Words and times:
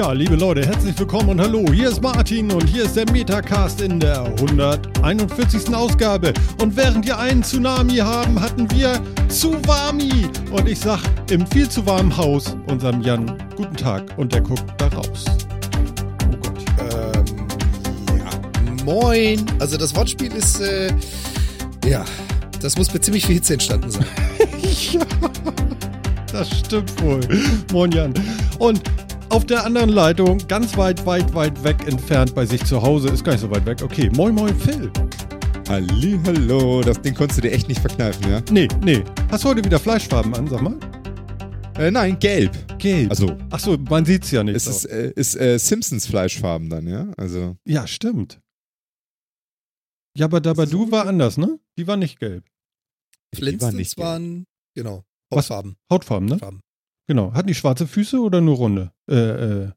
Tja, 0.00 0.12
liebe 0.12 0.34
Leute, 0.34 0.64
herzlich 0.64 0.98
willkommen 0.98 1.28
und 1.28 1.40
hallo. 1.42 1.62
Hier 1.70 1.90
ist 1.90 2.00
Martin 2.00 2.50
und 2.52 2.66
hier 2.66 2.84
ist 2.84 2.96
der 2.96 3.04
Metacast 3.12 3.82
in 3.82 4.00
der 4.00 4.22
141. 4.22 5.74
Ausgabe. 5.74 6.32
Und 6.58 6.74
während 6.74 7.04
wir 7.04 7.18
einen 7.18 7.42
Tsunami 7.42 7.96
haben, 7.96 8.40
hatten 8.40 8.66
wir 8.70 8.98
Tsuwami. 9.28 10.26
Und 10.52 10.66
ich 10.66 10.78
sag 10.78 11.00
im 11.30 11.46
viel 11.48 11.68
zu 11.68 11.84
warmen 11.84 12.16
Haus 12.16 12.56
unserem 12.66 13.02
Jan 13.02 13.30
guten 13.58 13.76
Tag 13.76 14.16
und 14.16 14.32
der 14.32 14.40
guckt 14.40 14.64
da 14.78 14.86
raus. 14.86 15.26
Oh 16.32 16.36
Gott. 16.40 16.64
Ähm, 16.78 17.24
ja. 18.16 18.84
Moin. 18.86 19.44
Also 19.58 19.76
das 19.76 19.94
Wortspiel 19.94 20.32
ist, 20.32 20.62
äh, 20.62 20.94
ja, 21.86 22.06
das 22.62 22.78
muss 22.78 22.90
mit 22.94 23.04
ziemlich 23.04 23.26
viel 23.26 23.34
Hitze 23.34 23.52
entstanden 23.52 23.90
sein. 23.90 24.06
ja, 24.92 25.02
das 26.32 26.48
stimmt 26.60 27.02
wohl. 27.02 27.20
Moin 27.70 27.92
Jan. 27.92 28.14
Und 28.58 28.80
auf 29.30 29.46
der 29.46 29.64
anderen 29.64 29.90
Leitung, 29.90 30.38
ganz 30.48 30.76
weit, 30.76 31.06
weit, 31.06 31.32
weit 31.34 31.62
weg 31.64 31.86
entfernt 31.86 32.34
bei 32.34 32.44
sich 32.44 32.64
zu 32.64 32.82
Hause, 32.82 33.08
ist 33.08 33.24
gar 33.24 33.32
nicht 33.32 33.40
so 33.40 33.50
weit 33.50 33.64
weg. 33.64 33.80
Okay, 33.82 34.10
moin, 34.10 34.34
moin, 34.34 34.54
Phil. 34.58 34.90
Halli, 35.68 36.18
hallo, 36.24 36.82
das 36.82 37.00
Ding 37.00 37.14
konntest 37.14 37.38
du 37.38 37.42
dir 37.42 37.52
echt 37.52 37.68
nicht 37.68 37.80
verkneifen, 37.80 38.28
ja? 38.28 38.42
Nee, 38.50 38.66
nee. 38.82 39.04
Hast 39.30 39.44
du 39.44 39.48
heute 39.48 39.64
wieder 39.64 39.78
Fleischfarben 39.78 40.34
an, 40.34 40.48
sag 40.48 40.60
mal? 40.62 40.76
Äh, 41.78 41.92
nein, 41.92 42.18
gelb. 42.18 42.52
Gelb. 42.78 43.10
Also. 43.10 43.36
Ach 43.50 43.60
so, 43.60 43.78
man 43.88 44.04
sieht's 44.04 44.32
ja 44.32 44.42
nicht. 44.42 44.56
Es 44.56 44.66
ist, 44.66 44.84
äh, 44.86 45.12
ist 45.14 45.36
äh, 45.36 45.58
Simpsons 45.58 46.06
Fleischfarben 46.06 46.68
dann, 46.68 46.88
ja? 46.88 47.12
Also. 47.16 47.56
Ja, 47.64 47.86
stimmt. 47.86 48.40
Ja, 50.16 50.26
aber 50.26 50.40
Dabadu 50.40 50.90
war 50.90 51.06
anders, 51.06 51.38
ne? 51.38 51.60
Die 51.78 51.86
war 51.86 51.96
nicht 51.96 52.18
gelb. 52.18 52.44
Flintstones 53.32 53.72
war 53.72 53.78
nicht 53.78 53.98
waren, 53.98 54.46
genau, 54.74 55.04
Hautfarben. 55.32 55.76
Was? 55.88 55.94
Hautfarben, 55.94 56.26
ne? 56.26 56.34
Hautfarben. 56.34 56.62
Genau. 57.10 57.34
Hatten 57.34 57.48
die 57.48 57.56
schwarze 57.56 57.88
Füße 57.88 58.20
oder 58.20 58.40
nur 58.40 58.54
runde? 58.54 58.92
Äh, 59.10 59.16
äh, 59.16 59.72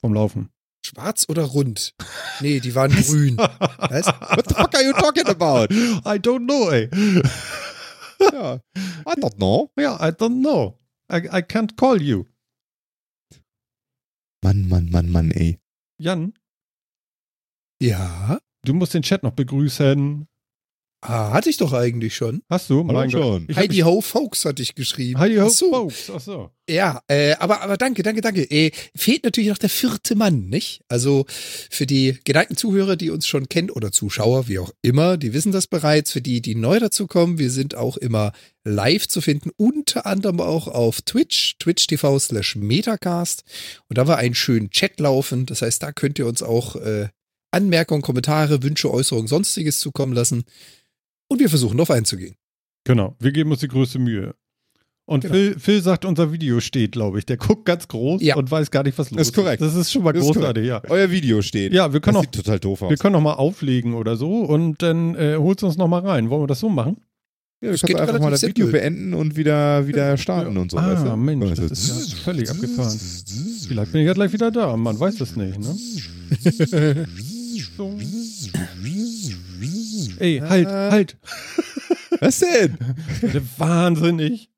vom 0.00 0.14
Laufen. 0.14 0.48
Schwarz 0.82 1.26
oder 1.28 1.42
rund? 1.42 1.94
Nee, 2.40 2.58
die 2.58 2.74
waren 2.74 2.90
grün. 2.90 3.36
Was? 3.36 4.06
What 4.06 4.48
the 4.48 4.54
fuck 4.54 4.74
are 4.74 4.82
you 4.82 4.94
talking 4.94 5.26
about? 5.26 5.70
I 6.06 6.16
don't 6.18 6.46
know, 6.46 6.70
ey. 6.70 6.88
ja. 8.32 8.54
I 9.06 9.20
don't 9.20 9.36
know. 9.36 9.70
Ja, 9.78 9.96
I 10.00 10.10
don't 10.10 10.40
know. 10.40 10.80
I, 11.12 11.16
I 11.16 11.42
can't 11.42 11.76
call 11.76 12.00
you. 12.00 12.24
Mann, 14.42 14.66
Mann, 14.66 14.88
Mann, 14.90 15.12
Mann, 15.12 15.32
ey. 15.32 15.58
Jan? 15.98 16.32
Ja? 17.78 18.40
Du 18.64 18.72
musst 18.72 18.94
den 18.94 19.02
Chat 19.02 19.22
noch 19.22 19.32
begrüßen. 19.32 20.29
Ah, 21.02 21.32
hatte 21.32 21.48
ich 21.48 21.56
doch 21.56 21.72
eigentlich 21.72 22.14
schon. 22.14 22.42
Hast 22.50 22.68
du? 22.68 22.84
Mein 22.84 23.10
schon. 23.10 23.48
Heidi 23.56 23.78
Ho 23.78 24.02
Folks 24.02 24.44
hatte 24.44 24.62
ich 24.62 24.74
geschrieben. 24.74 25.18
Heidi 25.18 25.36
Ho 25.36 25.48
so. 25.48 25.70
Folks, 25.70 26.10
ach 26.14 26.20
so. 26.20 26.50
Ja, 26.68 27.02
äh, 27.08 27.32
aber, 27.36 27.62
aber 27.62 27.78
danke, 27.78 28.02
danke, 28.02 28.20
danke. 28.20 28.42
Äh, 28.42 28.70
fehlt 28.94 29.24
natürlich 29.24 29.48
noch 29.48 29.58
der 29.58 29.70
vierte 29.70 30.14
Mann, 30.14 30.50
nicht? 30.50 30.82
Also 30.88 31.24
für 31.70 31.86
die 31.86 32.18
geneigten 32.24 32.56
Zuhörer, 32.56 32.96
die 32.96 33.08
uns 33.08 33.26
schon 33.26 33.48
kennen 33.48 33.70
oder 33.70 33.92
Zuschauer, 33.92 34.46
wie 34.46 34.58
auch 34.58 34.72
immer, 34.82 35.16
die 35.16 35.32
wissen 35.32 35.52
das 35.52 35.66
bereits. 35.66 36.12
Für 36.12 36.20
die, 36.20 36.42
die 36.42 36.54
neu 36.54 36.78
dazukommen, 36.78 37.38
wir 37.38 37.50
sind 37.50 37.74
auch 37.74 37.96
immer 37.96 38.32
live 38.62 39.08
zu 39.08 39.22
finden, 39.22 39.50
unter 39.56 40.04
anderem 40.04 40.40
auch 40.40 40.68
auf 40.68 41.00
Twitch, 41.00 41.56
twitch.tv 41.58 42.18
slash 42.18 42.56
Metacast. 42.56 43.42
Und 43.88 43.96
da 43.96 44.06
war 44.06 44.18
ein 44.18 44.34
schönen 44.34 44.70
Chat 44.70 45.00
laufen. 45.00 45.46
Das 45.46 45.62
heißt, 45.62 45.82
da 45.82 45.92
könnt 45.92 46.18
ihr 46.18 46.26
uns 46.26 46.42
auch 46.42 46.76
äh, 46.76 47.08
Anmerkungen, 47.52 48.02
Kommentare, 48.02 48.62
Wünsche, 48.62 48.90
Äußerungen, 48.90 49.28
sonstiges 49.28 49.80
zukommen 49.80 50.12
lassen. 50.12 50.44
Und 51.30 51.38
wir 51.38 51.48
versuchen 51.48 51.76
darauf 51.76 51.90
einzugehen. 51.90 52.34
Genau, 52.84 53.16
wir 53.20 53.32
geben 53.32 53.50
uns 53.52 53.60
die 53.60 53.68
größte 53.68 53.98
Mühe. 53.98 54.34
Und 55.06 55.22
genau. 55.22 55.34
Phil, 55.34 55.58
Phil, 55.58 55.82
sagt, 55.82 56.04
unser 56.04 56.32
Video 56.32 56.60
steht, 56.60 56.92
glaube 56.92 57.18
ich. 57.18 57.26
Der 57.26 57.36
guckt 57.36 57.64
ganz 57.64 57.88
groß 57.88 58.22
ja. 58.22 58.36
und 58.36 58.50
weiß 58.50 58.70
gar 58.70 58.84
nicht, 58.84 58.96
was 58.98 59.10
los 59.10 59.20
ist. 59.20 59.20
Das 59.20 59.28
ist 59.28 59.34
korrekt. 59.34 59.62
Das 59.62 59.74
ist 59.74 59.90
schon 59.90 60.02
mal 60.02 60.12
das 60.12 60.24
großartig, 60.24 60.66
ja. 60.66 60.82
Euer 60.88 61.10
Video 61.10 61.42
steht. 61.42 61.72
Ja, 61.72 61.92
wir 61.92 62.00
können 62.00 62.14
das 62.14 62.26
auch, 62.26 62.32
sieht 62.32 62.44
total 62.44 62.60
doof 62.60 62.82
aus. 62.82 62.90
Wir 62.90 62.96
können 62.96 63.14
noch 63.14 63.20
mal 63.20 63.34
auflegen 63.34 63.94
oder 63.94 64.16
so 64.16 64.42
und 64.42 64.82
dann 64.82 65.14
äh, 65.16 65.36
holst 65.36 65.62
du 65.62 65.66
uns 65.66 65.76
noch 65.76 65.88
mal 65.88 66.00
rein. 66.00 66.30
Wollen 66.30 66.42
wir 66.42 66.46
das 66.46 66.60
so 66.60 66.68
machen? 66.68 66.96
Ja, 67.60 67.72
wir 67.72 67.78
können 67.78 67.98
einfach 67.98 68.20
mal 68.20 68.30
das 68.30 68.42
Video 68.42 68.66
simpel. 68.66 68.80
beenden 68.80 69.14
und 69.14 69.36
wieder, 69.36 69.86
wieder 69.86 70.16
starten 70.16 70.54
ja. 70.54 70.60
und 70.60 70.70
so. 70.70 70.78
Ah, 70.78 70.94
weißt 70.94 71.06
du? 71.06 71.16
Mensch, 71.16 71.58
das, 71.58 71.68
das 71.68 71.88
ist 71.88 72.12
ja 72.12 72.18
völlig 72.18 72.48
abgefahren. 72.48 72.98
Vielleicht 73.68 73.92
bin 73.92 74.00
ich 74.00 74.06
ja 74.06 74.14
gleich 74.14 74.32
wieder 74.32 74.50
da. 74.50 74.76
Man 74.76 74.98
weiß 74.98 75.16
das 75.16 75.36
nicht, 75.36 75.58
ne? 75.58 75.76
Ey, 80.20 80.38
halt, 80.38 80.68
halt. 80.68 81.16
Was 82.20 82.40
denn? 82.40 82.76
Wahnsinnig. 83.56 84.50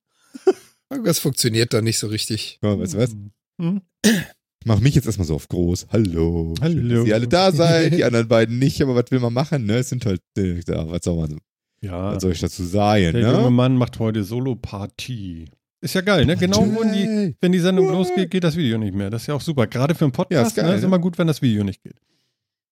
Irgendwas 0.90 1.20
funktioniert 1.20 1.72
da 1.72 1.80
nicht 1.80 1.98
so 1.98 2.08
richtig. 2.08 2.58
Ja, 2.62 2.78
weißt 2.78 2.94
du 2.94 2.98
was? 2.98 3.16
Hm? 3.60 3.80
Ich 4.04 4.66
mach 4.66 4.80
mich 4.80 4.94
jetzt 4.94 5.06
erstmal 5.06 5.26
so 5.26 5.36
auf 5.36 5.48
groß. 5.48 5.86
Hallo. 5.90 6.54
Hallo. 6.60 6.74
Schön, 6.74 6.88
dass 6.88 7.06
ihr 7.06 7.14
alle 7.14 7.28
da 7.28 7.52
seid, 7.52 7.94
die 7.94 8.04
anderen 8.04 8.28
beiden 8.28 8.58
nicht, 8.58 8.82
aber 8.82 8.94
was 8.94 9.10
will 9.10 9.20
man 9.20 9.32
machen, 9.32 9.64
ne? 9.64 9.76
Es 9.76 9.88
sind 9.88 10.04
halt, 10.04 10.20
äh, 10.36 10.60
ja, 10.66 10.90
was 10.90 11.00
soll 11.04 11.16
man, 11.16 11.38
ja, 11.80 12.14
was 12.14 12.22
soll 12.22 12.32
ich 12.32 12.40
dazu 12.40 12.64
sagen, 12.64 13.12
Der 13.12 13.12
ne? 13.12 13.32
junge 13.32 13.50
Mann 13.50 13.76
macht 13.76 13.98
heute 14.00 14.24
Solo-Party. 14.24 15.46
Ist 15.80 15.94
ja 15.94 16.00
geil, 16.00 16.26
ne? 16.26 16.36
Genau, 16.36 16.60
wenn 16.60 16.92
die, 16.92 17.36
wenn 17.40 17.52
die 17.52 17.58
Sendung 17.58 17.86
What? 17.86 17.94
losgeht, 17.94 18.30
geht 18.30 18.44
das 18.44 18.56
Video 18.56 18.78
nicht 18.78 18.94
mehr. 18.94 19.10
Das 19.10 19.22
ist 19.22 19.26
ja 19.28 19.34
auch 19.34 19.40
super. 19.40 19.66
Gerade 19.66 19.94
für 19.94 20.04
einen 20.04 20.12
Podcast 20.12 20.32
ja, 20.32 20.42
ist, 20.46 20.54
geil, 20.56 20.70
ne? 20.70 20.76
ist 20.76 20.84
immer 20.84 20.98
gut, 20.98 21.18
wenn 21.18 21.26
das 21.26 21.40
Video 21.40 21.64
nicht 21.64 21.82
geht. 21.82 21.96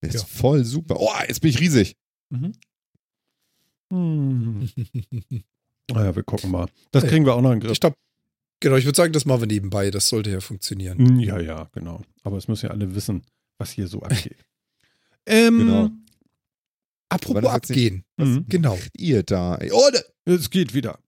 Das 0.00 0.14
ist 0.14 0.22
ja. 0.22 0.26
voll 0.26 0.64
super. 0.64 0.96
Oh, 0.98 1.10
jetzt 1.26 1.40
bin 1.40 1.50
ich 1.50 1.60
riesig. 1.60 1.96
Mhm. 2.30 2.52
Hm. 3.90 4.68
naja, 5.90 6.14
wir 6.14 6.22
gucken 6.22 6.50
mal. 6.50 6.68
Das 6.92 7.04
kriegen 7.04 7.26
wir 7.26 7.34
auch 7.34 7.40
noch 7.40 7.50
in 7.52 7.60
den 7.60 7.66
Griff. 7.66 7.72
Ich 7.72 7.80
glaube, 7.80 7.96
genau, 8.60 8.76
ich 8.76 8.84
würde 8.84 8.96
sagen, 8.96 9.12
das 9.12 9.24
machen 9.24 9.42
wir 9.42 9.46
nebenbei. 9.48 9.90
Das 9.90 10.08
sollte 10.08 10.30
ja 10.30 10.40
funktionieren. 10.40 10.98
Hm, 10.98 11.20
ja, 11.20 11.40
ja, 11.40 11.68
genau. 11.72 12.02
Aber 12.22 12.36
es 12.36 12.48
müssen 12.48 12.66
ja 12.66 12.72
alle 12.72 12.94
wissen, 12.94 13.22
was 13.58 13.70
hier 13.70 13.88
so 13.88 14.02
abgeht. 14.02 14.36
ähm, 15.26 15.58
genau. 15.58 15.90
Apropos 17.08 17.50
abgehen. 17.50 18.04
Mhm. 18.16 18.46
Genau. 18.48 18.78
Ihr 18.96 19.24
da. 19.24 19.58
Oh, 19.72 19.90
es 20.26 20.50
geht 20.50 20.74
wieder. 20.74 20.98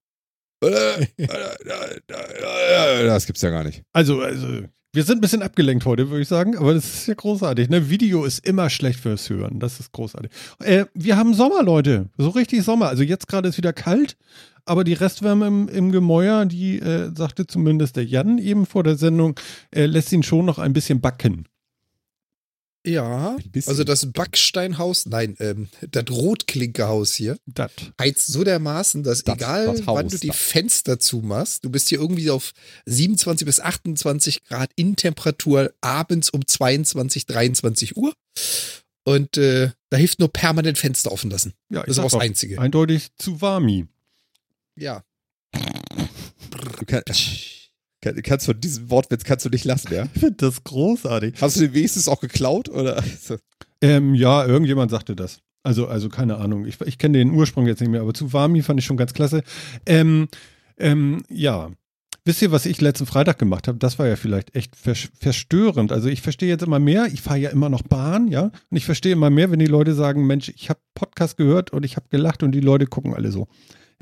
Das 3.07 3.27
gibt's 3.27 3.43
ja 3.43 3.51
gar 3.51 3.65
nicht. 3.65 3.83
Also, 3.93 4.21
also 4.21 4.65
wir 4.95 5.05
sind 5.05 5.19
ein 5.19 5.21
bisschen 5.23 5.43
abgelenkt 5.43 5.87
heute, 5.87 6.11
würde 6.11 6.21
ich 6.21 6.29
sagen, 6.29 6.57
aber 6.57 6.75
das 6.75 6.85
ist 6.85 7.07
ja 7.07 7.15
großartig. 7.15 7.71
Ne? 7.71 7.89
Video 7.89 8.25
ist 8.25 8.47
immer 8.47 8.69
schlecht 8.69 9.01
fürs 9.01 9.29
Hören. 9.31 9.59
Das 9.59 9.81
ist 9.81 9.93
großartig. 9.93 10.31
Äh, 10.61 10.85
wir 10.93 11.17
haben 11.17 11.33
Sommer, 11.33 11.63
Leute. 11.63 12.11
So 12.19 12.29
richtig 12.29 12.63
Sommer. 12.63 12.89
Also 12.89 13.03
jetzt 13.03 13.27
gerade 13.27 13.49
ist 13.49 13.57
wieder 13.57 13.73
kalt, 13.73 14.19
aber 14.67 14.85
die 14.85 14.93
Restwärme 14.93 15.47
im, 15.47 15.69
im 15.69 15.93
Gemäuer, 15.93 16.45
die 16.45 16.79
äh, 16.79 17.11
sagte 17.15 17.47
zumindest 17.47 17.97
der 17.97 18.05
Jan 18.05 18.37
eben 18.37 18.67
vor 18.67 18.85
der 18.85 18.97
Sendung, 18.97 19.41
äh, 19.71 19.87
lässt 19.87 20.13
ihn 20.13 20.23
schon 20.23 20.45
noch 20.45 20.59
ein 20.59 20.75
bisschen 20.75 21.01
backen. 21.01 21.47
Ja, 22.85 23.37
also 23.67 23.85
das 23.85 24.11
Backsteinhaus, 24.13 25.07
nein, 25.07 25.37
ähm, 25.39 25.69
das 25.89 26.05
Rotklinkerhaus 26.11 27.15
hier 27.15 27.39
dat. 27.47 27.71
heizt 28.01 28.27
so 28.27 28.43
dermaßen, 28.43 29.05
dass 29.05 29.23
dat, 29.23 29.37
egal 29.37 29.67
dat 29.67 29.87
wann 29.87 30.09
du 30.09 30.19
die 30.19 30.33
Fenster 30.33 30.99
zumachst, 30.99 31.65
du 31.65 31.71
bist 31.71 31.89
hier 31.89 32.01
irgendwie 32.01 32.31
auf 32.31 32.53
27 32.87 33.47
bis 33.47 33.61
28 33.61 34.45
Grad 34.45 34.71
in 34.75 34.97
Temperatur 34.97 35.73
abends 35.81 36.31
um 36.31 36.45
22, 36.45 37.27
23 37.27 37.97
Uhr. 37.97 38.15
Und 39.05 39.37
äh, 39.37 39.71
da 39.91 39.97
hilft 39.97 40.19
nur 40.19 40.33
permanent 40.33 40.79
Fenster 40.79 41.13
offen 41.13 41.31
lassen. 41.31 41.55
Ja, 41.71 41.83
das 41.83 41.97
ist 41.97 41.99
auch 42.01 42.11
das 42.11 42.21
Einzige. 42.21 42.61
Eindeutig 42.61 43.09
zu 43.17 43.41
warmi. 43.41 43.87
Ja. 44.77 45.05
Du 45.53 46.87
kannst, 46.87 47.62
kann, 48.03 48.21
kannst 48.23 48.47
von 48.47 48.61
diesem 48.61 48.91
Wortwitz 48.91 49.25
kannst 49.25 49.47
du 49.47 49.49
nicht 49.49 49.65
lassen, 49.65 49.95
ja? 49.95 50.09
Ich 50.13 50.21
finde 50.21 50.37
das 50.37 50.63
großartig. 50.63 51.41
Hast 51.41 51.57
du 51.57 51.61
den 51.61 51.73
wenigstens 51.73 52.09
auch 52.09 52.21
geklaut 52.21 52.69
oder? 52.69 53.03
Ähm, 53.81 54.15
ja, 54.15 54.45
irgendjemand 54.45 54.91
sagte 54.91 55.17
das. 55.17 55.41
Also, 55.63 55.87
also 55.87 56.09
keine 56.09 56.37
Ahnung. 56.37 56.67
Ich, 56.67 56.81
ich 56.83 56.99
kenne 56.99 57.19
den 57.19 57.31
Ursprung 57.31 57.67
jetzt 57.67 57.81
nicht 57.81 57.91
mehr, 57.91 58.01
aber 58.01 58.13
zu 58.13 58.33
Wami 58.33 58.63
fand 58.63 58.81
ich 58.81 58.87
schon 58.87 58.97
ganz 58.97 59.15
klasse. 59.15 59.43
Ähm, 59.87 60.29
ähm, 60.79 61.23
ja. 61.29 61.71
Wisst 62.25 62.43
ihr, 62.43 62.53
was 62.53 62.67
ich 62.67 62.81
letzten 62.81 63.07
Freitag 63.07 63.39
gemacht 63.41 63.67
habe? 63.67 63.79
Das 63.79 63.99
war 63.99 64.07
ja 64.07 64.15
vielleicht 64.15 64.55
echt 64.55 64.77
verstörend. 64.77 65.91
Also 65.91 66.09
ich 66.09 66.23
verstehe 66.23 66.49
jetzt 66.49 66.63
immer 66.63 66.79
mehr, 66.79 67.07
ich 67.07 67.21
fahre 67.21 67.39
ja 67.39 67.51
immer 67.51 67.69
noch 67.69 67.83
Bahn, 67.83 68.29
ja, 68.29 68.45
und 68.45 68.77
ich 68.77 68.85
verstehe 68.85 69.13
immer 69.13 69.29
mehr, 69.29 69.51
wenn 69.51 69.59
die 69.59 69.67
Leute 69.67 69.93
sagen, 69.95 70.25
Mensch, 70.25 70.49
ich 70.49 70.71
habe 70.71 70.79
Podcast 70.95 71.37
gehört 71.37 71.73
und 71.73 71.85
ich 71.85 71.97
habe 71.97 72.07
gelacht 72.11 72.45
und 72.45 72.53
die 72.53 72.61
Leute 72.61 72.87
gucken 72.87 73.13
alle 73.13 73.33
so 73.33 73.49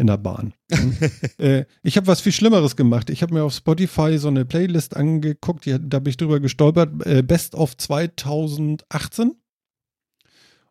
in 0.00 0.06
der 0.06 0.16
Bahn. 0.16 0.54
Und, 0.72 0.96
äh, 1.38 1.66
ich 1.82 1.96
habe 1.96 2.06
was 2.06 2.22
viel 2.22 2.32
Schlimmeres 2.32 2.74
gemacht. 2.74 3.10
Ich 3.10 3.22
habe 3.22 3.34
mir 3.34 3.44
auf 3.44 3.52
Spotify 3.52 4.16
so 4.16 4.28
eine 4.28 4.46
Playlist 4.46 4.96
angeguckt, 4.96 5.66
die, 5.66 5.76
da 5.78 5.98
bin 5.98 6.10
ich 6.10 6.16
drüber 6.16 6.40
gestolpert, 6.40 7.06
äh, 7.06 7.22
Best 7.22 7.54
of 7.54 7.76
2018. 7.76 9.32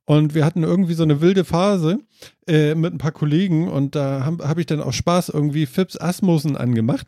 Und 0.06 0.34
wir 0.34 0.44
hatten 0.44 0.64
irgendwie 0.64 0.96
so 0.96 1.04
eine 1.04 1.22
wilde 1.22 1.46
Phase 1.46 2.00
äh, 2.48 2.74
mit 2.74 2.92
ein 2.92 2.98
paar 2.98 3.12
Kollegen 3.12 3.68
und 3.68 3.94
da 3.94 4.26
habe 4.26 4.50
hab 4.50 4.58
ich 4.58 4.66
dann 4.66 4.82
auch 4.82 4.94
Spaß 4.94 5.30
irgendwie 5.30 5.68
Fips 5.68 5.96
Asmussen 5.96 6.58
angemacht. 6.58 7.06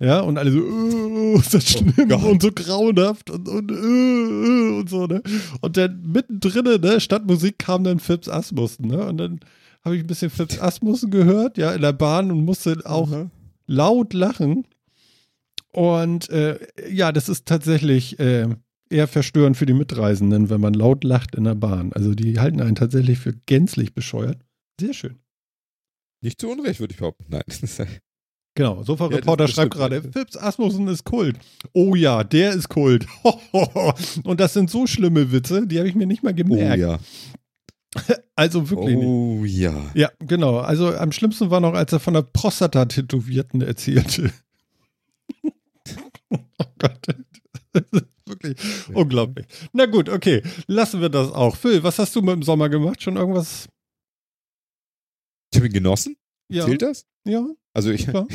Ja, 0.00 0.20
und 0.20 0.38
alle 0.38 0.52
so, 0.52 0.60
oh, 0.60 1.38
ist 1.38 1.52
das 1.52 1.64
oh 1.64 1.78
schlimm 1.78 2.12
oh 2.12 2.28
und 2.28 2.42
so 2.42 2.50
grauenhaft 2.50 3.30
und, 3.30 3.48
und, 3.48 3.70
uh, 3.70 4.78
und 4.80 4.88
so, 4.88 5.06
ne? 5.06 5.22
Und 5.60 5.76
dann 5.76 6.02
mittendrin, 6.02 6.80
ne, 6.80 7.00
statt 7.00 7.26
Musik 7.26 7.58
kam 7.58 7.84
dann 7.84 7.98
Fips 7.98 8.28
Asmussen, 8.28 8.88
ne? 8.88 9.06
Und 9.06 9.18
dann 9.18 9.40
habe 9.84 9.96
ich 9.96 10.02
ein 10.02 10.06
bisschen 10.06 10.30
Fips 10.30 10.58
Asmussen 10.58 11.10
gehört, 11.10 11.58
ja, 11.58 11.72
in 11.72 11.82
der 11.82 11.92
Bahn 11.92 12.30
und 12.30 12.44
musste 12.44 12.78
auch 12.84 13.08
mhm. 13.08 13.30
laut 13.66 14.12
lachen. 14.12 14.66
Und 15.72 16.28
äh, 16.30 16.58
ja, 16.90 17.12
das 17.12 17.28
ist 17.28 17.46
tatsächlich, 17.46 18.18
äh, 18.18 18.48
eher 18.90 19.08
verstörend 19.08 19.56
für 19.56 19.66
die 19.66 19.72
Mitreisenden, 19.72 20.50
wenn 20.50 20.60
man 20.60 20.74
laut 20.74 21.04
lacht 21.04 21.34
in 21.34 21.44
der 21.44 21.54
Bahn. 21.54 21.92
Also 21.92 22.14
die 22.14 22.38
halten 22.38 22.60
einen 22.60 22.74
tatsächlich 22.74 23.18
für 23.18 23.32
gänzlich 23.46 23.94
bescheuert. 23.94 24.38
Sehr 24.80 24.94
schön. 24.94 25.18
Nicht 26.20 26.40
zu 26.40 26.48
Unrecht, 26.48 26.80
würde 26.80 26.92
ich 26.92 26.98
behaupten. 26.98 27.24
Nein. 27.28 27.42
Genau, 28.54 28.82
Sofa-Reporter 28.82 29.44
Ja, 29.44 29.48
schreibt 29.52 29.74
gerade, 29.74 30.02
Phipps 30.02 30.36
Asmussen 30.36 30.88
ist 30.88 31.04
Kult. 31.04 31.38
Oh 31.74 31.94
ja, 31.94 32.24
der 32.24 32.54
ist 32.54 32.68
Kult. 32.68 33.06
Und 34.24 34.40
das 34.40 34.52
sind 34.52 34.68
so 34.68 34.88
schlimme 34.88 35.30
Witze, 35.30 35.64
die 35.68 35.78
habe 35.78 35.88
ich 35.88 35.94
mir 35.94 36.08
nicht 36.08 36.24
mal 36.24 36.32
oh 36.32 36.34
gemerkt. 36.34 36.80
ja. 36.80 36.98
Also 38.36 38.70
wirklich 38.70 38.96
nicht. 38.96 39.04
Oh 39.04 39.44
ja. 39.44 39.90
Ja, 39.94 40.12
genau. 40.20 40.58
Also 40.58 40.94
am 40.94 41.10
schlimmsten 41.10 41.50
war 41.50 41.60
noch, 41.60 41.74
als 41.74 41.92
er 41.92 41.98
von 41.98 42.14
der 42.14 42.22
Prostata-Tätowierten 42.22 43.62
erzählte. 43.62 44.32
oh 46.30 46.64
Gott. 46.78 47.00
Das 47.72 47.84
ist 47.92 48.04
wirklich 48.26 48.56
unglaublich. 48.94 49.46
Na 49.72 49.86
gut, 49.86 50.08
okay. 50.08 50.42
Lassen 50.66 51.00
wir 51.00 51.08
das 51.08 51.32
auch. 51.32 51.56
Phil, 51.56 51.82
was 51.82 51.98
hast 51.98 52.14
du 52.14 52.22
mit 52.22 52.34
dem 52.34 52.42
Sommer 52.42 52.68
gemacht? 52.68 53.02
Schon 53.02 53.16
irgendwas? 53.16 53.68
Ich 55.52 55.58
habe 55.58 55.66
ihn 55.66 55.72
genossen. 55.72 56.16
Ja. 56.48 56.64
Zählt 56.64 56.82
das? 56.82 57.06
Ja. 57.24 57.46
Also 57.74 57.90
ich. 57.90 58.06
Ja. 58.06 58.26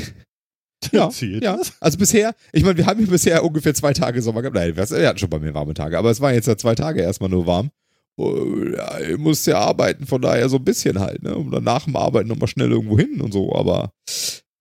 Ja, 0.91 1.09
ja. 1.21 1.61
Also 1.79 1.97
bisher, 1.97 2.35
ich 2.51 2.63
meine, 2.63 2.77
wir 2.77 2.85
haben 2.85 2.99
hier 2.99 3.07
bisher 3.07 3.41
ungefähr 3.45 3.73
zwei 3.73 3.93
Tage 3.93 4.21
Sommer 4.21 4.41
gehabt. 4.41 4.55
Nein, 4.55 4.75
wir 4.75 4.89
wir 4.89 5.07
hatten 5.07 5.17
schon 5.17 5.29
bei 5.29 5.39
mir 5.39 5.53
warme 5.53 5.73
Tage, 5.73 5.97
aber 5.97 6.11
es 6.11 6.19
waren 6.19 6.33
jetzt 6.33 6.47
ja 6.47 6.57
zwei 6.57 6.75
Tage 6.75 7.01
erstmal 7.01 7.29
nur 7.29 7.47
warm. 7.47 7.71
Ja, 8.17 8.99
ich 8.99 9.17
musste 9.17 9.51
ja 9.51 9.59
arbeiten, 9.59 10.05
von 10.05 10.21
daher 10.21 10.47
so 10.49 10.57
ein 10.57 10.63
bisschen 10.63 10.99
halt, 10.99 11.23
ne? 11.23 11.35
Um 11.35 11.49
dann 11.49 11.63
nach 11.63 11.85
dem 11.85 11.95
Arbeiten 11.95 12.29
nochmal 12.29 12.47
schnell 12.47 12.71
irgendwo 12.71 12.97
hin 12.97 13.19
und 13.21 13.31
so, 13.31 13.53
aber 13.55 13.91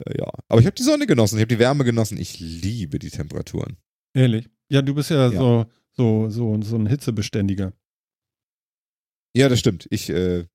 äh, 0.06 0.18
ja. 0.18 0.30
Aber 0.48 0.60
ich 0.60 0.66
habe 0.66 0.74
die 0.74 0.82
Sonne 0.82 1.06
genossen, 1.06 1.36
ich 1.36 1.42
habe 1.42 1.54
die 1.54 1.58
Wärme 1.58 1.84
genossen. 1.84 2.18
Ich 2.18 2.40
liebe 2.40 2.98
die 2.98 3.10
Temperaturen. 3.10 3.76
Ehrlich. 4.14 4.48
Ja, 4.70 4.80
du 4.80 4.94
bist 4.94 5.10
ja, 5.10 5.30
Ja. 5.30 5.38
So, 5.38 5.66
so, 5.92 6.28
so, 6.30 6.62
so 6.62 6.76
ein 6.76 6.86
Hitzebeständiger. 6.86 7.72
Ja, 9.36 9.48
das 9.48 9.58
stimmt. 9.60 9.86
Ich, 9.90 10.08
äh, 10.10 10.46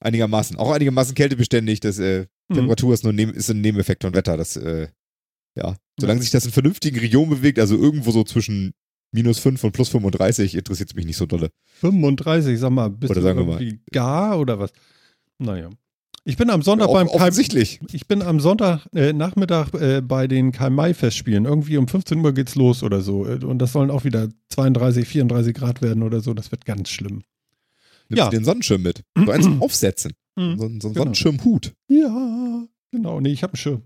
einigermaßen, 0.00 0.56
auch 0.56 0.70
einigermaßen 0.72 1.14
kältebeständig. 1.14 1.80
Das, 1.80 1.98
äh, 1.98 2.26
Mhm. 2.48 2.54
Temperatur 2.54 2.94
ist 2.94 3.02
nur 3.02 3.12
ein, 3.12 3.16
Neben- 3.16 3.34
ist 3.34 3.50
ein 3.50 3.60
Nebeneffekt 3.60 4.04
von 4.04 4.14
Wetter. 4.14 4.36
Das, 4.36 4.56
äh, 4.56 4.88
ja. 5.56 5.74
Solange 5.98 6.20
sich 6.22 6.30
das 6.30 6.44
in 6.44 6.52
vernünftigen 6.52 6.98
Regionen 7.00 7.30
bewegt, 7.30 7.58
also 7.58 7.76
irgendwo 7.76 8.12
so 8.12 8.22
zwischen 8.22 8.72
minus 9.16 9.38
5 9.40 9.64
und 9.64 9.72
plus 9.72 9.88
35, 9.88 10.54
interessiert 10.54 10.90
es 10.90 10.94
mich 10.94 11.06
nicht 11.06 11.16
so 11.16 11.26
dolle. 11.26 11.48
35, 11.80 12.58
sag 12.58 12.70
mal, 12.70 12.88
bist 12.90 13.10
Oder 13.10 13.20
du 13.20 13.26
sagen 13.26 13.38
wir 13.40 13.46
mal. 13.46 13.60
irgendwie 13.62 13.80
gar 13.92 14.38
oder 14.38 14.58
was? 14.58 14.70
Naja. 15.38 15.70
Ich 16.24 16.36
bin 16.36 16.50
am 16.50 16.62
Sonntag 16.62 16.90
beim 16.92 17.06
offensichtlich. 17.06 17.78
ich 17.92 18.08
bin 18.08 18.20
am 18.20 18.40
Sonntag 18.40 18.86
äh, 18.94 19.12
Nachmittag 19.12 19.72
äh, 19.74 20.00
bei 20.02 20.26
den 20.26 20.50
Karl-May-Festspielen. 20.50 21.44
Irgendwie 21.44 21.76
um 21.76 21.86
15 21.86 22.18
Uhr 22.24 22.32
geht's 22.34 22.56
los 22.56 22.82
oder 22.82 23.00
so. 23.00 23.24
Äh, 23.26 23.44
Und 23.44 23.58
das 23.60 23.72
sollen 23.72 23.90
auch 23.92 24.02
wieder 24.04 24.28
32, 24.50 25.06
34 25.06 25.54
Grad 25.54 25.82
werden 25.82 26.02
oder 26.02 26.20
so. 26.20 26.34
Das 26.34 26.50
wird 26.50 26.64
ganz 26.64 26.88
schlimm. 26.90 27.22
Nimmst 28.08 28.18
Ja. 28.18 28.24
du 28.28 28.36
den 28.36 28.44
Sonnenschirm 28.44 28.82
mit? 28.82 29.02
So 29.16 29.30
eins 29.30 29.46
Aufsetzen. 29.60 30.12
So, 30.36 30.42
so 30.56 30.64
ein 30.66 30.78
Genau. 30.80 30.94
Sonnenschirmhut. 30.94 31.72
Ja, 31.88 32.64
genau. 32.90 33.20
Nee, 33.20 33.30
ich 33.32 33.42
habe 33.44 33.52
einen 33.52 33.58
Schirm. 33.58 33.82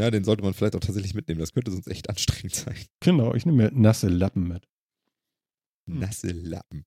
Ja, 0.00 0.10
den 0.10 0.24
sollte 0.24 0.42
man 0.42 0.54
vielleicht 0.54 0.74
auch 0.76 0.80
tatsächlich 0.80 1.14
mitnehmen. 1.14 1.40
Das 1.40 1.52
könnte 1.52 1.70
sonst 1.70 1.86
echt 1.88 2.08
anstrengend 2.08 2.54
sein. 2.54 2.74
Genau, 3.00 3.34
ich 3.34 3.44
nehme 3.44 3.64
mir 3.64 3.70
nasse 3.72 4.08
Lappen 4.08 4.48
mit. 4.48 4.66
Hm. 5.88 5.98
Nasse 5.98 6.28
Lappen. 6.32 6.84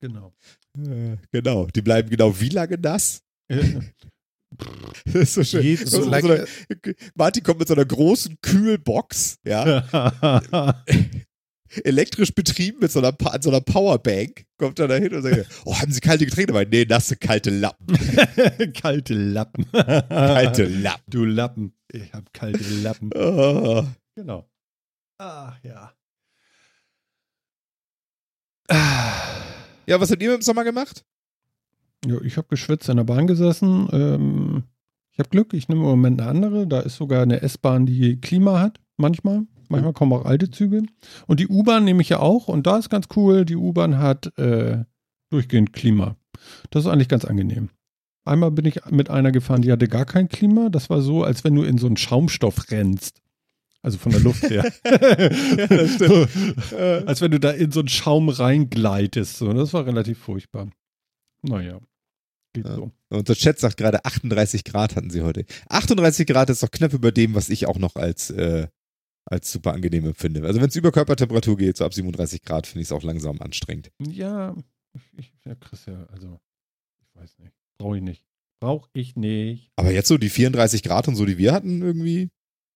Genau. 0.00 0.34
Äh, 0.78 1.16
genau. 1.30 1.66
Die 1.66 1.82
bleiben 1.82 2.10
genau 2.10 2.38
wie 2.40 2.48
lange 2.48 2.76
nass? 2.78 3.22
Äh, 3.48 3.80
Das 5.04 5.14
ist 5.14 5.34
so 5.34 5.44
schön. 5.44 5.76
So 5.76 6.02
so 6.02 6.10
lange- 6.10 6.44
eine, 6.44 6.94
Martin 7.14 7.44
kommt 7.44 7.60
mit 7.60 7.68
so 7.68 7.74
einer 7.74 7.84
großen 7.84 8.36
Kühlbox, 8.42 9.38
ja, 9.44 9.86
elektrisch 11.84 12.34
betrieben 12.34 12.78
mit 12.80 12.90
so 12.92 12.98
einer, 12.98 13.12
Pa- 13.12 13.38
so 13.40 13.50
einer 13.50 13.60
Powerbank, 13.60 14.44
kommt 14.58 14.78
er 14.78 14.88
da 14.88 14.96
hin 14.96 15.14
und 15.14 15.22
sagt, 15.22 15.46
oh, 15.64 15.74
haben 15.78 15.92
Sie 15.92 16.00
kalte 16.00 16.24
Getränke 16.24 16.52
dabei? 16.52 16.64
Nee, 16.64 16.84
nasse, 16.84 17.16
kalte 17.16 17.50
Lappen. 17.50 17.86
kalte 18.74 19.14
Lappen. 19.14 19.66
Kalte 19.72 20.64
Lappen. 20.64 21.04
Du 21.10 21.24
Lappen. 21.24 21.72
Ich 21.92 22.12
habe 22.12 22.24
kalte 22.32 22.62
Lappen. 22.82 23.10
Oh. 23.14 23.84
Genau. 24.16 24.50
Ach 25.18 25.56
ja. 25.62 25.92
Ah. 28.68 29.22
Ja, 29.86 30.00
was 30.00 30.10
habt 30.10 30.22
ihr 30.22 30.34
im 30.34 30.42
Sommer 30.42 30.64
gemacht? 30.64 31.04
Ja, 32.06 32.20
ich 32.22 32.36
habe 32.36 32.48
geschwitzt 32.48 32.88
in 32.88 32.96
der 32.96 33.04
Bahn 33.04 33.26
gesessen. 33.26 33.88
Ähm, 33.92 34.64
ich 35.12 35.18
habe 35.18 35.28
Glück, 35.30 35.52
ich 35.54 35.68
nehme 35.68 35.82
im 35.82 35.88
Moment 35.88 36.20
eine 36.20 36.30
andere. 36.30 36.66
Da 36.66 36.80
ist 36.80 36.96
sogar 36.96 37.22
eine 37.22 37.42
S-Bahn, 37.42 37.86
die 37.86 38.20
Klima 38.20 38.60
hat, 38.60 38.80
manchmal. 38.96 39.42
Manchmal 39.70 39.92
kommen 39.92 40.12
auch 40.12 40.24
alte 40.24 40.50
Züge. 40.50 40.82
Und 41.26 41.40
die 41.40 41.48
U-Bahn 41.48 41.84
nehme 41.84 42.02
ich 42.02 42.08
ja 42.08 42.18
auch. 42.18 42.48
Und 42.48 42.66
da 42.66 42.76
ist 42.78 42.90
ganz 42.90 43.06
cool, 43.16 43.44
die 43.44 43.56
U-Bahn 43.56 43.98
hat 43.98 44.36
äh, 44.38 44.84
durchgehend 45.30 45.72
Klima. 45.72 46.16
Das 46.70 46.84
ist 46.84 46.90
eigentlich 46.90 47.08
ganz 47.08 47.24
angenehm. 47.24 47.70
Einmal 48.24 48.50
bin 48.50 48.64
ich 48.66 48.84
mit 48.90 49.08
einer 49.10 49.32
gefahren, 49.32 49.62
die 49.62 49.72
hatte 49.72 49.88
gar 49.88 50.04
kein 50.04 50.28
Klima. 50.28 50.68
Das 50.68 50.90
war 50.90 51.00
so, 51.00 51.24
als 51.24 51.44
wenn 51.44 51.54
du 51.54 51.62
in 51.62 51.78
so 51.78 51.86
einen 51.86 51.96
Schaumstoff 51.96 52.70
rennst. 52.70 53.22
Also 53.82 53.96
von 53.96 54.12
der 54.12 54.20
Luft 54.20 54.42
her. 54.50 54.64
stimmt. 55.88 56.28
Äh, 56.72 57.04
als 57.06 57.20
wenn 57.20 57.30
du 57.30 57.40
da 57.40 57.50
in 57.50 57.72
so 57.72 57.80
einen 57.80 57.88
Schaum 57.88 58.28
reingleitest. 58.28 59.38
So. 59.38 59.52
Das 59.52 59.72
war 59.72 59.86
relativ 59.86 60.18
furchtbar. 60.18 60.68
Naja, 61.42 61.78
geht 62.52 62.66
Ja. 62.66 62.74
so. 62.74 62.90
Und 63.08 63.28
der 63.28 63.36
Chat 63.36 63.58
sagt 63.58 63.76
gerade 63.76 64.04
38 64.04 64.64
Grad 64.64 64.96
hatten 64.96 65.10
sie 65.10 65.22
heute. 65.22 65.44
38 65.68 66.26
Grad 66.26 66.50
ist 66.50 66.62
doch 66.62 66.70
knapp 66.70 66.92
über 66.92 67.10
dem, 67.12 67.34
was 67.34 67.48
ich 67.48 67.66
auch 67.66 67.78
noch 67.78 67.96
als, 67.96 68.30
äh, 68.30 68.68
als 69.30 69.50
super 69.50 69.72
angenehm 69.72 70.06
empfinde. 70.06 70.44
Also 70.44 70.60
wenn 70.60 70.68
es 70.68 70.76
über 70.76 70.92
Körpertemperatur 70.92 71.56
geht, 71.56 71.76
so 71.76 71.84
ab 71.84 71.94
37 71.94 72.42
Grad, 72.42 72.66
finde 72.66 72.82
ich 72.82 72.88
es 72.88 72.92
auch 72.92 73.02
langsam 73.02 73.40
anstrengend. 73.40 73.90
Ja, 73.98 74.54
ich, 75.16 75.32
ja, 75.44 75.54
Chris, 75.54 75.86
ja, 75.86 76.04
also, 76.12 76.40
ich 77.00 77.20
weiß 77.20 77.38
nicht. 77.38 77.54
Brauche 77.78 77.96
ich 77.96 78.02
nicht. 78.02 78.24
Brauche 78.60 78.90
ich 78.92 79.16
nicht. 79.16 79.70
Aber 79.76 79.92
jetzt 79.92 80.08
so 80.08 80.18
die 80.18 80.28
34 80.28 80.82
Grad 80.82 81.08
und 81.08 81.14
so, 81.14 81.24
die 81.24 81.38
wir 81.38 81.52
hatten 81.52 81.80
irgendwie, 81.80 82.28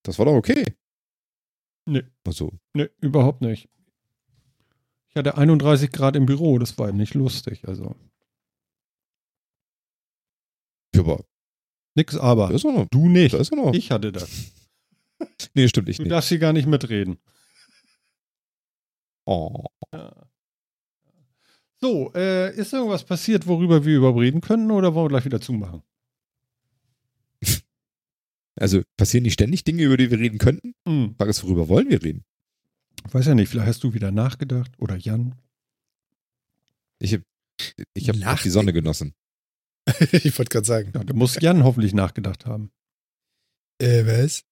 das 0.04 0.18
war 0.18 0.26
doch 0.26 0.34
okay. 0.34 0.64
Nee. 1.87 2.04
Also, 2.25 2.52
Nee, 2.73 2.88
überhaupt 3.00 3.42
nicht. 3.42 3.68
Ich 5.11 5.16
hatte 5.16 5.37
31 5.37 5.92
Grad 5.92 6.16
im 6.16 6.26
Büro, 6.26 6.58
das 6.58 6.78
war 6.78 6.90
nicht 6.92 7.14
lustig. 7.14 7.66
Also, 7.66 7.94
ja, 10.94 11.00
aber 11.00 11.25
nix 11.96 12.16
aber. 12.16 12.49
da 12.49 12.54
ist 12.54 12.64
er 12.64 12.73
noch. 12.73 12.88
Du 12.88 13.08
nicht. 13.08 13.34
Ich 13.34 13.90
hatte 13.90 14.12
das. 14.12 14.52
Nee, 15.54 15.69
stimmt 15.69 15.88
ich 15.88 15.97
Du 15.97 16.02
nicht. 16.02 16.12
darfst 16.12 16.28
hier 16.28 16.38
gar 16.38 16.52
nicht 16.52 16.66
mitreden. 16.66 17.19
Oh. 19.26 19.64
Ja. 19.93 20.12
So, 21.81 22.12
äh, 22.14 22.54
ist 22.57 22.73
irgendwas 22.73 23.04
passiert, 23.04 23.47
worüber 23.47 23.85
wir 23.85 23.97
überreden 23.99 24.40
könnten 24.40 24.71
oder 24.71 24.95
wollen 24.95 25.07
wir 25.07 25.11
gleich 25.11 25.25
wieder 25.25 25.40
zumachen? 25.40 25.83
Also 28.57 28.83
passieren 28.97 29.25
nicht 29.25 29.33
ständig 29.33 29.64
Dinge, 29.64 29.83
über 29.83 29.97
die 29.97 30.12
wir 30.12 30.19
reden 30.21 30.38
könnten? 30.38 30.76
Hm. 30.87 31.16
Frage 31.19 31.31
ist, 31.31 31.43
worüber 31.43 31.69
wollen 31.69 31.90
wir 31.90 32.00
reden? 32.04 32.25
Weiß 33.11 33.26
ja 33.26 33.35
nicht, 33.35 33.49
vielleicht 33.49 33.66
hast 33.66 33.83
du 33.83 33.95
wieder 33.95 34.12
nachgedacht 34.12 34.71
oder 34.78 34.97
Jan. 34.97 35.35
Ich 37.00 37.14
habe 37.14 37.25
ich 37.95 38.09
hab 38.09 38.16
auch 38.25 38.40
die. 38.40 38.50
Sonne 38.50 38.73
genossen. 38.73 39.14
ich 40.12 40.38
wollte 40.38 40.50
gerade 40.50 40.66
sagen. 40.66 40.93
Ja, 40.95 41.02
da 41.02 41.14
muss 41.14 41.40
Jan 41.40 41.64
hoffentlich 41.64 41.95
nachgedacht 41.95 42.47
haben. 42.47 42.71
Äh, 43.78 44.07
was? 44.07 44.45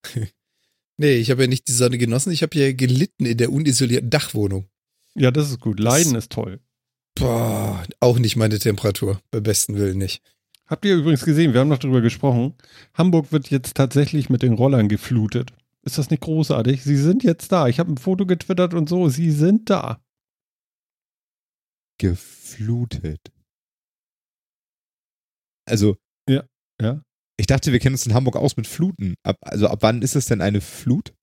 Nee, 0.97 1.15
ich 1.15 1.31
habe 1.31 1.43
ja 1.43 1.47
nicht 1.47 1.67
die 1.67 1.73
Sonne 1.73 1.97
genossen, 1.97 2.31
ich 2.31 2.43
habe 2.43 2.57
ja 2.57 2.71
gelitten 2.73 3.25
in 3.25 3.37
der 3.37 3.51
unisolierten 3.51 4.09
Dachwohnung. 4.09 4.67
Ja, 5.15 5.31
das 5.31 5.49
ist 5.49 5.59
gut. 5.59 5.79
Leiden 5.79 6.15
ist 6.15 6.31
toll. 6.31 6.59
Boah, 7.15 7.83
auch 7.99 8.17
nicht 8.17 8.35
meine 8.35 8.57
Temperatur. 8.57 9.21
Beim 9.29 9.43
besten 9.43 9.75
Willen 9.75 9.97
nicht. 9.99 10.23
Habt 10.65 10.85
ihr 10.85 10.95
übrigens 10.95 11.25
gesehen, 11.25 11.53
wir 11.53 11.59
haben 11.59 11.67
noch 11.67 11.77
drüber 11.77 12.01
gesprochen. 12.01 12.55
Hamburg 12.93 13.31
wird 13.31 13.49
jetzt 13.51 13.75
tatsächlich 13.75 14.29
mit 14.29 14.41
den 14.41 14.53
Rollern 14.53 14.89
geflutet. 14.89 15.51
Ist 15.83 15.97
das 15.97 16.09
nicht 16.09 16.21
großartig? 16.21 16.83
Sie 16.83 16.95
sind 16.95 17.23
jetzt 17.23 17.51
da. 17.51 17.67
Ich 17.67 17.79
habe 17.79 17.91
ein 17.91 17.97
Foto 17.97 18.25
getwittert 18.25 18.73
und 18.73 18.87
so. 18.87 19.09
Sie 19.09 19.31
sind 19.31 19.69
da. 19.69 20.01
Geflutet. 21.99 23.31
Also. 25.65 25.97
Ja, 26.27 26.43
ja. 26.81 27.03
Ich 27.37 27.47
dachte, 27.47 27.71
wir 27.71 27.79
kennen 27.79 27.95
uns 27.95 28.05
in 28.05 28.13
Hamburg 28.13 28.35
aus 28.35 28.57
mit 28.57 28.67
Fluten. 28.67 29.15
Ab, 29.23 29.37
also 29.41 29.67
ab 29.67 29.79
wann 29.81 30.01
ist 30.01 30.15
es 30.15 30.25
denn 30.25 30.41
eine 30.41 30.61
Flut? 30.61 31.13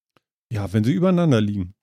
Ja, 0.52 0.72
wenn 0.72 0.84
sie 0.84 0.92
übereinander 0.92 1.40
liegen. 1.40 1.74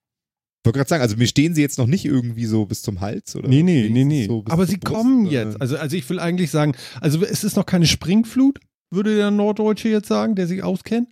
Ich 0.60 0.66
wollte 0.66 0.78
gerade 0.78 0.88
sagen, 0.88 1.02
also 1.02 1.16
mir 1.16 1.26
stehen 1.26 1.54
sie 1.54 1.62
jetzt 1.62 1.78
noch 1.78 1.86
nicht 1.86 2.04
irgendwie 2.04 2.44
so 2.44 2.66
bis 2.66 2.82
zum 2.82 3.00
Hals, 3.00 3.34
oder? 3.36 3.48
Nee, 3.48 3.62
nee, 3.62 3.88
nee, 3.90 4.04
nee. 4.04 4.26
so 4.26 4.44
Aber 4.48 4.66
sie 4.66 4.76
Brust, 4.76 4.94
kommen 4.94 5.26
jetzt. 5.26 5.60
Also, 5.60 5.78
also 5.78 5.96
ich 5.96 6.08
will 6.10 6.20
eigentlich 6.20 6.50
sagen, 6.50 6.74
also 7.00 7.24
es 7.24 7.44
ist 7.44 7.56
noch 7.56 7.64
keine 7.64 7.86
Springflut, 7.86 8.58
würde 8.90 9.16
der 9.16 9.30
Norddeutsche 9.30 9.88
jetzt 9.88 10.08
sagen, 10.08 10.34
der 10.34 10.46
sich 10.46 10.62
auskennt. 10.62 11.08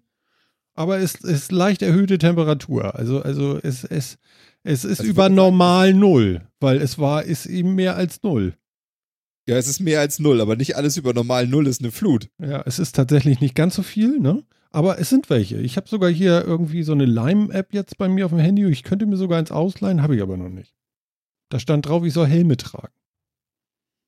Aber 0.75 0.99
es 0.99 1.15
ist 1.15 1.53
leicht 1.53 1.81
erhöhte 1.81 2.19
Temperatur. 2.19 2.97
Also, 2.97 3.23
also 3.23 3.59
es, 3.63 3.85
es, 3.85 4.19
es 4.63 4.85
ist 4.85 5.01
Also 5.01 5.11
über 5.11 5.31
normal 5.31 5.95
Null, 5.95 6.43
weil 6.61 6.83
es 6.83 6.99
war, 6.99 7.23
ist 7.23 7.47
eben 7.47 7.75
mehr 7.75 7.97
als 7.97 8.23
Null. 8.23 8.55
Ja, 9.49 9.57
es 9.57 9.69
ist 9.69 9.81
mehr 9.81 10.01
als 10.01 10.19
null, 10.19 10.41
aber 10.41 10.57
nicht 10.57 10.77
alles 10.77 10.97
über 10.97 11.15
normal 11.15 11.47
null 11.47 11.67
ist 11.69 11.81
eine 11.81 11.93
Flut. 11.93 12.29
Ja, 12.41 12.63
es 12.67 12.79
ist 12.79 12.97
tatsächlich 12.97 13.41
nicht 13.41 13.55
ganz 13.55 13.77
so 13.77 13.83
viel, 13.83 14.19
ne? 14.19 14.43
Aber 14.73 14.99
es 14.99 15.09
sind 15.09 15.31
welche. 15.31 15.59
Ich 15.59 15.77
habe 15.77 15.89
sogar 15.89 16.11
hier 16.11 16.45
irgendwie 16.45 16.83
so 16.83 16.93
eine 16.93 17.07
Lime-App 17.07 17.73
jetzt 17.73 17.97
bei 17.97 18.09
mir 18.09 18.27
auf 18.27 18.33
dem 18.33 18.41
Handy. 18.41 18.67
Ich 18.67 18.83
könnte 18.83 19.07
mir 19.07 19.17
sogar 19.17 19.39
eins 19.39 19.53
ausleihen, 19.53 20.03
habe 20.03 20.17
ich 20.17 20.23
aber 20.23 20.37
noch 20.37 20.49
nicht. 20.49 20.75
Da 21.49 21.61
stand 21.61 21.87
drauf, 21.87 22.05
ich 22.05 22.13
soll 22.13 22.27
Helme 22.27 22.57
tragen. 22.57 22.93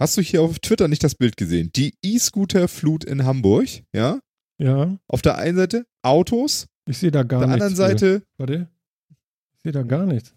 Hast 0.00 0.16
du 0.16 0.21
hier 0.21 0.42
auf 0.42 0.59
Twitter 0.59 0.88
nicht 0.88 1.02
das 1.04 1.14
Bild 1.14 1.37
gesehen? 1.37 1.71
Die 1.75 1.95
E-Scooter-Flut 2.02 3.04
in 3.04 3.25
Hamburg, 3.25 3.68
ja? 3.92 4.21
Ja, 4.61 4.99
Auf 5.07 5.23
der 5.23 5.38
einen 5.38 5.57
Seite 5.57 5.87
Autos, 6.02 6.66
ich 6.87 6.99
sehe 6.99 7.12
da 7.12 7.23
gar 7.23 7.40
auf 7.40 7.47
der 7.47 7.54
nichts. 7.54 7.78
anderen. 7.80 7.99
Seite, 7.99 8.23
Warte. 8.38 8.68
Ich 9.54 9.62
sehe 9.62 9.73
da 9.73 9.83
gar 9.85 10.04
nichts. 10.04 10.35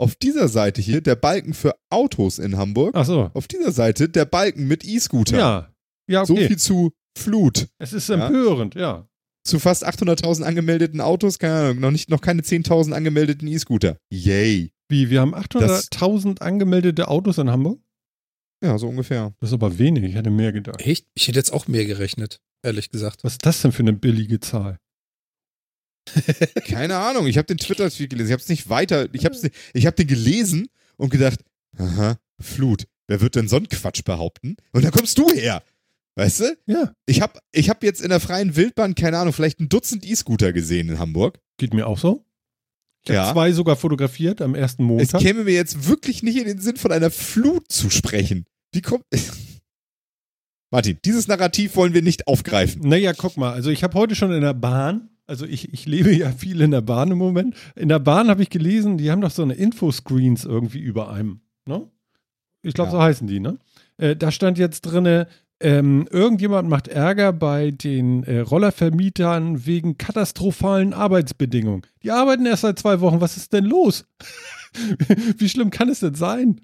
Auf 0.00 0.16
dieser 0.16 0.48
Seite 0.48 0.80
hier 0.80 1.00
der 1.00 1.14
Balken 1.16 1.54
für 1.54 1.74
Autos 1.90 2.38
in 2.38 2.56
Hamburg. 2.56 2.92
Ach 2.94 3.04
so. 3.04 3.30
Auf 3.34 3.46
dieser 3.48 3.70
Seite 3.72 4.08
der 4.08 4.24
Balken 4.24 4.66
mit 4.66 4.84
E-Scooter. 4.84 5.36
Ja. 5.38 5.74
Ja, 6.08 6.26
So 6.26 6.32
okay. 6.34 6.48
viel 6.48 6.58
zu 6.58 6.92
Flut. 7.18 7.68
es 7.78 7.92
ist 7.92 8.08
Ja. 8.08 8.26
empörend, 8.26 8.74
ja. 8.74 9.06
Zu 9.46 9.58
fast 9.58 9.86
800.000 9.86 10.42
angemeldeten 10.44 11.00
Autos, 11.00 11.38
keine 11.38 11.54
Ahnung, 11.54 11.80
noch, 11.80 11.90
nicht, 11.90 12.10
noch 12.10 12.20
keine 12.20 12.42
10.000 12.42 12.92
angemeldeten 12.92 13.48
E-Scooter. 13.48 13.96
Yay. 14.12 14.70
Wie, 14.90 15.08
wir 15.10 15.20
haben 15.20 15.34
800.000 15.34 16.40
angemeldete 16.40 17.08
Autos 17.08 17.38
in 17.38 17.48
Hamburg? 17.50 17.80
Ja, 18.62 18.76
so 18.76 18.88
ungefähr. 18.88 19.32
Das 19.40 19.50
ist 19.50 19.54
aber 19.54 19.78
wenig, 19.78 20.04
ich 20.04 20.14
hätte 20.14 20.30
mehr 20.30 20.52
gedacht. 20.52 20.80
Echt? 20.82 21.06
Ich 21.14 21.28
hätte 21.28 21.38
jetzt 21.38 21.52
auch 21.52 21.68
mehr 21.68 21.86
gerechnet, 21.86 22.40
ehrlich 22.62 22.90
gesagt. 22.90 23.24
Was 23.24 23.32
ist 23.32 23.46
das 23.46 23.62
denn 23.62 23.72
für 23.72 23.80
eine 23.82 23.92
billige 23.94 24.40
Zahl? 24.40 24.76
Keine 26.66 26.96
Ahnung, 26.96 27.26
ich 27.26 27.36
habe 27.38 27.46
den 27.46 27.58
Twitter-Tweet 27.58 28.10
gelesen. 28.10 28.28
Ich 28.28 28.32
habe 28.32 28.42
es 28.42 28.48
nicht 28.48 28.68
weiter, 28.68 29.08
ich 29.12 29.24
habe 29.24 29.36
ich 29.74 29.86
hab 29.86 29.96
den 29.96 30.06
gelesen 30.06 30.68
und 30.96 31.10
gedacht, 31.10 31.40
aha, 31.78 32.18
Flut. 32.40 32.84
Wer 33.06 33.20
wird 33.20 33.34
denn 33.36 33.48
so 33.48 33.56
einen 33.56 33.68
Quatsch 33.68 34.02
behaupten? 34.04 34.56
Und 34.72 34.84
dann 34.84 34.92
kommst 34.92 35.18
du 35.18 35.30
her. 35.32 35.62
Weißt 36.16 36.40
du? 36.40 36.56
Ja, 36.66 36.92
Ich 37.06 37.20
habe 37.20 37.38
ich 37.52 37.68
hab 37.70 37.82
jetzt 37.82 38.00
in 38.00 38.08
der 38.10 38.20
freien 38.20 38.56
Wildbahn, 38.56 38.94
keine 38.94 39.18
Ahnung, 39.18 39.32
vielleicht 39.32 39.60
ein 39.60 39.68
Dutzend 39.68 40.04
E-Scooter 40.08 40.52
gesehen 40.52 40.88
in 40.88 40.98
Hamburg. 40.98 41.38
geht 41.56 41.74
mir 41.74 41.86
auch 41.86 41.98
so. 41.98 42.24
Ich 43.02 43.10
habe 43.10 43.16
Ja. 43.26 43.32
zwei 43.32 43.52
sogar 43.52 43.76
fotografiert 43.76 44.40
am 44.42 44.54
ersten 44.54 44.82
Es 44.84 44.86
Montag. 45.12 45.20
käme 45.22 45.44
mir 45.44 45.54
jetzt 45.54 45.86
wirklich 45.88 46.22
nicht 46.22 46.36
in 46.36 46.44
den 46.44 46.60
Sinn, 46.60 46.76
von 46.76 46.92
einer 46.92 47.10
Flut 47.10 47.70
zu 47.70 47.90
sprechen. 47.90 48.46
Wie 48.72 48.82
kommt. 48.82 49.04
Martin, 50.70 50.98
dieses 51.04 51.26
Narrativ 51.26 51.76
wollen 51.76 51.94
wir 51.94 52.02
nicht 52.02 52.26
aufgreifen. 52.28 52.82
Naja, 52.88 53.12
guck 53.12 53.36
mal, 53.36 53.52
also 53.52 53.70
ich 53.70 53.82
habe 53.82 53.94
heute 53.98 54.14
schon 54.14 54.32
in 54.32 54.40
der 54.42 54.54
Bahn, 54.54 55.08
also 55.30 55.46
ich, 55.46 55.72
ich 55.72 55.86
lebe 55.86 56.12
ja 56.14 56.32
viel 56.32 56.60
in 56.60 56.72
der 56.72 56.80
Bahn 56.80 57.12
im 57.12 57.18
Moment. 57.18 57.54
In 57.76 57.88
der 57.88 58.00
Bahn 58.00 58.28
habe 58.28 58.42
ich 58.42 58.50
gelesen, 58.50 58.98
die 58.98 59.10
haben 59.12 59.20
doch 59.20 59.30
so 59.30 59.42
eine 59.42 59.54
Infoscreens 59.54 60.44
irgendwie 60.44 60.80
über 60.80 61.10
einem. 61.10 61.40
Ne? 61.66 61.88
Ich 62.62 62.74
glaube, 62.74 62.88
Ja. 62.88 62.96
so 62.96 63.02
heißen 63.02 63.26
die, 63.28 63.38
ne? 63.38 63.56
Äh, 63.96 64.16
da 64.16 64.32
stand 64.32 64.58
jetzt 64.58 64.82
drinne, 64.82 65.28
ähm, 65.60 66.08
irgendjemand 66.10 66.68
macht 66.68 66.88
Ärger 66.88 67.32
bei 67.32 67.70
den 67.70 68.24
äh, 68.24 68.40
Rollervermietern 68.40 69.66
wegen 69.66 69.98
katastrophalen 69.98 70.92
Arbeitsbedingungen. 70.94 71.82
Die 72.02 72.10
arbeiten 72.10 72.44
erst 72.46 72.62
seit 72.62 72.78
zwei 72.80 73.00
Wochen. 73.00 73.20
Was 73.20 73.36
ist 73.36 73.52
denn 73.52 73.66
los? 73.66 74.06
Wie 75.38 75.48
schlimm 75.48 75.70
kann 75.70 75.88
es 75.88 76.00
denn 76.00 76.14
sein? 76.14 76.60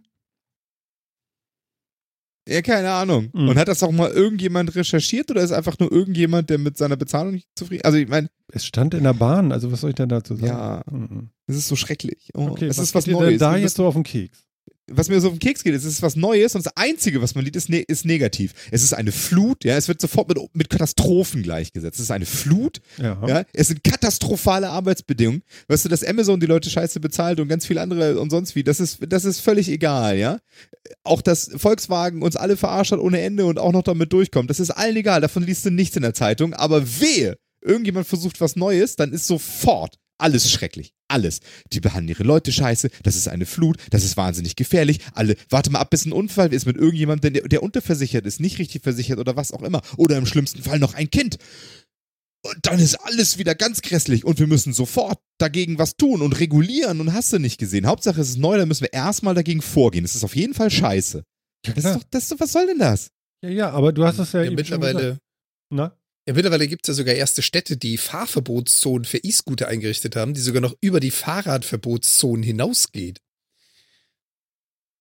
Ja, 2.49 2.63
keine 2.63 2.91
Ahnung. 2.93 3.29
Mhm. 3.33 3.49
Und 3.49 3.59
hat 3.59 3.69
das 3.69 3.83
auch 3.83 3.91
mal 3.93 4.11
irgendjemand 4.11 4.75
recherchiert 4.77 5.31
oder 5.31 5.43
ist 5.43 5.51
einfach 5.53 5.79
nur 5.79 5.91
irgendjemand, 5.91 6.49
der 6.51 6.59
mit 6.59 6.77
seiner 6.77 6.97
Bezahlung 6.97 7.33
nicht 7.33 7.49
zufrieden 7.57 7.83
Also, 7.85 7.99
ich 7.99 8.09
meine, 8.09 8.29
Es 8.53 8.65
stand 8.65 8.95
in 8.95 9.03
der 9.05 9.15
Bahn, 9.15 9.51
also 9.53 9.73
was 9.73 9.81
soll 9.81 9.91
ich 9.91 9.97
denn 9.97 10.09
dazu 10.09 10.35
sagen? 10.37 10.47
ja, 10.47 10.83
Mhm. 10.91 11.31
es 11.49 11.57
ist 11.57 11.69
so 11.69 11.75
schrecklich. 11.77 12.31
Oh, 12.35 12.49
Okay, 12.51 12.67
es 12.67 12.79
was 12.79 12.85
ist 12.85 12.95
was 12.95 13.07
Neues. 13.09 13.39
da 13.41 13.57
jetzt 13.57 13.77
so 13.77 13.87
auf 13.87 13.95
den 13.95 14.05
Keks? 14.05 14.45
Was 14.89 15.09
mir 15.09 15.21
so 15.21 15.29
auf 15.29 15.35
den 15.35 15.41
Keks 15.41 15.65
geht, 15.65 15.75
es 15.75 15.85
ist 15.85 16.03
was 16.03 16.17
Neues 16.17 16.55
und 16.55 16.65
das 16.65 16.77
Einzige, 16.77 17.21
was 17.21 17.35
man 17.35 17.45
liest, 17.45 17.57
ist, 17.57 17.69
ne 17.69 17.81
ist 17.81 18.05
negativ. 18.05 18.55
Es 18.71 18.83
ist 18.83 18.93
eine 18.95 19.13
Flut, 19.13 19.65
ja, 19.65 19.77
es 19.77 19.89
wird 19.89 20.01
sofort 20.01 20.29
mit, 20.29 20.39
mit 20.55 20.71
Katastrophen 20.71 21.43
gleichgesetzt. 21.43 21.99
Es 21.99 22.05
ist 22.05 22.11
eine 22.11 22.27
Flut, 22.27 22.81
Ja. 22.99 23.21
ja, 23.27 23.45
es 23.53 23.69
sind 23.69 23.83
katastrophale 23.83 24.71
Arbeitsbedingungen. 24.71 25.43
Weißt 25.69 25.85
du, 25.85 25.89
dass 25.89 26.05
Amazon 26.05 26.39
die 26.41 26.47
Leute 26.47 26.71
scheiße 26.71 27.01
bezahlt 27.01 27.41
und 27.41 27.49
ganz 27.49 27.67
viele 27.67 27.81
andere 27.81 28.21
und 28.21 28.31
sonst 28.31 28.55
wie, 28.55 28.63
das 28.63 28.81
ist, 28.81 28.99
das 29.09 29.25
ist 29.25 29.41
völlig 29.41 29.69
egal, 29.69 30.19
ja. 30.19 30.39
Auch 31.03 31.21
dass 31.21 31.51
Volkswagen 31.57 32.23
uns 32.23 32.37
alle 32.37 32.57
verarscht 32.57 32.93
hat 32.93 33.01
ohne 33.01 33.21
Ende 33.21 33.47
und 33.47 33.59
auch 33.59 33.73
noch 33.73 33.83
damit 33.83 34.13
durchkommt, 34.13 34.51
das 34.51 34.61
ist 34.61 34.71
allen 34.71 34.97
egal, 34.97 35.21
davon 35.21 35.43
liest 35.43 35.65
du 35.67 35.71
nichts 35.71 35.97
in 35.97 36.03
der 36.03 36.15
Zeitung, 36.15 36.55
aber 36.55 37.01
wehe, 37.01 37.39
irgendjemand 37.61 38.07
versucht 38.07 38.41
was 38.41 38.55
Neues, 38.55 38.95
dann 38.95 39.13
ist 39.13 39.27
sofort 39.27 39.99
alles 40.19 40.51
schrecklich. 40.51 40.93
Alles. 41.09 41.41
Die 41.73 41.81
behandeln 41.81 42.17
ihre 42.17 42.25
Leute 42.25 42.53
scheiße, 42.53 42.91
das 43.03 43.17
ist 43.17 43.29
eine 43.29 43.47
Flut, 43.47 43.77
das 43.91 44.05
ist 44.05 44.17
wahnsinnig 44.17 44.57
gefährlich. 44.57 45.01
Alle, 45.15 45.37
warte 45.51 45.71
mal 45.71 45.79
ab, 45.79 45.91
bis 45.91 46.05
ein 46.05 46.13
Unfall 46.13 46.53
ist 46.53 46.67
mit 46.67 46.77
irgendjemandem, 46.77 47.35
der, 47.35 47.43
der 47.49 47.63
unterversichert 47.63 48.27
ist, 48.27 48.41
nicht 48.41 48.59
richtig 48.59 48.83
versichert 48.83 49.19
oder 49.19 49.37
was 49.37 49.53
auch 49.53 49.63
immer. 49.63 49.83
Oder 49.97 50.17
im 50.17 50.27
schlimmsten 50.27 50.63
Fall 50.63 50.79
noch 50.79 50.95
ein 50.95 51.11
Kind. 51.11 51.39
Und 52.43 52.59
dann 52.63 52.79
ist 52.79 52.95
alles 52.97 53.39
wieder 53.39 53.55
ganz 53.55 53.83
grässlich 53.83 54.25
und 54.25 54.39
wir 54.39 54.47
müssen 54.47 54.73
sofort 54.73 55.19
dagegen 55.39 55.79
was 55.79 55.97
tun 55.97 56.23
und 56.23 56.39
regulieren 56.39 57.01
und 57.01 57.13
hast 57.13 57.33
du 57.33 57.39
nicht 57.39 57.59
gesehen. 57.59 57.87
Hauptsache 57.87 58.21
es 58.21 58.31
ist 58.31 58.39
neu, 58.39 58.57
da 58.57 58.67
müssen 58.67 58.83
wir 58.83 58.93
erstmal 58.93 59.35
dagegen 59.35 59.63
vorgehen. 59.63 60.05
Das 60.05 60.15
ist 60.15 60.25
auf 60.25 60.37
jeden 60.37 60.55
Fall 60.55 60.71
scheiße. 60.71 61.25
Das 61.65 61.77
ist 61.77 61.85
doch, 61.85 62.03
das 62.11 62.35
was 62.39 62.53
soll 62.53 62.67
denn 62.67 62.79
das? 62.79 63.11
Ja, 63.43 63.51
ja, 63.51 63.71
aber 63.71 63.93
du 63.93 64.05
hast 64.05 64.19
es 64.19 64.33
ja, 64.33 64.41
Ja, 64.41 64.47
eben 64.51 64.65
schon 64.65 64.81
mittlerweile, 64.81 65.01
gesagt. 65.01 65.21
Na? 65.71 65.99
Ja, 66.27 66.35
mittlerweile 66.35 66.67
gibt 66.67 66.87
es 66.87 66.89
ja 66.89 66.95
sogar 66.95 67.15
erste 67.15 67.43
Städte, 67.43 67.77
die 67.77 67.99
Fahrverbotszonen 67.99 69.05
für 69.05 69.19
E-Scooter 69.19 69.69
eingerichtet 69.69 70.17
haben, 70.17 70.35
die 70.35 70.41
sogar 70.41 70.61
noch 70.61 70.75
über 70.81 70.99
die 70.99 71.13
Fahrradverbotszonen 71.13 72.43
hinausgeht. 72.43 73.21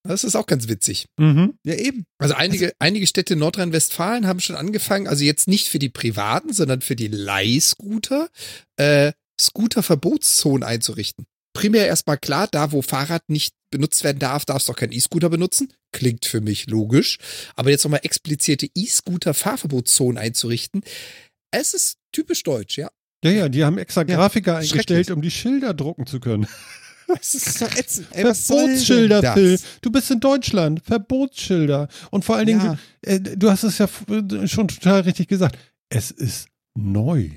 Das 0.04 0.24
ist 0.24 0.36
auch 0.36 0.46
ganz 0.46 0.68
witzig. 0.68 1.08
Mhm. 1.18 1.58
Ja, 1.66 1.74
eben. 1.74 2.06
Also 2.20 2.36
einige, 2.36 2.74
einige 2.78 3.08
Städte 3.08 3.34
in 3.34 3.40
Nordrhein-Westfalen 3.40 4.28
haben 4.28 4.40
schon 4.40 4.56
angefangen, 4.56 5.08
also 5.08 5.24
jetzt 5.24 5.48
nicht 5.48 5.68
für 5.68 5.80
die 5.80 5.90
Privaten, 5.90 6.54
sondern 6.54 6.82
für 6.82 6.96
die 6.96 7.08
Leihscooter, 7.08 8.30
äh, 8.78 9.14
Scooter-Verbotszonen 9.42 10.64
einzurichten. 10.64 11.26
Primär 11.54 11.88
erstmal 11.88 12.20
klar, 12.20 12.48
da 12.52 12.72
wo 12.72 12.84
Fahrrad 12.84 13.24
nicht 13.30 13.56
benutzt 13.72 14.04
werden 14.04 14.20
darf, 14.20 14.46
darfst 14.46 14.68
du 14.68 14.74
auch 14.74 14.78
keinen 14.78 14.92
E-Scooter 14.92 15.30
benutzen. 15.30 15.74
Klingt 15.96 16.26
für 16.26 16.42
mich 16.42 16.68
logisch. 16.70 17.18
Aber 17.56 17.70
jetzt 17.70 17.84
nochmal 17.84 18.02
explizite 18.04 18.68
E-Scooter-Fahrverbotszonen 18.76 20.18
einzurichten, 20.18 20.82
es 21.52 21.74
ist 21.74 21.98
typisch 22.12 22.44
deutsch, 22.44 22.78
ja. 22.78 22.90
Ja, 23.24 23.32
ja, 23.32 23.50
die 23.50 23.64
haben 23.64 23.78
extra 23.78 24.02
Ja, 24.02 24.16
Grafiker 24.18 24.58
eingestellt, 24.58 25.10
um 25.12 25.22
die 25.22 25.32
Schilder 25.32 25.74
drucken 25.74 26.06
zu 26.06 26.20
können. 26.20 26.48
Das 27.08 27.36
ist 27.36 27.62
doch 27.62 27.72
ätzend. 27.76 28.08
Ey, 28.14 28.24
Verbotsschilder, 28.34 29.34
Phil. 29.36 29.60
Du 29.82 29.92
bist 29.92 30.10
in 30.10 30.20
Deutschland. 30.20 30.82
Verbotsschilder. 30.84 31.88
Und 32.10 32.26
vor 32.26 32.36
allen 32.36 32.48
Dingen, 32.48 32.62
Ja. 32.66 32.80
du, 33.04 33.10
äh, 33.12 33.38
du 33.38 33.52
hast 33.52 33.62
es 33.64 33.78
ja 33.78 33.88
äh, 34.10 34.48
schon 34.48 34.68
total 34.70 35.02
richtig 35.02 35.28
gesagt. 35.28 35.56
Es 35.90 36.10
ist 36.10 36.48
neu. 36.74 37.30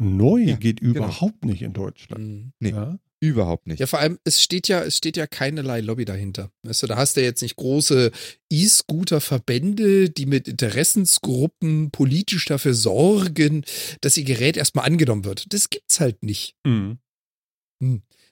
Neu 0.00 0.38
Ja, 0.42 0.54
geht 0.54 0.78
genau. 0.80 0.94
überhaupt 0.94 1.44
nicht 1.44 1.62
in 1.62 1.72
Deutschland. 1.72 2.24
Mhm. 2.24 2.52
Nee. 2.60 2.70
Ja? 2.70 2.98
Überhaupt 3.22 3.66
nicht. 3.66 3.80
Ja, 3.80 3.86
vor 3.86 3.98
allem, 3.98 4.18
es 4.24 4.42
steht 4.42 4.66
ja, 4.68 4.82
es 4.82 4.96
steht 4.96 5.18
ja 5.18 5.26
keinerlei 5.26 5.82
Lobby 5.82 6.06
dahinter. 6.06 6.50
Weißt 6.62 6.82
du, 6.82 6.86
da 6.86 6.96
hast 6.96 7.18
du 7.18 7.22
jetzt 7.22 7.42
nicht 7.42 7.56
große 7.56 8.10
E-Scooter-Verbände, 8.50 10.08
die 10.08 10.24
mit 10.24 10.48
Interessensgruppen 10.48 11.90
politisch 11.90 12.46
dafür 12.46 12.72
sorgen, 12.72 13.64
dass 14.00 14.16
ihr 14.16 14.24
Gerät 14.24 14.56
erstmal 14.56 14.86
angenommen 14.86 15.24
wird. 15.26 15.52
Das 15.52 15.68
gibt's 15.68 16.00
halt 16.00 16.22
nicht. 16.22 16.54
Mhm. 16.64 16.98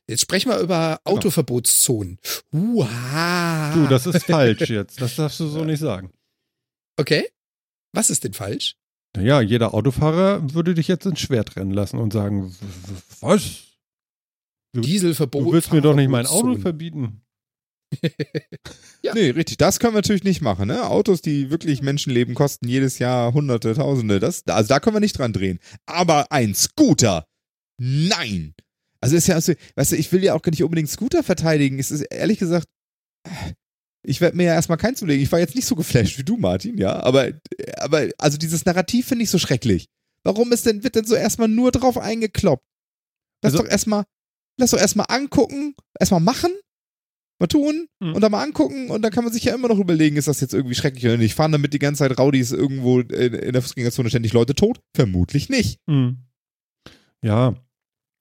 Jetzt 0.08 0.22
sprechen 0.22 0.50
wir 0.50 0.58
über 0.58 1.00
Genau. 1.04 1.16
Autoverbotszonen. 1.18 2.18
Uha. 2.52 3.74
Du, 3.74 3.86
das 3.88 4.06
ist 4.06 4.24
falsch 4.24 4.70
jetzt. 4.70 5.00
Das 5.02 5.16
darfst 5.16 5.38
du 5.40 5.48
so 5.48 5.64
nicht 5.64 5.80
sagen. 5.80 6.10
Okay. 6.96 7.28
Was 7.92 8.08
ist 8.08 8.24
denn 8.24 8.32
falsch? 8.32 8.76
Naja, 9.16 9.40
jeder 9.42 9.74
Autofahrer 9.74 10.54
würde 10.54 10.74
dich 10.74 10.88
jetzt 10.88 11.04
ins 11.06 11.20
Schwert 11.20 11.56
rennen 11.56 11.72
lassen 11.72 11.98
und 11.98 12.12
sagen, 12.12 12.54
was? 13.20 13.64
Du- 14.74 14.80
Dieselverbot. 14.82 15.46
Du 15.46 15.52
willst 15.52 15.72
mir 15.72 15.80
doch 15.80 15.94
nicht 15.94 16.08
mein 16.10 16.26
Auto 16.26 16.56
verbieten. 16.58 17.22
Ja. 19.02 19.14
Nee, 19.14 19.30
richtig. 19.30 19.56
Das 19.58 19.78
können 19.78 19.94
wir 19.94 19.98
natürlich 19.98 20.24
nicht 20.24 20.42
machen. 20.42 20.66
Ne? 20.68 20.84
Autos, 20.86 21.22
die 21.22 21.50
wirklich 21.50 21.80
Menschenleben 21.82 22.34
kosten 22.34 22.68
jedes 22.68 22.98
Jahr 22.98 23.32
Hunderte, 23.32 23.72
Tausende. 23.74 24.18
Das, 24.20 24.46
also 24.46 24.68
da 24.68 24.80
können 24.80 24.96
wir 24.96 25.00
nicht 25.00 25.16
dran 25.16 25.32
drehen. 25.32 25.58
Aber 25.86 26.30
ein 26.32 26.54
Scooter, 26.54 27.24
nein. 27.80 28.54
Also 29.00 29.16
ist 29.16 29.28
ja, 29.28 29.36
also, 29.36 29.52
weißt 29.76 29.92
du, 29.92 29.96
ich 29.96 30.10
will 30.12 30.22
ja 30.24 30.34
auch 30.34 30.42
gar 30.42 30.50
nicht 30.50 30.64
unbedingt 30.64 30.90
Scooter 30.90 31.22
verteidigen. 31.22 31.78
Es 31.78 31.90
ist 31.92 32.02
ehrlich 32.02 32.38
gesagt, 32.40 32.66
ich 34.02 34.20
werde 34.20 34.36
mir 34.36 34.44
ja 34.44 34.54
erstmal 34.54 34.78
keinen 34.78 34.96
zulegen. 34.96 35.22
Ich 35.22 35.30
war 35.32 35.38
jetzt 35.38 35.54
nicht 35.54 35.66
so 35.66 35.76
geflasht 35.76 36.18
wie 36.18 36.24
du, 36.24 36.36
Martin, 36.36 36.76
ja. 36.76 37.00
Aber, 37.04 37.30
aber 37.76 38.08
also 38.18 38.36
dieses 38.36 38.64
Narrativ 38.64 39.06
finde 39.06 39.22
ich 39.24 39.30
so 39.30 39.38
schrecklich. 39.38 39.86
Warum 40.24 40.52
ist 40.52 40.66
denn, 40.66 40.82
wird 40.82 40.96
denn 40.96 41.04
so 41.06 41.14
erstmal 41.14 41.48
nur 41.48 41.70
drauf 41.70 41.96
eingekloppt? 41.96 42.64
Lass 43.42 43.52
Also- 43.54 43.62
doch 43.64 43.70
erstmal, 43.70 44.04
lass 44.58 44.70
doch 44.72 44.78
erstmal 44.78 45.06
angucken, 45.08 45.74
erstmal 45.98 46.20
machen, 46.20 46.50
mal 47.40 47.46
tun 47.46 47.88
Mhm. 48.00 48.14
und 48.14 48.20
dann 48.20 48.32
mal 48.32 48.42
angucken 48.42 48.90
und 48.90 49.02
dann 49.02 49.12
kann 49.12 49.24
man 49.24 49.32
sich 49.32 49.44
ja 49.44 49.54
immer 49.54 49.68
noch 49.68 49.78
überlegen, 49.78 50.16
ist 50.16 50.28
das 50.28 50.40
jetzt 50.40 50.54
irgendwie 50.54 50.74
schrecklich 50.74 51.04
oder 51.06 51.16
nicht. 51.16 51.34
Fahren 51.34 51.52
damit 51.52 51.72
die 51.72 51.78
ganze 51.78 52.00
Zeit 52.00 52.18
Raudis 52.18 52.52
irgendwo 52.52 53.00
in, 53.00 53.34
in 53.34 53.52
der 53.52 53.62
Fußgängerzone 53.62 54.08
ständig 54.10 54.32
Leute 54.32 54.54
tot? 54.54 54.80
Vermutlich 54.94 55.48
nicht. 55.48 55.78
Mhm. 55.86 56.18
Ja. 57.22 57.54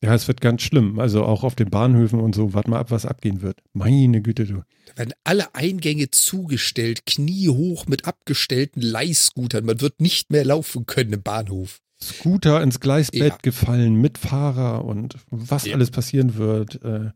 Ja, 0.03 0.13
es 0.13 0.27
wird 0.27 0.41
ganz 0.41 0.62
schlimm. 0.62 1.00
Also 1.00 1.24
auch 1.24 1.44
auf 1.44 1.56
den 1.56 1.72
Bahnhöfen 1.72 2.20
und 2.20 2.36
so. 2.36 2.53
Warte 2.53 2.70
mal 2.70 2.77
ab, 2.79 2.91
was 2.91 3.08
abgehen 3.08 3.41
wird. 3.41 3.62
Meine 3.74 4.22
Güte, 4.22 4.46
du. 4.46 4.62
Da 4.86 4.98
werden 4.98 5.13
alle 5.24 5.56
Eingänge 5.56 6.12
zugestellt, 6.12 7.08
kniehoch 7.08 7.88
mit 7.88 8.06
abgestellten 8.06 8.82
Leihscootern. 8.82 9.65
Man 9.65 9.82
wird 9.82 10.00
nicht 10.00 10.32
mehr 10.32 10.46
laufen 10.46 10.86
können 10.86 11.13
im 11.13 11.24
Bahnhof. 11.24 11.82
Scooter 12.01 12.62
ins 12.62 12.80
Gleisbett 12.80 13.34
Ja. 13.34 13.38
gefallen 13.42 13.96
mit 13.96 14.18
Fahrer 14.18 14.86
und 14.86 15.16
was 15.30 15.66
Ja. 15.66 15.74
alles 15.74 15.92
passieren 15.92 16.36
wird. 16.36 16.84
Äh, 16.84 17.12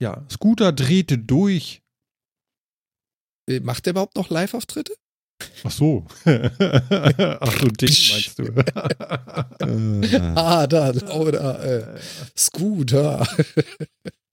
ja, 0.00 0.24
Scooter 0.30 0.72
drehte 0.72 1.18
durch. 1.18 1.82
Äh, 3.48 3.60
Macht 3.60 3.86
der 3.86 3.92
überhaupt 3.92 4.16
noch 4.16 4.30
Live-Auftritte? 4.30 4.94
Ach 5.64 5.70
so. 5.70 6.06
Ach 6.24 7.60
so, 7.60 7.68
Ding 7.68 7.88
meinst 8.10 8.38
du. 8.38 8.44
Äh, 8.44 10.32
Ah, 10.36 10.66
da, 10.68 10.92
oder 11.14 11.64
äh, 11.96 12.00
Scooter. 12.36 13.26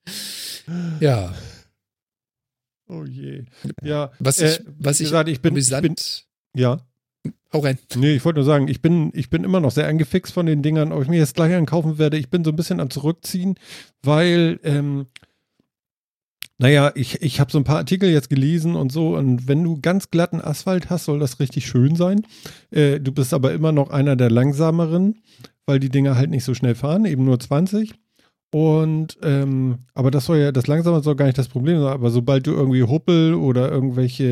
ja, 1.00 1.34
oh 2.88 3.04
je. 3.06 3.46
Ja, 3.84 4.12
was 4.20 4.40
ich, 4.40 4.60
äh, 4.60 4.64
was 4.78 5.00
ich 5.00 5.06
gesagt, 5.08 5.30
ich 5.30 5.42
bin, 5.42 5.54
ich 5.56 5.74
amüsant, 5.74 5.82
bin 6.54 6.62
ja. 6.62 6.80
Hau 7.54 7.60
rein. 7.60 7.78
Nee, 7.96 8.16
ich 8.16 8.26
wollte 8.26 8.40
nur 8.40 8.46
sagen, 8.46 8.68
ich 8.68 8.82
bin, 8.82 9.12
ich 9.14 9.30
bin 9.30 9.44
immer 9.44 9.60
noch 9.60 9.72
sehr 9.72 9.88
angefixt 9.88 10.34
von 10.34 10.46
den 10.46 10.62
Dingern, 10.62 10.92
ob 10.92 11.02
ich 11.04 11.10
mir 11.10 11.18
jetzt 11.18 11.36
gleich 11.36 11.54
einen 11.54 11.66
kaufen 11.66 11.98
werde. 11.98 12.18
Ich 12.18 12.30
bin 12.30 12.44
so 12.44 12.52
ein 12.52 12.56
bisschen 12.56 12.80
am 12.80 12.90
Zurückziehen, 12.90 13.56
weil, 14.04 14.60
ähm, 14.64 15.08
naja, 16.58 16.92
ich, 16.96 17.22
ich 17.22 17.40
habe 17.40 17.52
so 17.52 17.58
ein 17.58 17.64
paar 17.64 17.78
Artikel 17.78 18.10
jetzt 18.10 18.30
gelesen 18.30 18.76
und 18.76 18.92
so, 18.92 19.16
und 19.16 19.48
wenn 19.48 19.64
du 19.64 19.80
ganz 19.82 20.12
glatten 20.12 20.42
Asphalt 20.42 20.90
hast, 20.90 21.06
soll 21.06 21.20
das 21.20 21.40
richtig 21.40 21.68
schön 21.68 21.96
sein. 21.96 22.26
Äh, 22.72 23.00
du 23.00 23.12
bist 23.12 23.34
aber 23.34 23.54
immer 23.54 23.72
noch 23.72 23.90
einer 23.90 24.16
der 24.16 24.30
langsameren, 24.30 25.22
weil 25.66 25.80
die 25.80 25.90
Dinger 25.90 26.16
halt 26.16 26.30
nicht 26.30 26.44
so 26.44 26.54
schnell 26.54 26.76
fahren, 26.76 27.06
eben 27.06 27.24
nur 27.24 27.40
20. 27.40 27.94
Und 28.52 29.20
ähm, 29.22 29.80
aber 29.94 30.10
das 30.10 30.26
soll 30.26 30.38
ja, 30.40 30.52
das 30.52 30.66
langsame 30.66 31.04
soll 31.04 31.16
gar 31.16 31.26
nicht 31.26 31.38
das 31.38 31.50
Problem 31.50 31.80
sein, 31.82 31.94
aber 31.94 32.10
sobald 32.10 32.48
du 32.48 32.52
irgendwie 32.54 32.82
Huppel 32.82 33.36
oder 33.36 33.70
irgendwelche 33.72 34.24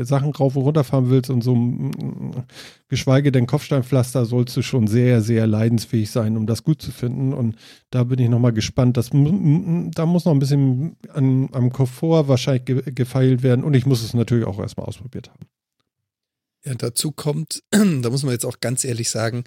äh, 0.00 0.04
Sachen 0.06 0.30
rauf 0.32 0.56
und 0.56 0.62
runter 0.62 0.82
fahren 0.82 1.10
willst 1.10 1.28
und 1.28 1.42
so 1.44 1.54
mm, 1.54 2.44
geschweige 2.88 3.32
denn 3.32 3.46
Kopfsteinpflaster, 3.46 4.24
sollst 4.24 4.56
du 4.56 4.62
schon 4.62 4.86
sehr, 4.86 5.20
sehr 5.20 5.46
leidensfähig 5.46 6.10
sein, 6.10 6.38
um 6.38 6.46
das 6.46 6.64
gut 6.64 6.80
zu 6.80 6.90
finden. 6.90 7.34
Und 7.34 7.56
da 7.90 8.04
bin 8.04 8.18
ich 8.18 8.30
nochmal 8.30 8.54
gespannt. 8.54 8.96
Das, 8.96 9.12
mu- 9.12 9.28
m- 9.28 9.90
da 9.94 10.06
muss 10.06 10.24
noch 10.24 10.32
ein 10.32 10.38
bisschen 10.38 10.96
an, 11.12 11.50
am 11.52 11.70
Komfort 11.70 12.28
wahrscheinlich 12.28 12.64
ge 12.64 12.82
gefeilt 12.94 13.42
werden 13.42 13.62
und 13.62 13.74
ich 13.74 13.84
muss 13.84 14.02
es 14.02 14.14
natürlich 14.14 14.46
auch 14.46 14.58
erstmal 14.58 14.86
ausprobiert 14.86 15.28
haben. 15.28 15.46
Ja, 16.64 16.74
dazu 16.74 17.12
kommt, 17.12 17.62
da 17.70 18.08
muss 18.08 18.22
man 18.22 18.32
jetzt 18.32 18.46
auch 18.46 18.60
ganz 18.60 18.84
ehrlich 18.84 19.10
sagen, 19.10 19.44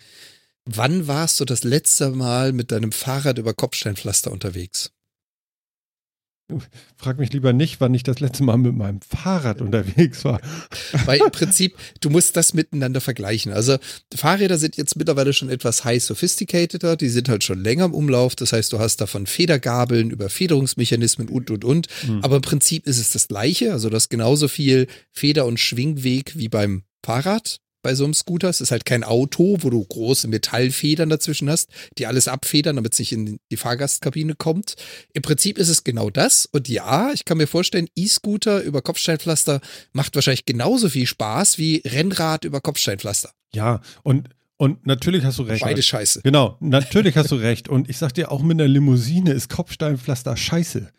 wann 0.65 1.07
warst 1.07 1.39
du 1.39 1.45
das 1.45 1.63
letzte 1.63 2.11
Mal 2.11 2.53
mit 2.53 2.71
deinem 2.71 2.91
Fahrrad 2.91 3.37
über 3.37 3.53
Kopfsteinpflaster 3.53 4.31
unterwegs? 4.31 4.91
Frag 6.97 7.19
mich 7.19 7.31
lieber 7.31 7.53
nicht, 7.53 7.79
wann 7.79 7.93
ich 7.93 8.01
das 8.01 8.19
letzte 8.19 8.43
Mal 8.43 8.57
mit 8.57 8.75
meinem 8.75 9.01
Fahrrad 9.01 9.61
unterwegs 9.61 10.25
war. 10.25 10.41
Weil 11.05 11.19
im 11.19 11.31
Prinzip, 11.31 11.77
du 12.01 12.09
musst 12.09 12.35
das 12.35 12.53
miteinander 12.53 13.01
vergleichen. 13.01 13.53
Also 13.53 13.77
Fahrräder 14.13 14.57
sind 14.57 14.75
jetzt 14.75 14.95
mittlerweile 14.95 15.33
schon 15.33 15.49
etwas 15.49 15.85
high 15.85 16.03
sophisticateder, 16.03 16.97
die 16.97 17.09
sind 17.09 17.29
halt 17.29 17.43
schon 17.43 17.61
länger 17.61 17.85
im 17.85 17.93
Umlauf. 17.93 18.35
Das 18.35 18.51
heißt, 18.51 18.73
du 18.73 18.79
hast 18.79 18.97
davon 18.97 19.27
Federgabeln 19.27 20.09
über 20.09 20.29
Federungsmechanismen 20.29 21.29
und, 21.29 21.51
und, 21.51 21.63
und. 21.63 21.87
Hm. 22.01 22.23
Aber 22.23 22.37
im 22.37 22.41
Prinzip 22.41 22.87
ist 22.87 22.99
es 22.99 23.11
das 23.11 23.27
Gleiche. 23.27 23.71
Also 23.71 23.89
du 23.89 23.95
hast 23.95 24.09
genauso 24.09 24.47
viel 24.47 24.87
Feder- 25.11 25.45
und 25.45 25.59
Schwingweg 25.59 26.35
wie 26.35 26.49
beim 26.49 26.83
Fahrrad. 27.05 27.59
Bei 27.89 27.95
so 27.95 28.03
einem 28.03 28.13
Scooter. 28.13 28.49
Es 28.49 28.61
ist 28.61 28.69
halt 28.69 28.85
kein 28.85 29.03
Auto, 29.03 29.57
wo 29.61 29.71
du 29.71 29.83
große 29.83 30.27
Metallfedern 30.27 31.09
dazwischen 31.09 31.49
hast, 31.49 31.71
die 31.97 32.05
alles 32.05 32.27
abfedern, 32.27 32.75
damit 32.75 32.93
es 32.93 32.99
nicht 32.99 33.13
in 33.13 33.39
die 33.49 33.57
Fahrgastkabine 33.57 34.35
kommt. 34.35 34.75
Im 35.13 35.23
Prinzip 35.23 35.57
ist 35.57 35.69
es 35.69 35.83
genau 35.83 36.11
das. 36.11 36.45
Und 36.45 36.69
ja, 36.69 37.11
ich 37.13 37.25
kann 37.25 37.39
mir 37.39 37.47
vorstellen, 37.47 37.87
E-Scooter 37.95 38.61
über 38.61 38.83
Kopfsteinpflaster 38.83 39.59
macht 39.91 40.13
wahrscheinlich 40.13 40.45
genauso 40.45 40.87
viel 40.87 41.07
Spaß 41.07 41.57
wie 41.57 41.81
Rennrad 41.83 42.45
über 42.45 42.61
Kopfsteinpflaster. 42.61 43.31
Ja, 43.55 43.81
und, 44.03 44.29
und 44.59 44.85
natürlich 44.85 45.23
hast 45.23 45.39
du 45.39 45.43
recht. 45.43 45.63
Beide 45.63 45.81
scheiße. 45.81 46.19
Genau, 46.21 46.57
natürlich 46.59 47.15
hast 47.15 47.31
du 47.31 47.35
recht. 47.35 47.69
Und 47.69 47.89
ich 47.89 47.97
sag 47.97 48.13
dir, 48.13 48.29
auch 48.29 48.41
mit 48.41 48.59
einer 48.59 48.67
Limousine 48.67 49.31
ist 49.31 49.49
Kopfsteinpflaster 49.49 50.35
scheiße. 50.35 50.91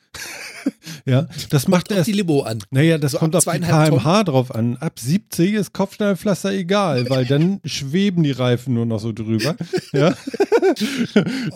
ja, 1.05 1.29
das 1.51 1.69
macht 1.69 1.93
auch 1.93 1.97
erst. 1.97 2.09
die 2.09 2.13
Limo 2.13 2.41
an. 2.41 2.61
Naja, 2.71 2.97
das 2.97 3.13
so 3.13 3.19
kommt 3.19 3.37
auf 3.37 3.45
die 3.45 3.61
kmh 3.61 4.25
drauf 4.25 4.55
an. 4.55 4.79
Ab 4.79 4.99
70 4.99 5.53
ist 5.53 5.75
Kopfsteinpflaster 5.75 6.53
egal, 6.53 7.11
weil 7.11 7.27
dann 7.27 7.61
schweben 7.67 8.23
die 8.23 8.31
Reifen 8.31 8.73
nur 8.73 8.87
noch 8.87 8.99
so 8.99 9.13
drüber. 9.13 9.55
Ja. 9.93 10.15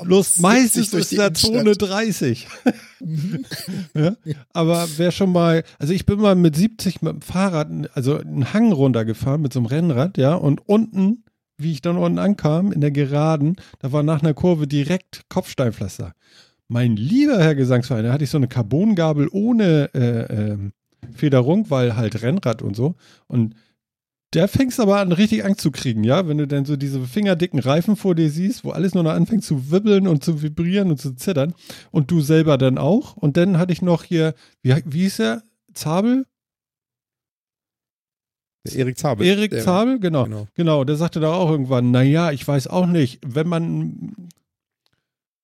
Bloß 0.02 0.34
70 0.34 0.42
meistens 0.42 0.92
ist 0.92 1.16
da. 1.16 1.32
Zone 1.32 1.72
30. 1.72 2.48
ja. 3.94 4.16
Aber 4.52 4.88
wer 4.96 5.10
schon 5.12 5.32
mal, 5.32 5.64
also 5.78 5.94
ich 5.94 6.04
bin 6.04 6.20
mal 6.20 6.34
mit 6.34 6.56
70 6.56 7.00
mit 7.00 7.12
dem 7.12 7.22
Fahrrad, 7.22 7.68
also 7.94 8.18
einen 8.18 8.52
Hang 8.52 8.72
runtergefahren 8.72 9.40
mit 9.40 9.52
so 9.52 9.60
einem 9.60 9.66
Rennrad, 9.66 10.18
ja, 10.18 10.34
und 10.34 10.68
unten, 10.68 11.23
wie 11.56 11.72
ich 11.72 11.82
dann 11.82 11.96
unten 11.96 12.18
ankam, 12.18 12.72
in 12.72 12.80
der 12.80 12.90
Geraden, 12.90 13.56
da 13.78 13.92
war 13.92 14.02
nach 14.02 14.22
einer 14.22 14.34
Kurve 14.34 14.66
direkt 14.66 15.22
Kopfsteinpflaster. 15.28 16.14
Mein 16.68 16.96
lieber 16.96 17.38
Herr 17.38 17.54
Gesangsverein, 17.54 18.04
da 18.04 18.12
hatte 18.12 18.24
ich 18.24 18.30
so 18.30 18.38
eine 18.38 18.48
Carbongabel 18.48 19.28
ohne 19.30 19.90
äh, 19.94 20.52
ähm, 20.52 20.72
Federung, 21.14 21.70
weil 21.70 21.96
halt 21.96 22.22
Rennrad 22.22 22.62
und 22.62 22.74
so. 22.74 22.94
Und 23.26 23.54
der 24.32 24.48
fängst 24.48 24.80
aber 24.80 24.98
an, 24.98 25.12
richtig 25.12 25.44
Angst 25.44 25.60
zu 25.60 25.70
kriegen, 25.70 26.02
ja, 26.02 26.26
wenn 26.26 26.38
du 26.38 26.46
dann 26.48 26.64
so 26.64 26.76
diese 26.76 27.00
fingerdicken 27.02 27.60
Reifen 27.60 27.94
vor 27.94 28.14
dir 28.14 28.30
siehst, 28.30 28.64
wo 28.64 28.70
alles 28.70 28.94
nur 28.94 29.04
noch 29.04 29.12
anfängt 29.12 29.44
zu 29.44 29.70
wibbeln 29.70 30.08
und 30.08 30.24
zu 30.24 30.42
vibrieren 30.42 30.90
und 30.90 31.00
zu 31.00 31.14
zittern. 31.14 31.54
Und 31.92 32.10
du 32.10 32.20
selber 32.20 32.58
dann 32.58 32.76
auch. 32.76 33.16
Und 33.16 33.36
dann 33.36 33.58
hatte 33.58 33.72
ich 33.72 33.80
noch 33.80 34.02
hier, 34.02 34.34
wie, 34.62 34.74
wie 34.86 35.02
hieß 35.02 35.20
er? 35.20 35.42
Zabel? 35.72 36.26
Erik 38.72 38.98
Zabel. 38.98 39.26
Erik 39.26 39.50
der- 39.50 39.62
Zabel? 39.62 39.98
Genau. 39.98 40.24
Genau. 40.24 40.48
Genau, 40.54 40.84
der 40.84 40.96
sagte 40.96 41.20
da 41.20 41.32
auch 41.34 41.50
irgendwann, 41.50 41.90
naja, 41.90 42.30
ich 42.32 42.46
weiß 42.46 42.66
auch 42.68 42.86
nicht, 42.86 43.20
wenn 43.26 43.46
man, 43.46 44.14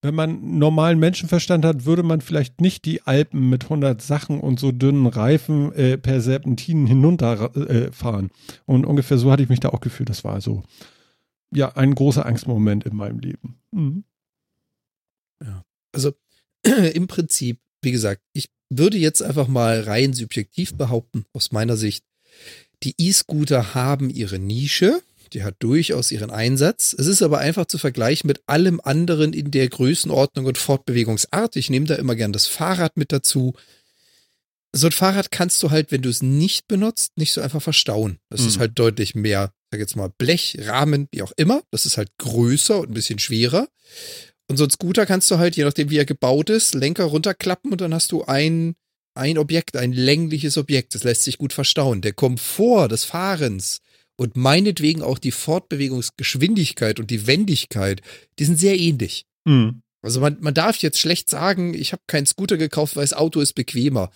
wenn 0.03 0.15
man 0.15 0.59
normalen 0.59 0.99
Menschenverstand 0.99 1.65
hat, 1.65 1.85
würde 1.85 2.03
man 2.03 2.23
vielleicht 2.23 2.61
nicht 2.61 2.85
die 2.87 3.03
Alpen 3.03 3.51
mit 3.51 3.65
100 3.65 4.01
Sachen 4.01 4.41
und 4.41 4.59
so 4.59 4.73
dünnen 4.73 5.07
Reifen 5.07 5.73
äh, 5.75 5.99
per 5.99 6.21
Serpentinen 6.23 6.87
hinunterfahren. 6.87 8.27
Äh, 8.27 8.63
und 8.65 8.87
ungefähr 8.87 9.19
so 9.19 9.31
hatte 9.31 9.43
ich 9.43 9.49
mich 9.51 9.61
da 9.61 9.69
auch 9.71 9.81
gefühlt. 9.81 10.09
Das 10.09 10.25
war 10.25 10.41
so, 10.41 10.63
ja, 11.53 11.77
ein 11.77 11.95
großer 11.95 12.25
Angstmoment 12.25 12.85
in 12.85 12.97
meinem 12.97 13.19
Leben. 13.19 13.59
Mhm. 13.73 14.05
Also 15.93 16.13
im 16.95 17.07
Prinzip, 17.09 17.59
wie 17.83 17.91
gesagt, 17.91 18.23
ich 18.33 18.49
würde 18.69 18.97
jetzt 18.99 19.23
einfach 19.23 19.49
mal 19.49 19.81
rein 19.81 20.13
subjektiv 20.13 20.77
behaupten, 20.77 21.25
aus 21.33 21.51
meiner 21.51 21.77
Sicht, 21.77 22.05
die 22.83 22.95
E-Scooter 22.99 23.75
haben 23.75 24.11
ihre 24.11 24.39
Nische, 24.39 25.03
die 25.33 25.43
hat 25.45 25.57
durchaus 25.61 26.11
ihren 26.11 26.31
Einsatz. 26.31 26.95
Es 26.99 27.07
ist 27.07 27.23
aber 27.23 27.39
einfach 27.39 27.67
zu 27.67 27.79
vergleichen 27.79 28.27
mit 28.27 28.41
allem 28.47 28.81
anderen 28.83 29.33
in 29.33 29.51
der 29.51 29.69
Größenordnung 29.69 30.47
und 30.47 30.59
Fortbewegungsart. 30.59 31.57
Ich 31.57 31.71
nehme 31.71 31.87
da 31.87 31.95
immer 31.97 32.17
gern 32.17 32.33
das 32.33 32.47
Fahrrad 32.47 32.97
mit 32.97 33.13
dazu. 33.13 33.55
So 34.73 34.87
ein 34.87 34.93
Fahrrad 34.93 35.31
kannst 35.31 35.63
du 35.63 35.71
halt, 35.71 35.91
wenn 35.93 36.03
du 36.03 36.09
es 36.09 36.23
nicht 36.23 36.69
benutzt, 36.69 37.13
nicht 37.17 37.33
so 37.33 37.41
einfach 37.41 37.63
verstauen. 37.63 38.19
Das 38.29 38.43
Mhm. 38.43 38.49
ist 38.49 38.59
halt 38.59 38.79
deutlich 38.79 39.15
mehr, 39.15 39.53
sag 39.71 39.81
jetzt 39.81 39.97
mal, 39.97 40.11
Blech, 40.17 40.57
Rahmen, 40.61 41.09
wie 41.13 41.23
auch 41.23 41.33
immer. 41.37 41.63
Das 41.71 41.87
ist 41.87 41.97
halt 41.97 42.11
größer 42.19 42.79
und 42.81 42.91
ein 42.91 42.95
bisschen 42.95 43.19
schwerer. 43.19 43.69
Und 44.49 44.57
so 44.57 44.65
ein 44.65 44.71
Scooter 44.71 45.07
kannst 45.07 45.31
du 45.31 45.39
halt, 45.39 45.57
je 45.57 45.65
nachdem 45.65 45.91
wie 45.91 45.99
er 45.99 46.05
gebaut 46.05 46.51
ist, 46.51 46.75
Lenker 46.75 47.05
runterklappen 47.05 47.71
und 47.73 47.81
dann 47.81 47.95
hast 47.95 48.11
du 48.13 48.25
ein, 48.25 48.75
ein 49.15 49.39
Objekt, 49.39 49.77
ein 49.77 49.93
längliches 49.93 50.57
Objekt. 50.57 50.95
Das 50.95 51.05
lässt 51.05 51.25
sich 51.25 51.39
gut 51.39 51.53
verstauen. 51.53 52.01
Der 52.01 52.13
Komfort 52.13 52.89
des 52.89 53.05
Fahrens 53.05 53.81
und 54.17 54.37
meinetwegen 54.37 55.03
auch 55.03 55.19
die 55.19 55.31
Fortbewegungsgeschwindigkeit 55.31 57.01
und 57.01 57.11
die 57.11 57.27
Wendigkeit, 57.27 58.03
die 58.39 58.45
sind 58.45 58.59
sehr 58.59 58.79
ähnlich. 58.79 59.25
Mhm. 59.45 59.83
Also 60.03 60.21
man, 60.21 60.39
man 60.41 60.55
darf 60.55 60.77
jetzt 60.79 60.99
schlecht 60.99 61.29
sagen, 61.29 61.75
ich 61.75 61.93
habe 61.93 62.03
keinen 62.07 62.27
Scooter 62.27 62.57
gekauft, 62.57 62.97
weil 62.97 63.05
das 63.05 63.13
Auto 63.13 63.41
ist 63.41 63.55
bequemer. 63.55 64.11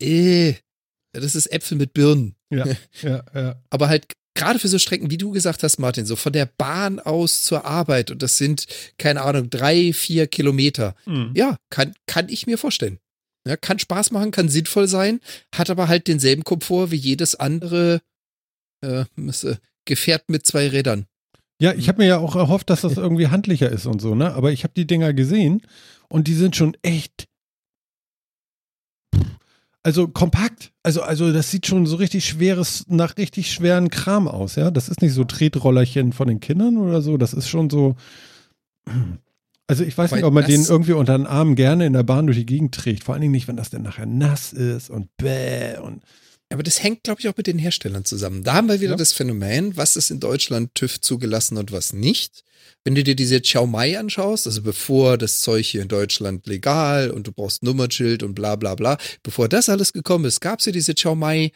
Äh, 0.00 0.54
das 1.12 1.34
ist 1.34 1.46
Äpfel 1.52 1.78
mit 1.78 1.92
Birnen. 1.92 2.36
Ja, 2.50 2.64
ja, 3.02 3.24
ja. 3.34 3.62
Aber 3.70 3.88
halt 3.88 4.06
gerade 4.34 4.58
für 4.58 4.68
so 4.68 4.78
Strecken, 4.78 5.10
wie 5.10 5.18
du 5.18 5.30
gesagt 5.30 5.62
hast, 5.62 5.78
Martin, 5.78 6.06
so 6.06 6.16
von 6.16 6.32
der 6.32 6.46
Bahn 6.46 6.98
aus 6.98 7.42
zur 7.42 7.64
Arbeit 7.64 8.10
und 8.10 8.22
das 8.22 8.38
sind, 8.38 8.66
keine 8.98 9.22
Ahnung, 9.22 9.50
drei, 9.50 9.92
vier 9.92 10.26
Kilometer. 10.26 10.94
Mhm. 11.06 11.32
Ja, 11.34 11.56
kann, 11.70 11.94
kann 12.06 12.28
ich 12.28 12.46
mir 12.46 12.58
vorstellen. 12.58 12.98
Ja, 13.50 13.56
kann 13.56 13.80
Spaß 13.80 14.12
machen, 14.12 14.30
kann 14.30 14.48
sinnvoll 14.48 14.86
sein, 14.86 15.18
hat 15.52 15.70
aber 15.70 15.88
halt 15.88 16.06
denselben 16.06 16.44
Komfort 16.44 16.92
wie 16.92 16.96
jedes 16.96 17.34
andere 17.34 18.00
äh, 18.80 19.00
äh, 19.00 19.56
Gefährt 19.86 20.28
mit 20.28 20.46
zwei 20.46 20.68
Rädern. 20.68 21.06
Ja, 21.60 21.74
ich 21.74 21.88
habe 21.88 21.98
mir 21.98 22.06
ja 22.06 22.18
auch 22.18 22.36
erhofft, 22.36 22.70
dass 22.70 22.82
das 22.82 22.92
irgendwie 22.96 23.26
handlicher 23.26 23.68
ist 23.68 23.86
und 23.86 24.00
so, 24.00 24.14
ne? 24.14 24.34
Aber 24.34 24.52
ich 24.52 24.62
habe 24.62 24.72
die 24.76 24.86
Dinger 24.86 25.12
gesehen 25.14 25.62
und 26.08 26.28
die 26.28 26.34
sind 26.34 26.54
schon 26.54 26.76
echt. 26.82 27.26
Also 29.82 30.06
kompakt. 30.06 30.70
Also, 30.84 31.02
also 31.02 31.32
das 31.32 31.50
sieht 31.50 31.66
schon 31.66 31.86
so 31.86 31.96
richtig 31.96 32.26
schweres, 32.26 32.84
nach 32.86 33.16
richtig 33.16 33.50
schweren 33.50 33.90
Kram 33.90 34.28
aus, 34.28 34.54
ja. 34.54 34.70
Das 34.70 34.88
ist 34.88 35.02
nicht 35.02 35.14
so 35.14 35.24
Tretrollerchen 35.24 36.12
von 36.12 36.28
den 36.28 36.38
Kindern 36.38 36.76
oder 36.76 37.02
so. 37.02 37.16
Das 37.16 37.34
ist 37.34 37.48
schon 37.48 37.68
so. 37.68 37.96
Also 39.70 39.84
ich 39.84 39.96
weiß 39.96 40.10
Weil 40.10 40.18
nicht, 40.18 40.26
ob 40.26 40.34
man 40.34 40.42
das- 40.42 40.52
den 40.52 40.64
irgendwie 40.64 40.92
unter 40.92 41.16
den 41.16 41.26
Arm 41.26 41.54
gerne 41.54 41.86
in 41.86 41.92
der 41.92 42.02
Bahn 42.02 42.26
durch 42.26 42.38
die 42.38 42.46
Gegend 42.46 42.74
trägt. 42.74 43.04
Vor 43.04 43.14
allen 43.14 43.20
Dingen 43.22 43.32
nicht, 43.32 43.48
wenn 43.48 43.56
das 43.56 43.70
dann 43.70 43.82
nachher 43.82 44.06
nass 44.06 44.52
ist 44.52 44.90
und 44.90 45.08
bäh 45.16 45.78
und. 45.78 46.02
Aber 46.52 46.64
das 46.64 46.82
hängt, 46.82 47.04
glaube 47.04 47.20
ich, 47.20 47.28
auch 47.28 47.36
mit 47.36 47.46
den 47.46 47.58
Herstellern 47.60 48.04
zusammen. 48.04 48.42
Da 48.42 48.54
haben 48.54 48.68
wir 48.68 48.80
wieder 48.80 48.90
Ja. 48.92 48.96
das 48.96 49.12
Phänomen, 49.12 49.76
was 49.76 49.94
ist 49.94 50.10
in 50.10 50.18
Deutschland 50.18 50.74
TÜV 50.74 51.00
zugelassen 51.00 51.56
und 51.58 51.72
was 51.72 51.92
nicht. 51.92 52.42
wenn 52.84 52.94
du 52.94 53.04
dir 53.04 53.14
diese 53.14 53.42
Chiao 53.42 53.66
Mai 53.66 53.98
anschaust, 53.98 54.46
also 54.46 54.62
bevor 54.62 55.18
das 55.18 55.40
Zeug 55.42 55.66
hier 55.66 55.82
in 55.82 55.88
Deutschland 55.88 56.46
legal 56.46 57.10
und 57.10 57.26
du 57.26 57.32
brauchst 57.32 57.62
Nummernschild 57.62 58.22
und 58.22 58.34
bla 58.34 58.56
bla 58.56 58.74
bla, 58.74 58.96
bevor 59.22 59.48
das 59.50 59.68
alles 59.68 59.92
gekommen 59.92 60.24
ist, 60.24 60.40
gab's 60.40 60.64
ja 60.64 60.72
diese 60.72 60.94
Chiao 60.94 61.14
Mai 61.14 61.52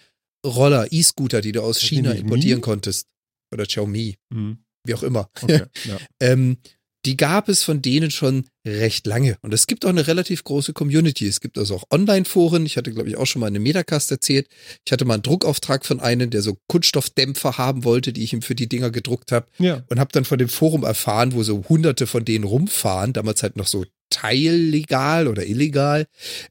Roller, 0.46 0.86
E-Scooter, 0.92 1.40
die 1.40 1.52
du 1.52 1.62
aus 1.62 1.78
die 1.78 1.86
China 1.86 2.12
importieren 2.12 2.60
konntest. 2.60 3.06
Oder 3.52 3.64
Xiaomi, 3.64 4.16
Hm. 4.34 4.58
wie 4.86 4.94
auch 4.94 5.02
immer. 5.02 5.30
Okay, 5.40 5.62
ja. 5.86 5.96
ähm, 6.20 6.58
die 7.06 7.16
gab 7.16 7.48
es 7.48 7.62
von 7.62 7.82
denen 7.82 8.10
schon 8.10 8.46
recht 8.66 9.06
lange. 9.06 9.36
Und 9.42 9.52
es 9.52 9.66
gibt 9.66 9.84
auch 9.84 9.90
eine 9.90 10.06
relativ 10.06 10.42
große 10.44 10.72
Community. 10.72 11.26
Es 11.26 11.40
gibt 11.40 11.58
also 11.58 11.74
auch 11.76 11.84
Online-Foren. 11.90 12.64
Ich 12.64 12.76
hatte, 12.76 12.92
glaube 12.92 13.08
ich, 13.10 13.16
auch 13.16 13.26
schon 13.26 13.40
mal 13.40 13.46
eine 13.48 13.60
Metacast 13.60 14.10
erzählt. 14.10 14.48
Ich 14.86 14.92
hatte 14.92 15.04
mal 15.04 15.14
einen 15.14 15.22
Druckauftrag 15.22 15.84
von 15.84 16.00
einem, 16.00 16.30
der 16.30 16.40
so 16.42 16.56
Kunststoffdämpfer 16.68 17.58
haben 17.58 17.84
wollte, 17.84 18.12
die 18.12 18.22
ich 18.24 18.32
ihm 18.32 18.42
für 18.42 18.54
die 18.54 18.68
Dinger 18.68 18.90
gedruckt 18.90 19.32
habe. 19.32 19.46
ja. 19.58 19.82
Und 19.90 20.00
habe 20.00 20.12
dann 20.12 20.24
von 20.24 20.38
dem 20.38 20.48
Forum 20.48 20.82
erfahren, 20.84 21.32
wo 21.34 21.42
so 21.42 21.64
hunderte 21.68 22.06
von 22.06 22.24
denen 22.24 22.44
rumfahren. 22.44 23.12
Damals 23.12 23.42
halt 23.42 23.56
noch 23.56 23.66
so 23.66 23.84
teillegal 24.10 25.28
oder 25.28 25.46
illegal. 25.46 26.06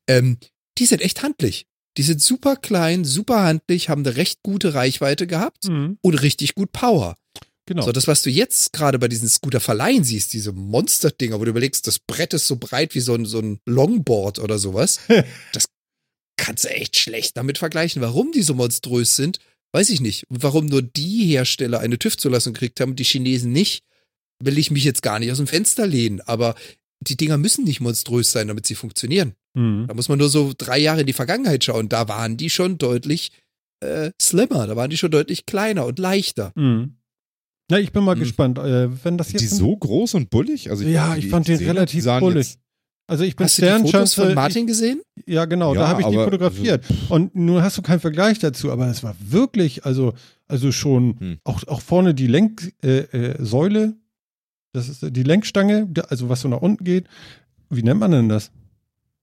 Ähm, 0.07 0.37
die 0.77 0.85
sind 0.85 1.01
echt 1.01 1.23
handlich. 1.23 1.65
Die 1.97 2.03
sind 2.03 2.21
super 2.21 2.55
klein, 2.55 3.05
super 3.05 3.43
handlich, 3.43 3.89
haben 3.89 4.03
eine 4.05 4.15
recht 4.15 4.39
gute 4.41 4.73
Reichweite 4.73 5.27
gehabt 5.27 5.65
Hm. 5.65 5.97
und 6.01 6.15
richtig 6.21 6.55
gut 6.55 6.71
Power. 6.71 7.15
Genau. 7.65 7.83
So, 7.83 7.91
das, 7.91 8.07
was 8.07 8.21
du 8.21 8.29
jetzt 8.29 8.73
gerade 8.73 8.99
bei 8.99 9.07
diesen 9.07 9.29
Scooter-Verleihen 9.29 10.03
siehst, 10.03 10.33
diese 10.33 10.51
Monster-Dinger, 10.51 11.39
wo 11.39 11.45
du 11.45 11.51
überlegst, 11.51 11.87
das 11.87 11.99
Brett 11.99 12.33
ist 12.33 12.47
so 12.47 12.57
breit 12.57 12.93
wie 12.93 12.99
so 12.99 13.15
ein, 13.15 13.25
so 13.25 13.39
ein 13.39 13.59
Longboard 13.65 14.39
oder 14.39 14.59
sowas, 14.59 14.99
das 15.53 15.65
kannst 16.37 16.65
du 16.65 16.69
echt 16.69 16.97
schlecht 16.97 17.37
damit 17.37 17.57
vergleichen. 17.57 18.01
Warum 18.01 18.31
die 18.33 18.41
so 18.41 18.53
monströs 18.53 19.15
sind, 19.15 19.39
weiß 19.71 19.89
ich 19.91 20.01
nicht. 20.01 20.29
Und 20.29 20.43
warum 20.43 20.65
nur 20.65 20.81
die 20.81 21.25
Hersteller 21.25 21.79
eine 21.79 21.97
TÜV-Zulassung 21.97 22.53
gekriegt 22.53 22.79
haben 22.81 22.91
und 22.91 22.99
die 22.99 23.05
Chinesen 23.05 23.51
nicht, 23.51 23.83
will 24.43 24.57
ich 24.57 24.71
mich 24.71 24.83
jetzt 24.83 25.01
gar 25.01 25.19
nicht 25.19 25.31
aus 25.31 25.37
dem 25.37 25.47
Fenster 25.47 25.87
lehnen. 25.87 26.19
Aber 26.21 26.55
die 26.99 27.17
Dinger 27.17 27.37
müssen 27.37 27.63
nicht 27.63 27.79
monströs 27.79 28.31
sein, 28.31 28.49
damit 28.49 28.67
sie 28.67 28.75
funktionieren. 28.75 29.35
Hm. 29.57 29.85
Da 29.87 29.93
muss 29.93 30.09
man 30.09 30.19
nur 30.19 30.29
so 30.29 30.53
drei 30.57 30.79
Jahre 30.79 31.01
in 31.01 31.07
die 31.07 31.13
Vergangenheit 31.13 31.63
schauen. 31.63 31.87
Da 31.87 32.07
waren 32.07 32.35
die 32.37 32.49
schon 32.49 32.77
deutlich 32.77 33.31
äh, 33.81 34.11
slimmer, 34.21 34.67
da 34.67 34.75
waren 34.75 34.89
die 34.89 34.97
schon 34.97 35.11
deutlich 35.11 35.45
kleiner 35.45 35.85
und 35.85 35.99
leichter. 35.99 36.51
Hm. 36.55 36.97
Ja, 37.71 37.77
ich 37.77 37.91
bin 37.91 38.03
mal 38.03 38.13
Hm. 38.15 38.19
gespannt, 38.19 38.57
äh, 38.59 39.03
wenn 39.03 39.17
das 39.17 39.31
jetzt. 39.31 39.41
die 39.41 39.47
so 39.47 39.75
groß 39.75 40.15
und 40.15 40.29
bullig? 40.29 40.69
Also 40.69 40.83
Ja, 40.83 41.13
die 41.15 41.21
ich 41.21 41.29
fand 41.29 41.47
den 41.47 41.53
gesehen 41.53 41.69
hab, 41.69 41.75
relativ 41.77 42.03
die 42.03 42.19
bullig. 42.19 42.57
also 43.07 43.23
ich 43.23 43.35
bin 43.35 43.45
Hast 43.45 43.57
du 43.57 43.61
die 43.61 43.67
Fotos 43.67 43.89
Sternschanze. 43.89 44.21
von 44.25 44.33
Martin 44.35 44.67
gesehen? 44.67 45.01
Ich, 45.15 45.33
ja, 45.33 45.45
genau, 45.45 45.73
da 45.73 45.81
Ja, 45.81 45.87
habe 45.87 46.01
ich 46.01 46.07
die 46.07 46.15
aber- 46.15 46.25
fotografiert. 46.25 46.83
Und 47.09 47.35
nun 47.35 47.61
hast 47.61 47.77
du 47.77 47.81
keinen 47.81 47.99
Vergleich 48.01 48.39
dazu, 48.39 48.71
aber 48.71 48.87
es 48.87 49.01
war 49.03 49.15
wirklich, 49.19 49.85
also, 49.85 50.13
also 50.47 50.71
schon 50.71 51.19
Hm. 51.19 51.37
auch, 51.45 51.65
auch 51.67 51.81
vorne 51.81 52.13
die 52.13 52.27
Lenksäule, 52.27 52.73
äh, 52.83 53.87
äh, 53.87 53.93
das 54.73 54.89
ist 54.89 55.05
die 55.15 55.23
Lenkstange, 55.23 55.87
also 56.09 56.29
was 56.29 56.41
so 56.41 56.47
nach 56.49 56.61
unten 56.61 56.83
geht. 56.83 57.05
Wie 57.69 57.83
nennt 57.83 57.99
man 57.99 58.11
denn 58.11 58.27
das? 58.29 58.51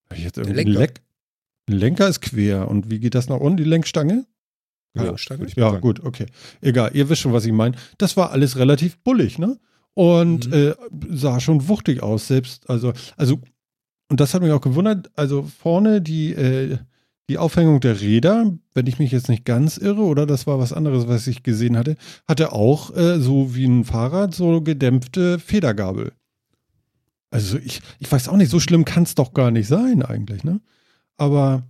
Hab 0.09 0.17
ich 0.19 0.25
jetzt 0.25 0.39
irgendwie 0.39 0.63
Lenker. 0.65 0.95
Lenker 1.69 2.09
ist 2.09 2.21
quer. 2.21 2.69
Und 2.69 2.91
wie 2.91 2.99
geht 3.01 3.15
das 3.15 3.29
nach 3.29 3.39
unten, 3.39 3.59
die 3.59 3.65
Lenkstange? 3.65 4.27
Ja, 4.97 5.03
Ja, 5.57 5.71
gut, 5.81 6.01
okay. 6.05 6.27
Egal, 6.61 6.91
ihr 6.95 7.09
wisst 7.09 7.21
schon, 7.23 7.33
was 7.33 7.45
ich 7.45 7.53
meine. 7.53 7.77
Das 7.99 8.17
war 8.17 8.31
alles 8.33 8.57
relativ 8.57 8.99
bullig, 8.99 9.39
ne? 9.39 9.59
Und 9.95 10.47
Mhm. 10.49 10.53
äh, 10.53 10.75
sah 11.11 11.41
schon 11.41 11.69
wuchtig 11.69 12.03
aus, 12.03 12.27
selbst, 12.29 12.69
also, 12.71 12.93
also, 13.17 13.41
und 14.09 14.21
das 14.21 14.35
hat 14.35 14.43
mich 14.43 14.53
auch 14.53 14.61
gewundert, 14.61 15.11
also 15.17 15.43
vorne 15.43 16.01
die, 16.01 16.33
äh, 16.33 16.79
die 17.29 17.39
Aufhängung 17.39 17.79
der 17.81 18.01
Räder, 18.01 18.53
wenn 18.75 18.87
ich 18.89 18.99
mich 18.99 19.13
jetzt 19.13 19.29
nicht 19.29 19.45
ganz 19.45 19.77
irre, 19.77 20.03
oder 20.03 20.27
das 20.27 20.49
war 20.49 20.59
was 20.59 20.73
anderes, 20.73 21.07
was 21.07 21.27
ich 21.29 21.45
gesehen 21.45 21.77
hatte, 21.77 21.97
hatte 22.27 22.53
auch 22.53 22.97
äh, 22.97 23.21
so 23.21 23.55
wie 23.55 23.67
ein 23.67 23.85
Fahrrad 23.85 24.35
so 24.35 24.61
gedämpfte 24.63 25.39
Federgabel. 25.39 26.13
Also 27.31 27.59
ich, 27.59 27.81
ich 28.01 28.11
weiß 28.11 28.29
auch 28.29 28.37
nicht, 28.37 28.51
so 28.51 28.59
schlimm 28.59 28.85
kann 28.85 29.05
es 29.05 29.15
doch 29.15 29.33
gar 29.33 29.53
nicht 29.53 29.69
sein 29.69 30.03
eigentlich, 30.03 30.43
ne? 30.43 30.61
Aber 31.17 31.63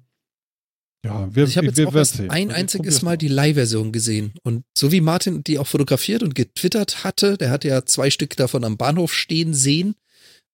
ja, 1.04 1.34
wir, 1.34 1.42
Also 1.42 1.50
ich 1.50 1.56
habe 1.56 1.66
jetzt 1.66 1.78
wir 1.78 1.88
auch 1.88 1.94
erst 1.94 2.20
ein 2.20 2.30
Also 2.30 2.60
einziges 2.60 3.02
Mal 3.02 3.16
die 3.16 3.28
Leihversion 3.28 3.92
gesehen. 3.92 4.34
Und 4.42 4.64
so 4.76 4.92
wie 4.92 5.00
Martin 5.00 5.42
die 5.44 5.58
auch 5.58 5.66
fotografiert 5.66 6.22
und 6.22 6.34
getwittert 6.34 7.04
hatte, 7.04 7.38
der 7.38 7.50
hat 7.50 7.64
ja 7.64 7.84
zwei 7.86 8.10
Stück 8.10 8.36
davon 8.36 8.64
am 8.64 8.76
Bahnhof 8.76 9.14
stehen 9.14 9.54
sehen, 9.54 9.94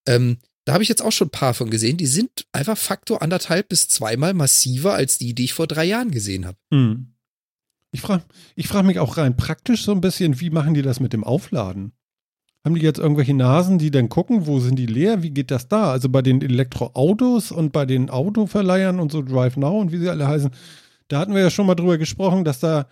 ähm, 0.07 0.37
da 0.65 0.73
habe 0.73 0.83
ich 0.83 0.89
jetzt 0.89 1.01
auch 1.01 1.11
schon 1.13 1.27
ein 1.27 1.31
paar 1.31 1.53
von 1.53 1.69
gesehen. 1.69 1.95
Die 1.95 2.07
sind 2.07 2.45
einfach 2.51 2.77
Faktor 2.77 3.21
anderthalb 3.21 3.69
bis 3.69 3.87
zweimal 3.87 4.33
massiver 4.33 4.93
als 4.93 5.17
die, 5.17 5.33
die 5.33 5.45
ich 5.45 5.53
vor 5.53 5.65
drei 5.65 5.85
Jahren 5.85 6.11
gesehen 6.11 6.45
habe. 6.45 6.57
Hm. 6.73 7.13
Ich 7.93 8.01
frage 8.01 8.23
ich 8.55 8.67
frag 8.67 8.83
mich 8.83 8.99
auch 8.99 9.15
rein 9.15 9.37
praktisch 9.37 9.83
so 9.83 9.93
ein 9.93 10.01
bisschen, 10.01 10.41
wie 10.41 10.49
machen 10.49 10.73
die 10.73 10.81
das 10.81 10.99
mit 10.99 11.13
dem 11.13 11.23
Aufladen? 11.23 11.93
Haben 12.67 12.75
die 12.75 12.81
jetzt 12.81 12.99
irgendwelche 12.99 13.33
Nasen, 13.33 13.77
die 13.77 13.91
dann 13.91 14.09
gucken, 14.09 14.45
wo 14.45 14.59
sind 14.59 14.77
die 14.77 14.87
leer? 14.87 15.23
Wie 15.23 15.29
geht 15.29 15.51
das 15.51 15.69
da? 15.69 15.89
Also 15.89 16.09
bei 16.09 16.21
den 16.21 16.41
Elektroautos 16.41 17.53
und 17.53 17.71
bei 17.71 17.85
den 17.85 18.09
Autoverleihern 18.09 18.99
und 18.99 19.09
so 19.09 19.21
Drive 19.21 19.55
Now 19.55 19.79
und 19.79 19.93
wie 19.93 19.99
sie 19.99 20.09
alle 20.09 20.27
heißen, 20.27 20.51
da 21.07 21.19
hatten 21.19 21.33
wir 21.33 21.39
ja 21.39 21.49
schon 21.49 21.65
mal 21.65 21.75
drüber 21.75 21.97
gesprochen, 21.97 22.43
dass 22.43 22.59
da, 22.59 22.89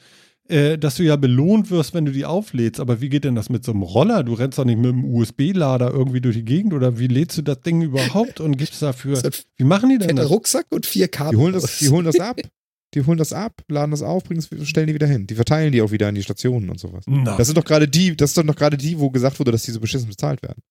äh, 0.48 0.78
dass 0.78 0.96
du 0.96 1.04
ja 1.04 1.18
belohnt 1.18 1.72
wirst, 1.72 1.94
wenn 1.94 2.06
du 2.06 2.14
die 2.14 2.24
auflädst. 2.24 2.80
Aber 2.80 3.02
wie 3.02 3.10
geht 3.10 3.26
denn 3.26 3.36
das 3.36 3.50
mit 3.50 3.66
so 3.66 3.74
einem 3.74 3.82
Roller? 3.82 4.24
Du 4.24 4.36
rennst 4.36 4.58
doch 4.58 4.64
nicht 4.64 4.80
mit 4.80 4.94
einem 4.94 5.14
USB-Lader 5.14 5.92
irgendwie 5.92 6.22
durch 6.22 6.38
die 6.38 6.46
Gegend 6.46 6.74
oder 6.74 6.98
wie 6.98 7.08
lädst 7.08 7.38
du 7.38 7.42
das 7.42 7.60
Ding 7.60 7.82
überhaupt 7.82 8.40
und 8.40 8.58
gibst 8.58 8.82
dafür? 8.82 9.22
Wie 9.58 9.66
machen 9.66 9.90
die 9.90 9.98
denn 9.98 10.16
das? 10.16 10.30
Rucksack 10.30 10.68
und 10.70 10.86
vier 10.86 11.10
Kabel. 11.10 11.32
Die 11.32 11.38
holen, 11.44 11.52
das, 11.52 11.80
die 11.80 11.90
holen 11.90 12.06
das 12.06 12.18
ab. 12.22 12.38
Die 12.96 13.06
holen 13.06 13.18
das 13.18 13.34
ab, 13.34 13.62
laden 13.68 13.92
das 13.92 14.02
auf, 14.02 14.24
bringen 14.24 14.40
es, 14.40 14.68
stellen 14.70 14.88
die 14.88 14.94
wieder 14.94 15.06
hin. 15.08 15.28
Die 15.28 15.36
verteilen 15.36 15.72
die 15.74 15.82
auch 15.82 15.92
wieder 15.92 16.08
an 16.08 16.16
die 16.16 16.24
Stationen 16.24 16.70
und 16.70 16.80
sowas. 16.80 17.04
Na, 17.08 17.36
Das 17.38 17.48
sind 17.48 17.58
doch 17.58 17.66
gerade 17.66 17.88
die, 17.88 18.16
das 18.16 18.34
sind 18.34 18.48
doch 18.48 18.56
gerade 18.56 18.78
die, 18.78 18.98
wo 19.00 19.10
gesagt 19.12 19.38
wurde, 19.40 19.52
dass 19.52 19.64
die 19.64 19.72
so 19.72 19.80
beschissen 19.82 20.08
bezahlt 20.10 20.42
werden. 20.42 20.62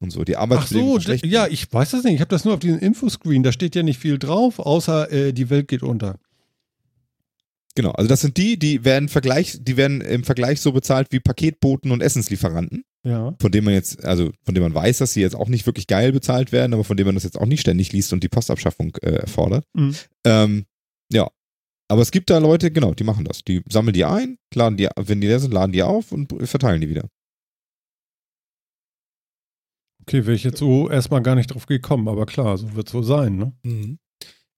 Und 0.00 0.10
so, 0.10 0.22
die 0.24 0.36
Ach 0.36 0.42
Arbeitsbedingungen 0.42 0.92
so, 0.92 0.94
verschlechtern. 1.00 1.30
ja, 1.30 1.46
ich 1.48 1.72
weiß 1.72 1.90
das 1.90 2.04
nicht. 2.04 2.14
Ich 2.14 2.20
habe 2.20 2.28
das 2.30 2.44
nur 2.44 2.54
auf 2.54 2.60
diesem 2.60 2.78
Infoscreen. 2.78 3.42
Da 3.42 3.50
steht 3.50 3.74
ja 3.74 3.82
nicht 3.82 3.98
viel 3.98 4.18
drauf, 4.18 4.60
außer 4.60 5.10
äh, 5.10 5.32
die 5.32 5.50
Welt 5.50 5.66
geht 5.66 5.82
unter. 5.82 6.20
Genau, 7.74 7.90
also 7.92 8.08
das 8.08 8.20
sind 8.20 8.36
die, 8.36 8.58
die 8.58 8.84
werden 8.84 9.08
Vergleich, 9.08 9.58
die 9.60 9.76
werden 9.76 10.00
im 10.00 10.24
Vergleich 10.24 10.60
so 10.60 10.72
bezahlt 10.72 11.08
wie 11.10 11.20
Paketboten 11.20 11.92
und 11.92 12.00
Essenslieferanten, 12.02 12.82
Ja. 13.04 13.34
von 13.40 13.52
denen 13.52 13.66
man 13.66 13.74
jetzt, 13.74 14.04
also 14.04 14.30
von 14.44 14.54
denen 14.54 14.64
man 14.72 14.74
weiß, 14.74 14.98
dass 14.98 15.12
sie 15.12 15.20
jetzt 15.20 15.36
auch 15.36 15.48
nicht 15.48 15.64
wirklich 15.66 15.86
geil 15.86 16.10
bezahlt 16.10 16.50
werden, 16.50 16.74
aber 16.74 16.82
von 16.82 16.96
denen 16.96 17.06
man 17.08 17.14
das 17.14 17.22
jetzt 17.24 17.38
auch 17.38 17.46
nicht 17.46 17.60
ständig 17.60 17.92
liest 17.92 18.12
und 18.12 18.24
die 18.24 18.28
Postabschaffung 18.28 18.96
äh, 19.02 19.10
erfordert. 19.12 19.64
Mhm. 19.74 19.94
Ähm, 20.24 20.64
ja. 21.12 21.28
Aber 21.90 22.02
es 22.02 22.10
gibt 22.10 22.28
da 22.30 22.38
Leute, 22.38 22.70
genau, 22.70 22.92
die 22.92 23.04
machen 23.04 23.24
das. 23.24 23.42
Die 23.44 23.62
sammeln 23.68 23.94
die 23.94 24.04
ein, 24.04 24.38
laden 24.54 24.76
die, 24.76 24.88
wenn 24.96 25.20
die 25.20 25.26
leer 25.26 25.40
sind, 25.40 25.52
laden 25.52 25.72
die 25.72 25.82
auf 25.82 26.12
und 26.12 26.32
verteilen 26.46 26.82
die 26.82 26.90
wieder. 26.90 27.08
Okay, 30.02 30.26
wäre 30.26 30.36
ich 30.36 30.44
jetzt 30.44 30.58
so 30.58 30.88
erstmal 30.88 31.22
gar 31.22 31.34
nicht 31.34 31.48
drauf 31.48 31.66
gekommen, 31.66 32.08
aber 32.08 32.26
klar, 32.26 32.56
so 32.58 32.74
wird 32.74 32.88
es 32.88 32.94
wohl 32.94 33.04
sein, 33.04 33.36
ne? 33.36 33.52
Mhm. 33.62 33.98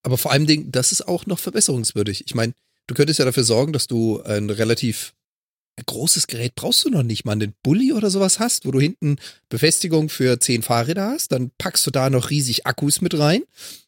Aber 0.03 0.16
vor 0.16 0.33
allem, 0.33 0.47
Ding, 0.47 0.73
das 0.73 0.93
ist 0.93 1.07
auch 1.07 1.27
noch 1.27 1.38
verbesserungswürdig. 1.38 2.25
Ich 2.27 2.35
meine, 2.35 2.55
du 2.87 2.95
könntest 2.95 3.19
ja 3.19 3.25
dafür 3.25 3.45
sorgen, 3.45 3.73
dass 3.73 3.87
du 3.87 4.23
ein 4.23 4.49
relativ 4.49 5.14
großes 5.87 6.27
Gerät 6.27 6.55
brauchst 6.55 6.85
du 6.85 6.90
noch 6.90 7.03
nicht 7.03 7.25
mal, 7.25 7.33
einen 7.33 7.55
Bulli 7.62 7.93
oder 7.93 8.11
sowas 8.11 8.38
hast, 8.38 8.66
wo 8.66 8.71
du 8.71 8.81
hinten 8.81 9.16
Befestigung 9.49 10.09
für 10.09 10.38
zehn 10.38 10.62
Fahrräder 10.62 11.11
hast, 11.11 11.33
dann 11.33 11.51
packst 11.59 11.87
du 11.87 11.90
da 11.90 12.11
noch 12.11 12.31
riesig 12.31 12.66
Akkus 12.66 13.01
mit 13.01 13.19
rein, 13.19 13.43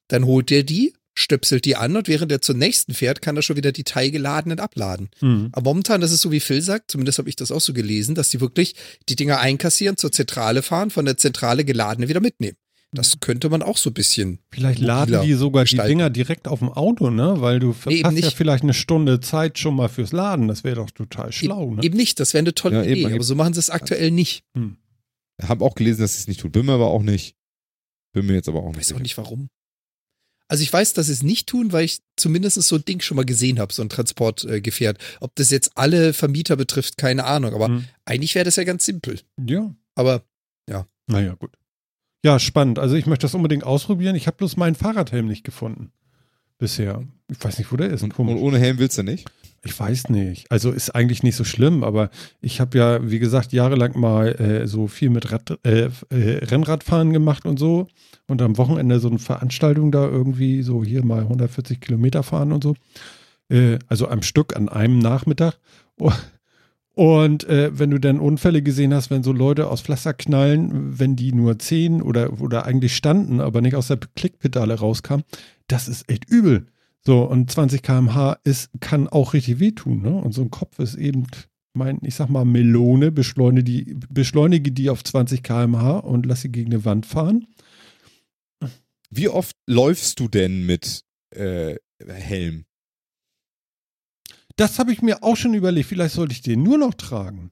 dann 0.09 0.27
holt 0.27 0.51
der 0.51 0.63
die, 0.63 0.95
stöpselt 1.15 1.65
die 1.65 1.77
an 1.77 1.97
und 1.97 2.09
während 2.09 2.33
er 2.33 2.41
zur 2.41 2.55
nächsten 2.55 2.95
fährt, 2.95 3.21
kann 3.23 3.37
er 3.37 3.43
schon 3.43 3.57
wieder 3.57 3.73
die 3.73 3.85
Teile 3.85 4.11
geladen 4.11 4.51
und 4.53 4.61
abladen. 4.61 5.11
Mhm. 5.21 5.49
Aber 5.53 5.71
momentan, 5.71 6.01
das 6.01 6.11
ist 6.13 6.23
so 6.23 6.31
wie 6.33 6.41
Phil 6.41 6.63
sagt, 6.63 6.91
zumindest 6.91 7.19
habe 7.19 7.29
ich 7.29 7.37
das 7.37 7.51
auch 7.53 7.61
so 7.61 7.73
gelesen, 7.73 8.15
dass 8.15 8.31
die 8.31 8.41
wirklich 8.41 8.75
die 9.09 9.17
Dinger 9.17 9.39
einkassieren, 9.39 9.97
zur 9.97 10.11
Zentrale 10.13 10.63
fahren, 10.63 10.91
von 10.91 11.05
der 11.05 11.17
Zentrale 11.19 11.65
geladene 11.65 12.09
wieder 12.09 12.21
mitnehmen. 12.21 12.57
Das 12.95 13.21
könnte 13.21 13.49
man 13.49 13.63
auch 13.63 13.79
so 13.79 13.89
ein 13.89 13.95
bisschen. 13.95 14.39
Vielleicht 14.51 14.79
laden 14.81 15.23
die 15.23 15.33
sogar 15.33 15.65
gestalten. 15.65 15.89
die 15.89 15.93
Dinger 15.95 16.11
direkt 16.11 16.47
auf 16.47 16.59
dem 16.59 16.69
Auto, 16.69 17.09
ne? 17.09 17.37
Weil 17.41 17.59
du 17.59 17.75
Nee, 17.87 17.95
eben 17.95 18.03
verpasst 18.03 18.19
ja 18.25 18.31
vielleicht 18.31 18.63
eine 18.65 18.75
Stunde 18.75 19.21
Zeit 19.21 19.59
schon 19.59 19.75
mal 19.77 19.89
fürs 19.89 20.13
Laden. 20.13 20.47
Das 20.47 20.63
wäre 20.63 20.77
doch 20.77 20.91
total 20.91 21.33
schlau, 21.33 21.71
ne? 21.75 21.83
Eben 21.83 21.97
nicht, 21.97 22.21
das 22.21 22.35
wäre 22.35 22.43
eine 22.43 22.53
tolle 22.55 22.77
Ja, 22.77 22.83
eben, 22.83 22.93
Idee, 22.93 23.01
eben. 23.05 23.15
aber 23.15 23.25
so 23.25 23.35
machen 23.35 23.55
sie 23.55 23.61
es 23.61 23.71
aktuell 23.71 24.11
nicht. 24.11 24.45
Hm. 24.55 24.77
Hab 25.43 25.63
auch 25.63 25.75
gelesen, 25.75 26.03
dass 26.03 26.15
sie 26.17 26.21
es 26.21 26.29
nicht 26.29 26.41
tut. 26.41 26.53
Bin 26.53 26.67
mir 26.67 26.73
aber 26.73 26.89
auch 26.89 27.03
nicht. 27.03 27.35
Bin 28.13 28.27
mir 28.27 28.35
jetzt 28.35 28.49
aber 28.51 28.63
auch 28.63 28.71
Ich 28.73 28.77
nicht. 28.77 28.79
weiß 28.79 28.93
auch 28.93 28.97
sicher. 28.97 29.03
nicht 29.03 29.17
warum. 29.17 29.49
Also 30.49 30.63
ich 30.63 30.73
weiß, 30.73 30.93
dass 30.93 31.07
sie 31.07 31.13
es 31.13 31.23
nicht 31.23 31.49
tun, 31.49 31.73
weil 31.73 31.85
ich 31.85 32.01
zumindest 32.17 32.61
so 32.63 32.77
ein 32.77 32.85
Ding 32.85 33.01
schon 33.01 33.17
mal 33.17 33.25
gesehen 33.25 33.59
habe, 33.59 33.73
so 33.73 33.83
ein 33.83 33.89
Transportgefährt. 33.89 34.99
Ob 35.21 35.35
das 35.37 35.51
jetzt 35.51 35.73
alle 35.77 36.13
Vermieter 36.13 36.57
betrifft, 36.57 36.99
keine 36.99 37.25
Ahnung. 37.25 37.55
Aber 37.55 37.69
Hm. 37.69 37.85
eigentlich 38.05 38.35
wäre 38.35 38.45
das 38.45 38.57
ja 38.57 38.65
ganz 38.65 38.85
simpel. 38.85 39.21
Ja. 39.47 39.75
Aber 39.95 40.23
Naja, 41.09 41.35
gut. 41.35 41.51
Ja, 42.25 42.39
spannend. 42.39 42.79
Also 42.79 42.95
ich 42.95 43.07
möchte 43.07 43.25
das 43.25 43.35
unbedingt 43.35 43.65
ausprobieren. 43.65 44.15
Ich 44.15 44.29
habe 44.29 44.37
bloß 44.37 44.57
meinen 44.57 44.77
Fahrradhelm 44.77 45.27
nicht 45.27 45.43
gefunden. 45.43 45.91
Bisher. 46.59 47.03
Ich 47.29 47.43
weiß 47.43 47.59
nicht, 47.59 47.73
wo 47.73 47.77
der 47.77 47.91
ist. 47.91 48.03
Und, 48.05 48.17
und 48.17 48.37
ohne 48.37 48.59
Helm 48.59 48.79
willst 48.79 48.97
du 48.97 49.03
nicht? 49.03 49.29
Ich 49.65 49.79
weiß 49.79 50.09
nicht. 50.09 50.51
Also 50.51 50.73
ist 50.73 50.91
eigentlich 50.91 51.23
nicht 51.23 51.37
so 51.37 51.45
schlimm, 51.45 51.85
aber 51.85 52.11
ich 52.41 52.61
habe 52.61 52.77
ja, 52.77 53.11
wie 53.11 53.21
gesagt, 53.21 53.53
jahrelang 53.53 53.99
mal 53.99 54.29
äh, 54.41 54.67
so 54.67 54.89
viel 54.89 55.09
mit 55.09 55.31
Rad, 55.31 55.57
äh, 55.65 55.89
äh, 56.11 56.45
Rennradfahren 56.45 57.13
gemacht 57.13 57.47
und 57.47 57.59
so. 57.59 57.87
Und 58.27 58.43
am 58.43 58.59
Wochenende 58.59 58.99
so 58.99 59.09
eine 59.09 59.21
Veranstaltung 59.21 59.93
da 59.93 60.05
irgendwie, 60.09 60.63
so 60.63 60.83
hier 60.83 61.05
mal 61.05 61.21
140 61.21 61.81
Kilometer 61.81 62.25
fahren 62.25 62.53
und 62.53 62.65
so. 62.65 62.75
Äh, 63.51 63.79
also 63.87 64.09
am 64.09 64.23
Stück 64.23 64.57
an 64.57 64.69
einem 64.69 64.99
Nachmittag. 64.99 65.59
Und 66.95 67.45
äh, 67.45 67.79
wenn 67.79 67.91
du 67.91 67.99
dann 67.99 68.19
Unfälle 68.19 68.63
gesehen 68.63 68.93
hast, 68.93 69.11
wenn 69.11 69.23
so 69.23 69.33
Leute 69.33 69.69
aus 69.69 69.83
Pflaster 69.83 70.13
knallen, 70.13 70.99
wenn 70.99 71.15
die 71.15 71.33
nur 71.33 71.59
10 71.59 72.03
oder, 72.03 72.41
oder 72.41 72.67
eigentlich 72.67 72.97
standen, 72.97 73.41
aber 73.41 73.61
nicht 73.61 73.77
aus 73.77 73.87
der 73.87 73.99
Klickpedale 74.17 74.75
rauskamen, 74.75 75.25
das 75.69 75.87
ist 75.87 76.11
echt 76.11 76.29
übel. 76.29 76.67
So, 77.05 77.25
und 77.25 77.51
20 77.51 77.83
km/h 77.83 78.39
ist, 78.45 78.71
kann 78.81 79.09
auch 79.09 79.35
richtig 79.35 79.59
wehtun, 79.59 80.03
ne? 80.03 80.15
Und 80.15 80.33
so 80.33 80.43
ein 80.43 80.51
Kopf 80.51 80.79
ist 80.79 80.95
eben, 80.95 81.27
mein, 81.75 81.99
ich 82.03 82.15
sag 82.15 82.29
mal, 82.29 82.45
Melone, 82.45 83.11
beschleunige 83.11 83.65
die, 83.65 83.97
beschleunige 84.09 84.71
die 84.71 84.89
auf 84.89 85.03
20 85.03 85.43
km/h 85.43 85.99
und 85.99 86.27
lass 86.27 86.43
sie 86.43 86.51
gegen 86.51 86.73
eine 86.73 86.85
Wand 86.85 87.07
fahren. 87.07 87.47
Wie 89.11 89.29
oft 89.29 89.57
läufst 89.67 90.21
du 90.21 90.29
denn 90.29 90.65
mit 90.65 91.05
äh, 91.35 91.77
Helm? 92.07 92.65
Das 94.57 94.79
habe 94.79 94.93
ich 94.93 95.03
mir 95.03 95.23
auch 95.23 95.37
schon 95.37 95.55
überlegt. 95.55 95.89
Vielleicht 95.89 96.15
sollte 96.15 96.33
ich 96.33 96.43
den 96.43 96.63
nur 96.63 96.79
noch 96.79 96.95
tragen. 96.95 97.51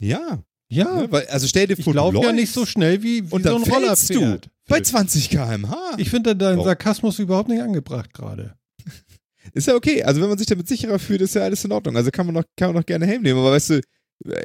Ja. 0.00 0.42
Ja, 0.68 1.02
Ne? 1.02 1.12
Weil, 1.12 1.26
also 1.28 1.46
stell 1.46 1.68
dir 1.68 1.78
ich 1.78 1.84
vor, 1.84 1.92
du 1.92 1.98
laufe 1.98 2.26
ja 2.26 2.32
nicht 2.32 2.52
so 2.52 2.66
schnell 2.66 3.02
wie, 3.02 3.30
wie 3.30 3.34
und 3.34 3.44
so 3.44 3.50
dann 3.50 3.62
ein 3.62 3.70
Roller 3.70 3.94
du 3.94 4.40
bei 4.68 4.80
20 4.80 5.30
km/h. 5.30 5.76
Ich 5.98 6.10
finde 6.10 6.34
deinen? 6.34 6.62
Sarkasmus 6.62 7.20
überhaupt 7.20 7.48
nicht 7.48 7.62
angebracht 7.62 8.12
gerade. 8.12 8.56
Ist 9.52 9.68
ja 9.68 9.74
okay. 9.74 10.02
Also 10.02 10.20
wenn 10.20 10.28
man 10.28 10.38
sich 10.38 10.46
damit 10.46 10.68
sicherer 10.68 10.98
fühlt, 10.98 11.20
ist 11.20 11.34
ja 11.34 11.42
alles 11.42 11.64
in 11.64 11.72
Ordnung. 11.72 11.96
Also 11.96 12.10
kann 12.10 12.26
man 12.26 12.34
noch, 12.34 12.44
kann 12.56 12.68
man 12.68 12.76
noch 12.76 12.86
gerne 12.86 13.06
Helm 13.06 13.22
nehmen. 13.22 13.38
Aber 13.38 13.52
weißt 13.52 13.70
du, 13.70 13.80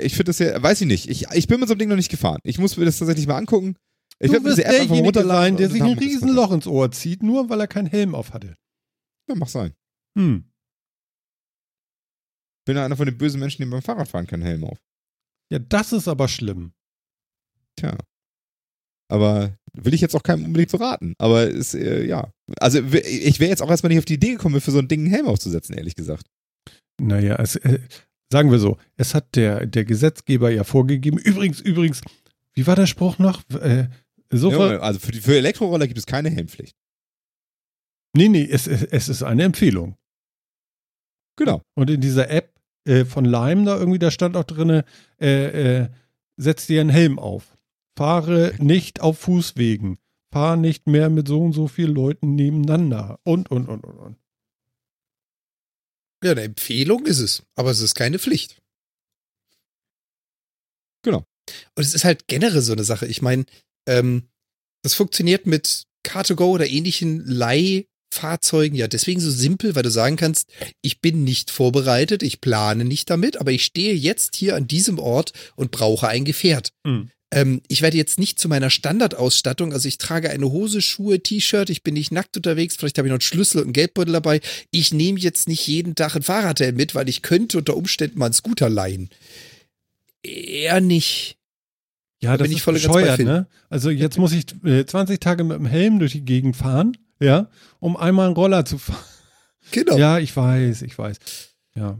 ich 0.01 0.13
finde 0.13 0.25
das 0.25 0.39
ja, 0.39 0.61
weiß 0.61 0.81
ich 0.81 0.87
nicht. 0.87 1.09
Ich, 1.09 1.27
ich 1.31 1.47
bin 1.47 1.59
mit 1.59 1.69
so 1.69 1.73
einem 1.73 1.79
Ding 1.79 1.89
noch 1.89 1.95
nicht 1.95 2.11
gefahren. 2.11 2.39
Ich 2.43 2.57
muss 2.57 2.77
mir 2.77 2.85
das 2.85 2.99
tatsächlich 2.99 3.27
mal 3.27 3.37
angucken. 3.37 3.75
Ich 4.19 4.27
du 4.27 4.33
werd 4.33 4.43
mir 4.43 4.49
wirst 4.49 4.59
diese 4.59 4.67
App 4.67 4.81
einfach 4.81 4.95
derjenige 4.95 5.23
sein, 5.23 5.57
der 5.57 5.69
sich 5.69 5.81
ein 5.81 5.97
Riesenloch 5.97 6.51
ins 6.51 6.67
Ohr 6.67 6.91
zieht, 6.91 7.23
nur 7.23 7.49
weil 7.49 7.59
er 7.59 7.67
keinen 7.67 7.87
Helm 7.87 8.13
auf 8.13 8.33
hatte. 8.33 8.55
Ja, 9.27 9.35
mach 9.35 9.47
sein. 9.47 9.73
Hm. 10.17 10.51
Bin 12.65 12.77
ja 12.77 12.85
einer 12.85 12.97
von 12.97 13.07
den 13.07 13.17
bösen 13.17 13.39
Menschen, 13.39 13.63
die 13.63 13.69
beim 13.69 13.81
Fahrradfahren 13.81 14.27
keinen 14.27 14.43
Helm 14.43 14.63
auf. 14.63 14.77
Ja, 15.51 15.59
das 15.59 15.93
ist 15.93 16.07
aber 16.07 16.27
schlimm. 16.27 16.73
Tja. 17.75 17.97
Aber 19.11 19.51
will 19.73 19.93
ich 19.93 20.01
jetzt 20.01 20.15
auch 20.15 20.23
keinem 20.23 20.45
unbedingt 20.45 20.71
so 20.71 20.77
raten. 20.77 21.13
Aber 21.17 21.47
ist, 21.47 21.73
äh, 21.75 22.05
ja. 22.05 22.31
Also 22.59 22.79
ich 22.79 23.39
wäre 23.39 23.49
jetzt 23.49 23.61
auch 23.61 23.69
erstmal 23.69 23.89
nicht 23.89 23.99
auf 23.99 24.05
die 24.05 24.15
Idee 24.15 24.31
gekommen, 24.31 24.55
mir 24.55 24.61
für 24.61 24.71
so 24.71 24.79
ein 24.79 24.87
Ding 24.87 25.01
einen 25.01 25.11
Helm 25.11 25.27
aufzusetzen, 25.27 25.75
ehrlich 25.75 25.95
gesagt. 25.95 26.27
Naja, 26.99 27.35
es, 27.39 27.55
äh, 27.57 27.79
sagen 28.31 28.51
wir 28.51 28.59
so, 28.59 28.77
es 28.97 29.13
hat 29.13 29.35
der, 29.35 29.65
der 29.65 29.85
Gesetzgeber 29.85 30.49
ja 30.51 30.63
vorgegeben. 30.63 31.17
Übrigens, 31.17 31.59
übrigens, 31.59 32.01
wie 32.53 32.65
war 32.67 32.75
der 32.75 32.87
Spruch 32.87 33.17
noch? 33.17 33.43
Äh, 33.49 33.87
so 34.29 34.51
Ja, 34.51 34.79
also 34.79 34.99
für, 34.99 35.11
die, 35.11 35.19
für 35.19 35.35
Elektroroller 35.35 35.87
gibt 35.87 35.99
es 35.99 36.05
keine 36.05 36.29
Helmpflicht. 36.29 36.75
nee, 38.15 38.29
nee, 38.29 38.47
es, 38.49 38.67
es 38.67 38.83
es 38.83 39.09
ist 39.09 39.23
eine 39.23 39.43
Empfehlung. 39.43 39.97
Genau. 41.37 41.61
Und 41.75 41.89
in 41.89 42.01
dieser 42.01 42.29
App 42.29 42.53
äh, 42.85 43.03
von 43.05 43.25
Lime 43.25 43.65
da 43.65 43.77
irgendwie, 43.77 43.99
da 43.99 44.11
stand 44.11 44.37
auch 44.37 44.43
drin, 44.43 44.83
äh, 45.19 45.81
äh, 45.81 45.89
setz 46.37 46.67
dir 46.67 46.81
einen 46.81 46.89
Helm 46.89 47.19
auf. 47.19 47.50
Fahre 47.97 48.55
nicht 48.59 49.01
auf 49.01 49.19
Fußwegen. 49.19 49.97
Fahr 50.31 50.55
nicht 50.55 50.87
mehr 50.87 51.09
mit 51.09 51.27
so 51.27 51.41
und 51.41 51.53
so 51.53 51.67
vielen 51.67 51.93
Leuten 51.93 52.35
nebeneinander. 52.35 53.19
Und, 53.23 53.51
und, 53.51 53.67
und, 53.67 53.83
und, 53.83 53.97
und. 53.97 54.17
Ja, 56.23 56.31
eine 56.31 56.43
Empfehlung 56.43 57.05
ist 57.05 57.19
es, 57.19 57.43
aber 57.55 57.71
es 57.71 57.79
ist 57.79 57.95
keine 57.95 58.19
Pflicht. 58.19 58.61
Genau. 61.03 61.25
Und 61.75 61.83
es 61.83 61.93
ist 61.93 62.05
halt 62.05 62.27
generell 62.27 62.61
so 62.61 62.73
eine 62.73 62.83
Sache. 62.83 63.07
Ich 63.07 63.21
meine, 63.21 63.45
ähm, 63.87 64.29
das 64.83 64.93
funktioniert 64.93 65.47
mit 65.47 65.85
Car2Go 66.05 66.45
oder 66.45 66.67
ähnlichen 66.67 67.25
Leihfahrzeugen 67.25 68.77
ja 68.77 68.87
deswegen 68.87 69.19
so 69.19 69.31
simpel, 69.31 69.75
weil 69.75 69.83
du 69.83 69.91
sagen 69.91 70.15
kannst, 70.15 70.49
ich 70.81 71.01
bin 71.01 71.23
nicht 71.23 71.51
vorbereitet, 71.51 72.23
ich 72.23 72.41
plane 72.41 72.85
nicht 72.85 73.09
damit, 73.09 73.37
aber 73.37 73.51
ich 73.51 73.65
stehe 73.65 73.93
jetzt 73.93 74.35
hier 74.35 74.55
an 74.55 74.67
diesem 74.67 74.99
Ort 74.99 75.33
und 75.55 75.71
brauche 75.71 76.07
ein 76.07 76.25
Gefährt. 76.25 76.71
Hm. 76.85 77.11
Ähm, 77.33 77.61
ich 77.69 77.81
werde 77.81 77.97
jetzt 77.97 78.19
nicht 78.19 78.39
zu 78.39 78.49
meiner 78.49 78.69
Standardausstattung, 78.69 79.71
also 79.71 79.87
ich 79.87 79.97
trage 79.97 80.29
eine 80.29 80.51
Hose, 80.51 80.81
Schuhe, 80.81 81.21
T-Shirt, 81.21 81.69
ich 81.69 81.81
bin 81.81 81.93
nicht 81.93 82.11
nackt 82.11 82.35
unterwegs, 82.35 82.75
vielleicht 82.75 82.97
habe 82.97 83.07
ich 83.07 83.11
noch 83.11 83.15
einen 83.15 83.21
Schlüssel 83.21 83.59
und 83.59 83.65
einen 83.65 83.73
Geldbeutel 83.73 84.13
dabei. 84.13 84.41
Ich 84.69 84.93
nehme 84.93 85.17
jetzt 85.19 85.47
nicht 85.47 85.65
jeden 85.67 85.95
Tag 85.95 86.15
ein 86.15 86.23
Fahrradhelm 86.23 86.75
mit, 86.75 86.93
weil 86.93 87.07
ich 87.07 87.21
könnte 87.21 87.59
unter 87.59 87.77
Umständen 87.77 88.19
mal 88.19 88.25
einen 88.25 88.33
Scooter 88.33 88.69
leihen. 88.69 89.09
Eher 90.23 90.81
nicht. 90.81 91.37
Ja, 92.21 92.31
Da 92.31 92.37
das 92.37 92.45
bin 92.45 92.51
ich 92.51 92.57
ist 92.57 92.63
voll 92.63 92.73
bescheuert, 92.75 93.19
ne? 93.19 93.47
Also 93.69 93.89
jetzt 93.89 94.17
muss 94.17 94.33
ich 94.33 94.45
äh, 94.63 94.85
20 94.85 95.19
Tage 95.19 95.43
mit 95.43 95.57
dem 95.57 95.65
Helm 95.65 95.99
durch 95.99 96.11
die 96.11 96.25
Gegend 96.25 96.55
fahren, 96.55 96.97
ja, 97.19 97.49
um 97.79 97.97
einmal 97.97 98.27
einen 98.27 98.35
Roller 98.35 98.65
zu 98.65 98.77
fahren. 98.77 99.03
Genau. 99.71 99.97
Ja, 99.97 100.19
ich 100.19 100.35
weiß, 100.35 100.81
ich 100.81 100.97
weiß. 100.97 101.17
Ja. 101.75 101.99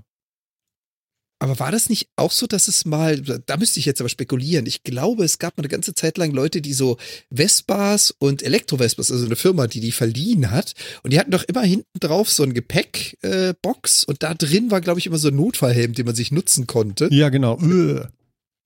Aber 1.41 1.57
war 1.57 1.71
das 1.71 1.89
nicht 1.89 2.07
auch 2.17 2.31
so, 2.31 2.45
dass 2.45 2.67
es 2.67 2.85
mal, 2.85 3.19
da 3.19 3.57
müsste 3.57 3.79
ich 3.79 3.87
jetzt 3.87 3.99
aber 3.99 4.09
spekulieren. 4.09 4.67
Ich 4.67 4.83
glaube, 4.83 5.23
es 5.23 5.39
gab 5.39 5.57
mal 5.57 5.63
eine 5.63 5.69
ganze 5.69 5.95
Zeit 5.95 6.19
lang 6.19 6.29
Leute, 6.31 6.61
die 6.61 6.73
so 6.73 6.97
Vespas 7.33 8.11
und 8.19 8.43
Elektro-Vespas, 8.43 9.11
also 9.11 9.25
eine 9.25 9.35
Firma, 9.35 9.65
die 9.65 9.79
die 9.79 9.91
verliehen 9.91 10.51
hat. 10.51 10.75
Und 11.01 11.13
die 11.13 11.19
hatten 11.19 11.31
doch 11.31 11.43
immer 11.43 11.63
hinten 11.63 11.99
drauf 11.99 12.29
so 12.29 12.43
ein 12.43 12.53
Gepäckbox 12.53 14.03
äh, 14.03 14.05
und 14.07 14.21
da 14.21 14.35
drin 14.35 14.69
war, 14.69 14.81
glaube 14.81 14.99
ich, 14.99 15.07
immer 15.07 15.17
so 15.17 15.29
ein 15.29 15.35
Notfallhelm, 15.35 15.93
den 15.93 16.05
man 16.05 16.13
sich 16.13 16.31
nutzen 16.31 16.67
konnte. 16.67 17.09
Ja, 17.11 17.29
genau. 17.29 17.57
Äh. 17.59 18.05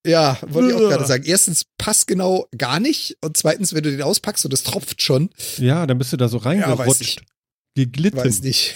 Ja, 0.05 0.37
wollte 0.45 0.69
ich 0.69 0.75
auch 0.75 0.81
Uah. 0.81 0.89
gerade 0.89 1.07
sagen. 1.07 1.23
Erstens, 1.25 1.63
passgenau 1.77 2.47
gar 2.57 2.81
nicht. 2.81 3.17
Und 3.21 3.37
zweitens, 3.37 3.73
wenn 3.73 3.83
du 3.83 3.91
den 3.91 4.01
auspackst 4.01 4.43
und 4.43 4.53
es 4.53 4.63
tropft 4.63 5.01
schon, 5.01 5.29
Ja, 5.57 5.87
dann 5.87 5.97
bist 5.97 6.11
du 6.11 6.17
da 6.17 6.27
so 6.27 6.39
Ja, 6.39 6.43
weiß 6.43 6.45
reingerutscht. 6.67 6.99
nicht. 7.21 7.23
geglitten. 7.75 8.17
weiß 8.19 8.41
nicht. 8.41 8.75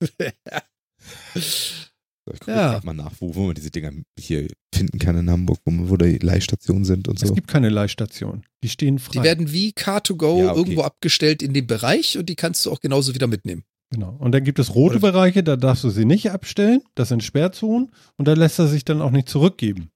Ich 2.34 2.40
gucke 2.40 2.52
Ja. 2.52 2.80
mal 2.84 2.92
nach, 2.94 3.12
wo, 3.20 3.34
wo 3.34 3.46
man 3.46 3.54
diese 3.54 3.70
Dinger 3.70 3.90
hier 4.18 4.48
finden 4.74 4.98
kann 4.98 5.16
in 5.16 5.30
Hamburg, 5.30 5.58
wo, 5.64 5.90
wo 5.90 5.96
die 5.96 6.18
Leihstationen 6.18 6.84
sind 6.84 7.08
und 7.08 7.22
Es 7.22 7.28
so. 7.28 7.34
gibt 7.34 7.48
keine 7.48 7.68
Leihstation. 7.68 8.42
Die 8.62 8.68
stehen 8.68 8.98
frei. 8.98 9.12
Die 9.12 9.22
werden 9.22 9.52
wie 9.52 9.70
Car2Go 9.72 10.38
Ja, 10.38 10.50
okay. 10.50 10.58
irgendwo 10.58 10.82
abgestellt 10.82 11.42
in 11.42 11.52
dem 11.54 11.66
Bereich 11.66 12.16
und 12.18 12.28
die 12.28 12.36
kannst 12.36 12.64
du 12.66 12.70
auch 12.72 12.80
genauso 12.80 13.14
wieder 13.14 13.26
mitnehmen. 13.26 13.64
Genau. 13.92 14.16
Und 14.20 14.32
dann 14.32 14.44
gibt 14.44 14.58
es 14.60 14.74
rote 14.74 14.98
Oder- 14.98 15.12
Bereiche, 15.12 15.42
da 15.42 15.56
darfst 15.56 15.82
du 15.82 15.90
sie 15.90 16.04
nicht 16.04 16.30
abstellen. 16.30 16.80
Das 16.94 17.08
sind 17.08 17.24
Sperrzonen. 17.24 17.90
Und 18.16 18.28
da 18.28 18.34
lässt 18.34 18.58
er 18.60 18.68
sich 18.68 18.84
dann 18.84 19.02
auch 19.02 19.10
nicht 19.10 19.28
zurückgeben. 19.28 19.90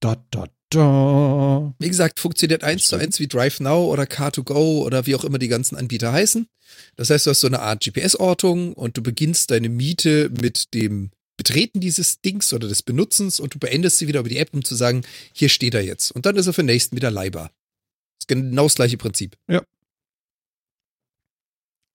Da, 0.00 0.16
da, 0.30 0.44
da. 0.70 1.74
Wie 1.78 1.88
gesagt, 1.88 2.20
funktioniert 2.20 2.62
eins 2.64 2.86
zu 2.86 2.96
eins 2.96 3.18
wie 3.18 3.26
Drive 3.26 3.60
Now 3.60 3.90
oder 3.90 4.02
Car2Go 4.04 4.82
oder 4.84 5.06
wie 5.06 5.14
auch 5.14 5.24
immer 5.24 5.38
die 5.38 5.48
ganzen 5.48 5.76
Anbieter 5.76 6.12
heißen. 6.12 6.46
Das 6.96 7.08
heißt, 7.10 7.26
du 7.26 7.30
hast 7.30 7.40
so 7.40 7.46
eine 7.46 7.60
Art 7.60 7.82
GPS-Ortung 7.82 8.74
und 8.74 8.96
du 8.98 9.02
beginnst 9.02 9.50
deine 9.50 9.70
Miete 9.70 10.30
mit 10.40 10.74
dem 10.74 11.10
Betreten 11.38 11.80
dieses 11.80 12.20
Dings 12.20 12.52
oder 12.52 12.68
des 12.68 12.82
Benutzens 12.82 13.40
und 13.40 13.54
du 13.54 13.58
beendest 13.58 13.96
sie 13.98 14.08
wieder 14.08 14.20
über 14.20 14.28
die 14.28 14.36
App, 14.36 14.52
um 14.52 14.62
zu 14.62 14.74
sagen, 14.74 15.02
hier 15.32 15.48
steht 15.48 15.72
er 15.72 15.82
jetzt. 15.82 16.10
Und 16.10 16.26
dann 16.26 16.36
ist 16.36 16.46
er 16.46 16.52
für 16.52 16.60
den 16.62 16.66
nächsten 16.66 16.96
wieder 16.96 17.10
leihbar. 17.10 17.44
Das 18.18 18.24
ist 18.24 18.28
genau 18.28 18.64
das 18.64 18.74
gleiche 18.74 18.98
Prinzip. 18.98 19.36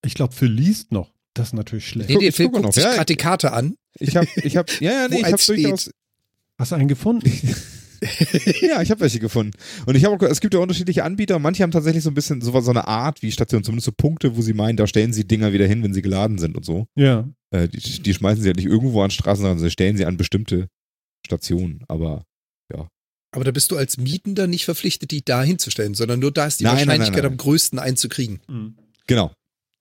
Ich 0.05 0.15
glaube, 0.15 0.33
für 0.33 0.45
liest 0.47 0.91
noch. 0.91 1.13
Das 1.33 1.47
ist 1.49 1.53
natürlich 1.53 1.87
schlecht. 1.87 2.09
Nee, 2.09 2.27
ich 2.27 2.35
Film 2.35 2.51
guckt 2.51 2.63
noch. 2.65 2.73
sich 2.73 2.83
Ja, 2.83 2.93
gerade 2.93 3.05
die 3.05 3.15
Karte 3.15 3.53
an. 3.53 3.75
Ich 3.99 4.15
habe, 4.15 4.27
ich 4.43 4.57
habe, 4.57 4.71
ja, 4.79 4.91
ja, 5.03 5.07
nee, 5.07 5.17
ich 5.19 5.25
habe 5.25 5.37
durchaus, 5.45 5.91
Hast 6.59 6.71
du 6.71 6.75
einen 6.75 6.87
gefunden? 6.87 7.29
ja, 8.61 8.81
ich 8.81 8.91
habe 8.91 9.01
welche 9.01 9.19
gefunden. 9.19 9.53
Und 9.85 9.95
ich 9.95 10.05
habe, 10.05 10.15
auch- 10.15 10.29
es 10.29 10.39
gibt 10.41 10.53
ja 10.53 10.59
unterschiedliche 10.59 11.03
Anbieter. 11.03 11.39
Manche 11.39 11.63
haben 11.63 11.71
tatsächlich 11.71 12.03
so 12.03 12.11
ein 12.11 12.13
bisschen 12.13 12.41
so, 12.41 12.59
so 12.61 12.69
eine 12.69 12.87
Art 12.87 13.21
wie 13.21 13.31
Station, 13.31 13.63
zumindest 13.63 13.85
so 13.85 13.91
Punkte, 13.91 14.35
wo 14.35 14.41
sie 14.41 14.53
meinen, 14.53 14.77
da 14.77 14.85
stellen 14.87 15.13
sie 15.13 15.25
Dinger 15.25 15.53
wieder 15.53 15.65
hin, 15.65 15.81
wenn 15.83 15.93
sie 15.93 16.01
geladen 16.01 16.37
sind 16.37 16.55
und 16.55 16.65
so. 16.65 16.87
ja. 16.95 17.27
Äh, 17.53 17.67
die, 17.69 18.01
die 18.01 18.13
schmeißen 18.13 18.41
sie 18.43 18.49
halt 18.49 18.57
nicht 18.57 18.65
irgendwo 18.65 19.01
an 19.01 19.11
Straßen, 19.11 19.43
sondern 19.43 19.59
sie 19.59 19.71
stellen 19.71 19.95
sie 19.95 20.05
an 20.05 20.17
bestimmte 20.17 20.67
Stationen. 21.25 21.83
Aber 21.87 22.25
Aber 23.35 23.45
da 23.45 23.51
bist 23.51 23.71
du 23.71 23.77
als 23.77 23.97
Mietender 23.97 24.45
nicht 24.45 24.65
verpflichtet, 24.65 25.09
die 25.09 25.25
da 25.25 25.41
hinzustellen, 25.41 25.95
sondern 25.95 26.19
nur 26.19 26.31
da 26.31 26.45
ist 26.45 26.59
die 26.59 26.65
Nein, 26.65 26.73
Wahrscheinlichkeit 26.73 27.23
nein, 27.23 27.23
nein. 27.23 27.31
am 27.31 27.37
größten 27.37 27.79
einzukriegen. 27.79 28.77
genau. 29.07 29.31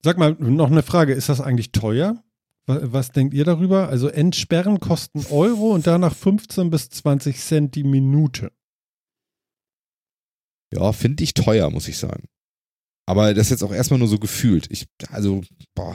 Sag 0.02 0.16
mal, 0.16 0.32
noch 0.38 0.70
eine 0.70 0.82
Frage. 0.82 1.12
Ist 1.12 1.28
das 1.28 1.40
eigentlich 1.42 1.70
teuer? 1.70 2.24
Was, 2.66 2.92
was 2.92 3.12
denkt 3.12 3.34
ihr 3.34 3.44
darüber? 3.44 3.88
Also 3.88 4.08
Entsperren 4.08 4.80
kosten 4.80 5.26
Euro 5.30 5.74
und 5.74 5.86
danach 5.86 6.14
15 6.14 6.70
bis 6.70 6.88
20 6.88 7.38
Cent 7.38 7.74
die 7.74 7.84
Minute. 7.84 8.52
Ja, 10.72 10.92
finde 10.92 11.22
ich 11.22 11.34
teuer, 11.34 11.70
muss 11.70 11.88
ich 11.88 11.98
sagen. 11.98 12.24
Aber 13.06 13.34
das 13.34 13.48
ist 13.48 13.50
jetzt 13.50 13.64
auch 13.64 13.72
erstmal 13.72 13.98
nur 13.98 14.08
so 14.08 14.18
gefühlt. 14.18 14.66
Ich, 14.70 14.86
also, 15.10 15.42
boah. 15.74 15.94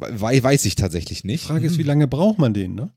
We 0.00 0.42
weiß 0.42 0.64
ich 0.64 0.74
tatsächlich 0.74 1.24
nicht. 1.24 1.44
Frage 1.44 1.66
ist, 1.66 1.78
wie 1.78 1.84
lange 1.84 2.08
braucht 2.08 2.38
man 2.38 2.54
den, 2.54 2.74
ne? 2.74 2.92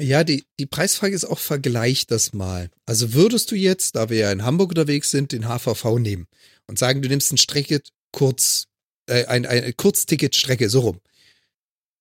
Ja, 0.00 0.22
die, 0.22 0.44
die 0.60 0.66
Preisfrage 0.66 1.14
ist 1.14 1.24
auch, 1.24 1.40
vergleich 1.40 2.06
das 2.06 2.32
mal. 2.32 2.70
Also 2.86 3.14
würdest 3.14 3.50
du 3.50 3.56
jetzt, 3.56 3.96
da 3.96 4.10
wir 4.10 4.18
ja 4.18 4.32
in 4.32 4.44
Hamburg 4.44 4.70
unterwegs 4.70 5.10
sind, 5.10 5.32
den 5.32 5.48
HVV 5.48 5.98
nehmen 5.98 6.28
und 6.68 6.78
sagen, 6.78 7.02
du 7.02 7.08
nimmst 7.08 7.32
ein 7.32 7.38
Strecke 7.38 7.82
kurz, 8.12 8.66
äh, 9.06 9.26
ein, 9.26 9.44
ein 9.44 9.76
Kurzticket-Strecke, 9.76 10.68
so 10.68 10.80
rum. 10.80 11.00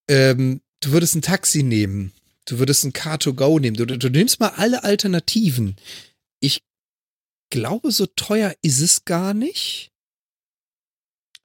Ähm, 0.08 0.62
du 0.82 0.92
würdest 0.92 1.16
ein 1.16 1.24
Taxi 1.24 1.64
nehmen, 1.64 2.14
du 2.46 2.60
würdest 2.60 2.86
ein 2.86 2.94
Car2Go 2.94 3.60
nehmen, 3.60 3.76
du, 3.76 3.86
du 3.86 4.10
nimmst 4.10 4.40
mal 4.40 4.54
alle 4.56 4.84
Alternativen. 4.84 5.76
Ich 6.40 6.62
glaube, 7.50 7.92
so 7.92 8.06
teuer 8.06 8.54
ist 8.62 8.80
es 8.80 9.06
gar 9.06 9.34
nicht. 9.34 9.92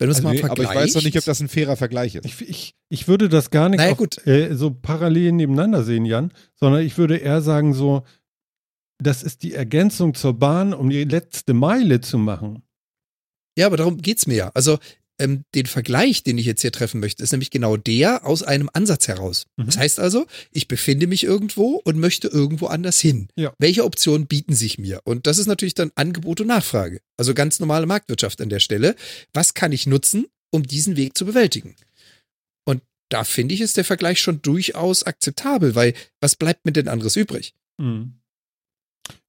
Wenn 0.02 0.08
du 0.08 0.12
es 0.12 0.18
Also 0.18 0.28
mal 0.28 0.34
Nee, 0.34 0.42
aber 0.42 0.48
vergleichst. 0.56 0.72
ich 0.74 0.80
weiß 0.82 0.94
noch 0.96 1.02
nicht, 1.04 1.16
ob 1.18 1.24
das 1.24 1.40
ein 1.40 1.48
fairer 1.48 1.76
Vergleich 1.76 2.14
ist. 2.16 2.24
Ich, 2.26 2.40
ich, 2.48 2.74
ich 2.88 3.08
würde 3.08 3.28
das 3.28 3.50
gar 3.50 3.68
nicht 3.68 3.78
Naja, 3.78 3.92
auf. 3.92 4.26
Äh, 4.26 4.54
so 4.54 4.70
parallel 4.70 5.32
nebeneinander 5.32 5.82
sehen, 5.84 6.04
Jan, 6.04 6.32
sondern 6.54 6.82
ich 6.82 6.98
würde 6.98 7.16
eher 7.16 7.40
sagen, 7.40 7.72
so, 7.74 8.02
das 8.98 9.22
ist 9.22 9.42
die 9.42 9.54
Ergänzung 9.54 10.14
zur 10.14 10.34
Bahn, 10.34 10.74
um 10.74 10.90
die 10.90 11.04
letzte 11.04 11.54
Meile 11.54 12.00
zu 12.00 12.18
machen. 12.18 12.62
Ja, 13.56 13.66
aber 13.66 13.76
darum 13.76 13.98
geht's 13.98 14.26
mir 14.26 14.36
ja. 14.36 14.50
Also 14.54 14.78
ähm, 15.18 15.44
den 15.54 15.66
Vergleich, 15.66 16.22
den 16.22 16.38
ich 16.38 16.46
jetzt 16.46 16.62
hier 16.62 16.72
treffen 16.72 17.00
möchte, 17.00 17.22
ist 17.22 17.32
nämlich 17.32 17.50
genau 17.50 17.76
der 17.76 18.26
aus 18.26 18.42
einem 18.42 18.70
Ansatz 18.72 19.08
heraus. 19.08 19.46
Mhm. 19.56 19.66
Das 19.66 19.78
heißt 19.78 20.00
also, 20.00 20.26
ich 20.50 20.68
befinde 20.68 21.06
mich 21.06 21.24
irgendwo 21.24 21.80
und 21.84 21.98
möchte 21.98 22.28
irgendwo 22.28 22.66
anders 22.66 22.98
hin. 23.00 23.28
Ja. 23.36 23.52
Welche 23.58 23.84
Optionen 23.84 24.26
bieten 24.26 24.54
sich 24.54 24.78
mir? 24.78 25.00
Und 25.04 25.26
das 25.26 25.38
ist 25.38 25.46
natürlich 25.46 25.74
dann 25.74 25.92
Angebot 25.94 26.40
und 26.40 26.48
Nachfrage. 26.48 27.00
Also 27.16 27.34
ganz 27.34 27.60
normale 27.60 27.86
Marktwirtschaft 27.86 28.40
an 28.40 28.48
der 28.48 28.60
Stelle. 28.60 28.96
Was 29.32 29.54
kann 29.54 29.72
ich 29.72 29.86
nutzen, 29.86 30.26
um 30.50 30.62
diesen 30.62 30.96
Weg 30.96 31.16
zu 31.16 31.24
bewältigen? 31.24 31.76
Und 32.64 32.82
da 33.08 33.24
finde 33.24 33.54
ich, 33.54 33.60
ist 33.60 33.76
der 33.76 33.84
Vergleich 33.84 34.20
schon 34.20 34.42
durchaus 34.42 35.02
akzeptabel, 35.02 35.74
weil 35.74 35.94
was 36.20 36.36
bleibt 36.36 36.64
mir 36.64 36.72
denn 36.72 36.88
anderes 36.88 37.16
übrig? 37.16 37.54
Mhm. 37.78 38.14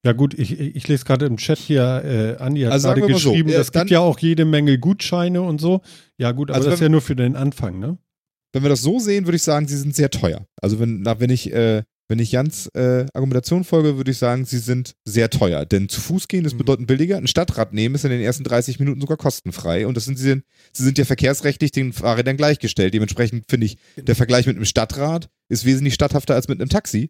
Ja 0.05 0.11
gut, 0.11 0.33
ich, 0.33 0.59
ich 0.59 0.87
lese 0.87 1.05
gerade 1.05 1.25
im 1.25 1.37
Chat 1.37 1.57
hier, 1.57 2.03
äh, 2.03 2.41
Andi 2.43 2.61
hat 2.63 2.73
Also 2.73 2.89
gerade 2.89 3.01
so, 3.01 3.07
geschrieben, 3.07 3.49
äh, 3.49 3.53
es 3.53 3.71
gibt 3.71 3.89
ja 3.89 3.99
auch 4.01 4.19
jede 4.19 4.45
Menge 4.45 4.77
Gutscheine 4.77 5.41
und 5.41 5.61
so. 5.61 5.81
Ja 6.17 6.31
gut, 6.31 6.49
aber 6.49 6.57
Also 6.57 6.69
das 6.69 6.79
ist 6.79 6.83
ja 6.83 6.89
nur 6.89 7.01
für 7.01 7.15
den 7.15 7.35
Anfang, 7.35 7.79
ne? 7.79 7.97
Wenn 8.51 8.63
wir 8.63 8.69
das 8.69 8.81
so 8.81 8.99
sehen, 8.99 9.25
würde 9.25 9.37
ich 9.37 9.43
sagen, 9.43 9.67
sie 9.67 9.77
sind 9.77 9.95
sehr 9.95 10.11
teuer. 10.11 10.45
Also 10.61 10.79
wenn, 10.79 11.03
wenn 11.05 11.29
ich, 11.31 11.51
äh, 11.51 11.83
wenn 12.09 12.19
ich 12.19 12.31
Jans 12.33 12.67
äh, 12.75 13.05
Argumentation 13.13 13.63
folge, 13.63 13.97
würde 13.97 14.11
ich 14.11 14.17
sagen, 14.19 14.45
sie 14.45 14.59
sind 14.59 14.93
sehr 15.05 15.29
teuer. 15.31 15.65
Denn 15.65 15.89
zu 15.89 16.01
Fuß 16.01 16.27
gehen 16.27 16.45
ist 16.45 16.53
Mhm. 16.53 16.57
bedeutend 16.59 16.87
billiger. 16.87 17.17
Ein 17.17 17.25
Stadtrad 17.27 17.73
nehmen 17.73 17.95
ist 17.95 18.03
in 18.03 18.11
den 18.11 18.21
ersten 18.21 18.43
30 18.43 18.77
Minuten 18.79 19.01
sogar 19.01 19.17
kostenfrei. 19.17 19.87
Und 19.87 19.95
das 19.97 20.05
sind 20.05 20.19
sie, 20.19 20.25
sind, 20.25 20.43
sie 20.71 20.83
sind 20.83 20.97
ja 20.99 21.05
verkehrsrechtlich 21.05 21.71
den 21.71 21.93
Fahrrädern 21.93 22.37
gleichgestellt. 22.37 22.93
Dementsprechend 22.93 23.45
finde 23.49 23.65
ich, 23.65 23.77
der 23.97 24.15
Vergleich 24.15 24.45
mit 24.45 24.55
einem 24.57 24.65
Stadtrad 24.65 25.29
ist 25.49 25.65
wesentlich 25.65 25.95
statthafter 25.95 26.35
als 26.35 26.47
mit 26.47 26.59
einem 26.59 26.69
Taxi. 26.69 27.09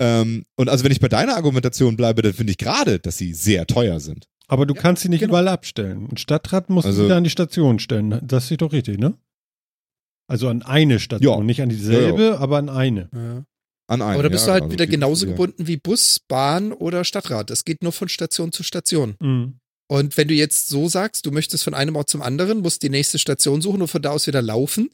Ähm, 0.00 0.44
und 0.56 0.68
also 0.68 0.84
wenn 0.84 0.92
ich 0.92 1.00
bei 1.00 1.08
deiner 1.08 1.36
Argumentation 1.36 1.96
bleibe, 1.96 2.22
dann 2.22 2.32
finde 2.32 2.50
ich 2.50 2.58
gerade, 2.58 2.98
dass 2.98 3.16
sie 3.18 3.32
sehr 3.32 3.66
teuer 3.66 4.00
sind. 4.00 4.26
Aber 4.48 4.66
du 4.66 4.74
Ja, 4.74 4.80
kannst 4.82 5.02
sie 5.02 5.08
nicht 5.08 5.20
genau. 5.20 5.32
überall 5.32 5.48
abstellen. 5.48 6.08
Ein 6.10 6.16
Stadtrad 6.16 6.68
musst 6.70 6.86
Also- 6.86 7.02
du 7.02 7.04
wieder 7.06 7.16
an 7.16 7.24
die 7.24 7.30
Station 7.30 7.78
stellen. 7.78 8.20
Das 8.22 8.50
ist 8.50 8.60
doch 8.60 8.72
richtig, 8.72 8.98
ne? 8.98 9.14
Also 10.26 10.48
an 10.48 10.62
eine 10.62 11.00
Station, 11.00 11.38
Ja. 11.38 11.44
nicht 11.44 11.60
an 11.62 11.68
dieselbe, 11.68 12.38
aber 12.40 12.58
an 12.58 12.68
eine. 12.68 13.08
An 13.86 14.00
einem, 14.00 14.14
Aber 14.14 14.22
da 14.22 14.28
bist 14.30 14.44
ja, 14.44 14.48
du 14.48 14.52
halt 14.54 14.62
also 14.64 14.72
wieder 14.72 14.86
genauso 14.86 15.26
ja. 15.26 15.32
gebunden 15.32 15.66
wie 15.66 15.76
Bus, 15.76 16.18
Bahn 16.26 16.72
oder 16.72 17.04
Stadtrad. 17.04 17.50
Das 17.50 17.64
geht 17.66 17.82
nur 17.82 17.92
von 17.92 18.08
Station 18.08 18.50
zu 18.50 18.62
Station. 18.62 19.16
Mhm. 19.20 19.58
Und 19.86 20.16
wenn 20.16 20.28
du 20.28 20.34
jetzt 20.34 20.68
so 20.68 20.88
sagst, 20.88 21.26
du 21.26 21.30
möchtest 21.30 21.62
von 21.64 21.74
einem 21.74 21.94
Ort 21.96 22.08
zum 22.08 22.22
anderen, 22.22 22.60
musst 22.60 22.82
die 22.82 22.88
nächste 22.88 23.18
Station 23.18 23.60
suchen 23.60 23.82
und 23.82 23.88
von 23.88 24.00
da 24.00 24.10
aus 24.10 24.26
wieder 24.26 24.40
laufen. 24.40 24.88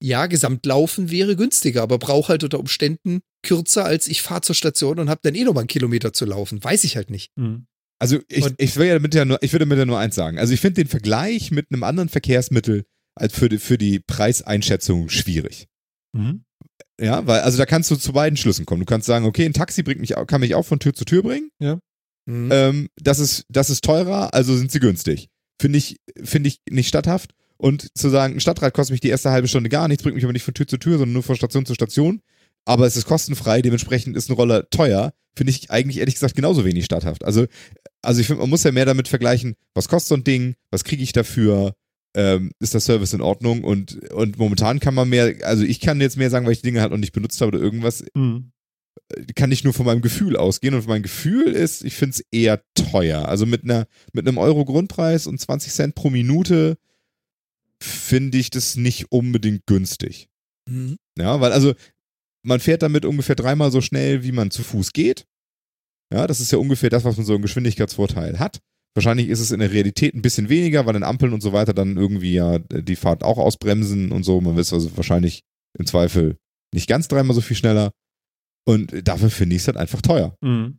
Ja, 0.00 0.26
Gesamtlaufen 0.26 1.10
wäre 1.10 1.34
günstiger, 1.34 1.82
aber 1.82 1.98
brauch 1.98 2.28
halt 2.28 2.44
unter 2.44 2.60
Umständen 2.60 3.20
kürzer, 3.42 3.84
als 3.84 4.08
ich 4.08 4.22
fahre 4.22 4.40
zur 4.42 4.54
Station 4.54 4.98
und 4.98 5.08
habe 5.10 5.20
dann 5.22 5.34
eh 5.34 5.44
noch 5.44 5.54
mal 5.54 5.60
einen 5.60 5.68
Kilometer 5.68 6.12
zu 6.12 6.24
laufen. 6.24 6.62
Weiß 6.62 6.84
ich 6.84 6.96
halt 6.96 7.10
nicht. 7.10 7.32
Mhm. 7.36 7.66
Also 7.98 8.18
ich, 8.28 8.44
Und- 8.44 8.54
ich, 8.58 8.76
will 8.76 8.86
ja 8.86 8.94
damit 8.94 9.14
ja 9.14 9.24
nur, 9.24 9.42
ich 9.42 9.52
würde 9.52 9.64
damit 9.64 9.78
ja 9.78 9.86
nur 9.86 9.98
eins 9.98 10.14
sagen. 10.14 10.38
Also 10.38 10.52
ich 10.54 10.60
finde 10.60 10.82
den 10.82 10.88
Vergleich 10.88 11.50
mit 11.50 11.66
einem 11.70 11.82
anderen 11.82 12.08
Verkehrsmittel 12.08 12.84
als 13.14 13.34
für 13.34 13.48
die, 13.48 13.58
für 13.58 13.78
die 13.78 14.00
Preiseinschätzung 14.00 15.08
schwierig. 15.08 15.66
Mhm. 16.12 16.44
Ja, 17.00 17.26
weil, 17.26 17.40
also 17.40 17.58
da 17.58 17.66
kannst 17.66 17.90
du 17.90 17.96
zu 17.96 18.12
beiden 18.12 18.36
Schlüssen 18.36 18.66
kommen. 18.66 18.80
Du 18.80 18.86
kannst 18.86 19.06
sagen, 19.06 19.24
okay, 19.24 19.44
ein 19.44 19.52
Taxi 19.52 19.82
bringt 19.82 20.00
mich, 20.00 20.14
kann 20.26 20.40
mich 20.40 20.54
auch 20.54 20.64
von 20.64 20.80
Tür 20.80 20.94
zu 20.94 21.04
Tür 21.04 21.22
bringen. 21.22 21.50
Hm. 22.28 22.50
Ähm, 22.52 22.88
das 23.00 23.20
ist, 23.20 23.46
das 23.48 23.70
ist 23.70 23.84
teurer, 23.84 24.34
also 24.34 24.56
sind 24.56 24.70
sie 24.70 24.80
günstig. 24.80 25.28
Finde 25.60 25.78
ich, 25.78 25.96
finde 26.22 26.48
ich 26.48 26.60
nicht 26.68 26.88
statthaft. 26.88 27.32
Und 27.56 27.96
zu 27.96 28.08
sagen, 28.08 28.34
ein 28.34 28.40
Stadtrad 28.40 28.74
kostet 28.74 28.92
mich 28.92 29.00
die 29.00 29.08
erste 29.08 29.30
halbe 29.30 29.48
Stunde 29.48 29.68
gar 29.68 29.88
nichts, 29.88 30.04
bringt 30.04 30.14
mich 30.14 30.24
aber 30.24 30.32
nicht 30.32 30.44
von 30.44 30.54
Tür 30.54 30.68
zu 30.68 30.76
Tür, 30.76 30.98
sondern 30.98 31.14
nur 31.14 31.24
von 31.24 31.34
Station 31.34 31.66
zu 31.66 31.74
Station. 31.74 32.20
Aber 32.68 32.86
es 32.86 32.96
ist 32.96 33.06
kostenfrei, 33.06 33.62
dementsprechend 33.62 34.14
ist 34.14 34.28
ein 34.28 34.34
Roller 34.34 34.68
teuer. 34.68 35.14
Finde 35.34 35.50
ich 35.52 35.70
eigentlich 35.70 35.98
ehrlich 35.98 36.16
gesagt 36.16 36.34
genauso 36.34 36.66
wenig 36.66 36.84
statthaft. 36.84 37.24
Also, 37.24 37.46
also 38.02 38.20
ich 38.20 38.26
finde, 38.26 38.42
man 38.42 38.50
muss 38.50 38.62
ja 38.64 38.72
mehr 38.72 38.84
damit 38.84 39.08
vergleichen, 39.08 39.54
was 39.74 39.88
kostet 39.88 40.08
so 40.08 40.14
ein 40.16 40.24
Ding, 40.24 40.54
was 40.70 40.84
kriege 40.84 41.02
ich 41.02 41.12
dafür, 41.12 41.74
ähm, 42.14 42.50
ist 42.60 42.74
der 42.74 42.80
Service 42.80 43.14
in 43.14 43.22
Ordnung 43.22 43.64
und, 43.64 44.10
und 44.12 44.36
momentan 44.38 44.80
kann 44.80 44.94
man 44.94 45.08
mehr, 45.08 45.34
also 45.44 45.64
ich 45.64 45.80
kann 45.80 46.00
jetzt 46.02 46.18
mehr 46.18 46.28
sagen, 46.28 46.44
weil 46.44 46.52
ich 46.52 46.60
die 46.60 46.66
Dinge 46.68 46.82
halt 46.82 46.90
noch 46.90 46.98
nicht 46.98 47.12
benutzt 47.12 47.40
habe 47.40 47.56
oder 47.56 47.64
irgendwas, 47.64 48.04
Mhm. 48.14 48.52
kann 49.34 49.52
ich 49.52 49.64
nur 49.64 49.72
von 49.72 49.86
meinem 49.86 50.02
Gefühl 50.02 50.36
ausgehen 50.36 50.74
und 50.74 50.86
mein 50.86 51.02
Gefühl 51.02 51.46
ist, 51.48 51.84
ich 51.84 51.94
finde 51.94 52.16
es 52.16 52.24
eher 52.30 52.62
teuer. 52.74 53.26
Also 53.28 53.46
mit 53.46 53.64
einer 53.64 53.86
mit 54.12 54.28
einem 54.28 54.36
Euro 54.36 54.66
Grundpreis 54.66 55.26
und 55.26 55.40
20 55.40 55.72
Cent 55.72 55.94
pro 55.94 56.10
Minute 56.10 56.76
finde 57.82 58.36
ich 58.36 58.50
das 58.50 58.76
nicht 58.76 59.10
unbedingt 59.10 59.66
günstig. 59.66 60.28
Hm. 60.68 60.96
Ja, 61.16 61.40
weil 61.40 61.52
also 61.52 61.74
man 62.44 62.60
fährt 62.60 62.82
damit 62.82 63.04
ungefähr 63.04 63.36
dreimal 63.36 63.70
so 63.70 63.80
schnell, 63.80 64.22
wie 64.22 64.32
man 64.32 64.50
zu 64.50 64.62
Fuß 64.62 64.92
geht. 64.92 65.26
Ja, 66.12 66.26
das 66.26 66.40
ist 66.40 66.52
ja 66.52 66.58
ungefähr 66.58 66.90
das, 66.90 67.04
was 67.04 67.16
man 67.16 67.26
so 67.26 67.34
einen 67.34 67.42
Geschwindigkeitsvorteil 67.42 68.38
hat. 68.38 68.60
Wahrscheinlich 68.94 69.28
ist 69.28 69.40
es 69.40 69.50
in 69.50 69.60
der 69.60 69.72
Realität 69.72 70.14
ein 70.14 70.22
bisschen 70.22 70.48
weniger, 70.48 70.86
weil 70.86 70.96
in 70.96 71.02
Ampeln 71.02 71.32
und 71.32 71.42
so 71.42 71.52
weiter 71.52 71.74
dann 71.74 71.96
irgendwie 71.96 72.32
ja 72.32 72.58
die 72.58 72.96
Fahrt 72.96 73.22
auch 73.22 73.38
ausbremsen 73.38 74.10
und 74.10 74.24
so. 74.24 74.40
Man 74.40 74.56
ist 74.56 74.72
also 74.72 74.96
wahrscheinlich 74.96 75.42
im 75.78 75.86
Zweifel 75.86 76.36
nicht 76.72 76.88
ganz 76.88 77.08
dreimal 77.08 77.34
so 77.34 77.40
viel 77.40 77.56
schneller. 77.56 77.92
Und 78.66 79.06
dafür 79.06 79.30
finde 79.30 79.56
ich 79.56 79.62
es 79.62 79.68
halt 79.68 79.76
einfach 79.76 80.02
teuer. 80.02 80.36
Mhm. 80.40 80.78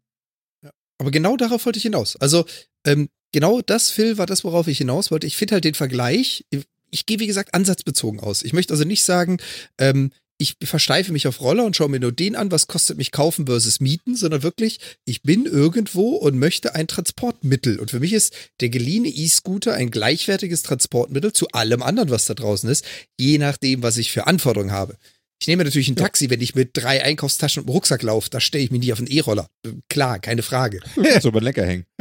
Aber 0.99 1.11
genau 1.11 1.37
darauf 1.37 1.65
wollte 1.65 1.77
ich 1.77 1.83
hinaus. 1.83 2.17
Also, 2.17 2.45
ähm, 2.85 3.09
genau 3.31 3.61
das, 3.61 3.89
Phil, 3.89 4.17
war 4.17 4.25
das, 4.25 4.43
worauf 4.43 4.67
ich 4.67 4.79
hinaus 4.79 5.11
wollte. 5.11 5.27
Ich 5.27 5.37
finde 5.37 5.53
halt 5.53 5.63
den 5.63 5.73
Vergleich, 5.73 6.45
ich 6.91 7.05
gehe, 7.05 7.19
wie 7.19 7.27
gesagt, 7.27 7.53
ansatzbezogen 7.53 8.19
aus. 8.19 8.43
Ich 8.43 8.53
möchte 8.53 8.73
also 8.73 8.83
nicht 8.83 9.03
sagen, 9.03 9.37
ähm, 9.77 10.11
ich 10.41 10.55
versteife 10.63 11.11
mich 11.11 11.27
auf 11.27 11.41
Roller 11.41 11.65
und 11.65 11.75
schaue 11.75 11.89
mir 11.89 11.99
nur 11.99 12.13
den 12.13 12.37
an, 12.37 12.49
was 12.49 12.67
kostet 12.67 12.97
mich 12.97 13.11
kaufen 13.11 13.45
versus 13.45 13.81
mieten, 13.81 14.15
sondern 14.15 14.41
wirklich, 14.41 14.79
ich 15.03 15.21
bin 15.21 15.45
irgendwo 15.45 16.15
und 16.15 16.39
möchte 16.39 16.75
ein 16.75 16.87
Transportmittel. 16.87 17.77
Und 17.77 17.91
für 17.91 17.99
mich 17.99 18.13
ist 18.13 18.33
der 18.61 18.69
geliehene 18.69 19.09
E-Scooter 19.09 19.73
ein 19.73 19.91
gleichwertiges 19.91 20.63
Transportmittel 20.63 21.33
zu 21.33 21.49
allem 21.49 21.83
anderen, 21.83 22.09
was 22.09 22.25
da 22.25 22.35
draußen 22.35 22.69
ist, 22.69 22.85
je 23.19 23.37
nachdem, 23.37 23.83
was 23.83 23.97
ich 23.97 24.13
für 24.13 24.27
Anforderungen 24.27 24.71
habe. 24.71 24.95
Ich 25.41 25.47
nehme 25.47 25.63
natürlich 25.63 25.87
ein 25.87 25.95
Taxi, 25.95 26.29
wenn 26.29 26.41
ich 26.41 26.53
mit 26.53 26.71
drei 26.73 27.01
Einkaufstaschen 27.03 27.61
und 27.63 27.69
einem 27.69 27.73
Rucksack 27.75 28.03
laufe, 28.03 28.29
da 28.29 28.41
stelle 28.41 28.63
ich 28.65 28.71
mich 28.71 28.81
nicht 28.81 28.91
auf 28.91 28.99
einen 28.99 29.07
E-Roller. 29.07 29.47
Klar, 29.89 30.19
keine 30.19 30.41
Frage. 30.43 30.81
Du 30.95 31.03
kannst 31.03 31.25
über 31.25 31.39
den 31.39 31.45
Lenker 31.45 31.65
hängen. 31.65 31.85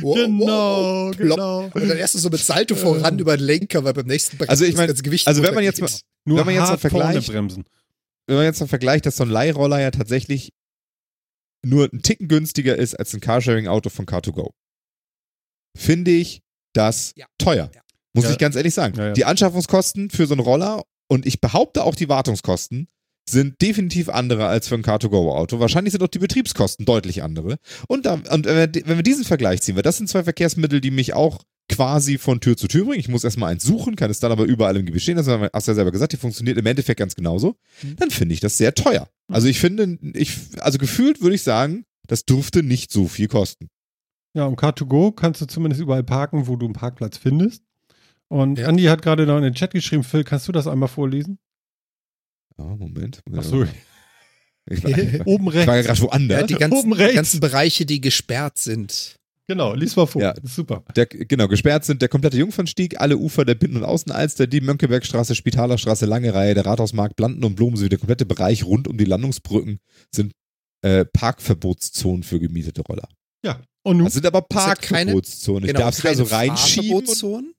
Wow, 0.00 0.14
genau, 0.14 0.46
wow, 0.46 1.16
genau. 1.16 1.60
Und 1.74 1.88
dann 1.88 1.98
erst 1.98 2.14
so 2.14 2.28
mit 2.30 2.40
Salto 2.40 2.74
voran 2.74 3.18
über 3.18 3.36
den 3.36 3.44
Lenker, 3.46 3.84
weil 3.84 3.92
beim 3.94 4.06
nächsten 4.06 4.36
Brett 4.38 4.48
Also 4.50 4.64
ich 4.64 4.70
das 4.72 4.78
mein, 4.78 4.86
ganze 4.88 5.02
Gewicht 5.02 5.26
also 5.26 5.42
wenn 5.42 5.54
man 5.54 5.64
jetzt 5.64 5.80
mal, 5.80 5.90
Nur 6.24 6.38
Wenn 6.38 6.46
man 6.46 6.54
jetzt 6.54 6.68
mal 6.68 6.78
vergleicht- 6.78 7.26
bremsen. 7.28 7.64
wenn 8.26 8.36
man 8.36 8.44
jetzt 8.44 8.60
mal 8.60 8.66
vergleicht, 8.68 9.06
dass 9.06 9.16
so 9.16 9.24
ein 9.24 9.30
Leihroller 9.30 9.80
ja 9.80 9.90
tatsächlich 9.90 10.52
nur 11.64 11.88
einen 11.90 12.02
Ticken 12.02 12.28
günstiger 12.28 12.76
ist 12.76 12.94
als 12.94 13.12
ein 13.14 13.20
Carsharing-Auto 13.20 13.90
von 13.90 14.06
Car2Go, 14.06 14.50
finde 15.76 16.10
ich 16.12 16.42
das 16.74 17.12
Ja. 17.16 17.26
teuer. 17.38 17.70
Ja. 17.74 17.80
Muss 18.14 18.24
Ja. 18.26 18.30
ich 18.32 18.38
ganz 18.38 18.56
ehrlich 18.56 18.74
sagen. 18.74 18.96
Ja, 18.98 19.06
ja. 19.08 19.12
Die 19.12 19.24
Anschaffungskosten 19.24 20.10
für 20.10 20.26
so 20.26 20.34
einen 20.34 20.40
Roller 20.42 20.82
und 21.12 21.26
ich 21.26 21.42
behaupte 21.42 21.84
auch 21.84 21.94
die 21.94 22.08
Wartungskosten 22.08 22.88
sind 23.28 23.60
definitiv 23.60 24.08
andere 24.08 24.46
als 24.46 24.68
für 24.68 24.76
ein 24.76 24.82
Car2Go-Auto. 24.82 25.60
Wahrscheinlich 25.60 25.92
sind 25.92 26.02
auch 26.02 26.08
die 26.08 26.18
Betriebskosten 26.18 26.86
deutlich 26.86 27.22
andere. 27.22 27.58
Und, 27.86 28.06
da, 28.06 28.14
und 28.14 28.46
wenn, 28.46 28.72
wir, 28.72 29.02
diesen 29.02 29.24
Vergleich 29.24 29.60
ziehen, 29.60 29.76
weil 29.76 29.82
das 29.82 29.98
sind 29.98 30.08
zwei 30.08 30.24
Verkehrsmittel, 30.24 30.80
die 30.80 30.90
mich 30.90 31.12
auch 31.12 31.42
quasi 31.68 32.16
von 32.16 32.40
Tür 32.40 32.56
zu 32.56 32.66
Tür 32.66 32.86
bringen. 32.86 32.98
Ich 32.98 33.10
muss 33.10 33.24
erstmal 33.24 33.52
eins 33.52 33.62
suchen, 33.62 33.94
kann 33.94 34.10
es 34.10 34.20
dann 34.20 34.32
aber 34.32 34.44
überall 34.44 34.74
im 34.74 34.86
Gebiet 34.86 35.02
stehen. 35.02 35.18
Das 35.18 35.28
hast 35.28 35.68
du 35.68 35.72
ja 35.72 35.74
selber 35.74 35.92
gesagt, 35.92 36.14
die 36.14 36.16
funktioniert 36.16 36.56
im 36.56 36.64
Endeffekt 36.64 36.98
ganz 36.98 37.14
genauso. 37.14 37.56
Mhm. 37.82 37.96
Dann 37.96 38.10
finde 38.10 38.32
ich 38.32 38.40
das 38.40 38.56
sehr 38.56 38.74
teuer. 38.74 39.06
Also 39.28 39.48
ich 39.48 39.60
finde, 39.60 39.98
ich, 40.14 40.38
also 40.60 40.78
gefühlt 40.78 41.20
würde 41.20 41.34
ich 41.34 41.42
sagen, 41.42 41.84
das 42.06 42.24
dürfte 42.24 42.62
nicht 42.62 42.90
so 42.90 43.06
viel 43.06 43.28
kosten. 43.28 43.68
Ja, 44.32 44.46
um 44.46 44.54
Car2Go 44.54 45.14
kannst 45.14 45.42
du 45.42 45.46
zumindest 45.46 45.82
überall 45.82 46.04
parken, 46.04 46.46
wo 46.46 46.56
du 46.56 46.64
einen 46.64 46.72
Parkplatz 46.72 47.18
findest. 47.18 47.62
Und 48.32 48.58
Ja. 48.58 48.68
Andi 48.68 48.84
hat 48.84 49.02
gerade 49.02 49.26
noch 49.26 49.36
in 49.36 49.42
den 49.42 49.52
Chat 49.54 49.72
geschrieben, 49.72 50.04
Phil, 50.04 50.24
kannst 50.24 50.48
du 50.48 50.52
das 50.52 50.66
einmal 50.66 50.88
vorlesen? 50.88 51.38
Ja, 52.58 52.64
Moment. 52.64 53.20
Ach 53.36 53.42
so, 53.42 53.64
Ich 54.70 54.82
war, 54.84 54.90
ich 54.96 55.18
war, 55.18 55.26
oben 55.26 55.48
ich 55.48 55.54
war 55.54 55.64
ja 55.64 55.72
rechts. 55.72 55.86
gerade 55.88 56.00
woanders. 56.02 56.40
ja, 56.40 56.46
die 56.46 56.54
ganzen, 56.54 56.78
Oben 56.78 56.92
rechts. 56.92 57.10
die 57.10 57.16
ganzen 57.16 57.40
Bereiche, 57.40 57.84
die 57.84 58.00
gesperrt 58.00 58.58
sind. 58.58 59.16
Genau, 59.48 59.74
lies 59.74 59.96
mal 59.96 60.06
vor. 60.06 60.22
Ja. 60.22 60.34
Super. 60.44 60.84
Der, 60.96 61.04
genau, 61.06 61.48
gesperrt 61.48 61.84
sind 61.84 62.00
der 62.00 62.08
komplette 62.08 62.36
Jungfernstieg, 62.38 63.00
alle 63.00 63.18
Ufer 63.18 63.44
der 63.44 63.56
Binnen- 63.56 63.76
und 63.76 63.84
Außenalster, 63.84 64.46
die 64.46 64.60
Mönckebergstraße, 64.60 65.34
Spitalerstraße, 65.34 66.06
Lange 66.06 66.32
Reihe, 66.32 66.54
der 66.54 66.64
Rathausmarkt, 66.64 67.16
Blanden 67.16 67.44
und 67.44 67.56
Blumen 67.56 67.76
sowie 67.76 67.88
der 67.90 67.98
komplette 67.98 68.24
Bereich 68.24 68.64
rund 68.64 68.86
um 68.88 68.96
die 68.96 69.04
Landungsbrücken 69.04 69.78
sind 70.14 70.32
äh, 70.82 71.04
Parkverbotszonen 71.04 72.22
für 72.22 72.38
gemietete 72.40 72.80
Roller. 72.82 73.08
Ja. 73.44 73.60
Und 73.82 73.96
nun? 73.98 74.04
Das 74.06 74.14
sind 74.14 74.24
aber 74.26 74.38
sind 74.38 74.48
keine- 74.48 74.64
Parkverbotszonen. 75.10 75.64
Ich 75.64 75.68
Genau, 75.74 75.80
darf 75.80 75.96
sie 75.96 76.02
da 76.02 76.14
so 76.14 76.24
keine 76.24 76.36
reinschieben. 76.52 76.96
Und, 76.96 77.06
Fahrverbotszonen. 77.08 77.54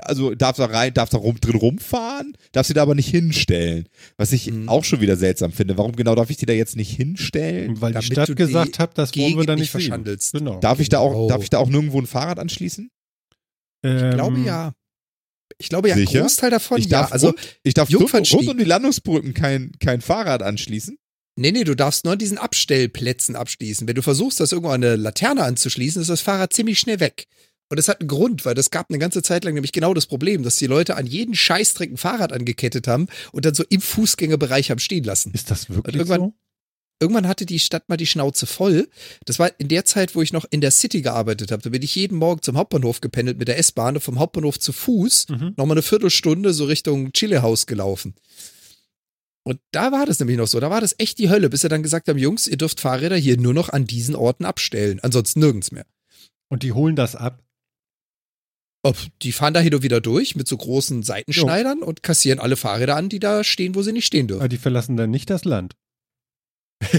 Also 0.00 0.34
darf 0.34 0.56
da 0.56 0.66
rein, 0.66 0.94
darf 0.94 1.10
da 1.10 1.18
rum, 1.18 1.38
drin 1.40 1.56
rumfahren, 1.56 2.36
darf 2.52 2.66
sie 2.66 2.74
da 2.74 2.82
aber 2.82 2.94
nicht 2.94 3.08
hinstellen. 3.08 3.88
Was 4.16 4.32
ich 4.32 4.50
Mhm. 4.50 4.68
auch 4.68 4.84
schon 4.84 5.00
wieder 5.00 5.16
seltsam 5.16 5.52
finde. 5.52 5.76
Warum 5.78 5.96
genau 5.96 6.14
darf 6.14 6.30
ich 6.30 6.36
die 6.36 6.46
da 6.46 6.52
jetzt 6.52 6.76
nicht 6.76 6.94
hinstellen? 6.94 7.80
Weil 7.80 7.92
die 7.94 8.02
Stadt 8.02 8.28
du 8.28 8.34
gesagt 8.34 8.78
hat, 8.78 8.96
das 8.98 9.16
wollen 9.16 9.36
wir 9.38 9.46
da 9.46 9.56
nicht 9.56 9.70
verschandelst. 9.70 10.32
Genau. 10.32 10.60
Darf 10.60 10.80
ich 10.80 10.88
da 10.88 10.98
auch, 10.98 11.12
Genau. 11.12 11.28
darf 11.28 11.42
ich 11.42 11.50
da 11.50 11.58
auch 11.58 11.68
nirgendwo 11.68 12.00
ein 12.00 12.06
Fahrrad 12.06 12.38
anschließen? 12.38 12.90
Ähm, 13.84 14.08
Ich 14.10 14.14
glaube 14.14 14.38
ja. 14.40 14.72
Ich 15.58 15.68
glaube 15.68 15.88
ja, 15.88 15.94
ein 15.94 16.06
Sicher? 16.06 16.22
Großteil 16.22 16.50
davon 16.50 16.78
Ich 16.78 16.86
ja. 16.86 17.02
darf, 17.02 17.12
Also, 17.12 17.28
rund, 17.28 17.38
ich 17.62 17.74
darf 17.74 17.88
rund 17.92 18.48
um 18.48 18.58
die 18.58 18.64
Landungsbrücken 18.64 19.34
kein, 19.34 19.72
kein 19.80 20.00
Fahrrad 20.00 20.42
anschließen. 20.42 20.96
nee, 21.36 21.52
nee, 21.52 21.64
du 21.64 21.74
darfst 21.74 22.04
nur 22.04 22.12
an 22.14 22.18
diesen 22.18 22.38
Abstellplätzen 22.38 23.36
abschließen. 23.36 23.86
Wenn 23.86 23.94
du 23.94 24.02
versuchst, 24.02 24.40
das 24.40 24.52
irgendwo 24.52 24.70
an 24.70 24.82
eine 24.82 24.96
Laterne 24.96 25.44
anzuschließen, 25.44 26.00
ist 26.02 26.08
das 26.08 26.20
Fahrrad 26.20 26.52
ziemlich 26.52 26.78
schnell 26.78 27.00
weg. 27.00 27.26
Und 27.72 27.78
das 27.78 27.88
hat 27.88 28.00
einen 28.00 28.08
Grund, 28.08 28.44
weil 28.44 28.52
das 28.54 28.68
gab 28.70 28.90
eine 28.90 28.98
ganze 28.98 29.22
Zeit 29.22 29.44
lang 29.44 29.54
nämlich 29.54 29.72
genau 29.72 29.94
das 29.94 30.04
Problem, 30.04 30.42
dass 30.42 30.56
die 30.56 30.66
Leute 30.66 30.94
an 30.94 31.06
jeden 31.06 31.34
Scheißdreck 31.34 31.90
ein 31.90 31.96
Fahrrad 31.96 32.30
angekettet 32.30 32.86
haben 32.86 33.06
und 33.32 33.46
dann 33.46 33.54
so 33.54 33.64
im 33.70 33.80
Fußgängerbereich 33.80 34.70
haben 34.70 34.78
stehen 34.78 35.04
lassen. 35.04 35.32
Ist 35.32 35.50
das 35.50 35.70
wirklich 35.70 35.96
irgendwann- 35.96 36.20
so? 36.20 36.34
irgendwann 37.00 37.26
hatte 37.26 37.46
die 37.46 37.58
Stadt 37.58 37.88
mal 37.88 37.96
die 37.96 38.04
Schnauze 38.06 38.44
voll. 38.44 38.90
Das 39.24 39.38
war 39.38 39.50
in 39.58 39.68
der 39.68 39.86
Zeit, 39.86 40.14
wo 40.14 40.20
ich 40.20 40.34
noch 40.34 40.44
in 40.50 40.60
der 40.60 40.70
City 40.70 41.00
gearbeitet 41.00 41.50
habe. 41.50 41.62
Da 41.62 41.70
bin 41.70 41.80
ich 41.80 41.94
jeden 41.96 42.18
Morgen 42.18 42.42
zum 42.42 42.58
Hauptbahnhof 42.58 43.00
gependelt 43.00 43.38
mit 43.38 43.48
der 43.48 43.56
S-Bahn 43.58 43.94
und 43.94 44.02
vom 44.02 44.18
Hauptbahnhof 44.18 44.60
zu 44.60 44.74
Fuß 44.74 45.28
Mhm. 45.30 45.54
nochmal 45.56 45.76
eine 45.78 45.82
Viertelstunde 45.82 46.52
so 46.52 46.66
Richtung 46.66 47.10
Chile-Haus 47.14 47.66
gelaufen. 47.66 48.14
Und 49.44 49.60
da 49.70 49.92
war 49.92 50.04
das 50.04 50.18
nämlich 50.20 50.36
noch 50.36 50.46
so. 50.46 50.60
Da 50.60 50.68
war 50.68 50.82
das 50.82 50.94
echt 50.98 51.18
die 51.18 51.30
Hölle, 51.30 51.48
bis 51.48 51.62
sie 51.62 51.70
dann 51.70 51.82
gesagt 51.82 52.06
haben, 52.08 52.18
Jungs, 52.18 52.46
ihr 52.46 52.58
dürft 52.58 52.80
Fahrräder 52.80 53.16
hier 53.16 53.38
nur 53.38 53.54
noch 53.54 53.70
an 53.70 53.86
diesen 53.86 54.14
Orten 54.14 54.44
abstellen. 54.44 55.00
Ansonsten 55.00 55.40
nirgends 55.40 55.72
mehr. 55.72 55.86
Und 56.50 56.62
die 56.64 56.72
holen 56.72 56.96
das 56.96 57.16
ab. 57.16 57.42
Ob, 58.84 58.96
die 59.22 59.30
fahren 59.32 59.54
da 59.54 59.60
hin 59.60 59.74
und 59.74 59.82
wieder 59.84 60.00
durch 60.00 60.34
mit 60.34 60.48
so 60.48 60.56
großen 60.56 61.02
Seitenschneidern 61.04 61.82
und 61.82 62.02
kassieren 62.02 62.40
alle 62.40 62.56
Fahrräder 62.56 62.96
an, 62.96 63.08
die 63.08 63.20
da 63.20 63.44
stehen, 63.44 63.74
wo 63.76 63.82
sie 63.82 63.92
nicht 63.92 64.06
stehen 64.06 64.26
dürfen. 64.26 64.40
Aber 64.40 64.48
die 64.48 64.56
verlassen 64.58 64.96
dann 64.96 65.10
nicht 65.10 65.30
das 65.30 65.44
Land. 65.44 65.76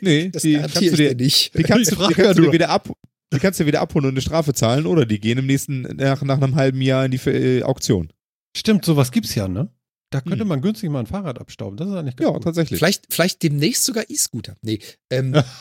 Nee, 0.00 0.28
Das 0.30 0.42
die 0.42 0.56
kannst 0.56 0.76
du 0.76 0.80
ich 0.84 0.92
dir, 0.92 1.14
nicht. 1.14 1.56
die 1.58 1.62
kannst, 1.62 1.90
die 1.92 1.96
kannst 1.96 2.18
ja 2.18 2.34
du 2.34 2.42
dir 2.42 2.52
wieder 2.52 2.68
ab, 2.68 2.90
die 3.32 3.38
kannst 3.38 3.60
du 3.60 3.66
wieder 3.66 3.80
abholen 3.80 4.04
und 4.06 4.10
eine 4.12 4.20
Strafe 4.20 4.52
zahlen 4.52 4.86
oder 4.86 5.06
die 5.06 5.20
gehen 5.20 5.38
im 5.38 5.46
nächsten, 5.46 5.82
nach, 5.82 6.20
nach 6.22 6.36
einem 6.36 6.54
halben 6.54 6.80
Jahr 6.82 7.06
in 7.06 7.10
die 7.12 7.30
äh, 7.30 7.62
Auktion. 7.62 8.12
Stimmt, 8.56 8.84
sowas 8.84 9.10
gibt's 9.10 9.34
ja, 9.34 9.48
ne? 9.48 9.70
Da 10.10 10.20
könnte 10.20 10.40
Hm. 10.40 10.48
man 10.48 10.60
günstig 10.60 10.90
mal 10.90 11.00
ein 11.00 11.06
Fahrrad 11.06 11.40
abstauben. 11.40 11.76
Das 11.76 11.88
ist 11.88 11.94
eigentlich 11.94 12.14
ganz 12.16 12.28
Ja, 12.28 12.32
gut. 12.34 12.44
tatsächlich. 12.44 12.78
Vielleicht, 12.78 13.06
vielleicht 13.12 13.42
demnächst 13.42 13.84
sogar 13.84 14.04
E-Scooter. 14.08 14.56
Nee, 14.62 14.80
ähm. 15.10 15.34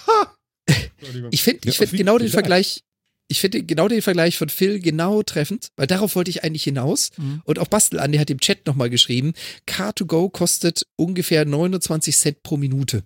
Ich 1.31 1.43
finde 1.43 1.67
ich 1.67 1.77
find 1.77 1.91
genau 1.91 2.17
den. 2.17 2.29
Vergleich, 2.29 2.83
ich 3.33 3.41
finde 3.41 3.63
genau 3.63 3.87
den 3.87 4.03
Vergleich 4.03 4.37
von 4.37 4.47
Phil 4.47 4.79
genau 4.79 5.23
treffend, 5.23 5.71
weil 5.75 5.87
darauf 5.87 6.15
wollte 6.15 6.29
ich 6.29 6.43
eigentlich 6.43 6.65
hinaus. 6.65 7.09
Mhm. 7.17 7.41
Und 7.45 7.57
auch 7.57 7.67
Bastel 7.67 7.99
Andi 7.99 8.19
hat 8.19 8.29
im 8.29 8.39
Chat 8.39 8.67
nochmal 8.67 8.91
geschrieben, 8.91 9.33
Car2Go 9.67 10.31
kostet 10.31 10.85
ungefähr 10.97 11.43
29 11.43 12.15
Cent 12.15 12.43
pro 12.43 12.57
Minute. 12.57 13.03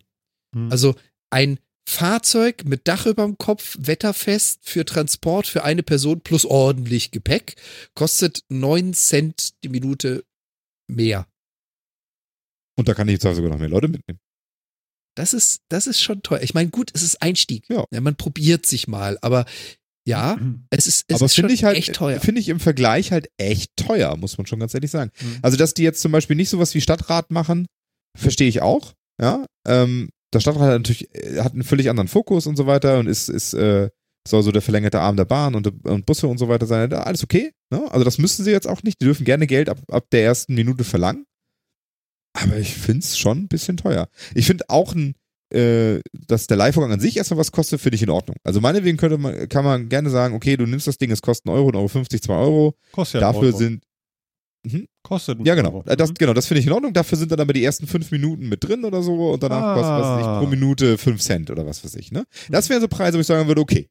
Mhm. 0.54 0.70
Also 0.70 0.96
ein 1.30 1.60
Fahrzeug 1.88 2.66
mit 2.66 2.90
Dach 2.90 3.06
über 3.06 3.24
dem 3.24 3.38
Kopf, 3.38 3.78
wetterfest 3.80 4.60
für 4.64 4.84
Transport 4.84 5.48
für 5.48 5.64
eine 5.64 5.82
Person 5.82 6.20
plus 6.20 6.44
ordentlich 6.44 7.12
Gepäck, 7.12 7.56
kostet 7.96 8.44
9 8.50 8.94
Cent 8.94 9.64
die 9.64 9.70
Minute 9.70 10.26
mehr. 10.88 11.26
Und 12.78 12.90
da 12.90 12.94
kann 12.94 13.08
ich 13.08 13.14
jetzt 13.14 13.24
sogar 13.24 13.50
noch 13.50 13.60
mehr 13.60 13.70
Leute 13.70 13.88
mitnehmen. 13.88 14.20
Das 15.16 15.34
ist, 15.34 15.62
das 15.70 15.88
ist 15.88 16.02
schon 16.02 16.22
teuer. 16.22 16.42
Ich 16.42 16.54
meine, 16.54 16.70
gut, 16.70 16.92
es 16.94 17.04
ist 17.04 17.22
Einstieg. 17.22 17.64
Ja. 17.70 17.86
man 18.02 18.18
probiert 18.18 18.66
sich 18.66 18.90
mal, 18.90 19.18
aber 19.22 19.46
ja, 20.08 20.38
Mhm. 20.40 20.66
es 20.70 20.88
ist, 20.88 21.04
es 21.08 21.16
Aber 21.18 21.26
ist 21.26 21.36
schon 21.36 21.50
ich 21.50 21.64
halt, 21.66 21.78
echt 21.78 21.94
teuer. 21.94 22.20
finde 22.20 22.40
ich 22.42 22.50
im 22.50 22.60
Vergleich 22.60 23.12
halt 23.12 23.30
echt 23.38 23.72
teuer, 23.76 24.16
muss 24.18 24.38
man 24.38 24.48
schon 24.48 24.60
ganz 24.60 24.74
ehrlich 24.74 24.90
sagen. 24.92 25.12
Mhm. 25.22 25.40
Also, 25.42 25.58
dass 25.58 25.74
die 25.74 25.84
jetzt 25.84 26.02
zum 26.02 26.12
Beispiel 26.12 26.36
nicht 26.36 26.50
sowas 26.50 26.74
wie 26.74 26.82
Stadtrat 26.82 27.30
machen, 27.32 27.68
verstehe 28.18 28.48
ich 28.48 28.62
auch. 28.62 28.94
Ja, 29.22 29.46
ähm, 29.68 30.10
der 30.34 30.40
Stadtrat 30.40 30.64
hat 30.64 30.72
natürlich 30.80 31.14
äh, 31.16 31.42
hat 31.42 31.54
einen 31.54 31.64
völlig 31.64 31.90
anderen 31.90 32.08
Fokus 32.08 32.48
und 32.48 32.56
so 32.56 32.66
weiter 32.68 33.00
und 33.00 33.08
ist, 33.08 33.30
ist 33.30 33.54
äh, 33.54 33.90
soll 34.28 34.44
so 34.44 34.52
der 34.52 34.62
verlängerte 34.62 35.00
Arm 35.00 35.16
der 35.18 35.26
Bahn 35.26 35.56
und, 35.56 35.86
und 35.86 36.06
Busse 36.06 36.28
und 36.28 36.38
so 36.38 36.48
weiter 36.50 36.66
sein. 36.68 36.92
Alles 36.94 37.24
okay. 37.24 37.52
Ne? 37.72 37.84
Also, 37.92 38.04
das 38.06 38.18
müssen 38.18 38.44
sie 38.46 38.52
jetzt 38.52 38.68
auch 38.68 38.84
nicht. 38.84 39.02
Die 39.02 39.06
dürfen 39.06 39.26
gerne 39.26 39.46
Geld 39.48 39.70
ab, 39.70 39.80
ab 39.90 40.06
der 40.12 40.24
ersten 40.24 40.54
Minute 40.56 40.84
verlangen. 40.84 41.26
Aber 42.34 42.58
ich 42.58 42.74
finde 42.76 43.00
es 43.00 43.18
schon 43.18 43.40
ein 43.40 43.48
bisschen 43.48 43.78
teuer. 43.78 44.08
Ich 44.36 44.46
finde 44.46 44.66
auch 44.70 44.94
ein, 44.94 45.16
äh, 45.54 46.00
dass 46.28 46.48
der 46.48 46.58
Live-Vorgang 46.58 46.92
an 46.94 47.00
sich 47.00 47.18
erstmal 47.18 47.40
was 47.40 47.52
kostet, 47.52 47.80
finde 47.82 47.96
ich 47.96 48.04
in 48.04 48.10
Ordnung. 48.10 48.36
Also 48.44 48.60
meinetwegen 48.62 48.98
könnte 48.98 49.18
man, 49.18 49.48
kann 49.50 49.64
man 49.64 49.88
gerne 49.90 50.10
sagen, 50.10 50.36
okay, 50.36 50.58
du 50.58 50.66
nimmst 50.66 50.88
das 50.88 50.98
Ding, 50.98 51.10
es 51.12 51.22
kostet 51.22 51.48
1 51.50 51.56
Euro, 51.58 51.70
1,50 51.70 51.76
Euro, 51.78 51.88
50, 51.88 52.22
2 52.24 52.34
Euro. 52.36 52.76
Kostet 52.92 53.22
ja 53.22 53.28
Dafür 53.32 53.48
Euro. 53.48 53.58
sind, 53.58 53.84
Kostet 55.04 55.38
einen 55.38 55.46
ja 55.46 55.56
genau, 55.56 55.70
Euro. 55.72 55.84
Das, 55.86 56.10
Mhm. 56.10 56.16
genau, 56.16 56.34
das 56.34 56.48
finde 56.48 56.60
ich 56.60 56.66
in 56.68 56.74
Ordnung. 56.74 56.92
Dafür 56.92 57.18
sind 57.18 57.32
dann 57.32 57.40
aber 57.40 57.54
die 57.54 57.64
ersten 57.64 57.88
fünf 57.88 58.12
Minuten 58.12 58.50
mit 58.50 58.62
drin 58.64 58.84
oder 58.84 59.02
so 59.02 59.32
und 59.32 59.42
danach 59.42 59.62
Ah. 59.62 59.74
kostet, 59.76 59.92
was 59.94 60.08
weiß 60.08 60.20
ich, 60.20 60.40
pro 60.44 60.48
Minute 60.50 60.98
5 60.98 61.22
Cent 61.22 61.50
oder 61.50 61.66
was 61.66 61.84
weiß 61.86 61.96
ich, 61.96 62.12
ne? 62.12 62.26
Das 62.50 62.68
wären 62.70 62.82
so 62.82 62.90
Preise, 62.90 63.18
wo 63.18 63.22
ich 63.22 63.28
sagen 63.28 63.48
würde, 63.48 63.62
okay. 63.62 63.88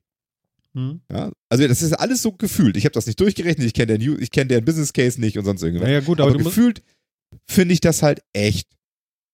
Mhm. 0.74 1.00
Ja? 1.10 1.30
Also 1.48 1.66
das 1.66 1.80
ist 1.80 1.94
alles 1.94 2.20
so 2.20 2.32
gefühlt. 2.32 2.76
Ich 2.76 2.84
habe 2.84 2.92
das 2.92 3.06
nicht 3.06 3.18
durchgerechnet, 3.18 3.66
ich 3.66 3.72
kenne 3.72 3.96
deren, 3.98 4.20
ich 4.22 4.30
kenn 4.30 4.48
deren 4.48 4.66
Business 4.66 4.92
Case 4.92 5.18
nicht 5.18 5.38
und 5.38 5.46
sonst 5.46 5.62
irgendwas. 5.62 5.86
Naja, 5.88 6.00
gut, 6.00 6.20
aber 6.20 6.32
aber, 6.32 6.42
gefühlt 6.42 6.82
finde 7.46 7.72
ich 7.72 7.80
das 7.80 8.02
halt 8.02 8.20
echt 8.34 8.68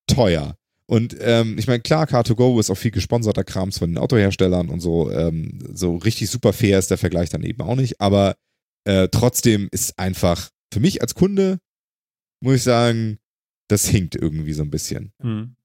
teuer. 0.06 0.56
Und 0.92 1.16
ähm, 1.20 1.56
ich 1.58 1.66
meine, 1.66 1.80
klar, 1.80 2.04
Car2Go 2.04 2.60
ist 2.60 2.68
auch 2.68 2.76
viel 2.76 2.90
gesponserter 2.90 3.44
Krams 3.44 3.78
von 3.78 3.88
den 3.88 3.96
Autoherstellern 3.96 4.68
und 4.68 4.80
so. 4.80 5.10
Ähm, 5.10 5.58
so 5.72 5.96
richtig 5.96 6.28
super 6.28 6.52
fair 6.52 6.78
ist 6.78 6.90
der 6.90 6.98
Vergleich 6.98 7.30
dann 7.30 7.44
eben 7.44 7.62
auch 7.62 7.76
nicht. 7.76 7.98
Aber 7.98 8.36
äh, 8.84 9.08
trotzdem 9.08 9.70
ist 9.72 9.98
einfach 9.98 10.50
für 10.70 10.80
mich 10.80 11.00
als 11.00 11.14
Kunde, 11.14 11.60
muss 12.44 12.56
ich 12.56 12.62
sagen, 12.62 13.16
das 13.68 13.86
hinkt 13.86 14.16
irgendwie 14.16 14.52
so 14.52 14.62
ein 14.62 14.70
bisschen. 14.70 15.14
Mhm. 15.22 15.56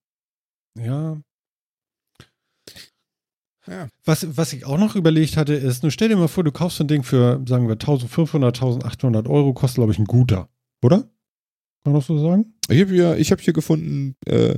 Ja. 0.79 1.21
Ja. 3.67 3.89
Was, 4.05 4.37
was 4.37 4.53
ich 4.53 4.63
auch 4.63 4.77
noch 4.77 4.95
überlegt 4.95 5.35
hatte, 5.35 5.55
ist, 5.55 5.83
nun 5.83 5.91
stell 5.91 6.07
dir 6.07 6.15
mal 6.15 6.29
vor, 6.29 6.45
du 6.45 6.53
kaufst 6.53 6.77
so 6.77 6.85
ein 6.85 6.87
Ding 6.87 7.03
für, 7.03 7.43
sagen 7.45 7.67
wir, 7.67 7.73
1500, 7.73 8.55
1800 8.55 9.27
Euro, 9.27 9.53
kostet, 9.53 9.75
glaube 9.75 9.91
ich, 9.91 9.99
ein 9.99 10.05
guter. 10.05 10.47
Oder? 10.81 10.99
Kann 11.83 11.91
man 11.91 11.95
das 11.95 12.07
so 12.07 12.17
sagen? 12.17 12.53
Ich 12.69 12.79
habe 12.79 12.93
hier, 12.93 13.17
ich 13.17 13.33
hab 13.33 13.41
hier 13.41 13.51
gefunden, 13.51 14.15
äh, 14.25 14.57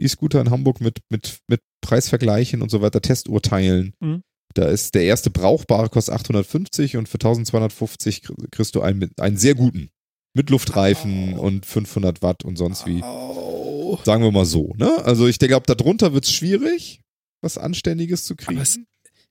E-Scooter 0.00 0.40
in 0.40 0.50
Hamburg 0.50 0.80
mit, 0.80 0.98
mit, 1.10 1.38
mit 1.48 1.60
Preisvergleichen 1.80 2.62
und 2.62 2.70
so 2.70 2.80
weiter, 2.80 3.00
Testurteilen. 3.02 3.94
Mhm. 4.00 4.22
Da 4.54 4.66
ist 4.68 4.94
der 4.96 5.04
erste 5.04 5.30
brauchbare 5.30 5.88
kostet 5.88 6.14
850 6.14 6.96
und 6.96 7.08
für 7.08 7.16
1250 7.18 8.22
kriegst 8.50 8.74
du 8.74 8.80
einen, 8.80 8.98
mit, 8.98 9.20
einen 9.20 9.36
sehr 9.36 9.54
guten. 9.54 9.90
Mit 10.34 10.50
Luftreifen 10.50 11.34
Oh. 11.36 11.42
und 11.42 11.66
500 11.66 12.22
Watt 12.22 12.44
und 12.44 12.56
sonst 12.56 12.86
wie. 12.86 13.00
Oh. 13.02 13.98
Sagen 14.04 14.22
wir 14.22 14.30
mal 14.30 14.44
so, 14.46 14.72
ne? 14.76 15.02
Also 15.04 15.26
ich 15.26 15.38
glaube, 15.38 15.66
darunter 15.72 16.12
wird 16.12 16.24
es 16.24 16.32
schwierig, 16.32 17.00
was 17.42 17.58
Anständiges 17.58 18.24
zu 18.24 18.36
kriegen. 18.36 18.60
Es- 18.60 18.78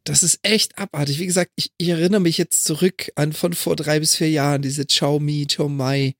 Das 0.05 0.23
ist 0.23 0.39
echt 0.43 0.77
abartig. 0.77 1.19
Wie 1.19 1.25
gesagt, 1.25 1.51
ich, 1.55 1.71
ich 1.77 1.89
erinnere 1.89 2.19
mich 2.21 2.37
jetzt 2.37 2.63
zurück 2.65 3.11
an 3.15 3.31
von 3.33 3.53
vor 3.53 3.75
drei 3.75 3.99
bis 3.99 4.15
vier 4.15 4.29
Jahren, 4.29 4.61
diese 4.61 4.85
Xiaomi, 4.85 5.45
Xiaomi. 5.47 6.15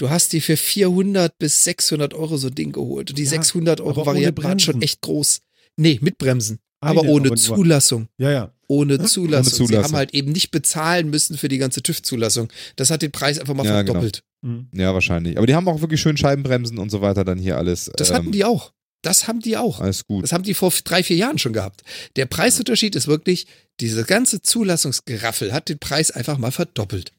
Du 0.00 0.08
hast 0.08 0.32
die 0.32 0.40
für 0.40 0.56
400 0.56 1.36
bis 1.38 1.62
600 1.64 2.14
Euro 2.14 2.38
so 2.38 2.48
ein 2.48 2.54
Ding 2.54 2.72
geholt. 2.72 3.10
Und 3.10 3.18
die 3.18 3.24
Ja, 3.24 3.28
600 3.30 3.80
Euro 3.82 3.90
aber 3.90 4.00
ohne 4.00 4.06
Variante 4.06 4.42
waren 4.44 4.58
schon 4.58 4.80
echt 4.80 5.02
groß. 5.02 5.42
Nee, 5.76 5.98
mit 6.00 6.16
Bremsen. 6.16 6.58
aber 6.80 7.02
Eine, 7.02 7.10
ohne 7.10 7.28
nur. 7.28 7.36
Zulassung. 7.36 8.08
Ja, 8.16 8.30
ja. 8.30 8.54
Ohne 8.66 8.98
Zulassung. 9.04 9.50
Sie 9.52 9.56
Zulassung. 9.66 9.84
haben 9.84 9.96
halt 9.96 10.14
eben 10.14 10.32
nicht 10.32 10.52
bezahlen 10.52 11.10
müssen 11.10 11.36
für 11.36 11.48
die 11.48 11.58
ganze 11.58 11.82
TÜV-Zulassung. 11.82 12.48
Das 12.76 12.90
hat 12.90 13.02
den 13.02 13.10
Preis 13.12 13.38
einfach 13.38 13.52
mal 13.52 13.66
Ja, 13.66 13.82
genau. 13.82 13.92
verdoppelt. 14.00 14.22
Mhm. 14.40 14.68
Ja, 14.74 14.94
wahrscheinlich. 14.94 15.36
Aber 15.36 15.46
die 15.46 15.54
haben 15.54 15.68
auch 15.68 15.82
wirklich 15.82 16.00
schön 16.00 16.16
Scheibenbremsen 16.16 16.78
und 16.78 16.88
so 16.90 17.02
weiter 17.02 17.24
dann 17.24 17.38
hier 17.38 17.58
alles. 17.58 17.90
Das 17.96 18.08
ähm, 18.08 18.16
hatten 18.16 18.32
die 18.32 18.46
auch. 18.46 18.72
Das 19.02 19.28
haben 19.28 19.40
die 19.40 19.58
auch. 19.58 19.80
Alles 19.80 20.06
gut. 20.06 20.22
Das 20.22 20.32
haben 20.32 20.44
die 20.44 20.54
vor 20.54 20.72
drei, 20.84 21.02
vier 21.02 21.16
Jahren 21.16 21.36
schon 21.38 21.52
gehabt. 21.52 21.82
Der 22.16 22.24
Preisunterschied 22.24 22.96
ist 22.96 23.06
wirklich, 23.06 23.46
diese 23.80 24.04
ganze 24.04 24.40
Zulassungsgeraffel 24.40 25.52
hat 25.52 25.68
den 25.68 25.78
Preis 25.78 26.10
einfach 26.10 26.38
mal 26.38 26.52
verdoppelt. 26.52 27.12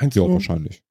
Meinst 0.00 0.16
Ja, 0.16 0.24
du? 0.24 0.32
wahrscheinlich. 0.32 0.82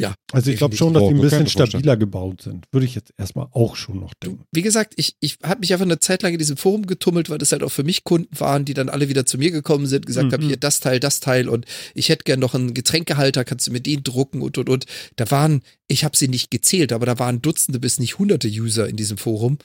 Ja, 0.00 0.14
Also 0.32 0.50
ich 0.50 0.56
glaube 0.56 0.74
schon, 0.76 0.94
dass 0.94 1.02
die 1.02 1.10
ein 1.10 1.20
bisschen 1.20 1.46
stabiler 1.46 1.96
gebaut 1.98 2.40
sind. 2.40 2.64
Würde 2.72 2.86
ich 2.86 2.94
jetzt 2.94 3.12
erstmal 3.18 3.48
auch 3.52 3.76
schon 3.76 4.00
noch 4.00 4.14
denken. 4.14 4.44
Wie 4.50 4.62
gesagt, 4.62 4.94
ich, 4.96 5.14
ich 5.20 5.36
habe 5.42 5.60
mich 5.60 5.72
einfach 5.74 5.84
eine 5.84 5.98
Zeit 5.98 6.22
lang 6.22 6.32
in 6.32 6.38
diesem 6.38 6.56
Forum 6.56 6.86
getummelt, 6.86 7.28
weil 7.28 7.36
das 7.36 7.52
halt 7.52 7.62
auch 7.62 7.70
für 7.70 7.84
mich 7.84 8.02
Kunden 8.04 8.40
waren, 8.40 8.64
die 8.64 8.72
dann 8.72 8.88
alle 8.88 9.10
wieder 9.10 9.26
zu 9.26 9.36
mir 9.36 9.50
gekommen 9.50 9.86
sind, 9.86 10.06
gesagt 10.06 10.28
Mhm. 10.28 10.32
haben, 10.32 10.46
hier 10.46 10.56
das 10.56 10.80
Teil, 10.80 11.00
das 11.00 11.20
Teil 11.20 11.50
und 11.50 11.66
ich 11.94 12.08
hätte 12.08 12.24
gern 12.24 12.40
noch 12.40 12.54
einen 12.54 12.72
Getränkehalter, 12.72 13.44
kannst 13.44 13.66
du 13.66 13.72
mir 13.72 13.80
den 13.80 14.02
drucken 14.02 14.40
und 14.40 14.56
und 14.56 14.70
und. 14.70 14.86
Da 15.16 15.30
waren, 15.30 15.60
ich 15.86 16.02
habe 16.02 16.16
sie 16.16 16.28
nicht 16.28 16.50
gezählt, 16.50 16.92
aber 16.92 17.04
da 17.04 17.18
waren 17.18 17.42
Dutzende 17.42 17.78
bis 17.78 17.98
nicht 17.98 18.18
hunderte 18.18 18.48
User 18.48 18.88
in 18.88 18.96
diesem 18.96 19.18
Forum. 19.18 19.58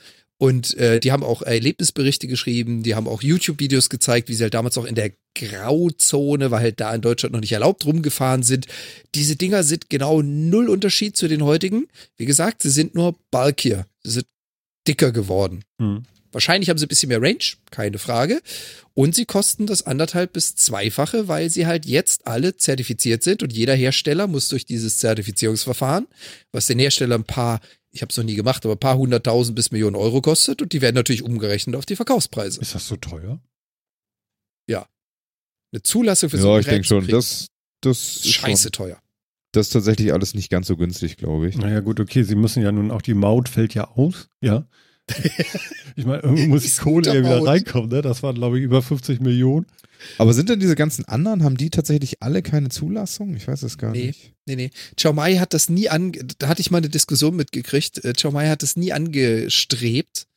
Und 0.45 0.77
äh, 0.77 0.99
die 0.99 1.11
haben 1.11 1.23
auch 1.23 1.41
Erlebnisberichte 1.41 2.27
geschrieben, 2.27 2.83
die 2.83 2.93
haben 2.93 3.07
auch 3.07 3.23
YouTube-Videos 3.23 3.89
gezeigt, 3.89 4.29
wie 4.29 4.35
sie 4.35 4.43
halt 4.43 4.53
damals 4.53 4.77
auch 4.77 4.85
in 4.85 4.93
der 4.93 5.11
Grauzone, 5.33 6.51
weil 6.51 6.59
halt 6.59 6.79
da 6.79 6.93
in 6.93 7.01
Deutschland 7.01 7.33
noch 7.33 7.39
nicht 7.39 7.51
erlaubt 7.51 7.83
rumgefahren 7.83 8.43
sind. 8.43 8.67
Diese 9.15 9.37
Dinger 9.37 9.63
sind 9.63 9.89
genau 9.89 10.21
null 10.21 10.69
Unterschied 10.69 11.17
zu 11.17 11.27
den 11.27 11.43
heutigen. 11.43 11.87
Wie 12.15 12.27
gesagt, 12.27 12.61
sie 12.61 12.69
sind 12.69 12.93
nur 12.93 13.15
bulkier. 13.31 13.87
Sie 14.03 14.11
sind 14.11 14.27
dicker 14.87 15.11
geworden. 15.11 15.63
Mhm. 15.79 16.03
Wahrscheinlich 16.31 16.69
haben 16.69 16.77
sie 16.77 16.85
ein 16.85 16.89
bisschen 16.89 17.09
mehr 17.09 17.23
Range, 17.23 17.43
keine 17.71 17.97
Frage. 17.97 18.39
Und 18.93 19.15
sie 19.15 19.25
kosten 19.25 19.65
das 19.65 19.87
anderthalb 19.87 20.33
bis 20.33 20.53
zweifache, 20.55 21.27
weil 21.27 21.49
sie 21.49 21.65
halt 21.65 21.87
jetzt 21.87 22.27
alle 22.27 22.55
zertifiziert 22.55 23.23
sind 23.23 23.41
und 23.41 23.51
jeder 23.51 23.73
Hersteller 23.73 24.27
muss 24.27 24.49
durch 24.49 24.67
dieses 24.67 24.99
Zertifizierungsverfahren, 24.99 26.05
was 26.51 26.67
den 26.67 26.77
Hersteller 26.77 27.15
ein 27.15 27.23
paar, 27.23 27.61
ich 27.95 28.01
habe 28.01 28.11
es 28.11 28.17
noch 28.17 28.25
nie 28.25 28.35
gemacht, 28.35 28.65
aber 28.65 28.75
ein 28.75 28.79
paar 28.79 28.97
hunderttausend 28.97 29.55
bis 29.55 29.71
Millionen 29.71 29.95
Euro 29.95 30.21
kostet 30.21 30.61
und 30.61 30.73
die 30.73 30.81
werden 30.81 30.95
natürlich 30.95 31.23
umgerechnet 31.23 31.75
auf 31.77 31.85
die 31.85 31.95
Verkaufspreise. 31.95 32.59
Ist 32.61 32.75
das 32.75 32.87
so 32.87 32.97
teuer? 32.97 33.39
Ja. 34.67 34.87
Eine 35.71 35.81
Zulassung 35.81 36.29
für 36.29 36.37
so 36.37 36.49
Ja, 36.49 36.55
ein 36.55 36.59
ich 36.61 36.67
denke 36.67 36.85
schon. 36.87 37.01
kriegen, 37.05 37.11
Das, 37.17 37.47
das, 37.81 37.97
ist 38.17 38.25
ist 38.25 38.33
scheiße 38.33 38.63
Schon, 38.63 38.71
teuer. 38.73 39.01
das 39.53 39.67
ist 39.67 39.73
tatsächlich 39.73 40.11
alles 40.13 40.33
nicht 40.33 40.49
ganz 40.49 40.67
so 40.67 40.75
günstig, 40.75 41.17
glaube 41.17 41.47
ich. 41.47 41.57
Naja, 41.57 41.79
gut, 41.79 41.99
okay, 41.99 42.23
sie 42.23 42.35
müssen 42.35 42.61
ja 42.63 42.71
nun 42.71 42.91
auch, 42.91 43.01
die 43.01 43.13
Maut 43.13 43.47
fällt 43.49 43.73
ja 43.73 43.87
aus, 43.91 44.27
ja. 44.41 44.67
ich 45.95 46.05
meine, 46.05 46.23
irgendwo 46.23 46.47
muss 46.47 46.63
die 46.63 46.81
Kohle 46.81 47.13
ja 47.13 47.19
wieder 47.19 47.45
reinkommen, 47.45 47.89
ne? 47.89 48.01
Das 48.01 48.23
waren, 48.23 48.35
glaube 48.35 48.57
ich, 48.57 48.63
über 48.63 48.81
50 48.81 49.19
Millionen. 49.21 49.65
Aber 50.17 50.33
sind 50.33 50.49
denn 50.49 50.59
diese 50.59 50.75
ganzen 50.75 51.05
anderen, 51.05 51.43
haben 51.43 51.57
die 51.57 51.69
tatsächlich 51.69 52.21
alle 52.21 52.41
keine 52.41 52.69
Zulassung? 52.69 53.35
Ich 53.35 53.47
weiß 53.47 53.63
es 53.63 53.77
gar 53.77 53.91
Nee. 53.91 54.07
nicht. 54.07 54.33
Nee, 54.45 54.55
nee. 54.55 54.69
Chow 55.01 55.13
Mai 55.13 55.37
hat 55.37 55.53
das 55.53 55.69
nie 55.69 55.89
ange, 55.89 56.19
da 56.37 56.47
hatte 56.47 56.61
ich 56.61 56.69
mal 56.69 56.79
eine 56.79 56.89
Diskussion 56.89 57.35
mitgekriegt. 57.35 58.03
Äh, 58.03 58.13
Chow 58.19 58.31
Mai 58.31 58.47
hat 58.49 58.61
das 58.61 58.75
nie 58.75 58.91
angestrebt, 58.93 60.27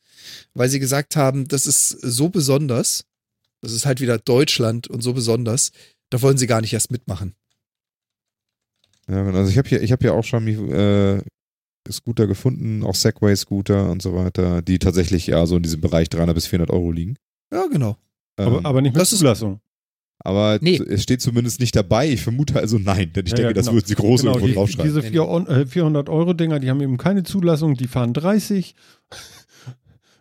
weil 0.55 0.69
sie 0.69 0.79
gesagt 0.79 1.17
haben, 1.17 1.49
das 1.49 1.67
ist 1.67 1.89
so 1.89 2.29
besonders. 2.29 3.05
Das 3.61 3.73
ist 3.73 3.87
halt 3.87 4.01
wieder 4.01 4.19
Deutschland 4.19 4.87
und 4.89 5.03
so 5.03 5.13
besonders. 5.13 5.73
Da 6.11 6.23
wollen 6.23 6.39
sie 6.39 6.47
gar 6.47 6.61
nicht 6.61 6.73
erst 6.73 6.91
mitmachen. 6.91 7.35
Ja, 9.09 9.23
genau. 9.25 9.39
also 9.39 9.51
ich 9.51 9.59
habe 9.59 9.69
hier, 9.69 9.83
ich 9.83 9.91
habe 9.93 10.05
ja 10.05 10.13
auch 10.13 10.25
schon 10.25 10.47
äh, 10.71 11.21
Scooter 11.91 12.27
gefunden, 12.27 12.83
auch 12.85 12.95
Segway-Scooter 12.95 13.91
und 13.91 14.03
so 14.03 14.15
weiter, 14.15 14.63
die 14.63 14.79
tatsächlich 14.79 15.27
ja 15.27 15.45
so 15.47 15.57
in 15.57 15.63
diesem 15.63 15.81
Bereich 15.81 16.09
300 16.09 16.35
bis 16.35 16.47
400 16.47 16.71
Euro 16.71 16.91
liegen. 16.93 17.17
Ja, 17.53 17.67
genau. 17.67 17.97
Aber, 18.37 18.59
Ähm, 18.59 18.67
aber 18.67 18.81
nicht 18.83 18.93
mit 18.95 19.01
das 19.01 19.13
ist- 19.13 19.19
Zulassung. 19.21 19.61
aber 20.21 20.59
Nee. 20.61 20.77
es 20.77 21.03
steht 21.03 21.21
zumindest 21.23 21.61
nicht 21.61 21.75
dabei. 21.77 22.09
Ich 22.11 22.23
vermute 22.23 22.59
also 22.59 22.79
nein, 22.79 23.13
denn 23.13 23.25
ich 23.27 23.31
Ja, 23.33 23.37
denke, 23.37 23.51
ja, 23.51 23.53
das 23.55 23.67
genau. 23.67 23.77
würden 23.79 23.87
sie 23.87 23.95
groß 23.95 24.21
Genau, 24.21 24.33
irgendwo 24.33 24.47
die, 24.49 24.55
draufschreiben. 24.55 24.95
diese 24.95 25.03
vier, 25.03 25.23
äh, 25.49 25.67
400-Euro-Dinger, 25.67 26.61
die 26.61 26.71
haben 26.71 26.81
eben 26.81 26.97
keine 26.99 27.23
Zulassung, 27.25 27.75
die 27.75 27.87
fahren 27.89 28.13
30. 28.15 28.75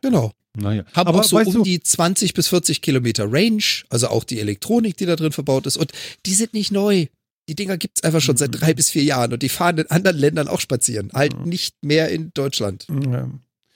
Genau. 0.02 0.32
Naja, 0.60 0.84
Haben 0.94 1.08
aber 1.10 1.20
auch 1.20 1.24
so 1.24 1.36
weißt 1.36 1.50
um 1.50 1.54
du, 1.58 1.64
die 1.64 1.80
20 1.82 2.34
bis 2.34 2.48
40 2.48 2.82
Kilometer 2.82 3.32
Range, 3.32 3.62
also 3.90 4.08
auch 4.08 4.24
die 4.24 4.40
Elektronik, 4.40 4.98
die 4.98 5.06
da 5.06 5.16
drin 5.16 5.32
verbaut 5.32 5.68
ist. 5.68 5.78
Und 5.78 5.92
die 6.26 6.34
sind 6.34 6.54
nicht 6.56 6.72
neu. 6.72 7.06
Die 7.48 7.56
Dinger 7.56 7.78
gibt's 7.78 8.04
einfach 8.04 8.22
schon 8.22 8.38
seit 8.38 8.52
Mhm. 8.52 8.58
drei 8.60 8.74
bis 8.74 8.90
vier 8.90 9.04
Jahren 9.04 9.32
und 9.34 9.42
die 9.42 9.50
fahren 9.50 9.78
in 9.78 9.90
anderen 9.90 10.18
Ländern 10.18 10.48
auch 10.48 10.60
spazieren. 10.60 11.12
Halt 11.14 11.46
nicht 11.46 11.76
mehr 11.84 12.10
in 12.10 12.32
Deutschland. 12.34 12.88
Ja. 12.90 13.30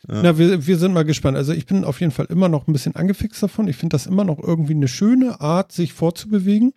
Ja. 0.07 0.23
Na, 0.23 0.37
wir, 0.37 0.65
wir 0.65 0.77
sind 0.79 0.93
mal 0.93 1.05
gespannt. 1.05 1.37
Also 1.37 1.53
ich 1.53 1.67
bin 1.67 1.83
auf 1.83 1.99
jeden 2.01 2.11
Fall 2.11 2.25
immer 2.25 2.49
noch 2.49 2.67
ein 2.67 2.73
bisschen 2.73 2.95
angefixt 2.95 3.41
davon. 3.43 3.67
Ich 3.67 3.77
finde 3.77 3.93
das 3.93 4.07
immer 4.07 4.23
noch 4.23 4.39
irgendwie 4.39 4.73
eine 4.73 4.87
schöne 4.87 5.39
Art, 5.39 5.71
sich 5.71 5.93
fortzubewegen. 5.93 6.73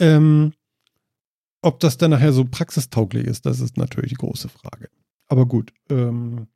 Ähm, 0.00 0.52
ob 1.62 1.78
das 1.80 1.96
dann 1.96 2.10
nachher 2.10 2.32
so 2.32 2.44
praxistauglich 2.44 3.26
ist, 3.26 3.46
das 3.46 3.60
ist 3.60 3.76
natürlich 3.76 4.10
die 4.10 4.16
große 4.16 4.48
Frage. 4.48 4.88
Aber 5.28 5.46
gut, 5.46 5.72
ähm, 5.90 6.48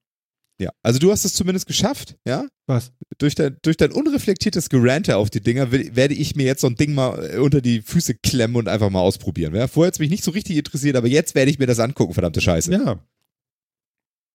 Ja, 0.60 0.70
also 0.82 0.98
du 0.98 1.12
hast 1.12 1.24
es 1.24 1.34
zumindest 1.34 1.66
geschafft, 1.66 2.16
ja? 2.26 2.44
was? 2.66 2.90
Durch 3.18 3.34
dein, 3.36 3.56
durch 3.62 3.76
dein 3.76 3.92
unreflektiertes 3.92 4.68
Gerante 4.68 5.16
auf 5.16 5.30
die 5.30 5.40
Dinger 5.40 5.70
will, 5.70 5.94
werde 5.94 6.14
ich 6.14 6.34
mir 6.34 6.46
jetzt 6.46 6.62
so 6.62 6.66
ein 6.66 6.74
Ding 6.74 6.94
mal 6.94 7.32
äh, 7.34 7.38
unter 7.38 7.60
die 7.60 7.80
Füße 7.80 8.14
klemmen 8.14 8.56
und 8.56 8.68
einfach 8.68 8.90
mal 8.90 9.00
ausprobieren. 9.00 9.54
Ja? 9.54 9.68
Vorher 9.68 9.88
hat 9.88 9.94
es 9.94 10.00
mich 10.00 10.10
nicht 10.10 10.24
so 10.24 10.32
richtig 10.32 10.56
interessiert, 10.56 10.96
aber 10.96 11.06
jetzt 11.06 11.34
werde 11.36 11.50
ich 11.50 11.60
mir 11.60 11.66
das 11.66 11.78
angucken, 11.78 12.12
verdammte 12.12 12.40
Scheiße. 12.40 12.72
Ja, 12.72 12.98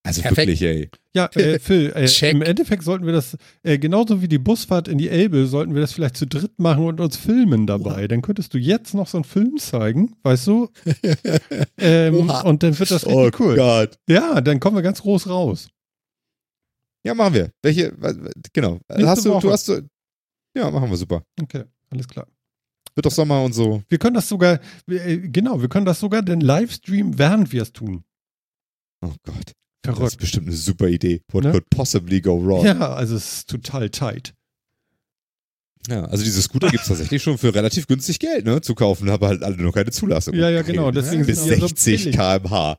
Also 0.06 0.22
Perfekt. 0.22 0.48
wirklich, 0.48 0.62
ey. 0.62 0.90
ja, 1.14 1.30
äh, 1.36 1.60
Phil, 1.64 1.92
äh, 1.94 2.30
im 2.30 2.42
Endeffekt 2.42 2.84
sollten 2.84 3.06
wir 3.06 3.14
das, 3.14 3.38
äh, 3.64 3.78
genauso 3.78 4.22
wie 4.22 4.30
die 4.30 4.38
Busfahrt 4.40 4.88
in 4.88 4.98
die 4.98 5.10
Elbe, 5.10 5.46
sollten 5.48 5.74
wir 5.74 5.82
das 5.82 5.92
vielleicht 5.92 6.16
zu 6.16 6.26
dritt 6.26 6.58
machen 6.58 6.86
und 6.86 7.02
uns 7.02 7.18
filmen 7.18 7.68
dabei. 7.68 8.08
Dann 8.08 8.22
könntest 8.22 8.54
du 8.54 8.58
jetzt 8.58 8.94
noch 8.94 9.08
so 9.08 9.18
einen 9.18 9.26
Film 9.26 9.58
zeigen, 9.58 10.16
weißt 10.24 10.48
du? 10.48 10.70
ähm, 11.78 12.16
Oha. 12.16 12.42
und 12.42 12.64
dann 12.64 12.80
wird 12.80 12.92
das 12.92 13.06
richtig 13.06 13.18
Oh 13.18 13.30
cool. 13.44 13.56
Gott. 13.56 13.98
Ja, 14.08 14.40
dann 14.42 14.62
kommen 14.62 14.78
wir 14.78 14.82
ganz 14.84 15.02
groß 15.02 15.28
raus. 15.28 15.68
Ja, 17.04 17.14
machen 17.14 17.34
wir. 17.34 17.52
Welche, 17.62 17.92
genau. 18.54 18.80
Nächste 18.90 19.08
hast 19.08 19.26
du, 19.26 19.30
Woche. 19.32 19.42
du 19.48 19.52
hast 19.52 19.66
so, 19.66 19.80
ja, 20.56 20.72
machen 20.72 20.90
wir 20.90 20.98
super. 20.98 21.24
Okay, 21.42 21.64
alles 21.90 22.08
klar. 22.08 22.28
Wird 22.96 23.06
doch 23.06 23.12
Sommer 23.12 23.44
und 23.44 23.54
so. 23.54 23.84
Wir 23.90 23.98
können 23.98 24.14
das 24.14 24.30
sogar, 24.30 24.60
äh, 24.88 25.18
genau, 25.18 25.62
wir 25.62 25.68
können 25.70 25.86
das 25.86 26.00
sogar 26.00 26.22
den 26.22 26.42
Livestream, 26.42 27.18
während 27.18 27.52
wir 27.52 27.64
es 27.64 27.74
tun. 27.74 28.04
Oh 29.02 29.12
Gott. 29.24 29.54
Das 29.82 29.96
ist 29.96 29.98
Verrückt. 29.98 30.18
bestimmt 30.20 30.48
eine 30.48 30.56
super 30.56 30.88
Idee. 30.88 31.22
What 31.32 31.44
Ne? 31.44 31.52
could 31.52 31.70
possibly 31.70 32.22
go 32.22 32.42
wrong? 32.46 32.66
Ja, 32.66 32.94
also 32.94 33.16
es 33.18 33.40
ist 33.40 33.50
total 33.50 33.90
tight. 33.90 34.34
Ja, 35.90 36.06
also 36.06 36.24
diese 36.24 36.42
Scooter 36.42 36.70
gibt 36.70 36.84
es 36.84 36.88
tatsächlich 36.88 37.22
schon 37.22 37.38
für 37.38 37.54
relativ 37.54 37.88
günstig 37.88 38.20
Geld, 38.20 38.46
ne? 38.46 38.62
Zu 38.62 38.74
kaufen, 38.76 39.10
aber 39.10 39.28
halt 39.28 39.44
alle 39.44 39.58
noch 39.58 39.74
keine 39.74 39.92
Zulassung. 39.92 40.34
Ja, 40.36 40.50
ja, 40.50 40.62
genau, 40.62 40.92
deswegen 40.92 41.26
Bis 41.26 41.40
sind 41.40 41.48
die 41.48 41.54
ja 41.56 41.60
so 41.60 41.68
60 41.68 42.04
billig. 42.04 42.16
km/h. 42.16 42.78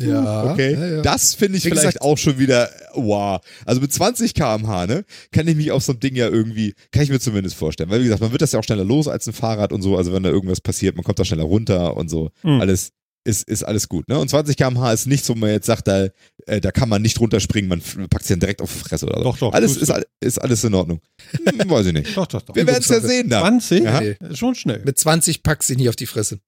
Ja. 0.00 0.52
Okay, 0.52 0.72
ja, 0.74 0.86
ja. 0.96 1.02
das 1.02 1.34
finde 1.34 1.58
ich 1.58 1.64
Wie 1.64 1.70
vielleicht 1.70 1.86
gesagt- 1.86 2.02
auch 2.02 2.16
schon 2.18 2.38
wieder, 2.38 2.70
wow. 2.94 3.40
Also 3.66 3.80
mit 3.80 3.92
20 3.92 4.32
km/h, 4.34 4.86
ne, 4.86 5.04
kann 5.32 5.48
ich 5.48 5.56
mich 5.56 5.72
auf 5.72 5.82
so 5.82 5.92
ein 5.92 6.00
Ding 6.00 6.14
ja 6.14 6.28
irgendwie, 6.28 6.74
kann 6.92 7.02
ich 7.02 7.10
mir 7.10 7.18
zumindest 7.20 7.56
vorstellen. 7.56 7.90
Weil 7.90 8.00
wie 8.00 8.04
gesagt, 8.04 8.20
man 8.22 8.30
wird 8.32 8.42
das 8.42 8.52
ja 8.52 8.58
auch 8.60 8.64
schneller 8.64 8.84
los 8.84 9.08
als 9.08 9.26
ein 9.26 9.32
Fahrrad 9.32 9.72
und 9.72 9.82
so. 9.82 9.96
Also 9.96 10.12
wenn 10.12 10.22
da 10.22 10.30
irgendwas 10.30 10.60
passiert, 10.60 10.94
man 10.96 11.04
kommt 11.04 11.18
da 11.18 11.24
schneller 11.24 11.44
runter 11.44 11.96
und 11.96 12.08
so. 12.08 12.30
Mhm. 12.44 12.60
Alles 12.60 12.90
ist, 13.24 13.46
ist 13.48 13.62
alles 13.64 13.88
gut, 13.88 14.08
ne? 14.08 14.18
Und 14.18 14.30
20 14.30 14.56
km/h 14.56 14.92
ist 14.92 15.06
nichts, 15.06 15.28
wo 15.28 15.34
man 15.34 15.50
jetzt 15.50 15.66
sagt, 15.66 15.86
da, 15.88 16.06
äh, 16.46 16.60
da 16.62 16.70
kann 16.70 16.88
man 16.88 17.02
nicht 17.02 17.20
runterspringen, 17.20 17.68
man 17.68 17.82
packt 18.08 18.22
sich 18.24 18.30
dann 18.34 18.40
direkt 18.40 18.62
auf 18.62 18.72
die 18.72 18.78
Fresse 18.78 19.04
oder 19.06 19.18
so. 19.18 19.24
Doch, 19.24 19.38
doch, 19.38 19.52
Alles 19.52 19.76
ist, 19.76 19.92
ist 20.20 20.38
alles 20.38 20.64
in 20.64 20.72
Ordnung. 20.72 21.00
Hm, 21.44 21.68
weiß 21.68 21.86
ich 21.86 21.92
nicht. 21.92 22.08
Doch, 22.16 22.26
doch, 22.26 22.40
doch. 22.40 22.54
Wir 22.54 22.66
werden 22.66 22.78
es 22.80 22.88
ja 22.88 23.00
sehen 23.00 23.28
dann. 23.28 23.42
20? 23.60 23.82
Ja. 23.84 24.00
Nee. 24.00 24.16
Schon 24.34 24.54
schnell. 24.54 24.80
Mit 24.84 24.98
20 24.98 25.42
packst 25.42 25.68
du 25.68 25.74
nicht 25.74 25.88
auf 25.90 25.96
die 25.96 26.06
Fresse. 26.06 26.38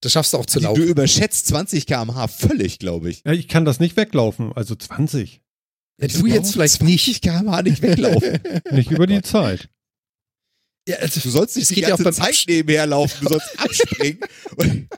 Das 0.00 0.12
schaffst 0.12 0.32
du 0.32 0.38
auch 0.38 0.46
zu 0.46 0.60
Du 0.60 0.66
laufen. 0.66 0.82
überschätzt 0.84 1.46
20 1.48 1.86
km/h 1.86 2.28
völlig, 2.28 2.78
glaube 2.78 3.10
ich. 3.10 3.22
Ja, 3.26 3.32
ich 3.32 3.48
kann 3.48 3.64
das 3.64 3.80
nicht 3.80 3.96
weglaufen, 3.96 4.52
also 4.54 4.74
20. 4.76 5.40
Ja, 6.00 6.06
du 6.06 6.26
jetzt 6.26 6.52
vielleicht 6.52 6.74
20 6.74 7.06
nicht. 7.06 7.22
km/h 7.22 7.62
nicht 7.62 7.82
weglaufen. 7.82 8.38
Nicht 8.70 8.90
über 8.92 9.06
die 9.08 9.22
Zeit. 9.22 9.68
Ja, 10.88 10.96
also, 10.98 11.20
Du 11.20 11.28
sollst 11.30 11.56
nicht 11.56 11.68
die 11.70 11.74
geht 11.74 11.82
ja 11.82 11.88
ganze 11.90 12.02
auch 12.02 12.04
beim 12.04 12.14
Zeit 12.14 12.44
nebenher 12.46 12.86
laufen, 12.86 13.18
du 13.24 13.28
sollst 13.28 13.58
abspringen. 13.58 14.20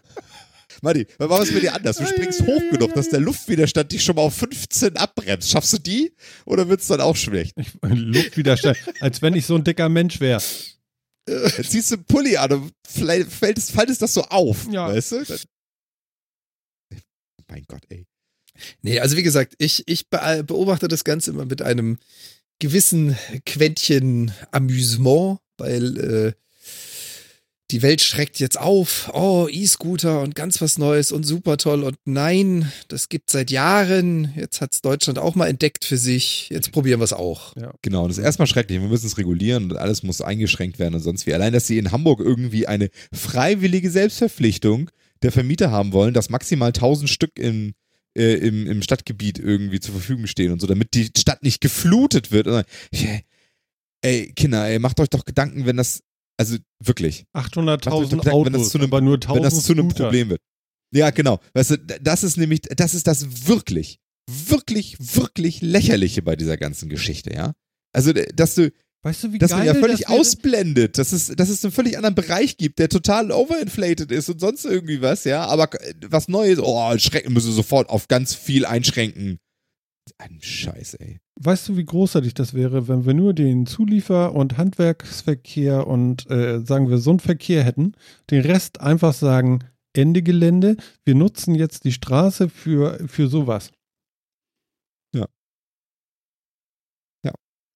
Matti, 0.82 1.07
was 1.18 1.28
machen 1.28 1.40
wir 1.40 1.48
es 1.48 1.53
mit 1.53 1.62
dir 1.62 1.74
anders? 1.74 1.96
Du 1.98 2.07
springst 2.07 2.42
hoch 2.42 2.62
genug, 2.70 2.94
dass 2.94 3.09
der 3.11 3.20
Luftwiderstand 3.20 3.92
dich 3.92 4.03
schon 4.03 4.16
mal 4.16 4.22
auf 4.22 4.34
15 4.34 4.96
abbremst. 4.96 5.51
Schaffst 5.51 5.72
du 5.74 5.78
die? 5.78 6.14
Oder 6.46 6.68
wird 6.68 6.80
es 6.80 6.86
dann 6.86 7.01
auch 7.03 7.16
schlecht? 7.16 7.55
Ich, 7.59 7.68
Luftwiderstand, 7.82 8.78
als 9.01 9.20
wenn 9.20 9.34
ich 9.34 9.44
so 9.46 9.57
ein 9.57 9.64
dicker 9.64 9.88
Mensch 9.90 10.20
wäre. 10.20 10.40
Dann 11.26 11.50
ziehst 11.64 11.90
du 11.90 11.96
einen 11.96 12.04
Pulli 12.04 12.36
an 12.36 12.52
und 12.52 12.72
vielleicht 12.86 13.30
fällt 13.30 13.58
es, 13.58 13.70
faltest 13.70 14.02
das 14.02 14.14
so 14.14 14.22
auf. 14.24 14.66
Ja. 14.70 14.88
Weißt 14.88 15.12
du? 15.12 15.24
Dann- 15.24 15.38
Mein 17.48 17.64
Gott, 17.68 17.82
ey. 17.88 18.06
Nee, 18.82 19.00
also 19.00 19.16
wie 19.16 19.22
gesagt, 19.22 19.54
ich, 19.58 19.84
ich 19.88 20.08
be 20.10 20.44
beobachte 20.46 20.86
das 20.88 21.04
Ganze 21.04 21.30
immer 21.30 21.46
mit 21.46 21.62
einem 21.62 21.98
gewissen 22.58 23.16
Quäntchen 23.46 24.32
Amüsement, 24.50 25.38
weil 25.56 25.98
äh, 25.98 26.32
die 27.70 27.82
Welt 27.82 28.00
schreckt 28.00 28.40
jetzt 28.40 28.58
auf. 28.58 29.10
Oh, 29.14 29.46
E-Scooter 29.50 30.20
und 30.22 30.34
ganz 30.34 30.60
was 30.60 30.78
Neues 30.78 31.12
und 31.12 31.24
super 31.24 31.56
toll. 31.56 31.84
Und 31.84 31.96
nein, 32.04 32.70
das 32.88 33.08
gibt 33.08 33.30
seit 33.30 33.50
Jahren. 33.50 34.32
Jetzt 34.36 34.60
hat's 34.60 34.82
Deutschland 34.82 35.18
auch 35.18 35.34
mal 35.34 35.46
entdeckt 35.46 35.84
für 35.84 35.96
sich. 35.96 36.48
Jetzt 36.50 36.72
probieren 36.72 37.00
wir 37.00 37.04
es 37.04 37.12
auch. 37.12 37.54
Genau, 37.82 38.08
das 38.08 38.18
ist 38.18 38.24
erstmal 38.24 38.48
schrecklich. 38.48 38.80
Wir 38.80 38.88
müssen 38.88 39.06
es 39.06 39.18
regulieren 39.18 39.70
und 39.70 39.76
alles 39.76 40.02
muss 40.02 40.20
eingeschränkt 40.20 40.78
werden 40.78 40.94
und 40.94 41.00
sonst 41.00 41.26
wie. 41.26 41.34
Allein, 41.34 41.52
dass 41.52 41.66
sie 41.66 41.78
in 41.78 41.92
Hamburg 41.92 42.20
irgendwie 42.20 42.66
eine 42.66 42.90
freiwillige 43.12 43.90
Selbstverpflichtung 43.90 44.90
der 45.22 45.32
Vermieter 45.32 45.70
haben 45.70 45.92
wollen, 45.92 46.14
dass 46.14 46.30
maximal 46.30 46.68
1000 46.68 47.08
Stück 47.08 47.38
im, 47.38 47.74
äh, 48.16 48.34
im, 48.34 48.66
im 48.66 48.82
Stadtgebiet 48.82 49.38
irgendwie 49.38 49.80
zur 49.80 49.94
Verfügung 49.94 50.26
stehen 50.26 50.52
und 50.52 50.60
so, 50.60 50.66
damit 50.66 50.94
die 50.94 51.10
Stadt 51.16 51.42
nicht 51.42 51.60
geflutet 51.60 52.32
wird. 52.32 52.46
Und 52.46 52.54
dann, 52.54 52.64
ey, 52.92 53.24
ey, 54.02 54.32
Kinder, 54.34 54.66
ey, 54.66 54.78
macht 54.78 54.98
euch 55.00 55.10
doch 55.10 55.24
Gedanken, 55.24 55.66
wenn 55.66 55.76
das, 55.76 56.02
also 56.41 56.57
wirklich, 56.82 57.26
800.000 57.34 58.12
Wenn 58.12 58.22
das 58.22 58.32
Autos, 58.32 58.70
zu 58.70 58.78
einem- 58.78 58.86
aber 58.86 59.01
nur 59.03 59.16
1000 59.20 59.36
wenn 59.36 59.43
das 59.43 59.62
zu 59.62 59.72
einem 59.72 59.91
Scooter. 59.91 60.05
Problem 60.05 60.30
wird. 60.30 60.41
Ja, 60.93 61.11
genau. 61.11 61.38
Weißt 61.53 61.70
du, 61.72 61.76
das 61.78 62.24
ist 62.24 62.36
nämlich, 62.38 62.62
das 62.62 62.95
ist 62.95 63.07
das 63.07 63.47
wirklich, 63.47 63.99
wirklich, 64.28 64.97
wirklich 64.99 65.61
lächerliche 65.61 66.22
bei 66.22 66.36
dieser 66.36 66.57
ganzen 66.57 66.88
Geschichte, 66.88 67.32
ja. 67.34 67.53
Also, 67.93 68.12
dass 68.12 68.55
du, 68.55 68.72
Weißt 69.03 69.24
du, 69.24 69.32
wie 69.32 69.38
dass 69.38 69.51
geil 69.51 69.59
man 69.61 69.66
ja 69.66 69.74
völlig 69.74 70.01
das 70.01 70.11
ausblendet, 70.11 70.99
dass 70.99 71.12
es, 71.12 71.28
dass 71.28 71.49
es 71.49 71.64
einen 71.64 71.72
völlig 71.72 71.97
anderen 71.97 72.14
Bereich 72.14 72.57
gibt, 72.59 72.78
der 72.78 72.88
total 72.88 73.32
overinflated 73.32 74.11
ist 74.11 74.28
und 74.28 74.41
sonst 74.41 74.64
irgendwie 74.66 75.01
was, 75.01 75.24
ja, 75.24 75.45
aber 75.47 75.70
was 76.07 76.28
Neues, 76.28 76.59
oh, 76.59 76.97
schrecken 76.99 77.32
müssen 77.32 77.53
sofort 77.53 77.88
auf 77.88 78.09
ganz 78.09 78.34
viel 78.34 78.64
einschränken. 78.66 79.38
Ein 80.18 80.38
Scheiß, 80.40 80.94
ey. 80.94 81.20
Weißt 81.40 81.68
du, 81.68 81.76
wie 81.76 81.84
großartig 81.84 82.34
das 82.34 82.54
wäre, 82.54 82.88
wenn 82.88 83.06
wir 83.06 83.14
nur 83.14 83.34
den 83.34 83.66
Zuliefer- 83.66 84.34
und 84.34 84.58
Handwerksverkehr 84.58 85.86
und 85.86 86.30
äh, 86.30 86.61
sagen 86.61 86.90
wir 86.90 86.98
so 86.98 87.11
einen 87.11 87.20
Verkehr 87.20 87.64
hätten, 87.64 87.92
den 88.30 88.42
Rest 88.42 88.80
einfach 88.80 89.14
sagen, 89.14 89.61
Ende 89.92 90.22
Gelände, 90.22 90.76
wir 91.04 91.14
nutzen 91.14 91.54
jetzt 91.54 91.84
die 91.84 91.92
Straße 91.92 92.48
für, 92.48 93.06
für 93.08 93.28
sowas. 93.28 93.72
Ja. 95.14 95.26
Ja. 97.24 97.32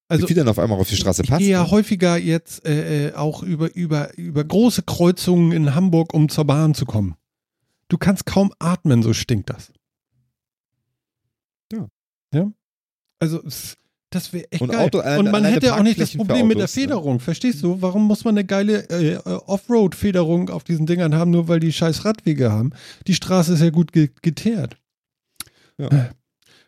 Also 0.09 0.29
Wie 0.29 0.35
dann 0.35 0.49
auf 0.49 0.59
einmal 0.59 0.79
auf 0.79 0.89
die 0.89 0.97
Straße 0.97 1.23
passt? 1.25 1.43
ja 1.43 1.63
ne? 1.65 1.71
häufiger 1.71 2.17
jetzt 2.17 2.65
äh, 2.67 3.09
äh, 3.09 3.15
auch 3.15 3.43
über, 3.43 3.75
über, 3.75 4.17
über 4.17 4.45
große 4.45 4.83
Kreuzungen 4.83 5.53
in 5.53 5.75
Hamburg, 5.75 6.15
um 6.15 6.29
zur 6.29 6.45
Bahn 6.45 6.75
zu 6.75 6.85
kommen. 6.85 7.17
Du 7.89 7.99
kannst 7.99 8.27
kaum 8.27 8.53
atmen, 8.59 9.03
so 9.03 9.13
stinkt 9.13 9.51
das. 9.51 9.73
Ja. 12.35 12.53
Also 13.21 13.41
Das 14.11 14.33
wäre 14.33 14.47
echt 14.53 14.63
Und 14.63 14.71
geil. 14.71 14.81
Auto- 14.87 15.01
äh, 15.01 15.19
und 15.19 15.31
man 15.31 15.45
hätte 15.45 15.75
auch 15.75 15.83
nicht 15.83 15.99
das 16.01 16.17
Problem 16.17 16.47
mit 16.47 16.57
der 16.59 16.65
ne? 16.65 16.69
Federung. 16.69 17.19
Verstehst 17.21 17.63
du? 17.63 17.81
Warum 17.83 18.05
muss 18.07 18.25
man 18.25 18.35
eine 18.37 18.45
geile 18.45 18.89
äh, 18.91 19.15
äh, 19.15 19.19
Offroad-Federung 19.25 20.51
auf 20.51 20.63
diesen 20.63 20.87
Dingern 20.87 21.15
haben, 21.15 21.31
nur 21.33 21.49
weil 21.49 21.59
die 21.61 21.73
scheiß 21.73 22.05
Radwege 22.05 22.53
haben? 22.53 22.71
Die 23.07 23.15
Straße 23.15 23.55
ist 23.55 23.61
ja 23.61 23.71
gut 23.71 23.93
ge 23.93 24.11
geteert. 24.23 24.77
Ja. 25.79 25.89
Äh, 25.89 26.11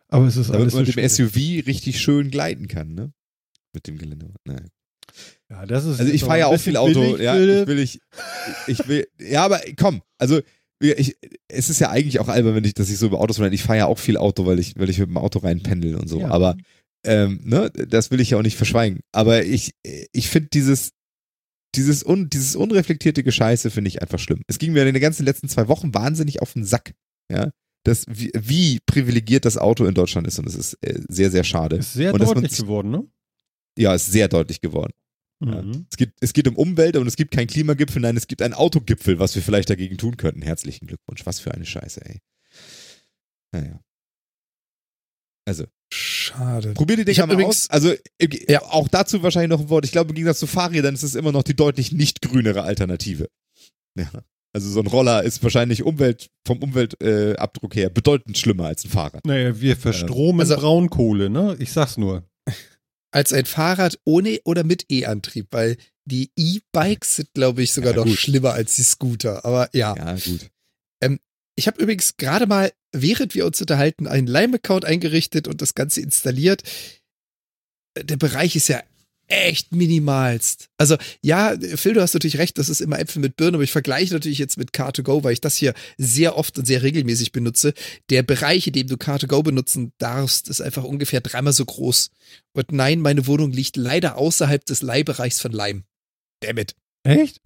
Aber 0.09 0.27
es 0.27 0.37
ist 0.37 0.49
Damit 0.49 0.63
alles 0.63 0.75
man 0.75 0.85
so 0.87 0.89
mit 0.89 0.97
dem. 0.97 1.09
SUV 1.09 1.37
richtig 1.67 2.01
schön 2.01 2.31
gleiten 2.31 2.67
kann, 2.69 2.95
ne? 2.95 3.13
Mit 3.73 3.87
dem 3.87 3.99
Gelände. 3.99 4.33
Nein. 4.45 4.69
Ja, 5.49 5.65
das 5.67 5.85
ist 5.85 6.01
Also 6.01 6.13
ich 6.13 6.25
fahre 6.25 6.41
ja 6.41 6.47
auch 6.49 6.59
viel 6.59 6.77
Auto. 6.77 7.01
billig, 7.01 7.21
ja, 7.21 7.37
ich 7.39 7.67
will 7.69 7.79
ich, 7.79 8.01
ich 8.67 8.89
will, 8.89 9.07
ja, 9.21 9.45
aber 9.45 9.61
komm, 9.79 10.03
also 10.19 10.41
ich, 10.81 11.17
es 11.49 11.71
ist 11.71 11.81
ja 11.81 11.91
eigentlich 11.91 12.21
auch 12.21 12.29
albern, 12.29 12.55
wenn 12.55 12.65
ich, 12.65 12.75
dass 12.75 12.91
ich 12.91 12.99
so 12.99 13.07
über 13.07 13.21
Autos 13.21 13.41
rede. 13.41 13.55
Ich 13.55 13.63
fahre 13.63 13.79
ja 13.79 13.87
auch 13.87 13.99
viel 13.99 14.17
Auto, 14.17 14.47
weil 14.47 14.59
ich, 14.59 14.79
weil 14.79 14.91
ich 14.91 14.99
mit 14.99 15.09
dem 15.09 15.17
Auto 15.17 15.39
rein 15.39 15.63
pendel 15.63 15.97
und 15.97 16.09
so. 16.09 16.21
Ja. 16.21 16.29
Aber 16.29 16.57
ähm, 17.05 17.41
ne, 17.45 17.71
das 17.71 18.11
will 18.11 18.21
ich 18.21 18.31
ja 18.31 18.39
auch 18.39 18.43
nicht 18.43 18.57
verschweigen. 18.57 19.01
Aber 19.13 19.45
ich, 19.45 19.75
ich 20.13 20.29
finde 20.29 20.51
dieses, 20.53 20.93
dieses, 21.75 22.05
un, 22.05 22.29
dieses 22.29 22.57
unreflektierte 22.57 23.23
Gescheiße 23.23 23.71
finde 23.71 23.89
ich 23.89 24.03
einfach 24.03 24.19
schlimm. 24.19 24.43
Es 24.49 24.59
ging 24.59 24.73
mir 24.73 24.87
in 24.87 24.93
den 24.93 25.01
ganzen 25.01 25.25
letzten 25.25 25.49
zwei 25.49 25.69
Wochen 25.69 25.95
wahnsinnig 25.95 26.43
auf 26.43 26.53
den 26.53 26.65
Sack. 26.65 26.95
Ja, 27.31 27.51
das, 27.85 28.05
wie, 28.09 28.31
wie 28.35 28.81
privilegiert 28.87 29.45
das 29.45 29.57
Auto 29.57 29.85
in 29.85 29.95
Deutschland 29.95 30.27
ist 30.27 30.39
und 30.39 30.47
es 30.47 30.57
ist 30.57 30.75
äh, 30.83 31.01
sehr, 31.09 31.31
sehr 31.31 31.45
schade. 31.45 31.77
Ist 31.77 31.95
sehr 31.95 32.13
und 32.13 32.21
deutlich 32.21 32.57
geworden, 32.57 32.91
ne? 32.91 33.07
Ja, 33.79 33.95
ist 33.95 34.11
sehr 34.11 34.29
deutlich 34.29 34.61
geworden. 34.61 34.93
Ja. 35.45 35.63
Mhm. 35.63 35.87
Es, 35.91 35.97
geht, 35.99 36.13
es 36.21 36.33
geht 36.33 36.49
um 36.49 36.57
Umwelt 36.57 36.97
und 36.97 37.07
es 37.07 37.17
gibt 37.17 37.31
keinen 37.31 37.47
Klimagipfel, 37.47 38.01
nein, 38.01 38.17
es 38.17 38.27
gibt 38.27 38.41
einen 38.43 38.55
Autogipfel, 38.55 39.19
was 39.19 39.35
wir 39.35 39.43
vielleicht 39.43 39.69
dagegen 39.69 39.99
tun 39.99 40.17
könnten. 40.17 40.41
Herzlichen 40.43 40.87
Glückwunsch. 40.87 41.27
Was 41.27 41.41
für 41.41 41.53
eine 41.53 41.67
Scheiße, 41.67 42.05
ey. 42.07 42.21
Naja. 43.53 43.81
Also, 45.47 45.65
Schade. 45.93 46.73
probier 46.73 46.97
die 46.97 47.05
Dinger 47.05 47.27
mal 47.27 47.35
übrigens- 47.35 47.69
aus. 47.69 47.71
Also, 47.71 47.93
äh, 48.19 48.29
Ja. 48.49 48.63
auch 48.63 48.89
dazu 48.89 49.23
wahrscheinlich 49.23 49.51
noch 49.51 49.61
ein 49.61 49.69
Wort. 49.71 49.85
Ich 49.85 49.93
glaube, 49.93 50.09
im 50.11 50.15
Gegensatz 50.17 50.41
zu 50.41 50.47
Fahrrädern 50.47 50.95
ist 50.95 51.03
es 51.05 51.15
immer 51.15 51.33
noch 51.33 51.43
die 51.45 51.55
deutlich 51.55 51.93
nicht 51.93 52.23
grünere 52.23 52.63
Alternative. 52.63 53.29
Ja. 53.97 54.11
Also, 54.53 54.71
so 54.71 54.81
ein 54.81 54.87
Roller 54.87 55.23
ist 55.23 55.43
wahrscheinlich 55.43 55.83
Umwelt, 55.83 56.31
vom 56.47 56.59
Umweltabdruck 56.63 57.77
äh, 57.77 57.81
her 57.81 57.91
bedeutend 57.91 58.39
schlimmer 58.39 58.67
als 58.67 58.85
ein 58.85 58.91
Fahrrad. 58.91 59.25
Naja, 59.27 59.61
wir 59.61 59.77
verstromen 59.77 60.41
Also- 60.41 60.57
Braunkohle, 60.57 61.29
ne? 61.31 61.57
Ich 61.61 61.73
sag's 61.73 61.97
nur. 61.99 62.25
Als 63.17 63.33
ein 63.33 63.47
Fahrrad 63.47 63.99
ohne 64.05 64.41
oder 64.45 64.63
mit 64.63 64.85
E-Antrieb, 64.91 65.47
weil 65.51 65.79
die 66.05 66.31
E-Bikes 66.37 67.17
sind, 67.17 67.33
glaube 67.33 67.63
ich, 67.63 67.73
sogar 67.73 67.97
Ja, 67.97 68.05
noch 68.05 68.15
schlimmer 68.15 68.53
als 68.53 68.77
die 68.77 68.83
Scooter. 68.83 69.45
Aber 69.47 69.71
ja. 69.73 69.97
Ja, 69.97 70.15
gut. 70.17 70.51
Ich 71.59 71.67
habe 71.67 71.81
übrigens 71.81 72.19
gerade 72.19 72.47
mal, 72.47 72.71
während 72.93 73.35
wir 73.35 73.47
uns 73.47 73.59
unterhalten, 73.63 74.07
einen 74.07 74.27
Lime-Account 74.27 74.85
eingerichtet 74.85 75.49
und 75.49 75.63
das 75.63 75.75
Ganze 75.75 76.03
installiert. 76.03 76.63
Der 77.99 78.19
Bereich 78.19 78.55
ist 78.55 78.69
ja 78.69 78.83
echt 79.29 79.73
minimalst. 79.73 80.69
Also 80.79 80.97
ja, 81.21 81.57
Phil, 81.77 81.95
du 81.95 82.01
hast 82.01 82.15
natürlich 82.15 82.39
recht, 82.39 82.59
das 82.59 82.69
ist 82.69 82.81
immer 82.81 82.99
Äpfel 82.99 83.21
mit 83.21 83.37
Birnen, 83.37 83.57
aber 83.57 83.65
ich 83.65 83.73
vergleiche 83.73 84.13
natürlich 84.13 84.39
jetzt 84.39 84.57
mit 84.57 84.73
Car2Go, 84.73 85.25
weil 85.25 85.33
ich 85.33 85.41
das 85.41 85.57
hier 85.57 85.75
sehr 85.99 86.37
oft 86.37 86.59
und 86.59 86.67
sehr 86.67 86.83
regelmäßig 86.83 87.33
benutze. 87.33 87.75
Der 88.11 88.23
Bereich, 88.23 88.67
in 88.67 88.73
dem 88.73 88.87
du 88.87 88.95
Car2Go 88.97 89.43
benutzen 89.43 89.93
darfst, 89.99 90.49
ist 90.49 90.61
einfach 90.61 90.85
ungefähr 90.85 91.21
dreimal 91.21 91.53
so 91.53 91.65
groß. 91.65 92.11
Und 92.53 92.73
nein, 92.73 93.01
meine 93.01 93.27
Wohnung 93.27 93.53
liegt 93.53 93.77
leider 93.77 94.17
außerhalb 94.17 94.65
des 94.65 94.83
Leihbereichs 94.83 95.41
von 95.41 95.53
Lime. 95.53 95.83
Damit. 96.41 96.75
Echt? 97.03 97.41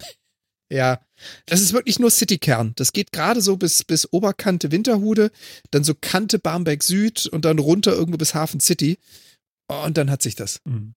Ja, 0.71 1.01
das 1.47 1.59
ist 1.59 1.73
wirklich 1.73 1.99
nur 1.99 2.11
Citykern. 2.11 2.71
Das 2.75 2.93
geht 2.93 3.11
gerade 3.11 3.41
so 3.41 3.57
bis, 3.57 3.83
bis 3.83 4.11
Oberkante 4.13 4.71
Winterhude, 4.71 5.31
dann 5.71 5.83
so 5.83 5.93
Kante 5.99 6.39
Barmbek 6.39 6.81
Süd 6.81 7.27
und 7.27 7.43
dann 7.43 7.59
runter 7.59 7.91
irgendwo 7.91 8.17
bis 8.17 8.33
Hafen 8.33 8.61
City. 8.61 8.97
Und 9.67 9.97
dann 9.97 10.09
hat 10.09 10.21
sich 10.21 10.35
das. 10.35 10.59
Mhm. 10.63 10.93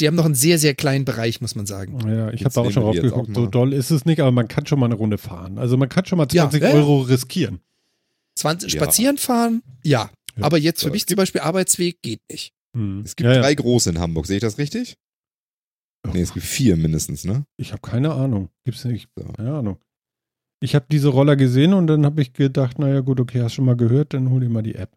Die 0.00 0.06
haben 0.06 0.14
noch 0.14 0.24
einen 0.24 0.34
sehr, 0.34 0.58
sehr 0.58 0.74
kleinen 0.74 1.04
Bereich, 1.04 1.40
muss 1.40 1.54
man 1.54 1.66
sagen. 1.66 1.98
Ja, 2.08 2.30
ich 2.32 2.44
habe 2.44 2.54
da 2.54 2.60
auch 2.62 2.70
schon 2.70 2.82
raufgeguckt. 2.82 3.30
auch 3.30 3.34
So 3.34 3.46
doll 3.46 3.72
ist 3.72 3.90
es 3.90 4.04
nicht, 4.04 4.20
aber 4.20 4.32
man 4.32 4.48
kann 4.48 4.66
schon 4.66 4.78
mal 4.78 4.86
eine 4.86 4.94
Runde 4.94 5.18
fahren. 5.18 5.58
Also 5.58 5.76
man 5.76 5.88
kann 5.88 6.04
schon 6.04 6.18
mal 6.18 6.26
Ja, 6.32 6.42
20 6.50 6.62
ja. 6.62 6.70
Euro 6.70 7.00
riskieren. 7.00 7.60
20 8.36 8.72
Ja. 8.72 8.80
spazieren 8.80 9.18
fahren, 9.18 9.62
ja. 9.82 10.10
Ja. 10.36 10.44
Aber 10.44 10.58
jetzt 10.58 10.82
für 10.82 10.90
mich 10.90 11.06
zum 11.06 11.16
Beispiel 11.16 11.42
Arbeitsweg 11.42 12.00
geht 12.02 12.20
nicht. 12.30 12.54
Mhm. 12.72 13.02
Es 13.04 13.16
gibt 13.16 13.26
ja, 13.28 13.34
ja. 13.34 13.40
drei 13.42 13.54
große 13.54 13.90
in 13.90 13.98
Hamburg. 13.98 14.26
Sehe 14.26 14.36
ich 14.36 14.42
das 14.42 14.58
richtig? 14.58 14.96
Nee, 16.12 16.22
es 16.22 16.32
gibt 16.32 16.46
vier 16.46 16.76
mindestens, 16.76 17.24
ne? 17.24 17.44
Ich 17.56 17.72
habe 17.72 17.82
keine 17.82 18.12
Ahnung. 18.12 18.48
Gibt's 18.64 18.84
nicht. 18.84 19.08
So. 19.14 19.24
Keine 19.24 19.54
Ahnung. 19.54 19.78
Ich 20.60 20.74
habe 20.74 20.86
diese 20.90 21.08
Roller 21.08 21.36
gesehen 21.36 21.74
und 21.74 21.86
dann 21.86 22.04
habe 22.04 22.22
ich 22.22 22.32
gedacht, 22.32 22.78
naja 22.78 23.00
gut, 23.00 23.20
okay, 23.20 23.42
hast 23.42 23.54
schon 23.54 23.64
mal 23.64 23.76
gehört, 23.76 24.14
dann 24.14 24.30
hol 24.30 24.40
dir 24.40 24.48
mal 24.48 24.62
die 24.62 24.74
App. 24.74 24.90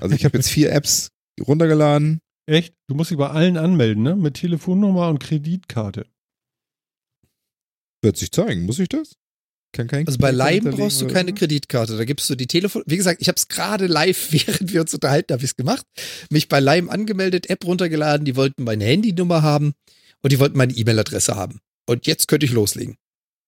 Also 0.00 0.14
ich 0.14 0.24
habe 0.24 0.36
jetzt 0.36 0.48
vier 0.50 0.72
Apps 0.72 1.10
runtergeladen. 1.40 2.20
Echt? 2.46 2.74
Du 2.88 2.94
musst 2.94 3.10
dich 3.10 3.18
bei 3.18 3.28
allen 3.28 3.56
anmelden, 3.56 4.02
ne? 4.02 4.16
Mit 4.16 4.34
Telefonnummer 4.34 5.08
und 5.08 5.18
Kreditkarte. 5.18 6.06
Wird 8.02 8.16
sich 8.16 8.30
zeigen. 8.30 8.64
Muss 8.64 8.78
ich 8.78 8.88
das? 8.88 9.16
Kann 9.72 9.88
kein 9.88 10.06
Also 10.06 10.18
bei 10.18 10.30
hinterlegen 10.30 10.70
brauchst 10.70 11.00
du 11.00 11.08
keine 11.08 11.30
so? 11.30 11.34
Kreditkarte. 11.34 11.96
Da 11.96 12.04
gibst 12.04 12.30
du 12.30 12.36
die 12.36 12.46
Telefon. 12.46 12.82
Wie 12.86 12.96
gesagt, 12.96 13.20
ich 13.20 13.28
habe 13.28 13.36
es 13.36 13.48
gerade 13.48 13.86
live, 13.88 14.28
während 14.30 14.72
wir 14.72 14.80
uns 14.80 14.94
unterhalten, 14.94 15.32
habe 15.32 15.42
ich 15.42 15.50
es 15.50 15.56
gemacht. 15.56 15.84
Mich 16.30 16.48
bei 16.48 16.60
Lime 16.60 16.90
angemeldet, 16.90 17.50
App 17.50 17.64
runtergeladen. 17.64 18.24
Die 18.24 18.36
wollten 18.36 18.64
meine 18.64 18.84
Handynummer 18.84 19.42
haben 19.42 19.74
und 20.22 20.32
die 20.32 20.38
wollten 20.38 20.56
meine 20.56 20.72
E-Mail-Adresse 20.72 21.34
haben. 21.34 21.60
Und 21.86 22.06
jetzt 22.06 22.28
könnte 22.28 22.46
ich 22.46 22.52
loslegen. 22.52 22.96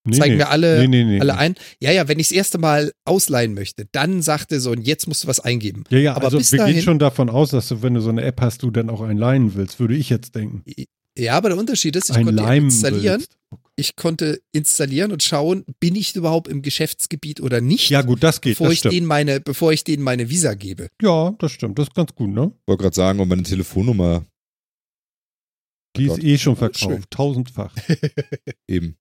Nee, 0.05 0.17
Zeigen 0.17 0.33
nee. 0.33 0.37
mir 0.37 0.49
alle, 0.49 0.79
nee, 0.79 0.87
nee, 0.87 1.03
nee, 1.03 1.19
alle 1.19 1.33
nee. 1.33 1.39
ein. 1.39 1.55
Ja, 1.81 1.91
ja, 1.91 2.07
wenn 2.07 2.19
ich 2.19 2.29
das 2.29 2.37
erste 2.37 2.57
Mal 2.57 2.93
ausleihen 3.05 3.53
möchte, 3.53 3.85
dann 3.91 4.21
sagt 4.21 4.51
er 4.51 4.59
so, 4.61 4.71
und 4.71 4.81
jetzt 4.87 5.07
musst 5.07 5.23
du 5.23 5.27
was 5.27 5.39
eingeben. 5.41 5.83
Ja, 5.89 5.97
ja, 5.99 6.15
Aber 6.15 6.25
also 6.25 6.37
wir 6.39 6.43
gehen 6.45 6.57
dahin- 6.59 6.81
schon 6.81 6.99
davon 6.99 7.29
aus, 7.29 7.51
dass 7.51 7.67
du, 7.67 7.81
wenn 7.81 7.93
du 7.95 8.01
so 8.01 8.09
eine 8.09 8.21
App 8.23 8.39
hast, 8.41 8.63
du 8.63 8.71
dann 8.71 8.89
auch 8.89 9.01
einen 9.01 9.19
leihen 9.19 9.55
willst, 9.55 9.79
würde 9.79 9.95
ich 9.95 10.09
jetzt 10.09 10.35
denken. 10.35 10.63
Ja, 11.17 11.33
aber 11.35 11.49
der 11.49 11.57
Unterschied 11.57 11.95
ist, 11.97 12.09
ich 12.09 12.15
ein 12.15 12.25
konnte 12.25 12.41
Leim 12.41 12.65
installieren. 12.65 13.19
willst. 13.19 13.35
Ich 13.75 13.95
konnte 13.97 14.41
installieren 14.53 15.11
und 15.11 15.21
schauen, 15.23 15.65
bin 15.79 15.95
ich 15.95 16.15
überhaupt 16.15 16.47
im 16.47 16.61
Geschäftsgebiet 16.61 17.41
oder 17.41 17.59
nicht, 17.61 17.89
Ja 17.89 18.01
gut, 18.01 18.23
das 18.23 18.39
geht, 18.41 18.53
bevor 18.53 18.67
das 18.67 18.73
ich 18.73 18.79
stimmt. 18.79 18.93
denen 18.95 19.05
meine, 19.07 19.39
bevor 19.41 19.71
ich 19.73 19.83
denen 19.83 20.03
meine 20.03 20.29
Visa 20.29 20.53
gebe. 20.53 20.87
Ja, 21.01 21.33
das 21.39 21.51
stimmt, 21.51 21.77
das 21.79 21.87
ist 21.87 21.93
ganz 21.95 22.13
gut, 22.15 22.29
ne? 22.29 22.51
wollte 22.67 22.83
gerade 22.83 22.95
sagen, 22.95 23.19
und 23.19 23.27
meine 23.29 23.43
Telefonnummer 23.43 24.25
Die 25.97 26.09
Oh 26.09 26.13
ist 26.15 26.23
eh 26.23 26.37
schon 26.37 26.53
Oh, 26.53 26.57
verkauft, 26.57 27.09
tausendfach. 27.11 27.73
eben. 28.67 28.95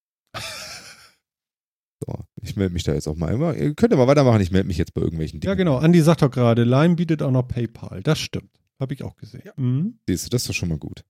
So, 2.07 2.15
ich 2.43 2.55
melde 2.57 2.73
mich 2.73 2.85
da 2.85 2.95
jetzt 2.95 3.09
auch 3.09 3.17
mal. 3.17 3.33
Immer- 3.33 3.55
Ihr 3.57 3.75
könnt 3.75 3.93
ja 3.93 3.99
mal 3.99 4.07
weitermachen, 4.07 4.41
ich 4.41 4.51
melde 4.53 4.69
mich 4.69 4.79
jetzt 4.79 4.95
bei 4.95 5.01
irgendwelchen 5.01 5.41
Dingen. 5.41 5.49
Ja, 5.51 5.55
genau. 5.55 5.79
Andi 5.79 6.01
sagt 6.01 6.23
doch 6.23 6.31
gerade, 6.31 6.65
Lime 6.65 6.95
bietet 6.95 7.23
auch 7.23 7.31
noch 7.31 7.43
PayPal. 7.49 8.03
Das 8.03 8.19
stimmt. 8.19 8.51
Habe 8.81 8.95
ich 8.95 9.03
auch 9.03 9.17
gesehen. 9.17 9.43
Ja. 9.45 9.53
Mhm. 9.57 9.99
Siehst 10.09 10.27
du, 10.27 10.31
das 10.31 10.43
ist 10.43 10.49
doch 10.51 10.55
schon 10.55 10.69
mal 10.69 10.79
gut. 10.79 11.05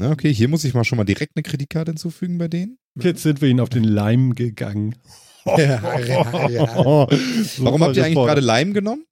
Na, 0.00 0.10
okay, 0.10 0.34
hier 0.34 0.48
muss 0.48 0.64
ich 0.64 0.74
mal 0.74 0.82
schon 0.82 0.96
mal 0.98 1.04
direkt 1.04 1.36
eine 1.36 1.44
Kreditkarte 1.44 1.92
hinzufügen 1.92 2.36
bei 2.38 2.48
denen. 2.48 2.78
Jetzt 3.00 3.22
sind 3.22 3.40
wir 3.40 3.48
ihn 3.48 3.60
auf 3.60 3.68
den 3.68 3.84
Lime 3.84 4.34
gegangen. 4.34 4.96
Ja, 5.46 5.98
ja, 6.00 6.24
Warum 7.58 7.82
habt 7.84 7.96
ihr 7.98 8.02
eigentlich 8.06 8.14
gerade 8.14 8.40
Lime 8.40 8.72
genommen? 8.72 9.04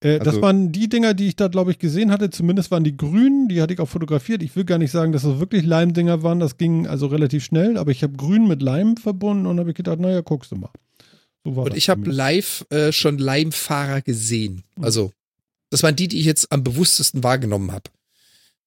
Äh, 0.00 0.18
das 0.18 0.28
Also- 0.28 0.42
waren 0.42 0.70
die 0.72 0.88
Dinger, 0.88 1.14
die 1.14 1.28
ich 1.28 1.36
da, 1.36 1.48
glaube 1.48 1.70
ich, 1.70 1.78
gesehen 1.78 2.10
hatte. 2.10 2.30
Zumindest 2.30 2.70
waren 2.70 2.84
die 2.84 2.96
grün. 2.96 3.48
Die 3.48 3.60
hatte 3.60 3.74
ich 3.74 3.80
auch 3.80 3.88
fotografiert. 3.88 4.42
Ich 4.42 4.54
will 4.56 4.64
gar 4.64 4.78
nicht 4.78 4.90
sagen, 4.90 5.12
dass 5.12 5.22
das 5.22 5.40
wirklich 5.40 5.64
Leim-Dinger 5.64 6.22
waren. 6.22 6.40
Das 6.40 6.56
ging 6.56 6.86
also 6.86 7.06
relativ 7.06 7.44
schnell. 7.44 7.76
Aber 7.76 7.90
ich 7.90 8.02
habe 8.02 8.16
grün 8.16 8.46
mit 8.46 8.62
Leim 8.62 8.96
verbunden 8.96 9.46
und 9.46 9.58
habe 9.58 9.74
gedacht, 9.74 9.98
naja, 9.98 10.20
guckst 10.20 10.52
du 10.52 10.56
mal. 10.56 10.70
So 11.44 11.50
Und 11.50 11.70
das 11.70 11.76
ich 11.78 11.88
habe 11.88 12.10
live 12.10 12.64
äh, 12.70 12.92
schon 12.92 13.18
Leimfahrer 13.18 14.02
gesehen. 14.02 14.62
Mhm. 14.76 14.84
Also, 14.84 15.12
das 15.70 15.82
waren 15.82 15.96
die, 15.96 16.08
die 16.08 16.18
ich 16.20 16.26
jetzt 16.26 16.50
am 16.52 16.62
bewusstesten 16.64 17.22
wahrgenommen 17.22 17.72
habe. 17.72 17.90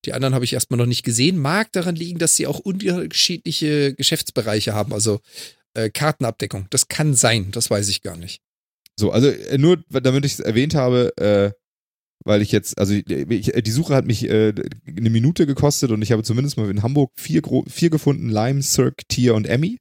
Die 0.06 0.14
anderen 0.14 0.34
habe 0.34 0.46
ich 0.46 0.54
erstmal 0.54 0.78
noch 0.80 0.86
nicht 0.88 1.04
gesehen. 1.04 1.38
Mag 1.38 1.72
daran 1.74 1.96
liegen, 1.96 2.18
dass 2.18 2.36
sie 2.36 2.48
auch 2.48 2.60
unterschiedliche 2.60 3.94
Geschäftsbereiche 3.94 4.74
haben, 4.74 4.94
also 4.94 5.20
äh, 5.74 5.90
Kartenabdeckung. 5.90 6.68
Das 6.72 6.88
kann 6.88 7.14
sein, 7.14 7.52
das 7.52 7.70
weiß 7.70 7.88
ich 7.90 8.02
gar 8.02 8.18
nicht. 8.18 8.42
So, 9.00 9.12
also 9.12 9.28
äh, 9.30 9.58
nur, 9.58 9.78
damit 9.90 10.26
ich 10.26 10.34
es 10.34 10.40
erwähnt 10.40 10.76
habe, 10.76 11.12
äh, 11.18 11.52
weil 12.24 12.42
ich 12.42 12.52
jetzt, 12.52 12.78
also 12.78 12.94
ich, 12.94 13.10
ich, 13.10 13.52
die 13.52 13.72
Suche 13.72 13.96
hat 13.96 14.06
mich 14.06 14.30
äh, 14.30 14.54
eine 14.86 15.10
Minute 15.10 15.48
gekostet 15.48 15.92
und 15.92 16.02
ich 16.02 16.12
habe 16.12 16.24
zumindest 16.24 16.58
mal 16.58 16.70
in 16.70 16.84
Hamburg 16.84 17.12
vier, 17.18 17.42
gro- 17.42 17.66
vier 17.68 17.90
gefunden, 17.90 18.30
Lime, 18.30 18.62
Cirque, 18.62 19.04
Tier 19.08 19.34
und 19.34 19.48
Emmy. 19.48 19.78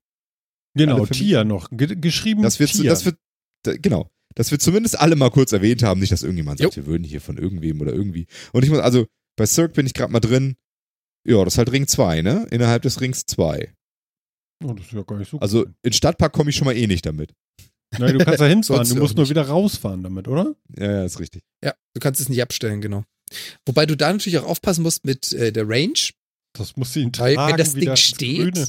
Genau. 0.75 1.05
Tia 1.07 1.45
noch. 1.45 1.69
Ge 1.71 1.97
geschrieben 1.97 2.43
Das 2.43 2.61
wird, 2.61 2.73
das 2.87 3.05
wird, 3.05 3.17
da- 3.65 3.77
genau, 3.77 4.09
das 4.37 4.51
wird 4.53 4.63
zumindest 4.63 4.99
alle 4.99 5.17
mal 5.17 5.31
kurz 5.31 5.53
erwähnt 5.53 5.83
haben, 5.83 6.01
nicht, 6.01 6.13
dass 6.13 6.23
irgendjemand 6.23 6.61
sagt, 6.61 6.77
Jo. 6.77 6.83
wir 6.83 6.87
würden 6.87 7.05
hier 7.05 7.21
von 7.21 7.37
irgendwem 7.37 7.81
oder 7.81 7.93
irgendwie. 7.93 8.27
Und 8.53 8.63
ich 8.65 8.71
muss, 8.71 8.79
also 8.79 9.07
bei 9.37 9.45
Cirque 9.47 9.75
bin 9.75 9.85
ich 9.87 9.93
gerade 9.95 10.13
mal 10.13 10.21
drin. 10.21 10.55
Ja, 11.27 11.45
das 11.45 11.55
ist 11.55 11.59
halt 11.59 11.73
Ring 11.73 11.87
2, 11.87 12.23
ne? 12.23 12.47
Innerhalb 12.51 12.81
des 12.83 13.01
Rings 13.03 13.27
2. 13.27 13.75
oh, 14.65 14.73
das 14.73 14.87
ist 14.87 14.93
ja 14.93 15.03
gar 15.03 15.19
nicht 15.19 15.31
so 15.31 15.39
Also 15.41 15.61
cool. 15.67 15.75
in 15.83 15.93
Stadtpark 15.93 16.33
komme 16.33 16.49
ich 16.51 16.57
schon 16.57 16.65
mal 16.65 16.77
eh 16.77 16.87
nicht 16.87 17.05
damit. 17.05 17.35
Nein, 17.99 18.19
du 18.19 18.25
kannst 18.25 18.41
da 18.41 18.47
hinfahren. 18.49 18.89
Du 18.89 18.97
musst 18.97 19.17
nur 19.17 19.25
nicht. 19.25 19.31
wieder 19.31 19.43
rausfahren 19.49 20.03
damit, 20.03 20.29
oder? 20.29 20.55
Ja, 20.79 20.91
ja, 20.91 21.05
ist 21.05 21.19
richtig. 21.21 21.43
Ja, 21.65 21.75
du 21.95 22.01
kannst 22.01 22.21
es 22.21 22.29
nicht 22.29 22.43
abstellen, 22.43 22.81
genau. 22.81 23.05
Wobei 23.67 23.87
du 23.87 23.97
da 23.97 24.13
natürlich 24.13 24.39
auch 24.39 24.47
aufpassen 24.47 24.83
musst 24.83 25.05
mit 25.05 25.33
äh, 25.33 25.53
der 25.53 25.69
Range. 25.69 25.99
Das 26.53 26.77
muss 26.77 26.93
sie 26.93 27.03
ihn 27.03 27.13
Weil, 27.17 27.31
wenn 27.31 27.37
tragen. 27.37 27.57
das 27.59 27.75
Ding 27.75 27.97
steht, 27.97 28.55
Grüne. 28.55 28.67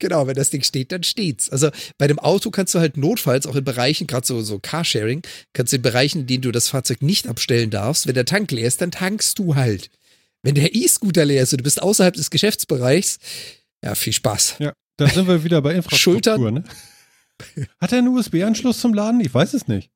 Genau, 0.00 0.26
wenn 0.26 0.34
das 0.34 0.50
Ding 0.50 0.62
steht, 0.62 0.92
dann 0.92 1.02
steht's. 1.02 1.50
Also 1.50 1.70
bei 1.98 2.06
dem 2.06 2.18
Auto 2.18 2.50
kannst 2.50 2.74
du 2.74 2.78
halt 2.78 2.96
notfalls 2.96 3.46
auch 3.46 3.54
in 3.54 3.64
Bereichen, 3.64 4.06
gerade 4.06 4.26
so, 4.26 4.40
so 4.42 4.58
Carsharing, 4.58 5.22
kannst 5.52 5.72
du 5.72 5.76
in 5.76 5.82
Bereichen, 5.82 6.20
in 6.22 6.26
denen 6.26 6.42
du 6.42 6.52
das 6.52 6.68
Fahrzeug 6.68 7.02
nicht 7.02 7.26
abstellen 7.28 7.70
darfst, 7.70 8.06
wenn 8.06 8.14
der 8.14 8.24
Tank 8.24 8.50
leer 8.50 8.66
ist, 8.66 8.80
dann 8.80 8.90
tankst 8.90 9.38
du 9.38 9.54
halt. 9.56 9.90
Wenn 10.42 10.54
der 10.54 10.74
E-Scooter 10.74 11.26
leer 11.26 11.42
ist 11.42 11.52
und 11.52 11.58
du 11.58 11.64
bist 11.64 11.82
außerhalb 11.82 12.14
des 12.14 12.30
Geschäftsbereichs, 12.30 13.18
ja, 13.84 13.94
viel 13.94 14.14
Spaß. 14.14 14.56
Ja, 14.58 14.72
da 14.96 15.06
sind 15.06 15.28
wir 15.28 15.44
wieder 15.44 15.60
bei 15.60 15.74
Infrastruktur. 15.74 16.14
Schultern. 16.14 16.54
Ne? 16.54 16.64
Hat 17.80 17.92
er 17.92 17.98
einen 17.98 18.08
USB-Anschluss 18.08 18.80
zum 18.80 18.94
Laden? 18.94 19.20
Ich 19.20 19.32
weiß 19.32 19.54
es 19.54 19.68
nicht. 19.68 19.90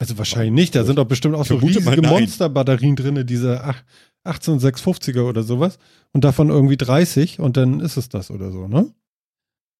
Also 0.00 0.16
wahrscheinlich 0.16 0.52
nicht. 0.52 0.74
Da 0.74 0.84
sind 0.84 0.96
doch 0.96 1.06
bestimmt 1.08 1.34
auch 1.34 1.44
so 1.44 1.56
riesige. 1.56 2.02
Monsterbatterien 2.02 2.94
drin, 2.96 3.26
diese 3.26 3.64
ach- 3.64 3.82
18650er 4.24 5.22
oder 5.28 5.42
sowas. 5.42 5.78
Und 6.12 6.22
davon 6.24 6.50
irgendwie 6.50 6.76
30 6.76 7.40
und 7.40 7.56
dann 7.56 7.80
ist 7.80 7.96
es 7.96 8.08
das 8.08 8.30
oder 8.30 8.52
so, 8.52 8.68
ne? 8.68 8.94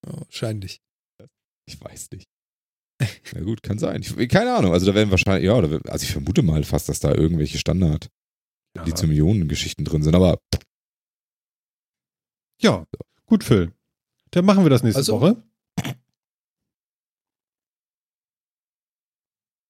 Wahrscheinlich. 0.02 0.80
Ich 1.66 1.80
weiß 1.80 2.10
nicht. 2.12 2.28
Na 3.34 3.40
gut, 3.42 3.62
kann 3.62 3.78
sein. 3.78 4.00
Ich, 4.02 4.28
keine 4.28 4.54
Ahnung. 4.56 4.72
Also 4.72 4.86
da 4.86 4.94
werden 4.94 5.10
wahrscheinlich, 5.10 5.44
ja, 5.44 5.54
also 5.54 6.02
ich 6.04 6.10
vermute 6.12 6.42
mal 6.42 6.64
fast, 6.64 6.88
dass 6.88 6.98
da 7.00 7.14
irgendwelche 7.14 7.58
Standard 7.58 8.08
Ja. 8.76 8.82
Lithium-Ionen-Geschichten 8.84 9.84
drin 9.84 10.02
sind. 10.02 10.14
Aber 10.16 10.38
Ja, 12.60 12.84
gut, 13.26 13.44
Phil. 13.44 13.72
Dann 14.32 14.44
machen 14.44 14.64
wir 14.64 14.70
das 14.70 14.82
nächste 14.82 14.98
Also- 14.98 15.20
Woche. 15.20 15.42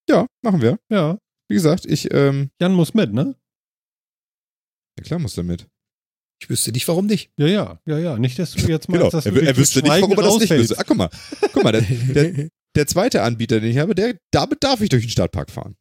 Ja, 0.09 0.27
machen 0.43 0.61
wir. 0.63 0.79
Ja, 0.91 1.19
Wie 1.49 1.55
gesagt, 1.55 1.85
ich, 1.87 2.13
ähm, 2.13 2.51
Jan 2.61 2.75
muss 2.75 2.95
mit, 2.95 3.13
ne? 3.13 3.35
ja 4.99 5.05
klar 5.05 5.19
muss 5.21 5.35
damit. 5.35 5.69
Ich 6.41 6.49
wüsste 6.51 6.71
nicht, 6.73 6.87
warum 6.87 7.07
nicht. 7.07 7.33
Ja, 7.37 7.47
ja, 7.47 7.81
ja, 7.87 7.99
ja. 7.99 8.19
Nicht, 8.19 8.39
dass 8.39 8.53
du 8.53 8.61
jetzt 8.69 8.89
mal, 8.89 8.99
Genau. 8.99 9.11
dass 9.11 9.25
du 9.25 9.31
Er, 9.31 9.43
er 9.43 9.57
wüsste 9.57 9.81
mit 9.83 9.91
nicht, 9.91 10.03
warum 10.03 10.17
er 10.17 10.23
das 10.23 10.39
nicht 10.39 10.51
wüsste. 10.51 10.79
Ah, 10.79 10.85
guck 10.87 10.97
mal. 10.97 11.11
Guck 11.53 11.65
mal, 11.65 11.73
der, 11.73 11.83
der, 11.83 12.49
der 12.77 12.87
zweite 12.87 13.23
Anbieter, 13.23 13.61
den 13.61 13.71
ich 13.71 13.79
habe, 13.79 13.95
der, 13.95 14.19
damit 14.31 14.63
darf 14.63 14.81
ich 14.81 14.89
durch 14.89 15.05
den 15.05 15.11
Stadtpark 15.11 15.51
fahren. 15.51 15.77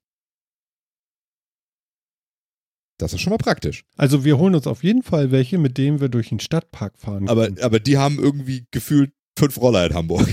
Das 3.00 3.14
ist 3.14 3.22
schon 3.22 3.30
mal 3.30 3.38
praktisch. 3.38 3.84
Also 3.98 4.26
wir 4.26 4.40
holen 4.40 4.56
uns 4.56 4.66
auf 4.66 4.84
jeden 4.84 5.04
Fall 5.04 5.30
welche, 5.32 5.60
mit 5.60 5.78
denen 5.78 6.00
wir 6.02 6.10
durch 6.10 6.30
den 6.30 6.40
Stadtpark 6.40 6.98
fahren 6.98 7.30
Aber, 7.30 7.46
können. 7.46 7.60
aber 7.60 7.80
die 7.80 7.98
haben 8.00 8.18
irgendwie 8.18 8.66
gefühlt 8.72 9.14
fünf 9.38 9.58
Roller 9.60 9.86
in 9.86 9.94
Hamburg. 9.94 10.28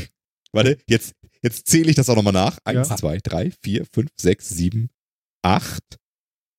Warte, 0.52 0.78
jetzt, 0.88 1.14
jetzt 1.42 1.66
zähle 1.66 1.90
ich 1.90 1.96
das 1.96 2.08
auch 2.08 2.16
nochmal 2.16 2.32
nach. 2.32 2.58
Eins, 2.64 2.88
Ja. 2.88 2.96
zwei, 2.96 3.18
drei, 3.22 3.50
vier, 3.62 3.84
fünf, 3.92 4.10
sechs, 4.16 4.48
sieben, 4.48 4.88
acht, 5.42 5.82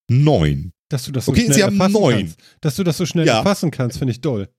neun. 0.10 0.72
Dass 0.90 1.04
du 1.06 1.12
das 1.12 1.26
so 1.26 1.32
Okay, 1.32 1.42
schnell 1.46 1.54
sie 1.56 1.64
haben 1.64 1.80
erfassen 1.80 1.94
neun. 1.94 2.18
kannst. 2.20 2.40
Dass 2.62 2.76
du 2.76 2.84
das 2.84 2.98
so 2.98 3.06
schnell 3.06 3.26
Ja. 3.26 3.38
erfassen 3.40 3.72
kannst, 3.72 3.98
finde 3.98 4.12
ich 4.12 4.22
doll. 4.22 4.50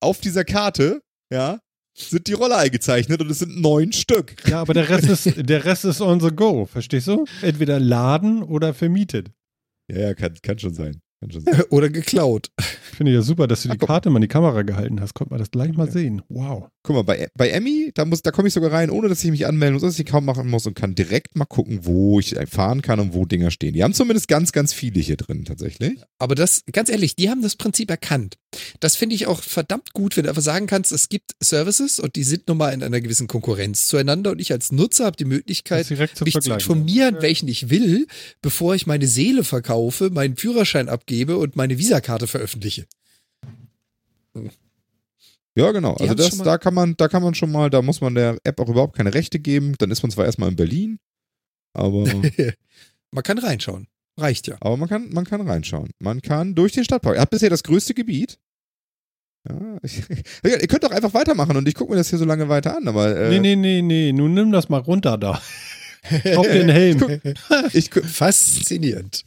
Auf 0.00 0.20
dieser 0.20 0.44
Karte, 0.44 1.02
ja, 1.32 1.60
sind 1.96 2.26
die 2.26 2.32
Roller 2.32 2.58
eingezeichnet 2.58 3.20
und 3.20 3.30
es 3.30 3.38
sind 3.38 3.60
neun 3.60 3.92
Stück. 3.92 4.34
Ja, 4.48 4.60
aber 4.60 4.74
der 4.74 4.88
Rest 4.88 5.08
ist, 5.08 5.24
der 5.48 5.64
Rest 5.64 5.84
ist 5.84 6.00
on 6.00 6.20
the 6.20 6.30
go, 6.34 6.66
verstehst 6.66 7.06
du? 7.06 7.24
Entweder 7.42 7.78
laden 7.80 8.42
oder 8.42 8.74
vermietet. 8.74 9.30
Ja, 9.90 9.98
ja, 10.00 10.14
kann, 10.14 10.34
kann 10.42 10.58
schon 10.58 10.74
sein. 10.74 11.00
Oder 11.70 11.88
geklaut. 11.90 12.48
Ich 12.58 12.96
finde 12.96 13.12
ja 13.12 13.22
super, 13.22 13.46
dass 13.46 13.62
du 13.62 13.68
Ach, 13.68 13.72
die 13.72 13.78
guck. 13.78 13.88
Karte 13.88 14.10
mal 14.10 14.18
in 14.18 14.22
die 14.22 14.28
Kamera 14.28 14.62
gehalten 14.62 15.00
hast. 15.00 15.14
Konnte 15.14 15.32
man 15.32 15.38
das 15.40 15.50
gleich 15.50 15.72
mal 15.72 15.90
sehen. 15.90 16.22
Wow. 16.28 16.68
Guck 16.82 16.96
mal, 16.96 17.02
bei, 17.02 17.28
bei 17.36 17.48
Emmy, 17.50 17.90
da, 17.94 18.04
muss- 18.04 18.22
da 18.22 18.30
komme 18.30 18.48
ich 18.48 18.54
sogar 18.54 18.72
rein, 18.72 18.90
ohne 18.90 19.08
dass 19.08 19.22
ich 19.24 19.30
mich 19.30 19.46
anmelden 19.46 19.74
muss, 19.74 19.82
dass 19.82 19.98
ich 19.98 20.06
kaum 20.06 20.24
machen 20.24 20.48
muss 20.50 20.66
und 20.66 20.74
kann 20.74 20.94
direkt 20.94 21.36
mal 21.36 21.44
gucken, 21.44 21.80
wo 21.82 22.20
ich 22.20 22.34
fahren 22.48 22.82
kann 22.82 23.00
und 23.00 23.14
wo 23.14 23.24
Dinger 23.24 23.50
stehen. 23.50 23.74
Die 23.74 23.82
haben 23.84 23.94
zumindest 23.94 24.28
ganz, 24.28 24.52
ganz 24.52 24.72
viele 24.72 25.00
hier 25.00 25.16
drin 25.16 25.44
tatsächlich. 25.44 26.00
Aber 26.18 26.34
das, 26.34 26.62
ganz 26.72 26.88
ehrlich, 26.88 27.16
die 27.16 27.30
haben 27.30 27.42
das 27.42 27.56
Prinzip 27.56 27.90
erkannt. 27.90 28.36
Das 28.80 28.96
finde 28.96 29.14
ich 29.14 29.26
auch 29.26 29.40
verdammt 29.42 29.92
gut, 29.94 30.16
wenn 30.16 30.24
du 30.24 30.28
einfach 30.28 30.42
sagen 30.42 30.66
kannst, 30.66 30.92
es 30.92 31.08
gibt 31.08 31.32
Services 31.42 31.98
und 31.98 32.16
die 32.16 32.22
sind 32.24 32.48
nun 32.48 32.58
mal 32.58 32.70
in 32.72 32.82
einer 32.82 33.00
gewissen 33.00 33.26
Konkurrenz 33.26 33.86
zueinander 33.86 34.32
und 34.32 34.40
ich 34.40 34.52
als 34.52 34.72
Nutzer 34.72 35.06
habe 35.06 35.16
die 35.16 35.24
Möglichkeit, 35.24 35.88
mich 35.90 35.98
zu 36.14 36.24
vergleichen. 36.24 36.52
informieren, 36.52 37.14
Ja. 37.16 37.22
welchen 37.22 37.48
ich 37.48 37.70
will, 37.70 38.06
bevor 38.42 38.74
ich 38.74 38.86
meine 38.86 39.06
Seele 39.06 39.42
verkaufe, 39.44 40.10
meinen 40.10 40.36
Führerschein 40.36 40.88
abgebe 40.88 41.36
und 41.38 41.56
meine 41.56 41.78
Visakarte 41.78 42.26
veröffentliche. 42.26 42.86
Ja, 45.54 45.70
genau. 45.72 45.94
Die 45.96 46.02
Also 46.04 46.14
das, 46.14 46.38
da 46.38 46.56
kann 46.58 46.74
man, 46.74 46.94
da 46.96 47.08
kann 47.08 47.22
man 47.22 47.34
schon 47.34 47.52
mal, 47.52 47.68
da 47.68 47.82
muss 47.82 48.00
man 48.00 48.14
der 48.14 48.38
App 48.44 48.58
auch 48.60 48.68
überhaupt 48.68 48.96
keine 48.96 49.12
Rechte 49.12 49.38
geben. 49.38 49.74
Dann 49.78 49.90
ist 49.90 50.02
man 50.02 50.10
zwar 50.10 50.24
erstmal 50.24 50.48
in 50.48 50.56
Berlin, 50.56 50.98
aber, 51.74 52.04
Man 53.10 53.22
kann 53.22 53.38
reinschauen. 53.38 53.88
Reicht 54.18 54.46
ja. 54.46 54.56
aber 54.60 54.76
man 54.76 54.88
kann, 54.90 55.10
man 55.10 55.24
kann 55.24 55.40
reinschauen. 55.46 55.90
Man 55.98 56.20
kann 56.20 56.54
durch 56.54 56.72
den 56.72 56.84
Stadtpark. 56.84 57.16
Er 57.16 57.22
hat 57.22 57.30
bisher 57.30 57.48
das 57.50 57.62
größte 57.62 57.94
Gebiet. 57.94 58.38
Ja, 59.48 59.78
ich, 59.82 60.02
ihr 60.44 60.66
könnt 60.68 60.84
doch 60.84 60.90
einfach 60.92 61.14
weitermachen 61.14 61.56
und 61.56 61.66
ich 61.68 61.74
gucke 61.74 61.90
mir 61.92 61.96
das 61.98 62.10
hier 62.10 62.18
so 62.18 62.24
lange 62.24 62.48
weiter 62.48 62.76
an, 62.76 62.86
aber 62.88 63.16
äh, 63.16 63.28
Nee, 63.30 63.40
nee, 63.40 63.56
nee, 63.56 63.82
nee. 63.82 64.12
Nun 64.12 64.34
nimm 64.34 64.52
das 64.52 64.68
mal 64.68 64.78
runter 64.80 65.18
da. 65.18 65.40
Auf 66.36 66.46
den 66.48 66.68
Helm. 66.68 67.20
ich 67.72 67.90
gu- 67.90 68.02
Faszinierend. 68.02 69.24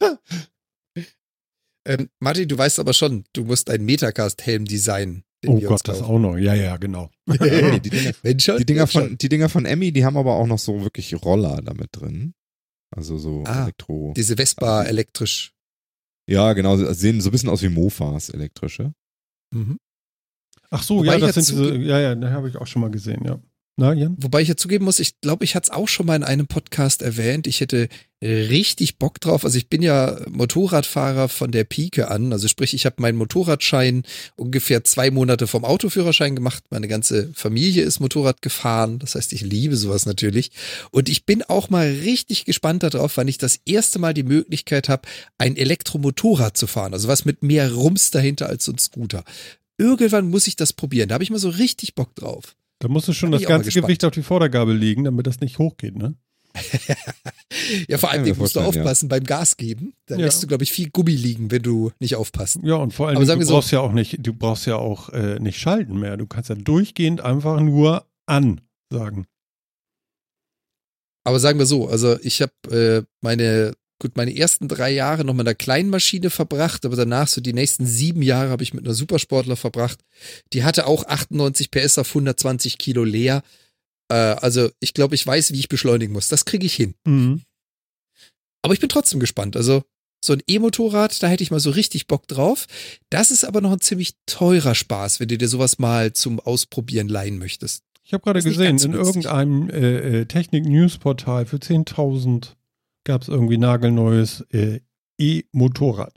ähm, 1.86 2.10
Martin, 2.20 2.48
du 2.48 2.58
weißt 2.58 2.80
aber 2.80 2.94
schon, 2.94 3.26
du 3.34 3.44
musst 3.46 3.70
einen 3.70 3.86
Metacast-Helm 3.86 4.66
designen. 4.66 5.24
Oh 5.48 5.60
Gott, 5.60 5.88
das 5.88 6.02
auch 6.02 6.18
noch. 6.18 6.38
Ja, 6.38 6.56
ja, 6.56 6.78
genau. 6.78 7.12
die 7.30 7.90
Dinger, 7.90 8.14
schon, 8.40 8.58
Die 8.58 8.66
Dinger, 8.66 8.88
von, 8.88 9.18
die 9.18 9.30
Dinger 9.30 9.48
von 9.50 9.66
Emmy, 9.66 9.92
die 9.92 10.04
haben 10.04 10.18
aber 10.18 10.34
auch 10.36 10.48
noch 10.48 10.58
so 10.58 10.82
wirklich 10.82 11.14
Roller 11.24 11.62
damit 11.64 11.90
drin. 11.92 12.34
Also 12.96 13.18
so 13.18 13.44
Ah, 13.46 13.64
Elektro. 13.64 14.14
Diese 14.18 14.36
Vespa 14.36 14.84
elektrisch. 14.84 15.52
Ja, 16.28 16.54
genau, 16.54 16.78
sie 16.78 16.92
sehen 16.96 17.22
so 17.22 17.30
ein 17.30 17.32
bisschen 17.32 17.50
aus 17.50 17.62
wie 17.62 17.70
Mofas, 17.70 18.30
elektrische. 18.30 18.94
Mhm. 19.54 19.78
Ach 20.70 20.84
so, 20.84 20.98
Wobei 20.98 21.18
ja, 21.18 21.28
das 21.28 21.36
sind 21.36 21.50
diese, 21.50 21.76
ja, 21.78 22.00
ja, 22.00 22.16
da 22.16 22.32
habe 22.32 22.50
ich 22.50 22.58
auch 22.58 22.68
schon 22.68 22.82
mal 22.82 22.92
gesehen, 22.92 23.24
ja. 23.26 23.40
Na, 23.78 23.92
Jan? 23.92 24.16
Wobei 24.18 24.42
ich 24.42 24.48
ja 24.48 24.56
zugeben 24.56 24.86
muss, 24.86 25.02
ich 25.02 25.20
glaube, 25.20 25.44
ich 25.44 25.54
hatte 25.54 25.66
es 25.66 25.76
auch 25.76 25.90
schon 25.90 26.06
mal 26.06 26.16
in 26.16 26.24
einem 26.24 26.48
Podcast 26.48 27.02
erwähnt. 27.02 27.46
Ich 27.46 27.60
hätte 27.60 27.90
richtig 28.24 28.98
Bock 28.98 29.20
drauf. 29.20 29.44
Also 29.44 29.58
ich 29.58 29.68
bin 29.68 29.82
ja 29.82 30.18
Motorradfahrer 30.30 31.28
von 31.28 31.52
der 31.52 31.66
Pike 31.66 32.10
an. 32.10 32.32
Also 32.32 32.48
sprich, 32.48 32.74
ich 32.74 32.86
habe 32.86 33.02
meinen 33.02 33.18
Motorradschein 33.18 34.04
ungefähr 34.38 34.86
zwei 34.86 35.12
Monate 35.12 35.46
vom 35.46 35.66
Autoführerschein 35.66 36.36
gemacht. 36.36 36.64
Meine 36.70 36.88
ganze 36.88 37.32
Familie 37.34 37.84
ist 37.84 38.00
Motorrad 38.00 38.42
gefahren. 38.42 38.98
Das 39.00 39.16
heißt, 39.16 39.34
ich 39.34 39.42
liebe 39.42 39.76
sowas 39.76 40.06
natürlich. 40.06 40.52
Und 40.92 41.10
ich 41.10 41.26
bin 41.26 41.44
auch 41.44 41.70
mal 41.70 41.88
richtig 41.88 42.46
gespannt 42.46 42.84
darauf, 42.84 43.18
wann 43.18 43.28
ich 43.28 43.38
das 43.38 43.60
erste 43.66 44.00
Mal 44.00 44.14
die 44.14 44.24
Möglichkeit 44.24 44.88
habe, 44.88 45.08
ein 45.38 45.58
Elektromotorrad 45.58 46.56
zu 46.56 46.66
fahren. 46.66 46.94
Also 46.94 47.10
was 47.10 47.26
mit 47.26 47.44
mehr 47.44 47.74
Rums 47.74 48.10
dahinter 48.10 48.48
als 48.48 48.64
so 48.64 48.72
ein 48.72 48.78
Scooter. 48.78 49.26
Irgendwann 49.78 50.30
muss 50.30 50.48
ich 50.48 50.56
das 50.56 50.74
probieren. 50.74 51.10
Da 51.10 51.16
habe 51.16 51.24
ich 51.24 51.30
mal 51.32 51.40
so 51.40 51.50
richtig 51.50 51.96
Bock 51.96 52.16
drauf. 52.16 52.56
Da 52.80 52.88
musst 52.88 53.08
du 53.08 53.14
schon 53.14 53.32
Da 53.32 53.38
das 53.38 53.48
ganze. 53.48 53.72
Gewicht 53.72 54.04
auf 54.06 54.12
die 54.14 54.24
Vordergabel 54.24 54.76
legen, 54.76 55.04
damit 55.06 55.28
das 55.28 55.40
nicht 55.40 55.58
hochgeht, 55.60 55.96
ne? 55.96 56.16
Ja, 57.88 57.98
vor 57.98 58.12
allem 58.12 58.22
musst 58.22 58.32
du 58.32 58.36
vorstellen, 58.36 58.66
ja. 58.66 58.70
aufpassen 58.82 59.10
beim 59.10 59.24
Gas 59.24 59.58
geben. 59.58 59.94
Dann 60.08 60.20
Ja. 60.20 60.26
lässt 60.26 60.42
du, 60.44 60.48
glaube 60.48 60.64
ich, 60.64 60.72
viel 60.72 60.90
Gummi 60.90 61.16
liegen, 61.16 61.52
wenn 61.52 61.62
du 61.62 61.92
nicht 62.00 62.16
aufpasst. 62.16 62.60
Ja, 62.64 62.76
und 62.76 62.94
vor 62.94 63.08
allem, 63.08 63.18
Aber 63.18 63.26
sagen 63.26 63.40
du 63.40 63.46
wir 63.46 63.48
so- 63.48 63.54
brauchst 63.56 63.72
ja 63.72 63.80
auch 63.82 63.92
nicht, 63.92 64.18
du 64.26 64.34
brauchst 64.34 64.66
ja 64.66 64.76
auch 64.78 65.10
äh, 65.10 65.40
nicht 65.40 65.60
schalten 65.60 66.00
mehr. 66.00 66.16
Du 66.18 66.28
kannst 66.28 66.50
ja 66.50 66.56
durchgehend 66.56 67.22
einfach 67.22 67.60
nur 67.60 68.06
an 68.26 68.62
sagen. 68.92 69.26
Aber 71.24 71.40
sagen 71.40 71.60
wir 71.60 71.66
so, 71.66 71.88
also 71.88 72.20
ich 72.22 72.42
habe 72.42 72.54
äh, 72.72 73.04
meine, 73.22 73.74
gut, 74.00 74.18
meine 74.18 74.36
ersten 74.36 74.68
drei 74.68 74.92
Jahre 74.92 75.24
noch 75.24 75.34
mit 75.34 75.48
einer 75.48 75.56
kleinen 75.56 75.90
Maschine 75.90 76.30
verbracht, 76.30 76.86
aber 76.86 76.96
danach 76.96 77.28
so 77.28 77.42
die 77.42 77.54
nächsten 77.54 77.86
sieben 77.86 78.22
Jahre 78.22 78.50
habe 78.50 78.64
ich 78.64 78.74
mit 78.74 78.86
einer 78.86 78.94
Supersportler 78.94 79.56
verbracht. 79.56 80.00
Die 80.54 80.64
hatte 80.64 80.88
auch 80.88 81.06
98 81.06 81.72
PS 81.72 81.98
auf 81.98 82.10
120 82.10 82.78
Kilo 82.78 83.04
leer. 83.04 83.44
Äh, 84.10 84.16
also 84.16 84.70
ich 84.80 84.94
glaube, 84.94 85.16
ich 85.16 85.26
weiß, 85.26 85.52
wie 85.54 85.60
ich 85.60 85.70
beschleunigen 85.70 86.14
muss. 86.14 86.28
Das 86.28 86.46
kriege 86.46 86.66
ich 86.66 86.76
hin. 86.76 86.96
Mhm. 87.06 87.42
Aber 88.62 88.74
ich 88.74 88.80
bin 88.80 88.90
trotzdem 88.90 89.20
gespannt. 89.20 89.56
Also 89.56 89.84
so 90.24 90.34
ein 90.34 90.42
E-Motorrad, 90.48 91.22
da 91.22 91.28
hätte 91.28 91.44
ich 91.44 91.52
mal 91.52 91.60
so 91.60 91.70
richtig 91.70 92.08
Bock 92.08 92.28
drauf. 92.28 92.66
Das 93.10 93.32
ist 93.32 93.46
aber 93.46 93.62
noch 93.62 93.72
ein 93.72 93.82
ziemlich 93.82 94.16
teurer 94.26 94.76
Spaß, 94.76 95.20
wenn 95.20 95.28
du 95.28 95.38
dir 95.38 95.48
sowas 95.48 95.78
mal 95.78 96.14
zum 96.14 96.40
Ausprobieren 96.40 97.08
leihen 97.08 97.38
möchtest. 97.38 97.84
Ich 98.04 98.14
habe 98.14 98.24
gerade 98.24 98.42
gesehen, 98.42 98.78
in 98.78 98.94
irgendeinem 98.94 99.70
äh, 99.70 100.22
äh, 100.22 100.26
Technik-News-Portal 100.26 101.46
für 101.46 101.58
10.000 101.58 102.54
gab 103.06 103.22
es 103.22 103.30
irgendwie 103.30 103.58
nagelneues 103.58 104.42
äh, 104.52 104.82
E-Motorrad. 105.18 106.14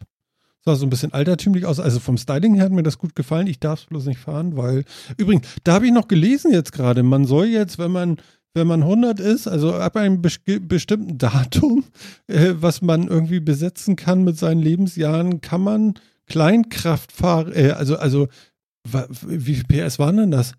Sah 0.64 0.74
so 0.74 0.84
ein 0.84 0.90
bisschen 0.90 1.12
altertümlich 1.12 1.64
aus. 1.64 1.78
Also 1.78 2.00
vom 2.00 2.18
Styling 2.18 2.54
her 2.54 2.64
hat 2.64 2.72
mir 2.72 2.82
das 2.82 2.98
gut 2.98 3.14
gefallen. 3.14 3.46
Ich 3.46 3.60
darf 3.60 3.80
es 3.80 3.86
bloß 3.86 4.06
nicht 4.06 4.18
fahren, 4.18 4.56
weil. 4.56 4.84
Übrigens, 5.16 5.46
da 5.62 5.74
habe 5.74 5.86
ich 5.86 5.92
noch 5.92 6.08
gelesen 6.08 6.52
jetzt 6.52 6.72
gerade, 6.72 7.02
man 7.04 7.24
soll 7.24 7.46
jetzt, 7.46 7.78
wenn 7.78 7.92
man, 7.92 8.16
wenn 8.54 8.66
man 8.66 8.82
100 8.82 9.20
ist, 9.20 9.46
also 9.46 9.74
ab 9.74 9.96
einem 9.96 10.20
bes 10.20 10.40
bestimmten 10.62 11.16
Datum, 11.16 11.84
äh, 12.26 12.54
was 12.54 12.82
man 12.82 13.06
irgendwie 13.06 13.40
besetzen 13.40 13.94
kann 13.94 14.24
mit 14.24 14.36
seinen 14.36 14.60
Lebensjahren, 14.60 15.40
kann 15.40 15.60
man 15.60 15.94
Kleinkraftfahr, 16.26 17.54
äh, 17.56 17.70
also, 17.70 17.96
also, 17.96 18.28
wie 19.26 19.54
viel 19.54 19.64
PS 19.64 19.98
waren 19.98 20.16
denn 20.16 20.30
das? 20.30 20.54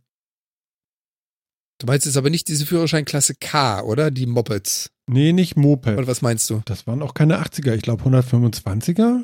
Du 1.80 1.88
meinst 1.88 2.06
jetzt 2.06 2.18
aber 2.18 2.30
nicht 2.30 2.48
diese 2.48 2.66
Führerscheinklasse 2.66 3.36
K, 3.36 3.82
oder? 3.84 4.12
Die 4.12 4.26
Mopeds. 4.26 4.90
Nee, 5.08 5.32
nicht 5.34 5.56
Moped. 5.58 5.98
Oder 5.98 6.08
was 6.08 6.22
meinst 6.22 6.50
du? 6.50 6.62
Das 6.66 6.86
waren 6.88 7.02
auch 7.02 7.14
keine 7.14 7.40
80er. 7.44 7.74
Ich 7.74 7.82
glaube, 7.82 8.04
125er 8.04 9.24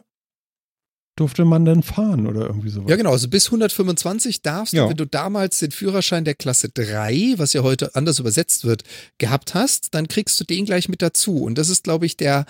durfte 1.17 1.45
man 1.45 1.63
dann 1.63 1.81
fahren 1.83 2.27
oder 2.27 2.41
irgendwie 2.47 2.69
sowas. 2.69 2.89
Ja, 2.89 2.95
genau. 2.97 3.11
Also 3.11 3.29
bis 3.29 3.45
125 3.47 4.41
darfst 4.41 4.73
Ja. 4.73 4.83
du, 4.83 4.89
wenn 4.89 4.97
du 4.97 5.05
damals 5.05 5.59
den 5.59 5.71
Führerschein 5.71 6.25
der 6.25 6.35
Klasse 6.35 6.69
3, 6.69 7.35
was 7.37 7.53
ja 7.53 7.61
heute 7.63 7.95
anders 7.95 8.19
übersetzt 8.19 8.65
wird, 8.65 8.83
gehabt 9.17 9.53
hast, 9.53 9.93
dann 9.93 10.07
kriegst 10.07 10.37
du 10.39 10.43
den 10.43 10.65
gleich 10.65 10.89
mit 10.89 11.01
dazu. 11.01 11.43
Und 11.43 11.57
das 11.57 11.69
ist, 11.69 11.83
glaube 11.85 12.05
ich, 12.05 12.17
der, 12.17 12.45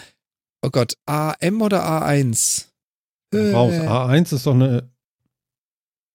oh 0.64 0.70
Gott, 0.70 0.94
AM 1.06 1.62
oder 1.62 1.84
A1? 1.86 2.66
raus. 3.36 3.74
A1 3.74 4.34
ist 4.36 4.46
doch 4.46 4.54
eine, 4.54 4.90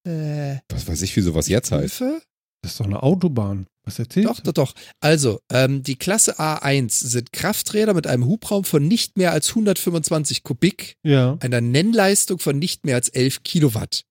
Äh, 0.07 0.59
Was 0.71 0.89
weiß 0.89 1.03
ich, 1.03 1.15
wie 1.17 1.21
sowas 1.21 1.49
jetzt 1.49 1.71
heißt. 1.73 1.99
Hilfe? 1.99 2.23
das 2.63 2.73
ist 2.73 2.81
doch 2.81 2.87
eine 2.87 3.03
Autobahn. 3.03 3.67
Was 3.91 3.99
erzählst 3.99 4.29
Doch, 4.29 4.41
doch, 4.41 4.53
doch. 4.53 4.75
Also, 5.01 5.41
ähm, 5.51 5.83
die 5.83 5.97
Klasse 5.97 6.39
A1 6.39 7.09
sind 7.09 7.33
Krafträder 7.33 7.93
mit 7.93 8.07
einem 8.07 8.25
Hubraum 8.25 8.63
von 8.63 8.87
nicht 8.87 9.19
mehr 9.19 9.33
als 9.33 9.49
125 9.51 10.45
Kubik? 10.45 10.97
Ja. 11.03 11.37
einer 11.41 11.61
Nennleistung 11.61 12.39
von 12.39 12.59
nicht 12.59 12.85
mehr 12.85 12.95
als 12.95 13.09
11 13.09 13.43
Kilowatt. 13.43 14.05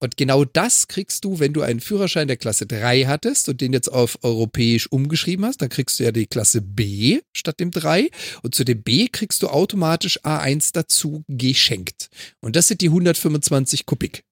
Und 0.00 0.16
genau 0.16 0.44
das 0.44 0.88
kriegst 0.88 1.24
du, 1.24 1.38
wenn 1.38 1.54
du 1.54 1.62
einen 1.62 1.80
Führerschein 1.80 2.26
der 2.26 2.36
Klasse 2.36 2.66
3 2.66 3.04
hattest 3.04 3.48
und 3.48 3.60
den 3.60 3.72
jetzt 3.72 3.90
auf 3.90 4.18
europäisch 4.22 4.90
umgeschrieben 4.90 5.46
hast. 5.46 5.62
Dann 5.62 5.68
kriegst 5.68 5.98
du 5.98 6.04
ja 6.04 6.12
die 6.12 6.26
Klasse 6.26 6.60
B 6.60 7.20
statt 7.34 7.60
dem 7.60 7.70
3. 7.70 8.10
Und 8.42 8.54
zu 8.54 8.64
dem 8.64 8.82
B 8.82 9.08
kriegst 9.08 9.42
du 9.42 9.48
automatisch 9.48 10.20
A1 10.24 10.70
dazu 10.74 11.24
geschenkt. 11.28 12.08
Und 12.40 12.56
das 12.56 12.68
sind 12.68 12.80
die 12.82 12.88
125 12.88 13.86
Kubik. 13.86 14.24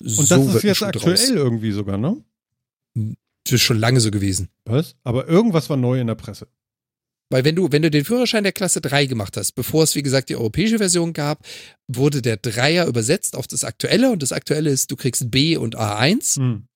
Und 0.00 0.30
das 0.30 0.54
ist 0.56 0.62
jetzt 0.64 0.82
aktuell 0.82 1.36
irgendwie 1.36 1.70
sogar, 1.70 1.96
ne? 1.96 2.22
Das 3.46 3.52
ist 3.52 3.62
schon 3.62 3.78
lange 3.78 4.00
so 4.00 4.10
gewesen. 4.10 4.48
Was? 4.64 4.96
Aber 5.04 5.28
irgendwas 5.28 5.70
war 5.70 5.76
neu 5.76 6.00
in 6.00 6.08
der 6.08 6.16
Presse. 6.16 6.48
Weil 7.30 7.44
wenn 7.44 7.54
du, 7.56 7.70
wenn 7.70 7.82
du 7.82 7.90
den 7.90 8.04
Führerschein 8.04 8.42
der 8.44 8.52
Klasse 8.52 8.80
3 8.80 9.06
gemacht 9.06 9.36
hast, 9.36 9.52
bevor 9.52 9.84
es 9.84 9.94
wie 9.94 10.02
gesagt 10.02 10.28
die 10.28 10.36
europäische 10.36 10.78
Version 10.78 11.12
gab, 11.12 11.44
wurde 11.88 12.22
der 12.22 12.36
Dreier 12.36 12.86
übersetzt 12.86 13.36
auf 13.36 13.46
das 13.46 13.64
aktuelle 13.64 14.10
und 14.10 14.22
das 14.22 14.32
aktuelle 14.32 14.70
ist, 14.70 14.90
du 14.90 14.96
kriegst 14.96 15.30
B 15.30 15.56
und 15.56 15.76
A1. 15.76 16.36
Hm. 16.36 16.68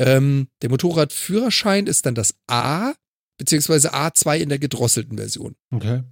Ähm, 0.00 0.48
der 0.62 0.70
Motorradführerschein 0.70 1.86
ist 1.86 2.06
dann 2.06 2.14
das 2.14 2.34
A, 2.46 2.92
beziehungsweise 3.38 3.94
A2 3.94 4.38
in 4.38 4.48
der 4.48 4.58
gedrosselten 4.58 5.16
Version. 5.16 5.54
Okay. 5.70 6.02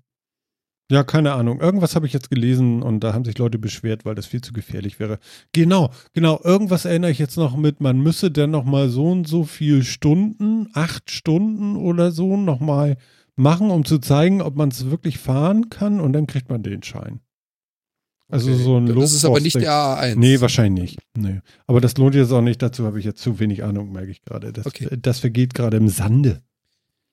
Ja, 0.91 1.03
keine 1.03 1.33
Ahnung. 1.33 1.61
Irgendwas 1.61 1.97
habe 1.97 2.07
ich 2.07 2.13
jetzt 2.13 2.31
gelesen 2.31 2.83
und 2.83 3.01
da 3.01 3.13
haben 3.13 3.25
sich 3.25 3.37
Leute 3.39 3.59
beschwert, 3.59 4.05
weil 4.05 4.15
das 4.15 4.27
viel 4.27 4.41
zu 4.41 4.53
gefährlich 4.53 5.01
wäre. 5.01 5.19
Genau, 5.53 5.91
genau. 6.13 6.41
Irgendwas 6.45 6.85
erinnere 6.85 7.11
ich 7.11 7.19
jetzt 7.19 7.37
noch 7.37 7.57
mit, 7.57 7.81
man 7.81 7.99
müsse 7.99 8.31
dann 8.31 8.53
noch 8.53 8.65
mal 8.65 8.89
so 8.89 9.11
und 9.11 9.27
so 9.27 9.43
viel 9.45 9.83
Stunden, 9.83 10.69
acht 10.75 11.11
Stunden 11.11 11.77
oder 11.77 12.13
so 12.13 12.37
noch 12.37 12.61
mal 12.61 12.97
machen, 13.35 13.71
um 13.71 13.85
zu 13.85 13.99
zeigen, 13.99 14.41
ob 14.43 14.55
man 14.55 14.69
es 14.69 14.89
wirklich 14.91 15.19
fahren 15.19 15.71
kann 15.71 16.01
und 16.01 16.13
dann 16.13 16.29
kriegt 16.29 16.49
man 16.51 16.63
den 16.63 16.83
Schein. 16.85 17.21
Also 18.29 18.51
Okay. 18.53 18.63
so 18.63 18.77
ein 18.77 18.87
Das 18.87 19.13
ist 19.13 19.25
aber 19.25 19.41
nicht 19.41 19.57
der 19.57 19.71
A1. 19.73 20.17
Nee, 20.17 20.41
wahrscheinlich 20.41 20.97
nicht. 20.97 20.99
Nee. 21.17 21.41
Aber 21.67 21.81
das 21.81 21.97
lohnt 21.97 22.15
jetzt 22.15 22.33
auch 22.33 22.41
nicht. 22.43 22.61
Dazu 22.63 22.85
habe 22.85 22.99
ich 22.99 23.05
jetzt 23.05 23.21
zu 23.23 23.39
wenig 23.41 23.63
Ahnung, 23.65 23.93
merke 23.93 24.11
ich 24.11 24.23
gerade. 24.23 24.53
Das, 24.53 24.67
Okay. 24.67 24.89
das 25.01 25.21
vergeht 25.21 25.55
gerade 25.55 25.77
im 25.77 25.89
Sande. 25.89 26.43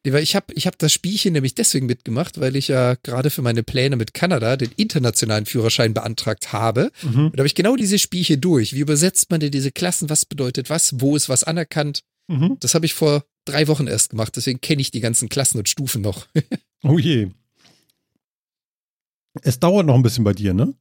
Weil 0.06 0.22
ich 0.22 0.36
habe 0.36 0.54
ich 0.54 0.68
hab 0.68 0.78
das 0.80 0.92
Spielchen 0.92 1.32
nämlich 1.32 1.56
deswegen 1.56 1.86
mitgemacht, 1.86 2.38
weil 2.42 2.58
ich 2.58 2.68
ja 2.68 2.96
gerade 3.04 3.30
für 3.30 3.42
meine 3.42 3.64
Pläne 3.64 3.96
mit 3.96 4.14
Kanada 4.14 4.58
den 4.58 4.70
internationalen 4.76 5.46
Führerschein 5.46 5.94
beantragt 5.94 6.52
habe. 6.52 6.92
Mhm. 7.04 7.28
Und 7.28 7.34
da 7.38 7.40
habe 7.40 7.48
ich 7.48 7.56
genau 7.56 7.78
diese 7.78 7.98
Spielchen 7.98 8.42
durch. 8.42 8.74
Wie 8.74 8.80
übersetzt 8.82 9.30
man 9.32 9.40
denn 9.40 9.52
diese 9.52 9.72
Klassen? 9.72 10.10
Was 10.10 10.26
bedeutet 10.26 10.70
was? 10.70 11.00
Wo 11.00 11.16
ist 11.16 11.30
was 11.30 11.46
anerkannt? 11.46 12.02
Mhm. 12.28 12.58
Das 12.60 12.76
habe 12.76 12.86
ich 12.86 12.94
vor 12.94 13.24
drei 13.46 13.70
Wochen 13.70 13.88
erst 13.88 14.10
gemacht. 14.10 14.36
Deswegen 14.36 14.60
kenne 14.60 14.82
ich 14.82 14.92
die 14.92 15.00
ganzen 15.00 15.30
Klassen 15.30 15.58
und 15.58 15.70
Stufen 15.70 16.02
noch. 16.02 16.28
Oh 16.86 17.00
je. 17.00 17.30
Es 19.42 19.58
dauert 19.58 19.86
noch 19.86 19.96
ein 19.96 20.04
bisschen 20.04 20.26
bei 20.26 20.34
dir, 20.34 20.54
ne? 20.54 20.74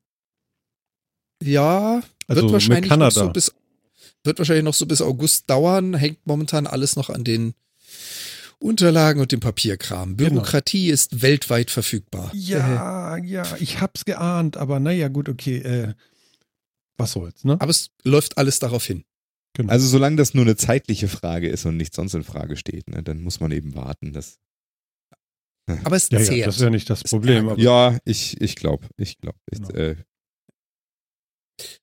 Ja, 1.41 2.03
Also 2.27 2.43
wird 2.43 2.53
wahrscheinlich 2.53 2.81
mit 2.81 2.91
noch 2.91 2.97
Kanada. 2.97 3.11
so 3.27 3.31
bis 3.31 3.53
wird 4.25 4.39
wahrscheinlich 4.39 4.65
noch 4.65 4.75
so 4.75 4.85
bis 4.87 5.01
August 5.01 5.49
dauern. 5.49 5.95
Hängt 5.95 6.27
momentan 6.27 6.67
alles 6.67 6.97
noch 6.97 7.09
an 7.09 7.23
den 7.23 7.55
Unterlagen 8.63 9.21
und 9.21 9.33
dem 9.33 9.41
Papierkram. 9.41 10.17
Genau. 10.17 10.31
Bürokratie 10.31 10.89
ist 10.89 11.23
weltweit 11.23 11.71
verfügbar. 11.71 12.31
Ja, 12.35 13.17
ja, 13.19 13.45
ich 13.59 13.81
hab's 13.81 14.05
geahnt, 14.05 14.57
aber 14.57 14.81
naja, 14.81 15.09
gut, 15.09 15.29
okay. 15.29 15.59
Äh, 15.59 15.95
was 16.97 17.13
soll's, 17.13 17.45
ne? 17.45 17.61
Aber 17.61 17.71
es 17.71 17.91
läuft 18.05 18.39
alles 18.39 18.59
darauf 18.59 18.85
hin. 18.85 19.05
Genau. 19.55 19.71
Also 19.71 19.87
solange 19.87 20.17
das 20.17 20.35
nur 20.35 20.45
eine 20.45 20.57
zeitliche 20.57 21.09
Frage 21.09 21.49
ist 21.49 21.67
und 21.67 21.77
nichts 21.77 21.97
sonst 21.97 22.15
in 22.15 22.25
Frage 22.25 22.57
steht, 22.57 22.89
ne, 22.89 23.03
dann 23.03 23.23
muss 23.23 23.41
man 23.41 23.53
eben 23.53 23.75
warten. 23.75 24.13
Das, 24.13 24.39
Aber 25.85 25.97
es 25.97 26.09
ja, 26.11 26.21
zehrt. 26.21 26.39
ja, 26.39 26.47
das 26.47 26.57
ist 26.57 26.63
ja 26.63 26.71
nicht 26.71 26.89
das 26.89 27.03
Ist 27.03 27.11
Problem. 27.11 27.55
ja, 27.59 27.99
ich, 28.05 28.41
ich 28.41 28.57
glaube, 28.57 28.87
ich 28.97 29.19
glaube. 29.19 29.39
Genau. 29.51 29.69
Äh, 29.71 29.97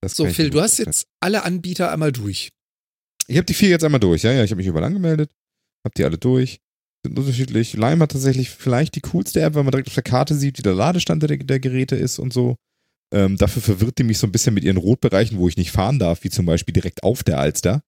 so, 0.05 0.25
ich 0.25 0.35
Phil, 0.35 0.49
du 0.49 0.59
hast 0.61 0.71
vorstellen. 0.71 0.87
jetzt 0.87 1.07
alle 1.19 1.43
Anbieter 1.43 1.91
einmal 1.91 2.11
durch. 2.11 2.51
Ich 3.27 3.37
habe 3.37 3.45
die 3.45 3.53
vier 3.53 3.69
jetzt 3.69 3.83
einmal 3.83 3.99
durch, 3.99 4.23
ja, 4.23 4.31
ja. 4.31 4.43
Ich 4.43 4.51
habe 4.51 4.57
mich 4.57 4.67
überall 4.67 4.85
angemeldet, 4.85 5.31
habe 5.85 5.93
die 5.95 6.03
alle 6.03 6.17
durch. 6.17 6.59
Sind 7.05 7.17
unterschiedlich. 7.17 7.73
Lime 7.73 8.03
hat 8.03 8.11
tatsächlich 8.11 8.49
vielleicht 8.49 8.95
die 8.95 9.01
coolste 9.01 9.41
App, 9.41 9.55
weil 9.55 9.63
man 9.63 9.71
direkt 9.71 9.87
auf 9.87 9.93
der 9.93 10.03
Karte 10.03 10.35
sieht, 10.35 10.57
wie 10.57 10.63
der 10.63 10.73
Ladestand 10.73 11.23
der, 11.23 11.37
der 11.37 11.59
Geräte 11.59 11.95
ist 11.95 12.19
und 12.19 12.33
so. 12.33 12.55
Ähm, 13.13 13.37
dafür 13.37 13.61
verwirrt 13.61 13.97
die 13.97 14.03
mich 14.03 14.19
so 14.19 14.27
ein 14.27 14.31
bisschen 14.31 14.53
mit 14.53 14.63
ihren 14.63 14.77
Rotbereichen, 14.77 15.37
wo 15.37 15.47
ich 15.47 15.57
nicht 15.57 15.71
fahren 15.71 15.97
darf, 15.97 16.23
wie 16.23 16.29
zum 16.29 16.45
Beispiel 16.45 16.73
direkt 16.73 17.03
auf 17.03 17.23
der 17.23 17.39
Alster. 17.39 17.81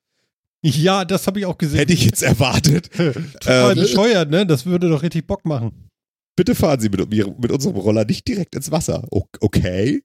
ja, 0.63 1.05
das 1.05 1.27
habe 1.27 1.39
ich 1.39 1.45
auch 1.45 1.57
gesehen. 1.57 1.79
Hätte 1.79 1.93
ich 1.93 2.05
jetzt 2.05 2.23
erwartet. 2.23 2.89
Total 2.95 3.77
ähm, 3.77 3.83
bescheuert, 3.83 4.31
ne? 4.31 4.45
Das 4.45 4.65
würde 4.65 4.89
doch 4.89 5.03
richtig 5.03 5.27
Bock 5.27 5.45
machen. 5.45 5.89
Bitte 6.35 6.55
fahren 6.55 6.79
Sie 6.79 6.89
mit, 6.89 7.09
mit 7.09 7.51
unserem 7.51 7.75
Roller 7.75 8.05
nicht 8.05 8.27
direkt 8.27 8.55
ins 8.55 8.71
Wasser. 8.71 9.05
Okay? 9.11 10.01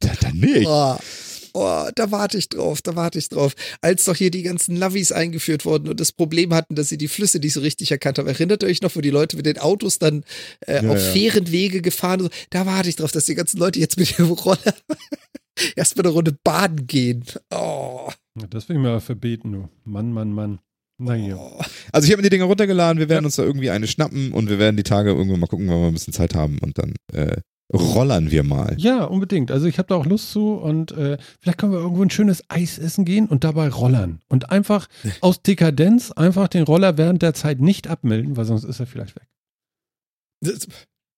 Da, 0.00 0.10
dann 0.20 0.36
nicht. 0.36 0.66
Oh, 0.66 0.96
oh, 1.58 1.90
da 1.94 2.10
warte 2.10 2.38
ich 2.38 2.48
drauf, 2.48 2.82
da 2.82 2.94
warte 2.96 3.18
ich 3.18 3.28
drauf. 3.28 3.54
Als 3.80 4.04
doch 4.04 4.16
hier 4.16 4.30
die 4.30 4.42
ganzen 4.42 4.78
Navis 4.78 5.12
eingeführt 5.12 5.64
wurden 5.64 5.88
und 5.88 6.00
das 6.00 6.12
Problem 6.12 6.54
hatten, 6.54 6.74
dass 6.74 6.88
sie 6.88 6.98
die 6.98 7.08
Flüsse 7.08 7.38
nicht 7.38 7.52
so 7.52 7.60
richtig 7.60 7.90
erkannt 7.90 8.18
haben. 8.18 8.28
Erinnert 8.28 8.62
ihr 8.62 8.68
euch 8.68 8.82
noch, 8.82 8.94
wo 8.96 9.00
die 9.00 9.10
Leute 9.10 9.36
mit 9.36 9.46
den 9.46 9.58
Autos 9.58 9.98
dann 9.98 10.24
äh, 10.66 10.84
Ja, 10.84 10.90
auf 10.90 10.98
ja. 10.98 11.12
fairen 11.12 11.50
Wege 11.50 11.82
gefahren 11.82 12.20
sind? 12.20 12.32
Da 12.50 12.66
warte 12.66 12.88
ich 12.88 12.96
drauf, 12.96 13.12
dass 13.12 13.26
die 13.26 13.34
ganzen 13.34 13.58
Leute 13.58 13.78
jetzt 13.78 13.98
mit 13.98 14.18
dem 14.18 14.30
Roller 14.30 14.58
erstmal 15.76 16.06
eine 16.06 16.14
Runde 16.14 16.36
baden 16.44 16.86
gehen. 16.86 17.24
Oh, 17.52 18.10
Ja, 18.40 18.46
Das 18.48 18.68
will 18.68 18.76
ich 18.76 18.82
mir 18.82 18.90
aber 18.90 19.00
verbeten, 19.00 19.52
du. 19.52 19.68
Mann, 19.84 20.12
Mann, 20.12 20.32
Mann. 20.32 20.58
Naja. 21.00 21.36
oh. 21.36 21.62
Also 21.92 22.06
ich 22.06 22.12
habe 22.12 22.22
mir 22.22 22.28
die 22.28 22.34
Dinger 22.36 22.46
runtergeladen, 22.46 22.98
wir 22.98 23.08
werden 23.08 23.24
uns 23.24 23.36
da 23.36 23.44
irgendwie 23.44 23.70
eine 23.70 23.86
schnappen 23.86 24.32
und 24.32 24.48
wir 24.48 24.58
werden 24.58 24.76
die 24.76 24.82
Tage 24.82 25.10
irgendwann 25.10 25.38
mal 25.40 25.46
gucken, 25.46 25.68
wenn 25.68 25.80
wir 25.80 25.86
ein 25.86 25.92
bisschen 25.92 26.12
Zeit 26.12 26.34
haben 26.34 26.58
und 26.58 26.76
dann 26.78 26.94
äh, 27.12 27.36
rollern 27.72 28.30
wir 28.30 28.42
mal. 28.44 28.74
Ja, 28.78 29.04
unbedingt. 29.04 29.50
Also 29.50 29.66
ich 29.66 29.78
habe 29.78 29.88
da 29.88 29.94
auch 29.96 30.06
Lust 30.06 30.30
zu 30.32 30.54
und 30.54 30.92
äh, 30.92 31.18
vielleicht 31.40 31.58
können 31.58 31.72
wir 31.72 31.78
irgendwo 31.80 32.02
ein 32.02 32.10
schönes 32.10 32.42
Eis 32.48 32.78
essen 32.78 33.04
gehen 33.04 33.26
und 33.26 33.44
dabei 33.44 33.68
rollern. 33.68 34.20
Und 34.28 34.50
einfach 34.50 34.88
aus 35.20 35.42
Dekadenz 35.42 36.10
einfach 36.12 36.48
den 36.48 36.64
Roller 36.64 36.96
während 36.96 37.22
der 37.22 37.34
Zeit 37.34 37.60
nicht 37.60 37.88
abmelden, 37.88 38.36
weil 38.36 38.44
sonst 38.46 38.64
ist 38.64 38.80
er 38.80 38.86
vielleicht 38.86 39.16
weg. 39.16 39.26
Das- 40.40 40.66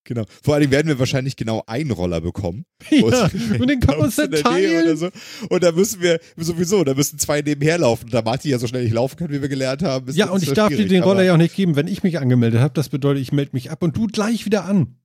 Genau. 0.05 0.25
Vor 0.43 0.59
Dingen 0.59 0.73
werden 0.73 0.89
wir 0.89 0.99
wahrscheinlich 0.99 1.37
genau 1.37 1.63
einen 1.67 1.91
Roller 1.91 2.21
bekommen. 2.23 2.65
Ja, 2.91 3.29
und 3.61 3.69
den 3.69 3.79
kann 3.81 3.99
man 3.99 4.07
uns 4.07 4.17
dann 4.17 4.31
Nähe 4.31 4.41
oder 4.41 4.51
teilen. 4.51 4.97
so. 4.97 5.09
Und 5.51 5.63
da 5.63 5.73
müssen 5.73 6.01
wir 6.01 6.19
sowieso, 6.39 6.83
da 6.85 6.95
müssen 6.95 7.19
zwei 7.19 7.43
nebenher 7.43 7.77
laufen. 7.79 8.09
Da 8.11 8.23
Martin 8.23 8.51
ja 8.51 8.59
so 8.59 8.67
schnell 8.67 8.83
nicht 8.85 8.95
laufen 8.95 9.17
kann, 9.19 9.31
wie 9.31 9.43
wir 9.43 9.49
gelernt 9.51 9.83
haben. 9.83 10.09
ist 10.09 10.17
Ja, 10.17 10.31
und 10.31 10.43
ich 10.43 10.53
darf 10.55 10.71
dir 10.75 10.89
den 10.89 11.03
Roller 11.03 11.23
ja 11.23 11.35
auch 11.35 11.39
nicht 11.39 11.55
geben, 11.55 11.77
wenn 11.77 11.87
ich 11.87 12.03
mich 12.03 12.19
angemeldet 12.19 12.61
habe. 12.61 12.73
Das 12.75 12.89
bedeutet, 12.89 13.21
ich 13.23 13.31
melde 13.31 13.51
mich 13.53 13.71
ab 13.71 13.83
und 13.83 13.95
du 13.97 14.07
gleich 14.07 14.47
wieder 14.47 14.65
an. 14.65 14.97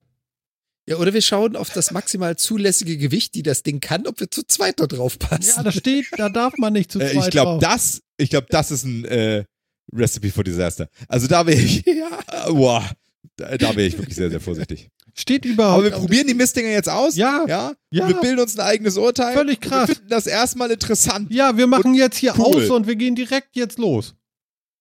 Ja, 0.88 0.96
oder 0.98 1.12
wir 1.12 1.22
schauen 1.22 1.56
auf 1.56 1.70
das 1.70 1.90
maximal 1.90 2.36
zulässige 2.36 2.96
Gewicht, 2.96 3.34
die 3.34 3.42
das 3.42 3.62
Ding 3.64 3.80
kann, 3.80 4.06
ob 4.06 4.20
wir 4.20 4.30
zu 4.30 4.44
zweit 4.46 4.78
da 4.78 4.86
drauf 4.86 5.18
passen. 5.18 5.52
Ja, 5.56 5.62
da 5.64 5.72
steht, 5.72 6.06
da 6.16 6.28
darf 6.28 6.56
man 6.58 6.72
nicht 6.72 6.92
zu 6.92 7.00
Äh, 7.00 7.12
zweit 7.12 7.24
ich 7.24 7.30
glaube, 7.30 7.60
drauf. 7.60 7.72
das, 7.74 8.02
ich 8.18 8.30
glaube, 8.30 8.46
das 8.50 8.70
ist 8.70 8.84
ein 8.84 9.04
äh, 9.04 9.44
Recipe 9.92 10.30
for 10.30 10.44
Disaster. 10.44 10.88
Also 11.08 11.26
da 11.26 11.44
wäre 11.46 11.60
ich, 11.60 11.84
ja. 11.86 12.50
boah, 12.50 12.88
da, 13.36 13.56
da 13.58 13.70
wäre 13.74 13.86
ich 13.88 13.98
wirklich 13.98 14.14
sehr, 14.16 14.30
sehr 14.30 14.40
vorsichtig. 14.40 14.88
Steht 15.18 15.44
Aber 15.44 15.52
überhaupt. 15.54 15.84
wir 15.84 15.90
probieren 15.92 16.26
die 16.28 16.34
Mistdinger 16.34 16.68
jetzt 16.68 16.88
aus. 16.88 17.16
Ja, 17.16 17.44
Ja. 17.48 17.72
ja. 17.90 18.02
Und 18.04 18.08
wir 18.10 18.20
bilden 18.20 18.38
uns 18.40 18.56
ein 18.58 18.64
eigenes 18.66 18.96
Urteil. 18.96 19.34
Völlig 19.34 19.56
Und 19.64 19.70
krass. 19.70 19.88
Wir 19.88 19.94
finden 19.96 20.10
das 20.10 20.26
erstmal 20.26 20.70
interessant. 20.70 21.32
Ja, 21.32 21.56
wir 21.56 21.66
machen 21.66 21.94
jetzt 21.94 22.18
hier 22.18 22.34
cool. 22.38 22.62
aus 22.64 22.70
und 22.70 22.86
wir 22.86 22.96
gehen 22.96 23.14
direkt 23.16 23.56
jetzt 23.56 23.78
los. 23.78 24.14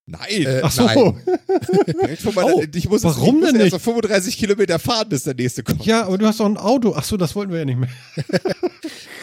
Nein. 0.07 0.43
Äh, 0.45 0.61
Ach 0.63 0.71
so. 0.71 0.83
Nein. 0.85 1.21
Direkt 1.87 2.21
von 2.21 2.35
meiner, 2.35 2.53
Oh, 2.55 2.61
ich 2.61 2.89
muss 2.89 3.03
jetzt- 3.03 3.15
warum 3.15 3.35
ich 3.37 3.41
muss 3.41 3.51
denn 3.51 3.55
erst 3.55 3.63
nicht? 3.65 3.73
auf 3.73 3.81
35 3.81 4.37
Kilometer 4.37 4.77
fahren, 4.79 5.09
bis 5.09 5.23
der 5.23 5.33
nächste 5.33 5.63
kommt. 5.63 5.85
Ja, 5.85 6.05
aber 6.05 6.17
du 6.17 6.27
hast 6.27 6.39
doch 6.39 6.45
ein 6.45 6.57
Auto. 6.57 6.93
Ach 6.95 7.03
so, 7.03 7.17
das 7.17 7.35
wollten 7.35 7.51
wir 7.51 7.59
ja 7.59 7.65
nicht 7.65 7.79
mehr. 7.79 7.89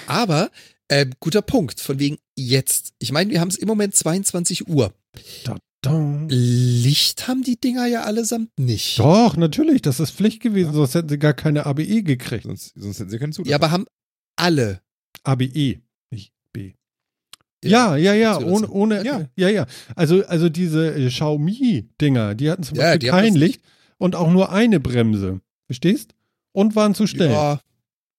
Aber 0.06 0.50
äh, 0.88 1.06
guter 1.20 1.42
Punkt, 1.42 1.80
von 1.80 1.98
wegen 1.98 2.18
jetzt. 2.36 2.92
Ich 2.98 3.12
meine, 3.12 3.30
wir 3.30 3.40
haben 3.40 3.48
es 3.48 3.56
im 3.56 3.68
Moment 3.68 3.94
22 3.94 4.68
Uhr. 4.68 4.92
Dong. 5.82 6.28
Licht 6.28 7.26
haben 7.28 7.42
die 7.42 7.60
Dinger 7.60 7.86
ja 7.86 8.02
allesamt 8.02 8.50
nicht. 8.58 8.98
Doch, 9.00 9.36
natürlich, 9.36 9.82
das 9.82 9.98
ist 10.00 10.12
Pflicht 10.12 10.40
gewesen, 10.40 10.72
sonst 10.72 10.94
hätten 10.94 11.08
sie 11.08 11.18
gar 11.18 11.34
keine 11.34 11.66
ABE 11.66 12.02
gekriegt. 12.04 12.44
Sonst, 12.44 12.72
sonst 12.76 13.00
hätten 13.00 13.10
sie 13.10 13.18
keinen 13.18 13.32
Zulass. 13.32 13.50
Ja, 13.50 13.56
aber 13.56 13.70
haben 13.72 13.86
alle. 14.36 14.80
ABE. 15.24 15.80
Ja, 17.64 17.96
ja, 17.96 18.12
ja, 18.14 18.38
ohne, 18.40 18.68
ohne, 18.68 19.04
ja, 19.04 19.26
Ja. 19.36 19.48
ja, 19.48 19.66
Also, 19.94 20.24
also 20.26 20.48
diese 20.48 20.94
äh, 20.94 21.08
Xiaomi-Dinger, 21.08 22.34
die 22.34 22.50
hatten 22.50 22.62
zum 22.62 22.76
Ja, 22.78 22.90
Beispiel 22.92 23.10
kein 23.10 23.34
Licht 23.34 23.60
und 23.98 24.14
auch 24.16 24.30
nur 24.30 24.50
eine 24.52 24.80
Bremse. 24.80 25.40
Verstehst? 25.66 26.14
Und 26.52 26.74
waren 26.76 26.94
zu 26.94 27.06
schnell. 27.06 27.30
Ja, 27.30 27.60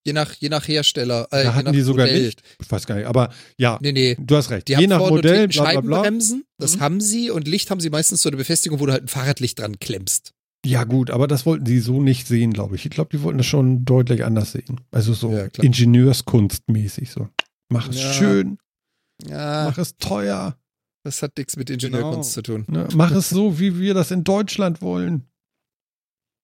je 0.05 0.13
nach, 0.13 0.33
je 0.35 0.49
nach 0.49 0.67
Hersteller. 0.67 1.27
Äh, 1.31 1.43
da 1.43 1.55
hatten 1.55 1.73
die 1.73 1.81
sogar 1.81 2.07
Modell. 2.07 2.23
Licht. 2.23 2.41
Ich 2.61 2.71
weiß 2.71 2.87
gar 2.87 2.95
nicht, 2.95 3.05
aber 3.05 3.31
ja, 3.57 3.77
Nee, 3.81 3.91
nee. 3.91 4.17
du 4.19 4.35
hast 4.35 4.49
recht. 4.49 4.67
Die 4.69 4.73
Je 4.73 4.87
nach 4.87 4.99
Modell, 4.99 5.47
bla 5.49 5.63
bla 5.71 5.81
bla. 5.81 5.97
Scheibenbremsen, 5.97 6.45
das 6.57 6.77
Mhm. 6.77 6.79
haben 6.79 7.01
sie. 7.01 7.29
Und 7.29 7.47
Licht 7.47 7.69
haben 7.69 7.79
sie 7.81 7.89
meistens 7.89 8.21
so 8.21 8.29
eine 8.29 8.37
Befestigung, 8.37 8.79
wo 8.79 8.85
du 8.85 8.91
halt 8.93 9.03
ein 9.03 9.07
Fahrradlicht 9.07 9.59
dran 9.59 9.77
klemmst. 9.79 10.31
Ja, 10.65 10.85
gut, 10.85 11.11
aber 11.11 11.27
das 11.27 11.45
wollten 11.45 11.65
sie 11.65 11.79
so 11.79 12.01
nicht 12.01 12.25
sehen, 12.25 12.53
glaube 12.53 12.75
ich. 12.75 12.85
Ich 12.85 12.91
glaube, 12.91 13.09
die 13.11 13.21
wollten 13.21 13.37
das 13.37 13.45
schon 13.47 13.83
deutlich 13.83 14.23
anders 14.23 14.53
sehen. 14.53 14.79
Also 14.91 15.13
so 15.13 15.31
Ja. 15.33 15.47
Ingenieurskunstmäßig 15.61 17.11
so. 17.11 17.27
Mach 17.69 17.89
es 17.89 18.01
Ja. 18.01 18.13
schön, 18.13 18.57
Ja, 19.27 19.65
mach 19.69 19.77
es 19.77 19.97
teuer, 19.97 20.57
das 21.03 21.21
hat 21.21 21.37
nichts 21.37 21.55
mit 21.57 21.69
Ingenieurkunst 21.69 22.33
Genau. 22.35 22.59
zu 22.59 22.65
tun. 22.65 22.65
ne? 22.67 22.87
mach 22.95 23.11
es 23.11 23.29
so, 23.29 23.59
wie 23.59 23.79
wir 23.79 23.93
das 23.93 24.11
in 24.11 24.23
Deutschland 24.23 24.81
wollen. 24.81 25.27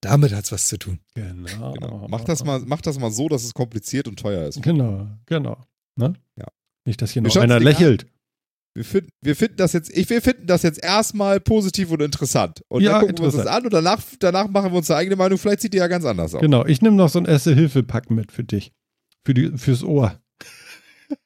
Damit 0.02 0.32
hat's 0.32 0.50
was 0.50 0.66
zu 0.68 0.78
tun. 0.78 0.98
Genau. 1.14 1.72
Genau. 1.74 2.06
Mach, 2.08 2.24
das 2.24 2.42
mal, 2.44 2.60
mach 2.64 2.80
das 2.80 2.98
mal 2.98 3.10
so, 3.10 3.28
dass 3.28 3.44
es 3.44 3.52
kompliziert 3.52 4.08
und 4.08 4.18
teuer 4.18 4.48
ist. 4.48 4.62
Genau, 4.62 5.08
genau. 5.26 5.62
Ne? 5.96 6.14
Ja. 6.38 6.46
Nicht, 6.86 7.02
dass 7.02 7.10
hier 7.10 7.20
noch 7.20 7.36
einer 7.36 7.60
lächelt. 7.60 8.06
Wir 8.72 8.84
finden, 8.84 9.10
wir 9.20 9.34
finden 9.36 9.56
das 9.56 9.72
jetzt, 9.74 9.90
ich, 9.94 10.08
wir 10.08 10.22
finden 10.22 10.46
das 10.46 10.62
jetzt 10.62 10.82
erstmal 10.82 11.40
positiv 11.40 11.90
und 11.90 12.00
interessant. 12.00 12.62
Und 12.68 12.82
Ja, 12.82 12.92
dann 12.92 13.00
gucken 13.00 13.18
wir 13.18 13.24
uns 13.26 13.34
das 13.34 13.46
an 13.46 13.64
und 13.64 13.72
danach, 13.74 14.00
danach 14.20 14.48
machen 14.48 14.70
wir 14.72 14.78
uns 14.78 14.88
eine 14.90 15.00
eigene 15.00 15.16
Meinung. 15.16 15.36
Vielleicht 15.38 15.60
sieht 15.60 15.74
die 15.74 15.78
ja 15.78 15.88
ganz 15.88 16.04
anders 16.04 16.34
aus. 16.34 16.40
Genau, 16.40 16.64
ich 16.64 16.80
nehme 16.80 16.96
noch 16.96 17.08
so 17.10 17.18
ein 17.18 17.26
Erste-Hilfe-Pack 17.26 18.10
mit 18.10 18.30
für 18.32 18.44
dich. 18.44 18.72
Für 19.26 19.34
die, 19.34 19.58
fürs 19.58 19.82
Ohr. 19.82 20.18
Für 21.08 21.16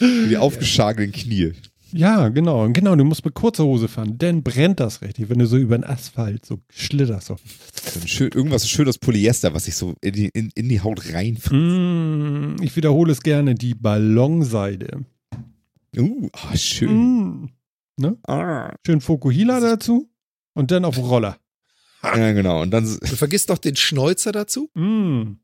die 0.00 0.36
aufgeschlagenen 0.36 1.12
Knie. 1.12 1.52
Ja, 1.92 2.30
genau, 2.30 2.68
genau. 2.70 2.96
Du 2.96 3.04
musst 3.04 3.24
mit 3.24 3.34
kurzer 3.34 3.64
Hose 3.64 3.86
fahren, 3.86 4.16
denn 4.16 4.42
brennt 4.42 4.80
das 4.80 5.02
richtig, 5.02 5.28
wenn 5.28 5.38
du 5.38 5.46
so 5.46 5.58
über 5.58 5.76
den 5.76 5.84
Asphalt 5.84 6.46
so 6.46 6.58
schlitterst. 6.70 7.26
So. 7.26 7.36
Schön, 8.06 8.30
irgendwas 8.32 8.68
schönes 8.68 8.98
Polyester, 8.98 9.52
was 9.52 9.66
sich 9.66 9.76
so 9.76 9.94
in 10.00 10.12
die, 10.14 10.30
in, 10.32 10.50
in 10.54 10.68
die 10.70 10.80
Haut 10.80 11.12
reinfrisst. 11.12 11.52
Mm, 11.52 12.56
ich 12.62 12.74
wiederhole 12.76 13.12
es 13.12 13.20
gerne, 13.20 13.54
die 13.54 13.74
Ballonseide. 13.74 15.04
Uh, 15.96 16.30
ah, 16.32 16.56
schön. 16.56 17.50
Mm. 18.00 18.16
Ah. 18.26 18.74
Schön 18.86 19.02
Fokuhila 19.02 19.60
dazu 19.60 20.10
und 20.54 20.70
dann 20.70 20.84
auf 20.84 20.98
Roller. 20.98 21.36
Ja, 22.04 22.32
genau. 22.32 22.62
Und 22.62 22.72
dann 22.72 22.84
Du 22.84 23.14
vergisst 23.14 23.48
doch 23.48 23.58
den 23.58 23.76
Schnäuzer 23.76 24.32
dazu. 24.32 24.68
Mm. 24.74 25.36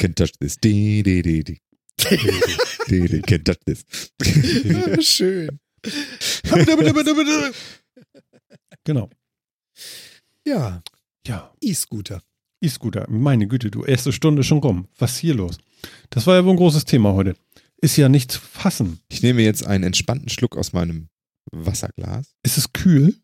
can't 0.00 0.16
touch 0.16 0.32
this. 0.40 0.56
Di, 0.56 1.04
di, 1.04 1.22
di, 1.22 1.44
di. 1.44 1.60
Can't 1.98 3.44
touch 3.44 3.58
this. 3.64 3.84
Schön. 5.06 5.58
Genau. 8.84 9.08
Ja, 10.46 10.82
Ja, 11.26 11.52
E-Scooter. 11.60 12.20
E-Scooter. 12.60 13.06
Meine 13.08 13.46
Güte, 13.46 13.70
du, 13.70 13.84
erste 13.84 14.12
Stunde 14.12 14.42
schon 14.42 14.58
rum. 14.58 14.88
Was 14.98 15.12
ist 15.12 15.18
hier 15.18 15.34
los? 15.34 15.58
Das 16.10 16.26
war 16.26 16.34
ja 16.36 16.44
wohl 16.44 16.52
ein 16.52 16.56
großes 16.56 16.84
Thema 16.84 17.12
heute. 17.14 17.36
Ist 17.80 17.96
ja 17.96 18.08
nicht 18.08 18.30
zu 18.32 18.40
fassen. 18.40 19.00
Ich 19.08 19.22
nehme 19.22 19.42
jetzt 19.42 19.64
einen 19.66 19.84
entspannten 19.84 20.28
Schluck 20.28 20.56
aus 20.56 20.72
meinem 20.72 21.08
Wasserglas. 21.52 22.34
Ist 22.42 22.58
es 22.58 22.72
kühl? 22.72 23.16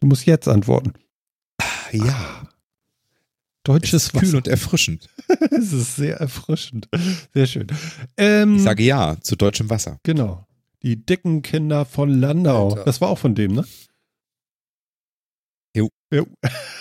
Du 0.00 0.06
musst 0.06 0.26
jetzt 0.26 0.48
antworten. 0.48 0.92
Ah, 1.60 1.90
ja. 1.92 2.04
Ah. 2.08 2.48
Deutsches 3.66 4.12
kühl 4.12 4.22
Wasser. 4.22 4.36
und 4.36 4.48
erfrischend. 4.48 5.08
es 5.50 5.72
ist 5.72 5.96
sehr 5.96 6.16
erfrischend. 6.18 6.88
Sehr 7.34 7.46
schön. 7.46 7.66
Ähm, 8.16 8.56
Ich 8.56 8.62
sage 8.62 8.82
ja 8.84 9.16
zu 9.20 9.34
deutschem 9.36 9.68
Wasser. 9.70 9.98
genau. 10.02 10.46
Die 10.82 11.04
dicken 11.04 11.42
Kinder 11.42 11.84
von 11.84 12.10
Landau. 12.20 12.70
Alter. 12.70 12.84
Das 12.84 13.00
war 13.00 13.08
auch 13.08 13.18
von 13.18 13.34
dem, 13.34 13.54
ne? 13.54 13.66
Jo. 15.74 15.88
jo. 16.12 16.26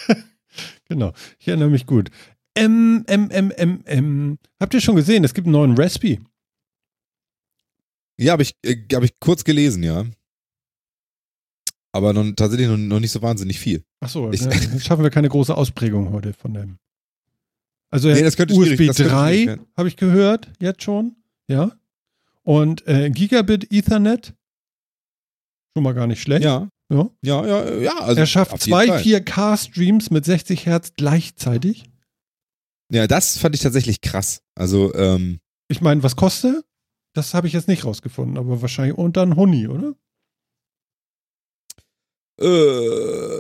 genau. 0.90 1.14
Ich 1.40 1.48
erinnere 1.48 1.70
mich 1.70 1.86
gut. 1.88 2.12
M, 2.54 3.04
M, 3.08 3.32
M, 3.32 3.52
M, 3.52 3.82
M. 3.86 4.38
Habt 4.60 4.74
ihr 4.76 4.82
schon 4.82 4.96
gesehen? 4.96 5.24
Es 5.24 5.34
gibt 5.34 5.48
einen 5.48 5.54
neuen 5.54 5.76
Recipe. 5.76 6.20
Ja, 8.18 8.34
habe 8.34 8.44
ich, 8.44 8.54
äh, 8.64 8.78
hab 8.94 9.04
ich 9.04 9.20
kurz 9.20 9.44
gelesen, 9.44 9.82
ja. 9.82 10.06
Aber 11.96 12.12
noch, 12.12 12.30
tatsächlich 12.36 12.68
noch, 12.68 12.78
noch 12.78 13.00
nicht 13.00 13.12
so 13.12 13.22
wahnsinnig 13.22 13.58
viel. 13.60 13.84
Achso, 14.02 14.30
Ich- 14.32 14.42
ne, 14.42 14.52
schaffen 14.82 15.04
wir 15.04 15.10
keine 15.10 15.30
große 15.30 15.56
Ausprägung 15.56 16.12
heute 16.12 16.34
von 16.34 16.54
dem. 16.54 16.78
Also 17.90 18.10
Nee, 18.10 18.22
USB 18.26 18.36
schwierig- 18.54 18.88
das 18.88 18.98
könnte 18.98 19.12
3 19.12 19.32
schwierig 19.34 19.48
werden. 19.48 19.66
habe 19.78 19.88
ich 19.88 19.96
gehört, 19.96 20.52
jetzt 20.60 20.84
schon. 20.84 21.16
Ja. 21.48 21.72
Und 22.44 22.86
äh, 22.88 23.10
Gigabit 23.12 23.72
Ethernet. 23.72 24.34
Schon 25.74 25.84
mal 25.84 25.94
gar 25.94 26.08
nicht 26.08 26.22
schlecht. 26.22 26.44
Ja. 26.44 26.68
Ja. 26.92 27.10
Ja, 27.24 27.46
ja, 27.48 27.74
ja. 27.76 27.98
Also 28.00 28.20
er 28.20 28.26
schafft 28.28 28.62
zwei 28.62 28.88
Fall. 28.88 29.02
4K-Streams 29.02 30.12
mit 30.12 30.26
60 30.26 30.66
Hertz 30.66 30.92
gleichzeitig. 30.98 31.86
Ja, 32.92 33.08
das 33.08 33.38
fand 33.38 33.56
ich 33.56 33.62
tatsächlich 33.62 34.02
krass. 34.02 34.42
Also, 34.56 34.94
ähm, 34.94 35.40
Ich 35.70 35.82
meine, 35.82 36.04
was 36.04 36.16
kostet? 36.16 36.64
Das 37.14 37.34
habe 37.34 37.48
ich 37.48 37.54
jetzt 37.54 37.68
nicht 37.70 37.86
rausgefunden, 37.86 38.38
aber 38.38 38.62
wahrscheinlich 38.62 38.98
unter 38.98 39.22
ein 39.24 39.36
Huni, 39.38 39.68
oder? 39.68 39.94
Äh, 42.40 43.40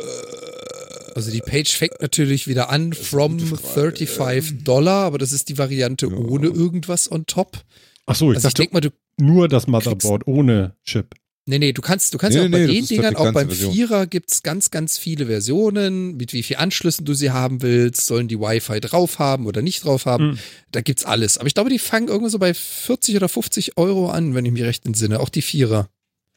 Also 1.15 1.31
die 1.31 1.41
Page 1.41 1.71
fängt 1.77 2.01
natürlich 2.01 2.47
wieder 2.47 2.69
an 2.69 2.93
from 2.93 3.33
eine 3.33 3.41
gute 3.43 3.55
Frage. 3.57 4.05
35 4.05 4.63
Dollar, 4.63 5.05
aber 5.05 5.17
das 5.17 5.31
ist 5.31 5.49
die 5.49 5.57
Variante 5.57 6.07
Ja. 6.07 6.13
ohne 6.13 6.47
irgendwas 6.47 7.11
on 7.11 7.25
top. 7.25 7.63
Achso, 8.05 8.31
ich 8.31 8.37
Also 8.37 8.47
ich 8.49 8.53
dachte 8.53 8.61
denke 8.63 8.73
mal, 8.73 8.81
du 8.81 8.89
nur 9.17 9.47
das 9.47 9.65
Motherboard 9.67 10.27
ohne 10.27 10.75
Chip. 10.83 11.15
Nee, 11.47 11.59
nee, 11.59 11.73
du 11.73 11.81
kannst, 11.83 12.11
du 12.13 12.17
kannst 12.17 12.35
Nee, 12.35 12.41
ja 12.41 12.47
auch 12.47 12.51
bei 12.51 12.57
nee, 12.65 12.65
das 12.79 12.87
den 12.87 12.97
Dingern, 12.97 13.15
auch 13.15 13.31
beim 13.31 13.47
Version. 13.49 13.71
Vierer 13.71 14.07
gibt's 14.07 14.41
ganz, 14.41 14.71
ganz 14.71 14.97
viele 14.97 15.27
Versionen, 15.27 16.17
mit 16.17 16.33
wie 16.33 16.41
viel 16.41 16.55
Anschlüssen 16.57 17.05
du 17.05 17.13
sie 17.13 17.29
haben 17.29 17.61
willst, 17.61 18.07
sollen 18.07 18.27
die 18.27 18.39
Wi-Fi 18.39 18.79
drauf 18.81 19.19
haben 19.19 19.45
oder 19.45 19.61
nicht 19.61 19.85
drauf 19.85 20.07
haben. 20.07 20.31
Mhm. 20.31 20.39
Da 20.71 20.81
gibt's 20.81 21.05
alles. 21.05 21.37
Aber 21.37 21.45
ich 21.47 21.53
glaube, 21.53 21.69
die 21.69 21.77
fangen 21.77 22.07
irgendwo 22.07 22.29
so 22.29 22.39
bei 22.39 22.53
40 22.55 23.15
oder 23.15 23.29
50 23.29 23.77
Euro 23.77 24.09
an, 24.09 24.33
wenn 24.33 24.43
ich 24.45 24.51
mich 24.53 24.63
recht 24.63 24.87
entsinne. 24.87 25.19
Auch 25.19 25.29
die 25.29 25.43
Vierer. 25.43 25.87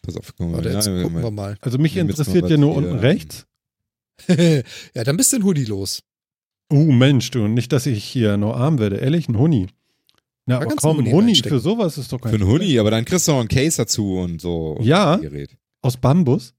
Pass 0.09 0.17
auf, 0.17 0.35
guck 0.37 0.51
mal. 0.51 0.59
Oder 0.59 0.73
jetzt 0.73 0.87
ja, 0.87 1.03
gucken 1.03 1.23
wir 1.23 1.31
mal. 1.31 1.57
Also 1.61 1.79
mich 1.79 1.97
interessiert 1.97 2.49
ja 2.49 2.57
nur 2.57 2.75
unten 2.75 2.99
rechts. 2.99 3.47
ja, 4.29 5.05
dann 5.05 5.17
bist 5.17 5.33
du 5.33 5.37
ein 5.37 5.45
Hoodie 5.45 5.65
los. 5.65 6.03
Oh 6.71 6.77
Mensch, 6.85 7.31
du, 7.31 7.47
nicht, 7.49 7.73
dass 7.73 7.87
ich 7.87 8.05
hier 8.05 8.37
nur 8.37 8.57
arm 8.57 8.79
werde. 8.79 8.97
Ehrlich, 8.97 9.29
ein 9.29 9.39
Huni. 9.39 9.69
Ja, 10.47 10.57
aber 10.57 10.71
einen 10.71 11.07
ein 11.07 11.13
Huni 11.13 11.29
reinstecken. 11.31 11.59
für 11.59 11.63
sowas 11.63 11.99
ist 11.99 12.13
doch 12.13 12.21
kein 12.21 12.31
Für 12.31 12.37
einen 12.37 12.45
Problem. 12.47 12.63
Hoodie, 12.67 12.79
aber 12.81 12.91
dann 12.91 13.05
kriegst 13.05 13.29
du 13.29 13.33
noch 13.33 13.41
einen 13.41 13.49
Case 13.49 13.77
dazu 13.77 14.19
und 14.19 14.41
so. 14.41 14.73
und 14.73 14.85
Ja. 14.85 15.15
ein 15.15 15.23
Gerät. 15.23 15.57
Aus 15.83 15.97
Bambus. 15.97 16.55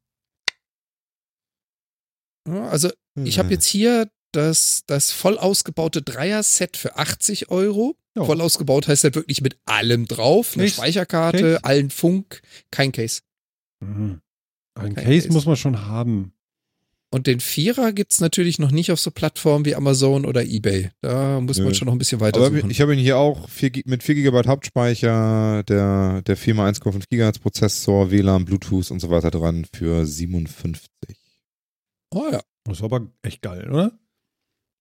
Also 2.48 2.90
ich 3.24 3.38
habe 3.40 3.50
jetzt 3.52 3.66
hier 3.66 4.10
das, 4.32 4.84
das 4.86 5.12
voll 5.12 5.38
ausgebaute 5.38 6.02
Dreier-Set 6.02 6.78
für 6.78 6.98
80 6.98 7.50
Euro. 7.50 7.96
Ja. 8.16 8.26
Voll 8.26 8.42
ausgebaut 8.42 8.88
heißt 8.88 9.04
halt 9.04 9.16
wirklich 9.16 9.42
mit 9.42 9.58
allem 9.66 10.08
drauf. 10.08 10.54
Eine 10.54 10.64
Case. 10.64 10.76
Speicherkarte, 10.76 11.38
Case. 11.54 11.64
allen 11.64 11.90
Funk, 11.90 12.42
kein 12.72 12.92
Case. 12.92 13.22
Mhm. 13.80 14.22
Ein 14.76 14.96
Case 14.96 15.06
Case. 15.28 15.32
muss 15.32 15.46
man 15.46 15.56
schon 15.56 15.86
haben. 15.88 16.34
Und 17.12 17.26
den 17.26 17.40
Vierer 17.40 17.92
gibt's 17.92 18.22
natürlich 18.22 18.60
noch 18.60 18.70
nicht 18.70 18.92
auf 18.92 19.00
so 19.00 19.10
Plattformen 19.10 19.66
wie 19.66 19.74
Amazon 19.74 20.26
oder 20.28 20.46
Ebay. 20.46 20.92
Da 21.02 21.42
muss 21.42 21.58
Nö. 21.58 21.64
man 21.64 21.74
schon 21.74 21.88
noch 21.88 21.94
ein 21.94 21.98
bisschen 21.98 22.20
weiter 22.20 22.40
Aber 22.40 22.56
suchen. 22.56 22.70
ich 22.70 22.82
habe 22.82 22.94
ihn 22.94 23.00
hier 23.00 23.18
auch 23.18 23.50
vier, 23.50 23.72
mit 23.86 24.04
4 24.04 24.14
GB 24.16 24.48
Hauptspeicher, 24.48 25.64
der, 25.64 26.22
der 26.22 26.38
4x1,5 26.38 27.06
GHz 27.10 27.40
Prozessor, 27.40 28.12
WLAN, 28.12 28.46
Bluetooth 28.46 28.92
und 28.92 29.00
so 29.00 29.10
weiter 29.10 29.32
dran 29.32 29.66
für 29.74 30.06
57. 30.06 30.88
oh 32.14 32.28
ja. 32.32 32.42
Das 32.66 32.78
ist 32.78 32.84
aber 32.84 33.08
echt 33.24 33.42
geil, 33.42 33.68
oder? 33.72 33.98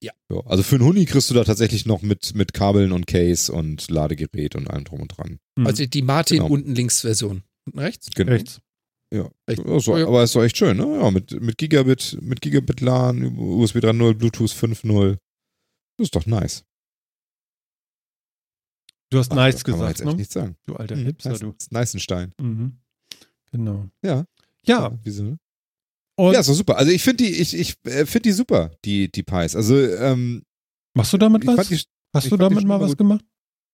Ja, 0.02 0.12
also 0.44 0.62
für 0.62 0.76
einen 0.76 0.84
Huni 0.84 1.06
kriegst 1.06 1.30
du 1.30 1.34
da 1.34 1.42
tatsächlich 1.44 1.86
noch 1.86 2.02
mit, 2.02 2.34
mit 2.34 2.52
Kabeln 2.52 2.92
und 2.92 3.06
Case 3.06 3.50
und 3.50 3.90
Ladegerät 3.90 4.54
und 4.54 4.68
allem 4.68 4.84
drum 4.84 5.00
und 5.00 5.08
dran. 5.16 5.38
Mhm. 5.56 5.66
Also 5.66 5.86
die 5.86 6.02
Martin 6.02 6.38
Genau. 6.40 6.50
unten 6.52 6.74
links 6.74 7.00
Version. 7.00 7.42
Unten 7.64 7.78
rechts? 7.78 8.10
Genau. 8.14 8.32
Rechts. 8.32 8.60
Ja. 9.12 9.30
Echt? 9.46 9.64
Ja, 9.64 9.80
so, 9.80 9.96
ja. 9.96 10.06
Aber 10.06 10.22
ist 10.22 10.34
doch 10.34 10.42
echt 10.42 10.56
schön, 10.56 10.76
ne? 10.76 10.98
Ja, 11.00 11.10
mit, 11.10 11.40
mit 11.40 11.56
Gigabit, 11.56 12.18
mit 12.20 12.40
Gigabit 12.40 12.80
LAN, 12.80 13.36
USB 13.38 13.76
3.0, 13.78 14.14
Bluetooth 14.14 14.50
5.0. 14.50 15.16
Das 15.96 16.06
ist 16.06 16.14
doch 16.14 16.26
nice. 16.26 16.64
Du 19.10 19.18
hast 19.18 19.32
Ach, 19.32 19.36
nice 19.36 19.54
das 19.54 19.64
kann 19.64 19.74
gesagt, 19.74 19.90
jetzt 19.90 20.00
echt 20.00 20.10
ne? 20.10 20.16
nicht 20.16 20.32
sagen. 20.32 20.56
Du 20.66 20.76
alter 20.76 20.96
Hm, 20.96 21.04
Hipster, 21.06 21.30
nice, 21.30 21.40
du. 21.40 21.54
Neißenstein. 21.70 22.34
Mhm. 22.40 22.78
Genau. 23.52 23.88
Ja. 24.04 24.24
Ja, 24.66 24.98
Wieso, 25.02 25.22
ne? 25.22 25.38
und 26.18 26.34
ja, 26.34 26.40
ist 26.40 26.48
doch 26.48 26.54
super. 26.54 26.76
Also 26.76 26.92
ich 26.92 27.02
finde 27.02 27.24
die, 27.24 27.30
ich, 27.30 27.54
ich 27.54 27.76
äh, 27.84 28.04
finde 28.04 28.28
die 28.28 28.32
super, 28.32 28.70
die, 28.84 29.10
die 29.10 29.22
Pies. 29.22 29.56
Also, 29.56 29.78
ähm, 29.78 30.42
machst 30.94 31.12
du 31.14 31.16
damit 31.16 31.46
was? 31.46 31.68
die, 31.68 31.80
Hast 32.14 32.30
du 32.30 32.36
damit 32.36 32.64
mal 32.66 32.80
was 32.80 32.90
gut. 32.90 32.98
gemacht? 32.98 33.24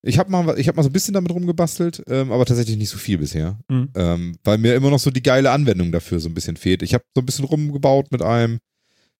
Ich 0.06 0.18
habe 0.18 0.30
mal, 0.30 0.58
ich 0.58 0.68
habe 0.68 0.76
mal 0.76 0.82
so 0.82 0.90
ein 0.90 0.92
bisschen 0.92 1.14
damit 1.14 1.32
rumgebastelt, 1.32 2.02
ähm, 2.08 2.30
aber 2.30 2.44
tatsächlich 2.44 2.76
nicht 2.76 2.90
so 2.90 2.98
viel 2.98 3.16
bisher. 3.18 3.58
Mhm. 3.68 3.90
Ähm, 3.94 4.38
weil 4.44 4.58
mir 4.58 4.74
immer 4.74 4.90
noch 4.90 4.98
so 4.98 5.10
die 5.10 5.22
geile 5.22 5.50
Anwendung 5.50 5.92
dafür 5.92 6.20
so 6.20 6.28
ein 6.28 6.34
bisschen 6.34 6.56
fehlt. 6.56 6.82
Ich 6.82 6.92
habe 6.92 7.04
so 7.14 7.22
ein 7.22 7.26
bisschen 7.26 7.46
rumgebaut 7.46 8.12
mit 8.12 8.20
einem, 8.20 8.58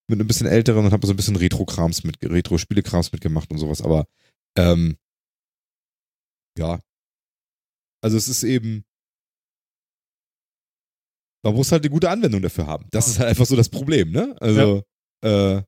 mit 0.09 0.21
einem 0.21 0.29
bisschen 0.29 0.47
älteren 0.47 0.85
und 0.85 0.93
habe 0.93 1.07
so 1.07 1.15
ein 1.15 1.17
bisschen 1.17 1.37
Retro-Krams 1.37 2.05
mit, 2.05 2.19
Retro-Spielekrams 2.23 3.13
mitgemacht 3.13 3.51
und 3.51 3.59
sowas, 3.59 3.81
aber 3.81 4.07
ähm, 4.59 4.97
ja. 6.59 6.81
Also 8.03 8.19
es 8.19 8.29
ist 8.29 8.43
eben, 8.43 8.85
man 11.43 11.55
muss 11.55 11.73
halt 11.73 11.83
eine 11.83 11.91
gute 11.91 12.11
Anwendung 12.11 12.43
dafür 12.43 12.67
haben. 12.67 12.87
Das 12.91 13.09
ist 13.09 13.19
halt 13.19 13.31
einfach 13.31 13.47
so 13.47 13.57
das 13.57 13.71
Problem, 13.71 14.13
ne? 14.13 14.37
Also, 14.41 14.83
äh, 15.23 15.63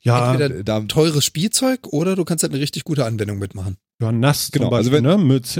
Ja, 0.00 0.32
Entweder 0.32 0.62
da, 0.62 0.80
teures 0.80 1.24
Spielzeug 1.24 1.86
oder 1.88 2.16
du 2.16 2.24
kannst 2.24 2.42
halt 2.42 2.52
eine 2.52 2.62
richtig 2.62 2.84
gute 2.84 3.04
Anwendung 3.04 3.38
mitmachen. 3.38 3.76
Ja, 4.00 4.12
nass 4.12 4.50
Genau, 4.52 4.66
zum 4.66 4.74
also 4.74 4.90
Beispiel, 4.90 5.08
wenn- 5.10 5.18
ne? 5.18 5.24
Mit, 5.24 5.56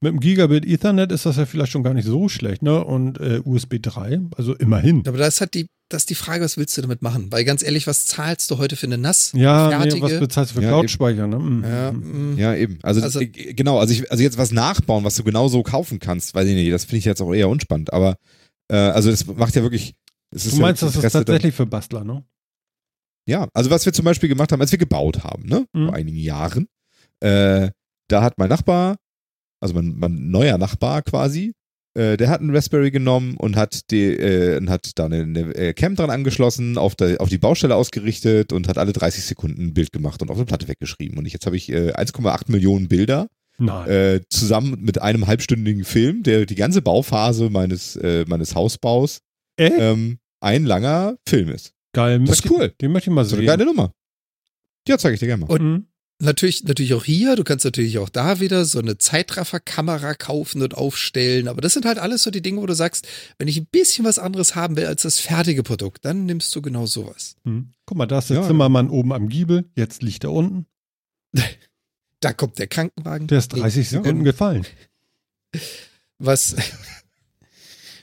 mit 0.00 0.12
dem 0.12 0.20
Gigabit 0.20 0.66
Ethernet 0.66 1.10
ist 1.10 1.24
das 1.24 1.36
ja 1.36 1.46
vielleicht 1.46 1.72
schon 1.72 1.82
gar 1.82 1.94
nicht 1.94 2.04
so 2.06 2.28
schlecht, 2.28 2.62
ne? 2.62 2.84
Und 2.84 3.18
äh, 3.18 3.40
USB 3.44 3.78
3, 3.80 4.20
also 4.36 4.54
immerhin. 4.54 5.02
Aber 5.06 5.16
das 5.16 5.40
hat 5.40 5.54
die, 5.54 5.66
das 5.88 6.02
ist 6.02 6.10
die 6.10 6.14
Frage, 6.14 6.44
was 6.44 6.58
willst 6.58 6.76
du 6.76 6.82
damit 6.82 7.00
machen? 7.00 7.28
Weil 7.32 7.44
ganz 7.44 7.62
ehrlich, 7.62 7.86
was 7.86 8.06
zahlst 8.06 8.50
du 8.50 8.58
heute 8.58 8.76
für 8.76 8.86
eine 8.86 8.98
nass? 8.98 9.32
Ja, 9.34 9.82
nee, 9.84 10.00
was 10.02 10.20
bezahlst 10.20 10.50
du 10.52 10.56
für 10.56 10.62
Ja, 10.62 10.68
Cloud-Speicher, 10.68 11.26
ne? 11.26 11.38
Mhm. 11.38 11.64
ja, 11.64 11.92
mm. 11.92 12.38
Ja, 12.38 12.54
eben. 12.54 12.78
Also, 12.82 13.00
Also- 13.00 13.20
äh, 13.20 13.26
genau, 13.26 13.78
also 13.78 13.94
ich, 13.94 14.10
also 14.10 14.22
jetzt 14.22 14.36
was 14.36 14.52
nachbauen, 14.52 15.04
was 15.04 15.16
du 15.16 15.24
genau 15.24 15.48
so 15.48 15.62
kaufen 15.62 15.98
kannst, 15.98 16.34
weiß 16.34 16.46
ich 16.48 16.54
nicht, 16.54 16.70
das 16.72 16.84
finde 16.84 16.98
ich 16.98 17.04
jetzt 17.06 17.22
auch 17.22 17.32
eher 17.32 17.48
unspannend, 17.48 17.92
aber 17.92 18.16
äh, 18.68 18.76
also 18.76 19.10
das 19.10 19.26
macht 19.26 19.54
ja 19.56 19.62
wirklich. 19.62 19.94
Es 20.34 20.46
ist 20.46 20.56
Du 20.56 20.60
meinst, 20.62 20.80
ja 20.82 20.86
das 20.88 20.94
ist 20.94 20.96
Interesse 20.96 21.18
dann- 21.18 21.24
tatsächlich 21.26 21.54
für 21.54 21.66
Bastler, 21.66 22.04
ne? 22.04 22.22
Ja, 23.26 23.48
also 23.54 23.70
was 23.70 23.86
wir 23.86 23.92
zum 23.92 24.04
Beispiel 24.04 24.28
gemacht 24.28 24.52
haben, 24.52 24.60
als 24.60 24.72
wir 24.72 24.78
gebaut 24.78 25.22
haben, 25.24 25.44
ne, 25.48 25.64
Mhm. 25.72 25.86
vor 25.86 25.94
einigen 25.94 26.18
Jahren, 26.18 26.66
äh, 27.20 27.70
da 28.08 28.22
hat 28.22 28.38
mein 28.38 28.48
Nachbar, 28.48 28.96
also 29.60 29.74
mein, 29.74 29.94
mein 29.96 30.30
neuer 30.30 30.58
Nachbar 30.58 31.02
quasi, 31.02 31.52
äh, 31.94 32.16
der 32.16 32.28
hat 32.30 32.40
einen 32.40 32.54
Raspberry 32.54 32.90
genommen 32.90 33.36
und 33.36 33.54
hat 33.56 33.90
die, 33.90 34.06
äh, 34.06 34.56
und 34.58 34.68
hat 34.70 34.90
da 34.96 35.04
eine, 35.06 35.22
eine 35.22 35.54
äh, 35.54 35.72
Cam 35.74 35.94
dran 35.94 36.10
angeschlossen, 36.10 36.78
auf, 36.78 36.94
der, 36.96 37.20
auf 37.20 37.28
die 37.28 37.38
Baustelle 37.38 37.76
ausgerichtet 37.76 38.52
und 38.52 38.66
hat 38.66 38.78
alle 38.78 38.92
30 38.92 39.24
Sekunden 39.24 39.66
ein 39.66 39.74
Bild 39.74 39.92
gemacht 39.92 40.20
und 40.22 40.30
auf 40.30 40.36
eine 40.36 40.46
Platte 40.46 40.66
weggeschrieben. 40.68 41.18
Und 41.18 41.26
jetzt 41.30 41.46
habe 41.46 41.56
ich 41.56 41.68
äh, 41.70 41.92
1,8 41.92 42.50
Millionen 42.50 42.88
Bilder 42.88 43.28
äh, 43.86 44.20
zusammen 44.30 44.80
mit 44.82 45.00
einem 45.00 45.26
halbstündigen 45.26 45.84
Film, 45.84 46.22
der 46.22 46.46
die 46.46 46.54
ganze 46.56 46.82
Bauphase 46.82 47.50
meines, 47.50 47.94
äh, 47.96 48.24
meines 48.26 48.54
Hausbaus 48.54 49.18
ähm, 49.78 50.18
ein 50.40 50.64
langer 50.64 51.16
Film 51.28 51.50
ist. 51.50 51.72
Geil. 51.92 52.20
das 52.24 52.38
ist 52.40 52.50
cool. 52.50 52.70
Den 52.80 52.92
möchte 52.92 53.10
ich 53.10 53.14
mal 53.14 53.24
So 53.24 53.36
eine 53.36 53.40
sehen. 53.42 53.46
geile 53.46 53.64
Nummer. 53.66 53.92
Ja, 54.88 54.98
zeige 54.98 55.14
ich 55.14 55.20
dir 55.20 55.26
gerne 55.26 55.46
mal. 55.46 55.50
Und- 55.52 55.62
Mhm. 55.62 55.86
Natürlich, 56.24 56.62
natürlich 56.62 56.94
auch 56.94 57.02
hier. 57.04 57.34
Du 57.34 57.42
kannst 57.42 57.64
natürlich 57.64 57.98
auch 57.98 58.08
da 58.08 58.38
wieder 58.38 58.64
so 58.64 58.78
eine 58.78 58.96
Zeitrafferkamera 58.96 60.14
kaufen 60.14 60.62
und 60.62 60.72
aufstellen. 60.76 61.48
Aber 61.48 61.60
das 61.60 61.72
sind 61.72 61.84
halt 61.84 61.98
alles 61.98 62.22
so 62.22 62.30
die 62.30 62.42
Dinge, 62.42 62.60
wo 62.60 62.66
du 62.66 62.74
sagst, 62.74 63.08
wenn 63.38 63.48
ich 63.48 63.56
ein 63.56 63.66
bisschen 63.66 64.04
was 64.04 64.20
anderes 64.20 64.54
haben 64.54 64.76
will 64.76 64.86
als 64.86 65.02
das 65.02 65.18
fertige 65.18 65.64
Produkt, 65.64 66.04
dann 66.04 66.24
nimmst 66.24 66.54
du 66.54 66.62
genau 66.62 66.86
sowas. 66.86 67.34
Mhm. 67.42 67.72
Guck 67.86 67.98
mal, 67.98 68.06
da 68.06 68.20
ist 68.20 68.30
der 68.30 68.36
Ja. 68.36 68.46
Zimmermann 68.46 68.88
oben 68.88 69.12
am 69.12 69.28
Giebel, 69.28 69.64
jetzt 69.74 70.02
liegt 70.02 70.22
er 70.24 70.32
unten. 70.32 70.66
Da 72.20 72.32
kommt 72.32 72.56
der 72.60 72.68
Krankenwagen. 72.68 73.26
Der 73.26 73.38
ist 73.38 73.48
30 73.48 73.90
Ja. 73.90 73.98
Sekunden 73.98 74.22
gefallen. 74.22 74.64
Was, 76.18 76.54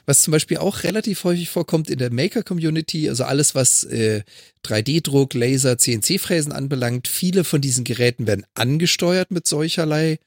was 0.09 0.23
zum 0.23 0.31
Beispiel 0.31 0.57
auch 0.57 0.83
relativ 0.83 1.23
häufig 1.23 1.49
vorkommt 1.49 1.89
in 1.89 1.99
der 1.99 2.11
Maker-Community, 2.11 3.07
also 3.09 3.25
alles, 3.25 3.53
was 3.53 3.83
äh, 3.83 4.23
3D-Druck, 4.65 5.35
Laser, 5.35 5.77
CNC-Fräsen 5.77 6.51
anbelangt, 6.51 7.07
viele 7.07 7.43
von 7.43 7.61
diesen 7.61 7.83
Geräten 7.83 8.25
werden 8.25 8.45
angesteuert 8.55 9.29
mit 9.31 9.45
solcherlei 9.47 10.17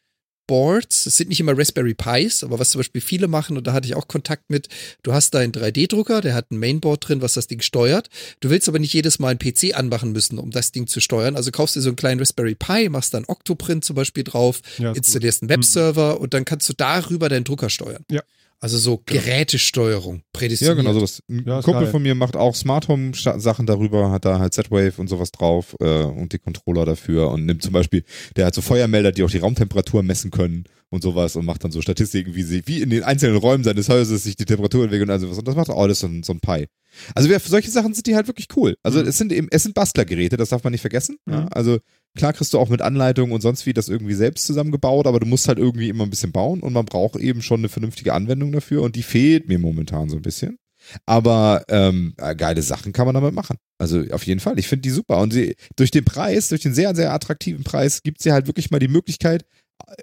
Boards. 0.49 1.07
Es 1.07 1.17
sind 1.17 1.29
nicht 1.31 1.41
immer 1.41 1.57
Raspberry 1.59 1.95
Pis, 1.95 2.43
aber 2.45 2.59
was 2.59 2.71
zum 2.71 2.81
Beispiel 2.81 3.01
viele 3.01 3.27
machen, 3.29 3.57
und 3.57 3.67
da 3.67 3.73
hatte 3.73 3.87
ich 3.87 3.95
auch 3.95 4.07
Kontakt 4.09 4.51
mit, 4.51 4.69
du 5.03 5.13
hast 5.13 5.35
da 5.35 5.39
einen 5.41 5.53
3D-Drucker, 5.53 6.21
der 6.21 6.35
hat 6.35 6.51
ein 6.51 6.59
Mainboard 6.59 7.09
drin, 7.09 7.23
was 7.23 7.35
das 7.35 7.47
Ding 7.47 7.61
steuert. 7.61 8.09
Du 8.41 8.51
willst 8.51 8.69
aber 8.69 8.79
nicht 8.79 8.93
jedes 8.93 9.19
Mal 9.19 9.31
einen 9.31 9.39
PC 9.39 9.77
anmachen 9.77 10.13
müssen, 10.13 10.39
um 10.39 10.51
das 10.51 10.71
Ding 10.73 10.87
zu 10.87 11.01
steuern. 11.01 11.37
Also 11.37 11.51
kaufst 11.53 11.75
dir 11.77 11.81
so 11.81 11.89
einen 11.91 11.97
kleinen 11.97 12.21
Raspberry 12.21 12.55
Pi, 12.55 12.89
machst 12.89 13.15
da 13.15 13.19
einen 13.19 13.27
Octoprint 13.29 13.85
zum 13.85 13.97
Beispiel 13.97 14.25
drauf, 14.25 14.61
Ja, 14.79 14.91
ist 14.91 14.97
gut. 14.97 14.97
installierst 14.99 15.43
einen 15.43 15.49
Webserver 15.49 16.21
und 16.21 16.35
dann 16.35 16.45
kannst 16.45 16.69
du 16.69 16.73
darüber 16.73 17.29
deinen 17.29 17.45
Drucker 17.45 17.71
steuern. 17.71 18.05
Ja. 18.11 18.23
Also 18.63 18.79
so 18.79 19.03
Gerätesteuerung 19.05 20.17
Ja, 20.19 20.23
prädestiniert. 20.33 20.77
genau 20.77 20.93
sowas. 20.93 21.21
Ein 21.29 21.45
Ja, 21.47 21.61
Kumpel 21.63 21.83
geil. 21.83 21.91
von 21.91 22.03
mir 22.03 22.15
macht 22.15 22.37
auch 22.37 22.55
Smart 22.55 22.87
Home 22.89 23.11
Sachen 23.15 23.67
darüber, 23.67 24.11
hat 24.13 24.25
da 24.25 24.39
halt 24.39 24.55
Z-Wave 24.55 24.93
und 24.99 25.09
sowas 25.09 25.33
drauf 25.33 25.75
äh, 25.81 26.05
und 26.05 26.33
die 26.33 26.39
Controller 26.39 26.85
dafür 26.85 27.31
und 27.33 27.45
nimmt 27.45 27.63
zum 27.63 27.73
Beispiel, 27.73 28.05
der 28.37 28.47
hat 28.47 28.55
so 28.55 28.61
Feuermelder, 28.63 29.11
die 29.11 29.25
auch 29.25 29.31
die 29.31 29.39
Raumtemperatur 29.39 30.05
messen 30.05 30.31
können 30.31 30.65
und 30.91 31.03
sowas 31.03 31.35
und 31.35 31.45
macht 31.45 31.65
dann 31.65 31.73
so 31.73 31.83
Statistiken, 31.83 32.37
wie 32.37 32.43
sie, 32.45 32.63
wie 32.67 32.83
in 32.83 32.91
den 32.91 33.03
einzelnen 33.03 33.37
Räumen 33.37 33.65
seines 33.65 33.89
Hauses 33.89 34.23
sich 34.23 34.37
die 34.37 34.45
Temperatur 34.45 34.85
entwickelt 34.85 35.09
und 35.09 35.13
all 35.13 35.19
sowas. 35.21 35.39
Und 35.39 35.49
das 35.49 35.57
macht 35.57 35.69
auch 35.69 35.83
alles 35.83 35.99
so 35.99 36.07
ein, 36.07 36.23
so 36.23 36.33
ein 36.33 36.39
Pi. 36.41 36.67
Also 37.15 37.29
für 37.29 37.49
solche 37.51 37.71
Sachen 37.71 37.95
sind 37.95 38.07
die 38.07 38.15
halt 38.15 38.27
wirklich 38.27 38.49
cool. 38.57 38.77
Also 38.83 39.01
Mhm. 39.01 39.09
es 39.09 39.19
sind 39.19 39.33
eben, 39.33 39.49
es 39.51 39.63
sind 39.63 39.75
Bastlergeräte, 39.75 40.37
das 40.37 40.51
darf 40.51 40.63
man 40.65 40.73
nicht 40.73 40.81
vergessen. 40.81 41.17
Ja? 41.29 41.43
Mhm. 41.43 41.49
Also 41.51 41.79
klar 42.17 42.33
kriegst 42.33 42.53
du 42.53 42.59
auch 42.59 42.69
mit 42.69 42.83
Anleitung 42.83 43.33
und 43.33 43.41
sonst 43.41 43.67
wie 43.67 43.73
das 43.73 43.89
irgendwie 43.89 44.15
selbst 44.15 44.47
zusammengebaut, 44.47 45.07
aber 45.07 45.21
du 45.21 45.27
musst 45.27 45.49
halt 45.49 45.59
irgendwie 45.59 45.89
immer 45.89 46.05
ein 46.05 46.11
bisschen 46.11 46.33
bauen 46.33 46.61
und 46.61 46.73
man 46.73 46.85
braucht 46.87 47.17
eben 47.17 47.43
schon 47.43 47.61
eine 47.61 47.69
vernünftige 47.69 48.13
Anwendung 48.13 48.53
dafür 48.53 48.83
und 48.83 48.97
die 48.97 49.03
fehlt 49.03 49.49
mir 49.49 49.59
momentan 49.59 50.09
so 50.09 50.17
ein 50.17 50.23
bisschen. 50.23 50.59
Aber 51.07 51.65
ähm, 51.69 52.15
äh, 52.19 52.35
geile 52.35 52.61
Sachen 52.63 52.93
kann 52.93 53.07
man 53.07 53.15
damit 53.15 53.35
machen. 53.35 53.57
Also 53.79 54.03
auf 54.11 54.25
jeden 54.27 54.41
Fall. 54.41 54.59
Ich 54.59 54.67
finde 54.69 54.83
die 54.83 54.91
super. 54.91 55.19
Und 55.19 55.33
sie, 55.33 55.55
durch 55.77 55.91
den 55.93 56.05
Preis, 56.05 56.49
durch 56.49 56.63
den 56.63 56.75
sehr, 56.75 56.95
sehr 56.97 57.13
attraktiven 57.13 57.63
Preis, 57.65 58.03
gibt 58.03 58.21
sie 58.21 58.33
halt 58.33 58.47
wirklich 58.49 58.71
mal 58.73 58.81
die 58.81 58.89
Möglichkeit, 58.89 59.45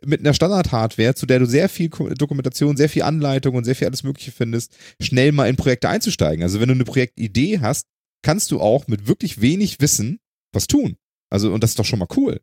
mit 0.05 0.19
einer 0.19 0.33
Standard-Hardware, 0.33 1.15
zu 1.15 1.25
der 1.25 1.39
du 1.39 1.45
sehr 1.45 1.69
viel 1.69 1.89
Dokumentation, 1.89 2.77
sehr 2.77 2.89
viel 2.89 3.03
Anleitung 3.03 3.55
und 3.55 3.63
sehr 3.63 3.75
viel 3.75 3.87
alles 3.87 4.03
Mögliche 4.03 4.31
findest, 4.31 4.75
schnell 5.01 5.31
mal 5.31 5.49
in 5.49 5.55
Projekte 5.55 5.89
einzusteigen. 5.89 6.43
Also 6.43 6.59
wenn 6.59 6.69
du 6.69 6.75
eine 6.75 6.85
Projektidee 6.85 7.59
hast, 7.59 7.87
kannst 8.21 8.51
du 8.51 8.59
auch 8.59 8.87
mit 8.87 9.07
wirklich 9.07 9.41
wenig 9.41 9.81
Wissen 9.81 10.19
was 10.53 10.67
tun. 10.67 10.97
Also, 11.29 11.53
und 11.53 11.63
das 11.63 11.71
ist 11.71 11.79
doch 11.79 11.85
schon 11.85 11.99
mal 11.99 12.07
cool. 12.15 12.41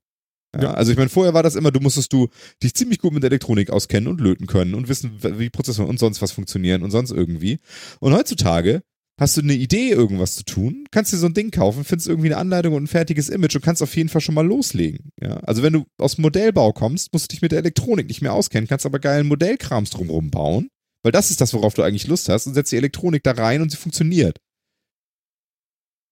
Ja, 0.55 0.63
Ja. 0.63 0.75
Also 0.75 0.93
ich 0.93 0.99
meine, 0.99 1.11
vorher 1.11 1.35
war 1.35 1.43
das 1.43 1.57
immer, 1.57 1.71
du 1.71 1.81
musstest 1.81 2.13
du 2.13 2.29
dich 2.63 2.75
ziemlich 2.75 2.99
gut 2.99 3.13
mit 3.13 3.25
Elektronik 3.25 3.71
auskennen 3.71 4.09
und 4.09 4.21
löten 4.21 4.47
können 4.47 4.75
und 4.75 4.89
wissen, 4.89 5.19
wie 5.39 5.51
Prozessoren 5.51 5.91
und 5.91 5.99
sonst 5.99 6.23
was 6.23 6.33
funktionieren 6.33 6.83
und 6.83 6.91
sonst 6.91 7.11
irgendwie. 7.11 7.59
Und 8.01 8.15
heutzutage 8.15 8.83
hast 9.19 9.37
du 9.37 9.41
eine 9.41 9.55
Idee, 9.55 9.91
irgendwas 9.91 10.37
zu 10.37 10.45
tun, 10.45 10.85
kannst 10.91 11.13
dir 11.13 11.17
so 11.17 11.27
ein 11.27 11.35
Ding 11.35 11.51
kaufen, 11.51 11.85
findest 11.85 12.09
irgendwie 12.09 12.29
eine 12.29 12.37
Anleitung 12.37 12.75
und 12.75 12.85
ein 12.85 12.89
fertiges 12.89 13.29
Image 13.29 13.57
und 13.57 13.65
kannst 13.65 13.83
auf 13.83 13.97
jeden 13.97 14.09
Fall 14.09 14.21
schon 14.21 14.35
mal 14.35 14.47
loslegen. 14.47 15.11
Ja? 15.21 15.39
Also 15.39 15.63
wenn 15.63 15.73
du 15.73 15.87
aus 15.99 16.17
dem 16.17 16.23
Modellbau 16.23 16.73
kommst, 16.73 17.13
musst 17.13 17.31
du 17.31 17.35
dich 17.35 17.43
mit 17.43 17.53
der 17.53 17.61
Elektronik 17.61 18.09
nicht 18.09 18.23
mehr 18.23 18.35
auskennen, 18.35 18.69
kannst 18.69 18.85
aber 18.85 18.99
geilen 18.99 19.27
Modellkrams 19.27 19.91
drumherum 19.91 20.31
bauen, 20.31 20.69
weil 21.03 21.13
das 21.13 21.31
ist 21.31 21.41
das, 21.41 21.55
worauf 21.55 21.75
du 21.75 21.83
eigentlich 21.83 22.07
Lust 22.07 22.29
hast 22.29 22.47
und 22.47 22.55
setzt 22.55 22.73
die 22.73 22.77
Elektronik 22.77 23.23
da 23.23 23.33
rein 23.33 23.63
und 23.63 23.71
sie 23.71 23.79
funktioniert. 23.79 24.39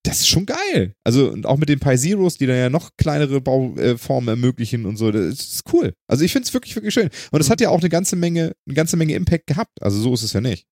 Das 0.07 0.20
ist 0.20 0.28
schon 0.28 0.44
geil. 0.44 0.94
Also 1.02 1.30
und 1.30 1.46
auch 1.46 1.57
mit 1.57 1.70
den 1.70 1.80
Pi 1.80 1.96
Zeros, 1.96 2.36
die 2.36 2.46
dann 2.46 2.57
ja 2.57 2.68
noch 2.68 2.90
kleinere 2.98 3.40
Bauformen 3.40 4.28
ermöglichen 4.28 4.84
und 4.84 4.96
so, 4.96 5.11
das 5.11 5.40
ist 5.40 5.72
cool. 5.72 5.94
Also 6.09 6.24
ich 6.24 6.32
finde 6.32 6.46
es 6.46 6.55
wirklich, 6.55 6.74
wirklich 6.76 6.92
schön. 6.92 7.09
Und 7.32 7.40
es 7.40 7.48
hat 7.48 7.61
ja 7.62 7.70
auch 7.70 7.80
eine 7.80 7.88
ganze 7.88 8.14
Menge, 8.14 8.52
eine 8.66 8.74
ganze 8.74 8.96
Menge 8.98 9.14
Impact 9.14 9.46
gehabt. 9.46 9.82
Also 9.82 9.98
so 10.00 10.12
ist 10.12 10.22
es 10.22 10.34
ja 10.34 10.42
nicht. 10.42 10.66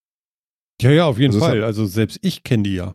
Ja, 0.82 0.90
ja, 0.90 1.04
auf 1.06 1.18
jeden 1.18 1.34
Also 1.34 1.44
Fall. 1.46 1.62
Also 1.64 1.86
selbst 1.86 2.18
ich 2.22 2.42
kenne 2.42 2.64
die 2.64 2.74
ja. 2.74 2.94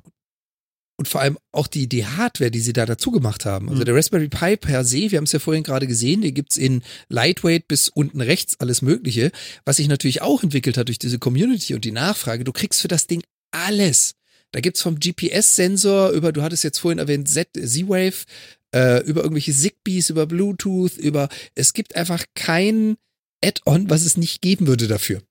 Und 0.99 1.07
vor 1.07 1.21
allem 1.21 1.37
auch 1.51 1.67
die, 1.67 1.87
die 1.87 2.07
Hardware, 2.07 2.49
die 2.49 2.59
sie 2.59 2.73
da 2.73 2.87
dazu 2.87 3.11
gemacht 3.11 3.45
haben. 3.45 3.69
Also 3.69 3.81
Mhm. 3.81 3.85
der 3.85 3.95
Raspberry 3.95 4.29
Pi 4.29 4.57
per 4.57 4.83
se, 4.83 5.11
wir 5.11 5.17
haben 5.17 5.25
es 5.25 5.31
ja 5.31 5.37
vorhin 5.37 5.61
gerade 5.63 5.85
gesehen, 5.85 6.21
den 6.21 6.33
gibt's 6.33 6.57
in 6.57 6.81
Lightweight 7.09 7.67
bis 7.67 7.87
unten 7.89 8.19
rechts 8.19 8.59
alles 8.59 8.81
Mögliche. 8.81 9.31
Was 9.63 9.77
sich 9.77 9.87
natürlich 9.87 10.23
auch 10.23 10.41
entwickelt 10.41 10.75
hat 10.75 10.87
durch 10.87 10.97
diese 10.97 11.19
Community 11.19 11.75
und 11.75 11.85
die 11.85 11.91
Nachfrage, 11.91 12.43
du 12.43 12.51
kriegst 12.51 12.81
für 12.81 12.87
das 12.87 13.05
Ding 13.05 13.21
alles. 13.51 14.15
Da 14.53 14.59
gibt's 14.59 14.81
vom 14.81 14.99
GPS-Sensor 14.99 16.11
über, 16.11 16.31
du 16.31 16.41
hattest 16.41 16.63
jetzt 16.63 16.79
vorhin 16.79 16.97
erwähnt, 16.99 17.27
Z-Wave, 17.29 18.25
äh, 18.73 19.03
über 19.05 19.21
irgendwelche 19.21 19.53
Zigbees, 19.53 20.09
über 20.09 20.25
Bluetooth, 20.25 20.97
über, 20.97 21.29
es 21.53 21.73
gibt 21.73 21.95
einfach 21.95 22.25
kein 22.33 22.97
Add-on, 23.43 23.87
was 23.89 24.03
es 24.03 24.17
nicht 24.17 24.41
geben 24.41 24.65
würde 24.65 24.87
dafür. 24.87 25.21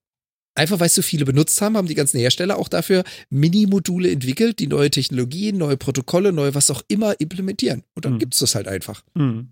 Einfach 0.57 0.81
weil 0.81 0.87
es 0.87 0.95
so 0.95 1.03
viele 1.03 1.25
benutzt 1.25 1.61
haben, 1.61 1.77
haben 1.77 1.87
die 1.87 1.95
ganzen 1.95 2.19
Hersteller 2.19 2.57
auch 2.59 2.69
dafür 2.69 3.05
Mini-Module 3.31 4.11
entwickelt, 4.11 4.59
die 4.59 4.67
neue 4.67 4.91
Technologien, 4.91 5.59
neue 5.59 5.77
Protokolle, 5.77 6.33
neue 6.33 6.55
was 6.55 6.71
auch 6.71 6.83
immer 6.89 7.21
implementieren. 7.21 7.85
Und 7.95 8.05
dann 8.07 8.15
Mhm. 8.15 8.19
gibt's 8.21 8.39
das 8.39 8.55
halt 8.55 8.67
einfach. 8.67 9.05
Mhm. 9.15 9.51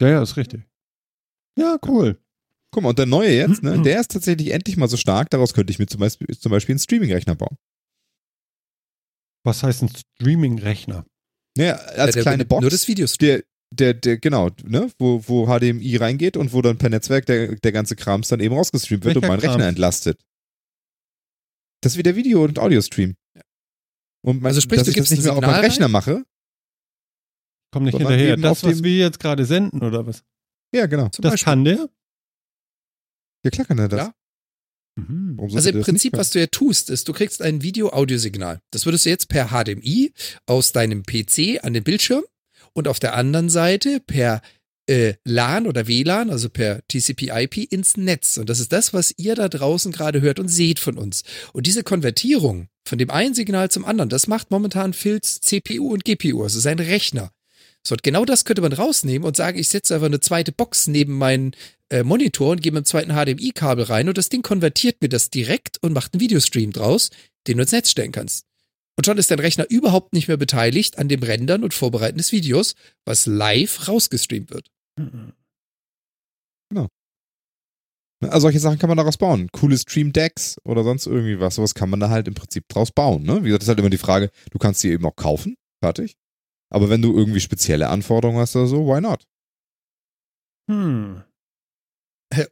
Ja, 0.00 0.08
ja, 0.08 0.22
ist 0.22 0.36
richtig. 0.36 0.62
Ja, 1.58 1.78
cool. 1.86 2.18
Guck 2.72 2.82
mal, 2.82 2.88
und 2.90 2.98
der 2.98 3.06
neue 3.06 3.30
jetzt, 3.32 3.62
ne, 3.62 3.80
der 3.82 4.00
ist 4.00 4.10
tatsächlich 4.10 4.50
endlich 4.52 4.76
mal 4.76 4.88
so 4.88 4.96
stark, 4.96 5.30
daraus 5.30 5.52
könnte 5.54 5.70
ich 5.72 5.78
mir 5.78 5.86
zum 5.86 6.00
Beispiel, 6.00 6.26
zum 6.36 6.50
Beispiel 6.50 6.72
einen 6.74 6.80
Streaming-Rechner 6.80 7.34
bauen. 7.36 7.56
Was 9.44 9.62
heißt 9.62 9.82
ein 9.82 9.90
Streaming-Rechner? 9.94 11.04
Ja, 11.56 11.74
als 11.74 12.14
der, 12.14 12.22
kleine 12.22 12.44
Box. 12.44 12.62
Nur 12.62 12.70
das 12.70 12.88
Videos. 12.88 13.16
der, 13.18 13.44
der, 13.74 13.94
der, 13.94 14.18
genau, 14.18 14.50
ne, 14.64 14.90
wo, 14.98 15.22
wo 15.26 15.46
HDMI 15.46 15.96
reingeht 15.96 16.36
und 16.36 16.52
wo 16.52 16.62
dann 16.62 16.78
per 16.78 16.90
Netzwerk 16.90 17.26
der, 17.26 17.56
der 17.56 17.72
ganze 17.72 17.96
Krams 17.96 18.28
dann 18.28 18.40
eben 18.40 18.54
rausgestreamt 18.54 19.04
wird 19.04 19.16
Welcher 19.16 19.26
und 19.26 19.28
mein 19.28 19.40
Krams? 19.40 19.54
Rechner 19.54 19.68
entlastet. 19.68 20.20
Das 21.82 21.92
ist 21.92 21.98
wie 21.98 22.02
der 22.02 22.16
Video- 22.16 22.44
und 22.44 22.58
Audio-Stream. 22.58 23.14
Und 24.24 24.40
mein, 24.40 24.50
Also 24.50 24.60
sprich, 24.60 24.78
dass 24.78 24.86
du 24.86 24.90
ich 24.92 24.96
das 24.96 25.08
gibst 25.08 25.12
nicht 25.12 25.24
mehr 25.24 25.34
auf 25.36 25.40
meinem 25.42 25.60
Rechner 25.60 25.88
mache. 25.88 26.24
Komm 27.72 27.84
nicht 27.84 27.96
hinterher. 27.98 28.36
Das, 28.36 28.50
auf 28.52 28.62
was 28.64 28.76
dem- 28.76 28.84
wir 28.84 28.96
jetzt 28.96 29.18
gerade 29.20 29.44
senden, 29.44 29.82
oder 29.82 30.06
was? 30.06 30.22
Ja, 30.74 30.86
genau. 30.86 31.08
Zum 31.10 31.22
Das 31.22 31.32
Beispiel. 31.32 31.44
kann 31.44 31.64
der? 31.64 31.88
Ja, 33.44 33.50
klar 33.50 33.66
kann 33.66 33.78
er 33.78 33.88
das. 33.88 33.98
Ja. 34.00 34.14
Mhm. 34.96 35.38
Also 35.40 35.68
im 35.70 35.82
Prinzip, 35.82 36.12
was 36.14 36.30
du 36.30 36.38
ja 36.40 36.46
tust, 36.46 36.88
ist, 36.88 37.08
du 37.08 37.12
kriegst 37.12 37.42
ein 37.42 37.62
Video-Audio-Signal. 37.62 38.60
Das 38.70 38.86
würdest 38.86 39.04
du 39.04 39.10
jetzt 39.10 39.28
per 39.28 39.48
HDMI 39.48 40.12
aus 40.46 40.72
deinem 40.72 41.02
PC 41.02 41.58
an 41.62 41.74
den 41.74 41.82
Bildschirm 41.84 42.22
und 42.74 42.88
auf 42.88 43.00
der 43.00 43.14
anderen 43.14 43.48
Seite 43.48 44.00
per 44.00 44.42
äh, 44.86 45.14
LAN 45.24 45.66
oder 45.66 45.86
WLAN, 45.86 46.30
also 46.30 46.48
per 46.50 46.86
TCP/IP 46.88 47.72
ins 47.72 47.96
Netz. 47.96 48.36
Und 48.36 48.50
das 48.50 48.60
ist 48.60 48.72
das, 48.72 48.92
was 48.92 49.14
ihr 49.16 49.34
da 49.34 49.48
draußen 49.48 49.92
gerade 49.92 50.20
hört 50.20 50.38
und 50.38 50.48
seht 50.48 50.78
von 50.78 50.98
uns. 50.98 51.22
Und 51.52 51.66
diese 51.66 51.82
Konvertierung 51.82 52.68
von 52.86 52.98
dem 52.98 53.10
einen 53.10 53.34
Signal 53.34 53.70
zum 53.70 53.84
anderen, 53.84 54.10
das 54.10 54.26
macht 54.26 54.50
momentan 54.50 54.92
Phils 54.92 55.40
CPU 55.40 55.92
und 55.92 56.04
GPU, 56.04 56.42
also 56.42 56.60
sein 56.60 56.78
Rechner. 56.78 57.30
So, 57.86 57.94
und 57.94 58.02
genau 58.02 58.24
das 58.24 58.44
könnte 58.44 58.62
man 58.62 58.72
rausnehmen 58.72 59.26
und 59.26 59.36
sagen, 59.36 59.58
ich 59.58 59.68
setze 59.68 59.94
einfach 59.94 60.06
eine 60.06 60.20
zweite 60.20 60.52
Box 60.52 60.86
neben 60.86 61.18
meinen 61.18 61.52
äh, 61.90 62.02
Monitor 62.02 62.52
und 62.52 62.62
gebe 62.62 62.78
ein 62.78 62.86
zweiten 62.86 63.12
HDMI-Kabel 63.12 63.84
rein 63.84 64.08
und 64.08 64.16
das 64.16 64.30
Ding 64.30 64.42
konvertiert 64.42 65.02
mir 65.02 65.08
das 65.08 65.30
direkt 65.30 65.78
und 65.82 65.92
macht 65.92 66.14
einen 66.14 66.20
Videostream 66.20 66.72
draus, 66.72 67.10
den 67.46 67.58
du 67.58 67.62
ins 67.62 67.72
Netz 67.72 67.90
stellen 67.90 68.12
kannst. 68.12 68.46
Und 68.96 69.04
schon 69.06 69.18
ist 69.18 69.30
dein 69.30 69.40
Rechner 69.40 69.68
überhaupt 69.70 70.12
nicht 70.12 70.28
mehr 70.28 70.36
beteiligt 70.36 70.98
an 70.98 71.08
dem 71.08 71.22
Rendern 71.22 71.64
und 71.64 71.74
Vorbereiten 71.74 72.18
des 72.18 72.30
Videos, 72.32 72.74
was 73.04 73.26
live 73.26 73.88
rausgestreamt 73.88 74.50
wird. 74.50 74.70
Also 78.22 78.40
solche 78.46 78.60
Sachen 78.60 78.78
kann 78.78 78.88
man 78.88 78.96
daraus 78.96 79.18
bauen. 79.18 79.48
Coole 79.52 79.76
Stream-Decks 79.76 80.56
oder 80.64 80.82
sonst 80.82 81.06
irgendwie 81.06 81.40
was. 81.40 81.56
Sowas 81.56 81.74
kann 81.74 81.90
man 81.90 82.00
da 82.00 82.08
halt 82.08 82.26
im 82.26 82.34
Prinzip 82.34 82.66
draus 82.68 82.90
bauen. 82.90 83.22
Ne? 83.22 83.42
Wie 83.42 83.48
gesagt, 83.48 83.62
das 83.62 83.64
ist 83.64 83.68
halt 83.68 83.80
immer 83.80 83.90
die 83.90 83.98
Frage, 83.98 84.30
du 84.50 84.58
kannst 84.58 84.80
sie 84.80 84.90
eben 84.90 85.04
auch 85.04 85.16
kaufen. 85.16 85.56
Fertig. 85.82 86.16
Aber 86.72 86.88
wenn 86.88 87.02
du 87.02 87.14
irgendwie 87.16 87.40
spezielle 87.40 87.88
Anforderungen 87.90 88.38
hast 88.40 88.56
oder 88.56 88.66
so, 88.66 88.86
why 88.86 89.00
not? 89.00 89.24
Hm. 90.70 91.22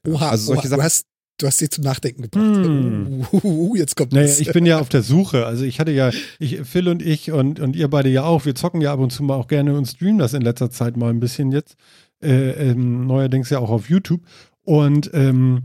Oha, 0.07 0.29
Also 0.31 0.47
solche 0.47 0.61
oha, 0.63 0.69
Sachen- 0.69 0.79
du 0.79 0.83
hast, 0.85 1.07
du 1.43 1.49
hast 1.49 1.59
sie 1.59 1.69
zum 1.69 1.85
Nachdenken 1.85 2.23
gebracht. 2.23 2.45
Hm. 2.45 3.27
Uh, 3.33 3.41
uh, 3.43 3.71
uh, 3.71 3.77
jetzt 3.77 3.97
kommt 3.97 4.13
Naja, 4.13 4.27
das. 4.27 4.41
ich 4.41 4.53
bin 4.53 4.65
ja 4.65 4.79
auf 4.79 4.89
der 4.89 5.03
Suche. 5.03 5.47
Also 5.47 5.65
ich 5.65 5.81
hatte 5.81 5.91
ja, 5.91 6.11
ich, 6.39 6.61
Phil 6.63 6.89
und 6.89 7.03
ich 7.03 7.33
und, 7.33 7.59
und 7.59 7.75
ihr 7.75 7.89
beide 7.89 8.09
ja 8.09 8.25
auch, 8.25 8.45
wir 8.45 8.55
zocken 8.55 8.81
ja 8.81 8.93
ab 8.93 9.01
und 9.01 9.11
zu 9.11 9.23
mal 9.23 9.35
auch 9.35 9.49
gerne 9.49 9.77
und 9.77 9.87
streamen 9.87 10.19
das 10.19 10.35
in 10.35 10.43
letzter 10.43 10.71
Zeit 10.71 10.97
mal 10.97 11.11
ein 11.11 11.21
bisschen 11.21 11.51
jetzt. 11.51 11.75
Äh, 12.23 12.71
ähm, 12.71 13.07
neuerdings 13.07 13.51
ja 13.51 13.59
auch 13.59 13.71
auf 13.71 13.91
YouTube. 13.91 14.23
Und 14.63 15.11
ähm, 15.13 15.65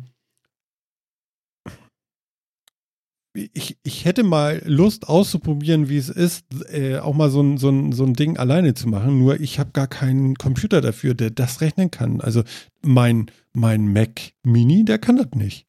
ich, 3.54 3.78
ich 3.84 4.06
hätte 4.06 4.24
mal 4.24 4.64
Lust 4.66 5.08
auszuprobieren, 5.08 5.90
wie 5.90 5.98
es 5.98 6.10
ist, 6.10 6.46
äh, 6.72 6.98
auch 6.98 7.14
mal 7.14 7.30
so 7.30 7.42
ein, 7.42 7.60
so, 7.60 7.70
ein, 7.70 7.92
so 7.92 8.04
ein 8.04 8.14
Ding 8.14 8.38
alleine 8.38 8.74
zu 8.74 8.88
machen. 8.88 9.20
Nur 9.20 9.40
ich 9.40 9.60
habe 9.60 9.70
gar 9.74 9.86
keinen 9.86 10.36
Computer 10.36 10.82
dafür, 10.82 11.14
der 11.14 11.30
das 11.30 11.62
rechnen 11.62 11.92
kann. 11.92 12.20
Also 12.20 12.42
mein, 12.82 13.28
mein 13.54 13.94
Mac 13.94 14.34
Mini, 14.44 14.84
der 14.86 14.98
kann 14.98 15.18
das 15.18 15.28
nicht. 15.36 15.67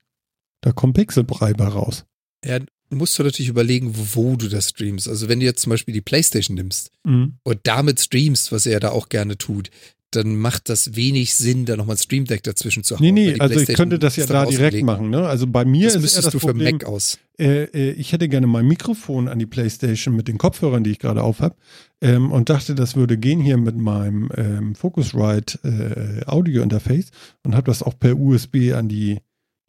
Da 0.60 0.72
kommt 0.72 0.94
Pixelbrei 0.94 1.52
bei 1.54 1.66
raus. 1.66 2.04
Ja, 2.44 2.58
musst 2.90 3.18
du 3.18 3.22
natürlich 3.22 3.48
überlegen, 3.48 3.92
wo 4.14 4.36
du 4.36 4.48
das 4.48 4.70
streamst. 4.70 5.08
Also 5.08 5.28
wenn 5.28 5.40
du 5.40 5.46
jetzt 5.46 5.60
zum 5.62 5.70
Beispiel 5.70 5.92
die 5.94 6.00
Playstation 6.00 6.54
nimmst 6.56 6.90
Mhm. 7.04 7.34
und 7.42 7.60
damit 7.64 8.00
streamst, 8.00 8.50
was 8.52 8.66
er 8.66 8.80
da 8.80 8.90
auch 8.90 9.08
gerne 9.08 9.36
tut, 9.36 9.70
dann 10.12 10.36
macht 10.36 10.70
das 10.70 10.96
wenig 10.96 11.34
Sinn, 11.34 11.66
da 11.66 11.76
nochmal 11.76 11.96
ein 11.96 11.98
Stream 11.98 12.24
Deck 12.24 12.42
dazwischen 12.42 12.82
zu 12.82 12.94
hauen. 12.94 13.02
Nee, 13.04 13.12
nee, 13.12 13.38
also 13.38 13.60
ich 13.60 13.68
könnte 13.74 13.98
das 13.98 14.16
ja 14.16 14.24
da 14.24 14.46
direkt 14.46 14.82
machen. 14.82 15.10
Ne? 15.10 15.28
Also 15.28 15.46
bei 15.46 15.66
mir 15.66 15.84
Das 15.84 15.96
ist 15.96 16.00
müsstest 16.00 16.26
das 16.28 16.32
du 16.32 16.38
für 16.38 16.46
Problem, 16.46 16.76
Mac 16.76 16.84
aus. 16.86 17.18
äh, 17.38 17.64
äh, 17.64 17.90
ich 17.90 18.12
hätte 18.12 18.26
gerne 18.30 18.46
mein 18.46 18.66
Mikrofon 18.66 19.28
an 19.28 19.38
die 19.38 19.44
Playstation 19.44 20.16
mit 20.16 20.26
den 20.26 20.38
Kopfhörern, 20.38 20.82
die 20.82 20.92
ich 20.92 20.98
gerade 20.98 21.22
auf 21.22 21.40
habe 21.40 21.56
ähm, 22.00 22.32
und 22.32 22.48
dachte, 22.48 22.74
das 22.74 22.96
würde 22.96 23.18
gehen 23.18 23.40
hier 23.42 23.58
mit 23.58 23.76
meinem 23.76 24.30
ähm, 24.34 24.74
Focusrite 24.74 26.22
äh, 26.24 26.24
Audio 26.26 26.62
Interface 26.62 27.10
und 27.44 27.54
habe 27.54 27.66
das 27.70 27.82
auch 27.82 27.98
per 27.98 28.16
USB 28.18 28.72
an 28.74 28.88
die 28.88 29.18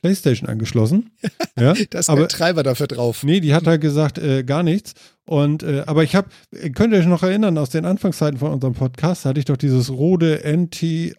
Playstation 0.02 0.50
angeschlossen. 0.50 1.12
ja, 1.60 1.74
Da 1.90 2.00
ist 2.00 2.10
aber 2.10 2.22
kein 2.22 2.30
Treiber 2.30 2.64
dafür 2.64 2.88
drauf. 2.88 3.24
Nee, 3.24 3.40
die 3.40 3.54
hat 3.54 3.68
halt 3.68 3.82
gesagt, 3.82 4.18
äh, 4.18 4.44
gar 4.44 4.64
nichts. 4.64 4.94
Und 5.26 5.64
äh, 5.64 5.84
aber 5.86 6.04
ich 6.04 6.16
habe, 6.16 6.30
könnt 6.74 6.94
ihr 6.94 7.00
euch 7.00 7.06
noch 7.06 7.24
erinnern, 7.24 7.58
aus 7.58 7.70
den 7.70 7.86
Anfangszeiten 7.86 8.40
von 8.40 8.52
unserem 8.52 8.74
Podcast 8.74 9.26
hatte 9.26 9.40
ich 9.40 9.46
doch 9.46 9.58
dieses 9.58 9.90
Rode 9.90 10.42
NT 10.46 11.14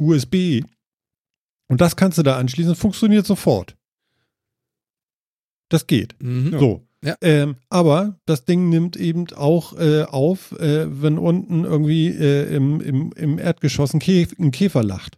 USB. 0.00 0.62
Und 1.68 1.80
das 1.80 1.96
kannst 1.96 2.18
du 2.18 2.22
da 2.22 2.36
anschließen, 2.36 2.74
funktioniert 2.74 3.26
sofort. 3.26 3.76
Das 5.68 5.86
geht. 5.86 6.14
Mhm. 6.20 6.58
So. 6.58 6.84
Ja. 7.04 7.14
Ähm, 7.20 7.56
aber 7.68 8.18
das 8.26 8.44
Ding 8.44 8.70
nimmt 8.70 8.96
eben 8.96 9.26
auch 9.34 9.78
äh, 9.78 10.02
auf, 10.02 10.52
äh, 10.58 10.86
wenn 11.02 11.18
unten 11.18 11.64
irgendwie 11.64 12.08
äh, 12.08 12.52
im, 12.54 12.80
im, 12.80 13.12
im 13.12 13.38
Erdgeschoss 13.38 13.94
ein, 13.94 14.00
Kä 14.00 14.26
ein 14.38 14.50
Käfer 14.50 14.82
lacht. 14.82 15.17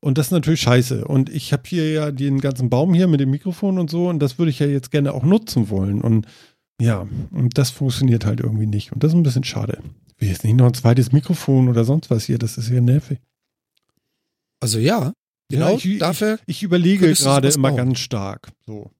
Und 0.00 0.16
das 0.18 0.26
ist 0.28 0.32
natürlich 0.32 0.60
scheiße. 0.60 1.04
Und 1.06 1.28
ich 1.28 1.52
habe 1.52 1.62
hier 1.66 1.90
ja 1.90 2.10
den 2.12 2.40
ganzen 2.40 2.70
Baum 2.70 2.94
hier 2.94 3.08
mit 3.08 3.20
dem 3.20 3.30
Mikrofon 3.30 3.78
und 3.78 3.90
so 3.90 4.08
und 4.08 4.20
das 4.20 4.38
würde 4.38 4.50
ich 4.50 4.58
ja 4.60 4.66
jetzt 4.66 4.90
gerne 4.90 5.12
auch 5.12 5.24
nutzen 5.24 5.70
wollen. 5.70 6.00
Und 6.00 6.26
ja, 6.80 7.08
und 7.32 7.58
das 7.58 7.70
funktioniert 7.70 8.24
halt 8.24 8.40
irgendwie 8.40 8.66
nicht. 8.66 8.92
Und 8.92 9.02
das 9.02 9.10
ist 9.12 9.16
ein 9.16 9.24
bisschen 9.24 9.42
schade. 9.44 9.82
Ich 10.16 10.20
will 10.22 10.28
jetzt 10.28 10.44
nicht 10.44 10.54
noch 10.56 10.66
ein 10.66 10.74
zweites 10.74 11.10
Mikrofon 11.12 11.68
oder 11.68 11.84
sonst 11.84 12.10
was 12.10 12.24
hier, 12.24 12.38
das 12.38 12.58
ist 12.58 12.68
ja 12.68 12.80
nervig. 12.80 13.18
Also 14.60 14.78
ja, 14.78 15.12
genau 15.50 15.70
Ja, 15.70 15.76
ich- 15.82 15.98
dafür. 15.98 16.38
Ich 16.46 16.62
überlege 16.62 17.00
Könntest 17.06 17.22
du 17.22 17.26
gerade 17.26 17.48
immer 17.48 17.72
ganz 17.72 17.98
stark. 17.98 18.50
So. 18.66 18.90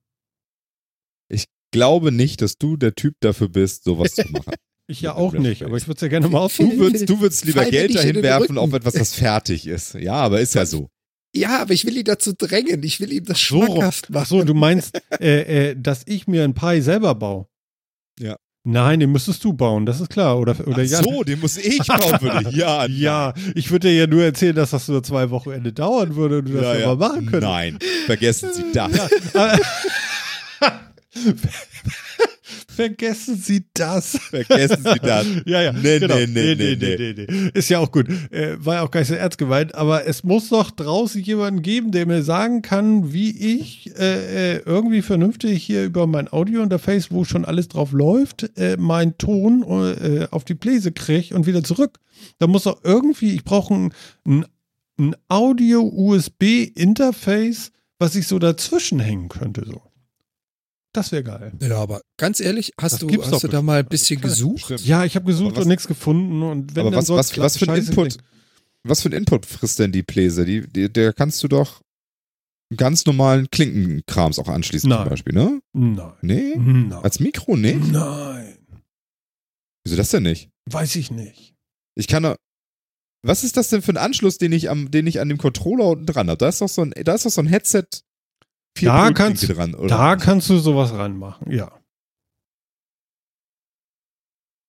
Glaube 1.71 2.13
nicht, 2.13 2.41
dass 2.41 2.57
du 2.57 2.79
der 2.79 2.95
Typ 2.95 3.17
dafür 3.21 3.51
bist, 3.51 3.85
sowas 3.85 4.15
zu 4.15 4.27
machen. 4.31 4.55
Ich 4.91 5.03
ja 5.03 5.15
auch 5.15 5.35
nicht, 5.35 5.63
aber 5.65 5.77
ich 5.77 5.87
würde 5.87 5.97
es 5.97 6.01
ja 6.03 6.09
gerne 6.09 6.29
mal 6.29 6.39
Du 6.39 6.45
ausprobieren. 6.45 6.79
würdest, 6.81 7.09
du 7.09 7.21
würdest 7.21 7.45
lieber 7.45 7.61
Fall 7.63 7.71
mir 7.71 7.71
Geld 7.73 7.95
dahin 7.95 8.23
werfen 8.23 8.57
auf 8.59 8.73
etwas, 8.73 8.95
das 8.95 9.15
fertig 9.15 9.67
ist. 9.67 9.95
Ja, 9.95 10.15
aber 10.15 10.41
ist 10.41 10.55
ja 10.55 10.65
so. 10.65 10.89
Ja, 11.37 11.61
aber 11.61 11.75
ich 11.75 11.85
will 11.85 11.97
ihn 11.99 12.05
dazu 12.05 12.33
drängen. 12.33 12.83
Ich 12.83 12.99
will 12.99 13.13
ihm 13.13 13.25
das 13.27 13.39
So, 13.39 13.63
schmackhaft 13.63 14.09
machen. 14.09 14.23
Ach 14.25 14.27
so, 14.27 14.45
du 14.45 14.55
meinst, 14.55 14.99
äh, 15.21 15.71
äh, 15.71 15.77
dass 15.79 16.03
ich 16.07 16.27
mir 16.27 16.43
ein 16.43 16.55
Pi 16.55 16.81
selber 16.81 17.15
baue? 17.15 17.47
Ja. 18.19 18.37
Nein, 18.65 19.01
den 19.01 19.13
müsstest 19.13 19.45
du 19.45 19.53
bauen, 19.53 19.85
das 19.87 20.01
ist 20.01 20.11
klar. 20.11 20.39
Oder, 20.39 20.57
oder 20.67 20.83
Ach 20.83 20.87
Jan. 20.91 21.05
so, 21.05 21.23
den 21.23 21.41
muss 21.41 21.59
ich 21.59 21.79
bauen 21.87 22.19
für 22.19 22.43
dich. 22.45 22.57
Ja, 22.57 22.87
Ja, 22.89 23.35
ich 23.55 23.71
würde 23.71 23.89
dir 23.89 23.95
ja 23.95 24.07
nur 24.07 24.25
erzählen, 24.25 24.57
dass 24.57 24.71
das 24.71 24.89
nur 24.89 25.03
zwei 25.03 25.29
Wochenende 25.31 25.73
dauern 25.73 26.17
würde 26.17 26.39
und 26.39 26.49
du 26.49 26.55
das 26.55 26.63
ja, 26.63 26.79
ja, 26.81 26.87
mal 26.95 26.97
machen 26.97 27.27
könntest. 27.27 27.43
Nein, 27.43 27.79
vergessen 28.07 28.51
Sie 28.55 28.65
das. 28.73 28.91
Vergessen 32.79 33.37
Sie 33.37 33.67
das. 33.75 34.17
Vergessen 34.31 34.85
Sie 34.85 35.01
das. 35.01 35.27
Ja, 35.47 35.63
ja. 35.63 35.73
Nee, 35.73 35.99
genau. 35.99 36.15
nee, 36.15 36.27
nee, 36.27 36.77
nee, 36.77 37.15
nee. 37.17 37.51
Ist 37.53 37.69
ja 37.71 37.81
auch 37.81 37.91
gut. 37.91 38.09
Äh, 38.31 38.65
war 38.65 38.77
ja 38.77 38.83
auch 38.83 38.93
gar 38.93 39.01
nicht 39.01 39.09
so 39.09 39.15
ernst 39.15 39.39
gemeint, 39.39 39.75
aber 39.75 40.07
es 40.07 40.23
muss 40.23 40.49
doch 40.49 40.71
draußen 40.71 41.21
jemanden 41.21 41.63
geben, 41.63 41.91
der 41.91 42.07
mir 42.07 42.23
sagen 42.23 42.63
kann, 42.63 43.13
wie 43.13 43.61
ich 43.61 43.91
äh, 43.99 44.55
äh, 44.55 44.63
irgendwie 44.65 45.03
vernünftig 45.03 45.65
hier 45.65 45.85
über 45.85 46.07
mein 46.07 46.33
Audio-Interface, 46.33 47.11
wo 47.11 47.25
schon 47.25 47.45
alles 47.45 47.67
drauf 47.69 47.91
läuft, 47.93 48.57
äh, 48.57 48.77
meinen 48.77 49.19
Ton 49.19 49.65
äh, 49.65 50.29
auf 50.31 50.45
die 50.45 50.55
Pläse 50.55 50.93
kriege 50.93 51.35
und 51.35 51.47
wieder 51.47 51.65
zurück. 51.65 51.99
Da 52.39 52.47
muss 52.47 52.63
doch 52.63 52.85
irgendwie, 52.85 53.35
ich 53.35 53.43
brauche 53.45 53.75
ein, 53.75 53.93
ein, 54.25 54.47
ein 54.99 55.17
Audio-USB-Interface, 55.29 57.73
was 57.99 58.15
ich 58.15 58.29
so 58.29 58.39
dazwischen 58.39 59.01
hängen 59.01 59.29
könnte. 59.29 59.65
So. 59.67 59.83
Das 60.99 61.13
wäre 61.13 61.23
geil. 61.23 61.53
Ja, 61.61 61.77
aber 61.79 62.01
ganz 62.17 62.41
ehrlich, 62.41 62.73
hast 62.81 62.95
Das 62.95 63.01
du, 63.01 63.23
hast 63.23 63.45
du 63.45 63.47
da 63.49 63.63
mal 63.63 63.79
ein 63.81 63.87
bisschen 63.87 64.21
gesucht? 64.21 64.65
Stimmt. 64.65 64.85
Ja, 64.85 65.05
ich 65.05 65.15
habe 65.15 65.27
gesucht 65.27 65.55
was- 65.55 65.63
und 65.63 65.69
nichts 65.69 65.87
gefunden. 65.87 66.43
Und 66.43 66.75
wenn 66.75 66.81
Aber 66.81 66.91
dann 66.91 66.99
was, 66.99 67.09
was, 67.09 67.39
was 67.39 67.57
für 67.57 67.71
ein 67.71 67.79
Input, 67.79 68.19
was 68.83 69.03
für 69.03 69.09
ein 69.09 69.13
Input 69.13 69.47
frisst 69.47 69.79
denn 69.79 69.93
die 69.93 70.03
Pläse? 70.03 70.45
Die, 70.45 70.67
die, 70.67 70.93
der 70.93 71.13
kannst 71.13 71.41
du 71.45 71.47
doch 71.47 71.83
ganz 72.77 73.07
normalen 73.07 73.49
Klinkenkrams 73.49 74.41
auch 74.41 74.49
anschließen 74.49 74.89
Nein. 74.91 75.03
zum 75.03 75.09
Beispiel, 75.11 75.35
ne? 75.35 75.61
Nein. 75.73 76.13
Nee? 76.23 76.55
Nein. 76.57 76.93
Als 76.95 77.21
Mikro 77.21 77.57
nicht? 77.57 77.93
Nein. 77.93 78.59
Wieso 79.85 79.97
das 79.97 80.11
denn 80.11 80.25
nicht? 80.25 80.51
Weiß 80.69 80.97
ich 80.97 81.13
nicht. 81.13 81.55
Ich 81.95 82.09
kann 82.09 82.25
doch. 82.25 82.35
Was 83.23 83.45
ist 83.45 83.57
das 83.57 83.69
denn 83.69 83.83
für 83.83 83.93
ein 83.93 83.97
Anschluss, 83.99 84.39
den 84.39 84.51
ich 84.51 84.69
am, 84.69 84.91
den 84.91 85.07
ich 85.07 85.21
an 85.21 85.29
dem 85.29 85.39
Controller 85.39 85.87
unten 85.91 86.07
dran 86.07 86.29
habe? 86.29 86.39
Da 86.39 86.49
ist 86.49 86.61
doch 86.61 86.69
so 86.69 86.83
ein, 86.83 86.93
da 87.05 87.15
ist 87.15 87.25
doch 87.25 87.31
so 87.31 87.41
ein 87.41 87.47
Headset. 87.47 87.85
Vier 88.79 88.89
Da 88.91 89.11
kannst- 89.13 89.49
dran, 89.49 89.75
oder? 89.75 89.89
Da 89.89 90.17
kannst 90.17 90.49
du 90.51 90.59
sowas 90.59 90.93
ranmachen, 90.93 91.51
ja. 91.53 91.71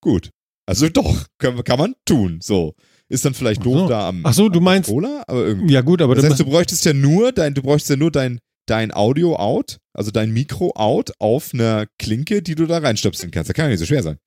Gut. 0.02 0.30
Also 0.66 0.88
doch, 0.90 1.26
kann, 1.40 1.64
kann 1.64 1.80
man 1.80 1.96
tun. 2.06 2.40
So. 2.42 2.76
Ist 3.10 3.26
dann 3.26 3.34
vielleicht 3.34 3.66
doof 3.66 3.80
so. 3.80 3.88
da 3.90 4.08
am, 4.10 4.22
Ach 4.24 4.34
so, 4.34 4.50
du 4.50 4.62
meinst- 4.62 4.90
Controller, 4.90 5.24
aber 5.28 5.46
irgendwie. 5.46 5.74
Ja, 5.74 5.82
gut, 5.82 6.02
aber 6.02 6.14
das 6.16 6.26
heißt, 6.26 6.40
du 6.40 6.46
bräuchtest 6.46 6.86
ja 6.86 6.94
nur 6.94 7.32
dein, 7.32 7.56
du 7.56 7.64
bräuchtest 7.64 7.90
ja 7.90 7.96
nur 7.96 8.12
dein, 8.12 8.40
dein 8.68 8.94
Audio-Out, 8.94 9.80
also 9.94 10.12
dein 10.12 10.32
Mikro-Out 10.32 11.14
auf 11.20 11.54
einer 11.54 11.88
Klinke, 11.98 12.44
die 12.44 12.54
du 12.54 12.68
da 12.68 12.78
reinstöpseln 12.78 13.32
kannst. 13.32 13.50
Das 13.50 13.56
kann 13.56 13.66
ja 13.66 13.70
nicht 13.72 13.80
so 13.80 13.86
schwer 13.88 14.04
sein. 14.04 14.18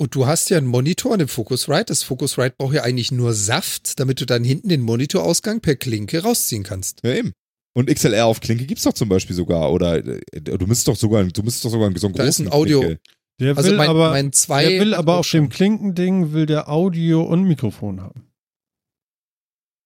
Und 0.00 0.14
du 0.14 0.26
hast 0.26 0.48
ja 0.48 0.56
einen 0.56 0.66
Monitor, 0.66 1.12
einen 1.12 1.28
Focusrite. 1.28 1.84
Das 1.86 2.02
Focusrite 2.02 2.54
braucht 2.56 2.74
ja 2.74 2.82
eigentlich 2.82 3.12
nur 3.12 3.34
Saft, 3.34 4.00
damit 4.00 4.20
du 4.20 4.24
dann 4.24 4.42
hinten 4.42 4.70
den 4.70 4.80
Monitorausgang 4.80 5.60
per 5.60 5.76
Klinke 5.76 6.22
rausziehen 6.22 6.62
kannst. 6.62 7.00
Ja, 7.04 7.12
eben. 7.12 7.32
Und 7.74 7.88
XLR 7.88 8.26
auf 8.26 8.40
Klinke 8.40 8.66
gibt's 8.66 8.84
doch 8.84 8.92
zum 8.92 9.08
Beispiel 9.08 9.34
sogar. 9.34 9.72
Oder 9.72 9.96
äh, 10.04 10.20
du 10.40 10.66
müsstest 10.66 10.88
doch 10.88 10.96
sogar, 10.96 11.24
du 11.24 11.42
müsstest 11.42 11.64
doch 11.64 11.70
sogar 11.70 11.90
so 11.96 12.06
einen 12.06 12.14
Da 12.14 12.24
ist 12.24 12.36
großen 12.36 12.46
ein 12.48 12.52
Audio- 12.52 12.80
Klinke. 12.80 13.00
der 13.40 13.56
Also 13.56 13.70
will 13.70 13.76
mein, 13.78 13.88
aber, 13.88 14.10
mein 14.10 14.32
zwei. 14.32 14.68
der 14.68 14.80
will 14.80 14.94
aber 14.94 15.14
auch 15.14 15.18
auf 15.20 15.30
dem. 15.30 15.48
Klinkending 15.48 16.32
will 16.32 16.46
der 16.46 16.68
Audio 16.68 17.22
und 17.22 17.44
Mikrofon 17.44 18.00
haben. 18.02 18.28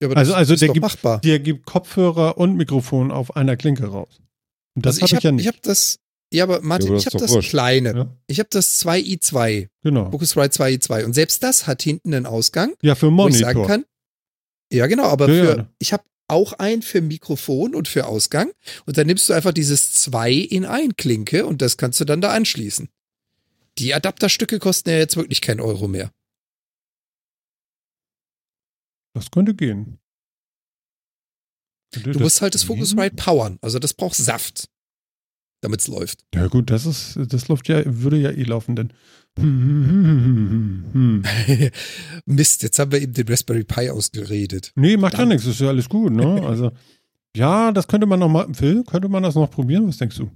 Ja, 0.02 0.08
aber 0.08 0.16
also- 0.16 0.32
das 0.32 0.38
also 0.38 0.54
ist 0.54 0.60
der 0.60 0.66
doch 0.68 0.74
gibt- 0.74 0.82
machbar. 0.82 1.20
Der 1.20 1.38
gibt 1.38 1.64
Kopfhörer 1.66 2.36
und 2.38 2.56
Mikrofon 2.56 3.10
auf 3.10 3.36
einer 3.36 3.56
Klinke 3.56 3.86
raus. 3.86 4.20
Und 4.74 4.84
das 4.84 5.00
also 5.00 5.02
habe 5.02 5.06
ich 5.06 5.18
ich, 5.18 5.22
ja 5.24 5.28
habe 5.28 5.36
nicht. 5.36 5.46
hab 5.48 5.62
das. 5.62 5.98
Ja, 6.34 6.42
aber 6.42 6.60
Martin, 6.60 6.88
Ja, 6.90 6.94
ich 6.96 7.06
ist 7.06 7.14
habe 7.14 7.22
das 7.22 7.30
wurscht. 7.30 7.50
kleine. 7.50 7.94
Ja. 7.94 8.16
Ich 8.26 8.40
habe 8.40 8.48
das 8.50 8.78
2i2. 8.84 9.68
genau. 9.84 10.10
Focusrite 10.10 10.50
2i2. 10.50 11.04
Und 11.04 11.14
selbst 11.14 11.42
das 11.44 11.68
hat 11.68 11.82
hinten 11.82 12.12
einen 12.12 12.26
Ausgang, 12.26 12.74
Ja, 12.82 12.96
für 12.96 13.10
wo 13.16 13.28
ich 13.28 13.38
sagen 13.38 13.60
Monitor. 13.60 13.66
kann. 13.68 13.84
Ja, 14.72 14.88
genau, 14.88 15.04
aber 15.04 15.28
Ja, 15.32 15.44
für, 15.44 15.56
ja. 15.58 15.68
ich 15.78 15.92
habe 15.92 16.02
auch 16.28 16.54
einen 16.54 16.82
für 16.82 17.00
Mikrofon 17.00 17.74
und 17.74 17.88
für 17.88 18.06
Ausgang. 18.06 18.52
Und 18.84 18.98
dann 18.98 19.06
nimmst 19.06 19.28
du 19.28 19.32
einfach 19.32 19.52
dieses 19.52 19.92
2 19.92 20.32
in 20.32 20.64
1 20.64 20.94
Klinke 20.96 21.46
und 21.46 21.62
das 21.62 21.76
kannst 21.76 22.00
du 22.00 22.04
dann 22.04 22.20
da 22.20 22.32
anschließen. 22.32 22.88
Die 23.78 23.94
Adapterstücke 23.94 24.58
kosten 24.58 24.90
ja 24.90 24.96
jetzt 24.96 25.16
wirklich 25.16 25.40
keinen 25.40 25.60
Euro 25.60 25.86
mehr. 25.86 26.10
Das 29.14 29.30
könnte 29.30 29.54
gehen. 29.54 29.98
Du 31.94 32.18
musst 32.20 32.42
halt 32.42 32.54
das 32.54 32.64
Focusrite 32.64 33.16
powern. 33.16 33.58
Also 33.62 33.78
das 33.78 33.94
braucht 33.94 34.16
Saft, 34.16 34.68
damit 35.62 35.80
es 35.80 35.88
läuft. 35.88 36.24
Ja 36.34 36.48
gut, 36.48 36.70
das 36.70 36.84
ist, 36.84 37.16
das 37.16 37.48
läuft 37.48 37.68
ja, 37.68 37.82
würde 37.86 38.18
ja 38.18 38.30
eh 38.30 38.42
laufen, 38.42 38.76
denn. 38.76 38.92
Mist, 42.24 42.62
jetzt 42.62 42.78
haben 42.78 42.92
wir 42.92 43.02
eben 43.02 43.12
den 43.12 43.28
Raspberry 43.28 43.64
Pi 43.64 43.90
ausgeredet. 43.90 44.72
Nee, 44.76 44.96
macht 44.96 45.18
ja 45.18 45.26
nichts, 45.26 45.44
ist 45.44 45.60
ja 45.60 45.68
alles 45.68 45.88
gut, 45.88 46.12
ne? 46.12 46.42
Also, 46.46 46.72
ja, 47.36 47.70
das 47.70 47.86
könnte 47.86 48.06
man 48.06 48.20
noch 48.20 48.28
mal, 48.30 48.52
Phil, 48.54 48.82
könnte 48.84 49.08
man 49.08 49.22
das 49.22 49.34
noch 49.34 49.50
probieren? 49.50 49.86
Was 49.88 49.98
denkst 49.98 50.16
du? 50.16 50.30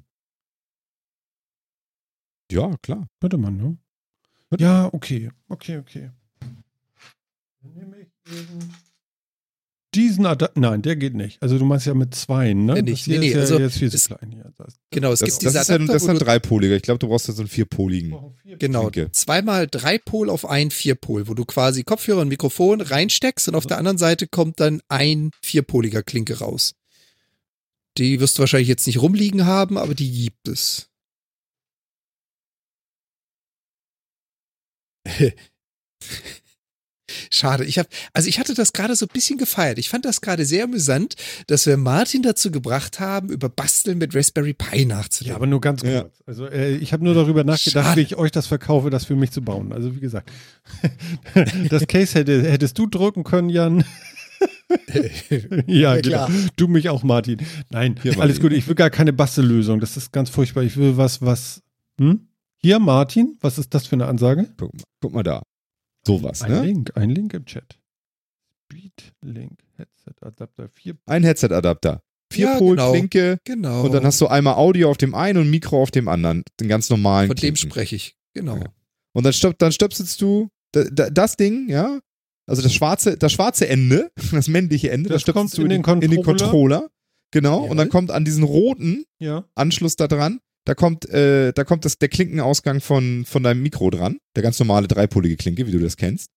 Ja, 2.53 2.77
klar. 2.83 3.07
Könnte 3.21 3.39
man, 3.39 3.57
ne? 3.57 3.79
Ja, 4.59 4.93
okay, 4.93 5.31
okay, 5.49 5.79
okay. 5.79 6.11
Dann 7.63 7.73
nehme 7.73 8.01
ich 8.01 8.09
eben 8.27 8.59
diesen 9.95 10.27
Adapter. 10.27 10.61
Nein, 10.61 10.83
der 10.83 10.97
geht 10.97 11.15
nicht. 11.15 11.43
Also 11.43 11.59
du 11.59 11.65
meinst 11.65 11.87
ja 11.87 11.95
mit 11.95 12.15
zwei, 12.15 12.53
ne? 12.55 12.77
Ja, 12.77 12.83
nicht. 12.83 12.99
Das 13.01 13.05
hier 13.07 13.19
Nee, 13.21 13.27
ist 13.29 13.33
nee, 13.33 13.37
ja 13.37 13.41
also 13.43 13.59
jetzt 13.59 13.79
viel 13.79 13.89
es- 13.89 14.05
zu 14.05 14.15
klein 14.15 14.31
hier. 14.33 14.53
Das, 14.57 14.75
Genau, 14.91 15.13
es 15.13 15.21
Das, 15.21 15.27
gibt 15.29 15.37
das, 15.37 15.39
diese 15.53 15.61
ist 15.63 15.69
ja, 15.69 15.75
Adapter, 15.77 15.93
das 15.95 16.03
ist 16.03 16.09
ein 16.09 16.19
dreipoliger. 16.19 16.77
Ich 16.77 16.83
glaube, 16.83 16.99
du 16.99 17.09
brauchst 17.09 17.29
jetzt 17.29 17.37
so 17.37 17.43
einen 17.43 17.49
vierpoligen. 17.49 18.15
Genau, 18.59 18.91
Klinke. 18.91 19.11
zweimal 19.13 19.67
Dreipol 19.67 20.31
auf 20.31 20.47
ein 20.49 20.71
Vierpol, 20.71 21.29
wo 21.29 21.35
du 21.35 21.45
quasi 21.45 21.83
Kopfhörer 21.85 22.21
und 22.21 22.29
Mikrofon 22.29 22.81
reinsteckst 22.81 23.49
und 23.49 23.55
auf 23.55 23.67
der 23.67 23.79
anderen 23.79 23.99
Seite 23.99 24.27
kommt 24.29 24.61
dann 24.61 24.81
ein 24.89 25.31
vierpoliger 25.43 26.03
Klinke 26.03 26.39
raus. 26.39 26.75
Die 27.99 28.21
wirst 28.21 28.39
du 28.39 28.41
wahrscheinlich 28.41 28.69
jetzt 28.69 28.87
nicht 28.87 29.03
rumliegen 29.03 29.47
haben, 29.47 29.77
aber 29.77 29.95
die 29.95 30.11
gibt 30.25 30.49
es. 30.49 30.87
Schade, 37.31 37.65
ich 37.65 37.79
habe, 37.79 37.89
also 38.13 38.29
ich 38.29 38.39
hatte 38.39 38.55
das 38.55 38.73
gerade 38.73 38.97
so 38.97 39.07
ein 39.07 39.13
bisschen 39.13 39.39
gefeiert. 39.39 39.79
Ich 39.79 39.89
fand 39.89 40.05
das 40.05 40.21
gerade 40.21 40.45
sehr 40.45 40.65
amüsant, 40.65 41.15
dass 41.47 41.67
wir 41.67 41.77
Martin 41.77 42.23
dazu 42.23 42.51
gebracht 42.51 43.01
haben, 43.01 43.29
über 43.31 43.49
Basteln 43.49 43.99
mit 43.99 44.15
Raspberry 44.15 44.55
Pi 44.55 44.85
nachzudenken. 44.87 45.31
Ja, 45.31 45.37
aber 45.37 45.47
nur 45.47 45.61
ganz 45.61 45.83
kurz. 45.83 45.93
Ja. 45.93 46.05
Also 46.27 46.47
äh, 46.47 46.77
ich 46.77 46.93
habe 46.93 47.05
nur 47.05 47.15
darüber 47.15 47.45
nachgedacht, 47.45 47.87
Schade. 47.87 48.01
wie 48.01 48.05
ich 48.05 48.17
euch 48.17 48.31
das 48.31 48.47
verkaufe, 48.47 48.91
das 48.91 49.05
für 49.05 49.17
mich 49.17 49.31
zu 49.31 49.43
bauen. 49.43 49.73
Also 49.73 49.95
wie 49.95 50.01
gesagt, 50.01 50.31
das 51.71 51.87
Case 51.87 52.19
hätte, 52.19 52.43
hättest 52.51 52.79
du 52.79 52.87
drücken 52.87 53.25
können, 53.25 53.51
Jan. 53.51 53.85
ja, 54.89 55.03
Ja, 55.67 55.95
genau. 55.97 56.27
klar. 56.27 56.31
Du 56.57 56.69
mich 56.69 56.89
auch, 56.89 57.03
Martin. 57.03 57.39
Nein, 57.71 57.97
Hier, 58.03 58.19
alles 58.21 58.41
gut. 58.41 58.53
Ich 58.53 58.67
will 58.69 58.75
gar 58.75 58.91
keine 58.91 59.13
Bastellösung. 59.13 59.81
Das 59.81 59.97
ist 59.97 60.13
ganz 60.13 60.31
furchtbar. 60.31 60.63
Ich 60.63 60.77
will 60.77 60.97
was, 60.97 61.23
was. 61.23 61.63
Hm? 61.99 62.29
Hier, 62.57 62.79
Martin, 62.79 63.37
was 63.41 63.59
ist 63.59 63.75
das 63.75 63.87
für 63.87 63.97
eine 63.97 64.07
Ansage? 64.07 64.49
Guck, 64.59 64.73
guck 65.01 65.13
mal 65.15 65.23
da. 65.23 65.43
Sowas, 66.19 66.43
Ein 66.43 66.53
ne? 66.53 66.63
Link, 66.63 66.93
ein 66.97 67.11
Link 67.11 67.35
im 67.35 67.45
Chat. 67.45 67.79
Speed 68.65 69.13
Link 69.23 69.59
Headset 69.77 70.15
Adapter 70.23 70.69
4. 70.69 70.95
Ein 71.07 71.25
Headset-Adapter. 71.25 71.91
Ja, 71.93 72.01
Vierpol, 72.33 72.77
genau. 72.77 72.93
Klinke 72.93 73.39
Genau. 73.45 73.85
und 73.85 73.93
dann 73.93 74.05
hast 74.05 74.21
du 74.21 74.29
einmal 74.29 74.55
Audio 74.55 74.91
auf 74.91 74.97
dem 74.99 75.15
einen 75.15 75.39
und 75.39 75.51
Mikro 75.51 75.83
auf 75.83 75.91
dem 75.91 76.07
anderen. 76.09 76.45
Den 76.61 76.69
ganz 76.69 76.89
normalen 76.91 77.27
Von 77.27 77.35
dem 77.37 77.41
Klinken. 77.55 77.71
spreche 77.71 77.97
ich. 77.97 78.17
Genau. 78.35 78.57
Ja. 78.57 78.73
Und 79.13 79.25
dann, 79.25 79.33
stöp, 79.33 79.59
dann 79.59 79.73
stöpselst 79.73 80.21
du 80.21 80.49
da, 80.73 80.85
da, 80.85 81.11
das 81.11 81.37
Ding, 81.37 81.69
ja, 81.69 81.99
also 82.47 82.63
das 82.63 82.73
schwarze, 82.73 83.17
das 83.17 83.33
schwarze 83.33 83.69
Ende, 83.69 84.13
das 84.33 84.47
männliche 84.47 84.91
Ende, 84.91 85.09
Das 85.09 85.25
das, 85.25 85.35
kommt 85.35 85.51
stöpselst 85.51 85.59
du 85.59 85.63
in 85.75 85.83
den 85.83 86.03
in 86.03 86.11
den 86.13 86.23
Controller. 86.23 86.89
Genau. 87.33 87.59
Und 87.59 87.63
Jawohl. 87.65 87.77
dann 87.77 87.89
kommt 87.89 88.11
an 88.13 88.25
diesen 88.25 88.45
roten 88.45 89.05
Ja. 89.19 89.45
Anschluss 89.57 89.97
da 89.97 90.07
dran, 90.07 90.41
da 90.67 90.75
kommt, 90.75 91.09
äh, 91.09 91.53
da 91.53 91.65
kommt 91.65 91.85
das, 91.85 91.99
der 91.99 92.09
Klinkenausgang 92.09 92.81
von, 92.81 93.25
von 93.25 93.43
deinem 93.43 93.63
Mikro 93.63 93.91
dran. 93.91 94.19
Der 94.37 94.43
ganz 94.43 94.59
normale 94.59 94.89
dreipolige 94.89 95.37
Klinke, 95.37 95.67
wie 95.67 95.73
du 95.73 95.79
das 95.79 95.97
kennst. 95.97 96.29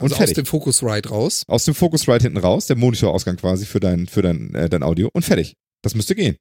Und 0.00 0.12
Also 0.12 0.24
aus 0.24 0.32
dem 0.32 0.46
Focusrite 0.46 1.08
raus. 1.08 1.44
Aus 1.46 1.64
dem 1.64 1.74
Focusrite 1.74 2.24
hinten 2.24 2.38
raus, 2.38 2.66
der 2.66 2.76
Monitorausgang 2.76 3.36
quasi 3.36 3.66
für 3.66 3.80
dein, 3.80 4.06
für 4.06 4.22
dein, 4.22 4.54
äh, 4.54 4.68
dein 4.68 4.82
Audio 4.82 5.10
und 5.12 5.24
fertig. 5.24 5.54
Das 5.82 5.94
müsste 5.94 6.14
gehen. 6.14 6.36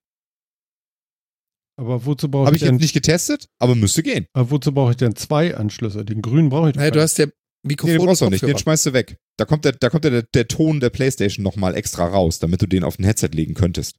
Aber 1.77 2.05
wozu 2.05 2.29
brauche 2.29 2.47
Habe 2.47 2.57
ich, 2.57 2.61
ich 2.61 2.65
jetzt 2.65 2.71
denn, 2.73 2.81
nicht 2.81 2.93
getestet, 2.93 3.47
aber 3.57 3.73
müsste 3.75 4.03
gehen. 4.03 4.25
aber 4.33 4.51
wozu 4.51 4.73
brauche 4.73 4.91
ich 4.91 4.97
denn 4.97 5.15
zwei 5.15 5.55
Anschlüsse? 5.55 6.03
Den 6.03 6.21
grünen 6.21 6.49
brauche 6.49 6.69
ich 6.69 6.73
doch 6.73 6.79
Naja, 6.81 6.91
du 6.91 7.01
hast 7.01 7.17
ja 7.17 7.27
Nee, 7.61 7.69
Mikrofon 7.73 7.97
den 7.97 8.05
brauchst 8.05 8.21
du 8.21 8.29
nicht, 8.29 8.41
den 8.41 8.57
schmeißt 8.57 8.85
du 8.85 8.93
weg. 8.93 9.17
Da 9.37 9.45
kommt 9.45 9.65
der, 9.65 9.73
da 9.73 9.89
kommt 9.89 10.05
der, 10.05 10.23
der 10.23 10.47
Ton 10.47 10.79
der 10.79 10.89
Playstation 10.89 11.43
nochmal 11.43 11.75
extra 11.75 12.07
raus, 12.07 12.39
damit 12.39 12.61
du 12.61 12.67
den 12.67 12.85
auf 12.85 12.97
ein 12.99 13.03
Headset 13.03 13.29
legen 13.33 13.53
könntest. 13.53 13.97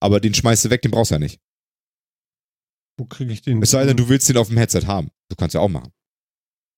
Aber 0.00 0.20
den 0.20 0.34
schmeißt 0.34 0.64
du 0.64 0.70
weg, 0.70 0.82
den 0.82 0.92
brauchst 0.92 1.10
du 1.10 1.16
ja 1.16 1.18
nicht. 1.18 1.40
Wo 2.96 3.04
kriege 3.04 3.32
ich 3.32 3.42
den? 3.42 3.62
Es 3.62 3.70
sei 3.70 3.84
denn, 3.84 3.96
du 3.96 4.08
willst 4.08 4.28
den 4.28 4.36
auf 4.36 4.48
dem 4.48 4.56
Headset 4.58 4.86
haben. 4.86 5.08
Du 5.28 5.36
kannst 5.36 5.54
ja 5.54 5.60
auch 5.60 5.68
machen. 5.68 5.90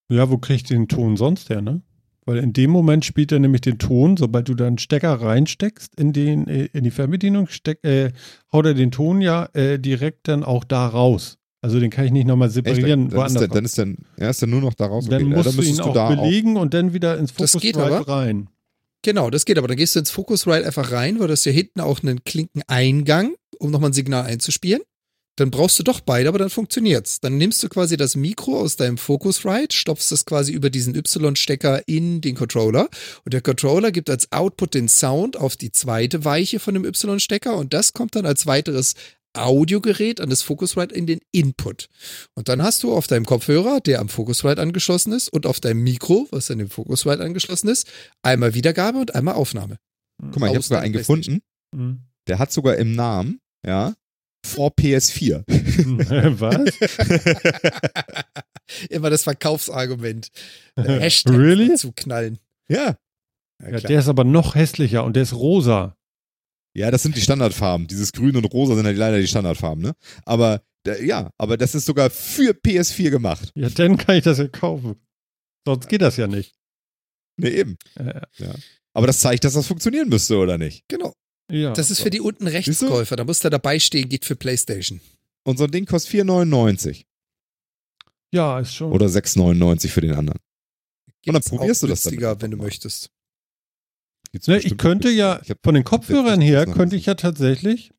Ja, 0.09 0.31
wo 0.31 0.39
kriege 0.39 0.57
ich 0.57 0.63
den 0.65 0.89
Ton 0.89 1.17
sonst 1.17 1.51
her, 1.51 1.63
ne? 1.63 1.83
Weil 2.27 2.39
in 2.39 2.53
dem 2.53 2.71
Moment 2.71 3.05
spielt 3.05 3.33
er 3.33 3.39
nämlich 3.39 3.61
den 3.61 3.79
Ton, 3.79 4.17
sobald 4.17 4.49
du 4.49 4.55
da 4.55 4.67
einen 4.67 4.79
Stecker 4.79 5.13
reinsteckst 5.21 5.95
in, 5.99 6.13
den, 6.13 6.49
äh, 6.49 6.67
in 6.73 6.85
die 6.85 6.91
Fernbedienung, 6.91 7.49
steck, 7.49 7.85
äh, 7.85 8.13
haut 8.53 8.65
er 8.65 8.75
den 8.75 8.91
Ton 8.91 9.21
ja 9.21 9.47
äh, 9.53 9.79
direkt 9.79 10.29
dann 10.29 10.43
auch 10.43 10.65
da 10.65 10.87
raus. 10.87 11.37
Also 11.61 11.81
den 11.81 11.91
kann 11.91 12.05
ich 12.07 12.13
nicht 12.13 12.27
nochmal 12.27 12.49
Echt? 12.49 12.55
separieren, 12.55 13.09
Dann, 13.09 13.27
ist 13.27 13.41
der, 13.41 13.49
dann 13.49 13.65
ist 13.65 13.79
dann, 13.79 13.99
ja, 14.19 14.31
ist 14.31 14.41
dann 14.43 14.51
nur 14.51 14.61
noch 14.61 14.75
da 14.75 14.87
raus. 14.87 15.07
dann 15.07 15.23
Okay, 15.23 15.31
ja, 15.31 15.37
musst 15.37 15.47
dann 15.47 15.57
du 15.57 15.63
ihn 15.63 15.69
müsstest 15.69 15.81
auch 15.89 15.95
da 15.95 16.15
belegen 16.15 16.57
und 16.57 16.75
dann 16.75 16.93
wieder 16.93 17.19
ins 17.19 17.35
Das 17.35 17.53
geht 17.59 17.77
Focusrite 17.77 18.09
rein. 18.09 18.49
Genau, 19.03 19.29
das 19.29 19.45
geht, 19.45 19.59
aber 19.59 19.69
dann 19.69 19.77
gehst 19.77 19.95
du 19.95 20.01
ins 20.01 20.11
Focusrite 20.11 20.67
einfach 20.67 20.93
rein, 20.93 21.19
weil 21.21 21.27
du 21.27 21.33
hast 21.33 21.45
ja 21.45 21.53
hinten 21.53 21.81
auch 21.81 22.03
einen 22.03 22.25
Klinkeneingang, 22.25 23.35
um 23.59 23.71
nochmal 23.71 23.91
ein 23.91 23.95
Signal 23.95 24.25
einzuspielen. 24.25 24.81
Dann 25.37 25.51
brauchst 25.51 25.79
du 25.79 25.83
doch 25.83 26.01
beide, 26.01 26.29
aber 26.29 26.39
dann 26.39 26.51
funktioniert's. 26.51 27.21
Dann 27.21 27.39
nimmst 27.39 27.63
du 27.63 27.69
quasi 27.69 27.97
das 27.97 28.15
Mikro 28.15 28.61
aus 28.61 28.77
deinem 28.77 28.99
Focusrite, 28.99 29.75
stopfst 29.75 30.13
es 30.13 30.25
quasi 30.25 30.53
über 30.53 30.71
diesen 30.71 30.95
Y-Stecker 30.95 31.83
in 31.89 32.21
den 32.21 32.37
Controller 32.37 32.89
und 33.25 33.35
der 33.35 33.41
Controller 33.41 33.91
gibt 33.91 34.11
als 34.11 34.31
Output 34.31 34.75
den 34.75 34.89
Sound 34.89 35.37
auf 35.37 35.57
die 35.57 35.73
zweite 35.73 36.25
Weiche 36.25 36.61
von 36.61 36.75
dem 36.75 36.85
Y-Stecker 36.85 37.57
und 37.57 37.75
das 37.75 37.93
kommt 37.93 38.15
dann 38.15 38.27
als 38.27 38.47
weiteres 38.47 38.95
Audiogerät 39.37 40.21
an 40.21 40.31
das 40.31 40.43
Focusrite 40.43 40.95
in 40.95 41.07
den 41.07 41.19
Input. 41.33 41.89
Und 42.35 42.49
dann 42.49 42.63
hast 42.63 42.83
du 42.85 42.95
auf 42.95 43.09
deinem 43.09 43.27
Kopfhörer, 43.27 43.81
der 43.81 44.01
am 44.01 44.09
Focusrite 44.09 44.63
angeschlossen 44.63 45.13
ist, 45.13 45.29
und 45.29 45.47
auf 45.47 45.59
deinem 45.59 45.83
Mikro, 45.83 46.29
was 46.31 46.51
an 46.51 46.59
dem 46.59 46.71
Focusrite 46.71 47.23
angeschlossen 47.23 47.69
ist, 47.69 47.91
einmal 48.23 48.55
Wiedergabe 48.55 48.99
und 48.99 49.15
einmal 49.15 49.35
Aufnahme. 49.35 49.79
Guck 50.21 50.39
mal, 50.39 50.47
ich 50.47 50.55
habe 50.55 50.63
sogar 50.63 50.83
einen 50.83 50.93
gefunden. 50.93 51.41
Hm. 51.75 52.03
Der 52.29 52.39
hat 52.39 52.53
sogar 52.53 52.77
im 52.77 52.95
Namen, 52.95 53.41
ja, 53.67 53.95
vor 54.45 54.71
PS4. 54.71 55.45
Was? 56.41 58.25
Immer 58.91 59.11
das 59.11 59.25
Verkaufsargument. 59.25 60.29
Hashtag 60.77 61.35
Really? 61.35 61.75
zu 61.75 61.93
knallen. 61.93 62.39
ja. 62.69 62.97
Ja, 63.63 63.79
der 63.81 64.01
ist 64.01 64.09
aber 64.09 64.25
noch 64.25 64.57
hässlicher 64.57 65.05
und 65.05 65.15
der 65.15 65.23
ist 65.23 65.33
rosa. 65.33 65.97
Ja, 66.77 66.91
das 66.91 67.05
sind 67.05 67.17
die 67.17 67.21
Standardfarben. 67.21 67.87
Dieses 67.87 68.11
Grün 68.13 68.37
und 68.37 68.45
Rosa 68.47 68.75
sind 68.75 68.85
halt 68.85 68.97
leider 68.99 69.19
die 69.21 69.29
Standardfarben, 69.29 69.81
ne? 69.83 69.95
Aber 70.25 70.61
ja, 71.01 71.31
aber 71.39 71.57
das 71.57 71.75
ist 71.77 71.87
sogar 71.87 72.11
für 72.11 72.51
PS4 72.51 73.11
gemacht. 73.11 73.53
Ja, 73.55 73.71
dann 73.71 73.97
kann 73.97 74.17
ich 74.17 74.25
das 74.25 74.39
ja 74.39 74.49
kaufen. 74.49 74.97
Sonst 75.65 75.89
geht 75.89 76.03
das 76.03 76.17
ja 76.17 76.27
nicht. 76.27 76.53
Ne, 77.37 77.51
eben. 77.51 77.77
Äh, 77.95 78.21
Aber 78.93 79.07
das 79.07 79.21
zeigt, 79.21 79.45
dass 79.45 79.55
das 79.55 79.69
funktionieren 79.69 80.09
müsste, 80.09 80.37
oder 80.37 80.59
nicht? 80.59 80.83
Genau. 80.89 81.15
Ja. 81.51 81.73
Das 81.73 81.91
ist 81.91 82.01
für 82.01 82.11
die 82.11 82.21
unten 82.21 82.47
Rechtskäufer. 82.47 83.17
Da 83.17 83.25
muss 83.25 83.41
da 83.41 83.51
dabei 83.51 83.79
stehen, 83.79 84.09
geht 84.09 84.25
für 84.25 84.37
PlayStation. 84.37 85.01
Und 85.45 85.59
so 85.59 85.65
ein 85.65 85.71
Ding 85.71 85.85
kostet 85.87 86.13
4,99 86.23 87.05
Ja, 88.33 88.59
ist 88.61 88.75
schon. 88.75 88.93
oder 88.93 89.07
6,99 89.07 89.89
für 89.91 90.01
den 90.01 90.13
anderen. 90.15 90.39
Und 91.27 91.33
dann 91.33 91.35
Gibt's 91.37 91.51
probierst 91.51 91.83
du 91.83 91.87
das 91.87 92.07
einfach 92.07 92.41
wenn 92.43 92.51
du 92.51 92.57
möchtest. 92.57 93.11
Gibt's 94.33 94.49
Ne, 94.49 94.59
ich 94.59 94.77
könnte 94.79 95.11
ja. 95.11 95.41
Ich 95.43 95.51
hab- 95.51 95.59
von 95.63 95.75
den 95.75 95.85
Kopfhörern 95.85 96.41
her, 96.41 96.67
könnte 96.67 96.97
ich 96.97 97.07
ja 97.07 97.15
tatsächlich. 97.15 97.93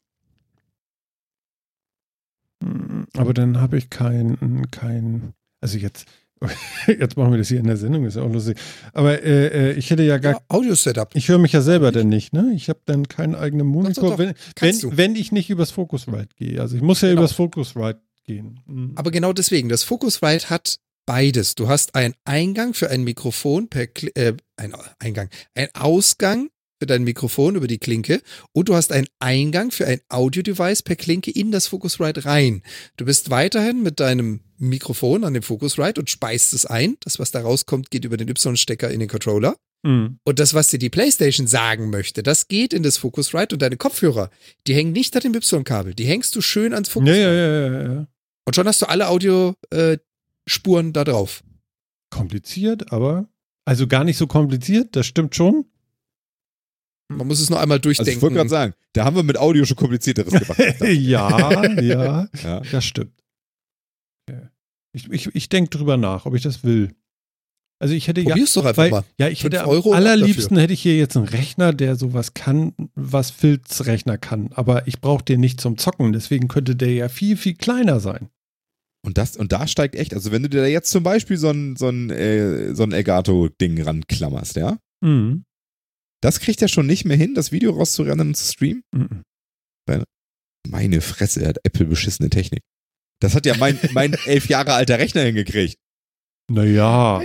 Hm, 2.64 3.06
Aber 3.16 3.34
dann 3.34 3.60
habe 3.60 3.78
ich 3.78 3.90
kein, 3.90 4.70
kein, 4.72 5.34
also 5.62 5.78
jetzt, 5.78 6.06
jetzt 6.88 7.18
machen 7.18 7.32
wir 7.32 7.38
das 7.38 7.48
hier 7.48 7.60
in 7.60 7.68
der 7.68 7.78
Sendung, 7.78 8.06
ist 8.06 8.16
ja 8.18 8.24
auch 8.24 8.32
lustig. 8.32 8.58
Aber 8.94 9.24
äh, 9.24 9.72
äh, 9.72 9.74
ich 9.74 9.90
hätte 9.90 10.04
ja 10.04 10.18
gar, 10.18 10.34
Ja, 10.34 10.40
Audio-Setup. 10.50 11.10
ich 11.16 11.30
höre 11.30 11.38
mich 11.40 11.54
ja 11.54 11.62
selber 11.62 11.92
denn 11.92 12.10
nicht, 12.10 12.34
ne? 12.34 12.52
Ich 12.56 12.70
habe 12.70 12.80
dann 12.86 13.08
keinen 13.08 13.36
eigenen 13.36 13.68
Monitor, 13.68 14.04
doch, 14.04 14.12
doch. 14.12 14.20
wenn, 14.20 14.34
Kannst 14.56 14.84
wenn, 14.84 14.90
du. 14.92 14.98
wenn 14.98 15.16
ich 15.16 15.32
nicht 15.32 15.50
übers 15.50 15.72
Focusrite 15.72 16.30
gehe. 16.36 16.62
Also 16.62 16.76
ich 16.76 16.82
muss 16.82 17.02
ja 17.02 17.10
Genau. 17.10 17.22
übers 17.22 17.32
Focusrite 17.34 18.02
gehen. 18.26 18.60
Hm. 18.68 18.92
Aber 18.96 19.12
genau 19.12 19.34
deswegen, 19.34 19.70
das 19.70 19.84
Focusrite 19.84 20.50
hat 20.50 20.78
beides. 21.06 21.56
Du 21.56 21.68
hast 21.68 21.96
einen 21.96 22.16
Eingang 22.26 22.74
für 22.74 22.90
ein 22.90 23.04
Mikrofon 23.04 23.70
per 23.70 23.88
Kli 23.88 24.12
äh, 24.16 24.34
ein 24.58 24.74
Eingang, 25.00 25.30
ein 25.54 25.68
Ausgang 25.74 26.50
für 26.86 26.88
dein 26.88 27.04
Mikrofon 27.04 27.56
über 27.56 27.66
die 27.66 27.80
Klinke 27.80 28.22
und 28.54 28.70
du 28.70 28.76
hast 28.76 28.92
einen 28.92 29.08
Eingang 29.18 29.72
für 29.72 29.88
ein 29.88 30.02
Audio-Device 30.10 30.84
per 30.84 30.96
Klinke 30.96 31.32
in 31.32 31.52
das 31.52 31.66
Focusrite 31.66 32.26
rein. 32.26 32.62
Du 32.96 33.06
bist 33.06 33.32
weiterhin 33.32 33.82
mit 33.82 34.00
deinem 34.00 34.42
Mikrofon 34.60 35.24
an 35.24 35.34
dem 35.34 35.42
Focusrite 35.42 36.00
und 36.00 36.12
speist 36.12 36.54
es 36.54 36.68
ein. 36.68 36.98
Das, 37.00 37.18
was 37.18 37.32
da 37.32 37.42
rauskommt, 37.42 37.90
geht 37.90 38.06
über 38.06 38.18
den 38.18 38.30
Y-Stecker 38.30 38.92
in 38.92 39.00
den 39.00 39.10
Controller. 39.10 39.56
Hm. 39.84 40.20
Und 40.24 40.38
das, 40.38 40.54
was 40.54 40.68
dir 40.68 40.78
die 40.78 40.92
PlayStation 40.92 41.48
sagen 41.48 41.90
möchte, 41.90 42.22
das 42.22 42.48
geht 42.48 42.72
in 42.72 42.84
das 42.84 42.98
Focusrite 42.98 43.56
und 43.56 43.64
deine 43.64 43.78
Kopfhörer, 43.78 44.30
die 44.68 44.76
hängen 44.76 44.92
nicht 44.92 45.16
an 45.16 45.24
dem 45.24 45.34
Y-Kabel. 45.34 45.96
Die 45.96 46.06
hängst 46.06 46.36
du 46.36 46.42
schön 46.42 46.72
ans 46.72 46.90
Ja, 46.90 46.94
Focusrite. 46.94 47.20
ja, 47.20 47.34
ja, 47.34 47.68
ja, 47.68 47.94
ja. 47.94 48.08
Und 48.46 48.56
schon 48.56 48.68
hast 48.68 48.84
du 48.84 48.86
alle 48.88 49.08
Audio-Spuren 49.08 50.94
da 50.94 51.04
drauf. 51.04 51.44
Kompliziert, 52.12 52.92
aber, 52.92 53.28
also 53.66 53.88
gar 53.88 54.04
nicht 54.04 54.18
so 54.18 54.28
kompliziert, 54.28 54.96
das 54.96 55.08
stimmt 55.08 55.36
schon. 55.36 55.66
Man 57.08 57.28
muss 57.28 57.40
es 57.40 57.50
nur 57.50 57.60
einmal 57.60 57.78
Also 57.78 57.90
ich 57.92 57.98
durchdenken. 57.98 58.22
wollte 58.24 58.36
gerade 58.36 58.50
sagen, 58.50 58.74
da 58.94 59.06
haben 59.06 59.16
wir 59.16 59.24
mit 59.24 59.38
Audio 59.38 59.66
schon 59.66 59.78
komplizierteres 59.78 60.34
gemacht. 60.40 60.58
ja, 60.82 61.72
ja, 61.82 62.28
ja. 62.44 62.60
das 62.72 62.84
stimmt. 62.86 63.14
Okay. 64.30 64.48
Ich, 64.94 65.10
ich, 65.12 65.36
ich 65.36 65.50
denke 65.50 65.70
drüber 65.78 65.98
nach, 65.98 66.26
ob 66.26 66.36
ich 66.36 66.42
das 66.42 66.64
will. 66.64 66.96
Also 67.78 67.94
ich 67.94 68.08
hätte 68.08 68.22
ja, 68.22 68.30
Probier's 68.30 68.54
doch 68.54 68.64
einfach 68.66 68.84
weil, 68.84 68.90
mal. 68.92 69.04
ja, 69.20 69.28
ich 69.28 69.44
hätte 69.44 69.62
am 69.62 69.70
Euro 69.70 69.92
ab 69.92 69.98
allerliebsten 69.98 70.58
hätte 70.58 70.72
ich 70.74 70.82
hier 70.82 70.98
jetzt 70.98 71.18
einen 71.18 71.28
Rechner, 71.28 71.74
der 71.74 71.98
sowas 71.98 72.34
kann, 72.34 72.74
was 72.96 73.32
Filzrechner 73.32 74.18
kann. 74.18 74.50
Aber 74.54 74.88
ich 74.88 75.02
brauche 75.02 75.26
den 75.26 75.42
nicht 75.42 75.60
zum 75.60 75.78
Zocken, 75.78 76.14
deswegen 76.14 76.48
könnte 76.48 76.76
der 76.78 76.94
ja 76.94 77.10
viel, 77.10 77.36
viel 77.36 77.56
kleiner 77.56 78.00
sein. 78.00 78.30
Und 79.06 79.18
das, 79.20 79.36
und 79.36 79.52
da 79.52 79.68
steigt 79.68 79.94
echt, 79.96 80.14
also 80.14 80.32
wenn 80.32 80.42
du 80.42 80.50
dir 80.50 80.62
da 80.62 80.68
jetzt 80.68 80.90
zum 80.90 81.04
Beispiel 81.04 81.38
so 81.38 81.50
ein, 81.52 81.76
so 81.76 81.90
ein, 81.90 82.10
äh, 82.10 82.74
so 82.74 82.84
ein 82.84 82.94
Elgato-Ding 82.94 83.82
ranklammerst, 83.84 84.56
ja, 84.56 84.80
Mhm. 85.02 85.44
Das 86.22 86.40
kriegt 86.40 86.62
er 86.62 86.68
schon 86.68 86.88
nicht 86.88 87.06
mehr 87.06 87.18
hin, 87.18 87.36
das 87.36 87.52
Video 87.52 87.72
rauszurennen 87.72 88.30
und 88.30 88.36
zu 88.36 88.52
streamen. 88.52 88.84
Mhm. 88.92 89.24
Meine 90.68 91.00
Fresse, 91.02 91.44
er 91.44 91.50
hat 91.50 91.60
Apple 91.64 91.86
beschissene 91.86 92.32
Technik. 92.32 92.62
Das 93.22 93.36
hat 93.36 93.46
ja 93.46 93.56
mein, 93.58 93.78
mein 93.94 94.14
elf 94.26 94.48
Jahre 94.50 94.74
alter 94.74 94.98
Rechner 94.98 95.22
hingekriegt. 95.22 95.78
Naja. 96.52 97.22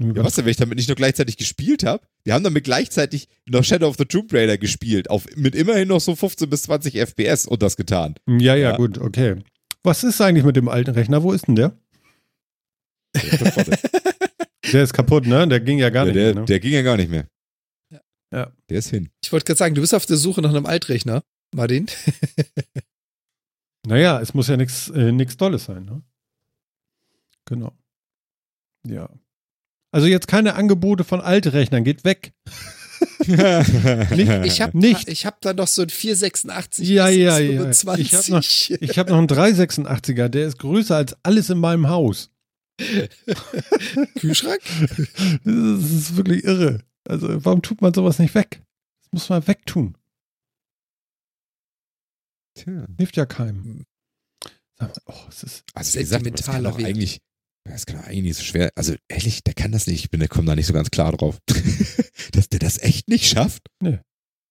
Ja, 0.00 0.24
was 0.24 0.34
denn, 0.34 0.44
wenn 0.44 0.50
ich 0.52 0.56
damit 0.58 0.76
nicht 0.76 0.88
nur 0.88 0.94
gleichzeitig 0.96 1.36
gespielt 1.38 1.82
habe? 1.84 2.06
Wir 2.22 2.34
haben 2.34 2.44
damit 2.44 2.64
gleichzeitig 2.64 3.28
noch 3.48 3.64
Shadow 3.64 3.88
of 3.88 3.96
the 3.96 4.04
Tomb 4.04 4.32
Raider 4.32 4.56
gespielt, 4.58 5.10
auf, 5.10 5.26
mit 5.34 5.56
immerhin 5.56 5.88
noch 5.88 6.00
so 6.00 6.14
15 6.14 6.48
bis 6.48 6.62
20 6.64 6.94
FPS 6.94 7.46
und 7.46 7.62
das 7.62 7.76
getan. 7.76 8.14
Ja, 8.28 8.54
ja, 8.54 8.70
Ja. 8.70 8.76
gut, 8.76 8.98
okay. 8.98 9.42
Was 9.82 10.04
ist 10.04 10.20
eigentlich 10.20 10.44
mit 10.44 10.54
dem 10.56 10.68
alten 10.68 10.90
Rechner? 10.92 11.22
Wo 11.22 11.32
ist 11.32 11.48
denn 11.48 11.56
der? 11.56 11.76
Der 14.72 14.82
ist 14.82 14.92
kaputt, 14.92 15.26
ne? 15.26 15.46
Der 15.48 15.60
ging 15.60 15.78
ja 15.78 15.90
gar 15.90 16.06
ja, 16.06 16.12
nicht. 16.12 16.16
der, 16.16 16.34
mehr, 16.34 16.40
ne? 16.42 16.44
der 16.46 16.60
ging 16.60 16.72
ja 16.72 16.82
gar 16.82 16.96
nicht 16.96 17.10
mehr. 17.10 17.26
Ja. 18.30 18.52
Der 18.68 18.78
ist 18.78 18.90
hin. 18.90 19.08
Ich 19.22 19.32
wollte 19.32 19.46
gerade 19.46 19.58
sagen, 19.58 19.74
du 19.74 19.80
bist 19.80 19.94
auf 19.94 20.04
der 20.06 20.16
Suche 20.18 20.42
nach 20.42 20.50
einem 20.50 20.66
Altrechner, 20.66 21.22
Martin. 21.54 21.86
Naja, 23.86 24.20
es 24.20 24.34
muss 24.34 24.48
ja 24.48 24.56
nichts 24.58 24.90
äh, 24.90 25.12
nix 25.12 25.36
Dolles 25.38 25.64
sein, 25.64 25.84
ne? 25.86 26.02
Genau. 27.46 27.72
Ja. 28.86 29.08
Also 29.92 30.06
jetzt 30.08 30.28
keine 30.28 30.56
Angebote 30.56 31.04
von 31.04 31.20
Altrechnern, 31.22 31.84
geht 31.84 32.04
weg. 32.04 32.32
Ich 33.20 34.60
habe 34.60 34.76
Nicht. 34.78 35.08
ich 35.08 35.24
hab 35.24 35.40
da 35.40 35.52
noch 35.54 35.68
so 35.68 35.82
ein 35.82 35.88
486 35.88 36.88
Ja, 36.88 37.08
ja, 37.08 37.38
ja. 37.38 37.72
25. 37.72 38.00
Ich 38.00 38.12
hab 38.12 38.28
noch- 38.28 38.88
Ich 38.90 38.98
habe 38.98 39.10
noch 39.10 39.18
einen 39.18 39.26
386er, 39.28 40.28
der 40.28 40.48
ist 40.48 40.58
größer 40.58 40.96
als 40.96 41.16
alles 41.22 41.48
in 41.48 41.58
meinem 41.58 41.88
Haus. 41.88 42.30
Kühlschrank? 44.18 44.60
Das 45.44 45.90
ist 45.90 46.16
wirklich 46.16 46.44
irre. 46.44 46.84
Also, 47.08 47.44
warum 47.44 47.62
tut 47.62 47.80
man 47.82 47.94
sowas 47.94 48.18
nicht 48.18 48.34
weg? 48.34 48.62
Das 49.02 49.12
muss 49.12 49.28
man 49.28 49.46
wegtun. 49.46 49.96
Tja. 52.54 52.86
Hilft 52.96 53.16
ja 53.16 53.26
keinem. 53.26 53.84
Mal, 54.78 54.92
Oh, 55.06 55.14
es 55.28 55.42
ist. 55.42 55.64
Also 55.74 55.98
wie 55.98 56.02
gesagt, 56.02 56.26
das 56.38 56.46
kann 56.46 56.64
doch 56.64 56.78
eigentlich, 56.78 57.20
das 57.64 57.86
kann 57.86 58.00
eigentlich 58.00 58.22
nicht 58.22 58.36
so 58.36 58.44
schwer. 58.44 58.70
Also 58.76 58.94
ehrlich, 59.08 59.42
der 59.42 59.54
kann 59.54 59.72
das 59.72 59.86
nicht. 59.86 60.04
Ich 60.04 60.10
bin, 60.10 60.20
der 60.20 60.28
kommt 60.28 60.48
da 60.48 60.54
nicht 60.54 60.66
so 60.66 60.72
ganz 60.72 60.90
klar 60.90 61.12
drauf. 61.12 61.38
Dass 62.32 62.48
der 62.48 62.60
das 62.60 62.78
echt 62.78 63.08
nicht 63.08 63.26
schafft. 63.26 63.68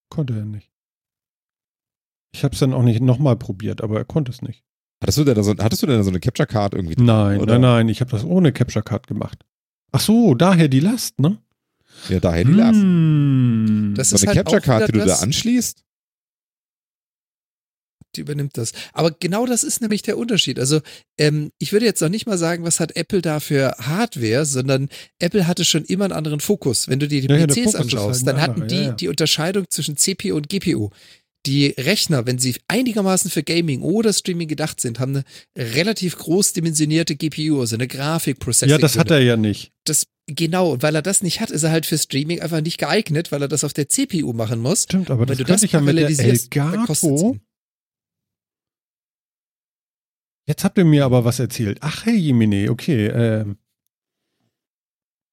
Konnte 0.10 0.34
er 0.36 0.46
nicht. 0.46 0.72
Ich 2.34 2.44
habe 2.44 2.54
es 2.54 2.60
dann 2.60 2.74
auch 2.74 2.84
nicht 2.84 3.02
nochmal 3.02 3.38
probiert, 3.38 3.82
aber 3.82 3.98
er 3.98 4.06
konnte 4.06 4.32
es 4.32 4.42
nicht. 4.42 4.64
Hattest 5.02 5.18
du 5.20 5.24
denn 5.24 5.36
da 5.36 5.44
so, 5.44 5.54
hattest 5.60 5.84
du 5.84 5.88
denn 5.88 5.98
da 5.98 6.04
so 6.04 6.10
eine 6.10 6.20
Capture 6.20 6.48
Card 6.48 6.74
irgendwie? 6.74 6.96
Nein, 7.02 7.40
Oder? 7.40 7.54
nein, 7.54 7.62
nein, 7.62 7.90
ich 7.90 8.02
habe 8.02 8.10
das 8.12 8.24
ohne 8.24 8.52
Capture 8.52 8.84
Card 8.84 9.08
gemacht. 9.08 9.46
Ach 9.92 10.00
so, 10.00 10.34
daher 10.36 10.68
die 10.68 10.80
Last, 10.80 11.20
ne? 11.20 11.38
Ja, 12.10 12.20
daher 12.20 12.44
die 12.44 12.52
Last. 12.54 12.80
Hm. 12.80 13.94
Das 13.96 14.10
So 14.10 14.16
ist 14.16 14.24
eine 14.28 14.36
halt 14.36 14.46
Capture 14.46 14.62
Card, 14.62 14.88
die 14.88 14.94
du 14.94 15.06
da 15.06 15.16
anschließt. 15.18 15.84
die 18.16 18.22
übernimmt 18.22 18.58
das. 18.58 18.72
Aber 18.94 19.12
genau 19.12 19.46
das 19.46 19.64
ist 19.64 19.82
nämlich 19.82 20.02
der 20.02 20.18
Unterschied. 20.18 20.60
Also 20.60 20.82
ähm, 21.20 21.52
ich 21.60 21.72
würde 21.72 21.86
jetzt 21.86 22.02
noch 22.02 22.10
nicht 22.10 22.26
mal 22.26 22.38
sagen, 22.38 22.64
was 22.64 22.80
hat 22.80 22.96
Apple 22.96 23.22
da 23.22 23.40
für 23.40 23.76
Hardware, 23.80 24.46
sondern 24.46 24.90
Apple 25.20 25.46
hatte 25.46 25.64
schon 25.66 25.84
immer 25.86 26.06
einen 26.06 26.14
anderen 26.14 26.40
Fokus. 26.40 26.88
Wenn 26.88 27.00
du 27.00 27.08
dir 27.08 27.22
die 27.22 27.28
Ja, 27.28 27.38
ja, 27.38 27.46
PCs 27.46 27.56
Fokus 27.56 27.74
ist 27.74 27.80
anschaust, 27.80 28.26
halt 28.26 28.28
dann 28.28 28.42
hatten 28.42 28.68
die 28.68 28.76
ja, 28.76 28.82
ja. 28.84 28.92
die 28.94 29.08
Unterscheidung 29.10 29.66
zwischen 29.70 29.98
CPU 29.98 30.36
und 30.36 30.50
GPU. 30.50 30.90
Die 31.46 31.68
Rechner, 31.68 32.26
wenn 32.26 32.40
sie 32.40 32.56
einigermaßen 32.68 33.32
für 33.32 33.44
Gaming 33.44 33.82
oder 33.82 34.12
Streaming 34.12 34.48
gedacht 34.48 34.82
sind, 34.82 35.00
haben 35.00 35.16
eine 35.16 35.26
relativ 35.56 36.18
groß 36.18 36.54
dimensionierte 36.54 37.16
GPU, 37.16 37.62
also 37.62 37.76
eine 37.76 37.88
Grafikprocessing. 37.88 38.70
ja, 38.70 38.78
das 38.78 38.98
hat 38.98 39.12
er 39.12 39.20
ja 39.20 39.38
nicht. 39.38 39.72
das 39.86 40.08
genau, 40.26 40.72
und 40.74 40.84
weil 40.84 40.96
er 40.96 41.02
das 41.02 41.22
nicht 41.22 41.40
hat, 41.40 41.52
ist 41.52 41.64
er 41.64 41.72
halt 41.72 41.86
für 41.86 41.98
Streaming 41.98 42.42
einfach 42.42 42.60
nicht 42.62 42.78
geeignet, 42.78 43.32
weil 43.32 43.42
er 43.42 43.48
das 43.48 43.64
auf 43.64 43.72
der 43.74 43.88
CPU 43.88 44.34
machen 44.34 44.60
muss. 44.60 44.84
Stimmt, 44.84 45.10
aber 45.10 45.26
das 45.26 45.38
du 45.38 45.44
könnte 45.44 45.54
das 45.54 45.64
ich 45.64 45.72
ja 45.72 45.80
mit 45.80 45.98
der 45.98 46.10
Elgato. 46.10 47.38
Jetzt 50.48 50.64
habt 50.64 50.78
ihr 50.78 50.86
mir 50.86 51.06
aber 51.06 51.26
was 51.26 51.40
erzählt. 51.40 51.80
Ach, 51.82 52.06
hey, 52.06 52.16
Jemine, 52.16 52.72
okay. 52.72 53.08
Ähm. 53.08 53.58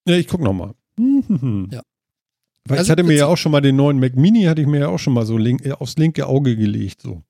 Ja, 0.07 0.17
ich 0.17 0.27
guck 0.27 0.41
noch 0.41 0.53
mal. 0.53 0.75
Ja. 1.71 1.83
Weil 2.67 2.79
Also 2.79 2.89
ich 2.89 2.91
hatte 2.93 3.03
mir 3.03 3.17
ja 3.17 3.27
auch 3.27 3.37
schon 3.37 3.53
mal 3.53 3.61
den 3.61 3.77
neuen 3.77 4.01
Mac 4.01 4.17
Mini, 4.17 4.45
hatte 4.45 4.63
ich 4.63 4.67
mir 4.67 4.81
ja 4.81 4.89
auch 4.89 4.99
schon 4.99 5.13
mal 5.13 5.27
so 5.27 5.37
link, 5.37 5.65
äh, 5.65 5.73
aufs 5.73 5.97
linke 5.97 6.27
Auge 6.27 6.57
gelegt. 6.57 7.03
So. 7.03 7.23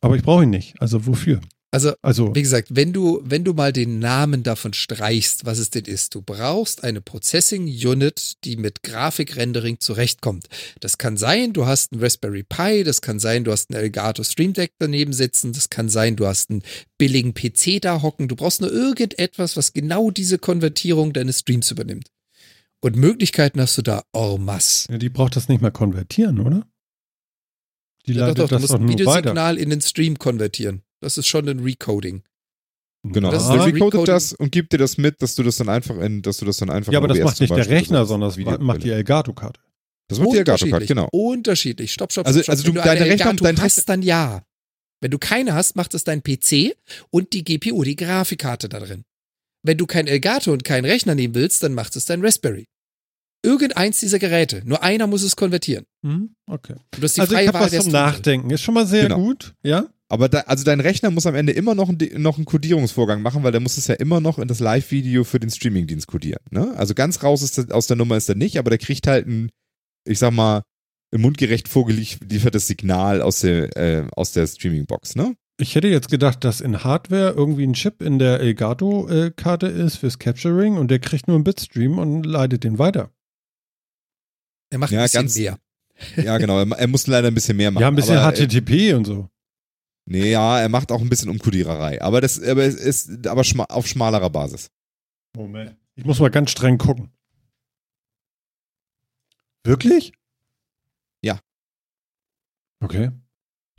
Aber 0.00 0.16
ich 0.16 0.22
brauche 0.22 0.42
ihn 0.44 0.50
nicht. 0.50 0.80
Also 0.80 1.06
wofür? 1.06 1.40
Also 1.72 1.92
Also, 2.02 2.34
Wie 2.34 2.42
gesagt, 2.42 2.68
wenn 2.72 2.92
du, 2.92 3.20
wenn 3.22 3.44
du 3.44 3.52
mal 3.54 3.72
den 3.72 4.00
Namen 4.00 4.42
davon 4.42 4.72
streichst, 4.72 5.44
was 5.46 5.58
es 5.58 5.70
denn 5.70 5.84
ist, 5.84 6.16
du 6.16 6.22
brauchst 6.22 6.82
eine 6.82 7.00
Processing 7.00 7.66
Unit, 7.66 8.38
die 8.42 8.56
mit 8.56 8.82
Grafikrendering 8.82 9.78
zurechtkommt. 9.78 10.48
Das 10.80 10.98
kann 10.98 11.16
sein, 11.16 11.52
du 11.52 11.66
hast 11.66 11.92
einen 11.92 12.02
Raspberry 12.02 12.42
Pi, 12.42 12.82
das 12.82 13.02
kann 13.02 13.20
sein, 13.20 13.44
du 13.44 13.52
hast 13.52 13.70
einen 13.70 13.80
Elgato 13.80 14.24
Stream 14.24 14.52
Deck 14.52 14.72
daneben 14.78 15.12
sitzen, 15.12 15.52
das 15.52 15.70
kann 15.70 15.88
sein, 15.88 16.16
du 16.16 16.26
hast 16.26 16.50
einen 16.50 16.62
billigen 16.98 17.34
PC 17.34 17.80
da 17.80 18.02
hocken, 18.02 18.26
du 18.26 18.34
brauchst 18.34 18.60
nur 18.60 18.72
irgendetwas, 18.72 19.56
was 19.56 19.72
genau 19.72 20.10
diese 20.10 20.38
Konvertierung 20.38 21.12
deines 21.12 21.38
Streams 21.40 21.70
übernimmt. 21.70 22.10
Und 22.82 22.96
Möglichkeiten 22.96 23.60
hast 23.60 23.76
du 23.78 23.82
da 23.82 24.04
en 24.14 24.44
masse. 24.44 24.90
ja, 24.90 24.98
die 24.98 25.08
braucht 25.10 25.36
das 25.36 25.48
nicht 25.48 25.60
mehr 25.60 25.70
konvertieren, 25.70 26.40
oder? 26.40 26.66
Die 28.06 28.12
Ja, 28.12 28.20
doch, 28.20 28.26
leitet 28.28 28.38
doch, 28.38 28.48
du 28.48 28.54
das 28.54 28.60
musst 28.62 28.72
doch 28.72 28.78
ein 28.80 28.86
nur 28.86 28.94
weiter. 28.94 29.00
Videosignal 29.18 29.58
in 29.58 29.70
den 29.70 29.80
Stream 29.82 30.18
konvertieren. 30.18 30.82
Das 31.00 31.18
ist 31.18 31.26
schon 31.26 31.48
ein 31.48 31.60
Recoding. 31.60 32.22
Genau. 33.02 33.30
Das 33.30 33.42
ist 33.44 33.48
der 33.50 33.56
ein 33.62 33.70
recodet 33.70 33.94
Recoding. 33.94 34.06
das 34.14 34.32
und 34.32 34.52
gibt 34.52 34.72
dir 34.72 34.78
das 34.78 34.98
mit, 34.98 35.20
dass 35.22 35.34
du 35.34 35.42
das 35.42 35.56
dann 35.56 35.68
einfach 35.68 35.96
in, 35.98 36.22
dass 36.22 36.38
du 36.38 36.44
das 36.46 36.58
dann 36.58 36.70
einfach 36.70 36.92
Ja, 36.92 36.98
aber 36.98 37.08
das 37.08 37.18
OBS 37.18 37.24
macht 37.24 37.40
nicht 37.40 37.56
der 37.56 37.68
Rechner, 37.68 38.04
sondern 38.06 38.28
das 38.30 38.36
Video- 38.36 38.58
macht 38.58 38.82
die 38.82 38.90
Elgato-Karte. 38.90 39.60
Das 40.08 40.18
macht 40.18 40.32
die 40.34 40.38
Unterschiedlich. 40.38 40.88
genau. 40.88 41.08
Unterschiedlich. 41.12 41.92
Stopp, 41.92 42.12
stopp, 42.12 42.26
Also- 42.26 42.42
stopp. 42.42 42.50
also 42.52 42.64
du- 42.64 42.70
eine 42.72 42.80
deine 42.82 43.00
Rechnung- 43.02 43.10
Elgato 43.12 43.44
dein 43.44 43.54
Rechner- 43.56 43.64
hast, 43.64 43.88
dann 43.88 44.02
ja. 44.02 44.42
Wenn 45.02 45.10
du 45.10 45.18
keine 45.18 45.54
hast, 45.54 45.76
macht 45.76 45.94
es 45.94 46.04
dein 46.04 46.22
PC 46.22 46.74
und 47.10 47.32
die 47.32 47.42
GPU, 47.44 47.84
die 47.84 47.96
Grafikkarte 47.96 48.68
da 48.68 48.80
drin. 48.80 49.04
Wenn 49.62 49.76
du 49.78 49.86
kein 49.86 50.06
Elgato 50.06 50.52
und 50.52 50.64
keinen 50.64 50.84
Rechner 50.84 51.14
nehmen 51.14 51.34
willst, 51.34 51.62
dann 51.62 51.74
macht 51.74 51.96
es 51.96 52.04
dein 52.06 52.22
Raspberry. 52.24 52.66
Irgendeins 53.42 54.00
dieser 54.00 54.18
Geräte. 54.18 54.62
Nur 54.64 54.82
einer 54.82 55.06
muss 55.06 55.22
es 55.22 55.34
konvertieren. 55.36 55.84
Hm? 56.04 56.34
Okay. 56.46 56.74
Du 56.92 57.02
hast 57.02 57.16
die 57.16 57.20
Also 57.22 57.32
ich 57.32 57.38
freie 57.38 57.48
habe 57.48 57.58
Wahl 57.60 57.72
was 57.72 57.84
zum. 57.84 57.92
Nachdenken. 57.92 58.50
Ist 58.50 58.60
schon 58.62 58.74
mal 58.74 58.86
sehr 58.86 59.04
Genau. 59.04 59.16
gut, 59.18 59.54
ja? 59.62 59.86
Aber 60.08 60.28
da, 60.28 60.40
also 60.40 60.64
dein 60.64 60.80
Rechner 60.80 61.10
muss 61.10 61.24
am 61.26 61.34
Ende 61.36 61.52
immer 61.52 61.74
noch, 61.74 61.88
ein, 61.88 61.96
noch 62.16 62.36
einen 62.36 62.44
Codierungsvorgang 62.44 63.22
machen, 63.22 63.42
weil 63.44 63.52
der 63.52 63.60
muss 63.60 63.78
es 63.78 63.86
ja 63.86 63.94
immer 63.94 64.20
noch 64.20 64.38
in 64.40 64.48
das 64.48 64.58
Live-Video 64.60 65.22
für 65.24 65.38
den 65.38 65.50
Streamingdienst 65.50 66.06
codieren. 66.08 66.42
Ne? 66.50 66.74
Also 66.76 66.94
ganz 66.94 67.22
raus 67.22 67.42
ist 67.42 67.56
das, 67.58 67.70
aus 67.70 67.86
der 67.86 67.96
Nummer 67.96 68.16
ist 68.16 68.28
er 68.28 68.34
nicht, 68.34 68.58
aber 68.58 68.70
der 68.70 68.78
kriegt 68.78 69.06
halt 69.06 69.26
ein, 69.28 69.50
ich 70.04 70.18
sag 70.18 70.32
mal, 70.32 70.62
ein 71.14 71.20
mundgerecht 71.20 71.68
vorgeliefertes 71.68 72.66
Signal 72.66 73.22
aus 73.22 73.40
der, 73.40 73.76
äh, 73.76 74.06
aus 74.16 74.32
der 74.32 74.46
Streaming-Box, 74.46 75.14
ne? 75.14 75.34
Ich 75.60 75.74
hätte 75.74 75.88
jetzt 75.88 76.08
gedacht, 76.10 76.42
dass 76.44 76.60
in 76.62 76.84
Hardware 76.84 77.32
irgendwie 77.36 77.64
ein 77.66 77.74
Chip 77.74 78.00
in 78.00 78.18
der 78.18 78.40
Elgato-Karte 78.40 79.66
ist 79.66 79.96
fürs 79.96 80.18
Capturing 80.18 80.76
und 80.78 80.88
der 80.90 81.00
kriegt 81.00 81.28
nur 81.28 81.34
einen 81.36 81.44
Bitstream 81.44 81.98
und 81.98 82.24
leitet 82.24 82.64
den 82.64 82.78
weiter. 82.78 83.10
Er 84.70 84.78
macht 84.78 84.90
Ja, 84.90 85.00
ein 85.00 85.04
bisschen 85.04 85.22
ganz- 85.22 85.36
mehr. 85.36 85.58
Ja, 86.16 86.38
genau. 86.38 86.58
Er, 86.60 86.78
er 86.78 86.86
muss 86.88 87.06
leider 87.06 87.28
ein 87.28 87.34
bisschen 87.34 87.58
mehr 87.58 87.70
machen. 87.70 87.82
ja, 87.82 87.88
ein 87.88 87.94
bisschen 87.94 88.16
aber, 88.16 88.32
äh, 88.34 88.46
HTTP 88.46 88.94
und 88.94 89.04
so. 89.04 89.28
Nee, 90.06 90.30
ja, 90.30 90.58
er 90.60 90.70
macht 90.70 90.90
auch 90.92 91.00
ein 91.02 91.10
bisschen 91.10 91.28
Umkodiererei. 91.28 92.00
Aber 92.00 92.22
das 92.22 92.42
aber 92.42 92.64
es 92.64 92.74
ist 92.76 93.26
aber 93.26 93.44
schma 93.44 93.64
auf 93.64 93.86
schmalerer 93.86 94.30
Basis. 94.30 94.70
Moment. 95.36 95.76
Ich 95.94 96.04
muss 96.06 96.18
mal 96.20 96.30
ganz 96.30 96.50
streng 96.52 96.78
gucken. 96.78 97.10
Wirklich? 99.64 100.12
Ja. 101.22 101.38
Okay. 102.82 103.10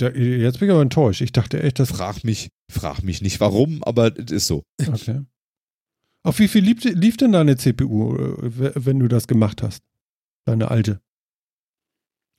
Der, 0.02 0.18
jetzt 0.18 0.60
bin 0.60 0.68
ich 0.68 0.74
aber 0.74 0.82
enttäuscht. 0.82 1.22
Ich 1.22 1.32
dachte 1.32 1.62
echt, 1.62 1.80
das. 1.80 1.90
Frag 1.90 2.24
mich, 2.24 2.50
frag 2.72 3.04
mich 3.04 3.22
nicht 3.22 3.40
warum, 3.40 3.84
aber 3.84 4.18
es 4.18 4.32
ist 4.32 4.48
so. 4.48 4.64
Okay. 4.86 5.22
Auf 6.24 6.40
wie 6.40 6.48
viel 6.48 6.64
lief, 6.64 6.84
lief 6.84 7.18
denn 7.18 7.32
deine 7.32 7.58
CPU, 7.58 8.16
äh, 8.16 8.72
wenn 8.76 9.00
du 9.00 9.08
das 9.08 9.28
gemacht 9.28 9.64
hast? 9.64 9.82
Deine 10.46 10.70
alte. 10.70 11.02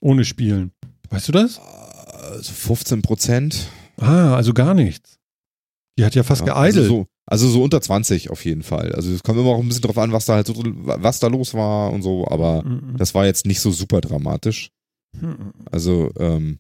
Ohne 0.01 0.25
Spielen. 0.25 0.73
Weißt 1.11 1.29
du 1.29 1.33
das? 1.33 1.59
Also 1.59 2.53
15 2.53 3.03
Prozent. 3.03 3.69
Ah, 3.99 4.35
also 4.35 4.53
gar 4.55 4.75
nichts. 4.75 5.19
Die 5.99 6.05
hat 6.05 6.15
ja 6.15 6.23
fast 6.23 6.45
geeidelt. 6.45 6.85
Also 6.85 6.89
so, 6.97 7.07
Also 7.27 7.49
so 7.49 7.63
unter 7.63 7.81
20 7.81 8.31
auf 8.31 8.45
jeden 8.45 8.63
Fall. 8.63 8.93
Also 8.95 9.13
es 9.13 9.23
kommt 9.23 9.39
immer 9.39 9.51
auch 9.51 9.61
ein 9.61 9.69
bisschen 9.69 9.83
drauf 9.83 9.99
an, 9.99 10.13
was 10.13 10.25
da 10.27 10.35
halt 10.35 10.47
so, 10.47 10.55
was 10.57 11.21
da 11.21 11.27
los 11.29 11.55
war 11.55 11.93
und 11.93 12.03
so, 12.03 12.27
aber 12.29 12.65
Mhm. 12.65 12.97
das 12.97 13.15
war 13.15 13.27
jetzt 13.27 13.47
nicht 13.47 13.61
so 13.61 13.71
super 13.71 14.01
dramatisch. 14.01 14.71
Mhm. 15.21 15.53
Also, 15.71 16.11
ähm, 16.19 16.59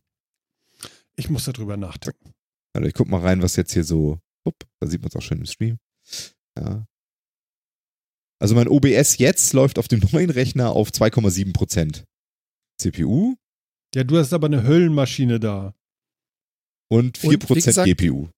Ich 1.17 1.29
muss 1.31 1.45
darüber 1.45 1.77
nachdenken. 1.77 2.33
also 2.75 2.89
ich 2.89 2.95
guck 2.95 3.09
mal 3.09 3.21
rein, 3.21 3.43
was 3.43 3.57
jetzt 3.57 3.73
hier 3.73 3.85
so, 3.85 4.19
upp, 4.45 4.57
da 4.81 4.87
sieht 4.89 5.01
man 5.03 5.09
es 5.09 5.17
auch 5.17 5.23
schön 5.23 5.39
im 5.39 5.47
Stream. 5.47 5.79
Ja. 6.59 6.87
Also 8.41 8.55
mein 8.55 8.69
OBS 8.69 9.19
jetzt 9.19 9.53
läuft 9.53 9.79
auf 9.79 9.89
dem 9.89 10.01
neuen 10.13 10.31
Rechner 10.31 10.71
auf 10.73 10.91
2,7% 10.91 12.05
CPU 12.81 13.37
Ja, 13.95 14.05
du 14.05 14.17
hast 14.19 14.33
aber 14.33 14.47
eine 14.47 14.65
Höllenmaschine 14.65 15.39
da. 15.39 15.75
und 16.91 17.19
4% 17.19 17.51
Und 17.51 17.65
gesagt, 17.65 17.87
GPU. 17.89 18.29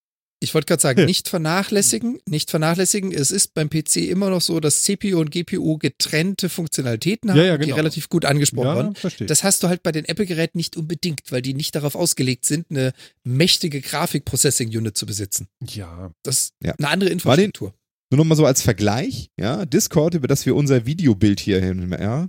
Ich 0.41 0.53
wollte 0.53 0.67
gerade 0.67 0.83
sagen, 0.83 1.05
nicht 1.07 1.29
vernachlässigen, 1.31 2.19
nicht 2.29 2.51
vernachlässigen. 2.51 3.13
Es 3.13 3.31
ist 3.31 3.55
beim 3.55 3.71
PC 3.71 3.97
immer 4.09 4.29
noch 4.29 4.43
so, 4.43 4.61
dass 4.61 4.83
CPU 4.83 5.19
und 5.19 5.31
GPU 5.31 5.79
getrennte 5.79 6.49
Funktionalitäten 6.51 7.31
haben, 7.31 7.39
Ja, 7.39 7.45
ja, 7.45 7.57
die 7.59 7.65
genau. 7.67 7.77
relativ 7.77 8.09
gut 8.11 8.25
angesprochen 8.27 8.67
Ja, 8.69 8.77
werden. 8.77 8.95
verstehe. 8.95 9.27
Das 9.27 9.43
hast 9.43 9.63
du 9.63 9.69
halt 9.69 9.83
bei 9.83 9.91
den 9.93 10.05
Apple-Geräten 10.05 10.59
nicht 10.59 10.77
unbedingt, 10.77 11.21
weil 11.31 11.41
die 11.41 11.55
nicht 11.55 11.75
darauf 11.75 11.95
ausgelegt 11.95 12.45
sind, 12.45 12.67
eine 12.71 12.93
mächtige 13.23 13.81
Grafik-Processing-Unit 13.81 14.97
zu 14.97 15.07
besitzen. 15.07 15.49
ja. 15.67 16.11
Das 16.23 16.39
ist 16.41 16.51
Ja. 16.63 16.75
eine 16.79 16.89
andere 16.89 17.11
Infrastruktur. 17.11 17.73
Nur 18.11 18.19
nochmal 18.19 18.37
so 18.37 18.45
als 18.45 18.61
Vergleich, 18.61 19.31
ja, 19.41 19.65
Discord, 19.65 20.15
über 20.15 20.29
das 20.29 20.45
wir 20.47 20.55
unser 20.57 20.85
Videobild 20.87 21.41
hier 21.41 21.61
hin, 21.63 21.91
ja, 21.99 22.29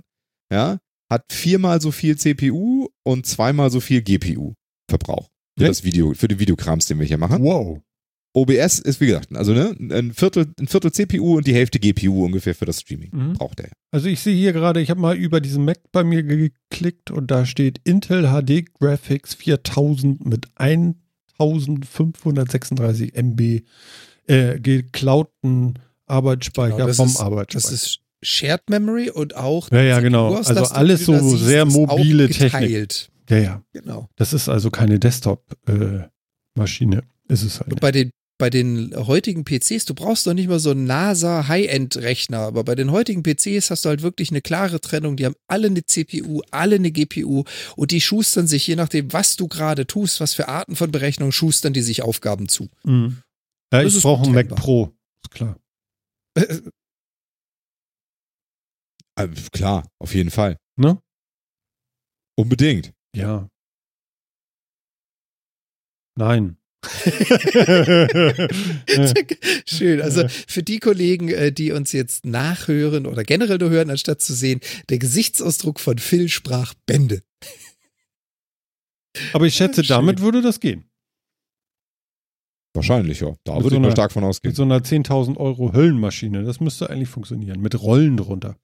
ja, 0.50 0.78
hat 1.12 1.24
viermal 1.32 1.80
so 1.82 1.90
viel 1.92 2.16
CPU 2.16 2.88
und 3.04 3.26
zweimal 3.26 3.70
so 3.70 3.80
viel 3.80 4.00
GPU 4.02 4.54
Verbrauch. 4.88 5.28
Für 5.58 5.66
das 5.66 5.84
Video, 5.84 6.12
für 6.14 6.28
den 6.28 6.38
Videokrams, 6.38 6.86
den 6.86 6.98
wir 6.98 7.06
hier 7.06 7.18
machen. 7.18 7.42
Wow. 7.42 7.80
OBS 8.36 8.78
ist, 8.80 9.00
wie 9.00 9.06
gesagt, 9.06 9.34
also 9.34 9.54
ne, 9.54 9.74
ein 9.90 10.12
Viertel, 10.12 10.46
ein 10.60 10.68
Viertel 10.68 10.92
CPU 10.92 11.38
und 11.38 11.46
die 11.46 11.54
Hälfte 11.54 11.80
GPU 11.80 12.26
ungefähr 12.26 12.54
für 12.54 12.66
das 12.66 12.82
Streaming. 12.82 13.08
Mhm. 13.12 13.32
Braucht 13.32 13.60
er. 13.60 13.70
Also 13.90 14.08
ich 14.08 14.20
sehe 14.20 14.36
hier 14.36 14.52
gerade, 14.52 14.80
ich 14.82 14.90
habe 14.90 15.00
mal 15.00 15.16
über 15.16 15.40
diesen 15.40 15.64
Mac 15.64 15.78
bei 15.90 16.04
mir 16.04 16.22
geklickt 16.22 17.10
und 17.10 17.30
da 17.30 17.46
steht 17.46 17.80
Intel 17.84 18.24
HD 18.28 18.66
Graphics 18.78 19.32
4000 19.34 20.26
mit 20.26 20.48
1536 21.38 23.14
MB 23.14 23.62
äh, 24.26 24.58
geklauten 24.60 25.78
Arbeitsspeicher 26.06 26.76
Genau, 26.76 26.86
das 26.88 26.96
vom 26.96 27.08
ist- 27.08 27.20
Arbeitsspeicher. 27.20 27.70
Das 27.70 27.72
ist 27.72 28.00
Shared 28.22 28.68
Memory 28.70 29.10
und 29.10 29.36
auch 29.36 29.70
Ja, 29.70 29.82
ja, 29.82 30.00
genau. 30.00 30.30
CPU-Auslastung, 30.30 30.58
Also 30.64 30.74
alles 30.74 31.04
so 31.06 31.36
sehr 31.36 31.66
ist 31.66 31.74
auch 31.74 31.98
mobile 31.98 32.28
Technik. 32.28 32.52
geteilt. 32.52 33.10
ja, 33.30 33.38
ja. 33.38 33.62
Genau. 33.72 34.08
Das 34.16 34.32
ist 34.32 34.48
also 34.48 34.70
keine 34.70 34.98
Desktop-Maschine. 34.98 37.02
ist 37.28 37.42
es 37.42 37.60
halt. 37.60 37.72
Und 37.72 37.80
bei 37.80 37.92
den, 37.92 38.10
bei 38.38 38.50
den 38.50 38.94
heutigen 38.94 39.44
PCs, 39.44 39.86
du 39.86 39.94
brauchst 39.94 40.26
doch 40.26 40.34
nicht 40.34 40.48
mal 40.48 40.58
so 40.58 40.70
einen 40.70 40.84
NASA 40.84 41.48
High-End-Rechner, 41.48 42.40
aber 42.40 42.64
bei 42.64 42.74
den 42.74 42.90
heutigen 42.90 43.22
PCs 43.22 43.70
hast 43.70 43.84
du 43.84 43.88
halt 43.88 44.02
wirklich 44.02 44.30
eine 44.30 44.42
klare 44.42 44.80
Trennung. 44.80 45.16
Die 45.16 45.24
haben 45.24 45.36
alle 45.46 45.68
eine 45.68 45.84
CPU, 45.84 46.42
alle 46.50 46.76
eine 46.76 46.90
GPU 46.90 47.44
und 47.76 47.90
die 47.92 48.00
schustern 48.00 48.46
sich, 48.46 48.66
je 48.66 48.76
nachdem, 48.76 49.12
was 49.12 49.36
du 49.36 49.48
gerade 49.48 49.86
tust, 49.86 50.20
was 50.20 50.34
für 50.34 50.48
Arten 50.48 50.76
von 50.76 50.90
Berechnungen, 50.92 51.32
schustern 51.32 51.72
die 51.72 51.82
sich 51.82 52.02
Aufgaben 52.02 52.48
zu. 52.48 52.68
Mhm. 52.84 53.22
Ja, 53.72 53.82
Das 53.82 53.92
ich 53.92 53.96
ist 53.98 54.02
brauche 54.02 54.24
einen 54.24 54.34
Mac. 54.34 54.48
Pro. 54.48 54.92
Ist 55.22 55.30
klar. 55.30 55.58
Äh, 56.34 56.60
klar, 59.52 59.88
auf 59.98 60.14
jeden 60.14 60.30
Fall. 60.30 60.58
Ne? 60.76 61.00
Unbedingt. 62.36 62.92
Ja. 63.14 63.48
Nein. 66.18 66.58
Schön. 69.66 70.00
Also 70.00 70.28
für 70.28 70.62
die 70.62 70.78
Kollegen, 70.78 71.28
äh, 71.28 71.52
die 71.52 71.72
uns 71.72 71.92
jetzt 71.92 72.24
nachhören 72.24 73.06
oder 73.06 73.24
generell 73.24 73.58
nur 73.58 73.70
hören, 73.70 73.90
anstatt 73.90 74.22
zu 74.22 74.34
sehen, 74.34 74.60
der 74.88 74.98
Gesichtsausdruck 74.98 75.80
von 75.80 75.98
Phil 75.98 76.28
sprach 76.28 76.74
Bände. 76.86 77.22
Aber 79.32 79.46
ich 79.46 79.54
schätze, 79.54 79.82
Schön. 79.84 79.96
damit 79.96 80.20
würde 80.20 80.42
das 80.42 80.60
gehen. 80.60 80.84
Wahrscheinlich, 82.74 83.20
ja. 83.20 83.34
Da 83.44 83.54
Mit 83.54 83.64
würde 83.64 83.70
so 83.70 83.76
ich 83.76 83.80
mal 83.80 83.86
einer- 83.86 83.96
stark 83.96 84.12
von 84.12 84.22
Mit 84.22 84.30
ausgehen. 84.30 84.54
so 84.54 84.62
einer 84.62 84.82
10.000 84.84 85.38
Euro 85.38 85.72
Höllenmaschine. 85.72 86.44
Das 86.44 86.60
müsste 86.60 86.90
eigentlich 86.90 87.08
funktionieren. 87.08 87.60
Mit 87.60 87.80
Rollen 87.80 88.16
drunter. 88.18 88.56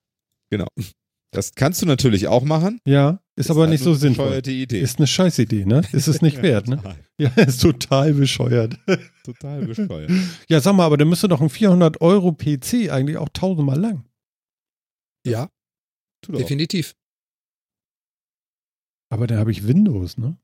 Das 1.34 1.54
kannst 1.54 1.80
du 1.80 1.86
natürlich 1.86 2.28
auch 2.28 2.44
machen. 2.44 2.78
Ja, 2.86 3.22
ist, 3.36 3.50
aber 3.50 3.66
nicht 3.66 3.80
also 3.80 3.94
so 3.94 4.00
sinnvoll. 4.00 4.36
Idee. 4.46 4.80
Ist 4.80 4.98
eine 4.98 5.06
Scheißidee, 5.06 5.64
ne? 5.64 5.80
Ist 5.92 6.06
es 6.06 6.20
nicht 6.20 6.42
wert, 6.42 6.68
ne? 6.68 6.96
Ja, 7.18 7.30
ist 7.36 7.62
total 7.62 8.12
bescheuert. 8.12 8.78
total 9.24 9.64
bescheuert. 9.66 10.10
Ja, 10.48 10.60
sag 10.60 10.74
mal, 10.74 10.84
aber 10.84 10.98
dann 10.98 11.09
müsste 11.09 11.28
doch 11.28 11.40
ein 11.40 11.48
400 11.48 12.02
Euro 12.02 12.32
PC 12.32 12.90
eigentlich 12.90 13.16
auch 13.16 13.30
tausendmal 13.30 13.80
lang. 13.80 14.04
Ja, 15.26 15.48
definitiv. 16.28 16.94
Aber 19.10 19.26
dann 19.26 19.38
habe 19.38 19.52
ich 19.52 19.66
Windows, 19.66 20.18
ne? 20.18 20.36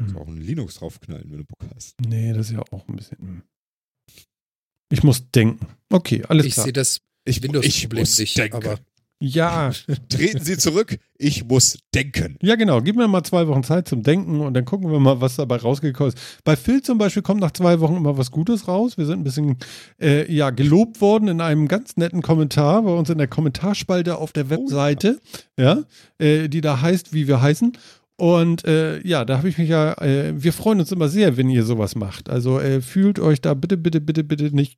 Kannst 0.00 0.14
auch 0.16 0.28
ein 0.28 0.36
Linux 0.36 0.74
draufknallen, 0.76 1.30
wenn 1.30 1.38
du 1.38 1.44
Bock 1.44 1.68
hast. 1.74 2.00
Nee, 2.00 2.32
das 2.32 2.50
ist 2.50 2.52
ja 2.52 2.62
auch 2.70 2.86
ein 2.86 2.94
bisschen. 2.96 3.18
hm. 3.18 3.42
Ich 4.92 5.02
muss 5.02 5.30
denken. 5.30 5.66
Okay, 5.92 6.24
alles 6.28 6.46
Ich 6.46 6.54
klar. 6.54 6.64
sehe 6.64 6.72
das 6.72 7.00
Ich, 7.28 7.42
Windows-Problem 7.42 8.00
muss 8.02 8.18
nicht, 8.18 8.36
denken. 8.38 8.56
aber 8.56 8.78
Ja, 9.20 9.72
Treten 10.08 10.44
Sie 10.44 10.56
zurück. 10.56 10.98
Ich 11.18 11.44
muss 11.44 11.78
denken. 11.94 12.36
ja, 12.40 12.54
genau. 12.54 12.80
Gib 12.80 12.96
mir 12.96 13.08
mal 13.08 13.24
zwei 13.24 13.48
Wochen 13.48 13.64
Zeit 13.64 13.88
zum 13.88 14.02
Denken 14.02 14.40
und 14.40 14.54
dann 14.54 14.64
gucken 14.64 14.90
wir 14.90 15.00
mal, 15.00 15.20
was 15.20 15.36
dabei 15.36 15.56
rausgekommen 15.56 16.12
ist. 16.12 16.40
Bei 16.44 16.54
Phil 16.54 16.82
zum 16.82 16.98
Beispiel 16.98 17.22
kommt 17.22 17.40
nach 17.40 17.50
zwei 17.50 17.80
Wochen 17.80 17.96
immer 17.96 18.16
was 18.16 18.30
Gutes 18.30 18.68
raus. 18.68 18.96
Wir 18.96 19.06
sind 19.06 19.20
ein 19.20 19.24
bisschen 19.24 19.56
äh, 20.00 20.32
ja, 20.32 20.50
gelobt 20.50 21.00
worden 21.00 21.28
in 21.28 21.40
einem 21.40 21.66
ganz 21.66 21.96
netten 21.96 22.22
Kommentar 22.22 22.82
bei 22.82 22.92
uns 22.92 23.10
in 23.10 23.18
der 23.18 23.28
Kommentarspalte 23.28 24.18
auf 24.18 24.32
der 24.32 24.50
Webseite, 24.50 25.20
ja, 25.58 25.82
äh, 26.18 26.48
die 26.48 26.60
da 26.60 26.80
heißt, 26.80 27.12
wie 27.12 27.26
wir 27.26 27.42
heißen. 27.42 27.72
Und 28.20 28.64
äh, 28.64 29.00
ja, 29.06 29.24
da 29.24 29.38
habe 29.38 29.48
ich 29.48 29.58
mich 29.58 29.68
ja, 29.68 29.92
äh, 30.02 30.32
wir 30.36 30.52
freuen 30.52 30.80
uns 30.80 30.90
immer 30.90 31.08
sehr, 31.08 31.36
wenn 31.36 31.48
ihr 31.50 31.62
sowas 31.62 31.94
macht. 31.94 32.28
Also 32.28 32.58
äh, 32.58 32.80
fühlt 32.80 33.20
euch 33.20 33.40
da 33.40 33.54
bitte, 33.54 33.76
bitte, 33.76 34.00
bitte, 34.00 34.24
bitte 34.24 34.54
nicht 34.54 34.76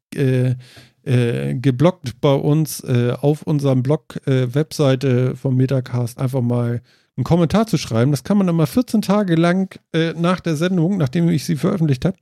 äh, 1.05 1.55
geblockt 1.55 2.21
bei 2.21 2.35
uns 2.35 2.81
äh, 2.81 3.13
auf 3.21 3.43
unserem 3.43 3.83
Blog, 3.83 4.21
äh, 4.27 4.55
Webseite 4.55 5.37
vom 5.37 5.57
Metacast 5.57 6.19
einfach 6.19 6.43
mal 6.43 6.83
einen 7.17 7.25
Kommentar 7.25 7.67
zu 7.67 7.79
schreiben. 7.79 8.11
Das 8.11 8.25
kann 8.25 8.39
man 8.39 8.49
immer 8.49 8.67
14 8.67 9.03
Tage 9.03 9.35
lang 9.35 9.79
äh, 9.93 10.13
nach 10.15 10.41
der 10.41 10.57
Sendung, 10.57 10.97
nachdem 10.97 11.29
ich 11.29 11.45
sie 11.45 11.57
veröffentlicht 11.57 12.05
habe, 12.05 12.17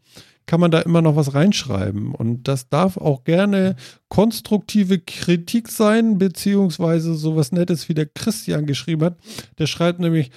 kann 0.46 0.60
man 0.60 0.70
da 0.70 0.80
immer 0.80 1.02
noch 1.02 1.14
was 1.14 1.34
reinschreiben. 1.34 2.14
Und 2.14 2.48
das 2.48 2.68
darf 2.68 2.96
auch 2.96 3.24
gerne 3.24 3.76
konstruktive 4.08 4.98
Kritik 4.98 5.68
sein, 5.68 6.18
beziehungsweise 6.18 7.14
sowas 7.14 7.52
Nettes, 7.52 7.88
wie 7.88 7.94
der 7.94 8.06
Christian 8.06 8.66
geschrieben 8.66 9.04
hat. 9.04 9.16
Der 9.58 9.66
schreibt 9.66 10.00
nämlich, 10.00 10.30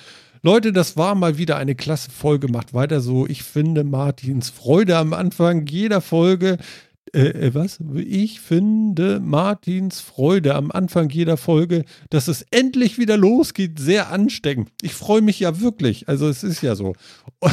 Leute, 0.43 0.73
das 0.73 0.97
war 0.97 1.15
mal 1.15 1.37
wieder 1.37 1.57
eine 1.57 1.75
klasse 1.75 2.11
Folge. 2.11 2.47
Macht 2.47 2.73
weiter 2.73 2.99
so. 2.99 3.27
Ich 3.27 3.43
finde 3.43 3.83
Martins 3.83 4.49
Freude 4.49 4.97
am 4.97 5.13
Anfang 5.13 5.67
jeder 5.67 6.01
Folge. 6.01 6.57
Äh, 7.13 7.47
äh, 7.47 7.53
was? 7.53 7.79
Ich 7.95 8.39
finde 8.39 9.19
Martins 9.19 9.99
Freude 9.99 10.55
am 10.55 10.71
Anfang 10.71 11.09
jeder 11.09 11.35
Folge, 11.35 11.83
dass 12.09 12.29
es 12.29 12.45
endlich 12.51 12.97
wieder 12.97 13.17
losgeht, 13.17 13.79
sehr 13.79 14.11
ansteckend. 14.11 14.69
Ich 14.81 14.93
freue 14.93 15.21
mich 15.21 15.39
ja 15.39 15.59
wirklich. 15.59 16.07
Also 16.07 16.29
es 16.29 16.43
ist 16.43 16.61
ja 16.61 16.75
so. 16.75 16.93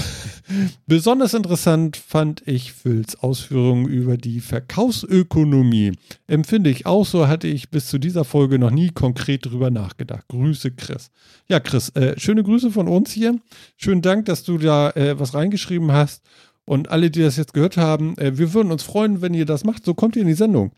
Besonders 0.87 1.35
interessant 1.35 1.97
fand 1.97 2.47
ich 2.47 2.73
Phils 2.73 3.17
Ausführungen 3.17 3.87
über 3.89 4.17
die 4.17 4.41
Verkaufsökonomie. 4.41 5.93
Empfinde 6.29 6.71
ich 6.71 6.87
auch 6.87 7.05
so, 7.05 7.27
hatte 7.27 7.49
ich 7.49 7.71
bis 7.71 7.89
zu 7.89 7.99
dieser 7.99 8.25
Folge 8.25 8.61
noch 8.61 8.71
nie 8.71 8.91
konkret 8.91 9.47
drüber 9.47 9.71
nachgedacht. 9.71 10.29
Grüße, 10.29 10.71
Chris. 10.73 11.11
Ja, 11.49 11.59
Chris, 11.59 11.89
äh, 11.91 12.19
schöne 12.19 12.45
Grüße 12.45 12.71
von 12.71 12.87
uns 12.87 13.11
hier. 13.11 13.39
Schönen 13.77 14.03
Dank, 14.03 14.27
dass 14.27 14.45
du 14.45 14.59
da 14.59 14.91
äh, 14.91 15.19
was 15.19 15.35
reingeschrieben 15.35 15.91
hast. 15.91 16.23
Und 16.69 16.91
alle, 16.91 17.11
die 17.11 17.23
das 17.23 17.37
jetzt 17.39 17.55
gehört 17.55 17.79
haben, 17.79 18.17
äh, 18.19 18.37
wir 18.37 18.53
würden 18.53 18.71
uns 18.71 18.83
freuen, 18.83 19.23
wenn 19.23 19.33
ihr 19.33 19.47
das 19.47 19.65
macht. 19.65 19.87
So 19.87 19.95
kommt 19.95 20.17
ihr 20.17 20.23
in 20.23 20.29
die 20.29 20.35
Sendung. 20.35 20.73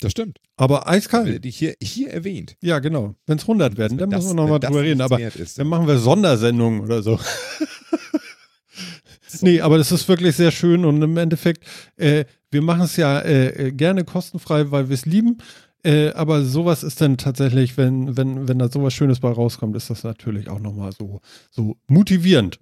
Das 0.00 0.12
stimmt. 0.12 0.38
Aber 0.56 0.86
eiskalt. 0.86 1.42
Hier, 1.46 1.74
hier 1.82 2.10
erwähnt. 2.10 2.56
Ja, 2.60 2.80
genau. 2.80 3.14
Wenn 3.26 3.38
es 3.38 3.44
100 3.44 3.78
werden, 3.78 3.96
dann 3.96 4.10
Das- 4.10 4.22
müssen 4.24 4.36
wir 4.36 4.42
nochmal 4.42 4.60
drüber 4.60 4.82
reden. 4.82 5.00
Aber 5.00 5.18
ist. 5.18 5.58
dann 5.58 5.68
machen 5.68 5.86
wir 5.86 5.96
Sondersendungen 5.98 6.80
oder 6.82 7.02
so. 7.02 7.18
nee, 9.40 9.60
aber 9.62 9.78
das 9.78 9.90
ist 9.90 10.06
wirklich 10.06 10.36
sehr 10.36 10.50
schön 10.50 10.84
und 10.84 11.00
im 11.00 11.16
Endeffekt, 11.16 11.64
äh, 11.96 12.26
wir 12.50 12.60
machen 12.60 12.82
es 12.82 12.96
ja 12.96 13.20
äh, 13.20 13.68
äh, 13.68 13.72
gerne 13.72 14.04
kostenfrei, 14.04 14.70
weil 14.70 14.90
wir 14.90 14.94
es 14.94 15.06
lieben. 15.06 15.38
Äh, 15.82 16.10
aber 16.10 16.44
sowas 16.44 16.82
ist 16.82 17.00
dann 17.00 17.16
tatsächlich, 17.16 17.76
wenn, 17.78 18.16
wenn, 18.18 18.48
wenn 18.48 18.58
da 18.58 18.68
sowas 18.68 18.92
Schönes 18.92 19.20
bei 19.20 19.30
rauskommt, 19.30 19.74
ist 19.76 19.88
das 19.88 20.02
natürlich 20.04 20.48
auch 20.50 20.60
nochmal 20.60 20.92
so, 20.92 21.20
so 21.50 21.76
motivierend. 21.88 22.60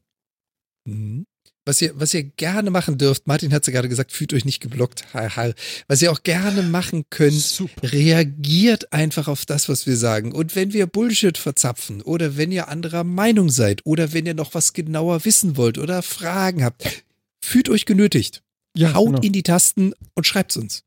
Mhm. 0.85 1.27
Was 1.65 1.81
ihr, 1.81 1.93
was 1.95 2.13
ihr 2.13 2.25
gerne 2.25 2.71
machen 2.73 2.99
dürft, 2.99 3.29
Martin 3.29 3.53
hat 3.53 3.63
es 3.63 3.69
ja 3.69 3.73
gerade 3.73 3.89
gesagt, 3.89 4.11
fühlt 4.11 4.35
euch 4.35 4.45
nicht 4.45 4.61
geblockt. 4.61 5.05
Ha, 5.15 5.37
ha. 5.37 5.53
Was 5.87 6.03
ihr 6.03 6.11
auch 6.11 6.25
gerne 6.25 6.63
machen 6.63 7.05
könnt, 7.09 7.35
Super. 7.41 7.93
reagiert 7.93 8.93
einfach 8.93 9.29
auf 9.29 9.47
das, 9.47 9.69
was 9.69 9.87
wir 9.87 9.97
sagen. 9.97 10.33
Und 10.33 10.57
wenn 10.57 10.73
wir 10.73 10.87
Bullshit 10.89 11.39
verzapfen 11.39 12.03
oder 12.03 12.37
wenn 12.37 12.51
ihr 12.51 12.67
anderer 12.69 13.05
Meinung 13.05 13.49
seid 13.49 13.87
oder 13.87 14.13
wenn 14.13 14.27
ihr 14.27 14.35
noch 14.35 14.55
was 14.55 14.73
genauer 14.73 15.25
wissen 15.25 15.57
wollt 15.57 15.79
oder 15.79 16.03
Fragen 16.03 16.65
habt, 16.65 17.05
fühlt 17.41 17.69
euch 17.69 17.87
genötigt. 17.87 18.43
Ja, 18.77 18.95
Haut 18.95 19.07
genau. 19.07 19.21
in 19.21 19.33
die 19.33 19.43
Tasten 19.45 19.93
und 20.15 20.27
schreibt's 20.27 20.57
uns. 20.57 20.83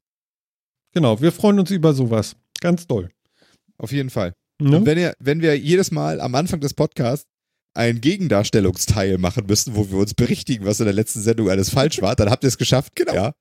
genau. 0.94 1.22
Wir 1.22 1.32
freuen 1.32 1.60
uns 1.60 1.72
über 1.72 1.94
sowas. 1.94 2.36
Ganz 2.60 2.86
doll. 2.88 3.12
Auf 3.78 3.92
jeden 3.92 4.10
Fall. 4.10 4.34
Ne? 4.60 4.78
Und 4.78 4.86
wenn, 4.86 4.98
ihr, 4.98 5.14
wenn 5.20 5.42
wir 5.42 5.58
jedes 5.58 5.92
Mal 5.92 6.20
am 6.20 6.36
Anfang 6.36 6.60
des 6.60 6.74
Podcasts 6.74 7.28
einen 7.76 8.02
Gegendarstellungsteil 8.02 9.18
machen 9.18 9.46
müssten, 9.48 9.76
wo 9.76 9.90
wir 9.92 9.98
uns 9.98 10.14
berichtigen, 10.14 10.66
was 10.66 10.80
in 10.80 10.86
der 10.86 10.94
letzten 10.94 11.22
Sendung 11.22 11.50
alles 11.50 11.70
falsch 11.70 12.02
war, 12.02 12.16
dann 12.16 12.30
habt 12.30 12.44
ihr 12.44 12.48
es 12.48 12.58
geschafft. 12.58 12.96
Genau. 12.96 13.14
Ja. 13.14 13.34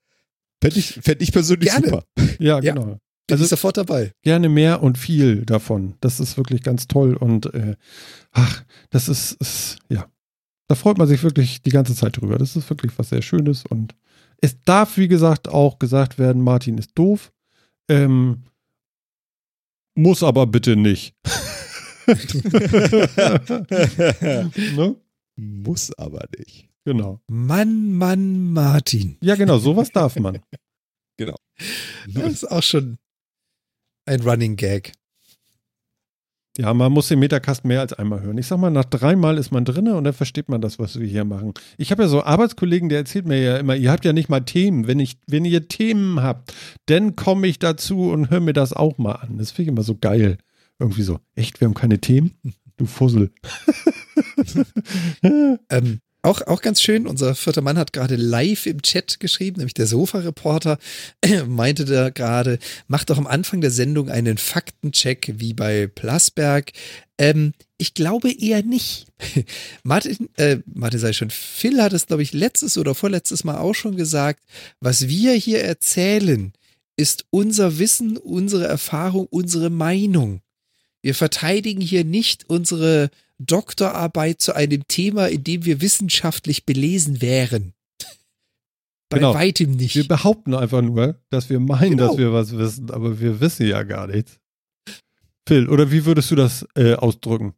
Fände 0.62 0.78
ich, 0.78 0.92
fänd 1.02 1.22
ich 1.22 1.32
persönlich 1.32 1.70
Gerne. 1.70 1.86
super. 1.86 2.04
Ja, 2.38 2.60
Ja. 2.60 2.74
genau. 2.74 2.84
Bin 3.26 3.32
Also- 3.36 3.44
ich 3.44 3.50
sofort 3.50 3.76
dabei. 3.78 4.12
Gerne 4.22 4.48
mehr 4.48 4.82
und 4.82 4.98
viel 4.98 5.44
davon. 5.46 5.94
Das 6.00 6.20
ist 6.20 6.36
wirklich 6.36 6.62
ganz 6.62 6.86
toll 6.88 7.14
und 7.14 7.52
äh, 7.54 7.76
ach, 8.32 8.64
das 8.90 9.08
ist, 9.08 9.32
ist, 9.40 9.78
ja, 9.88 10.06
da 10.68 10.74
freut 10.74 10.98
man 10.98 11.06
sich 11.08 11.22
wirklich 11.22 11.62
die 11.62 11.70
ganze 11.70 11.94
Zeit 11.94 12.16
drüber. 12.20 12.36
Das 12.38 12.56
ist 12.56 12.68
wirklich 12.68 12.92
was 12.98 13.08
sehr 13.10 13.22
Schönes 13.22 13.64
und 13.66 13.94
es 14.42 14.60
darf, 14.62 14.98
wie 14.98 15.08
gesagt, 15.08 15.48
auch 15.48 15.78
gesagt 15.78 16.18
werden, 16.18 16.42
Martin 16.42 16.76
ist 16.76 16.90
doof. 16.96 17.32
Ähm, 17.88 18.44
muss 19.94 20.22
aber 20.22 20.46
bitte 20.46 20.76
nicht. 20.76 21.14
ne? 24.76 24.96
Muss 25.36 25.92
aber 25.98 26.26
nicht. 26.38 26.68
Genau. 26.84 27.20
Mann, 27.28 27.92
Mann, 27.92 28.52
Martin. 28.52 29.16
Ja, 29.20 29.36
genau, 29.36 29.58
sowas 29.58 29.90
darf 29.90 30.16
man. 30.16 30.40
Das 31.16 32.32
ist 32.32 32.50
auch 32.50 32.62
schon 32.62 32.98
ein 34.06 34.20
Running 34.20 34.56
Gag. 34.56 34.92
Ja, 36.56 36.72
man 36.72 36.92
muss 36.92 37.08
den 37.08 37.18
Metacast 37.18 37.64
mehr 37.64 37.80
als 37.80 37.92
einmal 37.94 38.20
hören. 38.20 38.38
Ich 38.38 38.46
sag 38.46 38.58
mal, 38.58 38.70
nach 38.70 38.84
dreimal 38.84 39.38
ist 39.38 39.50
man 39.50 39.64
drinne 39.64 39.96
und 39.96 40.04
dann 40.04 40.12
versteht 40.12 40.48
man 40.48 40.60
das, 40.60 40.78
was 40.78 41.00
wir 41.00 41.06
hier 41.06 41.24
machen. 41.24 41.52
Ich 41.78 41.90
habe 41.90 42.04
ja 42.04 42.08
so 42.08 42.22
Arbeitskollegen, 42.22 42.88
der 42.88 42.98
erzählt 42.98 43.26
mir 43.26 43.42
ja 43.42 43.56
immer, 43.56 43.74
ihr 43.74 43.90
habt 43.90 44.04
ja 44.04 44.12
nicht 44.12 44.28
mal 44.28 44.40
Themen. 44.40 44.86
Wenn, 44.86 45.00
ich, 45.00 45.18
wenn 45.26 45.44
ihr 45.44 45.66
Themen 45.66 46.22
habt, 46.22 46.54
dann 46.86 47.16
komme 47.16 47.48
ich 47.48 47.58
dazu 47.58 48.08
und 48.10 48.30
höre 48.30 48.38
mir 48.38 48.52
das 48.52 48.72
auch 48.72 48.98
mal 48.98 49.14
an. 49.14 49.38
Das 49.38 49.50
finde 49.50 49.62
ich 49.62 49.68
immer 49.74 49.82
so 49.82 49.96
geil. 49.96 50.38
Irgendwie 50.78 51.02
so, 51.02 51.20
echt, 51.34 51.60
wir 51.60 51.66
haben 51.66 51.74
keine 51.74 52.00
Themen? 52.00 52.34
Du 52.76 52.86
Fussel. 52.86 53.30
Ähm, 55.70 56.00
auch, 56.24 56.40
auch 56.46 56.62
ganz 56.62 56.80
schön, 56.80 57.06
unser 57.06 57.34
vierter 57.34 57.60
Mann 57.60 57.76
hat 57.76 57.92
gerade 57.92 58.16
live 58.16 58.64
im 58.64 58.80
Chat 58.80 59.20
geschrieben, 59.20 59.58
nämlich 59.58 59.74
der 59.74 59.86
Sofa-Reporter 59.86 60.78
meinte 61.46 61.84
da 61.84 62.08
gerade, 62.08 62.58
macht 62.86 63.10
doch 63.10 63.18
am 63.18 63.26
Anfang 63.26 63.60
der 63.60 63.70
Sendung 63.70 64.08
einen 64.08 64.38
Faktencheck 64.38 65.34
wie 65.36 65.52
bei 65.52 65.86
Plasberg. 65.86 66.72
Ähm, 67.18 67.52
ich 67.76 67.92
glaube 67.92 68.32
eher 68.32 68.62
nicht. 68.62 69.06
Martin, 69.82 70.30
äh, 70.36 70.58
Martin 70.64 71.00
sei 71.00 71.12
schon, 71.12 71.28
Phil 71.28 71.82
hat 71.82 71.92
es, 71.92 72.06
glaube 72.06 72.22
ich, 72.22 72.32
letztes 72.32 72.78
oder 72.78 72.94
vorletztes 72.94 73.44
Mal 73.44 73.58
auch 73.58 73.74
schon 73.74 73.96
gesagt, 73.96 74.42
was 74.80 75.08
wir 75.08 75.34
hier 75.34 75.62
erzählen, 75.62 76.54
ist 76.96 77.26
unser 77.28 77.78
Wissen, 77.78 78.16
unsere 78.16 78.66
Erfahrung, 78.66 79.26
unsere 79.26 79.68
Meinung. 79.68 80.40
Wir 81.04 81.14
verteidigen 81.14 81.82
hier 81.82 82.02
nicht 82.02 82.48
unsere 82.48 83.10
Doktorarbeit 83.38 84.40
zu 84.40 84.54
einem 84.56 84.88
Thema, 84.88 85.26
in 85.26 85.44
dem 85.44 85.66
wir 85.66 85.82
wissenschaftlich 85.82 86.64
belesen 86.64 87.20
wären. 87.20 87.74
Bei 89.10 89.18
Genau. 89.18 89.34
weitem 89.34 89.72
nicht. 89.72 89.96
Wir 89.96 90.08
behaupten 90.08 90.54
einfach 90.54 90.80
nur, 90.80 91.20
dass 91.28 91.50
wir 91.50 91.60
meinen, 91.60 91.90
Genau. 91.98 92.08
dass 92.08 92.16
wir 92.16 92.32
was 92.32 92.56
wissen, 92.56 92.90
aber 92.90 93.20
wir 93.20 93.38
wissen 93.40 93.66
ja 93.66 93.82
gar 93.82 94.06
nichts. 94.06 94.38
Phil, 95.46 95.68
oder 95.68 95.92
wie 95.92 96.06
würdest 96.06 96.30
du 96.30 96.36
das 96.36 96.66
äh, 96.74 96.94
ausdrücken? 96.94 97.52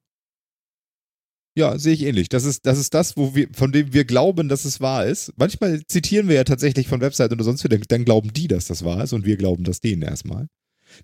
Ja, 1.57 1.79
sehe 1.79 1.95
ich 1.95 2.03
ähnlich. 2.03 2.29
Das 2.29 2.45
ist, 2.45 2.67
das 2.67 2.79
ist 2.79 2.95
das, 2.95 3.17
wo 3.17 3.37
wir, 3.37 3.49
von 3.55 3.71
dem 3.71 3.93
wir 3.93 4.05
glauben, 4.05 4.49
dass 4.49 4.65
es 4.65 4.81
wahr 4.81 5.07
ist. 5.07 5.33
Manchmal 5.37 5.87
zitieren 5.87 6.27
wir 6.27 6.35
ja 6.35 6.43
tatsächlich 6.45 6.89
von 6.89 7.01
Webseiten 7.01 7.35
oder 7.35 7.45
sonst 7.45 7.63
wie, 7.63 7.69
dann, 7.69 7.83
dann 7.87 8.05
glauben 8.05 8.33
die, 8.33 8.49
dass 8.49 8.67
das 8.67 8.85
wahr 8.85 9.05
ist 9.05 9.13
und 9.13 9.25
wir 9.25 9.37
glauben 9.37 9.63
das 9.63 9.81
denen 9.81 10.03
erstmal. 10.03 10.49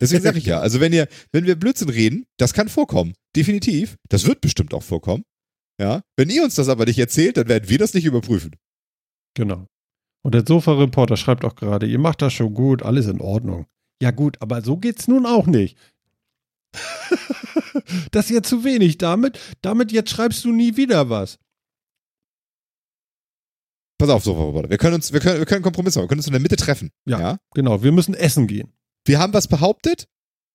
Deswegen 0.00 0.22
sage 0.22 0.38
ich 0.38 0.46
ja, 0.46 0.60
also 0.60 0.80
wenn 0.80 0.92
ihr, 0.92 1.08
wenn 1.32 1.46
wir 1.46 1.56
Blödsinn 1.56 1.88
reden, 1.88 2.26
das 2.38 2.52
kann 2.52 2.68
vorkommen. 2.68 3.14
Definitiv. 3.36 3.96
Das 4.08 4.26
wird 4.26 4.40
bestimmt 4.40 4.74
auch 4.74 4.82
vorkommen. 4.82 5.24
Ja. 5.80 6.02
Wenn 6.16 6.30
ihr 6.30 6.44
uns 6.44 6.54
das 6.54 6.68
aber 6.68 6.84
nicht 6.84 6.98
erzählt, 6.98 7.36
dann 7.36 7.48
werden 7.48 7.68
wir 7.68 7.78
das 7.78 7.94
nicht 7.94 8.04
überprüfen. 8.04 8.56
Genau. 9.34 9.66
Und 10.24 10.34
der 10.34 10.44
Sofa-Reporter 10.46 11.16
schreibt 11.16 11.44
auch 11.44 11.56
gerade, 11.56 11.86
ihr 11.86 11.98
macht 11.98 12.22
das 12.22 12.32
schon 12.32 12.54
gut, 12.54 12.82
alles 12.82 13.06
in 13.06 13.20
Ordnung. 13.20 13.66
Ja 14.00 14.10
gut, 14.10 14.40
aber 14.40 14.62
so 14.62 14.76
geht's 14.76 15.08
nun 15.08 15.26
auch 15.26 15.46
nicht. 15.46 15.76
das 18.12 18.26
ist 18.26 18.30
ja 18.30 18.42
zu 18.42 18.64
wenig. 18.64 18.98
Damit, 18.98 19.38
damit 19.62 19.92
jetzt 19.92 20.10
schreibst 20.10 20.44
du 20.44 20.52
nie 20.52 20.76
wieder 20.76 21.10
was. 21.10 21.38
Pass 23.98 24.10
auf, 24.10 24.24
Sofa-Roboter. 24.24 24.70
Wir 24.70 24.78
können 24.78 24.94
uns, 24.94 25.12
wir 25.12 25.20
können, 25.20 25.38
wir 25.38 25.46
können 25.46 25.58
einen 25.58 25.64
Kompromiss 25.64 25.94
machen. 25.94 26.04
Wir 26.04 26.08
können 26.08 26.18
uns 26.20 26.26
in 26.26 26.32
der 26.32 26.40
Mitte 26.40 26.56
treffen. 26.56 26.90
Ja. 27.04 27.20
ja? 27.20 27.38
Genau, 27.54 27.82
wir 27.82 27.92
müssen 27.92 28.14
essen 28.14 28.46
gehen. 28.46 28.72
Wir 29.04 29.18
haben 29.18 29.32
was 29.32 29.48
behauptet 29.48 30.06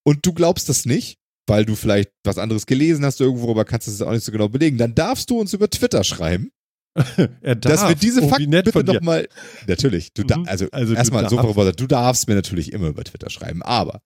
und 0.04 0.26
du 0.26 0.34
glaubst 0.34 0.70
das 0.70 0.86
nicht, 0.86 1.18
weil 1.48 1.66
du 1.66 1.76
vielleicht 1.76 2.12
was 2.24 2.38
anderes 2.38 2.66
gelesen 2.66 3.06
hast 3.06 3.20
irgendwo, 3.22 3.50
aber 3.52 3.66
kannst 3.66 3.88
es 3.88 4.02
auch 4.02 4.12
nicht 4.12 4.24
so 4.24 4.32
genau 4.32 4.50
belegen. 4.50 4.78
Dann 4.78 4.96
darfst 4.96 5.30
du 5.30 5.40
uns 5.40 5.54
über 5.54 5.70
Twitter 5.70 6.04
schreiben, 6.04 6.52
Er 7.42 7.56
darf. 7.56 7.74
dass 7.82 7.88
wir 7.88 7.96
diese 7.96 8.22
Oh, 8.24 8.30
Fakten 8.30 8.50
bitte 8.50 8.84
nochmal. 8.84 9.28
Natürlich, 9.68 10.14
du 10.14 10.24
da, 10.24 10.38
Mhm. 10.38 10.48
also, 10.48 10.68
Also 10.72 10.94
erstmal 10.96 11.22
darfst. 11.24 11.36
Sofa-Roboter, 11.36 11.72
du 11.74 11.86
darfst 11.88 12.28
mir 12.28 12.36
natürlich 12.36 12.74
immer 12.74 12.88
über 12.88 13.04
Twitter 13.04 13.30
schreiben. 13.30 13.62
Aber 13.62 14.02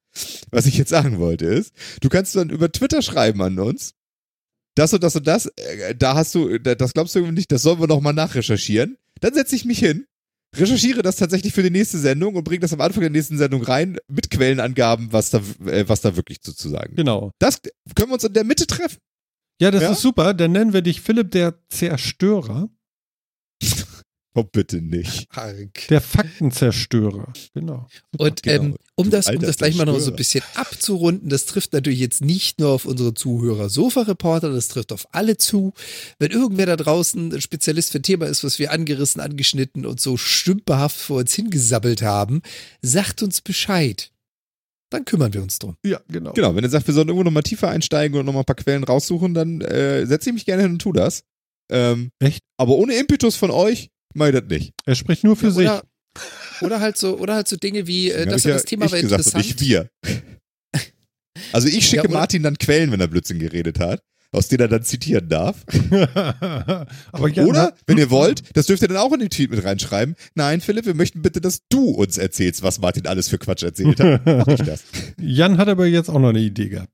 was 0.51 0.65
ich 0.65 0.77
jetzt 0.77 0.89
sagen 0.89 1.18
wollte 1.19 1.45
ist, 1.45 1.73
du 2.01 2.09
kannst 2.09 2.35
dann 2.35 2.49
über 2.49 2.72
Twitter 2.72 3.01
schreiben 3.01 3.41
an 3.41 3.57
uns. 3.59 3.93
Das 4.76 4.93
und 4.93 5.03
das 5.03 5.15
und 5.15 5.27
das, 5.27 5.47
äh, 5.57 5.95
da 5.95 6.15
hast 6.15 6.34
du, 6.35 6.57
da- 6.57 6.76
das 6.76 6.93
glaubst 6.93 7.13
du 7.15 7.19
irgendwie 7.19 7.35
nicht, 7.35 7.51
das 7.51 7.61
sollen 7.61 7.80
wir 7.80 7.88
nochmal 7.88 8.13
nachrecherchieren. 8.13 8.97
Dann 9.19 9.34
setze 9.34 9.55
ich 9.55 9.65
mich 9.65 9.80
hin, 9.80 10.05
recherchiere 10.55 11.01
das 11.01 11.15
tatsächlich 11.15 11.53
für 11.53 11.63
die 11.63 11.69
nächste 11.71 11.97
Sendung 11.97 12.35
und 12.35 12.43
bringe 12.43 12.59
das 12.59 12.73
am 12.73 12.81
Anfang 12.81 13.01
der 13.01 13.09
nächsten 13.09 13.37
Sendung 13.37 13.63
rein 13.63 13.97
mit 14.07 14.29
Quellenangaben, 14.29 15.11
was 15.13 15.29
da, 15.29 15.39
äh, 15.65 15.87
was 15.87 16.01
da 16.01 16.15
wirklich 16.15 16.41
zu, 16.41 16.53
zu 16.53 16.69
sagen. 16.69 16.95
Genau. 16.95 17.31
Das 17.39 17.61
können 17.95 18.09
wir 18.09 18.13
uns 18.15 18.23
in 18.23 18.33
der 18.33 18.43
Mitte 18.43 18.67
treffen. 18.67 18.97
Ja, 19.61 19.71
das 19.71 19.83
Ja? 19.83 19.91
ist 19.91 20.01
super. 20.01 20.33
Dann 20.33 20.51
nennen 20.51 20.73
wir 20.73 20.81
dich 20.81 21.01
Philipp 21.01 21.31
der 21.31 21.55
Zerstörer. 21.69 22.69
Oh, 24.33 24.43
bitte 24.43 24.81
nicht. 24.81 25.27
Arg. 25.35 25.87
Der 25.89 25.99
Faktenzerstörer. 25.99 27.33
Genau. 27.53 27.87
Und 28.17 28.43
Genau. 28.43 28.63
ähm, 28.63 28.75
um, 28.95 29.09
das, 29.09 29.27
um 29.27 29.39
das 29.39 29.57
gleich 29.57 29.75
mal 29.75 29.85
noch 29.85 29.99
so 29.99 30.11
ein 30.11 30.15
bisschen 30.15 30.43
abzurunden, 30.55 31.27
das 31.29 31.45
trifft 31.45 31.73
natürlich 31.73 31.99
jetzt 31.99 32.23
nicht 32.23 32.59
nur 32.59 32.69
auf 32.69 32.85
unsere 32.85 33.13
Zuhörer 33.13 33.69
Sofa-Reporter, 33.69 34.49
das 34.53 34.69
trifft 34.69 34.93
auf 34.93 35.05
alle 35.13 35.35
zu. 35.35 35.73
Wenn 36.17 36.31
irgendwer 36.31 36.65
da 36.65 36.77
draußen 36.77 37.33
ein 37.33 37.41
Spezialist 37.41 37.91
für 37.91 37.99
ein 37.99 38.03
Thema 38.03 38.25
ist, 38.27 38.43
was 38.45 38.57
wir 38.57 38.71
angerissen, 38.71 39.19
angeschnitten 39.21 39.85
und 39.85 39.99
so 39.99 40.15
stümperhaft 40.15 40.95
vor 40.97 41.17
uns 41.17 41.33
hingesabbelt 41.33 42.01
haben, 42.01 42.41
sagt 42.81 43.23
uns 43.23 43.41
Bescheid. 43.41 44.11
Dann 44.91 45.03
kümmern 45.05 45.33
wir 45.33 45.41
uns 45.41 45.59
drum. 45.59 45.75
Ja, 45.85 45.99
genau. 46.09 46.33
Genau, 46.33 46.55
wenn 46.55 46.63
ihr 46.63 46.69
sagt, 46.69 46.87
wir 46.87 46.93
sollen 46.93 47.07
irgendwo 47.07 47.23
nochmal 47.23 47.43
tiefer 47.43 47.69
einsteigen 47.69 48.17
und 48.19 48.25
nochmal 48.25 48.43
ein 48.43 48.45
paar 48.45 48.55
Quellen 48.57 48.83
raussuchen, 48.83 49.33
dann 49.33 49.61
äh, 49.61 50.05
setze 50.05 50.29
ich 50.29 50.33
mich 50.33 50.45
gerne 50.45 50.63
hin 50.63 50.73
und 50.73 50.79
tu 50.79 50.91
das. 50.93 51.23
Ähm, 51.69 52.11
Echt? 52.19 52.43
Aber 52.57 52.73
ohne 52.75 52.95
Impetus 52.95 53.37
von 53.37 53.51
euch, 53.51 53.89
mach 54.13 54.27
ich 54.27 54.33
das 54.33 54.43
nicht. 54.49 54.73
Er 54.85 54.95
spricht 54.95 55.23
nur 55.23 55.35
für 55.35 55.47
Ja, 55.47 55.51
sich. 55.51 55.67
oder, 55.67 55.83
oder 56.61 56.79
halt 56.81 56.97
so, 56.97 57.17
oder 57.17 57.35
halt 57.35 57.47
so 57.47 57.55
Dinge 57.57 57.88
wie, 57.88 58.09
äh, 58.11 58.25
Deswegen 58.25 58.31
das 58.31 58.43
hab 58.43 58.45
und 58.45 58.51
ich 58.51 58.53
das 58.53 58.63
ja 58.63 58.67
Thema 58.69 58.85
ich 58.85 58.91
war 58.91 59.01
gesagt 59.01 59.25
interessant. 59.25 59.45
nicht 59.45 59.61
wir. 59.61 59.89
Also 61.53 61.67
ich 61.67 61.85
schicke 61.85 61.95
Ja, 61.97 62.03
oder- 62.09 62.13
Martin 62.13 62.43
dann 62.43 62.57
Quellen, 62.57 62.91
wenn 62.91 62.99
er 62.99 63.07
Blödsinn 63.07 63.39
geredet 63.39 63.79
hat, 63.79 64.01
aus 64.31 64.47
denen 64.47 64.61
er 64.61 64.67
dann 64.67 64.83
zitieren 64.83 65.27
darf. 65.27 65.65
Aber 67.11 67.27
ja, 67.29 67.43
Oder, 67.45 67.75
wenn 67.88 67.97
ihr 67.97 68.09
wollt, 68.09 68.43
das 68.55 68.67
dürft 68.67 68.81
ihr 68.81 68.88
dann 68.88 68.97
auch 68.97 69.11
in 69.13 69.19
den 69.19 69.29
Tweet 69.29 69.51
mit 69.51 69.63
reinschreiben. 69.63 70.15
Nein, 70.35 70.61
Philipp, 70.61 70.85
wir 70.85 70.93
möchten 70.93 71.21
bitte, 71.21 71.41
dass 71.41 71.59
du 71.69 71.89
uns 71.89 72.17
erzählst, 72.17 72.63
was 72.63 72.79
Martin 72.79 73.07
alles 73.07 73.27
für 73.27 73.38
Quatsch 73.38 73.63
erzählt 73.63 73.99
hat. 73.99 74.25
Mach 74.25 74.47
ich 74.47 74.61
das. 74.61 74.83
Jan 75.19 75.57
hat 75.57 75.67
aber 75.67 75.85
jetzt 75.88 76.09
auch 76.09 76.19
noch 76.19 76.29
eine 76.29 76.39
Idee 76.39 76.69
gehabt. 76.69 76.91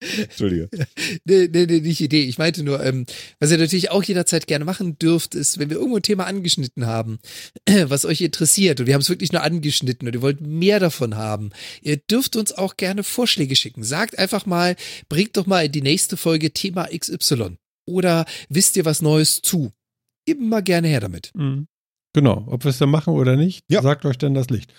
Entschuldige. 0.00 0.68
Nee, 1.24 1.48
nee, 1.50 1.66
nee, 1.66 1.80
nicht 1.80 2.00
Idee. 2.00 2.22
Ich 2.24 2.38
meinte 2.38 2.62
nur, 2.62 2.84
ähm, 2.84 3.06
was 3.40 3.50
ihr 3.50 3.58
natürlich 3.58 3.90
auch 3.90 4.02
jederzeit 4.02 4.46
gerne 4.46 4.64
machen 4.64 4.98
dürft, 4.98 5.34
ist, 5.34 5.58
wenn 5.58 5.70
wir 5.70 5.76
irgendwo 5.76 5.96
ein 5.96 6.02
Thema 6.02 6.26
angeschnitten 6.26 6.86
haben, 6.86 7.18
was 7.66 8.04
euch 8.04 8.20
interessiert 8.20 8.78
und 8.80 8.86
wir 8.86 8.94
haben 8.94 9.00
es 9.00 9.08
wirklich 9.08 9.32
nur 9.32 9.42
angeschnitten 9.42 10.06
und 10.06 10.14
ihr 10.14 10.22
wollt 10.22 10.40
mehr 10.40 10.78
davon 10.80 11.16
haben, 11.16 11.50
ihr 11.82 11.96
dürft 11.96 12.36
uns 12.36 12.52
auch 12.52 12.76
gerne 12.76 13.02
Vorschläge 13.02 13.56
schicken. 13.56 13.82
Sagt 13.82 14.18
einfach 14.18 14.46
mal, 14.46 14.76
bringt 15.08 15.36
doch 15.36 15.46
mal 15.46 15.64
in 15.64 15.72
die 15.72 15.82
nächste 15.82 16.16
Folge 16.16 16.52
Thema 16.52 16.88
XY. 16.96 17.56
Oder 17.86 18.26
wisst 18.48 18.76
ihr 18.76 18.84
was 18.84 19.00
Neues 19.02 19.40
zu? 19.42 19.72
Immer 20.26 20.60
gerne 20.62 20.88
her 20.88 21.00
damit. 21.00 21.30
Mhm. 21.34 21.66
Genau. 22.12 22.44
Ob 22.48 22.64
wir 22.64 22.70
es 22.70 22.78
dann 22.78 22.90
machen 22.90 23.14
oder 23.14 23.36
nicht, 23.36 23.64
Ja. 23.68 23.82
sagt 23.82 24.04
euch 24.04 24.18
dann 24.18 24.34
das 24.34 24.48
Licht. 24.50 24.72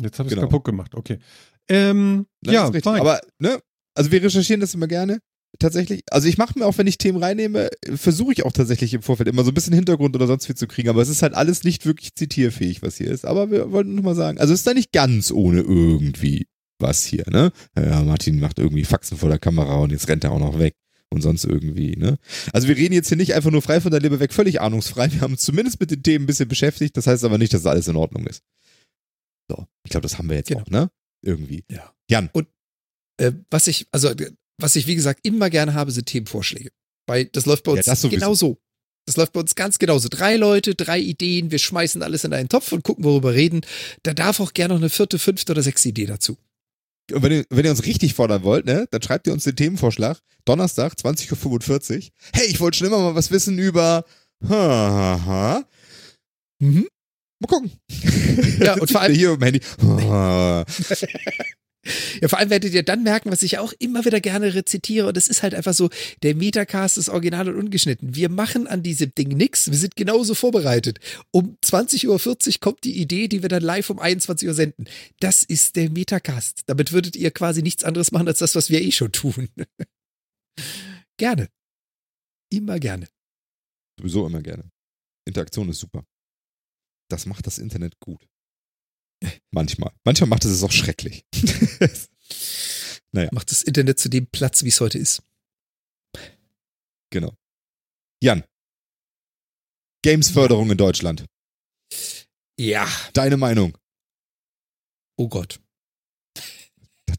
Jetzt 0.00 0.18
habe 0.18 0.26
ich 0.28 0.32
es 0.32 0.36
Genau. 0.38 0.48
kaputt 0.48 0.64
gemacht. 0.64 0.94
Okay. 0.94 1.18
Ähm, 1.68 2.26
ja, 2.44 2.64
richtig. 2.66 2.84
fein. 2.84 3.00
Aber, 3.00 3.20
ne, 3.38 3.58
also 3.94 4.10
wir 4.10 4.22
recherchieren 4.22 4.60
das 4.60 4.74
immer 4.74 4.88
gerne. 4.88 5.18
Tatsächlich. 5.58 6.00
Also 6.10 6.28
ich 6.28 6.38
mache 6.38 6.58
mir 6.58 6.64
auch, 6.66 6.78
wenn 6.78 6.86
ich 6.86 6.96
Themen 6.96 7.22
reinnehme, 7.22 7.68
versuche 7.94 8.32
ich 8.32 8.44
auch 8.44 8.52
tatsächlich 8.52 8.94
im 8.94 9.02
Vorfeld 9.02 9.28
immer 9.28 9.44
so 9.44 9.50
ein 9.50 9.54
bisschen 9.54 9.74
Hintergrund 9.74 10.16
oder 10.16 10.26
sonst 10.26 10.46
viel 10.46 10.56
zu 10.56 10.66
kriegen. 10.66 10.88
Aber 10.88 11.02
es 11.02 11.10
ist 11.10 11.20
halt 11.22 11.34
alles 11.34 11.62
nicht 11.62 11.84
wirklich 11.84 12.14
zitierfähig, 12.14 12.80
was 12.82 12.96
hier 12.96 13.10
ist. 13.10 13.26
Aber 13.26 13.50
wir 13.50 13.70
wollten 13.70 13.94
noch 13.94 14.02
mal 14.02 14.14
sagen, 14.14 14.38
also 14.38 14.54
es 14.54 14.60
ist 14.60 14.66
da 14.66 14.72
nicht 14.72 14.92
ganz 14.92 15.30
ohne 15.30 15.60
irgendwie 15.60 16.46
was 16.78 17.04
hier, 17.04 17.24
ne? 17.30 17.52
Ja, 17.78 18.02
Martin 18.02 18.40
macht 18.40 18.58
irgendwie 18.58 18.84
Faxen 18.84 19.18
vor 19.18 19.28
der 19.28 19.38
Kamera 19.38 19.76
und 19.76 19.92
jetzt 19.92 20.08
rennt 20.08 20.24
er 20.24 20.32
auch 20.32 20.38
noch 20.40 20.58
weg. 20.58 20.74
und 21.10 21.20
sonst 21.20 21.44
irgendwie, 21.44 21.96
ne? 21.96 22.16
Also 22.54 22.66
wir 22.68 22.76
reden 22.78 22.94
jetzt 22.94 23.08
hier 23.08 23.18
nicht 23.18 23.34
einfach 23.34 23.50
nur 23.50 23.60
frei 23.60 23.82
von 23.82 23.90
der 23.90 24.00
Leber 24.00 24.18
weg, 24.20 24.32
völlig 24.32 24.62
ahnungsfrei. 24.62 25.12
Wir 25.12 25.20
haben 25.20 25.32
uns 25.34 25.42
zumindest 25.42 25.78
mit 25.78 25.90
den 25.90 26.02
Themen 26.02 26.24
ein 26.24 26.26
bisschen 26.26 26.48
beschäftigt. 26.48 26.96
Das 26.96 27.06
heißt 27.06 27.22
aber 27.24 27.36
nicht, 27.36 27.52
dass 27.52 27.66
alles 27.66 27.86
in 27.88 27.96
Ordnung 27.96 28.26
ist. 28.26 28.42
So, 29.50 29.66
ich 29.84 29.90
glaube, 29.90 30.02
das 30.04 30.16
haben 30.16 30.30
wir 30.30 30.36
jetzt 30.36 30.48
Genau. 30.48 30.62
auch, 30.62 30.66
ne? 30.68 30.88
Irgendwie. 31.22 31.64
Ja. 31.70 31.92
Jan, 32.10 32.30
Äh, 33.18 33.32
was 33.50 33.66
ich, 33.66 33.86
also, 33.92 34.08
äh, 34.08 34.32
was 34.58 34.76
ich, 34.76 34.86
wie 34.86 34.94
gesagt, 34.94 35.20
immer 35.22 35.50
gerne 35.50 35.74
habe, 35.74 35.90
sind 35.92 36.06
Themenvorschläge. 36.06 36.70
Weil 37.06 37.26
das 37.26 37.46
läuft 37.46 37.64
bei 37.64 37.72
Ja, 37.72 37.76
uns 37.78 37.86
sowieso. 38.00 38.08
genau 38.08 38.34
so. 38.34 38.58
Das 39.06 39.16
läuft 39.16 39.32
bei 39.32 39.40
uns 39.40 39.54
ganz 39.56 39.78
genauso. 39.78 40.08
Drei 40.08 40.36
Leute, 40.36 40.74
drei 40.76 40.98
Ideen, 41.00 41.50
wir 41.50 41.58
schmeißen 41.58 42.02
alles 42.02 42.22
in 42.24 42.32
einen 42.32 42.48
Topf 42.48 42.70
und 42.72 42.84
gucken, 42.84 43.02
worüber 43.04 43.34
reden. 43.34 43.62
Da 44.04 44.14
darf 44.14 44.38
auch 44.38 44.52
gerne 44.52 44.74
noch 44.74 44.80
eine 44.80 44.90
vierte, 44.90 45.18
fünfte 45.18 45.52
oder 45.52 45.62
sechste 45.62 45.88
Idee 45.88 46.06
dazu. 46.06 46.36
Und 47.12 47.22
wenn 47.22 47.32
ihr, 47.32 47.44
wenn 47.50 47.64
ihr 47.64 47.72
uns 47.72 47.84
richtig 47.84 48.14
fordern 48.14 48.44
wollt, 48.44 48.64
ne, 48.64 48.86
dann 48.92 49.02
schreibt 49.02 49.26
ihr 49.26 49.32
uns 49.32 49.42
den 49.44 49.56
Themenvorschlag. 49.56 50.20
Donnerstag, 50.44 50.94
20.45 50.94 51.96
Uhr. 51.96 52.10
Hey, 52.32 52.46
ich 52.46 52.60
wollte 52.60 52.78
schon 52.78 52.86
immer 52.86 52.98
mal 53.00 53.14
was 53.16 53.30
wissen 53.32 53.58
über. 53.58 54.04
Ha, 54.48 54.48
ha, 54.48 55.24
ha. 55.26 55.68
Mhm. 56.60 56.86
Mal 57.42 57.48
gucken. 57.48 57.72
Ja, 58.60 58.74
und 58.74 58.90
vor 58.90 59.00
allem- 59.02 59.14
Hier 59.14 59.36
Handy. 59.40 59.60
Ha. 59.82 60.64
Ja, 62.20 62.28
vor 62.28 62.38
allem 62.38 62.50
werdet 62.50 62.72
ihr 62.74 62.84
dann 62.84 63.02
merken, 63.02 63.32
was 63.32 63.42
ich 63.42 63.58
auch 63.58 63.72
immer 63.80 64.04
wieder 64.04 64.20
gerne 64.20 64.54
rezitiere. 64.54 65.08
Und 65.08 65.16
das 65.16 65.26
ist 65.26 65.42
halt 65.42 65.52
einfach 65.52 65.74
so, 65.74 65.90
der 66.22 66.36
Metacast 66.36 66.96
ist 66.96 67.08
original 67.08 67.48
und 67.48 67.56
ungeschnitten. 67.56 68.14
Wir 68.14 68.28
machen 68.28 68.68
an 68.68 68.84
diesem 68.84 69.12
Ding 69.16 69.30
nix. 69.30 69.68
Wir 69.68 69.76
sind 69.76 69.96
genauso 69.96 70.34
vorbereitet. 70.36 71.00
Um 71.32 71.58
20.40 71.64 72.06
Uhr 72.54 72.60
kommt 72.60 72.84
die 72.84 73.00
Idee, 73.00 73.26
die 73.26 73.42
wir 73.42 73.48
dann 73.48 73.64
live 73.64 73.90
um 73.90 73.98
21 73.98 74.46
Uhr 74.46 74.54
senden. 74.54 74.84
Das 75.18 75.42
ist 75.42 75.74
der 75.74 75.90
Metacast. 75.90 76.62
Damit 76.66 76.92
würdet 76.92 77.16
ihr 77.16 77.32
quasi 77.32 77.62
nichts 77.62 77.82
anderes 77.82 78.12
machen, 78.12 78.28
als 78.28 78.38
das, 78.38 78.54
was 78.54 78.70
wir 78.70 78.80
eh 78.80 78.92
schon 78.92 79.10
tun. 79.10 79.48
gerne. 81.18 81.48
Immer 82.52 82.78
gerne. 82.78 83.08
Sowieso 83.98 84.24
immer 84.28 84.40
gerne. 84.40 84.70
Interaktion 85.26 85.68
ist 85.68 85.80
super. 85.80 86.04
Das 87.12 87.26
macht 87.26 87.46
das 87.46 87.58
Internet 87.58 88.00
gut. 88.00 88.26
Manchmal. 89.50 89.92
Manchmal 90.02 90.28
macht 90.30 90.46
es 90.46 90.50
es 90.50 90.62
auch 90.62 90.72
schrecklich. 90.72 91.26
Macht 93.32 93.50
das 93.50 93.60
Internet 93.60 93.98
zu 93.98 94.08
dem 94.08 94.26
Platz, 94.26 94.62
wie 94.64 94.68
es 94.68 94.80
heute 94.80 94.98
ist. 94.98 95.22
genau. 97.10 97.36
Jan. 98.22 98.42
Gamesförderung 100.02 100.70
in 100.70 100.78
Deutschland. 100.78 101.26
Ja. 102.58 102.88
Deine 103.12 103.36
Meinung. 103.36 103.76
Oh 105.18 105.28
Gott. 105.28 105.61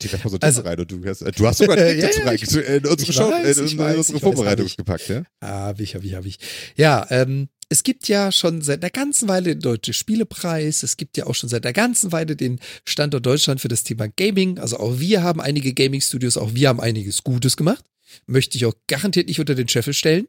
Da 0.08 0.18
hat 0.18 0.24
die 0.24 0.28
Reportage 0.28 0.44
Also- 0.46 0.62
rein 0.62 0.80
und 0.80 0.92
du 0.92 1.06
hast, 1.06 1.22
du 1.22 1.48
hast 1.48 1.58
sogar 1.58 1.78
einen 1.78 2.00
Ja, 2.00 2.08
rein, 2.26 2.36
ich- 2.36 2.52
in 2.56 2.86
unsere, 2.86 3.14
Show, 3.14 3.30
weiß, 3.32 3.58
in 3.58 3.64
unsere 3.64 3.80
weiß, 3.84 4.14
weiß, 4.14 4.22
Vorbereitung 4.22 4.68
gepackt, 4.78 5.08
ja? 5.10 5.24
Hab 5.42 5.80
ich, 5.80 5.96
hab 5.96 6.04
ich, 6.04 6.14
hab 6.14 6.26
ich. 6.26 6.38
Ja, 6.76 7.06
ähm, 7.10 7.50
es 7.70 7.84
gibt 7.84 8.08
ja 8.08 8.32
schon 8.32 8.62
seit 8.62 8.84
einer 8.84 8.92
ganzen 8.92 9.28
Weile 9.28 9.52
den 9.56 9.60
Deutsche 9.62 9.94
Spielepreis. 9.94 10.84
Es 10.84 10.96
gibt 10.98 11.18
ja 11.18 11.26
auch 11.26 11.34
schon 11.34 11.50
seit 11.50 11.66
einer 11.66 11.74
ganzen 11.74 12.12
Weile 12.12 12.36
den 12.36 12.60
Standort 12.86 13.26
Deutschland 13.26 13.62
für 13.62 13.68
das 13.68 13.84
Thema 13.84 14.08
Gaming. 14.10 14.60
Also 14.60 14.78
auch 14.78 15.00
wir 15.00 15.24
haben 15.24 15.42
einige 15.42 15.74
Gaming-Studios, 15.74 16.38
auch 16.38 16.54
wir 16.54 16.70
haben 16.70 16.80
einiges 16.80 17.24
Gutes 17.24 17.58
gemacht. 17.58 17.84
Möchte 18.28 18.58
ich 18.58 18.66
auch 18.68 18.76
garantiert 18.88 19.28
nicht 19.28 19.40
unter 19.40 19.56
den 19.56 19.68
Scheffel 19.68 19.94
stellen. 19.94 20.28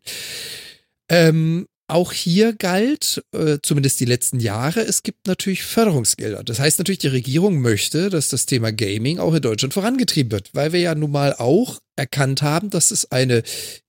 Ähm, 1.10 1.66
auch 1.86 2.12
hier 2.12 2.54
galt, 2.54 3.22
äh, 3.32 3.58
zumindest 3.62 4.00
die 4.00 4.06
letzten 4.06 4.40
Jahre, 4.40 4.80
es 4.80 5.02
gibt 5.02 5.26
natürlich 5.26 5.64
Förderungsgelder. 5.64 6.42
Das 6.42 6.58
heißt 6.58 6.78
natürlich, 6.78 7.00
die 7.00 7.08
Regierung 7.08 7.60
möchte, 7.60 8.08
dass 8.08 8.30
das 8.30 8.46
Thema 8.46 8.72
Gaming 8.72 9.18
auch 9.18 9.34
in 9.34 9.42
Deutschland 9.42 9.74
vorangetrieben 9.74 10.32
wird, 10.32 10.50
weil 10.54 10.72
wir 10.72 10.80
ja 10.80 10.94
nun 10.94 11.10
mal 11.10 11.34
auch 11.34 11.80
erkannt 11.96 12.42
haben, 12.42 12.70
dass 12.70 12.90
es 12.90 13.12
eine 13.12 13.42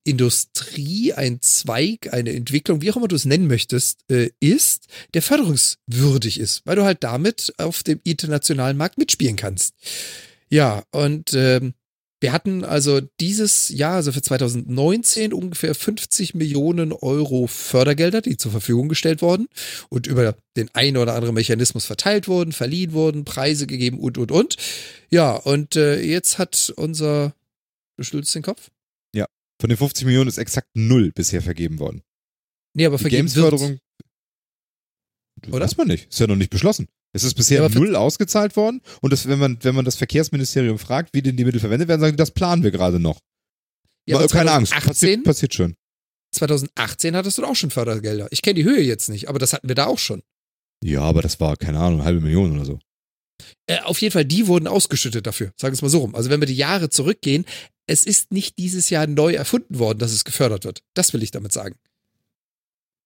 Industrie, 0.04 1.14
ein 1.14 1.42
Zweig, 1.42 2.14
eine 2.14 2.34
Entwicklung, 2.34 2.82
wie 2.82 2.92
auch 2.92 2.98
immer 2.98 3.08
du 3.08 3.16
es 3.16 3.26
nennen 3.26 3.48
möchtest, 3.48 4.02
äh, 4.12 4.30
ist, 4.40 4.88
der 5.14 5.22
förderungswürdig 5.22 6.40
ist, 6.40 6.62
weil 6.66 6.76
du 6.76 6.84
halt 6.84 7.04
damit 7.04 7.54
auf 7.58 7.82
dem 7.82 8.02
internationalen 8.04 8.78
Markt 8.78 8.98
mitspielen 8.98 9.38
kannst. 9.38 9.74
Ja, 10.50 10.84
und 10.92 11.34
ähm, 11.34 11.74
wir 12.26 12.34
hatten 12.34 12.64
also 12.64 13.02
dieses 13.20 13.70
Jahr, 13.70 13.98
also 13.98 14.12
für 14.12 14.24
2019, 14.24 15.32
ungefähr 15.32 15.76
50 15.76 16.34
Millionen 16.34 16.92
Euro 16.92 17.46
Fördergelder, 17.46 18.22
die 18.22 18.36
zur 18.36 18.50
Verfügung 18.52 18.90
gestellt 18.90 19.22
wurden 19.22 19.48
und 19.90 20.08
über 20.08 20.36
den 20.58 20.74
einen 20.74 20.98
oder 20.98 21.14
anderen 21.14 21.36
Mechanismus 21.36 21.86
verteilt 21.86 22.28
wurden, 22.28 22.52
verliehen 22.52 22.94
wurden, 22.94 23.26
Preise 23.26 23.68
gegeben 23.68 24.00
und, 24.00 24.18
und, 24.18 24.32
und. 24.32 24.56
Ja, 25.12 25.36
und 25.36 25.76
äh, 25.76 26.02
jetzt 26.02 26.40
hat 26.40 26.74
unser, 26.76 27.36
du 27.96 28.04
schüttelst 28.04 28.34
den 28.34 28.42
Kopf? 28.42 28.72
Von 29.62 29.70
den 29.70 29.78
50 29.78 30.06
Millionen 30.06 30.28
ist 30.28 30.40
exakt 30.40 30.70
null 30.74 31.12
bisher 31.12 31.44
vergeben 31.44 31.78
worden. 31.78 32.02
Nee, 32.74 32.88
aber 32.88 32.98
Die 32.98 33.04
vergeben 33.04 33.28
Gamesförderung. 33.28 33.80
Oder? 35.48 35.66
Weiß 35.66 35.78
man 35.78 35.88
nicht. 35.88 36.10
Ist 36.10 36.20
ja 36.20 36.26
noch 36.26 36.36
nicht 36.36 36.50
beschlossen. 36.50 36.88
Es 37.16 37.24
ist 37.24 37.36
bisher 37.36 37.62
Ja, 37.62 37.70
null 37.70 37.96
ausgezahlt 37.96 38.58
worden. 38.58 38.82
Und 39.00 39.14
das, 39.14 39.26
wenn 39.30 39.40
man, 39.40 39.58
wenn 39.62 39.74
man 39.74 39.86
das 39.86 39.96
Verkehrsministerium 39.96 40.78
fragt, 40.78 41.14
wie 41.14 41.22
denn 41.22 41.38
die 41.38 41.46
Mittel 41.46 41.62
verwendet 41.62 41.88
werden, 41.88 42.02
sagen 42.02 42.12
die, 42.12 42.18
das 42.18 42.32
planen 42.32 42.62
wir 42.62 42.72
gerade 42.72 43.00
noch. 43.00 43.22
Ja, 44.06 44.18
Aber 44.18 44.28
keine 44.28 44.52
Angst. 44.52 44.74
2018, 44.74 45.24
Passiert, 45.24 45.24
passiert 45.24 45.54
schon. 45.54 45.76
2018 46.34 47.16
hattest 47.16 47.38
du 47.38 47.46
auch 47.46 47.56
schon 47.56 47.72
Fördergelder. 47.72 48.28
Ich 48.32 48.42
kenne 48.42 48.56
die 48.56 48.66
Höhe 48.66 48.82
jetzt 48.82 49.08
nicht, 49.08 49.30
aber 49.30 49.40
das 49.40 49.54
hatten 49.54 49.70
wir 49.70 49.76
da 49.76 49.86
auch 49.86 49.98
schon. 49.98 50.24
Ja, 50.84 51.04
aber 51.04 51.22
das 51.22 51.40
war, 51.40 51.56
keine 51.56 51.80
Ahnung, 51.80 52.00
eine 52.00 52.06
halbe 52.06 52.20
Million 52.20 52.52
oder 52.52 52.66
so. 52.66 52.80
Äh, 53.68 53.80
auf 53.84 54.02
jeden 54.02 54.12
Fall, 54.12 54.26
die 54.26 54.48
wurden 54.48 54.68
ausgeschüttet 54.68 55.26
dafür. 55.26 55.54
Sagen 55.56 55.72
wir 55.72 55.76
es 55.78 55.82
mal 55.82 55.90
so 55.90 56.00
rum. 56.00 56.16
Also 56.16 56.30
wenn 56.30 56.42
wir 56.42 56.48
die 56.48 56.54
Jahre 56.56 56.90
zurückgehen, 56.90 57.46
es 57.88 58.04
ist 58.04 58.34
nicht 58.34 58.58
dieses 58.58 58.90
Jahr 58.90 59.08
neu 59.08 59.34
erfunden 59.36 59.80
worden, 59.80 60.00
dass 60.00 60.12
es 60.12 60.26
gefördert 60.26 60.66
wird. 60.66 60.82
Das 60.96 61.14
will 61.14 61.24
ich 61.24 61.32
damit 61.32 61.54
sagen. 61.54 61.76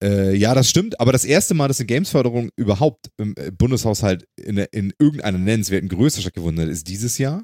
Äh, 0.03 0.35
ja, 0.35 0.53
das 0.55 0.69
stimmt, 0.69 0.99
aber 0.99 1.11
das 1.11 1.26
erste 1.26 1.53
Mal, 1.53 1.67
dass 1.67 1.80
eine 1.80 1.88
Gamesförderung 1.88 2.49
überhaupt 2.55 3.07
im 3.17 3.34
äh, 3.38 3.51
Bundeshaushalt 3.51 4.26
in, 4.41 4.57
in 4.57 4.93
irgendeiner 4.99 5.38
nennenswerten 5.38 5.89
Größe 5.89 6.21
stattgefunden 6.21 6.63
hat, 6.65 6.71
ist 6.71 6.88
dieses 6.88 7.17
Jahr, 7.17 7.43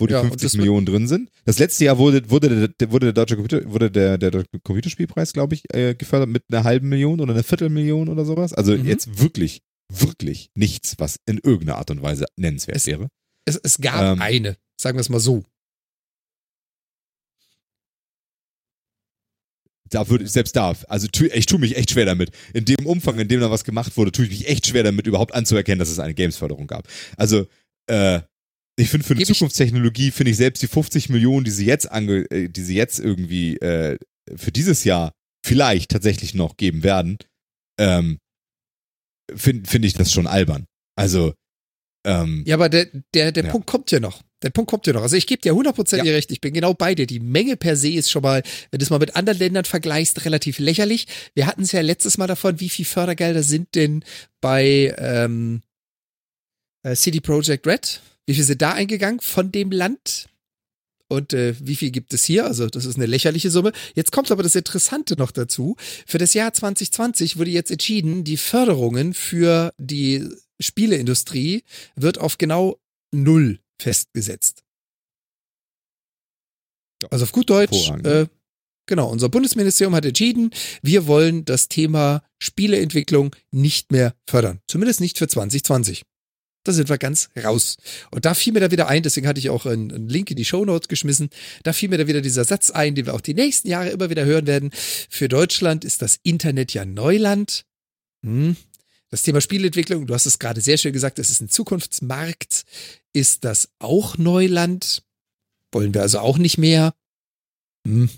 wo 0.00 0.06
die 0.06 0.12
Ja, 0.12 0.20
und 0.20 0.28
50 0.28 0.42
das 0.46 0.52
wird- 0.54 0.58
Millionen 0.60 0.86
drin 0.86 1.08
sind. 1.08 1.30
Das 1.44 1.58
letzte 1.58 1.84
Jahr 1.86 1.98
wurde, 1.98 2.30
wurde, 2.30 2.68
der, 2.68 2.90
wurde 2.92 3.06
der 3.06 3.12
deutsche 3.12 3.34
Computer, 3.36 3.68
wurde 3.70 3.90
der, 3.90 4.18
der 4.18 4.30
deutsche 4.30 4.48
Computerspielpreis, 4.62 5.32
glaube 5.32 5.54
ich, 5.54 5.62
äh, 5.74 5.94
gefördert 5.96 6.28
mit 6.28 6.44
einer 6.50 6.62
halben 6.64 6.88
Million 6.88 7.20
oder 7.20 7.32
einer 7.32 7.42
Viertelmillion 7.42 8.08
oder 8.08 8.24
sowas. 8.24 8.52
Also 8.52 8.76
Mhm. 8.76 8.86
jetzt 8.86 9.20
wirklich, 9.20 9.60
wirklich 9.92 10.50
nichts, 10.54 10.94
was 10.98 11.16
in 11.26 11.38
irgendeiner 11.38 11.78
Art 11.78 11.90
und 11.90 12.02
Weise 12.02 12.26
nennenswert 12.36 12.76
Es- 12.76 12.86
wäre. 12.86 13.08
Es, 13.46 13.56
es 13.62 13.78
gab 13.78 14.00
Ähm. 14.16 14.22
eine, 14.22 14.56
sagen 14.80 14.96
wir 14.96 15.00
es 15.00 15.08
mal 15.10 15.20
so. 15.20 15.42
Da 19.94 20.08
würde 20.08 20.26
selbst 20.26 20.56
da, 20.56 20.74
also 20.88 21.06
tu, 21.08 21.26
ich 21.26 21.46
tue 21.46 21.58
mich 21.60 21.76
echt 21.76 21.90
schwer 21.92 22.04
damit. 22.04 22.30
In 22.52 22.64
dem 22.64 22.84
Umfang, 22.86 23.18
in 23.18 23.28
dem 23.28 23.40
da 23.40 23.50
was 23.50 23.64
gemacht 23.64 23.96
wurde, 23.96 24.10
tue 24.12 24.24
ich 24.24 24.30
mich 24.30 24.48
echt 24.48 24.66
schwer 24.66 24.82
damit, 24.82 25.06
überhaupt 25.06 25.32
anzuerkennen, 25.34 25.78
dass 25.78 25.88
es 25.88 25.98
eine 26.00 26.14
Gamesförderung 26.14 26.66
gab. 26.66 26.88
Also, 27.16 27.46
äh, 27.88 28.20
ich 28.76 28.88
finde 28.90 29.06
für 29.06 29.14
eine 29.14 29.22
ich- 29.22 29.28
Zukunftstechnologie 29.28 30.10
finde 30.10 30.32
ich 30.32 30.36
selbst 30.36 30.62
die 30.62 30.66
50 30.68 31.08
Millionen, 31.10 31.44
die 31.44 31.52
sie 31.52 31.64
jetzt 31.66 31.90
ange, 31.90 32.28
äh, 32.30 32.48
die 32.48 32.62
sie 32.62 32.74
jetzt 32.74 32.98
irgendwie 32.98 33.56
äh, 33.58 33.98
für 34.34 34.50
dieses 34.50 34.82
Jahr 34.84 35.12
vielleicht 35.46 35.90
tatsächlich 35.92 36.34
noch 36.34 36.56
geben 36.56 36.82
werden, 36.82 37.18
ähm, 37.78 38.18
finde 39.34 39.68
find 39.70 39.84
ich 39.84 39.94
das 39.94 40.12
schon 40.12 40.26
albern. 40.26 40.66
Also, 40.96 41.34
ähm, 42.04 42.44
Ja, 42.46 42.56
aber 42.56 42.68
der, 42.68 42.86
der, 43.14 43.32
der 43.32 43.44
Ja. 43.44 43.50
Punkt 43.50 43.66
kommt 43.66 43.90
ja 43.90 44.00
noch. 44.00 44.22
Der 44.42 44.50
Punkt 44.50 44.70
kommt 44.70 44.86
ja 44.86 44.92
noch. 44.92 45.02
Also 45.02 45.16
ich 45.16 45.26
gebe 45.26 45.40
dir 45.40 45.54
hundertprozentig 45.54 46.10
recht. 46.12 46.30
Ich 46.30 46.40
bin 46.40 46.52
genau 46.52 46.74
bei 46.74 46.94
dir. 46.94 47.06
Die 47.06 47.20
Menge 47.20 47.56
per 47.56 47.76
se 47.76 47.88
ist 47.88 48.10
schon 48.10 48.22
mal, 48.22 48.42
wenn 48.70 48.78
du 48.78 48.84
es 48.84 48.90
mal 48.90 48.98
mit 48.98 49.16
anderen 49.16 49.38
Ländern 49.38 49.64
vergleichst, 49.64 50.24
relativ 50.26 50.58
lächerlich. 50.58 51.06
Wir 51.34 51.46
hatten 51.46 51.62
es 51.62 51.72
ja 51.72 51.80
letztes 51.80 52.18
Mal 52.18 52.26
davon, 52.26 52.60
wie 52.60 52.68
viel 52.68 52.84
Fördergelder 52.84 53.42
sind 53.42 53.74
denn 53.74 54.04
bei 54.42 54.94
ähm, 54.98 55.62
äh, 56.82 56.94
City 56.94 57.20
Project 57.20 57.66
Red? 57.66 58.00
Wie 58.26 58.34
viel 58.34 58.44
sind 58.44 58.60
da 58.60 58.72
eingegangen 58.72 59.20
von 59.20 59.50
dem 59.50 59.70
Land? 59.70 60.28
Und 61.08 61.32
äh, 61.32 61.54
wie 61.60 61.76
viel 61.76 61.90
gibt 61.90 62.12
es 62.14 62.24
hier? 62.24 62.44
Also 62.46 62.66
das 62.66 62.84
ist 62.86 62.96
eine 62.96 63.06
lächerliche 63.06 63.50
Summe. 63.50 63.72
Jetzt 63.94 64.10
kommt 64.12 64.30
aber 64.30 64.42
das 64.42 64.54
Interessante 64.56 65.16
noch 65.16 65.30
dazu. 65.30 65.76
Für 66.06 66.18
das 66.18 66.34
Jahr 66.34 66.52
2020 66.52 67.36
wurde 67.38 67.50
jetzt 67.50 67.70
entschieden, 67.70 68.24
die 68.24 68.36
Förderungen 68.38 69.14
für 69.14 69.72
die 69.78 70.26
Spieleindustrie 70.64 71.62
wird 71.96 72.18
auf 72.18 72.38
genau 72.38 72.80
null 73.12 73.60
festgesetzt. 73.78 74.64
Also 77.10 77.24
auf 77.24 77.32
gut 77.32 77.50
Deutsch, 77.50 77.72
hervorragend. 77.72 78.06
äh, 78.06 78.26
genau, 78.86 79.10
unser 79.10 79.28
Bundesministerium 79.28 79.94
hat 79.94 80.04
entschieden, 80.04 80.50
wir 80.82 81.06
wollen 81.06 81.44
das 81.44 81.68
Thema 81.68 82.22
Spieleentwicklung 82.38 83.34
nicht 83.50 83.92
mehr 83.92 84.14
fördern. 84.26 84.60
Zumindest 84.66 85.00
nicht 85.00 85.18
für 85.18 85.28
2020. 85.28 86.04
Da 86.64 86.72
sind 86.72 86.88
wir 86.88 86.96
ganz 86.96 87.28
raus. 87.44 87.76
Und 88.10 88.24
da 88.24 88.32
fiel 88.32 88.54
mir 88.54 88.60
da 88.60 88.70
wieder 88.70 88.88
ein, 88.88 89.02
deswegen 89.02 89.26
hatte 89.26 89.38
ich 89.38 89.50
auch 89.50 89.66
einen, 89.66 89.92
einen 89.92 90.08
Link 90.08 90.30
in 90.30 90.36
die 90.36 90.46
Shownotes 90.46 90.88
geschmissen, 90.88 91.28
da 91.62 91.74
fiel 91.74 91.90
mir 91.90 91.98
da 91.98 92.06
wieder 92.06 92.22
dieser 92.22 92.44
Satz 92.44 92.70
ein, 92.70 92.94
den 92.94 93.04
wir 93.04 93.14
auch 93.14 93.20
die 93.20 93.34
nächsten 93.34 93.68
Jahre 93.68 93.90
immer 93.90 94.08
wieder 94.08 94.24
hören 94.24 94.46
werden. 94.46 94.70
Für 94.72 95.28
Deutschland 95.28 95.84
ist 95.84 96.00
das 96.00 96.18
Internet 96.22 96.72
ja 96.72 96.86
Neuland. 96.86 97.66
Hm. 98.24 98.56
Das 99.14 99.22
Thema 99.22 99.40
Spielentwicklung, 99.40 100.08
du 100.08 100.14
hast 100.14 100.26
es 100.26 100.40
gerade 100.40 100.60
sehr 100.60 100.76
schön 100.76 100.92
gesagt, 100.92 101.20
es 101.20 101.30
ist 101.30 101.40
ein 101.40 101.48
Zukunftsmarkt. 101.48 102.64
Ist 103.12 103.44
das 103.44 103.68
auch 103.78 104.18
Neuland? 104.18 105.04
Wollen 105.70 105.94
wir 105.94 106.02
also 106.02 106.18
auch 106.18 106.36
nicht 106.36 106.58
mehr? 106.58 106.94
Hm. 107.86 108.10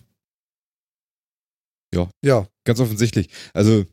Ja. 2.23 2.48
Ganz 2.64 2.81
offensichtlich. 2.81 3.28
Also, 3.52 3.85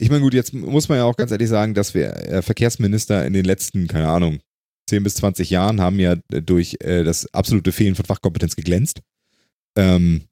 ich 0.00 0.10
meine, 0.10 0.22
gut, 0.22 0.34
jetzt 0.34 0.52
muss 0.52 0.88
man 0.88 0.98
ja 0.98 1.04
auch 1.04 1.14
ganz 1.14 1.30
ehrlich 1.30 1.48
sagen, 1.48 1.72
dass 1.72 1.94
wir 1.94 2.16
äh, 2.16 2.42
Verkehrsminister 2.42 3.24
in 3.24 3.32
den 3.32 3.44
letzten, 3.44 3.86
keine 3.86 4.08
Ahnung, 4.08 4.40
10 4.90 5.04
bis 5.04 5.14
20 5.14 5.50
Jahren 5.50 5.80
haben 5.80 6.00
ja 6.00 6.16
durch 6.30 6.78
äh, 6.80 7.04
das 7.04 7.32
absolute 7.32 7.70
Fehlen 7.70 7.94
von 7.94 8.06
Fachkompetenz 8.06 8.56
geglänzt. 8.56 9.02
Ähm, 9.78 10.24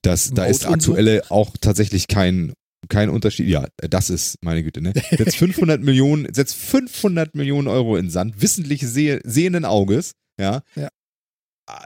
das, 0.00 0.30
da 0.30 0.46
ist 0.46 0.62
Maut 0.62 0.72
und 0.72 0.80
so. 0.80 0.92
aktuell 0.92 1.22
auch 1.28 1.58
tatsächlich 1.60 2.08
kein, 2.08 2.54
kein 2.88 3.10
Unterschied. 3.10 3.48
Ja, 3.48 3.66
das 3.76 4.10
ist, 4.10 4.38
meine 4.42 4.62
Güte, 4.62 4.80
ne? 4.80 4.92
Setzt 5.10 5.36
500 5.36 5.80
Millionen, 5.82 6.32
setzt 6.32 6.56
500 6.56 7.34
Millionen 7.34 7.68
Euro 7.68 7.96
in 7.96 8.10
Sand, 8.10 8.40
wissentlich 8.40 8.80
sehe, 8.82 9.20
sehenden 9.24 9.64
Auges, 9.64 10.12
ja. 10.40 10.62
Ja. 10.74 10.88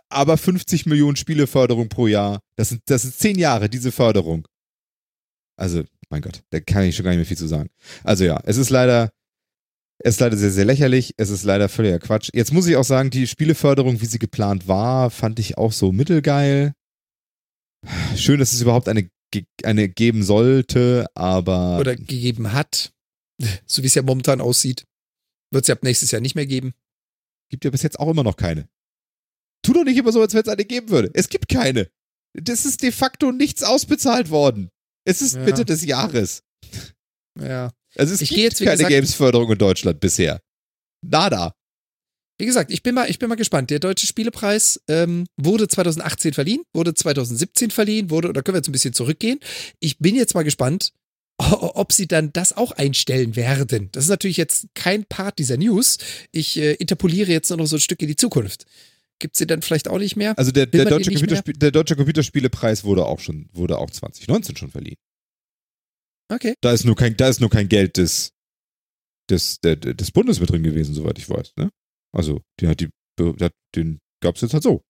Aber 0.09 0.39
50 0.39 0.87
Millionen 0.87 1.17
Spieleförderung 1.17 1.89
pro 1.89 2.07
Jahr, 2.07 2.41
das 2.57 2.71
sind, 2.71 2.83
das 2.87 3.03
sind 3.03 3.15
10 3.15 3.39
Jahre, 3.39 3.69
diese 3.69 3.93
Förderung. 3.93 4.49
Also, 5.57 5.85
mein 6.09 6.23
Gott, 6.23 6.43
da 6.51 6.61
kann 6.61 6.85
ich 6.85 6.97
schon 6.97 7.05
gar 7.05 7.11
nicht 7.11 7.19
mehr 7.19 7.27
viel 7.27 7.37
zu 7.37 7.47
sagen. 7.47 7.71
Also 8.03 8.25
ja, 8.25 8.41
es 8.45 8.57
ist 8.57 8.71
leider, 8.71 9.11
es 9.99 10.15
ist 10.15 10.21
leider 10.21 10.37
sehr, 10.37 10.51
sehr 10.51 10.65
lächerlich. 10.65 11.15
Es 11.17 11.31
ist 11.31 11.45
leider 11.45 11.69
völliger 11.69 11.99
Quatsch. 11.99 12.31
Jetzt 12.33 12.53
muss 12.53 12.67
ich 12.67 12.77
auch 12.77 12.85
sagen, 12.85 13.11
die 13.11 13.27
Spieleförderung, 13.27 14.01
wie 14.01 14.07
sie 14.07 14.19
geplant 14.19 14.69
war, 14.69 15.11
fand 15.11 15.39
ich 15.39 15.59
auch 15.59 15.73
so 15.73 15.93
mittelgeil. 15.93 16.73
Schön, 18.17 18.39
dass 18.39 18.53
es 18.53 18.63
überhaupt 18.63 18.89
eine, 18.89 19.09
eine 19.63 19.89
geben 19.89 20.23
sollte, 20.23 21.07
aber 21.15 21.79
Oder 21.79 21.97
gegeben 21.97 22.53
hat. 22.53 22.93
So 23.67 23.83
wie 23.83 23.87
es 23.89 23.95
ja 23.97 24.03
momentan 24.03 24.41
aussieht. 24.41 24.85
Wird 25.51 25.65
es 25.65 25.69
ja 25.69 25.75
ab 25.75 25.83
nächstes 25.83 26.11
Jahr 26.13 26.21
nicht 26.21 26.35
mehr 26.37 26.47
geben. 26.47 26.73
gibt 27.51 27.65
ja 27.65 27.71
bis 27.71 27.83
jetzt 27.83 27.99
auch 27.99 28.09
immer 28.09 28.23
noch 28.23 28.37
keine. 28.37 28.69
Tu 29.63 29.73
doch 29.73 29.85
nicht 29.85 29.97
immer 29.97 30.13
so, 30.13 30.21
als 30.21 30.35
wenn 30.35 30.43
es 30.43 30.49
eine 30.49 30.65
geben 30.65 30.89
würde. 30.91 31.11
Es 31.15 31.29
gibt 31.29 31.49
keine. 31.49 31.91
Das 32.35 32.65
ist 32.65 32.83
de 32.83 32.93
facto 32.93 33.33
nichts 33.33 33.63
ausbezahlt 33.63 34.31
worden. 34.31 34.71
Es 35.05 35.21
ist 35.23 35.35
Ja. 35.37 35.43
Mitte 35.45 35.65
des 35.65 35.85
Jahres. 35.85 36.43
Ja. 37.41 37.73
Also 37.97 38.15
es 38.15 38.21
Ich 38.23 38.29
gibt 38.31 38.41
jetzt, 38.41 38.59
keine 38.59 38.73
gesagt- 38.73 38.91
Gamesförderung 38.91 39.51
in 39.53 39.59
Deutschland 39.59 40.01
bisher. 40.01 40.41
Nada. 41.05 41.53
Wie 42.39 42.47
gesagt, 42.47 42.73
ich 42.73 42.83
bin 42.83 42.95
mal, 42.95 43.09
ich 43.09 43.19
bin 43.19 43.29
mal 43.29 43.37
gespannt. 43.37 43.71
Der 43.71 43.79
Deutsche 43.79 44.07
Spielepreis 44.07 44.81
ähm, 44.89 45.27
wurde 45.37 45.69
2018 45.69 46.33
verliehen, 46.33 46.63
wurde 46.73 46.95
2017 46.95 47.71
verliehen, 47.71 48.11
wurde, 48.11 48.33
da 48.33 48.43
können 48.43 48.55
wir 48.55 48.59
jetzt 48.59 48.69
ein 48.69 48.73
bisschen 48.73 48.93
zurückgehen. 48.93 49.39
Ich 49.79 49.99
bin 49.99 50.17
jetzt 50.17 50.35
mal 50.35 50.43
gespannt, 50.43 50.93
ob 51.39 51.93
sie 51.93 52.07
dann 52.07 52.33
das 52.33 52.53
auch 52.53 52.73
einstellen 52.73 53.37
werden. 53.37 53.89
Das 53.93 54.05
ist 54.05 54.11
natürlich 54.11 54.37
jetzt 54.37 54.67
kein 54.75 55.05
Part 55.05 55.39
dieser 55.39 55.57
News. 55.57 55.99
Ich 56.33 56.57
äh, 56.57 56.75
interpoliere 56.75 57.31
jetzt 57.31 57.51
nur 57.51 57.59
noch 57.59 57.67
so 57.67 57.77
ein 57.77 57.81
Stück 57.81 58.03
in 58.03 58.09
die 58.09 58.17
Zukunft. 58.17 58.67
Gibt 59.21 59.37
sie 59.37 59.47
dann 59.47 59.63
vielleicht 59.63 59.89
auch 59.89 59.99
nicht 59.99 60.17
mehr? 60.17 60.37
Also 60.37 60.51
der, 60.51 60.67
der, 60.67 60.87
deutsche 60.87 61.13
Computerspiel, 61.13 61.55
der 61.55 61.71
deutsche 61.71 61.95
Computerspielepreis 61.95 62.83
wurde 62.83 63.07
auch 63.07 63.21
schon, 63.21 63.49
wurde 63.53 63.79
auch 63.79 63.91
2019 63.91 64.57
schon 64.57 64.71
verliehen. 64.71 64.97
Okay. 66.29 66.55
Da 66.61 66.73
ist 66.73 66.85
nur 66.85 66.97
kein, 66.97 67.17
da 67.17 67.29
ist 67.29 67.41
nur 67.41 67.51
kein 67.51 67.69
Geld 67.69 67.97
des, 67.97 68.33
des, 69.31 69.61
der, 69.61 69.77
des 69.77 70.11
Bundes 70.11 70.41
mit 70.41 70.51
drin 70.51 70.65
gewesen, 70.65 70.95
soweit 70.95 71.19
ich 71.19 71.29
weiß. 71.29 71.53
Ne? 71.57 71.71
Also, 72.15 72.41
die 72.61 72.69
hat 72.69 72.81
die, 72.81 72.89
den 73.75 73.99
gab 74.21 74.37
es 74.37 74.43
jetzt 74.43 74.55
halt 74.55 74.63
so. 74.63 74.83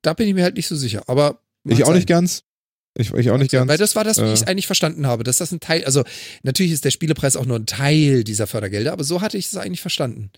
Da 0.00 0.14
bin 0.14 0.26
ich 0.26 0.34
mir 0.34 0.42
halt 0.42 0.56
nicht 0.56 0.66
so 0.66 0.74
sicher. 0.76 1.02
Aber 1.06 1.40
Ich 1.68 1.82
auch 1.82 1.88
sein. 1.88 1.96
nicht 1.96 2.08
ganz. 2.08 2.42
Ich, 2.94 3.12
ich 3.12 3.30
auch 3.30 3.38
nicht 3.38 3.50
ganz. 3.52 3.68
Weil 3.70 3.78
das 3.78 3.94
war 3.96 4.04
das, 4.04 4.18
wie 4.18 4.22
Äh. 4.22 4.28
ich 4.32 4.40
es 4.40 4.46
eigentlich 4.46 4.66
verstanden 4.66 5.06
habe, 5.06 5.22
dass 5.24 5.36
das 5.38 5.52
ein 5.52 5.60
Teil, 5.60 5.84
also 5.84 6.02
natürlich 6.42 6.72
ist 6.72 6.84
der 6.84 6.90
Spielepreis 6.90 7.36
auch 7.36 7.46
nur 7.46 7.58
ein 7.58 7.66
Teil 7.66 8.24
dieser 8.24 8.46
Fördergelder, 8.46 8.92
aber 8.92 9.04
so 9.04 9.20
hatte 9.20 9.38
ich 9.38 9.46
es 9.46 9.56
eigentlich 9.56 9.80
verstanden. 9.80 10.30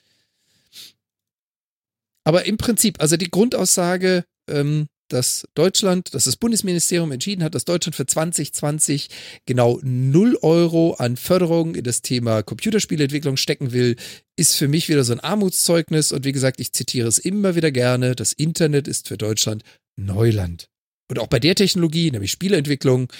Aber 2.24 2.46
im 2.46 2.56
Prinzip, 2.56 3.00
also 3.00 3.16
die 3.16 3.30
Grundaussage, 3.30 4.24
ähm, 4.48 4.86
dass 5.08 5.46
Deutschland, 5.54 6.14
dass 6.14 6.24
das 6.24 6.36
Bundesministerium 6.36 7.12
entschieden 7.12 7.44
hat, 7.44 7.54
dass 7.54 7.64
Deutschland 7.64 7.94
für 7.94 8.06
2020 8.06 9.08
genau 9.46 9.78
0 9.82 10.38
Euro 10.42 10.94
an 10.94 11.16
Förderung 11.16 11.74
in 11.74 11.84
das 11.84 12.02
Thema 12.02 12.42
Computerspielentwicklung 12.42 13.36
stecken 13.36 13.72
will, 13.72 13.96
ist 14.36 14.56
für 14.56 14.68
mich 14.68 14.88
wieder 14.88 15.04
so 15.04 15.12
ein 15.12 15.20
Armutszeugnis. 15.20 16.12
Und 16.12 16.24
wie 16.24 16.32
gesagt, 16.32 16.60
ich 16.60 16.72
zitiere 16.72 17.08
es 17.08 17.18
immer 17.18 17.54
wieder 17.54 17.70
gerne, 17.70 18.16
das 18.16 18.32
Internet 18.32 18.88
ist 18.88 19.08
für 19.08 19.18
Deutschland 19.18 19.62
Neuland. 19.96 20.68
Und 21.08 21.18
auch 21.18 21.28
bei 21.28 21.38
der 21.38 21.54
Technologie, 21.54 22.10
nämlich 22.10 22.32
Spieleentwicklung, 22.32 23.12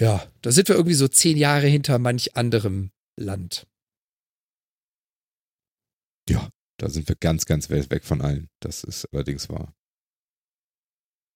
ja, 0.00 0.26
da 0.42 0.52
sind 0.52 0.68
wir 0.68 0.76
irgendwie 0.76 0.94
so 0.94 1.08
zehn 1.08 1.36
Jahre 1.36 1.66
hinter 1.66 1.98
manch 1.98 2.36
anderem 2.36 2.90
Land. 3.18 3.66
Ja, 6.28 6.50
da 6.78 6.90
sind 6.90 7.08
wir 7.08 7.16
ganz, 7.16 7.46
ganz 7.46 7.70
weit 7.70 7.90
weg 7.90 8.04
von 8.04 8.20
allen. 8.20 8.48
Das 8.60 8.84
ist 8.84 9.06
allerdings 9.12 9.48
wahr. 9.48 9.72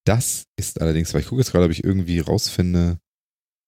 Das 0.05 0.45
ist 0.57 0.81
allerdings 0.81 1.13
wahr. 1.13 1.21
Ich 1.21 1.27
gucke 1.27 1.41
jetzt 1.41 1.51
gerade, 1.51 1.65
ob 1.65 1.71
ich 1.71 1.83
irgendwie 1.83 2.19
rausfinde, 2.19 2.97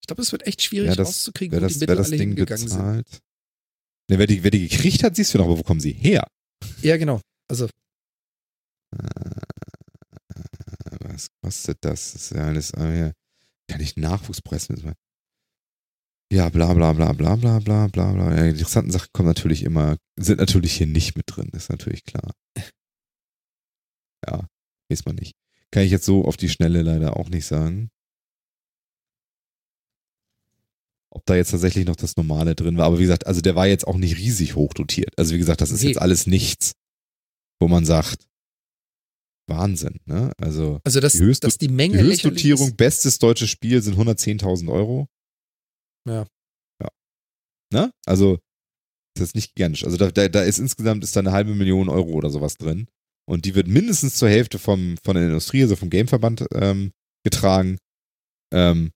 Ich 0.02 0.08
glaube, 0.08 0.22
es 0.22 0.32
wird 0.32 0.48
echt 0.48 0.64
schwierig 0.64 0.90
wer 0.90 0.96
das, 0.96 1.08
rauszukriegen, 1.08 1.52
wer 1.54 1.62
wo 1.62 1.66
das, 1.68 1.80
die 1.80 1.88
wer 1.88 1.96
das 1.96 2.08
alle 2.08 2.18
Ding 2.18 2.30
hingegangen 2.30 2.68
sind. 2.68 2.78
bezahlt. 2.78 3.20
Ne, 4.10 4.20
wer, 4.20 4.28
die, 4.28 4.44
wer 4.44 4.52
die 4.52 4.68
gekriegt 4.68 5.04
hat, 5.04 5.16
siehst 5.16 5.34
du 5.34 5.38
noch, 5.38 5.46
aber 5.46 5.58
wo 5.60 5.64
kommen 5.64 5.80
sie 5.80 5.94
her? 5.94 6.28
Ja, 6.82 6.98
genau. 6.98 7.22
Also, 7.50 7.70
Äh, 8.96 9.40
Was 11.06 11.28
kostet 11.44 11.78
das? 11.82 12.14
Das 12.14 12.22
ist 12.24 12.32
ja 12.32 12.48
alles, 12.48 12.74
ah, 12.74 13.12
kann 13.70 13.82
ich 13.82 13.96
Nachwuchspreis 13.98 14.70
mit. 14.70 14.84
Ja, 16.32 16.50
bla 16.50 16.74
bla 16.74 16.94
bla 16.94 17.14
bla 17.14 17.36
bla 17.36 17.60
bla 17.60 17.88
bla 17.88 18.12
bla. 18.12 18.36
Ja, 18.36 18.44
die 18.44 18.50
interessanten 18.50 18.92
Sachen 18.92 19.10
kommen 19.14 19.28
natürlich 19.28 19.64
immer, 19.64 19.98
sind 20.20 20.40
natürlich 20.40 20.74
hier 20.74 20.88
nicht 20.88 21.16
mit 21.16 21.26
drin, 21.28 21.50
ist 21.54 21.70
natürlich 21.70 22.04
klar. 22.04 22.34
Ja, 24.26 24.48
weiß 24.90 25.04
man 25.06 25.16
nicht. 25.18 25.34
Kann 25.74 25.82
ich 25.84 25.92
jetzt 25.92 26.06
so 26.06 26.24
auf 26.26 26.38
die 26.38 26.50
Schnelle 26.50 26.84
leider 26.84 27.18
auch 27.18 27.30
nicht 27.30 27.48
sagen. 27.48 27.90
Ob 31.10 31.26
da 31.26 31.36
jetzt 31.36 31.50
tatsächlich 31.52 31.86
noch 31.86 31.96
das 31.96 32.16
Normale 32.16 32.54
drin 32.56 32.78
war. 32.78 32.86
Aber 32.86 32.98
wie 33.00 33.04
gesagt, 33.04 33.26
also 33.28 33.42
der 33.42 33.56
war 33.56 33.66
jetzt 33.68 33.88
auch 33.88 33.98
nicht 33.98 34.18
riesig 34.18 34.56
hoch 34.56 34.74
dotiert. 34.74 35.18
Also 35.18 35.34
wie 35.34 35.38
gesagt, 35.40 35.62
das 35.62 35.72
ist 35.72 35.82
Nee. 35.82 35.90
jetzt 35.90 36.02
alles 36.02 36.28
nichts, 36.28 36.74
wo 37.60 37.68
man 37.68 37.86
sagt, 37.86 38.28
Wahnsinn, 39.48 40.00
ne? 40.06 40.32
Also 40.38 40.80
also 40.84 41.00
dass, 41.00 41.14
Die 41.14 41.20
Höchstdot- 41.20 41.42
dass 41.48 41.58
die 41.58 41.68
Menge 41.70 41.98
die 41.98 42.04
Höchstdotierung, 42.04 42.76
bestes 42.76 43.18
deutsches 43.20 43.50
Spiel 43.50 43.82
sind 43.82 43.98
110.000 43.98 44.70
Euro. 44.72 45.08
Ja. 46.08 46.26
Ja. 46.82 46.90
Ne? 47.72 47.92
Also, 48.06 48.40
das 49.16 49.30
ist 49.30 49.36
nicht 49.36 49.54
gigantisch. 49.56 49.84
Also, 49.84 49.98
da, 49.98 50.12
da, 50.12 50.30
da 50.30 50.44
ist 50.44 50.60
insgesamt 50.60 51.04
ist 51.04 51.16
da 51.16 51.20
eine 51.20 51.32
halbe 51.32 51.54
Million 51.56 51.90
Euro 51.90 52.12
oder 52.12 52.30
sowas 52.30 52.56
drin. 52.58 52.88
Und 53.26 53.46
die 53.46 53.56
wird 53.56 53.68
mindestens 53.68 54.16
zur 54.16 54.30
Hälfte 54.30 54.60
vom, 54.60 54.98
von 55.04 55.16
der 55.16 55.26
Industrie, 55.26 55.62
also 55.64 55.76
vom 55.76 55.90
Gameverband, 55.90 56.46
ähm, 56.54 56.92
getragen. 57.24 57.78
Ähm, 58.54 58.92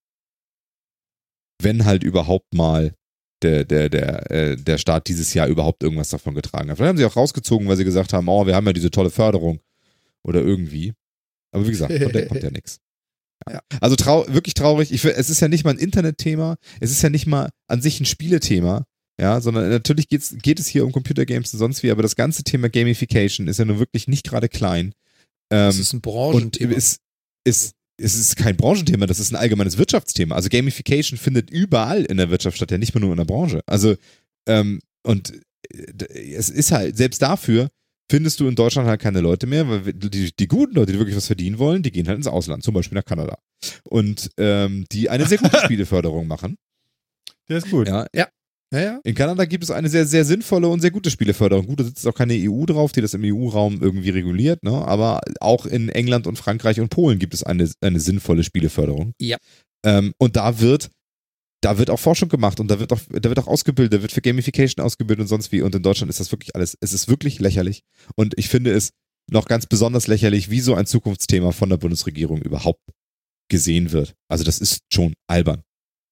wenn 1.60 1.84
halt 1.84 2.04
überhaupt 2.04 2.54
mal 2.54 2.94
der, 3.42 3.64
der, 3.64 3.88
der, 3.88 4.30
äh, 4.30 4.56
der 4.56 4.78
Staat 4.78 5.08
dieses 5.08 5.32
Jahr 5.34 5.46
überhaupt 5.46 5.82
irgendwas 5.82 6.10
davon 6.10 6.34
getragen 6.34 6.70
hat. 6.70 6.76
Vielleicht 6.76 6.88
haben 6.88 6.98
sie 6.98 7.04
auch 7.04 7.16
rausgezogen, 7.16 7.68
weil 7.68 7.76
sie 7.76 7.84
gesagt 7.84 8.12
haben, 8.12 8.28
oh, 8.28 8.46
wir 8.46 8.54
haben 8.54 8.66
ja 8.66 8.72
diese 8.72 8.90
tolle 8.90 9.10
Förderung. 9.10 9.60
Oder 10.24 10.40
irgendwie. 10.40 10.92
Aber 11.52 11.66
wie 11.66 11.70
gesagt, 11.70 11.92
von 11.92 12.12
der 12.12 12.26
kommt 12.26 12.42
ja 12.42 12.50
nichts. 12.50 12.80
Ja. 13.48 13.60
Also 13.80 13.96
trau 13.96 14.26
wirklich 14.28 14.54
traurig. 14.54 14.92
Ich, 14.92 15.04
es 15.04 15.30
ist 15.30 15.40
ja 15.40 15.48
nicht 15.48 15.64
mal 15.64 15.70
ein 15.70 15.78
Internetthema. 15.78 16.56
Es 16.80 16.90
ist 16.90 17.02
ja 17.02 17.10
nicht 17.10 17.26
mal 17.26 17.50
an 17.68 17.80
sich 17.80 18.00
ein 18.00 18.04
Spielethema. 18.04 18.84
Ja, 19.20 19.40
sondern 19.40 19.68
natürlich 19.68 20.08
geht's, 20.08 20.34
geht 20.40 20.60
es 20.60 20.68
hier 20.68 20.84
um 20.84 20.92
Computergames 20.92 21.52
und 21.52 21.58
sonst 21.58 21.82
wie, 21.82 21.90
aber 21.90 22.02
das 22.02 22.14
ganze 22.14 22.44
Thema 22.44 22.68
Gamification 22.68 23.48
ist 23.48 23.58
ja 23.58 23.64
nun 23.64 23.78
wirklich 23.80 24.06
nicht 24.06 24.24
gerade 24.24 24.48
klein. 24.48 24.92
Das 25.48 25.74
Ähm, 25.74 25.80
ist 25.80 25.92
ein 25.92 25.96
und 25.96 26.02
Branchenthema. 26.02 26.72
es 26.74 26.98
ist, 27.44 27.72
es 28.00 28.14
ist 28.14 28.36
kein 28.36 28.56
Branchenthema, 28.56 29.06
das 29.06 29.18
ist 29.18 29.32
ein 29.32 29.36
allgemeines 29.36 29.76
Wirtschaftsthema. 29.76 30.36
Also 30.36 30.48
Gamification 30.50 31.18
findet 31.18 31.50
überall 31.50 32.04
in 32.04 32.16
der 32.16 32.30
Wirtschaft 32.30 32.56
statt, 32.58 32.70
ja 32.70 32.78
nicht 32.78 32.94
mehr 32.94 33.00
nur 33.00 33.10
in 33.10 33.16
der 33.16 33.24
Branche. 33.24 33.60
Also, 33.66 33.96
ähm, 34.46 34.80
und 35.02 35.32
äh, 35.72 36.32
es 36.34 36.48
ist 36.48 36.70
halt, 36.70 36.96
selbst 36.96 37.20
dafür 37.20 37.70
findest 38.10 38.38
du 38.40 38.46
in 38.48 38.54
Deutschland 38.54 38.88
halt 38.88 39.00
keine 39.00 39.20
Leute 39.20 39.46
mehr, 39.46 39.68
weil 39.68 39.92
die, 39.92 40.30
die 40.34 40.46
guten 40.48 40.74
Leute, 40.74 40.92
die 40.92 40.98
wirklich 40.98 41.16
was 41.16 41.26
verdienen 41.26 41.58
wollen, 41.58 41.82
die 41.82 41.90
gehen 41.90 42.06
halt 42.06 42.16
ins 42.18 42.26
Ausland, 42.28 42.62
zum 42.62 42.72
Beispiel 42.72 42.96
nach 42.96 43.04
Kanada. 43.04 43.38
Und 43.84 44.30
ähm, 44.38 44.86
die 44.92 45.10
eine 45.10 45.26
sehr 45.26 45.38
gute 45.38 45.58
Spieleförderung 45.64 46.26
machen. 46.28 46.56
Der 47.48 47.58
ist 47.58 47.70
gut. 47.70 47.88
Ja, 47.88 48.06
ja, 48.14 48.28
ja. 48.72 49.00
in 49.04 49.14
Kanada 49.14 49.44
gibt 49.44 49.64
es 49.64 49.70
eine 49.70 49.88
sehr, 49.88 50.06
sehr 50.06 50.24
sinnvolle 50.24 50.68
und 50.68 50.80
sehr 50.80 50.90
gute 50.90 51.10
Spieleförderung. 51.10 51.66
Gut, 51.66 51.80
da 51.80 51.84
sitzt 51.84 52.06
auch 52.06 52.14
keine 52.14 52.34
EU 52.34 52.66
drauf, 52.66 52.92
die 52.92 53.00
das 53.00 53.14
im 53.14 53.22
EU-Raum 53.24 53.80
irgendwie 53.80 54.10
reguliert, 54.10 54.62
ne? 54.62 54.72
aber 54.72 55.20
auch 55.40 55.66
in 55.66 55.88
England 55.88 56.26
und 56.26 56.36
Frankreich 56.36 56.80
und 56.80 56.90
Polen 56.90 57.18
gibt 57.18 57.34
es 57.34 57.42
eine, 57.42 57.70
eine 57.80 58.00
sinnvolle 58.00 58.44
Spieleförderung. 58.44 59.12
Ja. 59.20 59.38
Ähm, 59.84 60.12
und 60.18 60.36
da 60.36 60.60
wird, 60.60 60.90
da 61.62 61.78
wird 61.78 61.90
auch 61.90 61.98
Forschung 61.98 62.28
gemacht 62.28 62.60
und 62.60 62.70
da 62.70 62.78
wird 62.78 62.92
auch, 62.92 63.00
da 63.10 63.28
wird 63.28 63.38
auch 63.38 63.46
ausgebildet, 63.46 63.98
da 63.98 64.02
wird 64.02 64.12
für 64.12 64.20
Gamification 64.20 64.84
ausgebildet 64.84 65.22
und 65.22 65.28
sonst 65.28 65.50
wie. 65.50 65.62
Und 65.62 65.74
in 65.74 65.82
Deutschland 65.82 66.10
ist 66.10 66.20
das 66.20 66.30
wirklich 66.32 66.54
alles, 66.54 66.76
es 66.80 66.92
ist 66.92 67.08
wirklich 67.08 67.40
lächerlich. 67.40 67.82
Und 68.16 68.34
ich 68.36 68.48
finde 68.48 68.72
es 68.72 68.90
noch 69.30 69.46
ganz 69.46 69.66
besonders 69.66 70.06
lächerlich, 70.06 70.50
wie 70.50 70.60
so 70.60 70.74
ein 70.74 70.86
Zukunftsthema 70.86 71.52
von 71.52 71.68
der 71.68 71.76
Bundesregierung 71.76 72.42
überhaupt 72.42 72.80
gesehen 73.50 73.92
wird. 73.92 74.14
Also 74.28 74.44
das 74.44 74.58
ist 74.60 74.80
schon 74.92 75.14
albern. 75.26 75.62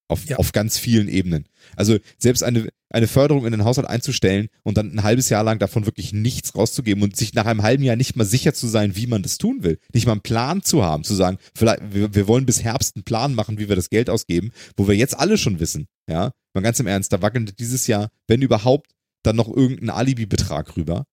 Auf, 0.08 0.24
Ja. 0.26 0.36
auf 0.36 0.52
ganz 0.52 0.78
vielen 0.78 1.08
Ebenen. 1.08 1.46
Also 1.74 1.98
selbst 2.16 2.44
eine, 2.44 2.68
eine 2.90 3.08
Förderung 3.08 3.44
in 3.44 3.50
den 3.50 3.64
Haushalt 3.64 3.88
einzustellen 3.88 4.48
und 4.62 4.76
dann 4.76 4.92
ein 4.92 5.02
halbes 5.02 5.28
Jahr 5.30 5.42
lang 5.42 5.58
davon 5.58 5.84
wirklich 5.84 6.12
nichts 6.12 6.54
rauszugeben 6.54 7.02
und 7.02 7.16
sich 7.16 7.34
nach 7.34 7.46
einem 7.46 7.62
halben 7.62 7.82
Jahr 7.82 7.96
nicht 7.96 8.14
mal 8.14 8.24
sicher 8.24 8.54
zu 8.54 8.68
sein, 8.68 8.94
wie 8.94 9.08
man 9.08 9.22
das 9.22 9.38
tun 9.38 9.64
will. 9.64 9.78
Nicht 9.92 10.06
mal 10.06 10.12
einen 10.12 10.20
Plan 10.20 10.62
zu 10.62 10.84
haben, 10.84 11.02
zu 11.02 11.14
sagen, 11.14 11.38
vielleicht, 11.56 11.92
wir, 11.92 12.14
wir 12.14 12.28
wollen 12.28 12.46
bis 12.46 12.62
Herbst 12.62 12.94
einen 12.94 13.02
Plan 13.02 13.34
machen, 13.34 13.58
wie 13.58 13.68
wir 13.68 13.74
das 13.74 13.90
Geld 13.90 14.08
ausgeben, 14.08 14.52
wo 14.76 14.86
wir 14.86 14.94
jetzt 14.94 15.18
alle 15.18 15.38
schon 15.38 15.58
wissen, 15.58 15.88
ja. 16.08 16.30
Mal 16.54 16.62
ganz 16.62 16.78
im 16.78 16.86
Ernst, 16.86 17.12
da 17.12 17.20
wackelt 17.20 17.58
dieses 17.58 17.86
Jahr, 17.88 18.08
wenn 18.28 18.40
überhaupt, 18.42 18.92
dann 19.24 19.36
noch 19.36 19.48
irgendein 19.48 19.90
Alibi-Betrag 19.90 20.76
rüber. 20.76 21.04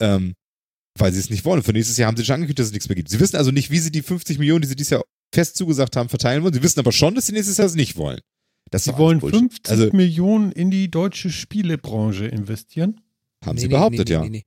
Ähm, 0.00 0.34
weil 0.98 1.12
sie 1.12 1.20
es 1.20 1.30
nicht 1.30 1.44
wollen. 1.44 1.62
Für 1.62 1.72
nächstes 1.72 1.96
Jahr 1.96 2.08
haben 2.08 2.16
sie 2.16 2.24
schon 2.24 2.34
angekündigt, 2.34 2.58
dass 2.58 2.66
es 2.68 2.72
nichts 2.72 2.88
mehr 2.88 2.96
gibt. 2.96 3.08
Sie 3.10 3.20
wissen 3.20 3.36
also 3.36 3.50
nicht, 3.50 3.70
wie 3.70 3.78
sie 3.78 3.90
die 3.90 4.02
50 4.02 4.38
Millionen, 4.38 4.62
die 4.62 4.68
sie 4.68 4.76
dieses 4.76 4.90
Jahr 4.90 5.04
fest 5.34 5.56
zugesagt 5.56 5.96
haben, 5.96 6.08
verteilen 6.08 6.42
wollen. 6.42 6.54
Sie 6.54 6.62
wissen 6.62 6.80
aber 6.80 6.92
schon, 6.92 7.14
dass 7.14 7.26
sie 7.26 7.32
nächstes 7.32 7.56
Jahr 7.58 7.66
es 7.66 7.74
nicht 7.74 7.96
wollen. 7.96 8.20
Das 8.70 8.84
Sie 8.84 8.96
wollen 8.98 9.20
alles 9.20 9.32
Bullshit. 9.32 9.40
50 9.40 9.70
Also 9.70 9.90
Millionen 9.96 10.52
in 10.52 10.70
die 10.70 10.90
deutsche 10.90 11.30
Spielebranche 11.30 12.26
investieren. 12.26 13.00
haben 13.44 13.54
Nee, 13.54 13.60
sie 13.62 13.66
nee, 13.68 13.72
behauptet, 13.72 14.08
nee, 14.08 14.14
ja. 14.14 14.22
Nee, 14.22 14.30
nee. 14.30 14.42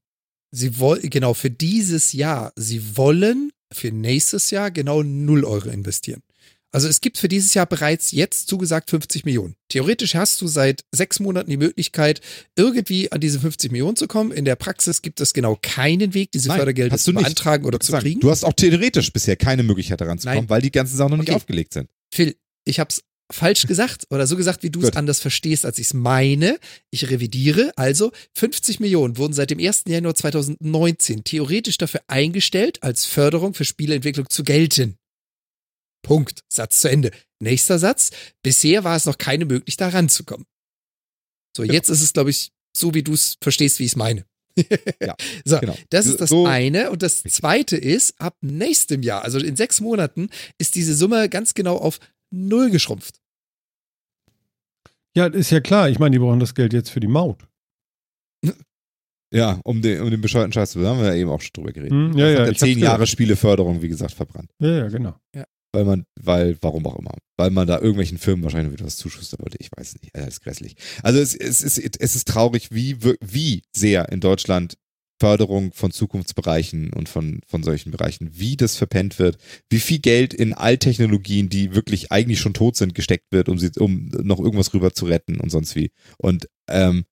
Sie 0.51 0.79
wollen, 0.79 1.09
genau, 1.09 1.33
für 1.33 1.51
dieses 1.51 2.11
Jahr, 2.13 2.51
sie 2.55 2.97
wollen 2.97 3.51
für 3.71 3.91
nächstes 3.91 4.49
Jahr 4.51 4.71
genau 4.71 5.03
0 5.03 5.45
Euro 5.45 5.69
investieren. 5.69 6.21
Also 6.71 6.87
es 6.87 7.01
gibt 7.01 7.17
für 7.17 7.27
dieses 7.27 7.53
Jahr 7.55 7.65
bereits 7.65 8.11
jetzt 8.11 8.47
zugesagt 8.47 8.89
50 8.91 9.25
Millionen. 9.25 9.55
Theoretisch 9.69 10.13
hast 10.15 10.39
du 10.41 10.47
seit 10.47 10.83
sechs 10.93 11.19
Monaten 11.19 11.49
die 11.49 11.57
Möglichkeit, 11.57 12.21
irgendwie 12.55 13.11
an 13.11 13.19
diese 13.21 13.39
50 13.39 13.71
Millionen 13.71 13.95
zu 13.95 14.07
kommen. 14.07 14.31
In 14.31 14.45
der 14.45 14.55
Praxis 14.55 15.01
gibt 15.01 15.19
es 15.19 15.33
genau 15.33 15.57
keinen 15.61 16.13
Weg, 16.13 16.31
diese 16.31 16.49
Nein, 16.49 16.57
Fördergelder 16.57 16.97
zu 16.97 17.11
nicht. 17.11 17.23
beantragen 17.23 17.65
oder 17.65 17.79
zu 17.79 17.91
sagen, 17.91 18.03
kriegen. 18.03 18.19
Du 18.19 18.29
hast 18.29 18.43
auch 18.43 18.53
theoretisch 18.53 19.11
bisher 19.11 19.35
keine 19.35 19.63
Möglichkeit 19.63 19.99
daran 20.01 20.19
zu 20.19 20.27
Nein. 20.27 20.37
kommen, 20.37 20.49
weil 20.49 20.61
die 20.61 20.71
ganzen 20.71 20.95
Sachen 20.95 21.11
noch 21.11 21.17
nicht 21.17 21.29
Okay. 21.29 21.35
aufgelegt 21.37 21.73
sind. 21.73 21.89
Phil, 22.13 22.35
ich 22.65 22.79
hab's 22.79 23.01
falsch 23.31 23.67
gesagt 23.67 24.05
oder 24.09 24.25
so 24.25 24.35
gesagt, 24.35 24.63
wie 24.63 24.71
du 24.71 24.81
es 24.81 24.95
anders 24.95 25.19
verstehst, 25.19 25.65
als 25.65 25.77
ich 25.77 25.87
es 25.87 25.93
meine. 25.93 26.57
Ich 26.91 27.09
revidiere. 27.11 27.71
Also 27.75 28.11
50 28.33 28.79
Millionen 28.79 29.17
wurden 29.17 29.33
seit 29.33 29.51
dem 29.51 29.59
1. 29.59 29.83
Januar 29.87 30.15
2019 30.15 31.23
theoretisch 31.23 31.77
dafür 31.77 32.01
eingestellt, 32.07 32.81
als 32.81 33.05
Förderung 33.05 33.53
für 33.53 33.65
Spieleentwicklung 33.65 34.27
zu 34.29 34.43
gelten. 34.43 34.95
Punkt. 36.01 36.41
Satz 36.51 36.79
zu 36.81 36.89
Ende. 36.89 37.11
Nächster 37.41 37.79
Satz. 37.79 38.11
Bisher 38.43 38.83
war 38.83 38.95
es 38.95 39.05
noch 39.05 39.17
keine 39.17 39.45
möglich, 39.45 39.77
da 39.77 39.89
ranzukommen. 39.89 40.45
So, 41.55 41.63
Genau. 41.63 41.73
jetzt 41.73 41.89
ist 41.89 42.01
es, 42.01 42.13
glaube 42.13 42.29
ich, 42.29 42.51
so, 42.75 42.93
wie 42.93 43.03
du 43.03 43.13
es 43.13 43.37
verstehst, 43.41 43.79
wie 43.79 43.85
ich 43.85 43.91
es 43.91 43.95
meine. 43.95 44.25
Ja, 45.01 45.15
So, 45.45 45.59
genau. 45.59 45.75
das 45.89 46.05
ist 46.05 46.19
das 46.19 46.29
So- 46.29 46.45
eine. 46.45 46.91
Und 46.91 47.01
das 47.01 47.23
zweite 47.23 47.77
ist, 47.77 48.19
ab 48.19 48.37
nächstem 48.41 49.01
Jahr, 49.03 49.23
also 49.23 49.39
in 49.39 49.55
sechs 49.55 49.79
Monaten, 49.81 50.29
ist 50.57 50.75
diese 50.75 50.93
Summe 50.95 51.29
ganz 51.29 51.53
genau 51.53 51.77
auf 51.77 51.99
null 52.31 52.69
geschrumpft. 52.69 53.19
Ja, 55.15 55.25
ist 55.27 55.49
ja 55.49 55.59
klar. 55.59 55.89
Ich 55.89 55.97
meine, 55.99 56.11
die 56.13 56.19
brauchen 56.19 56.39
das 56.39 56.53
Geld 56.55 56.71
jetzt 56.73 56.89
für 56.89 56.99
die 56.99 57.07
Maut. 57.07 57.47
Ja, 59.31 59.59
um 59.63 59.79
den, 59.83 60.01
um 60.01 60.09
den 60.09 60.21
bescheuerten 60.21 60.51
Scheiß 60.51 60.71
zu 60.71 60.79
da 60.81 60.89
haben 60.89 61.01
wir 61.01 61.09
ja 61.09 61.13
eben 61.13 61.29
auch 61.29 61.39
schon 61.39 61.51
drüber 61.53 61.71
geredet. 61.71 61.91
Hm, 61.91 62.17
ja, 62.17 62.29
Das 62.33 62.39
ja, 62.39 62.45
ja 62.47 62.53
zehn 62.55 62.79
Jahre. 62.79 63.05
Spieleförderung, 63.05 63.79
wie 63.79 63.87
gesagt, 63.87 64.15
verbrannt. 64.15 64.49
Ja, 64.59 64.69
ja, 64.77 64.87
genau. 64.87 65.15
Weil 65.71 65.85
man, 65.85 66.05
weil, 66.19 66.57
warum 66.61 66.85
auch 66.87 66.97
immer. 66.97 67.13
Weil 67.37 67.51
man 67.51 67.67
da 67.67 67.75
irgendwelchen 67.75 68.17
Firmen 68.17 68.43
wahrscheinlich 68.43 68.73
wieder 68.73 68.85
was 68.85 68.97
zuschustern 68.97 69.39
wollte. 69.41 69.57
Ich 69.59 69.69
weiß 69.75 69.95
nicht. 70.01 70.15
Das 70.15 70.27
ist 70.27 70.41
grässlich. 70.41 70.75
Also 71.03 71.19
es, 71.19 71.35
es, 71.35 71.61
ist, 71.61 71.99
es 71.99 72.15
ist 72.15 72.27
traurig, 72.27 72.71
wie, 72.71 72.97
wie 73.21 73.61
sehr 73.71 74.09
in 74.09 74.19
Deutschland 74.19 74.77
Förderung 75.19 75.73
von 75.73 75.91
Zukunftsbereichen 75.91 76.93
und 76.93 77.09
von, 77.09 77.41
von 77.45 77.61
solchen 77.61 77.91
Bereichen, 77.91 78.31
wie 78.33 78.55
das 78.55 78.77
verpennt 78.77 79.19
wird, 79.19 79.37
wie 79.69 79.79
viel 79.79 79.99
Geld 79.99 80.33
in 80.33 80.53
Alttechnologien, 80.53 81.49
die 81.49 81.75
wirklich 81.75 82.11
eigentlich 82.11 82.39
schon 82.39 82.53
tot 82.53 82.77
sind, 82.77 82.95
gesteckt 82.95 83.25
wird, 83.31 83.49
um 83.49 83.59
sie, 83.59 83.71
um 83.77 84.09
noch 84.23 84.39
irgendwas 84.39 84.73
rüber 84.73 84.93
zu 84.93 85.05
retten 85.05 85.39
und 85.39 85.49
sonst 85.49 85.75
wie. 85.75 85.91
Und 86.17 86.47
ähm, 86.69 87.03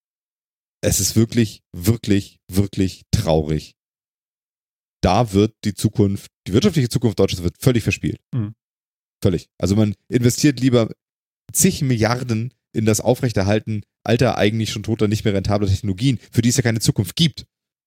es 0.82 1.00
ist 1.00 1.16
wirklich, 1.16 1.64
wirklich, 1.74 2.40
wirklich 2.50 3.04
traurig. 3.12 3.76
Da 5.08 5.32
wird 5.32 5.56
die 5.64 5.74
Zukunft, 5.74 6.30
die 6.48 6.52
wirtschaftliche 6.52 6.90
Zukunft 6.90 7.18
Deutschlands 7.18 7.42
wird 7.42 7.56
völlig 7.62 7.82
verspielt. 7.82 8.20
Mhm. 8.36 8.56
Völlig. 9.24 9.48
Also 9.58 9.78
man 9.78 9.96
investiert 10.10 10.60
lieber 10.60 10.94
zig 11.54 11.82
Milliarden 11.82 12.54
in 12.76 12.84
das 12.84 13.00
Aufrechterhalten 13.00 13.84
alter, 14.04 14.38
eigentlich 14.38 14.70
schon 14.70 14.84
toter, 14.84 15.08
nicht 15.08 15.24
mehr 15.24 15.34
rentabler 15.34 15.70
Technologien, 15.70 16.20
für 16.34 16.42
die 16.42 16.50
es 16.50 16.58
ja 16.58 16.62
keine 16.62 16.82
Zukunft 16.82 17.16
gibt. 17.16 17.46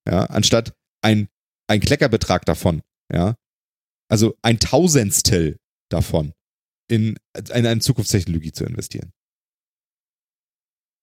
Ja, 0.08 0.24
anstatt 0.24 0.72
ein, 1.02 1.28
ein 1.68 1.80
Kleckerbetrag 1.80 2.46
davon, 2.46 2.80
ja. 3.12 3.36
Also 4.10 4.34
ein 4.40 4.58
Tausendstel 4.58 5.58
davon 5.90 6.32
in, 6.88 7.18
in 7.36 7.66
eine 7.66 7.80
Zukunftstechnologie 7.80 8.52
zu 8.52 8.64
investieren. 8.64 9.12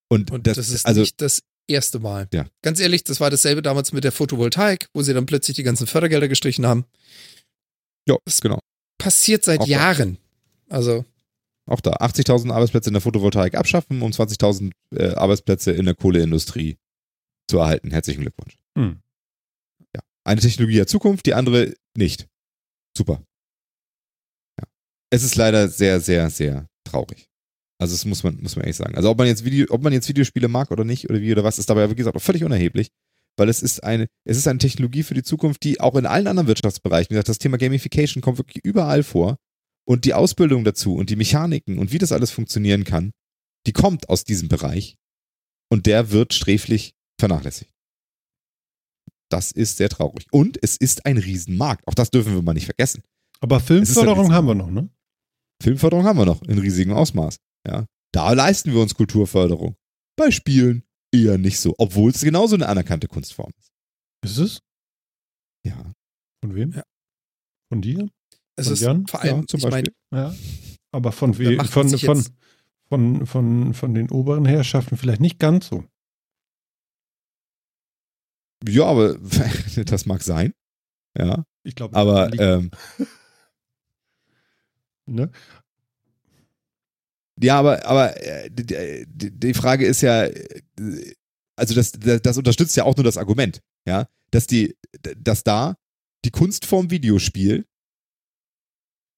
Und, 0.09 0.31
Und 0.31 0.47
das, 0.47 0.57
ist 0.57 0.87
also, 0.87 1.01
nicht 1.01 1.21
das 1.21 1.43
erste 1.67 1.99
Mal. 1.99 2.27
Ja. 2.33 2.45
Ganz 2.61 2.79
ehrlich, 2.79 3.03
das 3.03 3.19
war 3.19 3.29
dasselbe 3.29 3.61
damals 3.61 3.91
mit 3.93 4.03
der 4.03 4.11
Photovoltaik, 4.11 4.89
wo 4.93 5.01
sie 5.01 5.13
dann 5.13 5.25
plötzlich 5.25 5.55
die 5.55 5.63
ganzen 5.63 5.87
Fördergelder 5.87 6.27
gestrichen 6.27 6.65
haben. 6.65 6.85
ja, 8.07 8.17
genau. 8.41 8.59
Passiert 8.97 9.43
seit 9.43 9.59
Auch 9.59 9.65
da. 9.65 9.71
Jahren. 9.71 10.17
Also, 10.69 11.05
Auch 11.69 11.81
da 11.81 11.91
80.000 11.93 12.51
Arbeitsplätze 12.51 12.89
in 12.89 12.93
der 12.93 13.01
Photovoltaik 13.01 13.55
abschaffen, 13.55 14.01
um 14.01 14.11
20.000 14.11 14.71
äh, 14.95 15.13
Arbeitsplätze 15.13 15.71
in 15.71 15.85
der 15.85 15.95
Kohleindustrie 15.95 16.77
zu 17.49 17.59
erhalten. 17.59 17.91
Herzlichen 17.91 18.21
Glückwunsch. 18.21 18.57
Hm. 18.77 19.01
Eine 20.27 20.41
Technologie 20.41 20.75
der 20.75 20.87
Zukunft, 20.87 21.25
die 21.25 21.33
andere 21.33 21.73
nicht. 21.95 22.27
Super. 22.97 23.23
Ja. 24.59 24.67
Es 25.09 25.23
ist 25.23 25.37
leider 25.37 25.69
sehr, 25.69 26.01
sehr, 26.01 26.29
sehr 26.29 26.67
traurig. 26.83 27.29
Also 27.79 27.93
das 27.93 28.05
muss 28.05 28.23
man, 28.23 28.39
muss 28.41 28.55
man 28.55 28.63
ehrlich 28.63 28.75
sagen. 28.75 28.95
Also 28.95 29.09
ob 29.09 29.17
man 29.17 29.27
jetzt 29.27 29.45
Video, 29.45 29.67
ob 29.69 29.83
man 29.83 29.93
jetzt 29.93 30.09
Videospiele 30.09 30.47
mag 30.47 30.71
oder 30.71 30.83
nicht 30.83 31.09
oder 31.09 31.21
wie 31.21 31.31
oder 31.31 31.43
was, 31.43 31.59
ist 31.59 31.69
dabei, 31.69 31.89
wie 31.89 31.95
gesagt, 31.95 32.17
auch 32.17 32.21
völlig 32.21 32.43
unerheblich. 32.43 32.89
Weil 33.37 33.49
es 33.49 33.61
ist 33.61 33.83
eine, 33.83 34.07
es 34.25 34.37
ist 34.37 34.47
eine 34.47 34.57
Technologie 34.57 35.03
für 35.03 35.13
die 35.13 35.21
Zukunft, 35.21 35.63
die 35.63 35.79
auch 35.79 35.95
in 35.95 36.07
allen 36.07 36.25
anderen 36.25 36.47
Wirtschaftsbereichen, 36.47 37.11
wie 37.11 37.13
gesagt, 37.13 37.29
das 37.29 37.37
Thema 37.37 37.57
Gamification 37.57 38.21
kommt 38.21 38.39
wirklich 38.39 38.65
überall 38.65 39.03
vor. 39.03 39.37
Und 39.85 40.03
die 40.05 40.15
Ausbildung 40.15 40.65
dazu 40.65 40.95
und 40.95 41.09
die 41.09 41.15
Mechaniken 41.15 41.77
und 41.77 41.93
wie 41.93 41.97
das 41.97 42.11
alles 42.11 42.31
funktionieren 42.31 42.83
kann, 42.83 43.11
die 43.67 43.73
kommt 43.73 44.09
aus 44.09 44.25
diesem 44.25 44.49
Bereich. 44.49 44.97
Und 45.69 45.85
der 45.85 46.11
wird 46.11 46.33
sträflich 46.33 46.93
vernachlässigt. 47.19 47.71
Das 49.29 49.51
ist 49.51 49.77
sehr 49.77 49.89
traurig. 49.89 50.25
Und 50.31 50.57
es 50.61 50.77
ist 50.77 51.05
ein 51.05 51.17
Riesenmarkt. 51.17 51.87
Auch 51.87 51.93
das 51.93 52.09
dürfen 52.09 52.33
wir 52.33 52.41
mal 52.41 52.53
nicht 52.53 52.65
vergessen. 52.65 53.03
Aber 53.39 53.59
Filmförderung 53.59 54.33
haben 54.33 54.47
wir 54.47 54.55
noch, 54.55 54.71
ne? 54.71 54.89
Filmförderung 55.61 56.05
haben 56.05 56.19
wir 56.19 56.25
noch 56.25 56.41
in 56.43 56.57
riesigem 56.59 56.93
Ausmaß. 56.93 57.37
Ja. 57.67 57.85
Da 58.13 58.33
leisten 58.33 58.73
wir 58.73 58.81
uns 58.81 58.95
Kulturförderung. 58.95 59.75
Bei 60.15 60.31
Spielen 60.31 60.83
eher 61.11 61.37
nicht 61.37 61.59
so, 61.59 61.75
obwohl 61.77 62.11
es 62.11 62.21
genauso 62.21 62.55
eine 62.55 62.67
anerkannte 62.67 63.07
Kunstform 63.07 63.51
ist. 63.59 63.71
Ist 64.23 64.37
es? 64.37 64.59
Ja. 65.65 65.91
Von 66.41 66.55
wem? 66.55 66.71
Ja. 66.71 66.83
Von 67.69 67.81
dir? 67.81 68.09
es 68.55 68.65
Von 68.65 68.73
ist 68.73 68.81
Jan? 68.81 69.07
vor 69.07 69.21
allem, 69.21 69.41
ja, 69.41 69.47
zum 69.47 69.61
Beispiel. 69.61 69.93
Ja. 70.11 70.33
Aber 70.91 71.11
von, 71.11 71.37
we 71.37 71.57
von, 71.65 71.89
von, 71.89 72.25
von, 72.89 73.25
von, 73.25 73.73
von 73.73 73.93
den 73.93 74.09
oberen 74.09 74.45
Herrschaften 74.45 74.97
vielleicht 74.97 75.21
nicht 75.21 75.39
ganz 75.39 75.67
so. 75.67 75.83
ja, 78.67 78.85
aber 78.85 79.17
das 79.85 80.05
mag 80.05 80.23
sein. 80.23 80.53
Ja. 81.17 81.43
Ich 81.63 81.75
glaube, 81.75 81.97
Aber 81.97 82.31
ähm, 82.39 82.71
ne? 85.05 85.31
Ja, 87.39 87.59
aber, 87.59 87.85
aber 87.85 88.21
äh, 88.21 88.49
die, 88.49 89.31
die 89.31 89.53
Frage 89.53 89.85
ist 89.85 90.01
ja, 90.01 90.27
also 91.55 91.75
das, 91.75 91.91
das, 91.91 92.21
das 92.21 92.37
unterstützt 92.37 92.75
ja 92.75 92.83
auch 92.83 92.95
nur 92.95 93.03
das 93.03 93.17
Argument, 93.17 93.61
ja, 93.87 94.07
dass 94.31 94.47
die, 94.47 94.75
dass 95.17 95.43
da 95.43 95.75
die 96.25 96.31
Kunstform 96.31 96.89
Videospiel, 96.89 97.65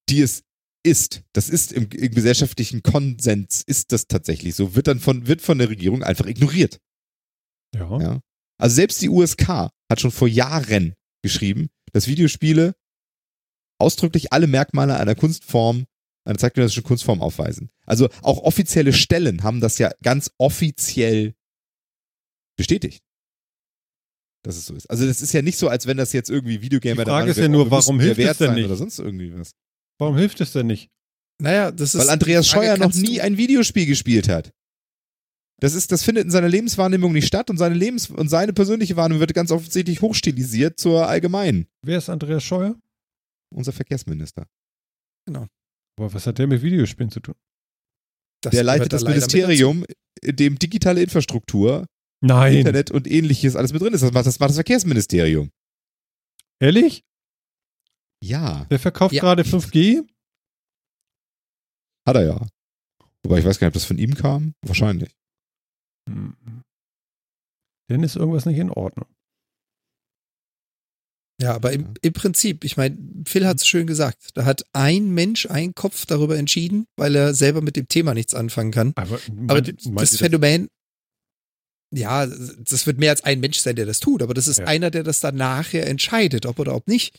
die 0.10 0.22
es 0.22 0.44
ist, 0.86 1.24
das 1.34 1.50
ist 1.50 1.72
im, 1.72 1.90
im 1.92 2.12
gesellschaftlichen 2.14 2.84
Konsens, 2.84 3.64
ist 3.64 3.92
das 3.92 4.08
tatsächlich 4.08 4.56
so, 4.56 4.76
wird 4.76 4.88
dann 4.88 5.00
von, 5.00 5.28
wird 5.28 5.42
von 5.42 5.58
der 5.58 5.70
Regierung 5.70 6.04
einfach 6.04 6.26
ignoriert. 6.26 6.80
Ja. 7.76 8.00
Ja. 8.02 8.22
Also 8.60 8.76
selbst 8.76 9.02
die 9.02 9.10
USK 9.10 9.48
hat 9.48 10.00
schon 10.00 10.12
vor 10.12 10.28
Jahren 10.28 10.94
geschrieben, 11.22 11.70
dass 11.94 12.08
Videospiele 12.08 12.76
ausdrücklich 13.80 14.34
alle 14.34 14.48
Merkmale 14.48 14.98
einer 14.98 15.16
Kunstform, 15.16 15.86
einer 16.30 16.40
zeitgenössischen 16.40 16.84
Kunstform 16.84 17.22
aufweisen. 17.22 17.70
Also 17.86 18.10
auch 18.22 18.44
offizielle 18.44 18.94
Stellen 18.94 19.44
haben 19.44 19.60
das 19.60 19.78
ja 19.78 19.92
ganz 20.04 20.32
offiziell 20.38 21.34
bestätigt. 22.58 23.04
Dass 24.44 24.56
es 24.56 24.66
so 24.66 24.76
ist. 24.76 24.90
Also 24.90 25.06
das 25.06 25.22
ist 25.22 25.34
ja 25.34 25.42
nicht 25.42 25.58
so, 25.58 25.68
als 25.68 25.86
wenn 25.86 25.98
das 25.98 26.14
jetzt 26.14 26.30
irgendwie 26.30 26.62
Videogamer 26.62 27.04
Die 27.04 27.10
Frage 27.10 27.32
ist 27.32 27.38
ja 27.38 27.50
nur, 27.50 27.70
warum 27.72 28.00
hilft 28.00 28.20
es 28.20 28.38
denn 28.38 28.54
nicht? 28.54 28.66
Oder 28.66 28.78
sonst 28.78 29.00
irgendwie 29.00 29.38
was. 29.38 29.52
Warum 29.98 30.16
hilft 30.18 30.40
es 30.40 30.54
denn 30.54 30.68
nicht? 30.68 30.90
naja, 31.42 31.72
das 31.72 31.96
ist. 31.96 32.02
Weil 32.02 32.10
Andreas 32.10 32.48
Scheuer 32.48 32.78
noch 32.78 32.94
nie 32.94 33.22
ein 33.22 33.38
Videospiel 33.38 33.86
gespielt 33.86 34.30
hat. 34.30 34.54
Das 35.62 35.74
ist, 35.74 35.92
das 35.92 36.04
findet 36.04 36.24
in 36.26 36.32
seiner 36.32 36.48
Lebenswahrnehmung 36.48 37.12
nicht 37.12 37.28
statt 37.28 37.50
und 37.50 37.58
seine 37.58 37.76
Lebens 37.76 38.10
und 38.10 38.30
seine 38.30 38.54
persönliche 38.54 38.96
Wahrnehmung 38.96 39.20
wird 39.20 39.34
ganz 39.34 39.52
offensichtlich 39.52 40.02
hochstilisiert 40.02 40.80
zur 40.80 41.08
allgemeinen. 41.08 41.68
Wer 41.82 41.98
ist 41.98 42.10
Andreas 42.10 42.44
Scheuer? 42.44 42.80
Unser 43.54 43.74
Verkehrsminister. 43.74 44.48
Aber 46.00 46.14
was 46.14 46.26
hat 46.26 46.38
der 46.38 46.48
mit 46.48 46.62
Videospielen 46.62 47.12
zu 47.12 47.20
tun? 47.20 47.36
Das 48.42 48.52
der 48.52 48.64
leitet 48.64 48.94
da 48.94 48.98
das 48.98 49.04
Ministerium, 49.04 49.86
in 50.22 50.36
dem 50.36 50.58
digitale 50.58 51.04
Infrastruktur, 51.04 51.86
Nein. 52.22 52.56
Internet 52.58 52.90
und 52.90 53.06
ähnliches 53.06 53.56
alles 53.58 53.74
mit 53.74 53.82
drin 53.82 53.94
ist. 53.94 54.02
Das 54.02 54.14
macht 54.14 54.26
das, 54.26 54.40
macht 54.40 54.50
das 54.50 54.56
Verkehrsministerium. 54.58 55.52
Ehrlich? 56.62 57.04
Ja, 58.24 58.66
Der 58.66 58.80
verkauft 58.80 59.14
Ja. 59.14 59.22
gerade 59.22 59.44
5G? 59.44 60.08
hat 62.08 62.16
er 62.16 62.26
ja. 62.26 62.48
Wobei 63.24 63.40
ich 63.40 63.46
weiß 63.46 63.60
gar 63.60 63.68
nicht, 63.68 63.72
ob 63.72 63.80
das 63.82 63.86
von 63.86 63.98
ihm 63.98 64.16
kam. 64.16 64.54
Wahrscheinlich. 64.66 65.14
Hm. 66.10 66.64
Dann 67.90 68.04
ist 68.04 68.16
irgendwas 68.16 68.46
nicht 68.46 68.58
in 68.58 68.72
Ordnung. 68.72 69.08
Ja, 71.42 71.54
aber 71.56 71.72
im, 71.72 71.94
im 72.02 72.14
Prinzip, 72.14 72.66
ich 72.66 72.76
meine, 72.76 72.98
Phil 73.26 73.48
hat 73.48 73.58
es 73.58 73.68
schön 73.68 73.88
gesagt, 73.88 74.32
da 74.34 74.44
hat 74.46 74.64
ein 74.74 75.10
Mensch, 75.14 75.46
ein 75.46 75.74
Kopf 75.74 76.06
darüber 76.06 76.38
entschieden, 76.38 76.86
weil 76.98 77.16
er 77.16 77.34
selber 77.34 77.62
mit 77.62 77.76
dem 77.78 77.88
Thema 77.88 78.14
nichts 78.14 78.34
anfangen 78.34 78.72
kann. 78.72 78.92
Aber, 78.96 79.20
Aber 79.48 79.62
meint- 79.62 79.74
das 80.02 80.12
ihr 80.12 80.18
Phänomen, 80.18 80.68
ja, 81.96 82.28
das 82.28 82.86
wird 82.86 83.00
mehr 83.00 83.12
als 83.12 83.24
ein 83.24 83.40
Mensch 83.40 83.58
sein, 83.60 83.76
der 83.76 83.86
das 83.88 84.00
tut, 84.00 84.22
aber 84.22 84.34
das 84.36 84.48
ist 84.48 84.60
Ja. 84.60 84.66
einer, 84.66 84.92
der 84.92 85.04
das 85.04 85.22
dann 85.22 85.36
nachher 85.36 85.88
entscheidet, 85.88 86.46
ob 86.46 86.60
oder 86.60 86.76
ob 86.76 86.88
nicht. 86.88 87.18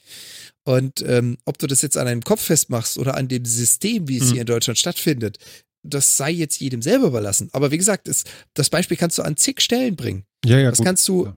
Und 0.64 1.02
ähm, 1.08 1.38
ob 1.44 1.58
du 1.58 1.66
das 1.66 1.82
jetzt 1.82 1.96
an 1.96 2.06
einem 2.06 2.20
Kopf 2.22 2.42
festmachst 2.42 2.98
oder 2.98 3.16
an 3.16 3.26
dem 3.26 3.44
System, 3.44 4.06
wie 4.06 4.18
es 4.18 4.26
Mhm. 4.26 4.32
hier 4.32 4.40
in 4.42 4.46
Deutschland 4.46 4.78
stattfindet, 4.78 5.38
das 5.82 6.16
sei 6.18 6.30
jetzt 6.30 6.60
jedem 6.60 6.82
selber 6.82 7.06
überlassen. 7.08 7.48
Aber 7.52 7.70
wie 7.70 7.78
gesagt, 7.78 8.06
es, 8.06 8.24
das 8.54 8.68
Beispiel 8.70 8.96
kannst 8.98 9.16
du 9.18 9.22
an 9.22 9.36
zig 9.38 9.60
Stellen 9.60 9.96
bringen. 9.96 10.24
Ja, 10.44 10.58
ja, 10.58 10.68
Das 10.70 10.78
gut. 10.78 10.86
kannst 10.86 11.08
du 11.08 11.24
Ja. 11.24 11.34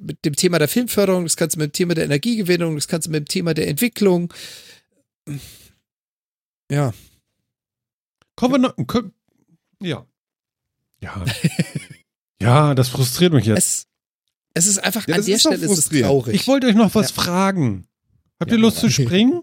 Mit 0.00 0.24
dem 0.24 0.34
Thema 0.36 0.58
der 0.58 0.68
Filmförderung, 0.68 1.24
das 1.24 1.36
kannst 1.36 1.56
du 1.56 1.60
mit 1.60 1.70
dem 1.70 1.72
Thema 1.72 1.94
der 1.94 2.04
Energiegewinnung, 2.04 2.74
das 2.76 2.88
kannst 2.88 3.06
du 3.06 3.10
mit 3.12 3.20
dem 3.26 3.28
Thema 3.28 3.54
der 3.54 3.68
Entwicklung. 3.68 4.32
Ja, 6.70 6.92
Kommen 8.36 8.54
wir 8.54 8.58
noch. 8.58 9.02
Ja. 9.80 10.06
Ja. 11.00 11.24
ja, 12.40 12.74
das 12.74 12.88
frustriert 12.90 13.32
mich 13.32 13.46
jetzt. 13.46 13.56
es, 13.58 13.86
es 14.52 14.66
ist 14.66 14.78
einfach, 14.84 15.08
Ja, 15.08 15.16
an 15.16 15.24
der 15.24 15.34
ist 15.36 15.40
Stelle 15.40 15.56
ist 15.64 15.78
es 15.78 15.88
traurig. 15.88 16.34
Ich 16.34 16.46
wollte 16.46 16.66
euch 16.66 16.74
noch 16.74 16.94
was 16.94 17.10
Ja. 17.16 17.22
fragen. 17.22 17.86
Habt 18.38 18.50
Ja, 18.50 18.56
ihr 18.58 18.60
Lust 18.62 18.78
aber- 18.78 18.88
zu 18.88 19.02
springen? 19.02 19.42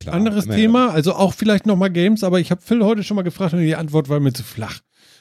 Klar, 0.00 0.16
Anderes 0.16 0.44
Thema, 0.46 0.90
also 0.90 1.14
auch 1.14 1.32
vielleicht 1.32 1.64
nochmal 1.64 1.90
Games, 1.90 2.22
aber 2.22 2.38
ich 2.38 2.50
habe 2.50 2.60
Phil 2.60 2.84
heute 2.84 3.02
schon 3.02 3.14
mal 3.14 3.22
gefragt 3.22 3.54
und 3.54 3.60
die 3.60 3.76
Antwort 3.76 4.08
war 4.10 4.20
mir 4.20 4.32
zu 4.32 4.42
flach. 4.42 4.80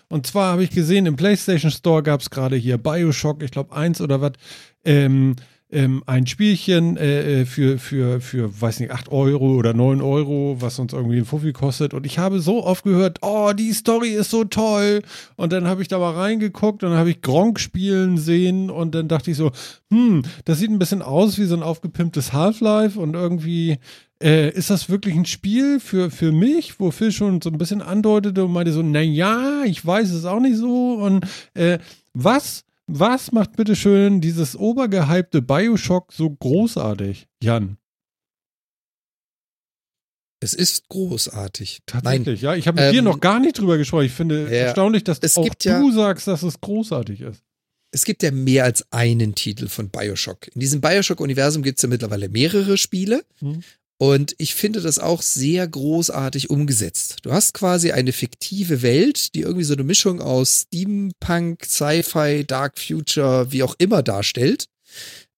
Und 0.10 0.28
zwar 0.28 0.54
habe 0.54 0.64
ich 0.64 0.70
gesehen, 0.70 1.06
im 1.06 1.16
PlayStation 1.16 1.72
Store 1.72 2.04
gab 2.04 2.22
es 2.22 2.30
gerade 2.30 2.56
hier 2.56 2.78
Bioshock, 2.78 3.42
ich 3.42 3.52
glaube 3.52 3.76
eins 3.76 4.02
oder 4.02 4.22
was, 4.22 4.34
ähm, 4.84 5.36
ähm, 5.76 6.04
ein 6.06 6.26
Spielchen 6.26 6.96
äh, 6.96 7.42
äh, 7.42 7.46
für, 7.46 7.78
für, 7.78 8.22
für, 8.22 8.62
weiß 8.62 8.80
nicht, 8.80 8.92
8 8.92 9.12
Euro 9.12 9.56
oder 9.56 9.74
9 9.74 10.02
Euro, 10.02 10.58
was 10.60 10.80
uns 10.80 10.94
irgendwie 10.94 11.18
ein 11.18 11.26
Fuffi 11.26 11.52
kostet. 11.52 11.94
Und 11.94 12.06
ich 12.06 12.18
habe 12.18 12.40
so 12.40 12.64
oft 12.64 12.86
gehört, 12.86 13.20
oh, 13.22 13.52
die 13.54 13.74
Story 13.74 14.10
ist 14.10 14.32
so 14.32 14.46
toll. 14.46 15.02
Und 15.36 15.52
dann 15.52 15.68
habe 15.68 15.82
ich 15.82 15.90
da 15.90 16.00
mal 16.00 16.14
reingeguckt 16.14 16.84
und 16.84 16.92
dann 16.92 17.00
habe 17.00 17.12
ich 17.12 17.22
Gronk 17.22 17.60
spielen 17.60 18.18
sehen 18.18 18.70
und 18.70 18.96
dann 18.96 19.10
dachte 19.10 19.32
ich 19.32 19.38
so, 19.38 19.52
hm, 19.92 20.24
das 20.46 20.60
sieht 20.60 20.72
ein 20.72 20.80
bisschen 20.80 21.02
aus 21.02 21.38
wie 21.38 21.46
so 21.46 21.56
ein 21.56 21.64
aufgepimptes 21.64 22.32
Half-Life 22.32 22.98
und 22.98 23.14
irgendwie 23.14 23.78
äh, 24.24 24.50
ist 24.52 24.70
das 24.70 24.90
wirklich 24.90 25.16
ein 25.16 25.26
Spiel 25.26 25.82
für, 25.82 26.10
für 26.10 26.32
mich, 26.32 26.80
wo 26.80 26.92
Phil 26.92 27.12
schon 27.12 27.42
so 27.42 27.50
ein 27.50 27.58
bisschen 27.58 27.82
andeutete 27.82 28.46
und 28.46 28.54
meinte 28.54 28.72
so, 28.72 28.82
na 28.82 29.02
ja, 29.02 29.64
ich 29.66 29.86
weiß 29.86 30.12
es 30.12 30.24
auch 30.24 30.40
nicht 30.40 30.56
so. 30.56 30.94
Und 30.94 31.26
äh, 31.54 31.80
was, 32.14 32.64
was 32.88 33.32
macht 33.32 33.56
bitte 33.56 33.76
schön 33.76 34.22
dieses 34.22 34.56
obergehypte 34.56 35.42
Bioshock 35.42 36.14
so 36.14 36.30
großartig, 36.30 37.28
Jan? 37.42 37.78
Es 40.42 40.54
ist 40.54 40.90
großartig. 40.90 41.82
Tatsächlich, 41.86 42.42
ja. 42.42 42.56
Ich 42.56 42.68
habe 42.68 42.82
mit 42.82 42.94
dir 42.94 43.00
Ähm, 43.00 43.06
noch 43.06 43.20
gar 43.20 43.40
nicht 43.40 43.58
drüber 43.58 43.78
gesprochen. 43.78 44.06
Ich 44.06 44.12
finde 44.12 44.44
ja. 44.44 44.50
erstaunlich, 44.66 45.04
dass 45.04 45.20
Es 45.20 45.38
auch 45.38 45.44
gibt 45.44 45.66
du 45.66 45.70
ja- 45.70 45.92
sagst, 45.92 46.28
dass 46.28 46.44
es 46.44 46.60
großartig 46.62 47.22
ist. 47.22 47.42
Es 47.92 48.04
gibt 48.04 48.22
ja 48.24 48.32
mehr 48.32 48.66
als 48.66 48.86
einen 48.92 49.34
Titel 49.36 49.70
von 49.70 49.90
Bioshock. 49.90 50.48
In 50.54 50.60
diesem 50.60 50.82
Bioshock-Universum 50.82 51.64
gibt 51.64 51.78
es 51.80 51.84
ja 51.84 51.90
mittlerweile 51.90 52.28
mehrere 52.28 52.78
Spiele. 52.78 53.24
Hm. 53.40 53.64
Und 53.98 54.36
ich 54.40 54.56
finde 54.56 54.82
das 54.82 55.00
auch 55.00 55.22
sehr 55.22 55.66
großartig 55.68 56.50
umgesetzt. 56.50 57.18
Du 57.24 57.32
hast 57.32 57.54
quasi 57.54 57.92
eine 57.92 58.12
fiktive 58.12 58.82
Welt, 58.82 59.36
die 59.36 59.42
irgendwie 59.42 59.64
so 59.64 59.74
eine 59.74 59.86
Mischung 59.86 60.22
aus 60.22 60.66
Steampunk, 60.68 61.64
Sci-Fi, 61.66 62.44
Dark 62.46 62.78
Future, 62.78 63.52
wie 63.52 63.64
auch 63.64 63.76
immer 63.78 64.04
darstellt, 64.04 64.66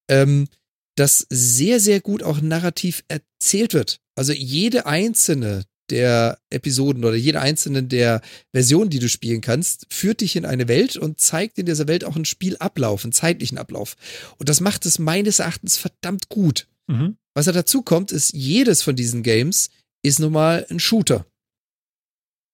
ähm, 0.09 0.47
das 0.95 1.27
sehr, 1.29 1.79
sehr 1.79 2.01
gut 2.01 2.23
auch 2.23 2.41
narrativ 2.41 3.03
erzählt 3.07 3.73
wird. 3.73 3.99
Also 4.15 4.33
jede 4.33 4.87
einzelne 4.87 5.63
der 5.89 6.39
Episoden 6.49 7.05
oder 7.05 7.15
jede 7.15 7.39
einzelne 7.39 7.83
der 7.83 8.21
Versionen, 8.51 8.89
die 8.89 8.99
du 8.99 9.07
spielen 9.07 9.41
kannst, 9.41 9.85
führt 9.89 10.21
dich 10.21 10.35
in 10.35 10.45
eine 10.45 10.67
Welt 10.67 10.97
und 10.97 11.19
zeigt 11.19 11.57
in 11.59 11.65
dieser 11.65 11.87
Welt 11.87 12.03
auch 12.03 12.15
einen 12.15 12.25
Spielablauf, 12.25 13.03
einen 13.03 13.13
zeitlichen 13.13 13.57
Ablauf. 13.57 13.95
Und 14.37 14.49
das 14.49 14.59
macht 14.59 14.85
es 14.85 14.99
meines 14.99 15.39
Erachtens 15.39 15.77
verdammt 15.77 16.29
gut. 16.29 16.67
Mhm. 16.87 17.17
Was 17.37 17.45
da 17.45 17.51
dazu 17.51 17.83
kommt, 17.83 18.11
ist, 18.11 18.33
jedes 18.33 18.81
von 18.81 18.95
diesen 18.95 19.21
Games 19.21 19.69
ist 20.03 20.19
nun 20.19 20.33
mal 20.33 20.65
ein 20.71 20.79
Shooter. 20.79 21.27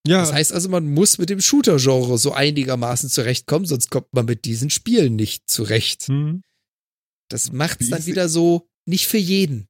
Ja, 0.05 0.19
Das 0.19 0.33
heißt 0.33 0.51
also, 0.51 0.67
man 0.67 0.93
muss 0.93 1.17
mit 1.17 1.29
dem 1.29 1.39
Shooter-Genre 1.39 2.17
so 2.17 2.33
einigermaßen 2.33 3.09
zurechtkommen, 3.09 3.65
sonst 3.65 3.89
kommt 3.89 4.11
man 4.11 4.25
mit 4.25 4.43
diesen 4.43 4.69
Spielen 4.69 5.15
nicht 5.15 5.49
zurecht. 5.49 6.09
mhm. 6.09 6.41
Das 7.29 7.53
macht 7.53 7.79
Wie 7.79 7.85
es 7.85 7.91
dann 7.91 8.01
ich 8.01 8.07
wieder 8.07 8.27
so 8.27 8.67
nicht 8.85 9.07
für 9.07 9.17
jeden. 9.17 9.69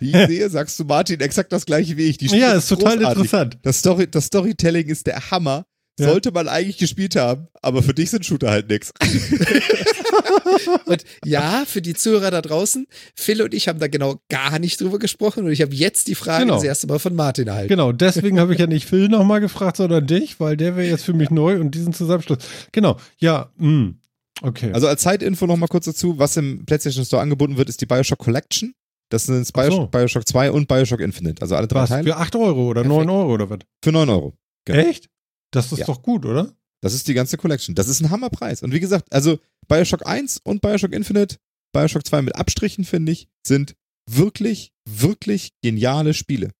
Wie 0.00 0.10
ich 0.10 0.26
sehe, 0.26 0.50
sagst 0.50 0.80
du 0.80 0.84
Martin 0.84 1.20
exakt 1.20 1.52
das 1.52 1.64
gleiche 1.64 1.96
wie 1.96 2.06
ich. 2.06 2.20
Ja 2.20 2.50
sind 2.50 2.58
ist 2.58 2.68
total 2.70 2.96
großartig. 2.96 3.22
interessant. 3.22 3.58
Das, 3.62 3.78
Story, 3.78 4.10
das 4.10 4.26
Storytelling 4.26 4.88
ist 4.88 5.06
der 5.06 5.30
Hammer. 5.30 5.64
Ja. 6.00 6.08
Sollte 6.08 6.32
man 6.32 6.48
eigentlich 6.48 6.78
gespielt 6.78 7.16
haben, 7.16 7.48
aber 7.62 7.82
für 7.82 7.94
dich 7.94 8.10
sind 8.10 8.24
Shooter 8.26 8.50
halt 8.50 8.68
nix. 8.68 8.92
Und 10.86 11.04
ja, 11.24 11.64
für 11.66 11.82
die 11.82 11.94
Zuhörer 11.94 12.30
da 12.30 12.42
draußen, 12.42 12.86
Phil 13.14 13.42
und 13.42 13.54
ich 13.54 13.68
haben 13.68 13.78
da 13.78 13.88
genau 13.88 14.20
gar 14.28 14.58
nicht 14.58 14.80
drüber 14.80 14.98
gesprochen 14.98 15.44
und 15.44 15.52
ich 15.52 15.62
habe 15.62 15.74
jetzt 15.74 16.08
die 16.08 16.14
Frage 16.14 16.44
Genau. 16.44 16.54
das 16.56 16.64
erste 16.64 16.86
Mal 16.86 16.98
von 16.98 17.14
Martin 17.14 17.48
erhalten. 17.48 17.68
Genau, 17.68 17.92
deswegen 17.92 18.38
habe 18.40 18.52
ich 18.52 18.58
ja 18.60 18.66
nicht 18.66 18.86
Phil 18.88 19.08
nochmal 19.08 19.40
gefragt, 19.40 19.76
sondern 19.76 20.06
dich, 20.06 20.40
weil 20.40 20.56
der 20.56 20.76
wäre 20.76 20.88
jetzt 20.88 21.04
für 21.04 21.12
mich 21.12 21.30
neu 21.30 21.60
und 21.60 21.74
diesen 21.74 21.92
Zusammenschluss. 21.92 22.38
Genau, 22.72 22.96
ja, 23.18 23.50
mh. 23.56 23.94
okay. 24.42 24.70
Also 24.72 24.86
als 24.88 25.02
Zeitinfo 25.02 25.46
noch 25.46 25.56
mal 25.56 25.68
kurz 25.68 25.84
dazu, 25.86 26.18
was 26.18 26.36
im 26.36 26.64
PlayStation 26.66 27.04
Store 27.04 27.22
angeboten 27.22 27.56
wird, 27.56 27.68
ist 27.68 27.80
die 27.80 27.86
Bioshock 27.86 28.18
Collection. 28.18 28.74
Das 29.10 29.26
sind 29.26 29.40
Ach 29.42 29.46
so. 29.46 29.52
Bioshock, 29.52 29.90
Bioshock 29.90 30.28
2 30.28 30.50
und 30.52 30.68
Bioshock 30.68 31.00
Infinite. 31.00 31.42
Also 31.42 31.56
alle 31.56 31.66
drei 31.68 31.80
was, 31.82 31.88
Teile. 31.90 32.04
für 32.04 32.16
8 32.16 32.36
Euro 32.36 32.68
oder 32.68 32.82
Perfekt. 32.82 33.06
9 33.06 33.10
Euro 33.10 33.34
oder 33.34 33.50
was? 33.50 33.58
Für 33.82 33.92
9 33.92 34.08
Euro. 34.08 34.34
Genau. 34.64 34.78
Echt? 34.80 35.08
Das 35.52 35.72
ist 35.72 35.78
Ja. 35.80 35.86
doch 35.86 36.02
gut, 36.02 36.24
oder? 36.24 36.54
Das 36.82 36.94
ist 36.94 37.08
die 37.08 37.14
ganze 37.14 37.36
Collection. 37.36 37.74
Das 37.74 37.88
ist 37.88 38.00
ein 38.00 38.10
Hammerpreis. 38.10 38.62
Und 38.62 38.72
wie 38.72 38.80
gesagt, 38.80 39.12
also 39.12 39.38
Bioshock 39.68 40.06
1 40.06 40.38
und 40.44 40.62
Bioshock 40.62 40.92
Infinite, 40.92 41.36
Bioshock 41.72 42.06
2 42.06 42.22
mit 42.22 42.36
Abstrichen, 42.36 42.84
finde 42.84 43.12
ich, 43.12 43.28
sind 43.46 43.74
wirklich, 44.08 44.72
wirklich 44.88 45.52
geniale 45.62 46.14
Spiele. 46.14 46.50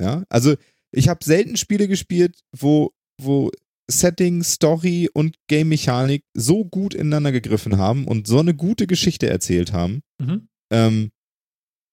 Ja, 0.00 0.24
also 0.28 0.54
ich 0.92 1.08
habe 1.08 1.24
selten 1.24 1.56
Spiele 1.56 1.88
gespielt, 1.88 2.38
wo, 2.56 2.92
wo 3.20 3.50
Setting, 3.90 4.42
Story 4.42 5.08
und 5.12 5.36
Game-Mechanik 5.48 6.24
so 6.34 6.64
gut 6.64 6.94
ineinander 6.94 7.32
gegriffen 7.32 7.76
haben 7.78 8.06
und 8.06 8.26
so 8.26 8.40
eine 8.40 8.54
gute 8.54 8.86
Geschichte 8.86 9.28
erzählt 9.28 9.72
haben, 9.72 10.00
Mhm. 10.20 10.48
ähm, 10.72 11.10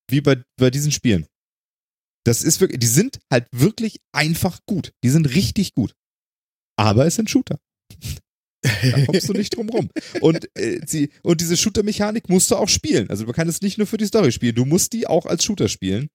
wie 0.10 0.22
bei, 0.22 0.42
bei 0.58 0.70
diesen 0.72 0.92
Spielen. 0.92 1.28
Das 2.26 2.42
ist 2.44 2.62
wirklich, 2.62 2.80
die 2.80 2.88
sind 2.88 3.20
halt 3.32 3.48
wirklich 3.52 4.00
einfach 4.14 4.60
gut. 4.66 4.94
Die 5.04 5.10
sind 5.10 5.34
richtig 5.36 5.74
gut. 5.76 5.94
Aber 6.76 7.06
es 7.06 7.16
sind 7.16 7.30
Shooter. 7.30 7.60
Da 8.64 9.06
kommst 9.06 9.28
du 9.28 9.34
nicht 9.34 9.56
drum 9.56 9.70
rum. 9.70 9.90
Und, 10.22 10.50
äh, 10.58 10.80
sie, 10.86 11.10
und 11.22 11.42
diese 11.42 11.58
Shooter-Mechanik 11.58 12.30
musst 12.30 12.50
du 12.50 12.56
auch 12.56 12.70
spielen. 12.70 13.10
Also 13.10 13.26
du 13.26 13.34
kannst 13.34 13.56
es 13.56 13.62
nicht 13.62 13.78
nur 13.78 13.88
für 13.88 13.98
die 13.98 14.06
Story 14.06 14.32
spielen, 14.32 14.56
du 14.56 14.66
musst 14.66 14.94
die 14.94 15.06
auch 15.08 15.26
als 15.26 15.44
Shooter 15.44 15.68
spielen. 15.68 16.08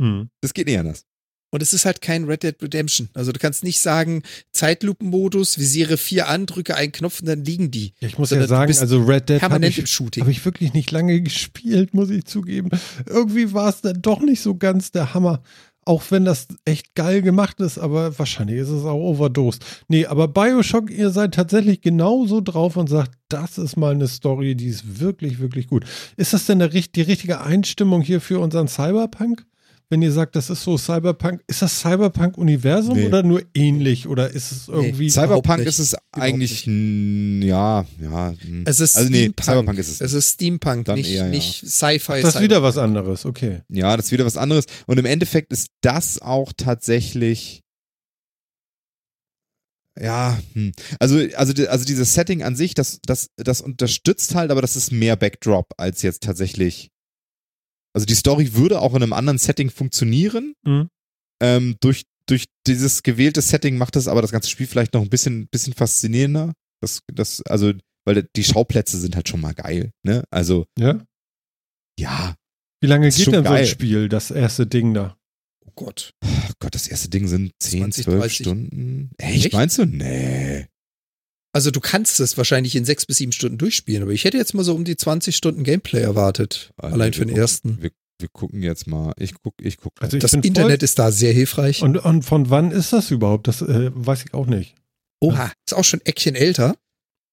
Mhm. 0.00 0.30
Das 0.40 0.52
geht 0.52 0.66
nicht 0.66 0.78
anders. 0.78 1.04
Und 1.52 1.62
es 1.62 1.72
ist 1.72 1.84
halt 1.86 2.00
kein 2.00 2.24
Red 2.24 2.42
Dead 2.42 2.60
Redemption. 2.60 3.08
Also 3.14 3.30
du 3.30 3.38
kannst 3.38 3.62
nicht 3.62 3.80
sagen, 3.80 4.22
Zeitlupenmodus, 4.52 5.58
visiere 5.58 5.96
vier 5.96 6.28
an, 6.28 6.46
drücke 6.46 6.74
einen 6.76 6.92
Knopf 6.92 7.20
und 7.20 7.26
dann 7.26 7.44
liegen 7.44 7.70
die. 7.70 7.94
Ja, 8.00 8.08
ich 8.08 8.18
muss 8.18 8.30
Sondern 8.30 8.44
ja 8.44 8.48
sagen, 8.48 8.76
also 8.76 9.02
Red 9.02 9.28
Dead 9.28 9.36
habe 9.36 9.52
Permanent 9.52 9.72
ich, 9.72 9.78
im 9.78 9.86
Shooting. 9.86 10.24
hab 10.24 10.30
ich 10.30 10.44
wirklich 10.44 10.72
nicht 10.72 10.90
lange 10.90 11.20
gespielt, 11.22 11.94
muss 11.94 12.10
ich 12.10 12.24
zugeben. 12.24 12.70
Irgendwie 13.06 13.52
war 13.52 13.68
es 13.68 13.80
dann 13.80 14.02
doch 14.02 14.20
nicht 14.20 14.40
so 14.40 14.56
ganz 14.56 14.90
der 14.90 15.14
Hammer. 15.14 15.42
Auch 15.86 16.02
wenn 16.10 16.24
das 16.24 16.48
echt 16.64 16.94
geil 16.94 17.22
gemacht 17.22 17.60
ist, 17.60 17.78
aber 17.78 18.18
wahrscheinlich 18.18 18.58
ist 18.58 18.68
es 18.68 18.84
auch 18.84 18.98
overdosed. 18.98 19.64
Nee, 19.88 20.04
aber 20.04 20.28
Bioshock, 20.28 20.90
ihr 20.90 21.10
seid 21.10 21.34
tatsächlich 21.34 21.80
genauso 21.80 22.40
drauf 22.40 22.76
und 22.76 22.88
sagt, 22.88 23.12
das 23.28 23.56
ist 23.56 23.76
mal 23.76 23.94
eine 23.94 24.08
Story, 24.08 24.56
die 24.56 24.66
ist 24.66 25.00
wirklich, 25.00 25.38
wirklich 25.38 25.68
gut. 25.68 25.84
Ist 26.16 26.32
das 26.32 26.44
denn 26.46 26.58
die 26.58 27.02
richtige 27.02 27.40
Einstimmung 27.40 28.02
hier 28.02 28.20
für 28.20 28.40
unseren 28.40 28.68
Cyberpunk? 28.68 29.46
Wenn 29.88 30.02
ihr 30.02 30.10
sagt, 30.10 30.34
das 30.34 30.50
ist 30.50 30.64
so 30.64 30.76
Cyberpunk, 30.76 31.42
ist 31.46 31.62
das 31.62 31.78
Cyberpunk-Universum 31.80 32.96
Nee. 32.96 33.06
oder 33.06 33.22
nur 33.22 33.42
ähnlich? 33.54 34.08
Oder 34.08 34.30
ist 34.30 34.50
es 34.50 34.66
irgendwie. 34.68 35.08
Cyberpunk 35.10 35.60
nicht. 35.60 35.68
ist 35.68 35.78
es 35.78 35.96
eigentlich, 36.10 36.66
ja, 36.66 37.86
ja. 38.00 38.30
n- 38.30 38.64
Es 38.66 38.80
ist 38.80 38.96
also 38.96 39.08
nee, 39.10 39.18
Steampunk. 39.28 39.44
Cyberpunk 39.44 39.78
ist 39.78 39.88
es. 39.88 40.00
Es 40.00 40.12
ist 40.12 40.34
Steampunk, 40.34 40.86
Dann 40.86 40.96
nicht, 40.96 41.10
eher, 41.10 41.26
ja. 41.26 41.30
nicht 41.30 41.64
Sci-Fi. 41.64 42.20
das 42.20 42.34
ist 42.34 42.40
wieder 42.40 42.64
was 42.64 42.78
anderes, 42.78 43.24
okay. 43.24 43.60
Ja, 43.68 43.96
das 43.96 44.06
ist 44.06 44.12
wieder 44.12 44.24
was 44.26 44.36
anderes. 44.36 44.64
Und 44.86 44.98
im 44.98 45.04
Endeffekt 45.04 45.52
ist 45.52 45.68
das 45.82 46.20
auch 46.20 46.52
tatsächlich 46.56 47.62
ja, 49.98 50.38
hm. 50.52 50.72
also, 50.98 51.16
also, 51.36 51.66
also 51.68 51.84
dieses 51.86 52.12
Setting 52.12 52.42
an 52.42 52.54
sich, 52.54 52.74
das, 52.74 52.98
das, 53.06 53.28
das 53.36 53.62
unterstützt 53.62 54.34
halt, 54.34 54.50
aber 54.50 54.60
das 54.60 54.76
ist 54.76 54.92
mehr 54.92 55.16
Backdrop 55.16 55.72
als 55.78 56.02
jetzt 56.02 56.22
tatsächlich. 56.22 56.90
Also 57.96 58.04
die 58.04 58.14
Story 58.14 58.52
würde 58.54 58.80
auch 58.82 58.94
in 58.94 59.02
einem 59.02 59.14
anderen 59.14 59.38
Setting 59.38 59.70
funktionieren. 59.70 60.52
Mhm. 60.66 60.88
Ähm, 61.42 61.76
durch, 61.80 62.04
durch 62.28 62.44
dieses 62.66 63.02
gewählte 63.02 63.40
Setting 63.40 63.78
macht 63.78 63.96
es 63.96 64.06
aber 64.06 64.20
das 64.20 64.32
ganze 64.32 64.50
Spiel 64.50 64.66
vielleicht 64.66 64.92
noch 64.92 65.00
ein 65.00 65.08
bisschen, 65.08 65.48
bisschen 65.48 65.72
faszinierender. 65.72 66.52
Das, 66.82 67.00
das, 67.10 67.40
also, 67.46 67.72
weil 68.04 68.28
die 68.36 68.44
Schauplätze 68.44 68.98
sind 68.98 69.16
halt 69.16 69.28
schon 69.30 69.40
mal 69.40 69.54
geil, 69.54 69.92
ne? 70.04 70.24
Also, 70.30 70.66
Ja? 70.78 71.02
ja, 71.98 72.34
Wie 72.82 72.86
lange 72.86 73.06
Das 73.06 73.16
ist 73.18 73.24
geht 73.24 73.34
denn 73.34 73.44
so 73.44 73.50
ein 73.50 73.56
geil. 73.56 73.66
Spiel, 73.66 74.08
das 74.10 74.30
erste 74.30 74.66
Ding 74.66 74.92
da? 74.92 75.16
Oh 75.64 75.72
Gott. 75.74 76.10
oh 76.22 76.52
Gott, 76.60 76.74
das 76.74 76.88
erste 76.88 77.08
Ding 77.08 77.26
sind 77.28 77.52
10, 77.60 77.80
20, 77.80 78.04
12 78.04 78.18
30. 78.20 78.36
Stunden. 78.36 79.10
Echt, 79.16 79.46
Echt? 79.46 79.54
meinst 79.54 79.78
du? 79.78 79.86
Nee. 79.86 80.66
Also 81.56 81.70
du 81.70 81.80
kannst 81.80 82.20
es 82.20 82.36
wahrscheinlich 82.36 82.76
in 82.76 82.84
sechs 82.84 83.06
bis 83.06 83.16
sieben 83.16 83.32
Stunden 83.32 83.58
durchspielen, 83.58 84.02
aber 84.02 84.12
ich 84.12 84.24
hätte 84.24 84.36
jetzt 84.36 84.54
mal 84.54 84.62
so 84.62 84.74
um 84.74 84.84
die 84.84 84.96
20 84.96 85.34
Stunden 85.34 85.64
Gameplay 85.64 86.00
erwartet. 86.02 86.70
Also, 86.76 86.94
allein 86.94 87.12
für 87.12 87.20
den 87.26 87.30
gucken- 87.34 87.40
ersten. 87.40 87.82
Wir, 87.82 87.90
wir 88.20 88.28
gucken 88.32 88.62
jetzt 88.62 88.86
mal. 88.86 89.12
Ich 89.18 89.34
guck, 89.42 89.54
ich 89.60 89.78
guck. 89.78 89.92
Also 90.00 90.16
ich 90.16 90.20
Das 90.22 90.32
Internet 90.34 90.82
ist 90.82 90.98
da 90.98 91.10
sehr 91.10 91.32
hilfreich. 91.32 91.78
Voll, 91.80 91.88
und, 91.90 91.98
und 91.98 92.22
von 92.22 92.50
wann 92.50 92.70
ist 92.70 92.92
das 92.92 93.10
überhaupt? 93.10 93.48
Das 93.48 93.62
äh, 93.62 93.90
weiß 93.94 94.24
ich 94.26 94.34
auch 94.34 94.46
nicht. 94.46 94.74
Oha, 95.20 95.50
ist 95.66 95.74
auch 95.74 95.84
schon 95.84 96.00
Eckchen 96.04 96.34
älter. 96.34 96.76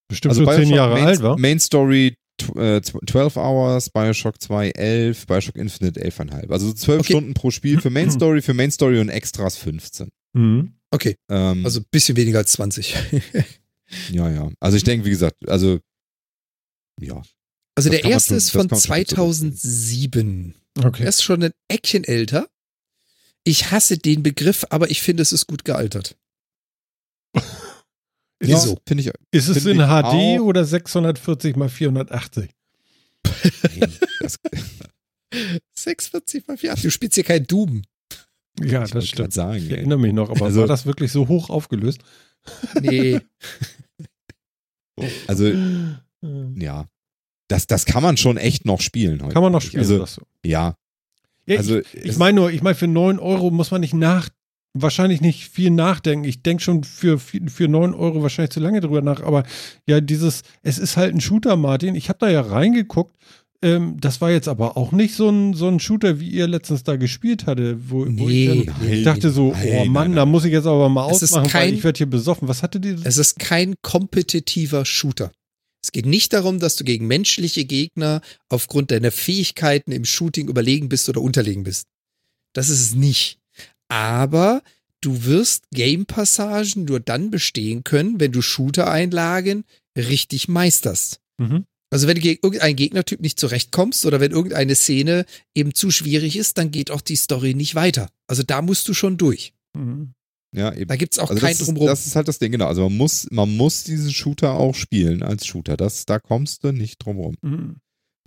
Bestimmt 0.08 0.34
so 0.34 0.44
zehn 0.46 0.68
Jahre 0.68 0.94
Main, 0.94 1.04
alt, 1.06 1.22
war? 1.22 1.38
Main 1.38 1.60
Story 1.60 2.14
tw- 2.40 2.58
äh, 2.58 2.78
tw- 2.80 3.10
12 3.10 3.36
Hours, 3.36 3.90
Bioshock 3.90 4.40
2 4.40 4.70
11, 4.70 5.26
Bioshock 5.26 5.56
Infinite 5.56 6.00
11,5. 6.02 6.50
Also 6.50 6.66
so 6.68 6.72
12 6.74 7.00
Okay. 7.00 7.12
Stunden 7.12 7.34
pro 7.34 7.50
Spiel 7.50 7.80
für 7.80 7.90
Main 7.90 8.10
Story, 8.10 8.42
für 8.42 8.54
Main 8.54 8.70
Story 8.70 9.00
und 9.00 9.08
Extras 9.08 9.56
15. 9.56 10.08
Mhm. 10.34 10.72
Okay, 10.90 11.16
Ähm, 11.30 11.64
also 11.64 11.80
ein 11.80 11.86
bisschen 11.90 12.16
weniger 12.16 12.38
als 12.38 12.52
20. 12.52 12.94
ja, 14.10 14.30
ja. 14.30 14.50
Also 14.60 14.76
ich 14.76 14.84
denke, 14.84 15.04
wie 15.06 15.10
gesagt, 15.10 15.36
also 15.48 15.80
ja. 17.00 17.22
Also 17.76 17.90
Das 17.90 18.00
der 18.00 18.04
erste 18.04 18.28
schon- 18.28 18.36
ist 18.38 18.50
von 18.50 18.68
kann 18.68 18.78
man 18.78 18.80
schon 18.80 18.96
gut 18.98 19.08
so 19.08 19.16
2007. 19.16 20.54
Okay. 20.82 21.02
Er 21.02 21.08
ist 21.08 21.22
schon 21.22 21.42
ein 21.42 21.52
Eckchen 21.68 22.04
älter. 22.04 22.48
Ich 23.44 23.70
hasse 23.70 23.98
den 23.98 24.22
Begriff, 24.22 24.64
aber 24.70 24.90
ich 24.90 25.02
finde, 25.02 25.22
es 25.22 25.32
ist 25.32 25.46
gut 25.46 25.64
gealtert. 25.64 26.16
Ja, 28.42 28.56
Wieso? 28.56 28.78
finde 28.86 29.02
ich. 29.04 29.10
Ist 29.30 29.48
es 29.48 29.64
in 29.64 29.78
HD 29.78 30.04
auch. 30.04 30.40
oder 30.40 30.64
640 30.66 31.56
mal 31.56 31.70
480? 31.70 32.50
Das, 34.20 34.38
640 35.74 36.46
mal 36.48 36.58
4. 36.58 36.72
Ach, 36.74 36.78
du 36.82 36.90
spielst 36.90 37.14
hier 37.14 37.24
kein 37.24 37.46
Doom. 37.46 37.82
Ja, 38.60 38.84
ich 38.84 38.90
das 38.90 39.08
stimmt. 39.08 39.32
sagen. 39.32 39.56
Ich 39.56 39.70
erinnere 39.70 39.98
mich 39.98 40.12
noch, 40.12 40.28
aber 40.30 40.46
Also- 40.46 40.60
war 40.60 40.66
das 40.66 40.84
wirklich 40.84 41.10
so 41.12 41.28
hoch 41.28 41.48
aufgelöst? 41.48 42.00
Nee. 42.80 43.20
Also 45.26 45.52
ja, 46.54 46.86
das, 47.48 47.66
das 47.66 47.84
kann 47.84 48.04
man 48.04 48.16
schon 48.16 48.36
echt 48.36 48.64
noch 48.64 48.80
spielen 48.80 49.20
heute. 49.22 49.34
Kann 49.34 49.42
man 49.42 49.50
noch 49.50 49.60
spielen. 49.60 49.80
Also 49.80 50.04
du. 50.04 50.48
ja, 50.48 50.76
ja, 51.46 51.58
also 51.58 51.78
ich 51.78 51.94
ich 51.94 52.16
meine 52.16 52.36
nur, 52.36 52.50
ich 52.50 52.62
meine, 52.62 52.74
für 52.74 52.86
9 52.86 53.18
Euro 53.18 53.50
muss 53.50 53.70
man 53.70 53.80
nicht 53.80 53.94
nach, 53.94 54.28
wahrscheinlich 54.72 55.20
nicht 55.20 55.48
viel 55.48 55.70
nachdenken. 55.70 56.26
Ich 56.26 56.42
denke 56.42 56.62
schon 56.62 56.84
für, 56.84 57.18
für 57.18 57.68
9 57.68 57.94
Euro 57.94 58.22
wahrscheinlich 58.22 58.52
zu 58.52 58.60
lange 58.60 58.80
drüber 58.80 59.02
nach, 59.02 59.22
aber 59.22 59.44
ja, 59.86 60.00
dieses, 60.00 60.42
es 60.62 60.78
ist 60.78 60.96
halt 60.96 61.14
ein 61.14 61.20
Shooter, 61.20 61.56
Martin. 61.56 61.94
Ich 61.94 62.08
habe 62.08 62.18
da 62.18 62.28
ja 62.28 62.40
reingeguckt. 62.40 63.16
Ähm, 63.64 63.96
das 63.98 64.20
war 64.20 64.30
jetzt 64.30 64.46
aber 64.48 64.76
auch 64.76 64.92
nicht 64.92 65.14
so 65.14 65.28
ein, 65.30 65.54
so 65.54 65.68
ein 65.68 65.80
Shooter, 65.80 66.20
wie 66.20 66.28
ihr 66.28 66.46
letztens 66.46 66.82
da 66.84 66.96
gespielt 66.96 67.46
hatte, 67.46 67.78
wo, 67.90 68.00
wo 68.00 68.04
Nee, 68.04 68.52
ich, 68.52 68.66
dann, 68.66 68.76
nee, 68.82 68.94
ich 68.96 69.04
dachte 69.04 69.30
so, 69.30 69.52
nein, 69.52 69.66
oh 69.68 69.74
nein, 69.74 69.88
Mann, 69.90 70.06
nein. 70.08 70.16
da 70.16 70.26
muss 70.26 70.44
ich 70.44 70.52
jetzt 70.52 70.66
aber 70.66 70.88
mal 70.88 71.10
Es 71.10 71.22
ausmachen, 71.22 71.44
weil 71.44 71.50
kein- 71.50 71.74
ich 71.74 71.82
werde 71.84 71.96
hier 71.96 72.06
besoffen. 72.10 72.46
Was 72.46 72.62
hatte 72.62 72.78
die? 72.78 72.96
Es 73.04 73.16
ist 73.16 73.38
kein 73.38 73.74
kompetitiver 73.82 74.84
Shooter. 74.84 75.32
Es 75.82 75.92
geht 75.92 76.06
nicht 76.06 76.32
darum, 76.32 76.60
dass 76.60 76.76
du 76.76 76.84
gegen 76.84 77.06
menschliche 77.06 77.64
Gegner 77.64 78.20
aufgrund 78.48 78.90
deiner 78.90 79.10
Fähigkeiten 79.10 79.92
im 79.92 80.04
Shooting 80.04 80.48
überlegen 80.48 80.88
bist 80.88 81.08
oder 81.08 81.20
unterlegen 81.20 81.62
bist. 81.64 81.86
Das 82.54 82.68
ist 82.68 82.80
es 82.80 82.94
nicht. 82.94 83.38
Aber 83.88 84.62
du 85.02 85.24
wirst 85.24 85.64
Game-Passagen 85.72 86.84
nur 86.86 87.00
dann 87.00 87.30
bestehen 87.30 87.84
können, 87.84 88.18
wenn 88.20 88.32
du 88.32 88.40
Shooter-Einlagen 88.40 89.64
richtig 89.96 90.48
meisterst. 90.48 91.20
Mhm. 91.38 91.64
Also 91.94 92.08
wenn 92.08 92.16
du 92.16 92.22
gegen 92.22 92.40
irgendeinen 92.42 92.74
Gegnertyp 92.74 93.20
nicht 93.20 93.38
zurechtkommst 93.38 94.04
oder 94.04 94.18
wenn 94.18 94.32
irgendeine 94.32 94.74
Szene 94.74 95.26
eben 95.54 95.76
zu 95.76 95.92
schwierig 95.92 96.34
ist, 96.34 96.58
dann 96.58 96.72
geht 96.72 96.90
auch 96.90 97.00
die 97.00 97.14
Story 97.14 97.54
nicht 97.54 97.76
weiter. 97.76 98.10
Also 98.26 98.42
da 98.42 98.62
musst 98.62 98.88
du 98.88 98.94
schon 98.94 99.16
durch. 99.16 99.54
Mhm. 99.78 100.12
ja, 100.52 100.74
eben. 100.74 100.88
Da 100.88 100.96
gibt's 100.96 101.20
auch 101.20 101.30
Also 101.30 101.40
kein 101.40 101.52
das, 101.52 101.60
ist, 101.60 101.66
Drumrum. 101.68 101.86
das 101.86 102.04
ist 102.08 102.16
halt 102.16 102.26
das 102.26 102.40
Ding, 102.40 102.50
genau. 102.50 102.66
Also 102.66 102.82
man 102.88 102.96
muss, 102.96 103.30
man 103.30 103.56
muss 103.56 103.84
diesen 103.84 104.12
Shooter 104.12 104.54
auch 104.54 104.74
spielen 104.74 105.22
als 105.22 105.46
Shooter. 105.46 105.76
Das, 105.76 106.04
da 106.04 106.18
kommst 106.18 106.64
du 106.64 106.72
nicht 106.72 106.98
drum 106.98 107.16
rum. 107.18 107.36
Mhm. 107.42 107.76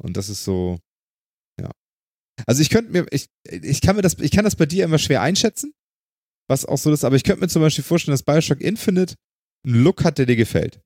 Und 0.02 0.16
das 0.16 0.30
ist 0.30 0.46
so, 0.46 0.80
ja. 1.60 1.70
Also 2.46 2.62
ich 2.62 2.70
könnte 2.70 2.94
mir, 2.94 3.06
ich, 3.12 3.28
ich 3.52 3.82
kann 3.82 3.98
mir 3.98 4.02
das, 4.02 4.18
ich 4.22 4.32
kann 4.32 4.46
das 4.46 4.56
bei 4.56 4.66
dir 4.66 4.86
immer 4.86 4.98
schwer 4.98 5.22
einschätzen, 5.22 5.74
was 6.48 6.64
auch 6.64 6.78
so 6.78 6.90
ist, 6.94 7.04
aber 7.04 7.18
ich 7.18 7.26
könnte 7.26 7.42
mir 7.42 7.50
zum 7.50 7.64
Beispiel 7.64 7.84
vorstellen, 7.84 8.14
dass 8.14 8.24
Bioshock 8.24 8.62
Infinite 8.62 9.16
einen 9.66 9.84
Look 9.84 10.06
hat, 10.06 10.20
der 10.20 10.26
dir 10.26 10.38
gefällt. 10.38 10.80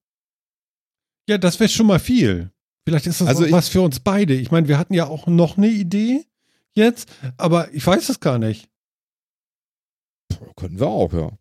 Ja, 1.30 1.38
das 1.38 1.60
wäre 1.60 1.70
schon 1.70 1.86
mal 1.86 2.00
viel. 2.00 2.52
Vielleicht 2.88 3.08
ist 3.08 3.22
das 3.22 3.28
Also 3.28 3.50
was 3.52 3.70
für 3.70 3.82
uns 3.82 4.00
beide. 4.00 4.34
Ich 4.34 4.52
meine, 4.52 4.68
wir 4.68 4.78
hatten 4.78 4.94
ja 4.94 5.08
auch 5.08 5.28
noch 5.28 5.58
eine 5.58 5.68
Idee 5.70 6.26
jetzt, 6.74 7.10
aber 7.38 7.72
ich 7.74 7.86
weiß 7.86 8.10
es 8.10 8.20
gar 8.20 8.40
nicht. 8.40 8.68
Boah, 10.30 10.54
könnten 10.56 10.80
wir 10.80 10.88
auch, 10.88 11.14
ja. 11.14 11.32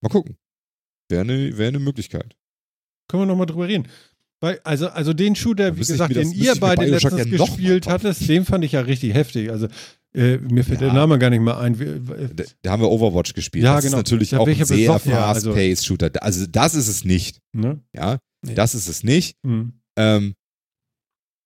Mal 0.00 0.08
gucken. 0.10 0.36
Wäre 1.08 1.22
eine 1.22 1.56
wär 1.58 1.72
ne 1.72 1.78
Möglichkeit. 1.78 2.36
Können 3.08 3.22
wir 3.22 3.26
noch 3.26 3.36
mal 3.36 3.46
drüber 3.46 3.66
reden. 3.66 3.88
Weil, 4.40 4.60
also, 4.62 4.88
also 4.88 5.12
den 5.14 5.34
Shooter, 5.34 5.74
wie 5.74 5.80
gesagt, 5.80 6.14
das- 6.14 6.30
den 6.30 6.38
ihr 6.38 6.54
beide 6.60 6.84
letztens 6.86 7.16
ja 7.18 7.24
gespielt 7.24 7.88
hattet, 7.88 8.28
den 8.28 8.44
fand 8.44 8.64
ich 8.64 8.72
ja 8.72 8.80
richtig 8.82 9.14
heftig. 9.14 9.50
Also 9.50 9.66
äh, 10.14 10.36
mir 10.38 10.64
fällt 10.64 10.80
der 10.80 10.88
Ja. 10.88 10.94
Name 10.94 11.18
gar 11.18 11.30
nicht 11.30 11.40
mehr 11.40 11.58
ein. 11.58 11.78
Wie- 11.80 12.00
Da, 12.34 12.44
da 12.62 12.70
haben 12.70 12.82
wir 12.82 12.90
Overwatch 12.90 13.34
gespielt. 13.34 13.64
Ja, 13.64 13.74
das 13.74 13.84
genau. 13.84 13.96
ist 13.96 13.98
natürlich 13.98 14.30
Da 14.30 14.38
auch 14.38 14.46
ein 14.46 14.54
sehr 14.64 14.76
besoffen, 14.76 15.10
ja, 15.12 15.26
also- 15.26 15.50
fast-paced 15.52 15.84
Shooter. 15.86 16.10
Also 16.22 16.46
das 16.46 16.74
ist 16.76 16.86
es 16.88 17.04
nicht. 17.04 17.40
Ne? 17.52 17.80
Ja, 17.92 18.18
Nee. 18.42 18.54
das 18.54 18.74
ist 18.76 18.88
es 18.88 19.02
nicht. 19.02 19.36
Mhm. 19.42 19.72
Ähm, 19.98 20.34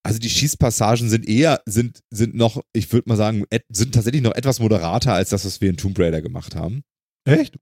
also 0.05 0.19
die 0.19 0.29
Schießpassagen 0.29 1.09
sind 1.09 1.27
eher, 1.27 1.61
sind, 1.65 2.01
sind 2.09 2.35
noch, 2.35 2.61
ich 2.73 2.91
würde 2.91 3.09
mal 3.09 3.15
sagen, 3.15 3.45
sind 3.69 3.95
tatsächlich 3.95 4.21
noch 4.21 4.35
etwas 4.35 4.59
moderater 4.59 5.13
als 5.13 5.29
das, 5.29 5.45
was 5.45 5.61
wir 5.61 5.69
in 5.69 5.77
Tomb 5.77 5.97
Raider 5.97 6.21
gemacht 6.21 6.55
haben. 6.55 6.83
Echt? 7.25 7.57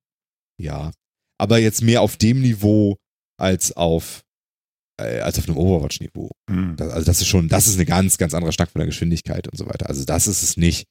Ja. 0.59 0.91
Aber 1.39 1.59
jetzt 1.59 1.81
mehr 1.81 2.01
auf 2.01 2.17
dem 2.17 2.41
Niveau 2.41 2.97
als 3.39 3.71
auf, 3.75 4.23
äh, 4.99 5.19
als 5.19 5.37
auf 5.37 5.47
einem 5.47 5.57
Overwatch-Niveau. 5.57 6.31
Mhm. 6.49 6.75
Also 6.79 7.05
das 7.05 7.21
ist 7.21 7.27
schon, 7.27 7.47
das 7.47 7.67
ist 7.67 7.75
eine 7.75 7.85
ganz, 7.85 8.17
ganz 8.17 8.33
andere 8.33 8.51
Schnack 8.51 8.71
von 8.71 8.79
der 8.79 8.87
Geschwindigkeit 8.87 9.47
und 9.47 9.57
so 9.57 9.67
weiter. 9.67 9.87
Also 9.87 10.03
das 10.03 10.27
ist 10.27 10.41
es 10.41 10.57
nicht. 10.57 10.87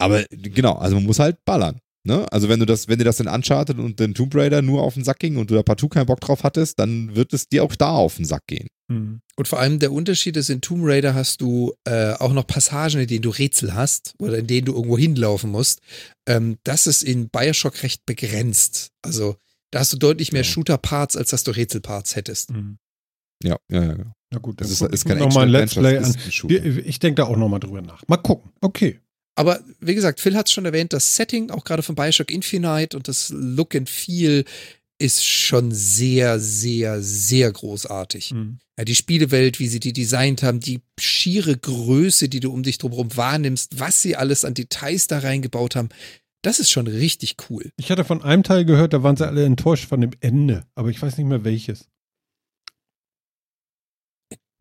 Aber 0.00 0.24
genau, 0.30 0.74
also 0.74 0.96
man 0.96 1.04
muss 1.04 1.20
halt 1.20 1.38
ballern. 1.44 1.80
Ne? 2.06 2.30
Also 2.30 2.50
wenn 2.50 2.60
du 2.60 2.66
das, 2.66 2.86
wenn 2.86 2.98
dir 2.98 3.04
das 3.04 3.18
in 3.20 3.28
Uncharted 3.28 3.78
und 3.78 3.98
den 3.98 4.12
Tomb 4.14 4.34
Raider 4.34 4.60
nur 4.60 4.82
auf 4.82 4.92
den 4.94 5.04
Sack 5.04 5.20
ging 5.20 5.38
und 5.38 5.50
du 5.50 5.54
da 5.54 5.62
partout 5.62 5.88
keinen 5.88 6.04
Bock 6.04 6.20
drauf 6.20 6.44
hattest, 6.44 6.78
dann 6.78 7.16
wird 7.16 7.32
es 7.32 7.48
dir 7.48 7.64
auch 7.64 7.74
da 7.74 7.92
auf 7.92 8.16
den 8.16 8.26
Sack 8.26 8.42
gehen. 8.46 8.68
Mhm. 8.88 9.20
Und 9.36 9.48
vor 9.48 9.58
allem 9.58 9.78
der 9.78 9.90
Unterschied 9.90 10.36
ist, 10.36 10.50
in 10.50 10.60
Tomb 10.60 10.82
Raider 10.84 11.14
hast 11.14 11.40
du 11.40 11.72
äh, 11.84 12.12
auch 12.12 12.34
noch 12.34 12.46
Passagen, 12.46 13.00
in 13.00 13.06
denen 13.06 13.22
du 13.22 13.30
Rätsel 13.30 13.74
hast 13.74 14.14
oder 14.18 14.36
in 14.36 14.46
denen 14.46 14.66
du 14.66 14.74
irgendwo 14.74 14.98
hinlaufen 14.98 15.50
musst. 15.50 15.80
Ähm, 16.28 16.58
das 16.64 16.86
ist 16.86 17.02
in 17.02 17.30
Bioshock 17.30 17.82
recht 17.82 18.04
begrenzt. 18.04 18.90
Also 19.00 19.36
da 19.70 19.80
hast 19.80 19.92
du 19.94 19.96
deutlich 19.96 20.30
mehr 20.30 20.42
Ja. 20.42 20.48
Shooter-Parts, 20.48 21.16
als 21.16 21.30
dass 21.30 21.42
du 21.42 21.52
Rätsel-Parts 21.52 22.16
hättest. 22.16 22.50
Mhm. 22.50 22.76
Ja, 23.42 23.56
ja, 23.70 23.82
ja. 23.82 24.12
Na 24.30 24.38
gut, 24.38 24.60
Das 24.60 24.70
ist, 24.70 24.82
ist 24.82 25.04
kein 25.06 25.18
mir 25.18 25.24
noch 25.24 25.34
mal 25.34 25.42
ein 25.42 25.48
Let's 25.48 25.74
Play 25.74 25.98
an. 25.98 26.14
Ich 26.84 26.98
denke 26.98 27.22
da 27.22 27.24
auch 27.24 27.36
noch 27.36 27.48
mal 27.48 27.60
drüber 27.60 27.80
nach. 27.82 28.02
Mal 28.08 28.16
gucken. 28.18 28.52
Okay. 28.60 29.00
Aber 29.36 29.60
wie 29.80 29.94
gesagt, 29.94 30.20
Phil 30.20 30.36
hat 30.36 30.46
es 30.46 30.52
schon 30.52 30.64
erwähnt, 30.64 30.92
das 30.92 31.16
Setting, 31.16 31.50
auch 31.50 31.64
gerade 31.64 31.82
von 31.82 31.94
Bioshock 31.94 32.30
Infinite 32.30 32.96
und 32.96 33.08
das 33.08 33.30
Look 33.30 33.74
and 33.74 33.90
Feel 33.90 34.44
ist 34.98 35.26
schon 35.26 35.72
sehr, 35.72 36.38
sehr, 36.38 37.02
sehr 37.02 37.50
großartig. 37.50 38.32
Mhm. 38.32 38.58
Ja, 38.78 38.84
die 38.84 38.94
Spielewelt, 38.94 39.58
wie 39.58 39.68
sie 39.68 39.80
die 39.80 39.92
designt 39.92 40.42
haben, 40.42 40.60
die 40.60 40.80
schiere 40.98 41.56
Größe, 41.56 42.28
die 42.28 42.40
du 42.40 42.52
um 42.52 42.62
dich 42.62 42.78
drumherum 42.78 43.16
wahrnimmst, 43.16 43.78
was 43.78 44.02
sie 44.02 44.16
alles 44.16 44.44
an 44.44 44.54
Details 44.54 45.06
da 45.06 45.18
reingebaut 45.18 45.76
haben, 45.76 45.88
das 46.42 46.60
ist 46.60 46.70
schon 46.70 46.86
richtig 46.86 47.36
cool. 47.48 47.70
Ich 47.76 47.90
hatte 47.90 48.04
von 48.04 48.22
einem 48.22 48.42
Teil 48.42 48.64
gehört, 48.64 48.92
da 48.92 49.02
waren 49.02 49.16
sie 49.16 49.26
alle 49.26 49.44
enttäuscht 49.44 49.88
von 49.88 50.00
dem 50.00 50.10
Ende, 50.20 50.66
aber 50.74 50.90
ich 50.90 51.00
weiß 51.00 51.16
nicht 51.16 51.26
mehr 51.26 51.44
welches. 51.44 51.88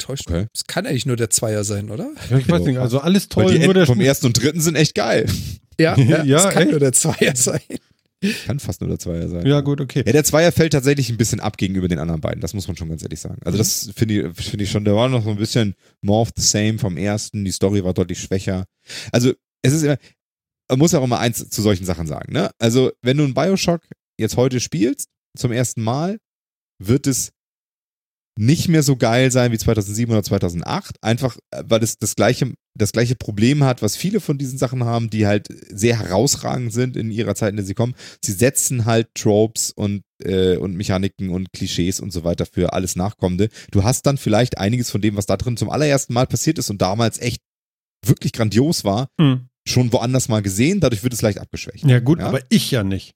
Täuscht. 0.04 0.28
Okay. 0.30 0.48
Es 0.54 0.66
kann 0.66 0.86
eigentlich 0.86 1.06
nur 1.06 1.16
der 1.16 1.30
Zweier 1.30 1.64
sein, 1.64 1.90
oder? 1.90 2.10
Ja, 2.30 2.38
ich 2.38 2.50
weiß 2.50 2.62
Ja. 2.62 2.68
nicht, 2.68 2.78
also 2.80 3.00
alles 3.00 3.24
Weil 3.24 3.46
toll, 3.46 3.54
die 3.54 3.60
nur 3.60 3.64
Enden 3.70 3.74
der 3.76 3.86
vom 3.88 4.00
ersten 4.02 4.26
und 4.28 4.42
dritten 4.42 4.62
sind 4.62 4.76
echt 4.76 4.96
geil. 4.96 5.26
Ja, 5.80 5.98
Ja, 5.98 6.48
es 6.48 6.54
kann 6.54 6.64
echt? 6.64 6.72
nur 6.72 6.80
der 6.80 6.94
Zweier 6.94 7.36
sein. 7.36 7.60
Kann 8.46 8.60
fast 8.60 8.80
nur 8.80 8.90
der 8.92 9.00
Zweier 9.00 9.28
sein. 9.28 9.44
Ja, 9.46 9.62
gut, 9.62 9.82
okay. 9.82 10.04
Ja, 10.06 10.12
der 10.14 10.24
Zweier 10.24 10.52
fällt 10.52 10.72
tatsächlich 10.74 11.10
ein 11.10 11.18
bisschen 11.18 11.40
ab 11.40 11.58
gegenüber 11.58 11.88
den 11.88 11.98
anderen 11.98 12.22
beiden, 12.22 12.42
das 12.42 12.54
muss 12.54 12.68
man 12.68 12.78
schon 12.78 12.90
ganz 12.90 13.02
ehrlich 13.02 13.20
sagen. 13.20 13.42
Also 13.44 13.58
das 13.58 13.90
finde 13.96 14.30
ich, 14.30 14.46
finde 14.46 14.64
ich 14.66 14.70
schon, 14.72 14.86
der 14.86 14.96
war 14.96 15.10
noch 15.10 15.24
so 15.24 15.32
ein 15.32 15.36
bisschen 15.38 15.74
more 16.02 16.22
of 16.22 16.30
the 16.36 16.44
same 16.44 16.78
vom 16.78 16.96
ersten, 16.96 17.44
die 17.44 17.52
Story 17.52 17.84
war 17.84 17.94
deutlich 17.96 18.20
schwächer. 18.22 18.66
Also 19.12 19.34
es 19.64 19.74
ist 19.74 19.82
immer, 19.84 19.98
man 20.70 20.78
muss 20.80 20.92
ja 20.92 21.00
auch 21.00 21.04
immer 21.04 21.20
eins 21.20 21.50
zu 21.50 21.62
solchen 21.64 21.86
Sachen 21.86 22.06
sagen, 22.08 22.32
ne? 22.34 22.52
Also 22.60 22.92
wenn 23.02 23.18
du 23.18 23.24
ein 23.24 23.34
Bioshock 23.34 23.82
jetzt 24.20 24.38
heute 24.38 24.60
spielst, 24.60 25.10
zum 25.36 25.52
ersten 25.52 25.82
Mal, 25.82 26.20
wird 26.80 27.08
es 27.08 27.32
nicht 28.40 28.68
mehr 28.68 28.82
so 28.82 28.96
geil 28.96 29.32
sein 29.32 29.52
wie 29.52 29.58
2007 29.58 30.12
oder 30.12 30.24
2008, 30.24 30.96
einfach 31.02 31.38
äh, 31.52 31.64
weil 31.68 31.84
es 31.84 31.98
das 32.00 32.16
gleiche, 32.16 32.52
das 32.76 32.92
gleiche 32.92 33.16
Problem 33.16 33.64
hat, 33.64 33.82
was 33.84 33.96
viele 33.96 34.20
von 34.20 34.38
diesen 34.40 34.58
Sachen 34.58 34.84
haben, 34.86 35.10
die 35.12 35.28
halt 35.28 35.48
sehr 35.70 36.00
herausragend 36.00 36.74
sind 36.74 36.98
in 36.98 37.12
ihrer 37.12 37.36
Zeit, 37.36 37.52
in 37.52 37.58
der 37.58 37.66
sie 37.66 37.76
kommen. 37.76 37.94
Sie 38.26 38.32
setzen 38.32 38.86
halt 38.86 39.10
Tropes 39.14 39.72
und, 39.76 40.02
äh, 40.24 40.58
und 40.58 40.76
Mechaniken 40.76 41.30
und 41.30 41.54
Klischees 41.54 42.00
und 42.00 42.12
so 42.12 42.24
weiter 42.24 42.48
für 42.52 42.74
alles 42.74 42.96
Nachkommende. 42.96 43.50
Du 43.72 43.84
hast 43.84 44.08
dann 44.08 44.18
vielleicht 44.18 44.58
einiges 44.58 44.90
von 44.90 45.02
dem, 45.02 45.16
was 45.16 45.28
da 45.28 45.38
drin 45.38 45.56
zum 45.58 45.70
allerersten 45.70 46.14
Mal 46.14 46.26
passiert 46.26 46.58
ist 46.58 46.72
und 46.72 46.82
damals 46.82 47.20
echt 47.20 47.40
wirklich 48.06 48.34
grandios 48.34 48.84
war, 48.84 49.08
Hm. 49.22 49.48
schon 49.68 49.94
woanders 49.94 50.28
mal 50.28 50.42
gesehen, 50.42 50.80
dadurch 50.80 51.04
wird 51.04 51.14
es 51.14 51.22
leicht 51.22 51.38
abgeschwächt. 51.40 51.86
Ja, 51.86 52.00
gut, 52.00 52.20
Ja? 52.20 52.26
aber 52.28 52.42
ich 52.50 52.72
ja 52.72 52.84
nicht. 52.84 53.14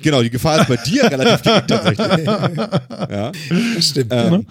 Genau, 0.00 0.22
die 0.22 0.30
Gefahr 0.30 0.60
ist 0.60 0.68
bei 0.68 0.76
dir 0.76 1.04
relativ 1.10 1.42
gering 1.42 1.66
tatsächlich. 1.66 2.26
Ja. 2.26 3.32
Das 3.74 3.88
stimmt. 3.88 4.12
Ähm, 4.12 4.46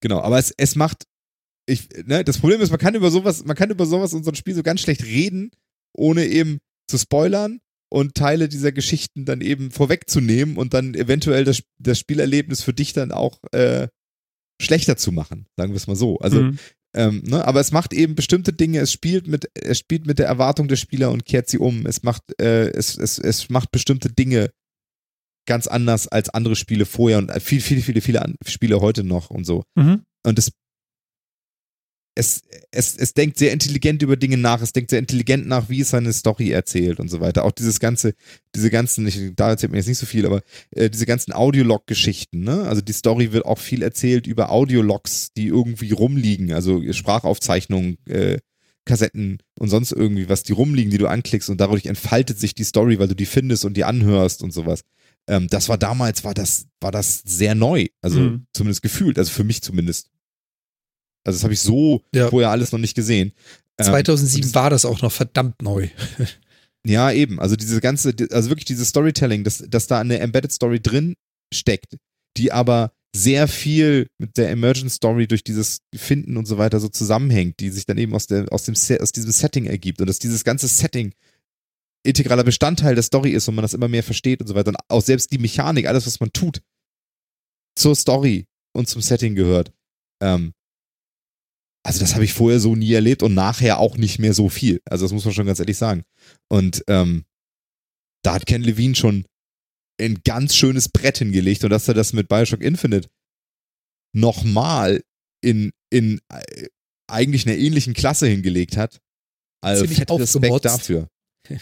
genau, 0.00 0.20
aber 0.20 0.38
es, 0.38 0.52
es 0.56 0.74
macht, 0.74 1.04
ich, 1.66 1.88
ne, 2.04 2.24
das 2.24 2.38
Problem 2.38 2.60
ist, 2.60 2.70
man 2.70 2.78
kann 2.78 2.94
über 2.94 3.10
sowas, 3.10 3.44
man 3.44 3.56
kann 3.56 3.70
über 3.70 3.86
sowas 3.86 4.12
in 4.12 4.24
so 4.24 4.30
einem 4.30 4.36
Spiel 4.36 4.54
so 4.54 4.62
ganz 4.62 4.80
schlecht 4.80 5.04
reden, 5.04 5.50
ohne 5.92 6.26
eben 6.26 6.58
zu 6.88 6.98
spoilern 6.98 7.60
und 7.90 8.14
Teile 8.14 8.48
dieser 8.48 8.72
Geschichten 8.72 9.24
dann 9.24 9.40
eben 9.40 9.70
vorwegzunehmen 9.70 10.56
und 10.56 10.74
dann 10.74 10.94
eventuell 10.94 11.44
das, 11.44 11.62
das 11.78 11.98
Spielerlebnis 11.98 12.62
für 12.62 12.74
dich 12.74 12.92
dann 12.92 13.12
auch 13.12 13.38
äh, 13.52 13.88
schlechter 14.60 14.96
zu 14.96 15.12
machen, 15.12 15.46
sagen 15.56 15.72
wir 15.72 15.76
es 15.76 15.86
mal 15.86 15.96
so. 15.96 16.18
Also 16.18 16.38
Hm. 16.38 16.58
Ähm, 16.98 17.22
ne, 17.24 17.46
aber 17.46 17.60
es 17.60 17.70
macht 17.70 17.92
eben 17.92 18.16
bestimmte 18.16 18.52
Dinge, 18.52 18.80
es 18.80 18.90
spielt 18.90 19.28
mit, 19.28 19.48
es 19.54 19.78
spielt 19.78 20.04
mit 20.04 20.18
der 20.18 20.26
Erwartung 20.26 20.66
der 20.66 20.74
Spieler 20.74 21.12
und 21.12 21.24
kehrt 21.24 21.48
sie 21.48 21.58
um. 21.58 21.86
Es 21.86 22.02
macht, 22.02 22.22
äh, 22.40 22.70
es, 22.70 22.98
es, 22.98 23.20
es 23.20 23.50
macht 23.50 23.70
bestimmte 23.70 24.10
Dinge 24.10 24.50
ganz 25.46 25.68
anders 25.68 26.08
als 26.08 26.28
andere 26.28 26.56
Spiele 26.56 26.86
vorher 26.86 27.18
und 27.18 27.32
viel, 27.40 27.60
viele, 27.60 27.82
viele, 27.82 28.00
viele 28.00 28.34
Spiele 28.44 28.80
heute 28.80 29.04
noch 29.04 29.30
und 29.30 29.44
so. 29.44 29.62
Mhm. 29.76 30.02
Und 30.26 30.40
es, 30.40 30.50
es, 32.18 32.42
es, 32.72 32.96
es 32.96 33.14
denkt 33.14 33.38
sehr 33.38 33.52
intelligent 33.52 34.02
über 34.02 34.16
Dinge 34.16 34.36
nach, 34.36 34.60
es 34.60 34.72
denkt 34.72 34.90
sehr 34.90 34.98
intelligent 34.98 35.46
nach, 35.46 35.68
wie 35.68 35.80
es 35.82 35.90
seine 35.90 36.12
Story 36.12 36.50
erzählt 36.50 36.98
und 36.98 37.08
so 37.08 37.20
weiter. 37.20 37.44
Auch 37.44 37.52
dieses 37.52 37.78
ganze, 37.78 38.14
diese 38.56 38.70
ganzen, 38.70 39.06
ich, 39.06 39.32
da 39.36 39.50
erzählt 39.50 39.70
mir 39.70 39.78
jetzt 39.78 39.86
nicht 39.86 39.98
so 39.98 40.06
viel, 40.06 40.26
aber 40.26 40.42
äh, 40.72 40.90
diese 40.90 41.06
ganzen 41.06 41.32
Audiolog-Geschichten, 41.32 42.40
ne? 42.40 42.62
Also 42.62 42.82
die 42.82 42.92
Story 42.92 43.30
wird 43.30 43.44
auch 43.44 43.58
viel 43.58 43.82
erzählt 43.82 44.26
über 44.26 44.50
Audiologs, 44.50 45.32
die 45.36 45.46
irgendwie 45.46 45.92
rumliegen, 45.92 46.52
also 46.52 46.82
Sprachaufzeichnungen, 46.92 47.98
äh, 48.08 48.38
Kassetten 48.84 49.38
und 49.56 49.68
sonst 49.68 49.92
irgendwie 49.92 50.28
was, 50.28 50.42
die 50.42 50.52
rumliegen, 50.52 50.90
die 50.90 50.98
du 50.98 51.06
anklickst 51.06 51.50
und 51.50 51.60
dadurch 51.60 51.86
entfaltet 51.86 52.40
sich 52.40 52.54
die 52.54 52.64
Story, 52.64 52.98
weil 52.98 53.06
du 53.08 53.14
die 53.14 53.26
findest 53.26 53.64
und 53.64 53.76
die 53.76 53.84
anhörst 53.84 54.42
und 54.42 54.52
sowas. 54.52 54.80
Ähm, 55.28 55.46
das 55.50 55.68
war 55.68 55.78
damals, 55.78 56.24
war 56.24 56.34
das, 56.34 56.66
war 56.80 56.90
das 56.90 57.22
sehr 57.24 57.54
neu, 57.54 57.86
also 58.02 58.18
Mhm. 58.18 58.46
zumindest 58.52 58.82
gefühlt, 58.82 59.18
also 59.18 59.30
für 59.30 59.44
mich 59.44 59.62
zumindest. 59.62 60.10
Also 61.24 61.36
das 61.38 61.44
habe 61.44 61.54
ich 61.54 61.60
so 61.60 62.02
Ja. 62.14 62.28
vorher 62.28 62.50
alles 62.50 62.72
noch 62.72 62.78
nicht 62.78 62.94
gesehen. 62.94 63.32
Ähm, 63.78 63.86
2007 63.86 64.46
und 64.48 64.54
war 64.54 64.70
das 64.70 64.84
auch 64.84 65.02
noch 65.02 65.12
verdammt 65.12 65.62
neu. 65.62 65.88
ja, 66.86 67.10
eben. 67.12 67.40
Also 67.40 67.56
diese 67.56 67.80
ganze, 67.80 68.14
also 68.30 68.50
wirklich 68.50 68.64
dieses 68.64 68.88
Storytelling, 68.88 69.44
dass, 69.44 69.58
dass 69.68 69.86
da 69.86 70.00
eine 70.00 70.18
Embedded 70.20 70.52
Story 70.52 70.80
drin 70.80 71.14
steckt, 71.52 71.96
die 72.36 72.52
aber 72.52 72.92
sehr 73.16 73.48
viel 73.48 74.08
mit 74.18 74.36
der 74.36 74.50
Emergent 74.50 74.92
Story 74.92 75.26
durch 75.26 75.42
dieses 75.42 75.80
Finden 75.94 76.36
und 76.36 76.46
so 76.46 76.58
weiter 76.58 76.78
so 76.78 76.88
zusammenhängt, 76.88 77.58
die 77.60 77.70
sich 77.70 77.86
dann 77.86 77.98
eben 77.98 78.14
aus, 78.14 78.26
der, 78.26 78.52
aus, 78.52 78.64
dem, 78.64 78.74
aus 78.74 79.12
diesem 79.12 79.32
Setting 79.32 79.64
ergibt 79.66 80.00
und 80.00 80.06
dass 80.08 80.18
dieses 80.18 80.44
ganze 80.44 80.68
Setting 80.68 81.14
integraler 82.04 82.44
Bestandteil 82.44 82.94
der 82.94 83.02
Story 83.02 83.30
ist 83.30 83.48
und 83.48 83.54
man 83.54 83.62
das 83.62 83.74
immer 83.74 83.88
mehr 83.88 84.02
versteht 84.02 84.40
und 84.40 84.46
so 84.46 84.54
weiter 84.54 84.68
und 84.68 84.76
auch 84.88 85.02
selbst 85.02 85.32
die 85.32 85.38
Mechanik, 85.38 85.86
alles 85.86 86.06
was 86.06 86.20
man 86.20 86.32
tut, 86.32 86.60
zur 87.74 87.96
Story 87.96 88.46
und 88.72 88.88
zum 88.88 89.02
Setting 89.02 89.34
gehört. 89.34 89.72
Ähm, 90.22 90.52
also 91.84 92.00
das 92.00 92.14
habe 92.14 92.24
ich 92.24 92.32
vorher 92.32 92.60
so 92.60 92.74
nie 92.74 92.92
erlebt 92.92 93.22
und 93.22 93.34
nachher 93.34 93.78
auch 93.78 93.96
nicht 93.96 94.18
mehr 94.18 94.34
so 94.34 94.48
viel. 94.48 94.80
Also 94.84 95.04
das 95.04 95.12
muss 95.12 95.24
man 95.24 95.34
schon 95.34 95.46
ganz 95.46 95.60
ehrlich 95.60 95.78
sagen. 95.78 96.04
Und 96.48 96.84
ähm, 96.88 97.24
da 98.22 98.34
hat 98.34 98.46
Ken 98.46 98.62
Levine 98.62 98.94
schon 98.94 99.24
ein 100.00 100.20
ganz 100.24 100.54
schönes 100.54 100.88
Brett 100.88 101.18
hingelegt 101.18 101.64
und 101.64 101.70
dass 101.70 101.88
er 101.88 101.94
das 101.94 102.12
mit 102.12 102.28
Bioshock 102.28 102.62
Infinite 102.62 103.08
nochmal 104.14 105.02
in, 105.42 105.72
in 105.90 106.20
äh, 106.28 106.68
eigentlich 107.08 107.46
einer 107.46 107.56
ähnlichen 107.56 107.94
Klasse 107.94 108.26
hingelegt 108.26 108.76
hat. 108.76 109.00
Also 109.60 109.82
Ziemlich 109.82 109.98
fett 109.98 110.10
Respekt 110.10 110.64
dafür. 110.64 111.08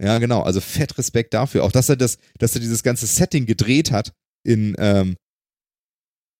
Ja, 0.00 0.18
genau, 0.18 0.42
also 0.42 0.60
fett 0.60 0.96
Respekt 0.96 1.34
dafür. 1.34 1.64
Auch 1.64 1.72
dass 1.72 1.88
er 1.88 1.96
das, 1.96 2.18
dass 2.38 2.54
er 2.54 2.60
dieses 2.60 2.84
ganze 2.84 3.08
Setting 3.08 3.46
gedreht 3.46 3.90
hat 3.90 4.12
in, 4.44 4.76
ähm, 4.78 5.16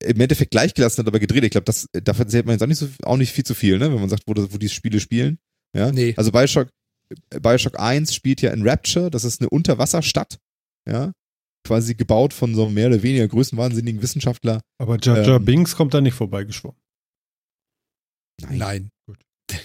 im 0.03 0.21
Endeffekt 0.21 0.51
gleichgelassen 0.51 1.03
hat, 1.03 1.09
aber 1.09 1.19
gedreht. 1.19 1.45
Ich 1.45 1.51
glaube, 1.51 1.65
das, 1.65 1.87
davon 1.93 2.27
erzählt 2.27 2.47
man 2.47 2.55
jetzt 2.55 2.63
auch 2.63 2.67
nicht, 2.67 2.79
so, 2.79 2.89
auch 3.03 3.17
nicht 3.17 3.33
viel 3.33 3.45
zu 3.45 3.55
viel, 3.55 3.79
ne? 3.79 3.93
wenn 3.93 4.01
man 4.01 4.09
sagt, 4.09 4.25
wo, 4.27 4.35
wo 4.37 4.59
die 4.59 4.69
Spiele 4.69 5.01
spielen. 5.01 5.39
Ja? 5.75 5.91
Nee. 5.91 6.15
Also 6.17 6.33
Bioshock, 6.33 6.69
Bioshock 7.41 7.79
1 7.79 8.15
spielt 8.15 8.41
ja 8.41 8.53
in 8.53 8.67
Rapture, 8.67 9.11
das 9.11 9.25
ist 9.25 9.41
eine 9.41 9.51
Unterwasserstadt, 9.51 10.39
ja, 10.89 11.13
quasi 11.67 11.95
gebaut 11.95 12.33
von 12.33 12.55
so 12.55 12.69
mehr 12.69 12.89
oder 12.89 13.03
weniger 13.03 13.27
größenwahnsinnigen 13.29 14.03
Wissenschaftler. 14.03 14.61
Aber 14.79 14.99
Jar 15.01 15.23
Jar 15.25 15.37
Ähm. 15.37 15.45
Binks 15.45 15.75
kommt 15.77 15.95
da 15.95 16.01
nicht 16.01 16.15
vorbeigeschwommen. 16.15 16.81
Nein. 18.41 18.91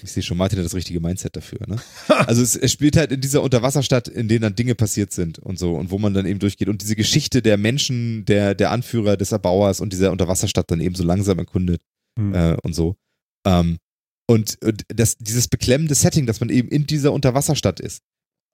Ich 0.04 0.12
sehe 0.12 0.24
schon, 0.24 0.38
Martin 0.38 0.60
hat 0.60 0.66
das 0.66 0.76
richtige 0.76 1.00
Mindset 1.00 1.36
dafür. 1.36 1.60
Ne? 1.68 1.78
Also 2.28 2.42
es, 2.42 2.56
es 2.56 2.72
spielt 2.72 2.98
halt 2.98 3.12
in 3.12 3.22
dieser 3.22 3.42
Unterwasserstadt, 3.42 4.08
in 4.08 4.28
denen 4.28 4.42
dann 4.42 4.56
Dinge 4.56 4.76
passiert 4.76 5.12
sind 5.12 5.40
und 5.40 5.58
so 5.58 5.76
und 5.76 5.92
wo 5.92 5.98
man 5.98 6.14
dann 6.14 6.26
eben 6.26 6.40
durchgeht 6.40 6.70
und 6.70 6.82
diese 6.82 6.96
Geschichte 6.96 7.42
der 7.42 7.58
Menschen, 7.58 8.26
der, 8.26 8.56
der 8.56 8.72
Anführer, 8.72 9.18
des 9.18 9.32
Erbauers 9.32 9.80
und 9.80 9.94
dieser 9.94 10.12
Unterwasserstadt 10.12 10.70
dann 10.70 10.82
eben 10.82 10.96
so 10.96 11.04
langsam 11.04 11.40
erkundet 11.40 11.82
Hm. 12.18 12.34
äh, 12.34 12.58
und 12.64 12.74
so. 12.74 12.96
Ähm, 13.46 13.78
und 14.28 14.58
und 14.64 14.84
das, 14.88 15.18
dieses 15.18 15.48
beklemmende 15.48 15.96
Setting, 15.96 16.26
dass 16.26 16.40
man 16.40 16.50
eben 16.50 16.70
in 16.70 16.86
dieser 16.86 17.12
Unterwasserstadt 17.12 17.80
ist, 17.80 18.02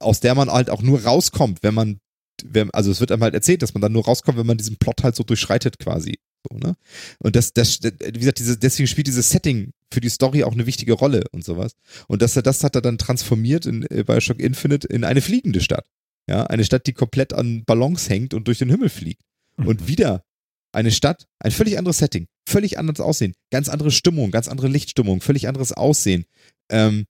aus 0.01 0.19
der 0.19 0.35
man 0.35 0.49
halt 0.49 0.69
auch 0.69 0.81
nur 0.81 1.03
rauskommt, 1.03 1.61
wenn 1.61 1.73
man, 1.73 1.99
wenn, 2.43 2.71
also 2.71 2.89
es 2.91 2.99
wird 2.99 3.11
einem 3.11 3.23
halt 3.23 3.33
erzählt, 3.33 3.61
dass 3.61 3.73
man 3.73 3.81
dann 3.81 3.91
nur 3.91 4.05
rauskommt, 4.05 4.37
wenn 4.37 4.47
man 4.47 4.57
diesen 4.57 4.77
Plot 4.77 5.03
halt 5.03 5.15
so 5.15 5.23
durchschreitet 5.23 5.77
quasi. 5.79 6.17
So, 6.47 6.57
ne? 6.57 6.75
Und 7.19 7.35
das, 7.35 7.53
das, 7.53 7.81
wie 7.81 8.19
gesagt, 8.19 8.39
diese, 8.39 8.57
deswegen 8.57 8.87
spielt 8.87 9.07
dieses 9.07 9.29
Setting 9.29 9.71
für 9.91 10.01
die 10.01 10.09
Story 10.09 10.43
auch 10.43 10.53
eine 10.53 10.65
wichtige 10.65 10.93
Rolle 10.93 11.23
und 11.31 11.43
sowas. 11.43 11.73
Und 12.07 12.21
das, 12.21 12.33
das 12.33 12.63
hat 12.63 12.75
er 12.75 12.81
dann 12.81 12.97
transformiert 12.97 13.65
in 13.65 13.83
äh, 13.89 14.03
Bioshock 14.03 14.39
Infinite 14.39 14.87
in 14.87 15.03
eine 15.03 15.21
fliegende 15.21 15.61
Stadt. 15.61 15.85
Ja, 16.27 16.45
eine 16.45 16.63
Stadt, 16.63 16.85
die 16.85 16.93
komplett 16.93 17.33
an 17.33 17.63
Ballons 17.65 18.07
hängt 18.09 18.33
und 18.33 18.47
durch 18.47 18.59
den 18.59 18.69
Himmel 18.69 18.89
fliegt. 18.89 19.23
Und 19.57 19.87
wieder 19.87 20.23
eine 20.71 20.91
Stadt, 20.91 21.27
ein 21.39 21.51
völlig 21.51 21.77
anderes 21.77 21.97
Setting, 21.97 22.27
völlig 22.47 22.77
anderes 22.77 22.99
Aussehen, 22.99 23.33
ganz 23.51 23.69
andere 23.69 23.91
Stimmung, 23.91 24.31
ganz 24.31 24.47
andere 24.47 24.67
Lichtstimmung, 24.67 25.21
völlig 25.21 25.47
anderes 25.47 25.73
Aussehen. 25.73 26.25
Ähm, 26.69 27.05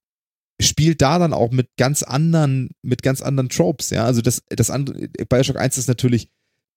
spielt 0.60 1.02
da 1.02 1.18
dann 1.18 1.32
auch 1.32 1.50
mit 1.50 1.68
ganz 1.76 2.02
anderen, 2.02 2.70
mit 2.82 3.02
ganz 3.02 3.22
anderen 3.22 3.48
Tropes, 3.48 3.90
ja. 3.90 4.04
Also 4.04 4.20
das, 4.22 4.42
das 4.48 4.70
andere, 4.70 5.08
Bioshock 5.28 5.56
1 5.56 5.78
ist 5.78 5.88
natürlich 5.88 6.28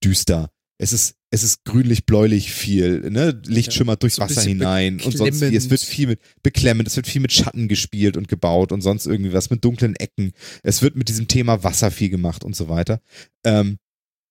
düster. 0.03 0.49
Es 0.79 0.91
ist, 0.91 1.15
es 1.29 1.43
ist 1.43 1.63
grünlich-bläulich 1.65 2.51
viel, 2.51 3.09
ne? 3.09 3.39
Licht 3.45 3.67
Ja, 3.67 3.77
schimmert 3.77 4.01
durchs 4.01 4.15
so 4.15 4.23
Wasser 4.23 4.41
hinein 4.41 4.99
und 5.01 5.15
sonst 5.15 5.41
wie. 5.41 5.55
Es 5.55 5.69
wird 5.69 5.81
viel 5.81 6.07
mit 6.07 6.19
beklemmend, 6.41 6.87
es 6.87 6.95
wird 6.95 7.07
viel 7.07 7.21
mit 7.21 7.31
Schatten 7.31 7.67
gespielt 7.67 8.17
und 8.17 8.27
gebaut 8.27 8.71
und 8.71 8.81
sonst 8.81 9.05
irgendwie 9.05 9.33
was 9.33 9.49
mit 9.49 9.63
dunklen 9.63 9.95
Ecken. 9.95 10.33
Es 10.63 10.81
wird 10.81 10.95
mit 10.95 11.09
diesem 11.09 11.27
Thema 11.27 11.63
Wasser 11.63 11.91
viel 11.91 12.09
gemacht 12.09 12.43
und 12.43 12.55
so 12.55 12.69
weiter. 12.69 13.01
Ähm, 13.45 13.77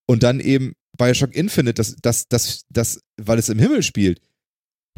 und 0.07 0.23
dann 0.23 0.41
eben 0.41 0.75
Bioshock 0.99 1.35
Infinite, 1.35 1.75
das, 1.75 1.97
das, 2.03 2.29
das, 2.29 2.65
das, 2.69 3.01
weil 3.17 3.39
es 3.39 3.49
im 3.49 3.59
Himmel 3.59 3.83
spielt, 3.83 4.21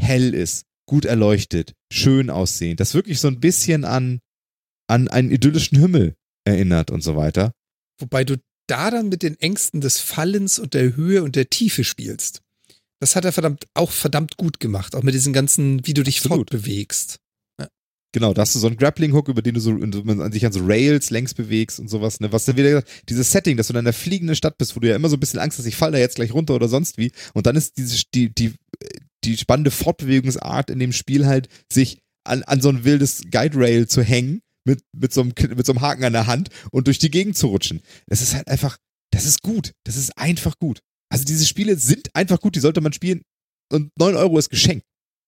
hell 0.00 0.34
ist, 0.34 0.64
gut 0.86 1.04
erleuchtet, 1.04 1.74
schön 1.92 2.30
aussehend, 2.30 2.80
das 2.80 2.94
wirklich 2.94 3.20
so 3.20 3.28
ein 3.28 3.40
bisschen 3.40 3.84
an, 3.84 4.20
an 4.88 5.08
einen 5.08 5.30
idyllischen 5.30 5.78
Himmel 5.78 6.16
erinnert 6.44 6.90
und 6.90 7.02
so 7.02 7.16
weiter. 7.16 7.52
Wobei 7.98 8.24
du 8.24 8.36
da 8.66 8.90
dann 8.90 9.08
mit 9.08 9.22
den 9.22 9.38
Ängsten 9.40 9.80
des 9.80 10.00
Fallens 10.00 10.58
und 10.58 10.74
der 10.74 10.96
Höhe 10.96 11.22
und 11.22 11.36
der 11.36 11.50
Tiefe 11.50 11.84
spielst. 11.84 12.40
Das 13.00 13.16
hat 13.16 13.24
er 13.24 13.32
verdammt, 13.32 13.66
auch 13.74 13.90
verdammt 13.90 14.36
gut 14.36 14.60
gemacht. 14.60 14.94
Auch 14.94 15.02
mit 15.02 15.14
diesen 15.14 15.32
ganzen, 15.32 15.86
wie 15.86 15.94
du 15.94 16.02
dich 16.02 16.18
Absolut. 16.18 16.50
fortbewegst. 16.50 17.18
Genau, 18.14 18.32
da 18.32 18.42
hast 18.42 18.54
du 18.54 18.60
so 18.60 18.68
einen 18.68 18.76
Grappling-Hook, 18.76 19.26
über 19.26 19.42
den 19.42 19.54
du 19.54 19.60
so 19.60 19.72
man 19.72 20.30
sich 20.30 20.46
an 20.46 20.52
so 20.52 20.60
Rails 20.64 21.10
längs 21.10 21.34
bewegst 21.34 21.80
und 21.80 21.88
sowas. 21.88 22.20
Ne? 22.20 22.30
Was 22.30 22.44
dann 22.44 22.56
wieder 22.56 22.84
dieses 23.08 23.32
Setting, 23.32 23.56
dass 23.56 23.66
du 23.66 23.76
in 23.76 23.84
der 23.84 23.92
fliegenden 23.92 24.36
Stadt 24.36 24.56
bist, 24.56 24.76
wo 24.76 24.80
du 24.80 24.88
ja 24.88 24.94
immer 24.94 25.08
so 25.08 25.16
ein 25.16 25.20
bisschen 25.20 25.40
Angst 25.40 25.58
hast, 25.58 25.66
ich 25.66 25.74
fall 25.74 25.90
da 25.90 25.98
jetzt 25.98 26.14
gleich 26.14 26.32
runter 26.32 26.54
oder 26.54 26.68
sonst 26.68 26.96
wie. 26.96 27.10
Und 27.32 27.46
dann 27.46 27.56
ist 27.56 27.76
diese, 27.76 28.04
die, 28.14 28.32
die, 28.32 28.54
die 29.24 29.36
spannende 29.36 29.72
Fortbewegungsart 29.72 30.70
in 30.70 30.78
dem 30.78 30.92
Spiel 30.92 31.26
halt, 31.26 31.48
sich 31.68 31.98
an, 32.22 32.44
an 32.44 32.60
so 32.60 32.68
ein 32.68 32.84
wildes 32.84 33.22
Guide-Rail 33.32 33.88
zu 33.88 34.00
hängen, 34.00 34.42
mit, 34.64 34.82
mit, 34.92 35.12
so 35.12 35.22
einem, 35.22 35.32
mit 35.56 35.66
so 35.66 35.72
einem 35.72 35.80
Haken 35.80 36.04
an 36.04 36.12
der 36.12 36.26
Hand 36.26 36.50
und 36.70 36.86
durch 36.86 36.98
die 36.98 37.10
Gegend 37.10 37.36
zu 37.36 37.48
rutschen. 37.48 37.80
Das 38.06 38.22
ist 38.22 38.34
halt 38.34 38.48
einfach, 38.48 38.78
das 39.10 39.24
ist 39.24 39.42
gut. 39.42 39.72
Das 39.84 39.96
ist 39.96 40.16
einfach 40.18 40.58
gut. 40.58 40.80
Also 41.10 41.24
diese 41.24 41.46
Spiele 41.46 41.76
sind 41.76 42.14
einfach 42.14 42.40
gut, 42.40 42.56
die 42.56 42.60
sollte 42.60 42.80
man 42.80 42.92
spielen. 42.92 43.22
Und 43.72 43.90
9 43.98 44.16
Euro 44.16 44.38
ist 44.38 44.50
geschenkt. 44.50 44.86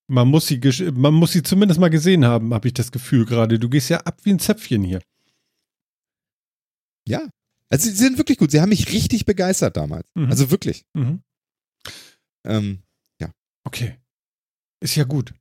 Man 0.09 0.29
muss 0.29 0.47
sie, 0.47 0.61
man 0.93 1.15
muss 1.15 1.33
sie 1.33 1.43
zumindest 1.43 1.81
mal 1.81 1.91
gesehen 1.91 2.25
haben, 2.25 2.55
habe 2.55 2.69
ich 2.69 2.75
das 2.75 2.93
Gefühl 2.93 3.27
gerade. 3.27 3.59
Du 3.59 3.69
gehst 3.69 3.91
ja 3.91 4.01
ab 4.01 4.21
wie 4.23 4.31
ein 4.31 4.39
Zäpfchen 4.39 4.85
hier. 4.85 5.01
Ja. 7.09 7.29
Also 7.69 7.89
sie 7.89 7.97
sind 7.97 8.17
wirklich 8.19 8.39
gut. 8.39 8.53
Sie 8.53 8.61
haben 8.61 8.69
mich 8.69 8.93
richtig 8.93 9.27
begeistert 9.27 9.77
damals. 9.77 10.09
Mhm. 10.15 10.31
Also 10.31 10.51
wirklich. 10.51 10.85
Mhm. 10.95 11.23
Ähm, 12.45 12.83
Okay. 13.67 13.99
Ist 14.81 14.95
ja 14.95 15.03
gut. 15.05 15.35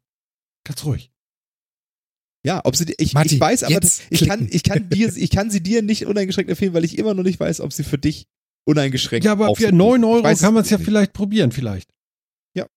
Ganz 0.63 0.83
ruhig. 0.83 1.11
Ja, 2.45 2.61
ob 2.63 2.75
sie, 2.75 2.85
ich, 2.99 3.13
Matti, 3.15 3.35
ich 3.35 3.41
weiß, 3.41 3.63
aber 3.63 3.79
ich 4.11 4.27
kann, 4.27 4.47
ich 4.51 4.61
kann 4.61 4.87
dir, 4.87 5.11
ich 5.15 5.31
kann 5.31 5.49
sie 5.49 5.61
dir 5.63 5.81
nicht 5.81 6.05
uneingeschränkt 6.05 6.51
empfehlen, 6.51 6.75
weil 6.75 6.85
ich 6.85 6.99
immer 6.99 7.15
noch 7.15 7.23
nicht 7.23 7.39
weiß, 7.39 7.59
ob 7.59 7.73
sie 7.73 7.83
für 7.83 7.97
dich 7.97 8.27
uneingeschränkt 8.65 9.25
Ja, 9.25 9.31
aber 9.31 9.55
für 9.55 9.63
sind. 9.67 9.77
9 9.77 10.01
Ich 10.01 10.07
Euro 10.07 10.23
weiß 10.23 10.41
kann 10.41 10.53
man 10.53 10.61
es 10.61 10.69
ja 10.69 10.77
vielleicht 10.77 11.13
probieren, 11.13 11.51
vielleicht. 11.51 11.89
Ja. 12.55 12.67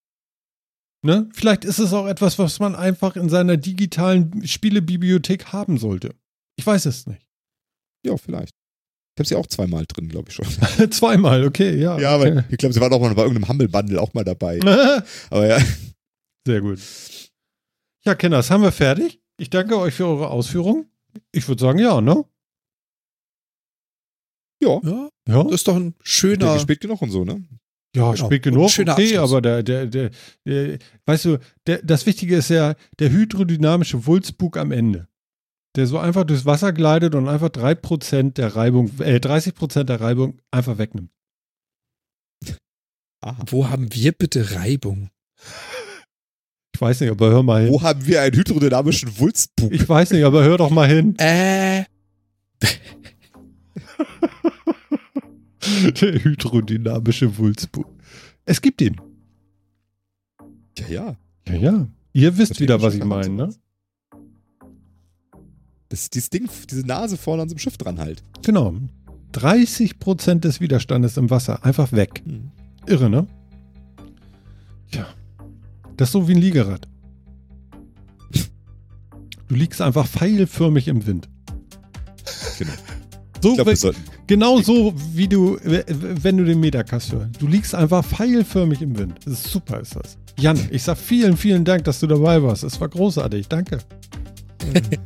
Ne? 1.04 1.28
Vielleicht 1.34 1.66
ist 1.66 1.78
es 1.78 1.92
auch 1.92 2.06
etwas, 2.06 2.38
was 2.38 2.60
man 2.60 2.74
einfach 2.74 3.14
in 3.16 3.28
seiner 3.28 3.58
digitalen 3.58 4.46
Spielebibliothek 4.46 5.52
haben 5.52 5.76
sollte. 5.76 6.14
Ich 6.56 6.66
weiß 6.66 6.86
es 6.86 7.06
nicht. 7.06 7.26
Ja, 8.06 8.16
vielleicht. 8.16 8.54
Ich 9.16 9.20
habe 9.20 9.28
sie 9.28 9.34
auch 9.34 9.46
zweimal 9.48 9.84
drin, 9.86 10.08
glaube 10.08 10.30
ich 10.30 10.34
schon. 10.34 10.46
Zweimal, 10.90 11.44
okay, 11.44 11.76
ja. 11.78 11.98
Ja, 11.98 12.10
aber 12.12 12.44
ich 12.48 12.56
glaube, 12.56 12.72
sie 12.72 12.80
waren 12.80 12.92
auch 12.92 13.00
mal 13.00 13.14
bei 13.14 13.22
irgendeinem 13.22 13.48
Humble 13.50 13.68
Bundle 13.68 14.00
auch 14.00 14.14
mal 14.14 14.24
dabei. 14.24 14.60
aber. 14.62 15.04
Aber 15.30 15.46
ja, 15.46 15.58
Sehr 16.46 16.62
gut. 16.62 16.78
Ja, 18.06 18.14
Kenners, 18.14 18.50
haben 18.50 18.62
wir 18.62 18.72
fertig? 18.72 19.20
Ich 19.40 19.50
danke 19.50 19.78
euch 19.78 19.94
für 19.94 20.06
eure 20.06 20.30
Ausführungen. 20.30 20.90
Ich 21.32 21.46
würde 21.48 21.60
sagen, 21.60 21.78
ja, 21.78 22.00
ne? 22.00 22.24
ja, 24.62 24.80
Ja, 24.82 25.08
Ja, 25.28 25.42
das 25.44 25.52
ist 25.52 25.68
doch 25.68 25.76
ein 25.76 25.92
der 25.92 26.04
schöner. 26.04 26.54
gespielt 26.54 26.80
genug 26.80 27.00
und 27.02 27.10
so, 27.10 27.24
ne? 27.24 27.44
ja 27.94 28.12
genau. 28.12 28.16
spät 28.16 28.46
Und 28.46 28.52
genug. 28.52 28.70
schöner 28.70 28.92
Okay, 28.94 29.16
Abschluss. 29.16 29.30
aber 29.32 29.40
der, 29.42 29.62
der, 29.62 29.86
der, 29.86 30.10
der, 30.44 30.78
weißt 31.06 31.24
du, 31.26 31.38
der, 31.66 31.82
das 31.82 32.06
Wichtige 32.06 32.36
ist 32.36 32.50
ja 32.50 32.74
der 32.98 33.10
hydrodynamische 33.10 34.06
Wulstbug 34.06 34.56
am 34.56 34.72
Ende. 34.72 35.08
Der 35.76 35.86
so 35.86 35.98
einfach 35.98 36.24
durchs 36.24 36.44
Wasser 36.44 36.72
gleitet 36.72 37.14
und 37.14 37.28
einfach 37.28 37.48
3% 37.50 38.32
der 38.32 38.56
Reibung, 38.56 38.90
äh, 39.00 39.16
30% 39.20 39.84
der 39.84 40.00
Reibung 40.00 40.40
einfach 40.50 40.78
wegnimmt. 40.78 41.10
Aha. 43.24 43.42
Wo 43.48 43.68
haben 43.68 43.92
wir 43.94 44.12
bitte 44.12 44.54
Reibung? 44.56 45.10
Ich 46.78 46.82
weiß 46.82 47.00
nicht, 47.00 47.10
aber 47.10 47.28
hör 47.30 47.42
mal 47.42 47.64
hin. 47.64 47.72
Wo 47.72 47.82
haben 47.82 48.06
wir 48.06 48.22
einen 48.22 48.36
hydrodynamischen 48.36 49.18
Wulstbug? 49.18 49.72
Ich 49.72 49.88
weiß 49.88 50.12
nicht, 50.12 50.22
aber 50.22 50.44
hör 50.44 50.58
doch 50.58 50.70
mal 50.70 50.86
hin. 50.88 51.16
Äh, 51.18 51.82
Der 56.00 56.22
hydrodynamische 56.22 57.36
Wulstbug. 57.36 57.84
Es 58.44 58.62
gibt 58.62 58.80
ihn. 58.80 58.94
Ja, 60.78 60.86
ja. 60.88 61.16
Ja, 61.48 61.54
ja. 61.56 61.86
Ihr 62.12 62.38
wisst 62.38 62.52
Das 62.52 62.60
wieder, 62.60 62.80
was 62.80 62.94
ich 62.94 63.02
meine, 63.02 63.28
ne? 63.28 63.54
Das, 65.88 66.10
dieses 66.10 66.30
Ding, 66.30 66.48
diese 66.70 66.86
Nase 66.86 67.16
vorne 67.16 67.42
an 67.42 67.48
so 67.48 67.54
einem 67.54 67.58
Schiff 67.58 67.76
dran 67.76 67.98
halt. 67.98 68.22
Genau. 68.44 68.72
30% 69.32 70.34
des 70.38 70.60
Widerstandes 70.60 71.16
im 71.16 71.28
Wasser. 71.28 71.64
Einfach 71.64 71.90
weg. 71.90 72.22
Hm. 72.24 72.52
Irre, 72.86 73.10
ne? 73.10 73.26
Ja. 74.92 75.08
Das 75.98 76.08
ist 76.08 76.12
so 76.12 76.26
wie 76.28 76.32
ein 76.32 76.38
Liegerad. 76.40 76.88
Du 79.48 79.54
liegst 79.54 79.80
einfach 79.82 80.06
pfeilförmig 80.06 80.88
im 80.88 81.06
Wind. 81.06 81.28
Genau. 82.58 82.72
So, 83.42 83.50
Ich 83.50 83.54
glaube, 83.54 83.70
we- 83.70 83.72
wir 83.72 83.76
sollten. 83.76 84.00
genau 84.26 84.60
so, 84.60 84.92
wie 85.14 85.28
du, 85.28 85.58
wenn 85.62 86.36
du 86.36 86.44
den 86.44 86.60
Metacast 86.60 87.12
hörst. 87.12 87.40
Du 87.40 87.46
liegst 87.46 87.74
einfach 87.74 88.04
pfeilförmig 88.04 88.82
im 88.82 88.98
Wind. 88.98 89.14
Das 89.24 89.34
ist 89.34 89.44
super, 89.52 89.80
ist 89.80 89.94
das. 89.96 90.18
Jan, 90.38 90.58
ich 90.70 90.82
sag 90.82 90.98
vielen, 90.98 91.36
vielen 91.36 91.64
Dank, 91.64 91.84
dass 91.84 92.00
du 92.00 92.06
dabei 92.06 92.42
warst. 92.42 92.62
Es 92.64 92.80
war 92.80 92.88
großartig. 92.88 93.48
Danke. 93.48 93.78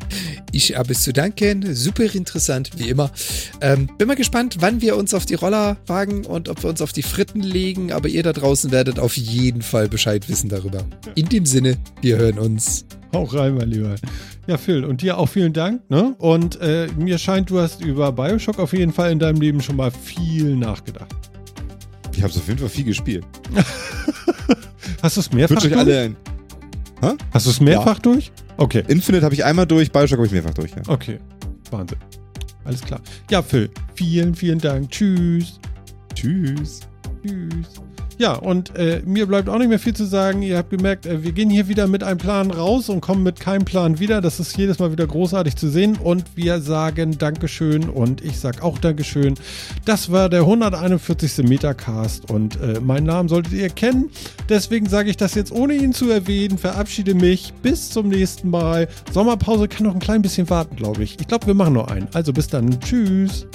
ich 0.53 0.77
habe 0.77 0.93
es 0.93 1.03
zu 1.03 1.13
danken. 1.13 1.75
Super 1.75 2.15
interessant, 2.15 2.71
wie 2.77 2.89
immer. 2.89 3.11
Ähm, 3.61 3.89
bin 3.99 4.07
mal 4.07 4.17
gespannt, 4.17 4.57
wann 4.61 4.81
wir 4.81 4.97
uns 4.97 5.15
auf 5.15 5.27
die 5.27 5.35
Roller 5.35 5.79
wagen 5.87 6.25
und 6.27 6.49
ob 6.49 6.63
wir 6.63 6.71
uns 6.71 6.83
auf 6.83 6.93
die 6.93 7.03
Fritten 7.03 7.41
legen. 7.41 7.91
Aber 7.93 8.09
ihr 8.09 8.23
da 8.23 8.33
draußen 8.33 8.71
werdet 8.71 8.99
auf 8.99 9.17
jeden 9.17 9.63
Fall 9.63 9.89
Bescheid 9.89 10.29
wissen 10.29 10.49
darüber. 10.49 10.85
In 11.15 11.29
dem 11.29 11.47
Sinne, 11.47 11.79
wir 12.03 12.19
hören 12.19 12.39
uns. 12.39 12.85
Hau 13.15 13.25
rein, 13.25 13.55
mein 13.55 13.69
Lieber. 13.69 13.97
Ja, 14.47 14.59
Phil, 14.59 14.85
und 14.85 15.03
dir 15.03 15.19
auch 15.19 15.27
vielen 15.27 15.53
Dank. 15.53 15.89
Ne? 15.91 16.15
Und 16.19 16.61
äh, 16.61 16.89
mir 16.99 17.19
scheint, 17.19 17.51
du 17.51 17.59
hast 17.59 17.83
über 17.83 18.13
Bioshock 18.13 18.59
auf 18.59 18.73
jeden 18.73 18.93
Fall 18.93 19.13
in 19.13 19.19
deinem 19.19 19.41
Leben 19.41 19.61
schon 19.61 19.77
mal 19.77 19.91
viel 19.91 20.57
nachgedacht. 20.57 21.15
Ich 22.15 22.23
habe 22.23 22.33
auf 22.33 22.47
jeden 22.47 22.59
Fall 22.59 22.69
viel 22.69 22.85
gespielt. 22.85 23.25
Hast 25.03 25.17
du 25.17 25.21
es 25.21 25.27
Ich 25.27 25.33
mehrfach 25.33 25.57
wünsche 25.57 25.69
euch 25.69 25.77
alle 25.77 26.01
ein. 26.01 26.17
Hast 27.33 27.47
du 27.47 27.51
es 27.51 27.61
mehrfach 27.61 27.99
durch? 27.99 28.33
Okay, 28.57 28.85
Infinite 28.89 29.25
habe 29.25 29.35
ich 29.35 29.45
einmal 29.45 29.67
durch, 29.67 29.91
Bioshock 29.91 30.19
habe 30.19 30.27
ich 30.27 30.33
mehrfach 30.33 30.55
durch. 30.55 30.71
Ja. 30.71 30.83
okay. 30.89 31.19
Wahnsinn. 31.71 31.99
Alles 32.65 32.81
klar. 32.83 33.01
Ja, 33.31 33.43
Phil, 33.43 33.71
vielen, 33.95 34.35
vielen 34.35 34.59
Dank. 34.59 34.91
Tschüss. 34.91 35.59
Tschüss. 36.15 36.81
Tschüss. 37.25 37.83
Ja, 38.23 38.35
und 38.35 38.77
äh, 38.77 39.03
mir 39.05 39.27
bleibt 39.27 39.49
auch 39.49 39.59
nicht 39.59 39.69
mehr 39.69 39.81
viel 39.81 39.97
zu 39.97 40.05
sagen. 40.05 40.43
Ihr 40.43 40.57
habt 40.57 40.71
gemerkt, 40.71 41.07
äh, 41.07 41.25
wir 41.25 41.33
gehen 41.33 41.51
hier 41.51 41.67
wieder 41.67 41.89
mit 41.89 42.05
einem 42.05 42.19
Plan 42.19 42.53
raus 42.53 42.89
und 42.89 43.01
kommen 43.01 43.25
mit 43.25 43.41
keinem 43.41 43.65
Plan 43.65 43.99
wieder. 43.99 44.21
Das 44.21 44.39
ist 44.39 44.57
jedes 44.57 44.79
Mal 44.79 44.93
wieder 44.93 45.09
großartig 45.09 45.57
zu 45.57 45.69
sehen. 45.69 45.97
Und 45.97 46.23
wir 46.37 46.61
sagen 46.61 47.19
Dankeschön 47.19 47.89
und 47.89 48.21
ich 48.21 48.39
sag 48.39 48.63
auch 48.63 48.79
Dankeschön. 48.79 49.35
Das 49.87 50.13
war 50.13 50.29
der 50.29 50.43
141. 50.43 51.49
Metacast 51.49 52.31
und 52.31 52.61
äh, 52.61 52.79
meinen 52.79 53.07
Namen 53.07 53.29
solltet 53.29 53.55
ihr 53.55 53.71
kennen. 53.71 54.09
Deswegen 54.49 54.89
sage 54.89 55.11
ich 55.11 55.17
das 55.17 55.35
jetzt 55.35 55.51
ohne 55.51 55.75
ihn 55.75 55.93
zu 55.93 56.09
erwähnen. 56.09 56.59
Verabschiede 56.59 57.17
mich. 57.17 57.53
Bis 57.61 57.91
zum 57.91 58.07
nächsten 58.07 58.51
Mal. 58.51 58.87
Sommerpause 59.11 59.67
kann 59.67 59.85
noch 59.85 59.95
ein 59.95 60.01
klein 60.01 60.23
bisschen 60.23 60.49
warten, 60.49 60.77
glaube 60.77 61.03
ich. 61.03 61.19
Ich 61.21 61.27
glaube, 61.27 61.49
wir 61.49 61.55
machen 61.55 61.75
noch 61.75 61.89
einen. 61.89 62.07
Also 62.13 62.33
bis 62.33 62.47
dann. 62.47 62.79
Tschüss. 62.79 63.49